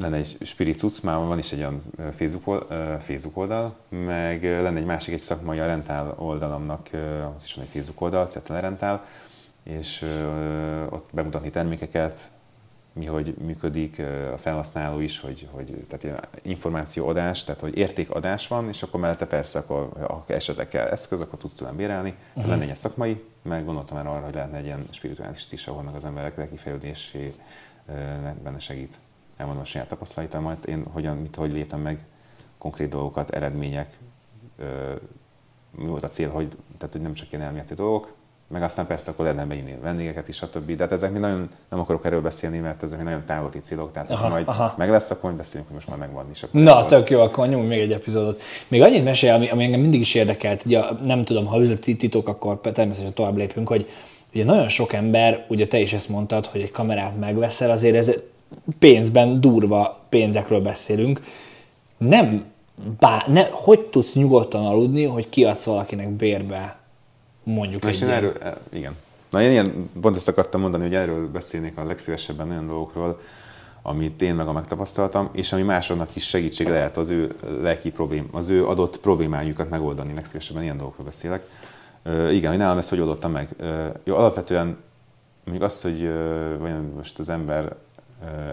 Lenne 0.00 0.16
egy 0.16 0.36
spirit 0.40 0.78
cucc, 0.78 1.02
már 1.02 1.16
van 1.16 1.38
is 1.38 1.52
egy 1.52 1.58
olyan 1.58 1.82
Facebook, 2.10 2.66
Facebook 2.98 3.36
oldal, 3.36 3.76
meg 3.88 4.42
lenne 4.42 4.78
egy 4.78 4.84
másik, 4.84 5.14
egy 5.14 5.20
szakmai 5.20 5.58
a 5.58 5.66
Rentál 5.66 6.14
oldalamnak, 6.18 6.88
az 7.36 7.44
is 7.44 7.54
van 7.54 7.64
egy 7.64 7.70
Facebook 7.70 8.00
oldal, 8.00 8.26
Cetlen 8.26 8.60
Rentál, 8.60 9.04
és 9.62 10.02
ott 10.88 11.08
bemutatni 11.12 11.50
termékeket, 11.50 12.30
mi 12.92 13.06
hogy 13.06 13.34
működik, 13.38 14.02
a 14.32 14.36
felhasználó 14.36 15.00
is, 15.00 15.20
hogy, 15.20 15.48
hogy 15.50 15.84
tehát 15.88 16.04
ilyen 16.04 16.18
információadás, 16.42 17.44
tehát 17.44 17.60
hogy 17.60 17.76
értékadás 17.76 18.48
van, 18.48 18.68
és 18.68 18.82
akkor 18.82 19.00
mellette 19.00 19.26
persze, 19.26 19.58
akkor, 19.58 19.88
ha 20.06 20.24
esetleg 20.26 20.68
kell 20.68 20.86
eszköz, 20.86 21.20
akkor 21.20 21.38
tudsz 21.38 21.54
tőlem 21.54 21.76
bérelni. 21.76 22.14
Uh-huh. 22.34 22.50
Lenne 22.50 22.68
egy 22.68 22.76
szakmai, 22.76 23.24
meg 23.42 23.64
gondoltam 23.64 23.96
már 23.96 24.06
arra, 24.06 24.24
hogy 24.24 24.34
lehetne 24.34 24.56
egy 24.56 24.64
ilyen 24.64 24.84
spirituális 24.90 25.46
is, 25.50 25.66
ahol 25.66 25.82
meg 25.82 25.94
az 25.94 26.04
emberek 26.04 26.36
lelkifejlődésé 26.36 27.32
ö, 27.88 27.92
benne 28.42 28.58
segít. 28.58 28.98
Elmondom 29.38 29.62
a 29.62 29.66
saját 29.66 29.88
tapasztalatomat, 29.88 30.66
én 30.66 30.84
hogyan, 30.92 31.16
mit, 31.16 31.36
hogy 31.36 31.52
léptem 31.52 31.80
meg 31.80 31.98
konkrét 32.58 32.88
dolgokat, 32.88 33.30
eredmények, 33.30 33.88
ö, 34.58 34.64
mi 35.78 35.86
volt 35.86 36.04
a 36.04 36.08
cél, 36.08 36.30
hogy, 36.30 36.48
tehát, 36.78 36.92
hogy 36.94 37.02
nem 37.02 37.12
csak 37.14 37.32
ilyen 37.32 37.44
elméleti 37.44 37.74
dolgok, 37.74 38.14
meg 38.48 38.62
aztán 38.62 38.86
persze 38.86 39.10
akkor 39.10 39.24
lehetne 39.24 39.46
beírni 39.46 39.78
vendégeket 39.82 40.28
is, 40.28 40.36
stb. 40.36 40.70
De 40.76 40.82
hát 40.82 40.92
ezek 40.92 41.12
mi 41.12 41.18
nagyon, 41.18 41.48
nem 41.68 41.80
akarok 41.80 42.04
erről 42.06 42.20
beszélni, 42.20 42.58
mert 42.58 42.82
ezek 42.82 42.98
mi 42.98 43.04
nagyon 43.04 43.24
távoli 43.26 43.60
célok, 43.60 43.92
tehát 43.92 44.10
Aha, 44.10 44.22
ha 44.22 44.28
majd 44.28 44.48
aha. 44.48 44.74
meg 44.76 44.90
lesz, 44.90 45.10
akkor 45.10 45.22
majd 45.22 45.36
beszélünk, 45.36 45.66
hogy 45.66 45.76
most 45.76 45.88
már 45.88 45.98
megvan 45.98 46.26
is. 46.30 46.42
Akkor 46.42 46.60
Na, 46.60 46.70
szóval- 46.70 46.86
tök 46.86 47.10
jó, 47.10 47.20
akkor 47.20 47.48
nyomj 47.48 47.66
még 47.66 47.80
egy 47.80 47.92
epizódot. 47.92 48.42
Még 48.68 48.82
annyit 48.82 49.04
mesélj, 49.04 49.32
ami, 49.32 49.48
ami 49.48 49.64
engem 49.64 49.80
mindig 49.80 50.00
is 50.00 50.14
érdekelt, 50.14 50.64
ugye, 50.64 50.82
nem 51.02 51.22
tudom, 51.22 51.46
ha 51.46 51.60
üzleti 51.60 51.96
titok, 51.96 52.28
akkor 52.28 52.60
természetesen 52.60 53.14
tovább 53.14 53.36
lépünk, 53.36 53.68
hogy 53.68 53.88
ugye 54.34 54.44
nagyon 54.44 54.68
sok 54.68 54.92
ember, 54.92 55.44
ugye 55.48 55.66
te 55.66 55.78
is 55.78 55.92
ezt 55.92 56.08
mondtad, 56.08 56.46
hogy 56.46 56.60
egy 56.60 56.70
kamerát 56.70 57.18
megveszel, 57.18 57.70
azért 57.70 57.96
ez 57.96 58.12
pénzben 58.78 59.40
durva 59.40 60.04
pénzekről 60.08 60.60
beszélünk. 60.60 61.20
Nem, 61.96 62.44
bá, 62.98 63.24
ne, 63.26 63.48
hogy 63.50 63.80
tudsz 63.80 64.14
nyugodtan 64.14 64.66
aludni, 64.66 65.04
hogy 65.04 65.28
kiadsz 65.28 65.64
valakinek 65.64 66.10
bérbe 66.10 66.78
mondjuk 67.42 67.82
Na, 67.82 67.88
egy 67.88 68.02
én 68.02 68.08
erről, 68.08 68.36
e, 68.42 68.58
igen. 68.72 68.96
Na 69.30 69.42
én 69.42 69.50
ilyen, 69.50 69.90
pont 70.00 70.16
ezt 70.16 70.28
akartam 70.28 70.60
mondani, 70.60 70.82
hogy 70.82 70.94
erről 70.94 71.30
beszélnék 71.30 71.76
a 71.76 71.84
legszívesebben 71.84 72.50
olyan 72.50 72.66
dolgokról, 72.66 73.20
amit 73.82 74.22
én 74.22 74.34
meg 74.34 74.46
a 74.46 74.52
megtapasztaltam, 74.52 75.30
és 75.32 75.52
ami 75.52 75.62
másoknak 75.62 76.16
is 76.16 76.26
segítség 76.26 76.68
lehet 76.68 76.96
az 76.96 77.08
ő 77.08 77.34
lelki 77.60 77.90
problém, 77.90 78.28
az 78.32 78.48
ő 78.48 78.66
adott 78.66 79.00
problémájukat 79.00 79.70
megoldani. 79.70 80.14
Legszívesebben 80.14 80.62
ilyen 80.62 80.76
dolgokról 80.76 81.06
beszélek. 81.06 81.48
Ö, 82.02 82.30
igen, 82.30 82.50
hogy 82.50 82.58
nálam 82.58 82.78
ezt 82.78 82.88
hogy 82.88 83.00
oldottam 83.00 83.32
meg. 83.32 83.48
Ö, 83.58 83.86
jó, 84.04 84.14
alapvetően 84.14 84.76
mondjuk 85.44 85.66
az, 85.66 85.82
hogy 85.82 86.02
ö, 86.02 86.54
most 86.96 87.18
az 87.18 87.28
ember 87.28 87.76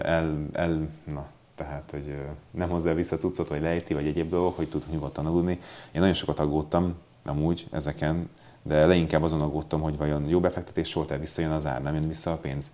el, 0.02 0.46
el 0.52 0.88
na, 1.04 1.26
tehát, 1.54 1.90
hogy 1.90 2.18
nem 2.50 2.68
hozzá 2.68 2.92
vissza 2.92 3.16
cuccot, 3.16 3.48
vagy 3.48 3.60
lejti, 3.60 3.94
vagy 3.94 4.06
egyéb 4.06 4.30
dolgok, 4.30 4.56
hogy 4.56 4.68
tud 4.68 4.84
nyugodtan 4.90 5.26
aludni. 5.26 5.52
Én 5.92 6.00
nagyon 6.00 6.14
sokat 6.14 6.40
aggódtam 6.40 6.94
amúgy 7.24 7.66
ezeken, 7.70 8.28
de 8.62 8.86
leginkább 8.86 9.22
azon 9.22 9.40
aggódtam, 9.40 9.80
hogy 9.80 9.96
vajon 9.96 10.28
jó 10.28 10.40
befektetés 10.40 10.92
volt-e, 10.92 11.18
visszajön 11.18 11.50
az 11.50 11.66
ár, 11.66 11.82
nem 11.82 11.94
jön 11.94 12.08
vissza 12.08 12.32
a 12.32 12.36
pénz. 12.36 12.72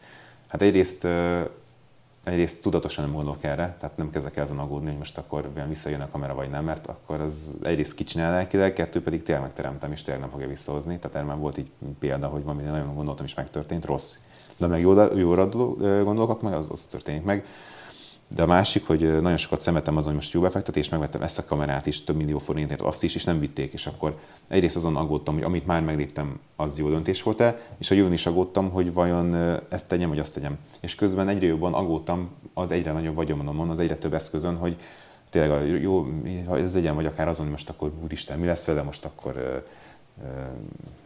Hát 0.49 0.63
egyrészt, 0.63 1.07
egyrészt 2.25 2.63
tudatosan 2.63 3.05
nem 3.05 3.15
gondolok 3.15 3.45
erre, 3.45 3.77
tehát 3.81 3.97
nem 3.97 4.11
kezdek 4.11 4.37
el 4.37 4.43
azon 4.43 4.59
aggódni, 4.59 4.89
hogy 4.89 4.99
most 4.99 5.19
akkor 5.19 5.53
visszajön 5.69 6.01
a 6.01 6.09
kamera 6.11 6.35
vagy 6.35 6.51
nem, 6.51 6.65
mert 6.65 6.87
akkor 6.87 7.21
az 7.21 7.57
egyrészt 7.63 7.95
kicsinál 7.95 8.31
lelkileg, 8.31 8.73
kettő 8.73 9.03
pedig 9.03 9.23
tényleg 9.23 9.45
megteremtem, 9.45 9.93
és 9.93 10.03
tényleg 10.03 10.23
nem 10.23 10.33
fogja 10.33 10.49
visszahozni. 10.49 10.99
Tehát 10.99 11.17
erre 11.17 11.27
már 11.27 11.37
volt 11.37 11.59
így 11.59 11.71
példa, 11.99 12.29
hogy 12.29 12.43
valami 12.43 12.63
nagyon 12.63 12.95
gondoltam 12.95 13.25
és 13.25 13.35
megtörtént, 13.35 13.85
rossz. 13.85 14.17
De 14.57 14.67
meg 14.67 14.81
jóra, 14.81 15.17
jóra 15.17 15.49
gondolok 16.05 16.43
meg, 16.43 16.53
az, 16.53 16.69
az 16.71 16.85
történik 16.85 17.23
meg. 17.23 17.45
De 18.35 18.43
a 18.43 18.47
másik, 18.47 18.87
hogy 18.87 19.21
nagyon 19.21 19.37
sokat 19.37 19.61
szemetem 19.61 19.97
azon, 19.97 20.09
hogy 20.09 20.21
most 20.21 20.33
jó 20.33 20.41
befektetés, 20.41 20.89
megvettem 20.89 21.23
ezt 21.23 21.39
a 21.39 21.45
kamerát 21.45 21.87
is, 21.87 22.05
több 22.05 22.17
millió 22.17 22.39
forintért, 22.39 22.81
azt 22.81 23.03
is, 23.03 23.15
és 23.15 23.25
nem 23.25 23.41
vitték, 23.41 23.73
és 23.73 23.87
akkor 23.87 24.19
egyrészt 24.49 24.77
azon 24.77 24.97
aggódtam, 24.97 25.35
hogy 25.35 25.43
amit 25.43 25.67
már 25.67 25.83
megléptem, 25.83 26.39
az 26.57 26.79
jó 26.79 26.89
döntés 26.89 27.23
volt-e, 27.23 27.61
és 27.79 27.91
a 27.91 27.95
jövőn 27.95 28.13
is 28.13 28.27
aggódtam, 28.27 28.71
hogy 28.71 28.93
vajon 28.93 29.35
ezt 29.69 29.87
tegyem, 29.87 30.09
vagy 30.09 30.19
azt 30.19 30.35
tegyem. 30.35 30.59
És 30.81 30.95
közben 30.95 31.29
egyre 31.29 31.47
jobban 31.47 31.75
aggódtam 31.75 32.31
az 32.55 32.71
egyre 32.71 32.93
nagyobb 32.93 33.15
vagyonomon, 33.15 33.71
az 33.71 33.79
egyre 33.79 33.97
több 33.97 34.15
eszközön, 34.15 34.57
hogy 34.57 34.77
tényleg 35.31 35.83
jó, 35.83 36.07
ha 36.47 36.59
ez 36.59 36.75
legyen, 36.75 36.95
vagy 36.95 37.07
akár 37.07 37.29
azon, 37.29 37.43
hogy 37.43 37.55
most 37.55 37.69
akkor 37.69 37.93
úristen, 38.03 38.39
mi 38.39 38.47
lesz 38.47 38.65
vele, 38.65 38.83
most 38.83 39.05
akkor 39.05 39.65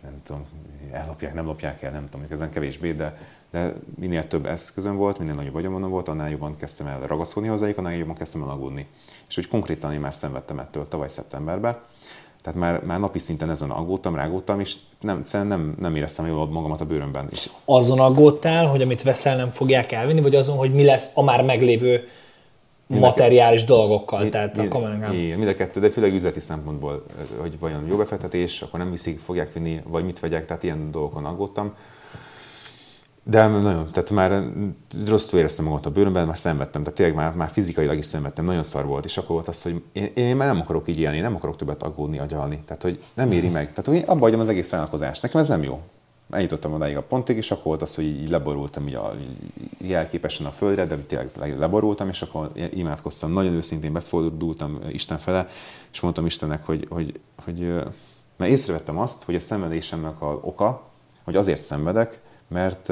nem 0.03 0.21
tudom, 0.23 0.45
ellopják, 0.93 1.35
nem 1.35 1.47
lopják 1.47 1.83
el, 1.83 1.91
nem 1.91 2.09
tudom, 2.09 2.27
ezen 2.31 2.51
kevésbé, 2.51 2.93
de, 2.93 3.19
de 3.57 3.73
minél 3.99 4.27
több 4.27 4.47
eszközön 4.47 4.97
volt, 4.97 5.19
minél 5.19 5.35
nagyobb 5.35 5.53
vagyonom 5.53 5.91
volt, 5.91 6.09
annál 6.09 6.31
jobban 6.31 6.57
kezdtem 6.57 6.87
el 6.87 7.01
ragaszkodni 7.01 7.49
hozzájuk, 7.49 7.79
annál 7.79 7.95
jobban 7.95 8.15
kezdtem 8.15 8.43
el 8.43 8.49
aggódni. 8.49 8.87
És 9.29 9.35
hogy 9.35 9.49
konkrétan 9.49 9.93
én 9.93 10.01
már 10.01 10.15
szenvedtem 10.15 10.59
ettől 10.59 10.89
tavaly 10.89 11.09
szeptemberben, 11.09 11.79
tehát 12.43 12.61
már, 12.61 12.85
már 12.85 13.01
napi 13.01 13.19
szinten 13.19 13.51
ezen 13.51 13.71
aggódtam, 13.71 14.15
rágódtam, 14.15 14.61
és 14.61 14.75
nem, 15.01 15.23
nem, 15.33 15.75
nem 15.81 15.97
éreztem 15.97 16.27
jól 16.27 16.47
magamat 16.47 16.81
a 16.81 16.85
bőrömben. 16.85 17.29
És 17.31 17.51
azon 17.65 18.01
aggódtál, 18.01 18.67
hogy 18.67 18.83
amit 18.83 19.03
veszel 19.03 19.37
nem 19.37 19.51
fogják 19.51 19.93
elvinni, 19.93 20.21
vagy 20.21 20.35
azon, 20.35 20.57
hogy 20.57 20.75
mi 20.75 20.85
lesz 20.85 21.11
a 21.15 21.23
már 21.23 21.45
meglévő 21.45 22.09
materiális 22.87 23.65
dolgokkal, 23.65 24.29
tehát 24.29 24.59
a 24.59 24.61
mind, 24.61 24.73
kamerán. 24.73 25.15
igen, 25.15 25.39
mind 25.39 25.51
a 25.51 25.55
kettő, 25.55 25.81
de 25.81 25.91
főleg 25.91 26.15
üzleti 26.15 26.41
szempontból, 26.41 27.05
hogy 27.41 27.59
vajon 27.59 27.87
jó 27.87 27.97
befektetés, 27.97 28.63
akkor 28.63 28.79
nem 28.79 28.91
viszik, 28.91 29.19
fogják 29.19 29.53
vinni, 29.53 29.81
vagy 29.85 30.05
mit 30.05 30.21
vegyek, 30.21 30.45
tehát 30.45 30.63
ilyen 30.63 30.91
dolgokon 30.91 31.25
aggódtam. 31.25 31.75
De 33.29 33.47
nagyon, 33.47 33.87
tehát 33.93 34.11
már 34.11 34.43
rosszul 35.07 35.39
éreztem 35.39 35.65
magamat 35.65 35.87
a 35.87 35.91
bőrömben, 35.91 36.27
már 36.27 36.39
szenvedtem, 36.39 36.83
tehát 36.83 36.97
tényleg 36.97 37.17
már, 37.17 37.35
már 37.35 37.51
fizikailag 37.51 37.97
is 37.97 38.07
szenvedtem, 38.07 38.45
nagyon 38.45 38.63
szar 38.63 38.87
volt, 38.87 39.05
és 39.05 39.17
akkor 39.17 39.31
volt 39.31 39.49
az, 39.49 39.63
hogy 39.63 39.83
én, 39.93 40.11
én 40.15 40.37
már 40.37 40.49
nem 40.49 40.61
akarok 40.61 40.89
így 40.89 40.99
élni, 40.99 41.21
nem 41.21 41.35
akarok 41.35 41.57
többet 41.57 41.83
aggódni, 41.83 42.19
agyalni, 42.19 42.63
tehát 42.67 42.83
hogy 42.83 43.03
nem 43.15 43.33
éri 43.33 43.49
meg, 43.49 43.69
tehát 43.73 43.87
hogy 43.87 44.11
abba 44.11 44.21
hagyom 44.21 44.41
az 44.41 44.49
egész 44.49 44.71
vállalkozást, 44.71 45.23
nekem 45.23 45.41
ez 45.41 45.49
nem 45.49 45.63
jó. 45.63 45.81
Eljutottam 46.31 46.73
odáig 46.73 46.97
a 46.97 47.03
pontig, 47.03 47.37
és 47.37 47.51
akkor 47.51 47.65
volt 47.65 47.83
az, 47.83 47.95
hogy 47.95 48.05
így 48.05 48.29
leborultam 48.29 48.89
így 48.89 48.95
a, 48.95 49.15
így 49.21 49.91
jelképesen 49.91 50.47
a 50.47 50.51
földre, 50.51 50.87
de 50.87 50.97
tényleg 50.97 51.59
leborultam, 51.59 52.09
és 52.09 52.23
akkor 52.23 52.51
imádkoztam, 52.75 53.33
nagyon 53.33 53.55
őszintén 53.55 53.93
befordultam 53.93 54.79
Isten 54.89 55.19
fele, 55.19 55.49
és 55.93 56.01
mondtam 56.01 56.27
Istennek, 56.27 56.67
hogy, 56.67 56.87
hogy, 56.91 57.21
hogy 57.45 57.59
mert 58.37 58.51
észrevettem 58.51 58.99
azt, 58.99 59.23
hogy 59.23 59.35
a 59.35 59.41
szenvedésemnek 59.41 60.23
a 60.23 60.39
oka, 60.43 60.83
hogy 61.25 61.37
azért 61.37 61.63
szenvedek, 61.63 62.21
mert 62.49 62.89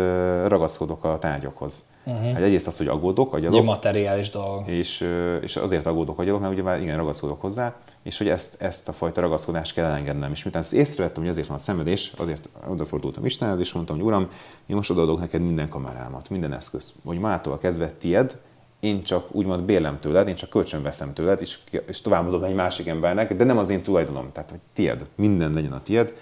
ragaszkodok 0.47 1.05
a 1.05 1.19
tárgyakhoz. 1.19 1.93
Uh-huh. 2.07 2.37
Egyrészt 2.37 2.67
az, 2.67 2.77
hogy 2.77 2.87
aggódok, 2.87 3.35
agyalok. 3.35 3.59
Egy 3.59 3.65
materiális 3.65 4.31
dolog. 4.31 4.69
És, 4.69 5.09
és 5.41 5.57
azért 5.57 5.87
aggódok, 5.87 6.19
agyalok, 6.19 6.41
mert 6.41 6.53
ugye 6.53 6.63
már 6.63 6.81
igen, 6.81 6.97
ragaszkodok 6.97 7.41
hozzá, 7.41 7.75
és 8.03 8.19
hogy 8.19 8.29
ezt, 8.29 8.63
ezt 8.63 8.89
a 8.89 8.93
fajta 8.93 9.21
ragaszkodást 9.21 9.75
kell 9.75 9.85
elengednem. 9.85 10.31
És 10.31 10.43
miután 10.43 10.63
ezt 10.63 10.73
észrevettem, 10.73 11.23
hogy 11.23 11.33
azért 11.33 11.47
van 11.47 11.57
a 11.57 11.61
szenvedés, 11.61 12.13
azért 12.17 12.49
odafordultam 12.69 13.25
Istenhez, 13.25 13.59
és 13.59 13.73
mondtam, 13.73 13.97
hogy 13.97 14.05
Uram, 14.05 14.31
én 14.67 14.77
most 14.77 14.91
odaadok 14.91 15.21
neked 15.21 15.41
minden 15.41 15.69
kamerámat, 15.69 16.31
minden 16.31 16.53
eszköz, 16.53 16.93
hogy 17.05 17.19
mától 17.19 17.59
kezdve 17.59 17.91
tied, 17.91 18.37
én 18.81 19.03
csak 19.03 19.35
úgymond 19.35 19.63
bérlem 19.63 20.01
tőled, 20.01 20.29
én 20.29 20.35
csak 20.35 20.51
kölcsön 20.51 20.83
veszem 20.83 21.13
tőled, 21.13 21.41
és, 21.41 21.59
és 21.87 22.01
továbbadom 22.01 22.45
egy 22.45 22.55
másik 22.55 22.87
embernek, 22.87 23.35
de 23.35 23.45
nem 23.45 23.59
az 23.59 23.71
én 23.71 23.83
tulajdonom, 23.83 24.33
tehát 24.33 24.51
hogy 24.51 24.61
tied, 24.73 25.07
minden 25.15 25.53
legyen 25.53 25.73
a 25.73 25.83
tied, 25.83 26.15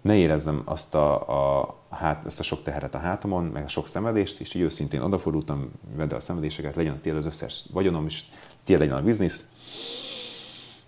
ne 0.00 0.16
érezzem 0.16 0.62
azt 0.64 0.94
a, 0.94 1.28
a, 1.58 1.74
hát, 1.90 2.24
ezt 2.24 2.40
a 2.40 2.42
sok 2.42 2.62
teheret 2.62 2.94
a 2.94 2.98
hátamon, 2.98 3.44
meg 3.44 3.64
a 3.64 3.68
sok 3.68 3.88
szenvedést, 3.88 4.40
és 4.40 4.54
így 4.54 4.62
őszintén 4.62 5.00
odafordultam, 5.00 5.70
vedd 5.96 6.10
el 6.10 6.16
a 6.16 6.20
szenvedéseket, 6.20 6.76
legyen 6.76 7.00
tiéd 7.00 7.16
az 7.16 7.26
összes 7.26 7.64
vagyonom, 7.72 8.06
és 8.06 8.24
tiéd 8.64 8.78
legyen 8.78 8.96
a 8.96 9.02
biznisz. 9.02 9.44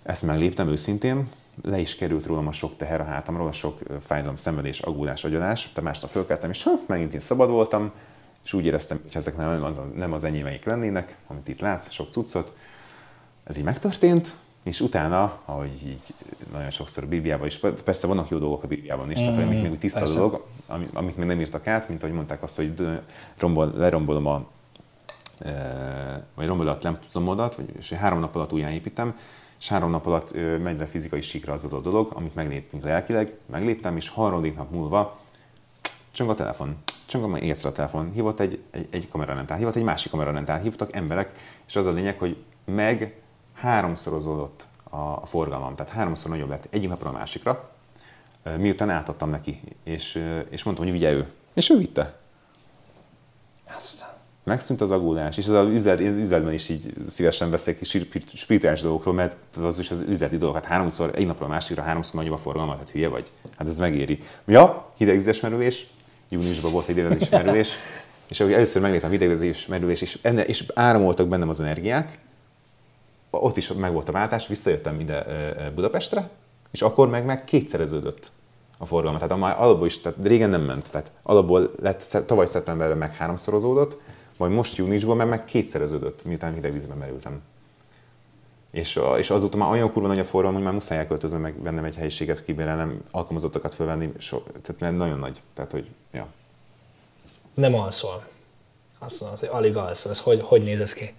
Ezt 0.03 0.27
megléptem 0.27 0.69
őszintén, 0.69 1.29
le 1.63 1.79
is 1.79 1.97
került 1.97 2.27
rólam 2.27 2.47
a 2.47 2.53
sok 2.53 2.77
teher 2.77 3.01
a 3.01 3.05
hátamról, 3.05 3.47
a 3.47 3.53
sok 3.53 3.79
fájdalom, 4.01 4.37
szenvedés, 4.37 4.81
aggódás, 4.81 5.25
agyonás. 5.25 5.71
De 5.75 5.81
másnap 5.81 6.11
fölkeltem, 6.11 6.51
és 6.51 6.63
ha, 6.63 6.71
megint 6.87 7.15
én 7.15 7.21
szabad 7.21 7.51
voltam, 7.51 7.93
és 8.45 8.53
úgy 8.53 8.67
éreztem, 8.67 9.01
hogy 9.03 9.17
ezek 9.17 9.37
nem 9.37 9.65
az, 9.65 9.81
nem 9.95 10.13
az 10.13 10.25
enyémeik 10.25 10.65
lennének, 10.65 11.17
amit 11.27 11.49
itt 11.49 11.61
látsz, 11.61 11.91
sok 11.91 12.13
cuccot. 12.13 12.53
Ez 13.45 13.57
így 13.57 13.65
megtörtént, 13.65 14.35
és 14.63 14.81
utána, 14.81 15.41
ahogy 15.45 15.73
így 15.87 16.15
nagyon 16.53 16.71
sokszor 16.71 17.05
a 17.05 17.07
Bibliában 17.07 17.47
is. 17.47 17.61
Persze 17.85 18.07
vannak 18.07 18.29
jó 18.29 18.39
dolgok 18.39 18.63
a 18.63 18.67
Bibliában 18.67 19.11
is, 19.11 19.19
mm, 19.19 19.23
tehát 19.23 19.39
amik 19.39 19.63
még 19.63 19.71
úgy 19.71 19.79
tiszta 19.79 19.99
persze. 19.99 20.15
dolog, 20.15 20.47
amik, 20.93 21.17
még 21.17 21.27
nem 21.27 21.41
írtak 21.41 21.67
át, 21.67 21.89
mint 21.89 22.03
ahogy 22.03 22.15
mondták 22.15 22.43
azt, 22.43 22.57
hogy 22.57 22.73
rombol, 23.39 23.73
lerombolom 23.77 24.27
a 24.27 24.47
vagy 26.35 26.47
rombolom 26.47 26.75
a 26.75 26.79
templomodat, 26.79 27.55
vagy, 27.55 27.73
és 27.79 27.91
három 27.93 28.21
nap 28.21 28.35
alatt 28.35 28.53
újjáépítem, 28.53 29.19
és 29.61 29.69
három 29.69 29.91
nap 29.91 30.07
alatt 30.07 30.33
megy 30.63 30.79
le 30.79 30.87
fizikai 30.87 31.21
síkra 31.21 31.53
az 31.53 31.65
adott 31.65 31.83
dolog, 31.83 32.13
amit 32.15 32.35
meglépünk 32.35 32.85
lelkileg, 32.85 33.35
megléptem, 33.51 33.97
és 33.97 34.09
harmadik 34.09 34.57
nap 34.57 34.71
múlva 34.73 35.19
csöng 36.11 36.31
a 36.31 36.35
telefon, 36.35 36.77
csöng 37.07 37.35
a 37.35 37.39
észre 37.39 37.69
a 37.69 37.73
telefon, 37.73 38.11
hívott 38.13 38.41
egy, 38.41 38.63
egy, 38.71 38.89
egy 38.91 39.09
kamerarendál, 39.09 39.59
hívott 39.59 39.75
egy 39.75 39.83
másik 39.83 40.11
kamerarendál, 40.11 40.61
hívtak 40.61 40.97
emberek, 40.97 41.33
és 41.67 41.77
az 41.77 41.87
a 41.87 41.93
lényeg, 41.93 42.19
hogy 42.19 42.37
meg 42.65 43.21
háromszorozódott 43.61 44.69
a, 44.91 44.97
a 44.97 45.27
forgalmam, 45.27 45.75
tehát 45.75 45.93
háromszor 45.93 46.31
nagyobb 46.31 46.49
lett 46.49 46.67
egyik 46.71 46.89
napra 46.89 47.09
a 47.09 47.13
másikra, 47.13 47.71
miután 48.57 48.91
átadtam 48.91 49.31
neki, 49.31 49.61
és, 49.85 50.25
és 50.49 50.63
mondtam, 50.63 50.87
hogy 50.87 50.95
vigye 50.95 51.13
ő. 51.13 51.27
És 51.55 51.71
ő 51.71 51.77
vitte. 51.77 52.19
Aztán. 53.77 54.09
Megszűnt 54.45 54.81
az 54.81 54.91
agódás, 54.91 55.37
és 55.37 55.47
ez 55.47 55.53
az 55.53 55.67
üzlet, 55.67 56.01
én 56.01 56.09
az 56.09 56.17
üzletben 56.17 56.53
is 56.53 56.69
így 56.69 56.93
szívesen 57.09 57.51
beszélek 57.51 57.85
spirituális 58.35 58.81
dolgokról, 58.81 59.15
mert 59.15 59.37
az 59.63 59.79
is 59.79 59.91
az 59.91 60.05
üzleti 60.09 60.37
dolog. 60.37 60.55
Hát 60.55 60.65
háromszor, 60.65 61.11
egy 61.15 61.27
napra 61.27 61.47
a 61.47 61.49
másikra 61.49 61.83
háromszor 61.83 62.15
nagyobb 62.15 62.35
a 62.35 62.39
forgalmat, 62.39 62.79
hát 62.79 62.91
hülye 62.91 63.09
vagy. 63.09 63.31
Hát 63.57 63.69
ez 63.69 63.79
megéri. 63.79 64.23
Ja, 64.47 64.93
hidegvizes 64.97 65.41
merülés, 65.41 65.87
júniusban 66.29 66.73
volt 66.73 66.89
egy 66.89 66.95
hidegvizes 66.95 67.29
merülés, 67.29 67.77
és 68.29 68.41
ahogy 68.41 68.53
először 68.53 68.83
megléptem 68.83 69.09
a 69.09 69.13
hidegvizes 69.13 69.67
merülés, 69.67 70.01
és, 70.01 70.19
és 70.47 70.65
áramoltak 70.75 71.29
bennem 71.29 71.49
az 71.49 71.61
energiák, 71.61 72.19
ott 73.31 73.57
is 73.57 73.73
meg 73.73 73.93
volt 73.93 74.09
a 74.09 74.13
váltás, 74.13 74.47
visszajöttem 74.47 75.01
ide 75.01 75.27
Budapestre, 75.75 76.31
és 76.71 76.83
akkor 76.83 77.09
meg, 77.09 77.25
meg 77.25 77.45
kétszereződött 77.45 78.31
a 78.79 78.87
forgalma. 78.87 79.19
Tehát 79.19 79.37
már 79.37 79.61
alapból 79.61 79.87
is, 79.87 80.01
tehát 80.01 80.19
régen 80.23 80.51
nem 80.51 80.63
ment. 80.63 80.91
Tehát 80.91 81.13
alapból 81.23 81.71
lett, 81.83 82.25
tavaly 82.27 82.47
szeptemberben 82.47 82.99
meg 82.99 83.15
háromszorozódott, 83.15 83.97
majd 84.37 84.53
most 84.53 84.77
júniusban 84.77 85.17
meg, 85.17 85.29
meg 85.29 85.45
kétszereződött, 85.45 86.25
miután 86.25 86.55
hidegvízbe 86.55 86.95
merültem. 86.95 87.43
És, 88.71 89.01
és 89.19 89.31
azóta 89.31 89.57
már 89.57 89.71
olyan 89.71 89.93
kurva 89.93 90.09
nagy 90.09 90.19
a 90.19 90.25
forgalom, 90.25 90.55
hogy 90.55 90.65
már 90.65 90.73
muszáj 90.73 90.99
elköltözni 90.99 91.39
meg 91.39 91.55
bennem 91.55 91.85
egy 91.85 91.97
helyiséget 91.97 92.45
kibérelnem, 92.45 93.03
alkalmazottakat 93.11 93.75
fölvenni, 93.75 94.13
so, 94.19 94.39
tehát 94.41 94.81
mert 94.81 94.97
nagyon 94.97 95.19
nagy. 95.19 95.41
Tehát, 95.55 95.73
hogy, 95.73 95.89
ja. 96.13 96.27
Nem 97.55 97.75
alszol. 97.75 98.25
Azt 98.99 99.21
mondod, 99.21 99.39
hogy 99.39 99.49
alig 99.53 99.77
alszol. 99.77 100.11
Ez 100.11 100.21
hogy, 100.21 100.41
hogy 100.43 100.63
néz 100.63 100.81
ez 100.81 100.93
ki? 100.93 101.15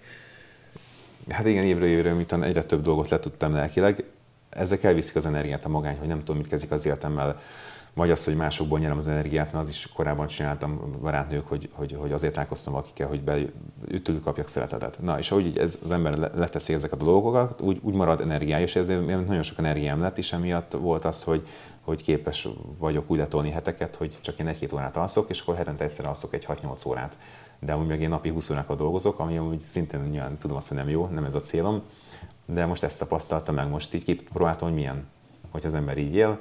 Hát 1.28 1.46
igen, 1.46 1.64
évről 1.64 1.88
évre, 1.88 2.12
miután 2.12 2.42
egyre 2.42 2.62
több 2.62 2.82
dolgot 2.82 3.08
letudtam 3.08 3.54
lelkileg, 3.54 4.04
ezek 4.50 4.82
elviszik 4.82 5.16
az 5.16 5.26
energiát 5.26 5.64
a 5.64 5.68
magány, 5.68 5.98
hogy 5.98 6.08
nem 6.08 6.18
tudom, 6.18 6.36
mit 6.36 6.48
kezdik 6.48 6.70
az 6.70 6.86
életemmel, 6.86 7.40
vagy 7.94 8.10
az, 8.10 8.24
hogy 8.24 8.36
másokból 8.36 8.78
nyerem 8.78 8.96
az 8.96 9.08
energiát, 9.08 9.52
mert 9.52 9.64
az 9.64 9.68
is 9.68 9.88
korábban 9.94 10.26
csináltam 10.26 10.80
barátnők, 11.00 11.48
hogy, 11.48 11.68
hogy, 11.72 11.96
hogy 12.00 12.12
azért 12.12 12.32
találkoztam 12.32 12.72
valakikkel, 12.72 13.08
hogy 13.08 13.20
beütőlük 13.22 14.22
kapjak 14.22 14.48
szeretetet. 14.48 14.98
Na, 15.00 15.18
és 15.18 15.30
ahogy 15.30 15.58
ez, 15.58 15.78
az 15.84 15.92
ember 15.92 16.18
leteszi 16.34 16.72
ezeket 16.72 17.00
a 17.00 17.04
dolgokat, 17.04 17.60
úgy, 17.60 17.78
úgy 17.82 17.94
marad 17.94 18.20
energiája, 18.20 18.64
és 18.64 18.76
ezért 18.76 19.06
nagyon 19.06 19.42
sok 19.42 19.58
energiám 19.58 20.00
lett, 20.00 20.18
és 20.18 20.32
emiatt 20.32 20.72
volt 20.72 21.04
az, 21.04 21.22
hogy, 21.22 21.46
hogy 21.80 22.02
képes 22.02 22.48
vagyok 22.78 23.10
úgy 23.10 23.18
letolni 23.18 23.50
heteket, 23.50 23.96
hogy 23.96 24.18
csak 24.20 24.38
én 24.38 24.46
egy-két 24.46 24.72
órát 24.72 24.96
alszok, 24.96 25.30
és 25.30 25.40
akkor 25.40 25.56
hetente 25.56 25.84
egyszer 25.84 26.06
alszok 26.06 26.34
egy 26.34 26.46
6-8 26.48 26.88
órát. 26.88 27.18
De 27.64 27.72
amúgy 27.72 27.86
meg 27.86 28.00
én 28.00 28.08
napi 28.08 28.28
20 28.28 28.50
órákat 28.50 28.78
dolgozok, 28.78 29.18
ami 29.18 29.36
amúgy 29.36 29.60
szintén 29.60 30.00
nyilván 30.00 30.38
tudom 30.38 30.56
azt, 30.56 30.68
hogy 30.68 30.76
nem 30.76 30.88
jó, 30.88 31.06
nem 31.06 31.24
ez 31.24 31.34
a 31.34 31.40
célom, 31.40 31.82
de 32.46 32.66
most 32.66 32.82
ezt 32.82 32.98
tapasztaltam 32.98 33.54
meg, 33.54 33.68
most 33.68 33.94
így 33.94 34.04
kipróbáltam, 34.04 34.68
hogy 34.68 34.76
milyen, 34.76 35.06
hogy 35.50 35.66
az 35.66 35.74
ember 35.74 35.98
így 35.98 36.14
él, 36.14 36.40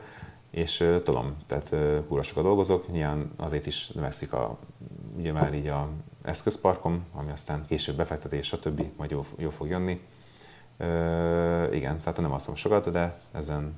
és 0.51 0.87
tudom, 1.03 1.35
tehát 1.47 1.75
kúra 2.07 2.23
sokat 2.23 2.43
dolgozok, 2.43 2.91
nyilván 2.91 3.31
azért 3.37 3.65
is 3.65 3.87
növekszik 3.87 4.33
a, 4.33 4.57
ugye 5.17 5.31
már 5.31 5.53
így 5.53 5.67
a 5.67 5.89
eszközparkom, 6.21 7.05
ami 7.13 7.31
aztán 7.31 7.65
később 7.67 7.95
befektetés, 7.95 8.47
stb. 8.47 8.83
majd 8.97 9.11
jó, 9.11 9.25
jó 9.37 9.49
fog 9.49 9.67
jönni. 9.67 10.01
Uh, 10.79 11.75
igen, 11.75 11.99
szóval 11.99 12.21
nem 12.21 12.31
alszom 12.31 12.55
sokat, 12.55 12.91
de 12.91 13.17
ezen 13.31 13.75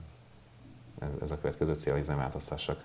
ez, 0.99 1.11
ez 1.21 1.31
a 1.31 1.37
következő 1.37 1.73
cél, 1.73 1.93
hogy 1.93 2.05
változtassak. 2.05 2.83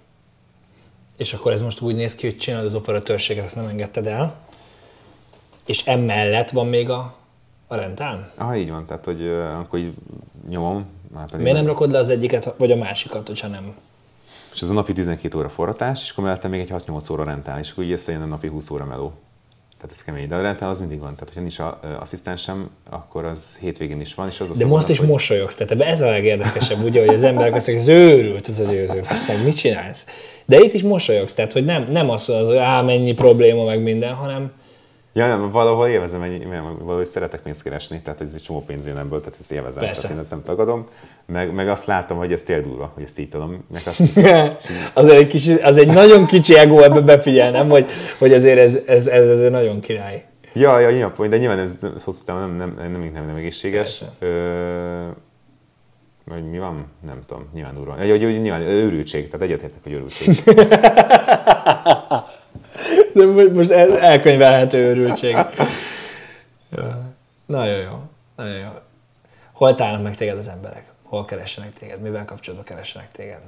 És 1.16 1.32
akkor 1.32 1.52
ez 1.52 1.62
most 1.62 1.80
úgy 1.80 1.94
néz 1.94 2.14
ki, 2.14 2.26
hogy 2.26 2.36
csinálod 2.36 2.66
az 2.66 2.74
operatőrséget, 2.74 3.44
ezt 3.44 3.56
nem 3.56 3.66
engedted 3.66 4.06
el, 4.06 4.47
és 5.68 5.86
emellett 5.86 6.50
van 6.50 6.66
még 6.66 6.90
a, 6.90 7.14
a 7.66 7.74
rentán? 7.74 8.30
Ah, 8.36 8.58
így 8.58 8.70
van, 8.70 8.86
tehát 8.86 9.04
hogy 9.04 9.20
uh, 9.20 9.58
akkor 9.58 9.78
így 9.78 9.92
nyomom, 10.48 10.86
már 11.14 11.24
pedig 11.24 11.40
Miért 11.40 11.58
nem 11.58 11.66
rakod 11.66 11.90
le 11.90 11.98
az 11.98 12.08
egyiket, 12.08 12.54
vagy 12.56 12.70
a 12.70 12.76
másikat, 12.76 13.26
hogyha 13.26 13.48
nem? 13.48 13.74
És 14.54 14.60
ez 14.60 14.70
a 14.70 14.74
napi 14.74 14.92
12 14.92 15.38
óra 15.38 15.48
forratás, 15.48 16.02
és 16.02 16.10
akkor 16.10 16.24
mellette 16.24 16.48
még 16.48 16.60
egy 16.60 16.72
6-8 16.86 17.12
óra 17.12 17.24
rentál, 17.24 17.58
és 17.58 17.70
akkor 17.70 17.84
így 17.84 17.92
összejön 17.92 18.22
a 18.22 18.26
napi 18.26 18.48
20 18.48 18.70
óra 18.70 18.84
meló. 18.84 19.12
Tehát 19.76 19.92
ez 19.92 20.04
kemény. 20.04 20.28
De 20.28 20.34
a 20.34 20.40
rentál 20.40 20.68
az 20.68 20.78
mindig 20.78 20.98
van. 20.98 21.14
Tehát, 21.14 21.28
hogyha 21.28 21.40
nincs 21.40 21.58
a, 21.58 21.80
asszisztensem, 22.00 22.70
akkor 22.90 23.24
az 23.24 23.58
hétvégén 23.60 24.00
is 24.00 24.14
van. 24.14 24.28
És 24.28 24.40
az 24.40 24.58
De 24.58 24.66
most 24.66 24.88
is 24.88 24.98
hogy... 24.98 25.08
mosolyogsz. 25.08 25.56
Tehát 25.56 25.80
ez 25.82 26.00
a 26.00 26.10
legérdekesebb, 26.10 26.84
ugye, 26.84 27.00
hogy 27.06 27.14
az 27.14 27.22
emberek 27.22 27.54
azt 27.54 27.66
mondják, 27.66 27.88
ez 27.88 27.94
őrült, 28.02 28.48
ez 28.48 28.58
az 28.58 28.68
őző. 28.68 29.04
Aztán, 29.08 29.38
mit 29.38 29.56
csinálsz? 29.56 30.06
De 30.46 30.58
itt 30.58 30.72
is 30.72 30.82
mosolyogsz. 30.82 31.34
Tehát, 31.34 31.52
hogy 31.52 31.64
nem, 31.64 31.88
nem 31.90 32.10
az, 32.10 32.24
hogy 32.24 32.56
á, 32.56 32.82
mennyi 32.82 33.12
probléma, 33.12 33.64
meg 33.64 33.82
minden, 33.82 34.14
hanem, 34.14 34.52
Ja, 35.18 35.26
nem, 35.26 35.50
valahol 35.50 35.86
élvezem, 35.86 36.20
valahogy 36.80 37.06
szeretek 37.06 37.40
pénzt 37.40 37.62
keresni, 37.62 38.00
tehát 38.00 38.20
ez 38.20 38.32
egy 38.34 38.42
csomó 38.42 38.62
pénz 38.66 38.86
jön 38.86 38.98
ebből, 38.98 39.20
tehát 39.20 39.38
ezt 39.40 39.52
élvezem, 39.52 39.82
Persze. 39.82 40.00
tehát 40.00 40.16
én 40.16 40.22
ezt 40.22 40.30
nem 40.30 40.42
tagadom. 40.42 40.86
Meg, 41.26 41.52
meg 41.52 41.68
azt 41.68 41.86
látom, 41.86 42.18
hogy 42.18 42.32
ez 42.32 42.42
tényleg 42.42 42.66
durva, 42.66 42.90
hogy 42.94 43.02
ezt 43.02 43.18
így 43.18 43.28
tudom. 43.28 43.64
Meg 43.72 43.82
azt, 43.84 44.02
az, 44.94 45.08
egy 45.08 45.26
kicsi, 45.26 45.54
az 45.54 45.76
egy 45.76 45.86
nagyon 45.86 46.26
kicsi 46.26 46.56
ego 46.56 46.82
ebbe 46.82 47.00
befigyelnem, 47.00 47.68
hogy, 47.68 47.86
hogy 48.18 48.32
azért 48.32 48.58
ez, 48.58 48.78
ez, 48.86 49.06
ez, 49.06 49.28
ez, 49.28 49.50
nagyon 49.50 49.80
király. 49.80 50.24
Ja, 50.52 50.78
ja, 50.78 50.90
nyilván, 50.90 51.30
de 51.30 51.36
nyilván 51.36 51.58
ez 51.58 51.78
hosszú 52.04 52.24
távon 52.24 52.50
nem, 52.50 52.74
nem, 52.78 52.90
nem, 52.90 53.10
nem, 53.12 53.26
nem 53.26 53.36
egészséges. 53.36 54.04
Ö, 54.18 55.06
hogy 56.28 56.50
mi 56.50 56.58
van? 56.58 56.86
Nem 57.06 57.18
tudom, 57.26 57.48
nyilván 57.54 57.74
durva. 57.74 57.92
Hogy, 57.92 58.22
hogy 58.22 58.40
nyilván 58.40 58.62
őrültség, 58.62 59.28
tehát 59.28 59.46
egyetértek, 59.46 59.82
hogy 59.82 59.92
őrültség. 59.92 60.42
De 63.18 63.52
most 63.52 63.70
el, 63.70 63.98
elkönyvelhető 63.98 64.78
őrültség. 64.78 65.36
Nagyon 67.46 67.76
jó. 67.76 68.02
Nagyon 68.36 68.56
jó. 68.58 68.68
Hol 69.52 69.74
találnak 69.74 70.02
meg 70.02 70.16
téged 70.16 70.36
az 70.36 70.48
emberek? 70.48 70.84
Hol 71.02 71.24
keressenek 71.24 71.72
téged? 71.72 72.00
Mivel 72.00 72.24
kapcsolatban 72.24 72.66
keressenek 72.68 73.10
téged? 73.12 73.40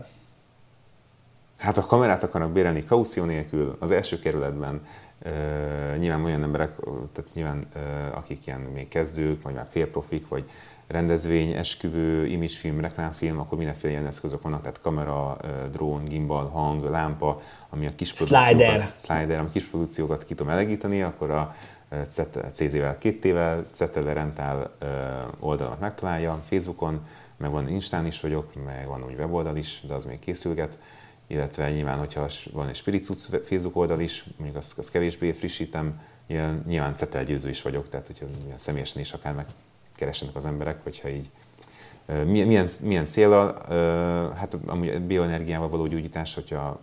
Hát 1.59 1.77
a 1.77 1.87
kamerát 1.87 2.23
akarnak 2.23 2.51
bérelni 2.51 2.85
kaució 2.85 3.25
nélkül 3.25 3.77
az 3.79 3.91
első 3.91 4.19
kerületben. 4.19 4.87
Uh, 5.25 5.97
nyilván 5.97 6.25
olyan 6.25 6.43
emberek, 6.43 6.77
tehát 7.13 7.31
nyilván 7.35 7.67
uh, 7.75 8.17
akik 8.17 8.47
ilyen 8.47 8.61
még 8.61 8.89
kezdők, 8.89 9.43
vagy 9.43 9.55
már 9.55 9.67
félprofik, 9.69 10.29
vagy 10.29 10.51
rendezvény, 10.91 11.53
esküvő, 11.53 12.27
imagefilm, 12.27 12.81
reklámfilm, 12.81 13.39
akkor 13.39 13.59
mindenféle 13.59 13.93
ilyen 13.93 14.07
eszközök 14.07 14.43
vannak, 14.43 14.61
tehát 14.61 14.81
kamera, 14.81 15.37
drón, 15.73 16.05
gimbal, 16.05 16.49
hang, 16.49 16.85
lámpa, 16.85 17.41
ami 17.69 17.87
a 17.87 17.95
kis 17.95 18.09
slider. 18.09 18.93
slider, 18.97 19.39
ami 19.41 19.49
kis 19.53 19.65
produkciókat 19.65 20.25
ki 20.25 20.35
tudom 20.35 20.53
elegíteni, 20.53 21.03
akkor 21.03 21.31
a 21.31 21.55
CZ-vel, 22.53 22.99
két 22.99 23.21
tével, 23.21 23.65
Zettel 23.73 24.15
Rentál 24.15 24.77
oldalamat 25.39 25.81
megtalálja, 25.81 26.43
Facebookon, 26.49 27.07
meg 27.37 27.51
van 27.51 27.69
Instán 27.69 28.07
is 28.07 28.21
vagyok, 28.21 28.65
meg 28.65 28.87
van 28.87 29.05
úgy 29.05 29.15
weboldal 29.15 29.57
is, 29.57 29.83
de 29.87 29.95
az 29.95 30.05
még 30.05 30.19
készülget, 30.19 30.79
illetve 31.27 31.71
nyilván, 31.71 31.99
hogyha 31.99 32.27
van 32.53 32.69
egy 32.69 32.75
Spiricuc 32.75 33.47
Facebook 33.47 33.77
oldal 33.77 34.01
is, 34.01 34.25
mondjuk 34.37 34.59
azt, 34.59 34.79
azt 34.79 34.91
kevésbé 34.91 35.33
frissítem, 35.33 36.01
nyilván, 36.27 36.65
nyilván 36.67 36.97
Zettel 36.97 37.25
győző 37.25 37.49
is 37.49 37.63
vagyok, 37.63 37.89
tehát 37.89 38.07
hogyha 38.07 38.27
személyesen 38.55 39.01
is 39.01 39.13
akár 39.13 39.35
meg 39.35 39.47
keressenek 40.01 40.37
az 40.37 40.45
emberek, 40.45 40.83
hogyha 40.83 41.09
így 41.09 41.31
milyen, 42.27 42.69
milyen 42.83 43.07
célra, 43.07 43.55
hát 44.37 44.57
amúgy 44.67 44.89
a 44.89 45.01
bioenergiával 45.01 45.69
való 45.69 45.87
gyógyítás, 45.87 46.35
hogyha 46.35 46.81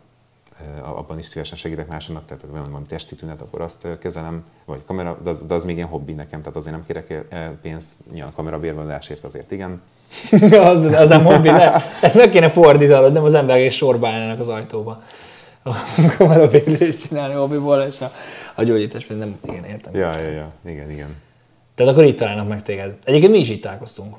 abban 0.81 1.17
is 1.17 1.25
szívesen 1.25 1.57
segítek 1.57 1.87
másoknak, 1.87 2.25
tehát 2.25 2.45
van 2.49 2.63
valami 2.63 2.85
testi 2.85 3.15
tünet, 3.15 3.41
akkor 3.41 3.61
azt 3.61 3.87
kezelem, 3.99 4.43
vagy 4.65 4.79
kamera, 4.85 5.17
de 5.23 5.29
az, 5.29 5.45
de 5.45 5.53
az 5.53 5.63
még 5.63 5.75
ilyen 5.75 5.87
hobbi 5.87 6.13
nekem, 6.13 6.39
tehát 6.39 6.55
azért 6.55 6.75
nem 6.75 6.85
kérek 6.85 7.25
pénzt, 7.61 7.93
nyilván 8.13 8.33
kamerabérvadásért 8.33 9.23
azért 9.23 9.51
igen. 9.51 9.81
az, 10.71 10.83
az 10.83 11.09
nem 11.09 11.23
hobbi, 11.23 11.49
ne. 11.49 11.73
Ezt 12.01 12.15
meg 12.15 12.29
kéne 12.29 12.49
fordítanod, 12.49 13.13
nem 13.13 13.23
az 13.23 13.33
emberek 13.33 13.65
is 13.65 13.75
sorba 13.75 14.07
állnának 14.07 14.39
az 14.39 14.47
ajtóba. 14.47 15.01
A 15.63 15.73
kamerabérlést 16.17 17.07
csinálni 17.07 17.33
hobbiból, 17.33 17.81
és 17.81 18.01
a, 18.01 18.11
a 18.55 18.63
gyógyítás, 18.63 19.07
nem, 19.07 19.37
igen, 19.43 19.63
értem. 19.63 19.95
Ja, 19.95 20.19
ja, 20.19 20.29
ja, 20.29 20.51
igen, 20.65 20.91
igen. 20.91 21.15
Tehát 21.77 21.91
akkor 21.91 22.05
itt 22.05 22.17
találnak 22.17 22.47
meg 22.47 22.61
téged. 22.61 22.95
Egyébként 23.03 23.31
mi 23.31 23.37
is 23.39 23.49
itt 23.49 23.61
találkoztunk 23.61 24.15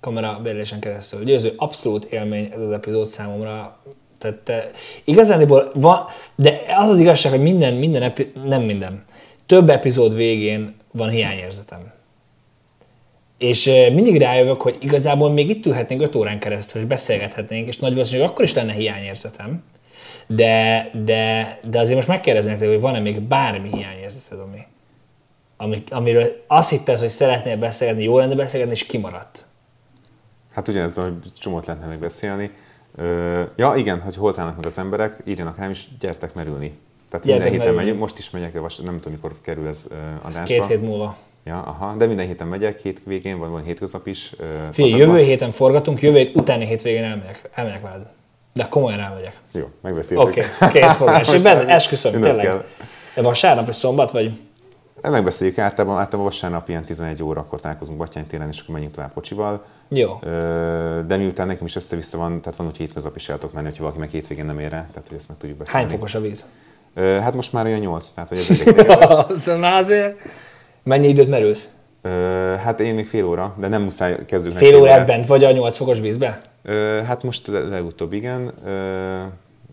kamera 0.00 0.40
bérésen 0.42 0.80
keresztül. 0.80 1.24
Győző, 1.24 1.52
abszolút 1.56 2.04
élmény 2.04 2.50
ez 2.54 2.60
az 2.60 2.70
epizód 2.70 3.06
számomra. 3.06 3.78
Tehát 4.18 4.36
te, 4.36 4.70
igazániból 5.04 5.70
van, 5.74 6.04
de 6.34 6.62
az 6.76 6.90
az 6.90 6.98
igazság, 6.98 7.32
hogy 7.32 7.42
minden, 7.42 7.74
minden 7.74 8.02
epi, 8.02 8.32
nem 8.44 8.62
minden, 8.62 9.04
több 9.46 9.70
epizód 9.70 10.14
végén 10.14 10.74
van 10.92 11.08
hiányérzetem. 11.08 11.92
És 13.38 13.64
mindig 13.92 14.18
rájövök, 14.18 14.62
hogy 14.62 14.76
igazából 14.80 15.30
még 15.30 15.48
itt 15.48 15.66
ülhetnénk 15.66 16.02
5 16.02 16.14
órán 16.14 16.38
keresztül, 16.38 16.80
és 16.80 16.86
beszélgethetnénk, 16.86 17.68
és 17.68 17.78
nagy 17.78 17.92
valószínűleg 17.92 18.30
akkor 18.30 18.44
is 18.44 18.54
lenne 18.54 18.72
hiányérzetem. 18.72 19.62
De, 20.26 20.90
de, 21.04 21.58
de 21.70 21.78
azért 21.78 21.96
most 21.96 22.08
megkérdeznék, 22.08 22.58
hogy 22.58 22.80
van-e 22.80 22.98
még 22.98 23.20
bármi 23.20 23.68
hiányérzeted, 23.72 24.38
ami, 24.38 24.58
ami, 25.62 25.82
amiről 25.90 26.44
azt 26.46 26.70
hitted, 26.70 26.98
hogy 26.98 27.08
szeretnél 27.08 27.56
beszélgetni, 27.56 28.02
jó 28.02 28.18
lenne 28.18 28.34
beszélgetni, 28.34 28.74
és 28.74 28.86
kimaradt. 28.86 29.46
Hát 30.54 30.68
ugyanez, 30.68 30.96
hogy 30.96 31.14
csomót 31.38 31.66
lehetne 31.66 31.86
még 31.88 31.98
beszélni. 31.98 32.50
Ö, 32.96 33.42
ja, 33.56 33.74
igen, 33.76 34.00
hogy 34.00 34.16
hol 34.16 34.34
állnak 34.36 34.56
meg 34.56 34.66
az 34.66 34.78
emberek, 34.78 35.22
írjanak 35.24 35.58
rám, 35.58 35.70
és 35.70 35.84
gyertek 36.00 36.34
merülni. 36.34 36.78
Tehát 37.10 37.26
gyertek 37.26 37.50
minden 37.50 37.60
héten 37.60 37.74
megyek, 37.74 37.98
most 37.98 38.18
is 38.18 38.30
megyek, 38.30 38.52
nem 38.52 38.98
tudom, 39.00 39.12
mikor 39.12 39.32
kerül 39.40 39.66
ez 39.66 39.86
adásba. 40.22 40.40
Ez 40.40 40.42
két 40.42 40.66
hét 40.66 40.82
múlva. 40.82 41.16
Ja, 41.44 41.62
aha, 41.62 41.96
de 41.96 42.06
minden 42.06 42.26
héten 42.26 42.46
megyek, 42.46 42.80
hétvégén, 42.80 43.38
vagy 43.38 43.50
van 43.50 43.62
hétköznap 43.62 44.06
is. 44.06 44.34
Figyelj, 44.72 45.00
jövő 45.00 45.18
héten 45.18 45.50
forgatunk, 45.50 46.02
jövő 46.02 46.16
hét 46.16 46.36
utáni 46.36 46.66
hétvégén 46.66 47.04
elmegyek, 47.04 47.50
elmegyek 47.54 47.82
veled. 47.82 48.06
De 48.52 48.66
komolyan 48.68 49.00
elmegyek. 49.00 49.40
Jó, 49.52 49.70
megbeszéltük. 49.80 50.28
Oké, 50.28 50.44
okay, 50.60 50.80
kész 50.80 50.96
fogás. 50.96 51.32
És 51.34 51.42
benne 51.42 51.74
esküszöm, 51.74 52.20
tényleg. 52.20 52.44
Kell. 52.44 52.64
Vasárnap 53.14 53.64
vagy 53.64 53.74
szombat, 53.74 54.10
vagy? 54.10 54.32
Megbeszéljük 55.10 55.58
általában, 55.58 55.98
általában 55.98 56.24
vasárnap 56.24 56.68
ilyen 56.68 56.84
11 56.84 57.22
óra, 57.22 57.40
akkor 57.40 57.60
találkozunk 57.60 57.98
Batyány 57.98 58.26
télen, 58.26 58.48
és 58.48 58.60
akkor 58.60 58.74
menjünk 58.74 58.94
tovább 58.94 59.12
kocsival. 59.12 59.64
Jó. 59.88 60.18
De 61.06 61.16
miután 61.16 61.46
nekem 61.46 61.66
is 61.66 61.76
össze-vissza 61.76 62.18
van, 62.18 62.40
tehát 62.40 62.58
van, 62.58 62.66
hogy 62.66 62.76
hétköznap 62.76 63.16
is 63.16 63.28
el 63.28 63.38
tudok 63.38 63.54
menni, 63.54 63.66
hogyha 63.66 63.82
valaki 63.82 64.00
meg 64.00 64.08
hétvégén 64.08 64.44
nem 64.44 64.58
ér 64.58 64.70
rá, 64.70 64.86
tehát 64.90 65.08
hogy 65.08 65.16
ezt 65.16 65.28
meg 65.28 65.36
tudjuk 65.36 65.58
beszélni. 65.58 65.80
Hány 65.80 65.94
fokos 65.94 66.14
a 66.14 66.20
víz? 66.20 66.46
Hát 66.94 67.34
most 67.34 67.52
már 67.52 67.64
olyan 67.64 67.80
8, 67.80 68.10
tehát 68.10 68.28
hogy 68.28 68.38
ez 68.38 68.60
egy 69.46 69.58
Már 69.58 69.74
azért. 69.74 70.18
Mennyi 70.82 71.08
időt 71.08 71.28
merülsz? 71.28 71.68
Hát 72.64 72.80
én 72.80 72.94
még 72.94 73.06
fél 73.06 73.26
óra, 73.26 73.54
de 73.58 73.68
nem 73.68 73.82
muszáj 73.82 74.24
kezdőnek. 74.26 74.58
Fél 74.58 74.76
órát 74.76 75.06
bent 75.06 75.26
vagy 75.26 75.44
a 75.44 75.52
8 75.52 75.76
fokos 75.76 76.00
vízbe? 76.00 76.38
Hát 77.06 77.22
most 77.22 77.46
legutóbb 77.46 78.12
igen. 78.12 78.52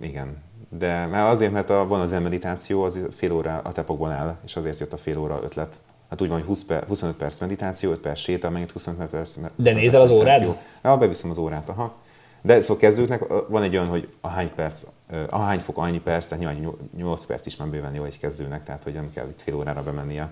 Igen. 0.02 0.38
De 0.70 1.06
mert 1.06 1.30
azért, 1.30 1.52
mert 1.52 1.70
a, 1.70 1.88
van 1.88 2.00
az 2.00 2.12
meditáció, 2.12 2.84
az 2.84 3.08
fél 3.12 3.34
óra 3.34 3.62
a 3.64 3.72
tepokban 3.72 4.12
áll, 4.12 4.38
és 4.46 4.56
azért 4.56 4.80
jött 4.80 4.94
a 4.94 4.98
fél 4.98 5.20
óra 5.20 5.40
ötlet. 5.44 5.80
Hát 6.10 6.22
úgy 6.22 6.28
van, 6.28 6.38
hogy 6.38 6.48
20 6.48 6.64
per, 6.64 6.84
25 6.88 7.16
perc 7.16 7.40
meditáció, 7.40 7.92
5 7.92 8.00
perc 8.00 8.20
séta, 8.20 8.50
megint 8.50 8.72
25 8.72 9.08
perc. 9.08 9.34
25 9.34 9.52
De 9.56 9.74
nézel 9.74 10.02
az 10.02 10.10
órád? 10.10 10.58
Ja, 10.84 10.98
beviszem 10.98 11.30
az 11.30 11.38
órát, 11.38 11.70
aha. 11.70 11.96
De 12.42 12.62
szóval 12.62 12.78
kezdőknek 12.78 13.24
van 13.48 13.64
egy 13.64 13.76
olyan, 13.76 13.88
hogy 13.88 14.10
a 14.22 14.28
hány 14.28 14.52
perc, 14.56 14.86
a 15.30 15.40
hány 15.40 15.60
fok, 15.60 15.78
annyi 15.78 16.00
perc, 16.00 16.28
tehát 16.28 16.44
nyilván 16.44 16.78
8 16.98 17.26
perc 17.26 17.46
is 17.46 17.56
már 17.56 17.68
bőven 17.68 17.94
jó 17.94 18.04
egy 18.04 18.20
kezdőnek, 18.20 18.64
tehát 18.64 18.84
hogy 18.84 18.94
nem 18.94 19.12
kell 19.14 19.28
itt 19.28 19.42
fél 19.42 19.56
órára 19.56 19.84
bemennie 19.84 20.30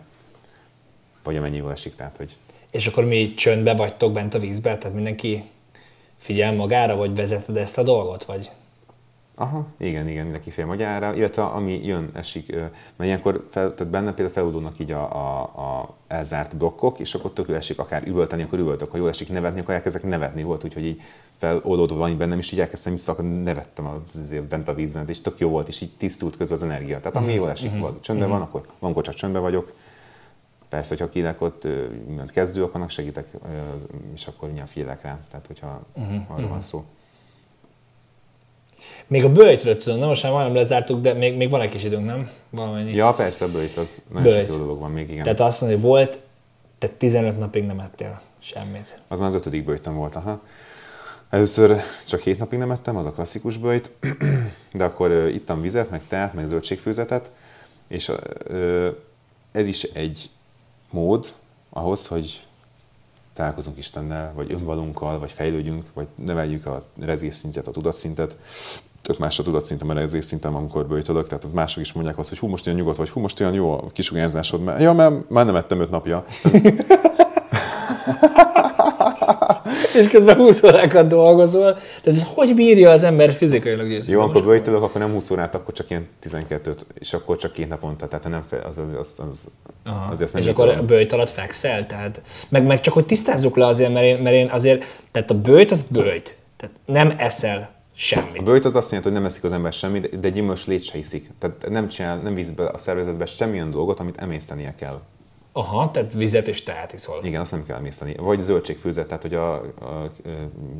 vagy 1.28 1.38
amennyi 1.38 1.58
jól 1.58 1.72
esik, 1.72 1.96
tehát 1.96 2.18
hogy... 2.18 2.38
És 2.72 2.88
akkor 2.88 3.06
mi 3.06 3.34
csöndbe 3.34 3.76
vagytok 3.76 4.12
bent 4.12 4.34
a 4.34 4.40
vízbe, 4.40 4.78
tehát 4.78 4.96
mindenki 4.96 5.44
figyel 6.18 6.54
magára, 6.54 6.96
vagy 6.96 7.16
vezeted 7.16 7.58
ezt 7.58 7.78
a 7.78 7.84
dolgot, 7.84 8.24
vagy? 8.24 8.52
Aha, 9.40 9.66
igen, 9.78 10.08
igen, 10.08 10.24
mindenki 10.24 10.50
fél 10.50 10.66
magára, 10.66 11.16
illetve 11.16 11.44
ami 11.44 11.80
jön, 11.84 12.10
esik, 12.14 12.52
mert 12.52 13.04
ilyenkor 13.04 13.48
fel, 13.50 13.74
tehát 13.74 13.92
benne 13.92 14.14
például 14.14 14.30
feloldódnak 14.30 14.80
így 14.80 14.92
a, 14.92 15.16
a, 15.16 15.42
a 15.42 15.96
elzárt 16.08 16.58
blokkok, 16.58 17.00
és 17.00 17.16
akkor 17.16 17.32
tök 17.32 17.50
esik 17.50 17.80
akár 17.80 18.08
üvölteni, 18.08 18.44
akkor 18.44 18.60
üvöltök, 18.60 18.92
ha 18.92 18.98
jól 18.98 19.10
esik 19.10 19.30
nevetni, 19.30 19.60
akkor 19.60 19.74
elkezdek 19.74 20.04
nevetni, 20.04 20.44
volt 20.44 20.64
úgyhogy 20.64 20.86
így 20.86 21.02
feloldódva 21.38 21.98
van 21.98 22.18
bennem, 22.18 22.38
és 22.38 22.52
így 22.52 22.60
elkezdtem 22.60 22.94
vissza, 22.94 23.12
akkor 23.12 23.26
nevettem 23.26 24.04
azért 24.16 24.44
bent 24.44 24.68
a 24.68 24.74
vízben, 24.74 25.08
és 25.08 25.22
tök 25.22 25.40
jó 25.40 25.50
volt, 25.50 25.68
és 25.68 25.82
így 25.82 25.92
tisztult 25.98 26.38
közben 26.38 26.58
az 26.58 26.64
energia. 26.64 27.00
Tehát 27.00 27.16
ami 27.16 27.26
mm-hmm. 27.26 27.36
jól 27.36 27.50
esik, 27.50 27.70
mm-hmm. 27.70 27.80
volt, 27.80 28.02
csöndben 28.02 28.28
mm-hmm. 28.28 28.38
van, 28.38 28.48
akkor 28.48 28.66
van, 28.80 28.92
akkor 28.92 29.04
csak 29.04 29.14
csöndben 29.14 29.42
vagyok, 29.42 29.74
Persze, 30.70 30.90
hogyha 30.90 31.10
kinek 31.10 31.42
ott 31.42 31.68
mint 32.08 32.32
kezdő, 32.32 32.64
akkor 32.64 32.90
segítek, 32.90 33.28
és 34.14 34.28
akkor 34.28 34.48
mindjárt 34.48 34.72
figyelek 34.72 35.02
rá. 35.02 35.20
Tehát, 35.30 35.48
hogyha 35.48 35.82
uh-huh, 35.94 36.22
arról 36.28 36.50
van 36.50 36.62
szó. 36.62 36.86
Még 39.08 39.24
a 39.24 39.32
bőjtről 39.32 39.78
tudom, 39.78 40.00
nem 40.00 40.08
most 40.08 40.24
már 40.24 40.32
majdnem 40.32 40.56
lezártuk, 40.56 41.02
de 41.02 41.14
még, 41.14 41.36
még 41.36 41.50
van 41.50 41.62
egy 41.62 41.70
kis 41.70 41.84
időnk, 41.84 42.06
nem? 42.06 42.30
Valamennyi. 42.50 42.94
Ja, 42.94 43.14
persze, 43.14 43.46
a 43.46 43.52
bőjt, 43.52 43.78
az 43.78 44.02
nagyon 44.14 44.34
bőjt. 44.34 44.50
sok 44.50 44.58
dolog 44.58 44.80
van 44.80 44.92
még, 44.92 45.10
igen. 45.10 45.24
Tehát 45.24 45.40
azt 45.40 45.62
mondja, 45.62 45.80
hogy 45.80 45.88
volt, 45.88 46.20
te 46.78 46.88
15 46.88 47.40
napig 47.40 47.66
nem 47.66 47.80
ettél 47.80 48.22
semmit. 48.40 49.04
Az 49.08 49.20
már 49.20 49.28
az 49.28 49.36
ötödik 49.36 49.66
bőjtöm 49.66 49.96
volt, 49.96 50.16
aha. 50.16 50.42
Először 51.30 51.82
csak 52.08 52.20
hét 52.20 52.40
napig 52.40 52.60
nem 52.60 52.72
ettem, 52.72 52.96
az 52.96 53.06
a 53.06 53.12
klasszikus 53.12 53.58
bőjt, 53.58 53.98
de 54.74 54.84
akkor 54.84 55.12
ittam 55.12 55.62
vizet, 55.62 55.90
meg 55.90 56.02
teát, 56.08 56.34
meg 56.34 56.48
zöldségfőzetet, 56.48 57.32
és 57.88 58.12
ez 59.52 59.68
is 59.68 59.84
egy 59.84 60.30
mód 60.90 61.34
ahhoz, 61.70 62.08
hogy 62.08 62.46
találkozunk 63.34 63.78
Istennel, 63.78 64.34
vagy 64.36 64.52
önvalunkkal, 64.52 65.20
vagy 65.20 65.32
fejlődjünk, 65.32 65.86
vagy 65.94 66.08
neveljük 66.16 66.66
a 66.66 66.86
rezgésszintet, 67.02 67.68
a 67.68 67.72
tudatszintet. 67.72 68.38
Tök 69.08 69.18
más 69.18 69.40
a 69.40 69.44
tudatszintem 69.44 69.90
a 69.90 69.94
rezgésszintem, 69.94 70.56
amikor 70.56 70.88
bőjtölök, 70.88 71.28
tehát 71.28 71.48
mások 71.54 71.82
is 71.82 71.94
mondják 71.94 72.18
azt, 72.18 72.30
hogy 72.30 72.38
hú, 72.38 72.48
most 72.48 72.68
olyan 72.68 72.80
nyugodt 72.80 72.98
vagy, 72.98 73.10
hú, 73.10 73.20
most 73.20 73.40
olyan 73.40 73.54
jó 73.54 73.72
a 73.72 73.84
kisugárzásod, 73.94 74.64
mert, 74.64 74.82
ja, 74.82 74.94
mert 74.94 75.30
már 75.30 75.46
nem 75.46 75.56
ettem 75.56 75.80
öt 75.80 75.90
napja. 75.90 76.26
és 80.02 80.08
közben 80.08 80.36
20 80.36 80.64
órákat 80.64 81.08
dolgozol. 81.08 81.78
De 82.04 82.12
ez 82.12 82.26
hogy 82.34 82.56
bírja 82.56 82.90
az 82.90 83.04
ember 83.04 83.34
fizikailag 83.34 83.88
győzni? 83.88 84.14
Jó, 84.14 84.22
akkor 84.22 84.44
bőjtölök, 84.44 84.84
akkor 84.84 85.02
nem 85.02 85.12
20 85.12 85.30
órát, 85.30 85.56
akkor 85.56 85.74
csak 85.74 85.90
ilyen 85.90 86.08
12 86.20 86.74
és 86.94 87.14
akkor 87.14 87.38
csak 87.38 87.52
két 87.52 87.70
naponta, 87.70 88.08
tehát 88.08 88.30
nem 88.30 88.44
fel, 88.50 88.62
az, 88.66 88.78
az, 88.78 88.90
az, 89.00 89.14
az, 89.18 89.48
Aha. 89.86 90.12
azért 90.12 90.34
nem 90.34 90.42
És 90.42 90.48
akkor 90.48 90.70
a 90.70 90.84
bőjt 90.84 91.14
alatt 91.14 91.30
fekszel? 91.30 91.86
Tehát, 91.86 92.22
meg, 92.50 92.66
meg 92.66 92.80
csak 92.80 92.94
hogy 92.94 93.06
tisztázzuk 93.06 93.56
le 93.56 93.66
azért, 93.66 93.94
mert 93.94 94.06
én, 94.06 94.18
mert 94.18 94.36
én 94.36 94.50
azért, 94.50 94.84
tehát 95.12 95.32
a 95.32 95.42
bőjt 95.42 95.72
az 95.72 95.82
bőjt. 95.82 96.38
Tehát 96.58 96.76
nem 96.86 97.14
eszel 97.18 97.76
semmit. 97.98 98.42
A 98.42 98.44
bőjt 98.44 98.66
az 98.66 98.76
azt 98.76 98.92
jelenti, 98.92 99.10
hogy 99.10 99.20
nem 99.20 99.28
eszik 99.28 99.44
az 99.44 99.52
ember 99.52 99.74
semmit, 99.74 100.20
de 100.20 100.30
gyümölcs 100.30 100.66
lét 100.66 100.84
se 100.84 100.98
iszik. 100.98 101.30
Tehát 101.40 101.70
nem 101.70 101.88
csinál, 101.88 102.18
nem 102.18 102.34
visz 102.34 102.50
be 102.50 102.68
a 102.68 102.78
szervezetbe 102.78 103.26
semmilyen 103.26 103.72
dolgot, 103.72 104.00
amit 104.00 104.18
emésztenie 104.18 104.76
kell. 104.76 105.02
Aha, 105.52 105.92
tehát 105.92 106.14
vizet 106.14 106.48
és 106.48 106.64
teát 106.64 106.94
iszol. 106.94 107.20
Igen, 107.24 107.42
azt 107.42 107.52
nem 107.52 107.66
kell 107.66 107.78
emészteni. 107.78 108.16
Vagy 108.18 108.42
zöldségfőzet, 108.42 109.08
tehát 109.08 109.22
hogy 109.22 109.34
a, 109.34 109.54
a, 109.54 109.62
a 109.86 110.10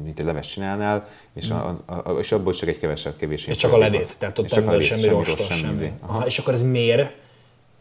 mint 0.04 0.20
egy 0.20 0.26
leves 0.26 0.48
csinálnál, 0.48 1.08
és, 1.34 1.50
a, 1.50 1.76
a, 1.86 1.94
a, 1.94 2.12
és 2.12 2.32
abból 2.32 2.54
csak 2.54 2.70
egy 2.70 2.80
kevesebb, 2.80 3.16
kevés. 3.16 3.48
És 3.48 3.58
csak 3.58 3.74
a 3.74 3.78
levét, 3.78 4.18
tehát 4.18 4.40
ott 4.40 4.50
nem 4.50 4.82
semmi, 4.82 5.08
rostos, 5.08 5.46
semmi. 5.46 5.60
semmi. 5.60 5.76
semmi. 5.76 5.92
Aha, 6.00 6.26
és 6.26 6.40
akkor 6.40 6.54
ez 6.54 6.64
miért, 6.64 7.16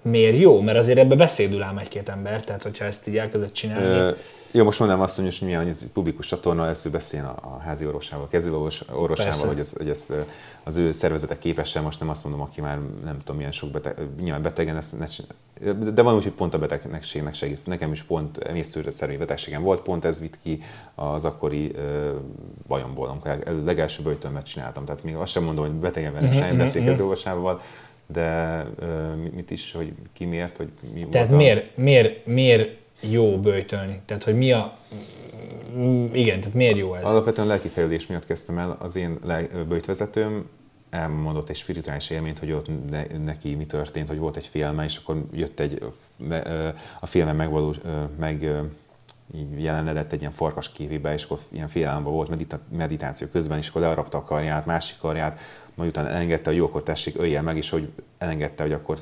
miért 0.06 0.38
jó? 0.38 0.60
Mert 0.60 0.78
azért 0.78 0.98
ebbe 0.98 1.14
beszédül 1.14 1.62
ám 1.62 1.78
egy-két 1.78 2.08
ember, 2.08 2.44
tehát 2.44 2.62
hogyha 2.62 2.84
ezt 2.84 3.08
így 3.08 3.16
elkezdett 3.16 3.52
csinálni. 3.52 3.86
Ö, 3.86 4.10
jó, 4.50 4.64
most 4.64 4.78
mondanám 4.78 5.02
azt, 5.02 5.16
hogy 5.20 5.38
milyen 5.40 5.64
hogy 5.64 5.88
publikus 5.92 6.26
csatorna, 6.26 6.64
először 6.64 6.92
beszéljen 6.92 7.28
a, 7.28 7.36
a 7.42 7.58
házi 7.58 7.86
orvosával, 7.86 8.28
a 8.30 8.92
orvosával, 8.92 9.46
hogy, 9.46 9.58
ez, 9.58 9.72
hogy 9.76 9.88
ez, 9.88 10.12
az 10.64 10.76
ő 10.76 10.92
szervezete 10.92 11.38
képes 11.38 11.78
most 11.78 12.00
nem 12.00 12.08
azt 12.08 12.24
mondom, 12.24 12.42
aki 12.42 12.60
már 12.60 12.78
nem 13.04 13.18
tudom 13.18 13.36
milyen 13.36 13.52
sok 13.52 13.70
beteg, 13.70 13.96
nyilván 14.20 14.42
betegen, 14.42 14.76
ezt 14.76 14.98
ne, 14.98 15.06
de 15.92 16.02
van 16.02 16.14
úgy, 16.14 16.22
hogy 16.22 16.32
pont 16.32 16.54
a 16.54 16.58
betegségnek 16.58 17.34
segít. 17.34 17.66
Nekem 17.66 17.92
is 17.92 18.02
pont 18.02 18.38
emésztőre 18.38 18.90
szerű 18.90 19.18
betegségem 19.18 19.62
volt, 19.62 19.80
pont 19.80 20.04
ez 20.04 20.20
vitt 20.20 20.38
ki 20.42 20.62
az 20.94 21.24
akkori 21.24 21.72
ö, 21.74 22.10
bajomból, 22.66 23.08
amikor 23.08 23.30
el, 23.30 23.62
legelső 23.64 24.02
bőjtölmet 24.02 24.46
csináltam. 24.46 24.84
Tehát 24.84 25.02
még 25.02 25.14
azt 25.14 25.32
sem 25.32 25.42
mondom, 25.42 25.64
hogy 25.64 25.74
betegen 25.74 26.12
vele 26.12 26.26
mm-hmm, 26.26 26.38
sem 26.38 26.56
beszélkező 26.56 27.02
orvosával, 27.02 27.60
de 28.06 28.62
mit 29.34 29.50
is, 29.50 29.72
hogy 29.72 29.92
ki 30.12 30.24
miért, 30.24 30.56
hogy 30.56 30.68
mi 30.94 31.06
Tehát 31.10 31.28
volt 31.28 31.42
miért, 31.42 31.78
a... 31.78 31.80
miért, 31.80 32.26
miért 32.26 32.78
jó 33.00 33.40
böjtölni? 33.40 33.98
Tehát, 34.06 34.24
hogy 34.24 34.36
mi 34.36 34.52
a... 34.52 34.78
Igen, 36.12 36.40
tehát 36.40 36.54
miért 36.54 36.76
jó 36.76 36.94
ez? 36.94 37.04
Alapvetően 37.04 37.46
lelki 37.46 37.68
fejlődés 37.68 38.06
miatt 38.06 38.26
kezdtem 38.26 38.58
el. 38.58 38.76
Az 38.80 38.96
én 38.96 39.18
böjtvezetőm 39.68 40.48
elmondott 40.90 41.48
egy 41.48 41.56
spirituális 41.56 42.10
élményt, 42.10 42.38
hogy 42.38 42.52
ott 42.52 42.90
ne, 42.90 43.04
neki 43.24 43.54
mi 43.54 43.66
történt, 43.66 44.08
hogy 44.08 44.18
volt 44.18 44.36
egy 44.36 44.46
félme, 44.46 44.84
és 44.84 44.96
akkor 44.96 45.24
jött 45.32 45.60
egy, 45.60 45.78
a 47.00 47.06
filmen 47.06 47.36
megvalós, 47.36 47.76
meg 48.18 48.50
így 49.34 49.62
jelenedett 49.62 50.12
egy 50.12 50.20
ilyen 50.20 50.32
farkas 50.32 50.72
kévébe, 50.72 51.12
és 51.12 51.24
akkor 51.24 51.38
ilyen 51.50 51.68
félelemben 51.68 52.12
volt 52.12 52.28
medita- 52.28 52.60
meditáció 52.76 53.28
közben, 53.28 53.58
és 53.58 53.68
akkor 53.68 53.80
learapta 53.80 54.18
a 54.18 54.22
karját, 54.22 54.66
másik 54.66 54.98
karját, 54.98 55.38
majd 55.74 55.88
utána 55.88 56.08
elengedte, 56.08 56.48
hogy 56.48 56.58
jó, 56.58 56.64
akkor 56.64 56.82
tessék, 56.82 57.18
ölje 57.18 57.40
meg, 57.40 57.56
és 57.56 57.70
hogy 57.70 57.92
elengedte, 58.18 58.62
hogy 58.62 58.72
akkor 58.72 58.98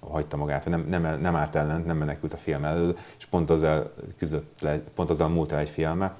hagyta 0.00 0.36
magát, 0.36 0.62
hogy 0.62 0.72
nem, 0.72 0.84
nem, 0.88 1.20
nem 1.20 1.36
állt 1.36 1.54
ellen, 1.54 1.80
nem 1.80 1.96
menekült 1.96 2.32
a 2.32 2.36
film 2.36 2.64
elől, 2.64 2.98
és 3.18 3.26
pont 3.26 3.50
azzal 3.50 3.94
küzdött 4.18 4.60
le, 4.60 4.78
pont 4.94 5.10
azzal 5.10 5.28
múlt 5.28 5.52
el 5.52 5.58
egy 5.58 5.68
filme, 5.68 6.16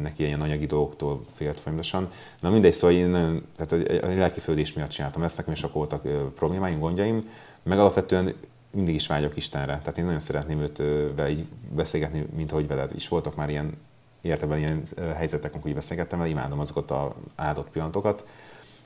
neki 0.00 0.22
ilyen 0.22 0.40
anyagi 0.40 0.66
dolgoktól 0.66 1.24
félt 1.34 1.60
folyamatosan. 1.60 2.10
Na 2.40 2.50
mindegy, 2.50 2.72
szóval 2.72 2.96
én 2.96 3.08
nagyon, 3.08 3.46
tehát 3.56 3.88
egy 4.02 4.16
lelki 4.16 4.40
miatt 4.74 4.90
csináltam 4.90 5.22
ezt, 5.22 5.36
nekem 5.36 5.52
is 5.52 5.62
akkor 5.62 5.74
voltak 5.74 6.32
problémáim, 6.34 6.78
gondjaim, 6.78 7.20
meg 7.62 7.78
alapvetően 7.78 8.34
mindig 8.70 8.94
is 8.94 9.06
vágyok 9.06 9.36
Istenre. 9.36 9.78
Tehát 9.78 9.98
én 9.98 10.04
nagyon 10.04 10.20
szeretném 10.20 10.60
őt 10.60 10.76
vele 11.16 11.30
így 11.30 11.46
beszélgetni, 11.74 12.26
mint 12.36 12.52
ahogy 12.52 12.66
veled 12.66 12.90
is 12.94 13.08
voltak 13.08 13.36
már 13.36 13.50
ilyen 13.50 13.76
értelemben 14.20 14.58
ilyen 14.58 14.82
helyzetek, 15.16 15.52
amikor 15.52 15.68
így 15.68 15.76
beszélgettem, 15.76 16.18
mert 16.18 16.30
imádom 16.30 16.58
azokat 16.58 16.90
a 16.90 17.14
áldott 17.36 17.70
pillanatokat. 17.70 18.24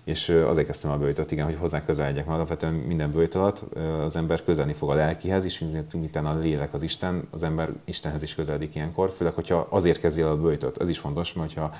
és 0.04 0.28
azért 0.28 0.66
kezdtem 0.66 0.90
a 0.90 0.96
bőjtöt, 0.96 1.30
igen, 1.30 1.44
hogy 1.44 1.56
hozzá 1.60 1.84
közeledjek, 1.84 2.24
mert 2.24 2.36
alapvetően 2.36 2.72
minden 2.72 3.10
bőjt 3.12 3.34
alatt 3.34 3.64
az 4.04 4.16
ember 4.16 4.42
közelni 4.42 4.72
fog 4.72 4.90
a 4.90 4.94
lelkihez, 4.94 5.44
és 5.44 5.64
miután 5.92 6.26
a 6.26 6.38
lélek 6.38 6.74
az 6.74 6.82
Isten, 6.82 7.28
az 7.30 7.42
ember 7.42 7.68
Istenhez 7.84 8.22
is 8.22 8.34
közeledik 8.34 8.74
ilyenkor, 8.74 9.10
főleg, 9.10 9.34
hogyha 9.34 9.66
azért 9.70 10.00
kezdi 10.00 10.20
el 10.20 10.28
a 10.28 10.36
bőjtöt. 10.36 10.80
Ez 10.80 10.88
is 10.88 10.98
fontos, 10.98 11.32
mert 11.32 11.54
ha 11.54 11.72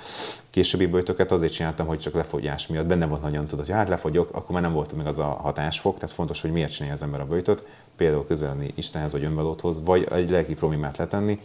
későbbi 0.51 0.87
bőjtöket 0.87 1.33
azért 1.33 1.53
csináltam, 1.53 1.87
hogy 1.87 1.99
csak 1.99 2.15
lefogyás 2.15 2.67
miatt 2.67 2.87
benne 2.87 3.07
volt 3.07 3.23
nagyon 3.23 3.47
tudod, 3.47 3.67
hogy 3.67 3.75
hát 3.75 3.89
lefogyok, 3.89 4.29
akkor 4.33 4.51
már 4.51 4.63
nem 4.63 4.73
volt 4.73 4.97
meg 4.97 5.07
az 5.07 5.19
a 5.19 5.25
hatásfok, 5.25 5.99
tehát 5.99 6.15
fontos, 6.15 6.41
hogy 6.41 6.53
miért 6.53 6.73
csinálja 6.73 6.95
az 6.95 7.03
ember 7.03 7.21
a 7.21 7.27
bőjtöt, 7.27 7.67
például 7.97 8.27
közelni 8.27 8.73
Istenhez 8.75 9.13
vagy 9.13 9.25
önvalóthoz, 9.25 9.81
vagy 9.85 10.07
egy 10.11 10.31
lelki 10.31 10.55
problémát 10.55 10.97
letenni, 10.97 11.39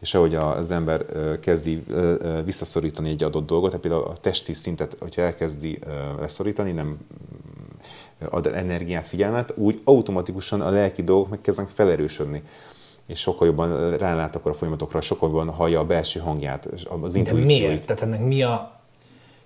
és 0.00 0.14
ahogy 0.14 0.34
az 0.34 0.70
ember 0.70 1.04
kezdi 1.40 1.84
visszaszorítani 2.44 3.08
egy 3.08 3.22
adott 3.22 3.46
dolgot, 3.46 3.70
tehát 3.70 3.86
például 3.86 4.04
a 4.04 4.16
testi 4.20 4.52
szintet, 4.52 4.96
hogyha 5.00 5.22
elkezdi 5.22 5.78
leszorítani, 6.20 6.72
nem 6.72 6.98
ad 8.30 8.46
energiát, 8.46 9.06
figyelmet, 9.06 9.52
úgy 9.56 9.80
automatikusan 9.84 10.60
a 10.60 10.70
lelki 10.70 11.02
dolgok 11.02 11.28
megkezdenek 11.28 11.70
felerősödni 11.70 12.42
és 13.06 13.20
sokkal 13.20 13.46
jobban 13.46 13.96
rálát 13.96 14.36
akkor 14.36 14.50
a 14.50 14.54
folyamatokra, 14.54 15.00
sokkal 15.00 15.28
jobban 15.28 15.50
hallja 15.50 15.80
a 15.80 15.84
belső 15.84 16.20
hangját, 16.20 16.68
az 17.00 17.14
intuícióit. 17.14 17.62
De 17.62 17.66
miért? 17.66 17.86
Tehát 17.86 18.02
ennek 18.02 18.20
mi 18.20 18.42
a 18.42 18.80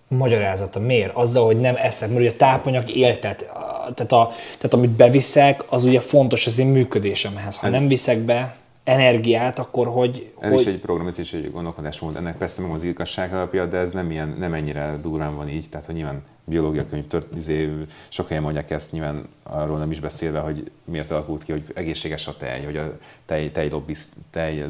magyarázata? 0.08 0.80
Miért? 0.80 1.14
Azzal, 1.14 1.44
hogy 1.44 1.60
nem 1.60 1.74
eszek, 1.76 2.08
mert 2.08 2.20
ugye 2.20 2.30
a 2.30 2.36
tápanyag 2.36 2.90
éltet, 2.90 3.50
tehát, 3.94 4.12
a, 4.12 4.31
tehát 4.57 4.75
amit 4.75 4.91
beviszek, 4.91 5.65
az 5.68 5.84
ugye 5.84 6.00
fontos 6.00 6.47
az 6.47 6.58
én 6.58 6.67
működésemhez. 6.67 7.57
Ha 7.57 7.68
nem 7.68 7.89
viszek 7.89 8.18
be, 8.18 8.57
energiát, 8.89 9.58
akkor 9.58 9.86
hogy... 9.86 10.33
Ez 10.41 10.50
hogy... 10.50 10.60
is 10.60 10.67
egy 10.67 10.78
program, 10.78 11.07
ez 11.07 11.18
is 11.18 11.33
egy 11.33 11.50
gondolkodásmód. 11.52 12.17
Ennek 12.17 12.36
persze 12.36 12.62
meg 12.62 12.70
az 12.70 12.83
igazság 12.83 13.34
alapja, 13.34 13.67
de 13.67 13.76
ez 13.76 13.92
nem, 13.92 14.10
ilyen, 14.10 14.36
nem 14.39 14.55
ennyire 14.55 14.99
durván 15.02 15.36
van 15.36 15.49
így. 15.49 15.68
Tehát, 15.68 15.86
hogy 15.86 15.94
nyilván 15.94 16.23
biológia 16.44 16.86
könyv 16.86 17.07
tört, 17.07 17.36
izé, 17.36 17.70
sok 18.08 18.28
helyen 18.28 18.42
mondják 18.42 18.70
ezt, 18.70 18.92
nyilván 18.92 19.28
arról 19.42 19.78
nem 19.78 19.91
is 19.91 20.00
beszélve, 20.00 20.41
hogy 20.41 20.70
miért 20.84 21.10
alakult 21.10 21.44
ki, 21.44 21.52
hogy 21.52 21.65
egészséges 21.75 22.26
a 22.26 22.36
tej, 22.36 22.65
hogy 22.65 22.76
a 22.76 22.99
tej, 23.26 23.50
tej, 23.50 23.68
lobbiz, 23.68 24.08
tej 24.31 24.65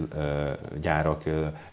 gyárak 0.81 1.23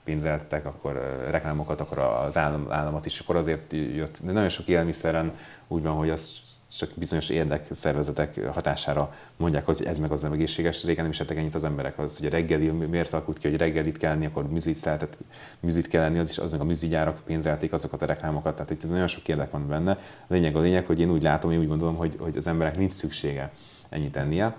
pénzeltek, 0.03 0.65
akkor 0.65 1.25
reklámokat, 1.29 1.81
akkor 1.81 1.97
az 1.97 2.37
állam, 2.37 2.65
államat 2.69 3.05
is, 3.05 3.19
akkor 3.19 3.35
azért 3.35 3.73
jött. 3.73 4.19
De 4.23 4.31
nagyon 4.31 4.49
sok 4.49 4.67
élelmiszeren 4.67 5.31
úgy 5.67 5.83
van, 5.83 5.93
hogy 5.93 6.09
az 6.09 6.31
csak 6.77 6.89
bizonyos 6.95 7.29
érdekszervezetek 7.29 8.45
hatására 8.47 9.13
mondják, 9.37 9.65
hogy 9.65 9.83
ez 9.85 9.97
meg 9.97 10.11
az 10.11 10.21
nem 10.21 10.31
egészséges. 10.31 10.83
Régen 10.83 11.01
nem 11.01 11.11
is 11.11 11.19
ettek 11.19 11.37
ennyit 11.37 11.55
az 11.55 11.63
emberek. 11.63 11.99
Az, 11.99 12.17
hogy 12.17 12.25
a 12.25 12.29
reggeli, 12.29 12.69
miért 12.69 13.13
alakult 13.13 13.37
ki, 13.37 13.47
hogy 13.49 13.57
reggelit 13.57 13.97
kell 13.97 14.11
enni, 14.11 14.25
akkor 14.25 14.49
műzit 14.49 14.83
lehetett, 14.83 15.17
műzit 15.59 15.87
kell 15.87 16.01
lenni, 16.01 16.17
az 16.17 16.29
is 16.29 16.37
az 16.37 16.51
meg 16.51 16.61
a 16.61 16.63
műzigyárak 16.63 17.21
pénzelték 17.25 17.73
azokat 17.73 18.01
a 18.01 18.05
reklámokat. 18.05 18.55
Tehát 18.55 18.71
itt 18.71 18.89
nagyon 18.89 19.07
sok 19.07 19.27
érdek 19.27 19.51
van 19.51 19.67
benne. 19.67 19.91
A 20.27 20.33
lényeg 20.33 20.55
a 20.55 20.59
lényeg, 20.59 20.85
hogy 20.85 20.99
én 20.99 21.11
úgy 21.11 21.21
látom, 21.21 21.51
én 21.51 21.59
úgy 21.59 21.67
gondolom, 21.67 21.95
hogy, 21.95 22.15
hogy 22.19 22.37
az 22.37 22.47
emberek 22.47 22.77
nincs 22.77 22.93
szüksége 22.93 23.51
ennyit 23.89 24.17
ennie. 24.17 24.55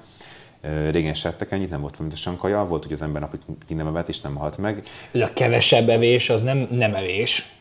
Régen 0.90 1.14
se 1.14 1.28
ettek 1.28 1.52
ennyit, 1.52 1.70
nem 1.70 1.80
volt 1.80 1.96
fontosan 1.96 2.36
kaja, 2.36 2.64
volt, 2.64 2.82
hogy 2.82 2.92
az 2.92 3.02
ember 3.02 3.20
napot 3.20 3.40
ki 3.66 3.74
nem 3.74 3.86
evett 3.86 4.08
és 4.08 4.20
nem 4.20 4.34
halt 4.34 4.58
meg. 4.58 4.82
Hogy 5.10 5.22
a 5.22 5.32
kevesebb 5.32 5.88
evés 5.88 6.30
az 6.30 6.42
nem, 6.42 6.68
nem 6.70 6.94
evés 6.94 7.56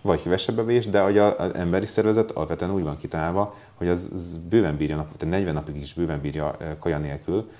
vagy 0.00 0.22
kevesebb 0.22 0.58
evés, 0.58 0.86
de 0.86 1.00
hogy 1.00 1.18
az 1.18 1.54
emberi 1.54 1.86
szervezet 1.86 2.30
alapvetően 2.30 2.74
úgy 2.74 2.82
van 2.82 2.98
kitálva, 2.98 3.56
hogy 3.78 3.88
az, 3.88 4.10
az 4.14 4.38
bőven 4.48 4.76
bírja 4.76 4.96
napot, 4.96 5.16
tehát 5.16 5.34
40 5.34 5.54
napig 5.54 5.76
is 5.76 5.94
bőven 5.94 6.20
bírja 6.20 6.56
kaja 6.78 6.98
nélkül, 6.98 7.50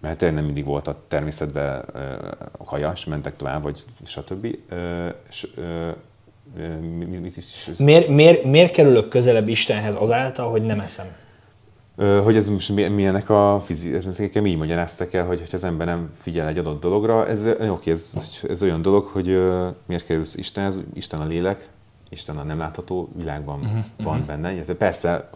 mert 0.00 0.18
tényleg 0.18 0.36
nem 0.36 0.44
mindig 0.44 0.64
volt 0.64 0.88
a 0.88 0.94
természetben 1.08 1.84
kaja, 2.64 2.90
és 2.94 3.04
mentek 3.04 3.36
tovább, 3.36 3.62
vagy 3.62 3.84
stb. 4.04 4.56
És, 5.28 5.46
mit 7.20 7.36
is, 7.36 7.68
miért, 7.78 8.08
miért, 8.08 8.44
miért 8.44 8.72
kerülök 8.72 9.08
közelebb 9.08 9.48
Istenhez 9.48 9.94
azáltal, 9.94 10.50
hogy 10.50 10.62
nem 10.62 10.80
eszem? 10.80 11.06
hogy 12.22 12.36
ez 12.36 12.48
most 12.48 12.72
milyenek 12.74 13.30
a 13.30 13.60
fizikai, 13.64 14.00
nekem 14.18 14.46
így 14.46 14.56
magyaráztak 14.56 15.12
el, 15.12 15.26
hogy, 15.26 15.38
hogy 15.38 15.48
az 15.52 15.64
ember 15.64 15.86
nem 15.86 16.10
figyel 16.20 16.48
egy 16.48 16.58
adott 16.58 16.80
dologra, 16.80 17.26
ez, 17.26 17.46
oké, 17.68 17.90
ez, 17.90 18.14
ez 18.48 18.62
olyan 18.62 18.82
dolog, 18.82 19.04
hogy 19.04 19.26
miért 19.86 20.04
kerülsz 20.06 20.34
Istenhez, 20.34 20.80
Isten 20.94 21.20
a 21.20 21.26
lélek, 21.26 21.68
Isten 22.08 22.36
a 22.36 22.42
nem 22.42 22.58
látható 22.58 23.08
világban 23.16 23.60
uh-huh, 23.60 23.84
van 23.96 24.20
uh-huh. 24.20 24.26
benne. 24.26 24.74
Persze, 24.74 25.30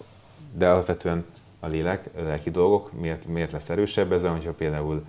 de 0.55 0.69
alapvetően 0.69 1.25
a 1.61 1.67
lélek, 1.67 2.11
a 2.17 2.21
lelki 2.21 2.51
dolgok 2.51 2.93
miért, 3.01 3.27
miért 3.27 3.53
lesz 3.53 3.69
erősebb? 3.69 4.13
Ez 4.13 4.23
olyan, 4.23 4.37
hogyha 4.37 4.53
például 4.53 5.05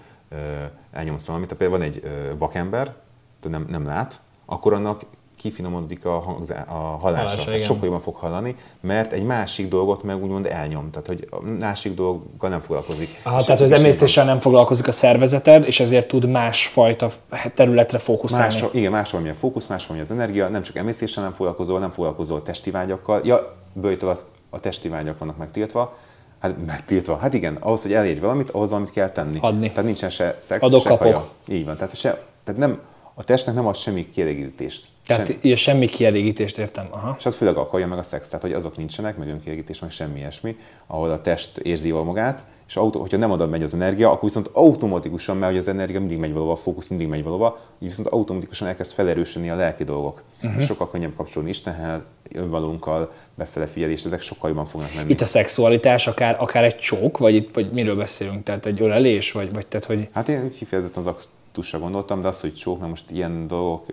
elnyomsz 0.91 1.27
valamit, 1.27 1.53
például 1.53 1.79
van 1.79 1.87
egy 1.87 2.03
vakember, 2.37 2.95
nem, 3.41 3.65
nem 3.69 3.85
lát, 3.85 4.21
akkor 4.45 4.73
annak 4.73 5.01
kifinomodik 5.43 6.05
a, 6.05 6.19
hangzá, 6.19 6.61
a 6.61 6.97
hallása, 6.97 7.43
tehát 7.43 7.63
sokkal 7.63 7.83
jobban 7.83 7.99
fog 7.99 8.15
hallani, 8.15 8.55
mert 8.81 9.13
egy 9.13 9.23
másik 9.23 9.67
dolgot 9.67 10.03
meg 10.03 10.23
úgymond 10.23 10.45
elnyom, 10.45 10.89
tehát 10.91 11.07
hogy 11.07 11.27
a 11.29 11.41
másik 11.59 11.93
dolggal 11.93 12.49
nem 12.49 12.59
foglalkozik. 12.59 13.19
Aha, 13.23 13.43
tehát 13.43 13.61
az 13.61 13.71
emésztéssel 13.71 14.25
nem 14.25 14.39
foglalkozik 14.39 14.87
a 14.87 14.91
szervezeted, 14.91 15.65
és 15.67 15.79
ezért 15.79 16.07
tud 16.07 16.29
másfajta 16.29 17.09
területre 17.55 17.97
fókuszálni. 17.97 18.61
Más, 18.61 18.65
igen, 18.71 18.91
más 18.91 19.09
valamilyen 19.11 19.37
fókusz, 19.37 19.67
más 19.67 19.87
valamilyen 19.87 20.11
az 20.11 20.17
energia, 20.17 20.47
nem 20.47 20.61
csak 20.61 20.75
emésztéssel 20.75 21.23
nem 21.23 21.33
foglalkozol, 21.33 21.79
nem 21.79 21.91
foglalkozol 21.91 22.41
testi 22.41 22.71
vágyakkal. 22.71 23.21
Ja, 23.23 23.55
bőjt 23.73 24.03
alatt 24.03 24.25
a 24.49 24.59
testi 24.59 24.89
vágyak 24.89 25.19
vannak 25.19 25.37
megtiltva, 25.37 25.97
Hát 26.39 26.55
megtiltva. 26.65 27.17
Hát 27.17 27.33
igen, 27.33 27.55
ahhoz, 27.59 27.81
hogy 27.81 27.93
elérj 27.93 28.19
valamit, 28.19 28.49
ahhoz 28.49 28.69
valamit 28.69 28.91
kell 28.91 29.09
tenni. 29.09 29.37
Adni. 29.41 29.69
Tehát 29.69 29.83
nincsen 29.83 30.09
se 30.09 30.35
szex, 30.37 30.63
Adok, 30.63 30.81
se 30.81 30.89
kapok. 30.89 31.03
kaja. 31.03 31.25
Így 31.47 31.65
van. 31.65 31.75
Tehát, 31.75 31.95
se, 31.95 32.23
tehát 32.43 32.59
nem, 32.59 32.79
a 33.13 33.23
testnek 33.23 33.55
nem 33.55 33.67
ad 33.67 33.75
semmi 33.75 34.09
kielégítést. 34.09 34.85
Tehát 35.05 35.27
semmi, 35.27 35.39
ja, 35.41 35.55
semmi 35.55 35.85
kielégítést 35.85 36.57
értem. 36.57 36.87
Aha. 36.89 37.15
És 37.19 37.25
az 37.25 37.35
főleg 37.35 37.57
a 37.57 37.67
kaja 37.67 37.87
meg 37.87 37.97
a 37.97 38.03
szex, 38.03 38.27
tehát 38.27 38.41
hogy 38.41 38.53
azok 38.53 38.77
nincsenek, 38.77 39.17
meg 39.17 39.27
önkielégítés, 39.27 39.79
meg 39.79 39.91
semmi 39.91 40.19
ilyesmi, 40.19 40.55
ahol 40.87 41.11
a 41.11 41.21
test 41.21 41.57
érzi 41.57 41.87
jól 41.87 42.03
magát, 42.03 42.45
és 42.67 42.75
autó, 42.75 42.99
hogyha 42.99 43.17
nem 43.17 43.31
adod 43.31 43.49
megy 43.49 43.63
az 43.63 43.73
energia, 43.73 44.07
akkor 44.07 44.23
viszont 44.23 44.49
automatikusan, 44.53 45.37
mert 45.37 45.57
az 45.57 45.67
energia 45.67 45.99
mindig 45.99 46.17
megy 46.17 46.33
valóba, 46.33 46.51
a 46.51 46.55
fókusz 46.55 46.87
mindig 46.87 47.07
megy 47.07 47.23
valóba, 47.23 47.59
így 47.79 47.87
viszont 47.87 48.07
automatikusan 48.07 48.67
elkezd 48.67 48.93
felerősödni 48.93 49.49
a 49.49 49.55
lelki 49.55 49.83
dolgok. 49.83 50.23
Uh-huh. 50.43 50.61
Sokkal 50.61 50.89
könnyebb 50.89 51.15
kapcsolni 51.15 51.49
Istenhez, 51.49 52.11
önvalónkkal, 52.33 53.11
befele 53.35 53.67
figyelés, 53.67 54.03
ezek 54.03 54.21
sokkal 54.21 54.49
jobban 54.49 54.65
fognak 54.65 54.93
menni. 54.95 55.11
Itt 55.11 55.21
a 55.21 55.25
szexualitás 55.25 56.07
akár, 56.07 56.35
akár 56.39 56.63
egy 56.63 56.77
csók, 56.77 57.17
vagy, 57.17 57.35
itt, 57.35 57.53
vagy 57.53 57.71
miről 57.71 57.95
beszélünk? 57.95 58.43
Tehát 58.43 58.65
egy 58.65 58.81
ölelés, 58.81 59.31
vagy, 59.31 59.53
vagy 59.53 59.67
tehát, 59.67 59.85
hogy... 59.85 60.07
Hát 60.13 60.29
én 60.29 60.49
kifejezetten 60.49 61.05
az 61.05 61.29
aktusra 61.53 61.79
gondoltam, 61.79 62.21
de 62.21 62.27
az, 62.27 62.41
hogy 62.41 62.53
csók, 62.53 62.77
mert 62.77 62.89
most 62.89 63.11
ilyen 63.11 63.47
dolgok, 63.47 63.85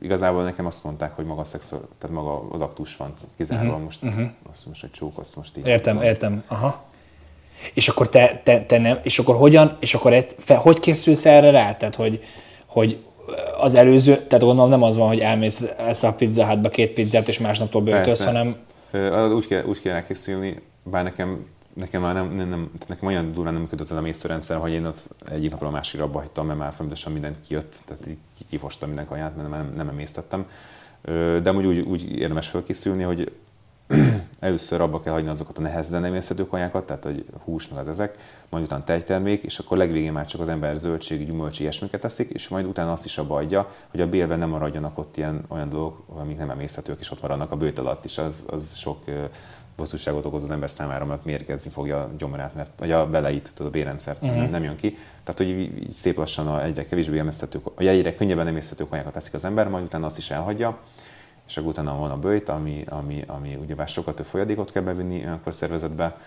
igazából 0.00 0.42
nekem 0.42 0.66
azt 0.66 0.84
mondták, 0.84 1.16
hogy 1.16 1.24
maga, 1.24 1.40
a 1.40 1.44
szexu, 1.44 1.76
tehát 1.98 2.16
maga 2.16 2.48
az 2.50 2.60
aktus 2.60 2.96
van 2.96 3.14
kizárva, 3.36 3.66
uh-huh. 3.66 3.82
most, 3.82 4.02
uh-huh. 4.02 4.26
azt 4.50 4.66
most 4.66 4.84
egy 4.84 4.90
csók, 4.90 5.18
azt 5.18 5.36
most 5.36 5.56
így. 5.56 5.66
Értem, 5.66 5.92
tudom. 5.94 6.08
értem, 6.08 6.44
aha. 6.46 6.84
És 7.74 7.88
akkor 7.88 8.08
te, 8.08 8.40
te, 8.44 8.64
te 8.64 8.78
nem, 8.78 8.98
és 9.02 9.18
akkor 9.18 9.36
hogyan, 9.36 9.76
és 9.80 9.94
akkor 9.94 10.12
egy, 10.12 10.34
fe, 10.38 10.56
hogy 10.56 10.80
készülsz 10.80 11.26
erre 11.26 11.50
rá? 11.50 11.74
Tehát, 11.74 11.94
hogy, 11.94 12.22
hogy 12.66 13.04
az 13.60 13.74
előző, 13.74 14.12
tehát 14.12 14.44
gondolom 14.44 14.70
nem 14.70 14.82
az 14.82 14.96
van, 14.96 15.08
hogy 15.08 15.20
elmész 15.20 15.62
ezt 15.76 16.04
a 16.04 16.12
pizza 16.12 16.44
hátba 16.44 16.68
két 16.68 16.92
pizzát, 16.92 17.28
és 17.28 17.38
másnaptól 17.38 17.82
bőtölsz, 17.82 18.24
hanem... 18.24 18.56
Úgy 19.34 19.46
kell, 19.46 19.64
úgy 19.64 19.80
kell 19.80 19.94
elkészülni, 19.94 20.56
bár 20.82 21.02
nekem 21.02 21.46
nekem 21.74 22.02
már 22.02 22.14
nem, 22.14 22.34
nem, 22.34 22.48
nem 22.48 22.70
nekem 22.88 23.08
olyan 23.08 23.32
durván 23.32 23.52
nem 23.52 23.62
működött 23.62 23.90
az 23.90 23.96
a 23.96 24.00
mészőrendszer, 24.00 24.56
hogy 24.56 24.72
én 24.72 24.84
ott 24.84 25.14
egyik 25.30 25.50
napról 25.50 25.68
a 25.68 25.72
másikra 25.72 26.04
abba 26.04 26.18
hagytam, 26.18 26.46
mert 26.46 26.58
már 26.58 26.72
folyamatosan 26.72 27.12
mindent 27.12 27.36
kijött, 27.46 27.82
tehát 27.86 28.06
kifostam 28.48 28.88
minden 28.88 29.06
kaját, 29.06 29.36
mert 29.36 29.50
nem, 29.50 29.72
nem 29.76 29.88
emésztettem. 29.88 30.46
De 31.42 31.52
úgy, 31.52 31.66
úgy, 31.66 31.78
úgy 31.78 32.18
érdemes 32.18 32.48
felkészülni, 32.48 33.02
hogy 33.02 33.32
először 34.40 34.80
abba 34.80 35.00
kell 35.00 35.12
hagyni 35.12 35.28
azokat 35.28 35.58
a 35.58 35.60
nehezen 35.60 36.04
emészhető 36.04 36.46
kajákat, 36.46 36.86
tehát 36.86 37.04
hogy 37.04 37.24
hús 37.44 37.68
meg 37.68 37.78
az 37.78 37.88
ezek, 37.88 38.18
majd 38.48 38.64
utána 38.64 38.84
tejtermék, 38.84 39.42
és 39.42 39.58
akkor 39.58 39.76
legvégén 39.76 40.12
már 40.12 40.26
csak 40.26 40.40
az 40.40 40.48
ember 40.48 40.76
zöldség, 40.76 41.26
gyümölcs, 41.26 41.60
ilyesmiket 41.60 42.00
teszik, 42.00 42.30
és 42.30 42.48
majd 42.48 42.66
utána 42.66 42.92
azt 42.92 43.04
is 43.04 43.18
abba 43.18 43.36
adja, 43.36 43.70
hogy 43.90 44.00
a 44.00 44.08
bélben 44.08 44.38
nem 44.38 44.48
maradjanak 44.48 44.98
ott 44.98 45.16
ilyen 45.16 45.44
olyan 45.48 45.68
dolgok, 45.68 46.04
amik 46.06 46.38
nem 46.38 46.50
emészhetők, 46.50 47.00
és 47.00 47.10
ott 47.10 47.22
maradnak 47.22 47.52
a 47.52 47.56
bőt 47.56 47.78
alatt 47.78 48.04
is, 48.04 48.18
az, 48.18 48.46
az 48.50 48.74
sok 48.76 49.04
bosszúságot 49.76 50.26
okoz 50.26 50.42
az 50.42 50.50
ember 50.50 50.70
számára, 50.70 51.04
mert 51.04 51.24
mérgezni 51.24 51.70
fogja 51.70 52.00
a 52.00 52.10
gyomrát, 52.18 52.54
mert 52.54 52.70
vagy 52.78 52.90
a 52.90 53.06
beleit, 53.06 53.52
tudod, 53.54 53.72
a 53.72 53.74
bérrendszert 53.74 54.22
uh-huh. 54.22 54.50
nem 54.50 54.62
jön 54.62 54.76
ki. 54.76 54.98
Tehát, 55.22 55.38
hogy 55.38 55.48
így 55.48 55.90
szép 55.90 56.16
lassan 56.16 56.48
a 56.48 56.64
egyre 56.64 56.84
kevésbé 56.84 57.18
emészhető, 57.18 57.60
vagy 57.74 57.86
egyre 57.86 58.14
könnyebben 58.14 58.46
emészhető 58.46 58.86
kajákat 58.88 59.12
teszik 59.12 59.34
az 59.34 59.44
ember, 59.44 59.68
majd 59.68 59.84
utána 59.84 60.06
azt 60.06 60.18
is 60.18 60.30
elhagyja, 60.30 60.78
és 61.48 61.56
akkor 61.56 61.70
utána 61.70 61.98
van 61.98 62.10
a 62.10 62.18
bőjt, 62.18 62.48
ami, 62.48 62.84
ami, 62.88 63.24
ami 63.26 63.54
ugyebár 63.54 63.88
sokat 63.88 64.14
több 64.14 64.26
folyadékot 64.26 64.72
kell 64.72 64.82
bevinni 64.82 65.24
olyankor 65.24 65.54
szervezetbe. 65.54 66.18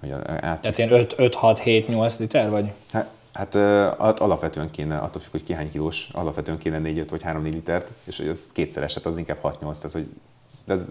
Hogy 0.00 0.10
át... 0.10 0.60
Tehát 0.60 0.78
ilyen 0.78 1.06
5-6-7-8 1.16 2.18
liter 2.18 2.50
vagy? 2.50 2.72
Hát, 2.92 3.08
Hát 3.32 3.54
uh, 3.54 4.22
alapvetően 4.22 4.70
kéne, 4.70 4.98
attól 4.98 5.22
függ, 5.22 5.30
hogy 5.30 5.42
ki 5.42 5.52
hány 5.52 5.70
kilós, 5.70 6.08
alapvetően 6.12 6.58
kéne 6.58 6.78
4 6.78 7.08
vagy 7.08 7.22
3-4 7.24 7.42
litert, 7.42 7.92
és 8.04 8.20
az 8.30 8.52
kétszereset, 8.52 9.06
az 9.06 9.16
inkább 9.16 9.38
6-8, 9.42 9.58
tehát 9.58 9.92
hogy 9.92 10.08
de 10.68 10.74
ez, 10.74 10.88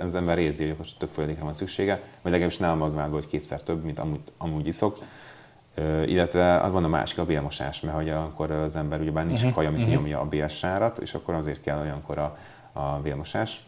az 0.00 0.14
ember 0.14 0.38
érzi, 0.38 0.66
hogy 0.66 0.74
most 0.78 0.98
több 0.98 1.08
folyadékra 1.08 1.44
van 1.44 1.52
szüksége, 1.52 2.02
vagy 2.22 2.32
legalábbis 2.32 2.58
nálam 2.58 2.82
az 2.82 2.94
már, 2.94 3.08
hogy 3.08 3.26
kétszer 3.26 3.62
több, 3.62 3.84
mint 3.84 3.98
amúgy, 3.98 4.20
amúgy 4.38 4.66
iszok. 4.66 4.98
Uh, 4.98 6.10
illetve 6.10 6.68
van 6.68 6.84
a 6.84 6.88
másik, 6.88 7.18
a 7.18 7.24
bélmosás, 7.24 7.80
mert 7.80 7.96
hogy 7.96 8.08
akkor 8.08 8.50
az 8.50 8.76
ember 8.76 9.00
ugyebár 9.00 9.26
nincs 9.26 9.38
uh-huh, 9.38 9.54
kaja, 9.54 9.68
ami 9.68 9.76
uh-huh. 9.76 9.92
kinyomja 9.92 10.20
a 10.20 10.24
bélsárat, 10.24 10.98
és 10.98 11.14
akkor 11.14 11.34
azért 11.34 11.60
kell 11.60 11.78
olyankor 11.78 12.18
a, 12.18 12.38
a 12.72 13.00
bélmosás. 13.02 13.66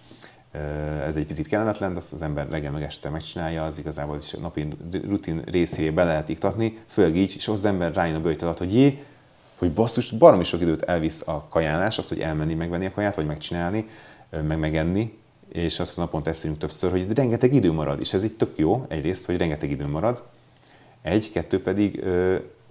ez 1.07 1.17
egy 1.17 1.27
picit 1.27 1.47
kellemetlen, 1.47 1.93
de 1.93 1.99
azt 1.99 2.13
az 2.13 2.23
ember 2.23 2.49
reggel 2.49 2.71
meg 2.71 2.83
este 2.83 3.09
megcsinálja, 3.09 3.65
az 3.65 3.79
igazából 3.79 4.17
is 4.17 4.33
a 4.33 4.39
napi 4.41 4.69
rutin 5.07 5.43
részébe 5.51 5.95
be 5.95 6.05
lehet 6.05 6.29
iktatni, 6.29 6.79
főleg 6.87 7.17
így, 7.17 7.33
és 7.37 7.49
az 7.49 7.65
ember 7.65 7.95
rájön 7.95 8.17
a 8.17 8.21
bőjt 8.21 8.43
alatt, 8.43 8.59
hogy 8.59 8.75
jé, 8.75 9.05
hogy 9.59 9.73
basszus, 9.73 10.11
baromi 10.11 10.45
sok 10.45 10.61
időt 10.61 10.83
elvisz 10.83 11.29
a 11.29 11.47
kajálás, 11.49 11.99
az, 11.99 12.09
hogy 12.09 12.21
elmenni 12.21 12.55
megvenni 12.55 12.87
a 12.87 12.91
kaját, 12.91 13.15
vagy 13.15 13.27
megcsinálni, 13.27 13.89
meg 14.31 14.59
megenni, 14.59 15.21
és 15.53 15.81
azt 15.81 15.97
naponta 15.97 16.31
eszünk 16.31 16.59
többször, 16.59 16.91
hogy 16.91 17.13
rengeteg 17.15 17.55
idő 17.55 17.73
marad, 17.73 18.01
és 18.01 18.13
ez 18.13 18.25
itt 18.25 18.39
tök 18.39 18.53
jó, 18.57 18.85
egyrészt, 18.89 19.27
hogy 19.27 19.37
rengeteg 19.37 19.71
idő 19.71 19.87
marad, 19.87 20.23
egy, 21.03 21.31
kettő 21.33 21.63
pedig 21.63 22.05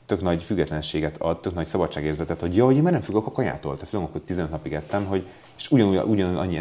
tök 0.06 0.22
nagy 0.22 0.44
függetlenséget 0.44 1.18
ad, 1.18 1.40
tök 1.42 1.54
nagy 1.54 1.66
szabadságérzetet, 1.66 2.40
hogy 2.40 2.56
jaj, 2.56 2.76
én 2.76 2.82
már 2.82 2.92
nem 2.92 3.02
függök 3.02 3.26
a 3.26 3.32
kajától. 3.32 3.74
Tehát 3.74 3.90
tudom, 3.90 4.10
hogy 4.12 4.22
15 4.22 4.52
napig 4.52 4.74
ettem, 4.74 5.06
hogy 5.06 5.28
és 5.58 5.72
ugyanúgy, 5.72 5.98
ugyan 6.06 6.36
annyi 6.36 6.58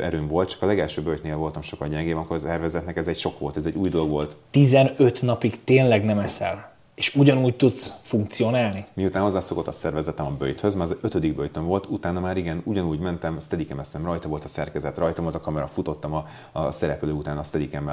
erőm 0.00 0.26
volt, 0.26 0.48
csak 0.48 0.62
a 0.62 0.66
legelső 0.66 1.02
bőjtnél 1.02 1.36
voltam 1.36 1.62
sokkal 1.62 1.88
gyengébb, 1.88 2.16
akkor 2.16 2.36
az 2.36 2.44
ervezetnek 2.44 2.96
ez 2.96 3.08
egy 3.08 3.16
sok 3.16 3.38
volt, 3.38 3.56
ez 3.56 3.66
egy 3.66 3.76
új 3.76 3.88
dolog 3.88 4.10
volt. 4.10 4.36
15 4.50 5.22
napig 5.22 5.64
tényleg 5.64 6.04
nem 6.04 6.18
eszel, 6.18 6.69
és 7.00 7.14
ugyanúgy 7.14 7.56
tudsz 7.56 7.92
funkcionálni? 8.02 8.84
Miután 8.94 9.22
hozzászokott 9.22 9.66
a 9.66 9.72
szervezetem 9.72 10.26
a 10.26 10.30
bőjthöz, 10.30 10.74
már 10.74 10.84
az 10.84 10.96
ötödik 11.00 11.34
bőjtöm 11.34 11.64
volt, 11.64 11.86
utána 11.86 12.20
már 12.20 12.36
igen, 12.36 12.62
ugyanúgy 12.64 12.98
mentem, 12.98 13.40
steadicam 13.40 13.80
rajta 14.04 14.28
volt 14.28 14.44
a 14.44 14.48
szerkezet, 14.48 14.98
rajta 14.98 15.22
volt 15.22 15.34
a 15.34 15.40
kamera, 15.40 15.66
futottam 15.66 16.14
a, 16.14 16.26
a 16.52 16.70
szereplő 16.70 17.12
után 17.12 17.38
a 17.38 17.42
steadicam 17.42 17.90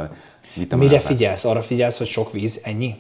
Mire 0.75 0.99
figyelsz? 0.99 1.45
Arra 1.45 1.61
figyelsz, 1.61 1.97
hogy 1.97 2.07
sok 2.07 2.31
víz, 2.31 2.61
ennyi? 2.63 2.95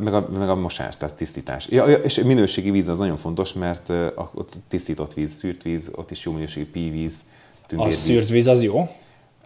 meg 0.00 0.14
a, 0.14 0.28
meg 0.38 0.48
a 0.48 0.54
mosás, 0.54 0.96
tehát 0.96 1.14
tisztítás. 1.14 1.68
Ja, 1.68 1.84
és 1.84 2.18
minőségi 2.18 2.70
víz 2.70 2.88
az 2.88 2.98
nagyon 2.98 3.16
fontos, 3.16 3.52
mert 3.52 3.92
ott 4.34 4.54
tisztított 4.68 5.14
víz, 5.14 5.32
szűrt 5.32 5.62
víz, 5.62 5.92
ott 5.94 6.10
is 6.10 6.24
jó 6.24 6.32
minőségű 6.32 6.70
pívíz, 6.70 7.24
tündérvíz. 7.66 7.96
A 7.96 8.00
szűrt 8.00 8.28
víz 8.28 8.46
az 8.46 8.62
jó? 8.62 8.88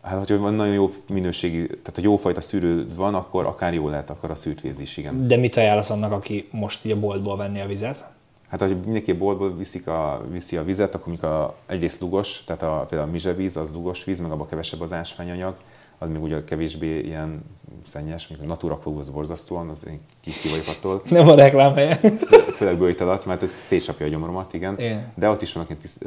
Hát, 0.07 0.19
hogyha 0.19 0.39
van 0.39 0.55
nagyon 0.55 0.75
jó 0.75 0.91
minőségi, 1.09 1.67
tehát 1.67 1.95
ha 1.95 2.01
jófajta 2.03 2.41
szűrő 2.41 2.87
van, 2.95 3.15
akkor 3.15 3.47
akár 3.47 3.75
jó 3.75 3.89
lehet, 3.89 4.11
akkor 4.11 4.31
a 4.31 4.35
szűrt 4.35 4.61
víz 4.61 4.79
is, 4.79 4.97
igen. 4.97 5.27
De 5.27 5.37
mit 5.37 5.57
ajánlasz 5.57 5.91
annak, 5.91 6.13
aki 6.13 6.49
most 6.51 6.85
így 6.85 6.93
a 6.93 6.99
boltból 6.99 7.37
venni 7.37 7.61
a 7.61 7.67
vizet? 7.67 8.07
Hát, 8.49 8.61
ha 8.61 8.67
mindenki 8.67 9.13
boltból 9.13 9.57
viszik 9.57 9.87
a, 9.87 10.23
viszi 10.31 10.57
a 10.57 10.65
vizet, 10.65 10.95
akkor 10.95 11.07
mondjuk 11.07 11.31
a, 11.31 11.57
egyrészt 11.67 12.01
lugos, 12.01 12.45
tehát 12.45 12.63
a, 12.63 12.87
például 12.89 13.09
a 13.09 13.13
mizsevíz, 13.13 13.57
az 13.57 13.73
lugos 13.73 14.05
víz, 14.05 14.21
meg 14.21 14.31
abban 14.31 14.49
kevesebb 14.49 14.81
az 14.81 14.93
ásványanyag, 14.93 15.55
az 15.99 16.09
még 16.09 16.23
ugye 16.23 16.45
kevésbé 16.45 16.99
ilyen 16.99 17.43
szennyes, 17.85 18.29
mint 18.29 18.41
a 18.43 18.45
Natura 18.45 18.79
Club 18.79 18.99
az 18.99 19.11
borzasztóan, 19.11 19.69
az 19.69 19.87
én 19.87 20.01
ki 20.21 20.49
vagyok 20.51 20.67
attól. 20.69 21.03
Nem 21.19 21.29
a 21.29 21.35
reklám. 21.35 21.75
Főleg 22.57 22.79
bőjt 22.79 23.01
alatt, 23.01 23.27
mert 23.27 23.43
ez 23.43 23.51
szétcsapja 23.51 24.07
a 24.07 24.09
gyomromat, 24.09 24.53
igen. 24.53 24.79
igen. 24.79 25.13
De 25.15 25.29
ott 25.29 25.43
is 25.43 25.53
vannak 25.53 25.69
ilyen 25.69 25.81
tiszt, 25.81 26.05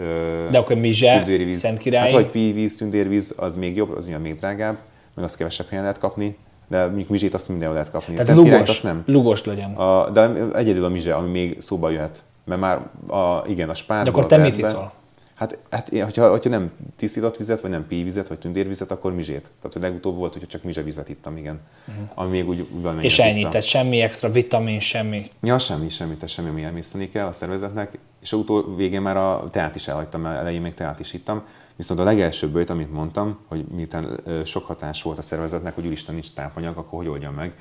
De 0.52 0.58
akkor 0.58 0.76
Mizse, 0.76 1.26
Szent 1.52 1.78
Király. 1.78 2.02
Hát 2.02 2.12
vagy 2.12 2.30
pívíz, 2.30 2.78
tündérvíz, 2.78 3.34
az 3.38 3.56
még 3.56 3.76
jobb, 3.76 3.96
az 3.96 4.08
még 4.22 4.36
drágább, 4.36 4.80
meg 5.16 5.26
azt 5.26 5.38
kevesebb 5.38 5.68
helyen 5.68 5.84
lehet 5.84 6.00
kapni. 6.00 6.38
De 6.68 6.86
mondjuk 6.86 7.10
Mizsét 7.10 7.34
azt 7.34 7.50
mindenhol 7.50 7.76
lehet 7.76 7.92
kapni. 7.92 8.14
Tehát 8.14 8.26
Szent 8.26 8.38
lugos, 8.38 8.52
Királyt 8.52 8.70
azt 8.70 8.84
nem. 8.84 9.04
Lugos 9.06 9.44
legyen. 9.44 9.74
A, 9.74 10.10
de 10.10 10.32
egyedül 10.54 10.84
a 10.84 10.90
Mizse, 10.90 11.14
ami 11.14 11.30
még 11.30 11.56
szóba 11.60 11.90
jöhet. 11.90 12.24
Mert 12.46 12.62
már 12.62 12.90
a, 13.08 13.44
igen, 13.48 13.70
a 13.70 13.74
spár. 13.74 14.04
De 14.04 14.10
akkor 14.10 14.26
te 14.26 14.38
mit 14.38 14.58
iszol? 14.58 14.92
Hát, 15.40 15.58
hát 15.70 15.90
hogyha, 15.90 16.30
hogyha 16.30 16.50
nem 16.50 16.72
tisztított 16.96 17.38
vizet, 17.38 17.62
vagy 17.62 17.72
nem 17.72 17.88
pívizet, 17.88 18.28
vagy 18.28 18.40
tündérvizet, 18.40 18.92
akkor 18.92 19.14
mizsét. 19.14 19.52
Tehát 19.62 19.76
a 19.76 19.80
legutóbb 19.80 20.16
volt, 20.16 20.34
hogyha 20.34 20.48
csak 20.48 20.64
mizsevizet 20.64 21.10
ittam, 21.10 21.38
igen. 21.38 21.60
Uh-huh. 21.88 22.10
Ami 22.14 22.30
még 22.30 22.48
úgy 22.48 22.68
valami. 22.72 23.04
És 23.04 23.20
ennyi, 23.20 23.42
tehát 23.42 23.64
semmi 23.64 24.02
extra 24.02 24.30
vitamin, 24.30 24.80
semmi. 24.80 25.22
Ja, 25.42 25.58
semmi, 25.58 25.90
semmi, 25.90 26.14
tehát 26.14 26.30
semmi, 26.30 26.50
ami 26.50 26.64
emészteni 26.64 27.10
kell 27.10 27.28
a 27.28 27.32
szervezetnek. 27.32 27.98
És 28.22 28.32
utó 28.32 28.76
végén 28.76 29.02
már 29.02 29.18
a 29.18 29.48
teát 29.52 29.76
is 29.76 29.88
elhagytam, 29.88 30.26
elején 30.26 30.62
még 30.62 30.74
teát 30.74 31.00
is 31.00 31.14
ittam. 31.14 31.44
Viszont 31.76 32.00
a 32.00 32.04
legelső 32.04 32.48
bőjt, 32.48 32.70
amit 32.70 32.92
mondtam, 32.92 33.40
hogy 33.48 33.66
miután 33.76 34.20
sok 34.46 34.66
hatás 34.66 35.02
volt 35.02 35.18
a 35.18 35.22
szervezetnek, 35.22 35.76
hogy 35.76 35.86
úristen 35.86 36.14
nincs 36.14 36.32
tápanyag, 36.34 36.78
akkor 36.78 37.00
hogy 37.00 37.08
oldjam 37.08 37.34
meg 37.34 37.54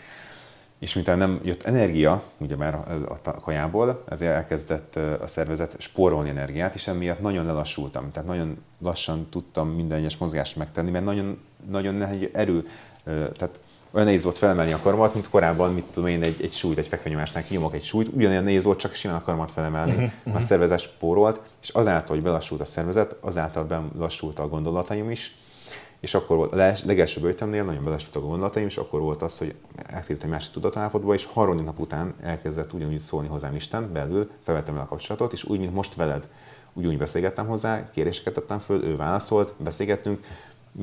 és 0.78 0.94
miután 0.94 1.18
nem 1.18 1.40
jött 1.42 1.62
energia, 1.62 2.22
ugye 2.38 2.56
már 2.56 2.74
a 3.24 3.40
kajából, 3.40 4.02
ezért 4.08 4.32
elkezdett 4.32 4.96
a 4.96 5.26
szervezet 5.26 5.76
spórolni 5.78 6.28
energiát, 6.28 6.74
és 6.74 6.86
emiatt 6.86 7.20
nagyon 7.20 7.46
lelassultam. 7.46 8.10
Tehát 8.12 8.28
nagyon 8.28 8.58
lassan 8.82 9.26
tudtam 9.30 9.68
minden 9.68 9.98
egyes 9.98 10.16
mozgást 10.16 10.56
megtenni, 10.56 10.90
mert 10.90 11.04
nagyon, 11.04 11.38
nagyon 11.70 11.94
nehéz 11.94 12.28
erő, 12.32 12.68
tehát 13.04 13.60
olyan 13.90 14.06
nehéz 14.06 14.24
volt 14.24 14.38
felemelni 14.38 14.72
a 14.72 14.80
karmat, 14.82 15.14
mint 15.14 15.28
korábban, 15.28 15.74
mit 15.74 15.84
tudom 15.84 16.08
én, 16.08 16.22
egy, 16.22 16.42
egy 16.42 16.52
súlyt, 16.52 16.78
egy 16.78 16.86
fekvenyomásnál 16.86 17.44
kinyomok 17.44 17.74
egy 17.74 17.82
súlyt, 17.82 18.08
ugyanilyen 18.08 18.44
nehéz 18.44 18.64
volt 18.64 18.78
csak 18.78 18.94
simán 18.94 19.16
a 19.16 19.22
karmat 19.22 19.52
felemelni. 19.52 19.92
Uh-huh, 19.92 20.36
a 20.36 20.40
szervezet 20.40 20.78
spórolt, 20.78 21.40
és 21.62 21.68
azáltal, 21.68 22.14
hogy 22.14 22.24
belassult 22.24 22.60
a 22.60 22.64
szervezet, 22.64 23.16
azáltal 23.20 23.90
belassult 23.94 24.38
a 24.38 24.48
gondolataim 24.48 25.10
is, 25.10 25.36
és 26.00 26.14
akkor 26.14 26.36
volt 26.36 26.52
a 26.52 26.56
legelső 26.84 27.20
bőjtemnél, 27.20 27.64
nagyon 27.64 27.84
belesültek 27.84 28.22
a 28.22 28.26
gondolataim, 28.26 28.66
és 28.66 28.76
akkor 28.76 29.00
volt 29.00 29.22
az, 29.22 29.38
hogy 29.38 29.54
eltértem 29.76 30.26
egy 30.26 30.32
másik 30.34 30.52
tudatállapotba, 30.52 31.14
és 31.14 31.24
harmadik 31.24 31.64
nap 31.64 31.78
után 31.78 32.14
elkezdett 32.20 32.72
ugyanúgy 32.72 32.98
szólni 32.98 33.28
hozzám 33.28 33.54
Isten 33.54 33.92
belül, 33.92 34.30
felvettem 34.42 34.76
el 34.76 34.82
a 34.82 34.86
kapcsolatot, 34.86 35.32
és 35.32 35.44
úgy, 35.44 35.58
mint 35.58 35.74
most 35.74 35.94
veled, 35.94 36.28
ugyanúgy 36.72 36.98
beszélgettem 36.98 37.46
hozzá, 37.46 37.90
kéréseket 37.90 38.34
tettem 38.34 38.58
föl, 38.58 38.84
ő 38.84 38.96
válaszolt, 38.96 39.54
beszélgettünk, 39.56 40.26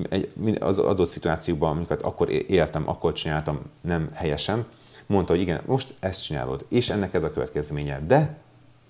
egy, 0.10 0.32
az 0.60 0.80
adott 0.80 1.08
szituációban, 1.08 1.76
amiket 1.76 2.02
akkor 2.02 2.30
éltem, 2.48 2.90
akkor 2.90 3.14
csináltam 3.14 3.60
nem 3.82 4.10
helyesen, 4.14 4.66
mondta, 5.06 5.34
hogy 5.34 5.42
igen, 5.42 5.62
most 5.66 5.94
ezt 6.00 6.24
csinálod, 6.24 6.66
és 6.70 6.90
ennek 6.90 7.14
ez 7.14 7.24
a 7.24 7.32
következménye, 7.32 8.02
de 8.08 8.38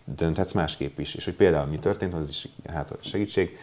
dönthetsz 0.05 0.51
másképp 0.51 0.99
is. 0.99 1.15
És 1.15 1.25
hogy 1.25 1.33
például 1.33 1.65
mi 1.65 1.79
történt, 1.79 2.13
az 2.13 2.29
is 2.29 2.47
hát 2.73 2.97
segítség, 3.01 3.57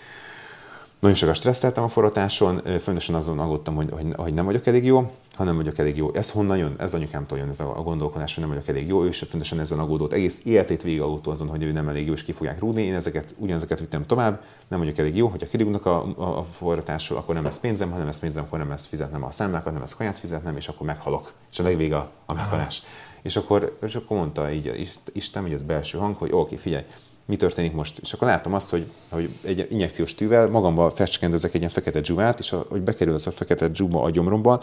nagyon 1.02 1.16
sokat 1.16 1.34
stresszeltem 1.34 1.84
a 1.84 1.88
forratáson, 1.88 2.62
fontosan 2.78 3.14
azon 3.14 3.38
aggódtam, 3.38 3.74
hogy, 3.74 3.90
hogy, 3.90 4.06
hogy 4.16 4.34
nem 4.34 4.44
vagyok 4.44 4.66
elég 4.66 4.84
jó, 4.84 5.10
ha 5.34 5.44
nem 5.44 5.56
vagyok 5.56 5.78
elég 5.78 5.96
jó. 5.96 6.10
Ez 6.14 6.30
honnan 6.30 6.56
jön? 6.56 6.74
Ez 6.78 6.94
anyukámtól 6.94 7.38
jön 7.38 7.48
ez 7.48 7.60
a, 7.60 7.78
a 7.78 7.82
gondolkodás, 7.82 8.34
hogy 8.34 8.44
nem 8.44 8.52
vagyok 8.52 8.68
elég 8.68 8.86
jó. 8.86 9.04
Ő 9.04 9.08
is 9.08 9.18
fontosan 9.18 9.60
ezen 9.60 9.78
aggódott. 9.78 10.12
Egész 10.12 10.40
életét 10.44 10.82
végig 10.82 11.00
aggódott 11.00 11.26
azon, 11.26 11.48
hogy 11.48 11.62
ő 11.62 11.72
nem 11.72 11.88
elég 11.88 12.06
jó, 12.06 12.12
és 12.12 12.22
ki 12.22 12.32
fogják 12.32 12.58
rúdni. 12.58 12.82
Én 12.82 12.94
ezeket, 12.94 13.34
ugyanezeket 13.38 13.78
vittem 13.78 14.06
tovább, 14.06 14.42
nem 14.68 14.78
vagyok 14.78 14.98
elég 14.98 15.16
jó. 15.16 15.26
Hogyha 15.26 15.46
kirúgnak 15.46 15.86
a, 15.86 16.04
a, 16.16 16.38
a 16.38 16.42
forratásról, 16.42 17.18
akkor 17.18 17.34
nem 17.34 17.44
lesz 17.44 17.58
pénzem, 17.58 17.90
ha 17.90 17.96
nem 17.96 18.06
lesz 18.06 18.18
pénzem, 18.18 18.44
akkor 18.44 18.58
nem 18.58 18.68
lesz 18.68 18.86
fizetnem 18.86 19.24
a 19.24 19.30
számlákat, 19.30 19.72
nem 19.72 19.80
lesz 19.80 19.94
kaját 19.94 20.18
fizetnem, 20.18 20.56
és 20.56 20.68
akkor 20.68 20.86
meghalok. 20.86 21.32
És 21.52 21.58
a 21.58 21.62
legvége 21.62 21.96
a, 21.96 22.10
a 22.26 22.34
meghalás. 22.34 22.82
És 23.22 23.36
akkor, 23.36 23.78
és 23.82 23.94
akkor 23.94 24.16
mondta 24.16 24.52
így 24.52 24.98
Isten, 25.12 25.42
hogy 25.42 25.52
ez 25.52 25.62
belső 25.62 25.98
hang, 25.98 26.16
hogy 26.16 26.30
oké, 26.32 26.56
figyelj, 26.56 26.84
mi 27.26 27.36
történik 27.36 27.72
most. 27.72 27.98
És 27.98 28.12
akkor 28.12 28.28
láttam 28.28 28.54
azt, 28.54 28.70
hogy, 28.70 28.90
hogy 29.10 29.30
egy 29.42 29.66
injekciós 29.70 30.14
tűvel 30.14 30.48
magamban 30.48 30.90
fecskendezek 30.90 31.54
egy 31.54 31.60
ilyen 31.60 31.70
fekete 31.70 32.00
dzsuvát, 32.00 32.38
és 32.38 32.52
a, 32.52 32.66
hogy 32.68 32.80
bekerül 32.80 33.14
az 33.14 33.26
a 33.26 33.30
fekete 33.30 33.68
dzsuba 33.68 34.02
a 34.02 34.10
gyomromba, 34.10 34.62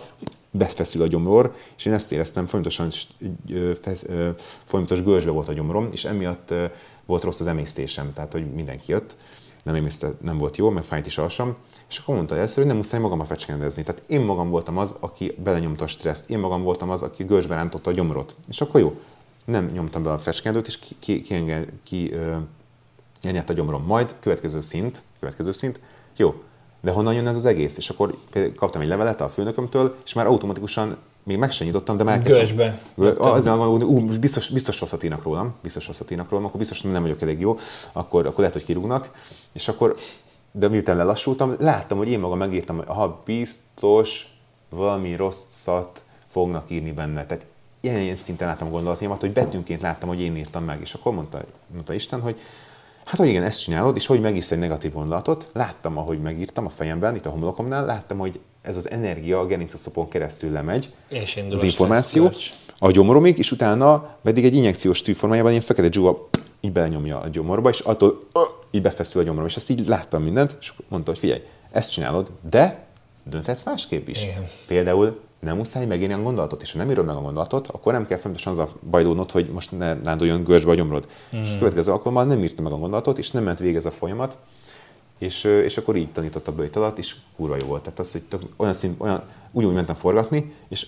befeszül 0.52 1.02
a 1.02 1.08
gyomror, 1.08 1.56
és 1.78 1.86
én 1.86 1.94
ezt 1.94 2.12
éreztem, 2.12 2.46
folyamatosan 2.46 2.90
folyamatos 4.66 5.04
görcsbe 5.04 5.32
volt 5.32 5.48
a 5.48 5.54
gyomrom, 5.54 5.90
és 5.92 6.06
emiatt 6.06 6.54
volt 7.06 7.24
rossz 7.24 7.40
az 7.40 7.48
emésztésem, 7.48 8.14
tehát 8.14 8.32
hogy 8.32 8.54
mindenki 8.54 8.92
jött, 8.92 9.16
nem, 9.64 9.76
emészte, 9.76 10.12
nem 10.22 10.38
volt 10.38 10.58
jó, 10.58 10.70
meg 10.70 10.84
fájt 10.84 11.06
is 11.06 11.18
alsam, 11.18 11.56
és 11.90 11.98
akkor 11.98 12.16
mondta 12.16 12.36
először, 12.36 12.58
hogy 12.58 12.66
nem 12.66 12.76
muszáj 12.76 13.00
magam 13.00 13.20
a 13.20 13.26
fecskendezni. 13.26 13.84
Tehát 13.84 14.04
én 14.08 14.22
magam 14.22 14.50
voltam 14.50 14.78
az, 14.78 14.96
aki 15.00 15.36
belenyomta 15.44 15.84
a 15.84 15.88
stresszt, 15.88 16.30
én 16.30 16.40
magam 16.40 16.64
voltam 16.64 16.90
az, 16.90 17.04
aki 17.04 17.24
görcsbe 17.24 17.56
rántotta 17.56 17.90
a 17.90 17.94
gyomrot. 17.94 18.36
És 18.48 18.62
akkor 18.62 18.82
jó, 18.82 19.00
nem 19.50 19.66
nyomtam 19.66 20.04
be 20.04 20.12
a 20.12 20.18
fecskendőt, 20.18 20.68
és 20.68 20.80
ki, 20.80 20.96
ki, 21.00 21.22
ki, 21.22 21.44
ki 21.84 22.14
ö, 22.14 22.36
a 23.48 23.54
gyomrom. 23.54 23.84
Majd 23.86 24.16
következő 24.20 24.62
szint, 24.62 25.04
következő 25.20 25.52
szint, 25.52 25.80
jó, 26.18 26.44
de 26.82 26.92
honnan 26.92 27.14
jön 27.14 27.28
ez 27.28 27.36
az 27.36 27.46
egész? 27.46 27.78
És 27.78 27.90
akkor 27.90 28.18
kaptam 28.56 28.82
egy 28.82 28.88
levelet 28.88 29.22
a 29.22 29.30
főnökömtől, 29.30 29.96
és 30.06 30.14
már 30.14 30.26
automatikusan 30.26 30.98
még 31.24 31.38
meg 31.38 31.52
sem 31.52 31.68
nyitottam, 31.68 31.98
de 31.98 32.04
már 32.04 32.24
Görcsbe. 32.24 32.82
Ezzel 33.36 33.58
gondolom, 33.58 33.96
ú, 33.96 34.20
biztos, 34.20 34.50
biztos 34.50 34.80
rosszat 34.80 35.04
írnak 35.04 35.24
rólam, 35.24 35.56
biztos 35.62 35.88
rosszat 35.88 36.12
írnak 36.12 36.30
rólam, 36.30 36.46
akkor 36.46 36.60
biztos 36.60 36.82
nem 36.82 37.02
vagyok 37.02 37.22
elég 37.22 37.40
jó, 37.40 37.58
akkor, 37.92 38.26
akkor 38.26 38.40
lehet, 38.40 38.54
hogy 38.54 38.64
kirúgnak, 38.64 39.12
és 39.52 39.68
akkor, 39.68 39.96
de 40.52 40.68
miután 40.68 40.98
lelassultam, 40.98 41.56
láttam, 41.60 41.98
hogy 41.98 42.10
én 42.10 42.20
magam 42.20 42.38
megírtam, 42.38 42.76
hogy 42.76 42.86
ha 42.88 43.22
biztos 43.26 44.28
valami 44.70 45.16
rosszat 45.16 46.04
fognak 46.28 46.70
írni 46.70 46.92
benne. 46.92 47.26
Tehát 47.26 47.46
ilyen, 47.82 48.00
ilyen 48.00 48.16
szinten 48.16 48.48
láttam 48.48 48.68
a 48.68 48.72
gondolataimat, 48.72 49.22
hogy 49.22 49.32
betűnként 49.32 49.82
láttam, 49.82 50.10
hogy 50.10 50.22
én 50.22 50.36
írtam 50.36 50.64
meg. 50.64 50.82
És 50.82 50.94
akkor 50.94 51.14
mondta, 51.14 51.42
mondta 51.74 51.94
Isten, 51.94 52.22
hogy 52.22 52.40
hát, 53.06 53.18
hogy 53.18 53.28
igen, 53.28 53.44
ezt 53.44 53.62
csinálod, 53.62 53.96
és 53.96 54.06
hogy 54.06 54.22
megírsz 54.22 54.52
egy 54.52 54.60
negatív 54.60 54.94
gondolatot, 54.94 55.50
láttam, 55.54 55.98
ahogy 55.98 56.22
megírtam 56.22 56.66
a 56.66 56.70
fejemben, 56.70 57.16
itt 57.16 57.26
a 57.26 57.30
homlokomnál, 57.30 57.86
láttam, 57.86 58.18
hogy 58.18 58.40
ez 58.62 58.76
az 58.76 58.90
energia 58.90 59.40
a 59.40 59.46
gerincaszopon 59.46 60.10
keresztül 60.10 60.52
lemegy, 60.52 60.94
és 61.08 61.40
az 61.50 61.64
információ, 61.64 62.32
a 62.80 62.92
gyomoromig, 62.92 63.38
és 63.38 63.52
utána 63.52 64.16
pedig 64.24 64.46
egy 64.46 64.56
injekciós 64.56 65.02
tűformájában 65.02 65.52
ilyen 65.52 65.64
fekete 65.64 65.88
dzsuga 65.88 66.28
így 66.62 66.72
belenyomja 66.72 67.20
a 67.20 67.28
gyomorba, 67.28 67.70
és 67.70 67.80
attól 67.80 68.18
így 68.72 68.82
befeszül 68.82 69.22
a 69.22 69.24
gyomorom, 69.24 69.48
és 69.48 69.56
azt 69.56 69.70
így 69.70 69.88
láttam 69.88 70.24
mindent, 70.24 70.58
és 70.60 70.74
mondta, 70.88 71.12
hogy 71.12 71.20
figyelj, 71.20 71.42
ezt 71.72 71.92
csinálod, 71.92 72.32
de 72.50 72.86
dönthetsz 73.24 73.64
másképp 73.64 74.08
is. 74.08 74.24
Igen. 74.24 74.48
Például 74.68 75.20
nem 75.40 75.58
muszáj 75.58 75.86
megírni 75.86 76.14
a 76.14 76.22
gondolatot, 76.22 76.62
és 76.62 76.72
ha 76.72 76.78
nem 76.78 76.90
írod 76.90 77.06
meg 77.06 77.16
a 77.16 77.22
gondolatot, 77.22 77.68
akkor 77.68 77.94
nem 77.94 78.08
kell 78.08 78.18
fontosan 78.18 78.52
az 78.54 78.60
a 78.60 78.68
bajlódnod, 78.90 79.32
hogy 79.32 79.50
most 79.54 79.78
ne 79.78 79.94
ránduljon 79.94 80.44
görcsbe 80.44 80.72
a 80.72 80.76
gyomrod. 80.76 81.08
Mm. 81.36 81.42
És 81.42 81.54
a 81.54 81.58
következő 81.58 81.92
alkalommal 81.92 82.26
nem 82.26 82.44
írtam 82.44 82.64
meg 82.64 82.74
a 82.74 82.78
gondolatot, 82.78 83.18
és 83.18 83.32
nem 83.32 83.44
ment 83.44 83.60
végig 83.60 83.76
ez 83.76 83.86
a 83.86 83.92
folyamat, 83.92 84.38
És, 85.18 85.44
és 85.44 85.78
akkor 85.78 85.96
így 85.96 86.12
tanított 86.12 86.48
a 86.48 86.52
bőjt 86.52 86.76
alatt, 86.76 86.98
és 86.98 87.16
kurva 87.36 87.56
jó 87.56 87.66
volt. 87.66 87.84
Tehát 87.84 88.00
az, 88.00 88.12
hogy 88.12 88.24
tök, 88.24 88.42
olyan, 88.58 88.74
szint, 88.74 89.02
olyan 89.02 89.24
úgy, 89.52 89.66
úgy 89.66 89.74
mentem 89.74 89.96
forgatni, 89.96 90.54
és 90.70 90.88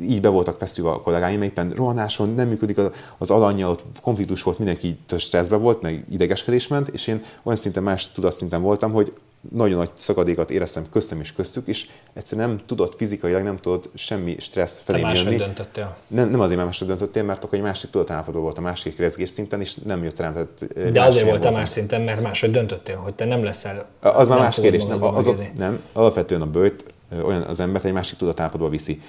így 0.00 0.20
be 0.20 0.28
voltak 0.28 0.58
feszülve 0.58 0.90
a 0.90 1.00
kollégáim, 1.00 1.42
éppen 1.42 1.70
rohanáson 1.70 2.34
nem 2.34 2.48
működik 2.48 2.80
az 3.18 3.30
alanya, 3.30 3.70
ott 3.70 3.84
konfliktus 4.02 4.42
volt, 4.42 4.58
mindenki 4.58 4.98
stresszbe 5.16 5.56
volt, 5.56 5.82
meg 5.82 6.04
idegeskedés 6.10 6.68
ment, 6.68 6.88
és 6.88 7.06
én 7.06 7.22
olyan 7.42 7.58
szinten 7.58 7.82
más 7.82 8.12
tudatszinten 8.12 8.62
voltam, 8.62 8.92
hogy 8.92 9.12
nagyon 9.50 9.78
nagy 9.78 9.90
szakadékat 9.94 10.50
éreztem 10.50 10.86
köztem 10.90 11.20
és 11.20 11.32
köztük, 11.32 11.66
és 11.66 11.88
egyszerűen 12.12 12.48
nem 12.48 12.58
tudott 12.66 12.96
fizikailag, 12.96 13.42
nem 13.42 13.56
tudott 13.56 13.90
semmi 13.94 14.36
stressz 14.38 14.78
felé 14.78 15.00
jönni. 15.00 15.36
döntöttél. 15.36 15.96
Nem, 16.06 16.30
nem 16.30 16.40
azért, 16.40 16.56
mert 16.56 16.70
máshogy 16.70 16.88
döntöttél, 16.88 17.22
mert 17.22 17.44
akkor 17.44 17.58
egy 17.58 17.64
másik 17.64 17.90
tudatállapotban 17.90 18.42
volt 18.42 18.58
a 18.58 18.60
másik 18.60 18.98
rezgés 18.98 19.28
szinten, 19.28 19.60
és 19.60 19.74
nem 19.74 20.02
jött 20.02 20.18
rám. 20.18 20.32
Tehát 20.32 20.92
De 20.92 21.02
azért 21.02 21.26
volt 21.26 21.44
a 21.44 21.50
más 21.50 21.68
szinten, 21.68 22.00
mert 22.00 22.22
máshogy 22.22 22.50
döntöttél, 22.50 22.96
hogy 22.96 23.14
te 23.14 23.24
nem 23.24 23.44
leszel. 23.44 23.86
Az 24.00 24.28
már 24.28 24.38
más 24.38 24.60
kérdés, 24.60 24.84
nem, 24.84 25.02
az, 25.02 25.26
az, 25.26 25.34
nem, 25.56 25.80
alapvetően 25.92 26.42
a 26.42 26.46
bőjt 26.46 26.84
olyan 27.24 27.42
az 27.42 27.60
embert 27.60 27.84
egy 27.84 27.92
másik 27.92 28.18
tudatállapotba 28.18 28.68
viszi 28.68 29.02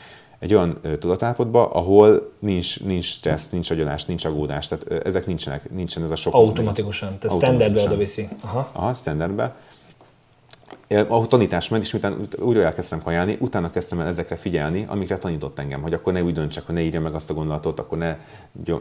egy 0.44 0.53
olyan 0.53 0.80
tudatállapotba, 1.00 1.70
ahol 1.70 2.32
nincs, 2.40 2.84
nincs 2.84 3.06
stressz, 3.06 3.50
nincs 3.50 3.72
agyalás, 3.72 4.06
nincs 4.06 4.26
aggódás, 4.26 4.68
tehát 4.68 5.06
ezek 5.06 5.26
nincsenek, 5.26 5.72
nincsen 5.72 6.03
ez 6.03 6.12
a 6.12 6.16
sok. 6.16 6.34
Automatikusan, 6.34 7.18
tehát 7.20 7.38
standardbe 7.38 7.82
oda 7.82 7.95
viszi. 7.95 8.28
Aha. 8.42 8.70
Aha, 8.74 8.94
standardbe. 8.94 9.56
A 11.08 11.28
tanítás 11.28 11.70
ment, 11.70 11.84
és 11.84 11.94
utána 11.94 12.16
újra 12.40 12.62
elkezdtem 12.62 13.02
kajálni, 13.02 13.38
utána 13.40 13.70
kezdtem 13.70 14.00
el 14.00 14.08
ezekre 14.08 14.36
figyelni, 14.36 14.86
amikre 14.88 15.18
tanított 15.18 15.60
engem, 15.60 15.82
hogy 15.82 15.94
akkor 15.94 16.14
ne 16.14 16.24
úgy 16.24 16.34
döntsek, 16.34 16.66
hogy 16.66 16.76
ne 16.76 16.82
írja 16.82 17.02
meg 17.02 17.14
azt 17.14 17.30
a 17.30 17.34
gondolatot, 17.34 17.80
akkor 17.80 17.98
ne, 17.98 18.18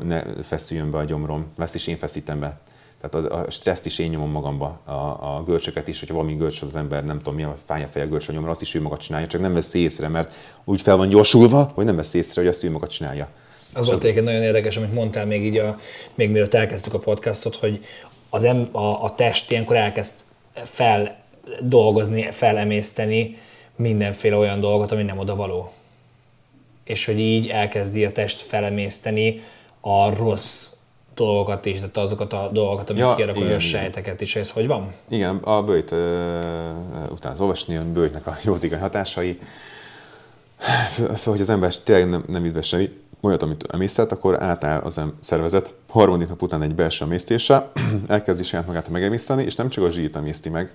ne 0.03 0.23
feszüljön 0.43 0.91
be 0.91 0.99
a 0.99 1.05
gyomrom, 1.05 1.47
ezt 1.59 1.75
is 1.75 1.87
én 1.87 1.97
feszítem 1.97 2.41
be. 2.41 2.61
Tehát 3.01 3.31
a, 3.31 3.39
a 3.39 3.51
stresszt 3.51 3.87
is 3.87 3.99
én 3.99 4.11
nyomom 4.11 4.31
magamba, 4.31 4.81
a, 4.85 4.93
a 5.37 5.43
görcsöket 5.47 5.89
is, 5.89 5.99
hogyha 5.99 6.15
valami 6.15 6.35
görcs 6.35 6.63
az 6.63 6.77
ember, 6.77 7.05
nem 7.05 7.17
tudom, 7.17 7.35
milyen 7.35 7.55
fája 7.65 7.87
feje 7.87 8.07
görcs 8.07 8.29
a 8.29 8.33
nyomra, 8.33 8.51
azt 8.51 8.63
is 8.63 8.75
ő 8.75 8.81
maga 8.81 8.97
csinálja, 8.97 9.27
csak 9.27 9.41
nem 9.41 9.53
vesz 9.55 9.75
észre, 9.75 10.09
mert 10.09 10.33
úgy 10.65 10.81
fel 10.81 10.97
van 10.97 11.09
gyorsulva, 11.09 11.71
hogy 11.75 11.85
nem 11.85 11.97
vesz 11.97 12.15
észre, 12.15 12.41
hogy 12.41 12.51
azt 12.51 12.65
ő 12.65 12.71
maga 12.71 12.87
csinálja. 12.87 13.29
Az 13.73 13.87
volt 13.87 14.03
egyébként 14.03 14.27
nagyon 14.27 14.43
érdekes, 14.43 14.77
amit 14.77 14.95
mondtál 14.95 15.27
még 15.27 15.45
így, 15.45 15.57
a, 15.57 15.79
még 16.15 16.31
mielőtt 16.31 16.55
elkezdtük 16.55 16.95
a 16.95 16.99
podcastot, 16.99 17.57
hogy 17.57 17.85
az 18.31 18.45
em, 18.45 18.69
a, 18.73 19.05
a 19.05 19.15
test 19.15 19.51
ilyenkor 19.51 19.77
elkezd 19.77 20.13
feldolgozni, 21.45 22.29
felemészteni 22.31 23.37
mindenféle 23.77 24.37
olyan 24.37 24.61
dolgot, 24.61 24.93
ami 24.93 25.03
nem 25.03 25.19
oda 25.19 25.37
való. 25.37 25.73
És 26.85 27.05
hogy 27.05 27.19
így 27.19 27.49
elkezdi 27.49 28.05
a 28.05 28.13
test 28.13 28.41
felemészteni 28.41 29.41
a 29.81 30.15
rossz 30.15 30.73
dolgokat 31.15 31.67
is, 31.67 31.77
tehát 31.77 31.97
azokat 31.97 32.33
a 32.33 32.51
dolgokat, 32.53 32.91
amik 32.91 33.03
ja, 33.03 33.15
kialakuló 33.15 33.55
a 33.55 33.59
sejteket 33.59 34.21
is. 34.21 34.37
Ez 34.37 34.51
hogy 34.51 34.67
van? 34.67 34.93
Igen, 35.09 35.37
a 35.37 35.63
bőjt 35.63 35.91
uh, 35.91 35.99
utána 37.11 37.35
olvasni, 37.39 37.77
a 37.77 37.93
bőjtnek 37.93 38.27
a 38.27 38.37
jótékony 38.45 38.79
hatásai, 38.79 39.39
hogy 41.25 41.41
az 41.41 41.51
ember 41.51 41.75
tényleg 41.75 42.09
nem, 42.09 42.25
nem 42.27 42.53
be 42.53 42.63
semmi, 42.63 42.91
olyat, 43.21 43.43
amit 43.43 43.67
emésztett, 43.73 44.13
akkor 44.13 44.43
átáll 44.43 44.81
az 44.81 45.01
szervezet 45.21 45.75
harmadik 45.89 46.29
nap 46.29 46.43
után 46.43 46.63
egy 46.63 46.75
belső 46.75 47.05
emésztéssel, 47.05 47.73
elkezdi 48.09 48.43
saját 48.43 48.67
magát 48.67 48.89
megemészteni, 48.89 49.43
és 49.43 49.55
nem 49.55 49.69
csak 49.69 49.85
a 49.85 49.91
zsírt 49.91 50.17
emészti 50.17 50.49
meg, 50.49 50.73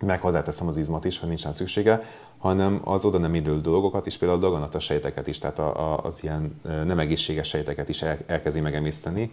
meg 0.00 0.20
hozzáteszem 0.20 0.66
az 0.66 0.76
izmat 0.76 1.04
is, 1.04 1.18
ha 1.18 1.26
nincsen 1.26 1.52
szüksége, 1.52 2.02
hanem 2.38 2.80
az 2.84 3.04
oda 3.04 3.18
nem 3.18 3.34
idő 3.34 3.60
dolgokat 3.60 4.06
is, 4.06 4.18
például 4.18 4.40
a 4.40 4.42
daganatos 4.42 4.84
sejteket 4.84 5.26
is, 5.26 5.38
tehát 5.38 5.58
a, 5.58 5.92
a, 5.92 6.04
az 6.04 6.22
ilyen 6.22 6.60
nem 6.62 6.98
egészséges 6.98 7.48
sejteket 7.48 7.88
is 7.88 8.02
el, 8.02 8.18
elkezdi 8.26 8.60
megemészteni. 8.60 9.30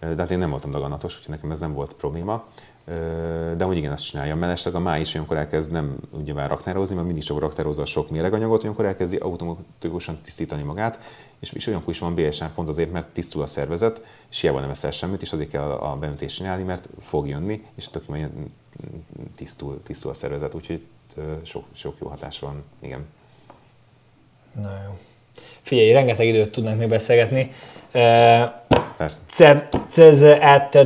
De 0.00 0.16
hát 0.16 0.30
én 0.30 0.38
nem 0.38 0.50
voltam 0.50 0.70
daganatos, 0.70 1.16
úgyhogy 1.16 1.34
nekem 1.34 1.50
ez 1.50 1.60
nem 1.60 1.74
volt 1.74 1.92
probléma. 1.92 2.44
De 3.56 3.64
hogy 3.64 3.76
igen, 3.76 3.92
ezt 3.92 4.06
csinálja. 4.06 4.34
Mellesleg 4.34 4.74
a 4.74 4.78
máj 4.78 5.00
is 5.00 5.14
olyankor 5.14 5.36
elkezd 5.36 5.72
nem 5.72 5.96
már 6.34 6.48
raktározni, 6.48 6.94
mert 6.94 7.06
mindig 7.06 7.24
csak 7.24 7.40
raktározza 7.40 7.82
a 7.82 7.84
sok 7.84 8.10
méreganyagot, 8.10 8.62
olyankor 8.62 8.84
elkezdi 8.84 9.16
automatikusan 9.16 10.18
tisztítani 10.22 10.62
magát, 10.62 10.98
és, 11.40 11.52
és 11.52 11.66
olyankor 11.66 11.92
is 11.92 11.98
van 11.98 12.14
BSA 12.14 12.50
pont 12.54 12.68
azért, 12.68 12.92
mert 12.92 13.08
tisztul 13.08 13.42
a 13.42 13.46
szervezet, 13.46 14.02
és 14.30 14.40
hiába 14.40 14.60
nem 14.60 14.70
eszel 14.70 14.90
semmit, 14.90 15.22
és 15.22 15.32
azért 15.32 15.50
kell 15.50 15.70
a 15.70 15.96
beöntést 15.96 16.36
csinálni, 16.36 16.62
mert 16.62 16.88
fog 17.00 17.28
jönni, 17.28 17.64
és 17.74 17.88
tök 17.88 18.04
tisztul, 19.34 19.82
tisztul 19.82 20.10
a 20.10 20.14
szervezet, 20.14 20.54
úgyhogy 20.54 20.82
sok, 21.42 21.64
sok 21.72 21.96
jó 22.00 22.08
hatás 22.08 22.38
van, 22.38 22.64
igen. 22.80 23.06
Na 24.52 24.70
jó. 24.86 24.98
Figyelj, 25.60 25.92
rengeteg 25.92 26.26
időt 26.26 26.52
tudnánk 26.52 26.78
még 26.78 26.88
beszélgetni. 26.88 27.50
Persze. 28.96 29.20
cezettle.hu 29.88 30.78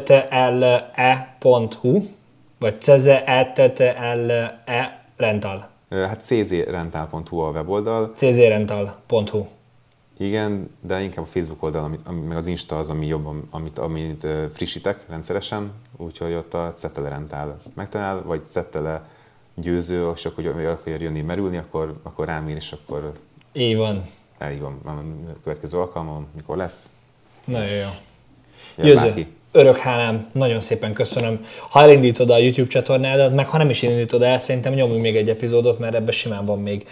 vagy 2.58 2.80
cezettle 2.80 4.62
rental? 5.16 5.68
Hát 5.90 6.24
czrental.hu 6.26 7.38
a 7.38 7.50
weboldal. 7.50 8.12
czrental.hu 8.16 9.46
igen, 10.18 10.70
de 10.80 11.00
inkább 11.02 11.24
a 11.24 11.28
Facebook 11.28 11.62
oldal, 11.62 11.84
ami, 11.84 12.20
meg 12.26 12.36
az 12.36 12.46
Insta 12.46 12.78
az, 12.78 12.90
ami 12.90 13.06
jobban, 13.06 13.48
amit, 13.50 13.78
amit 13.78 14.26
frissítek 14.52 15.04
rendszeresen, 15.08 15.72
úgyhogy 15.96 16.34
ott 16.34 16.54
a 16.54 16.72
Cettele 16.74 17.08
Rentál 17.08 17.56
megtalál, 17.74 18.22
vagy 18.22 18.44
Cettele 18.44 19.08
győző, 19.54 20.10
és 20.14 20.26
akkor, 20.26 20.52
hogy 20.54 20.64
akar 20.64 21.00
jönni 21.02 21.20
merülni, 21.20 21.56
akkor, 21.56 22.00
akkor 22.02 22.26
rám 22.26 22.48
ír, 22.48 22.56
és 22.56 22.72
akkor 22.72 23.12
így 23.52 23.76
van. 23.76 24.04
Elhívom 24.38 24.80
a 24.84 24.90
következő 25.42 25.78
alkalmam, 25.78 26.26
mikor 26.34 26.56
lesz. 26.56 26.90
Nagyon 27.48 27.74
jó. 27.74 27.88
Győző, 28.84 29.26
örök 29.52 29.76
hálám, 29.76 30.28
nagyon 30.32 30.60
szépen 30.60 30.92
köszönöm. 30.92 31.44
Ha 31.70 31.80
elindítod 31.80 32.30
a 32.30 32.38
YouTube 32.38 32.68
csatornádat, 32.68 33.34
meg 33.34 33.48
ha 33.48 33.58
nem 33.58 33.70
is 33.70 33.82
indítod 33.82 34.22
el, 34.22 34.38
szerintem 34.38 34.72
nyomjunk 34.72 35.02
még 35.02 35.16
egy 35.16 35.28
epizódot, 35.28 35.78
mert 35.78 35.94
ebben 35.94 36.12
simán 36.12 36.44
van 36.44 36.62
még 36.62 36.86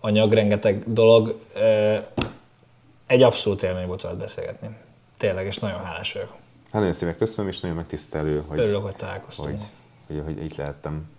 anyag, 0.00 0.32
rengeteg 0.32 0.92
dolog 0.92 1.38
egy 3.06 3.22
abszolút 3.22 3.62
élmény 3.62 3.86
volt 3.86 4.02
veled 4.02 4.18
beszélgetni. 4.18 4.68
Tényleg, 5.16 5.46
és 5.46 5.58
nagyon 5.58 5.84
hálás 5.84 6.12
vagyok. 6.12 6.30
Hát 6.62 6.72
nagyon 6.72 6.92
szépen 6.92 7.16
köszönöm, 7.16 7.50
és 7.50 7.60
nagyon 7.60 7.76
megtisztelő, 7.76 8.42
hogy, 8.46 8.58
Örülök, 8.58 8.82
hogy 8.82 8.96
találkoztunk. 8.96 9.48
Hogy, 10.06 10.16
hogy, 10.16 10.22
hogy 10.24 10.44
itt 10.44 10.56
lehettem. 10.56 11.10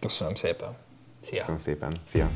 Köszönöm 0.00 0.34
szépen. 0.34 0.68
Szia. 1.20 1.38
Köszönöm 1.38 1.60
szépen. 1.60 1.92
Szia. 2.02 2.30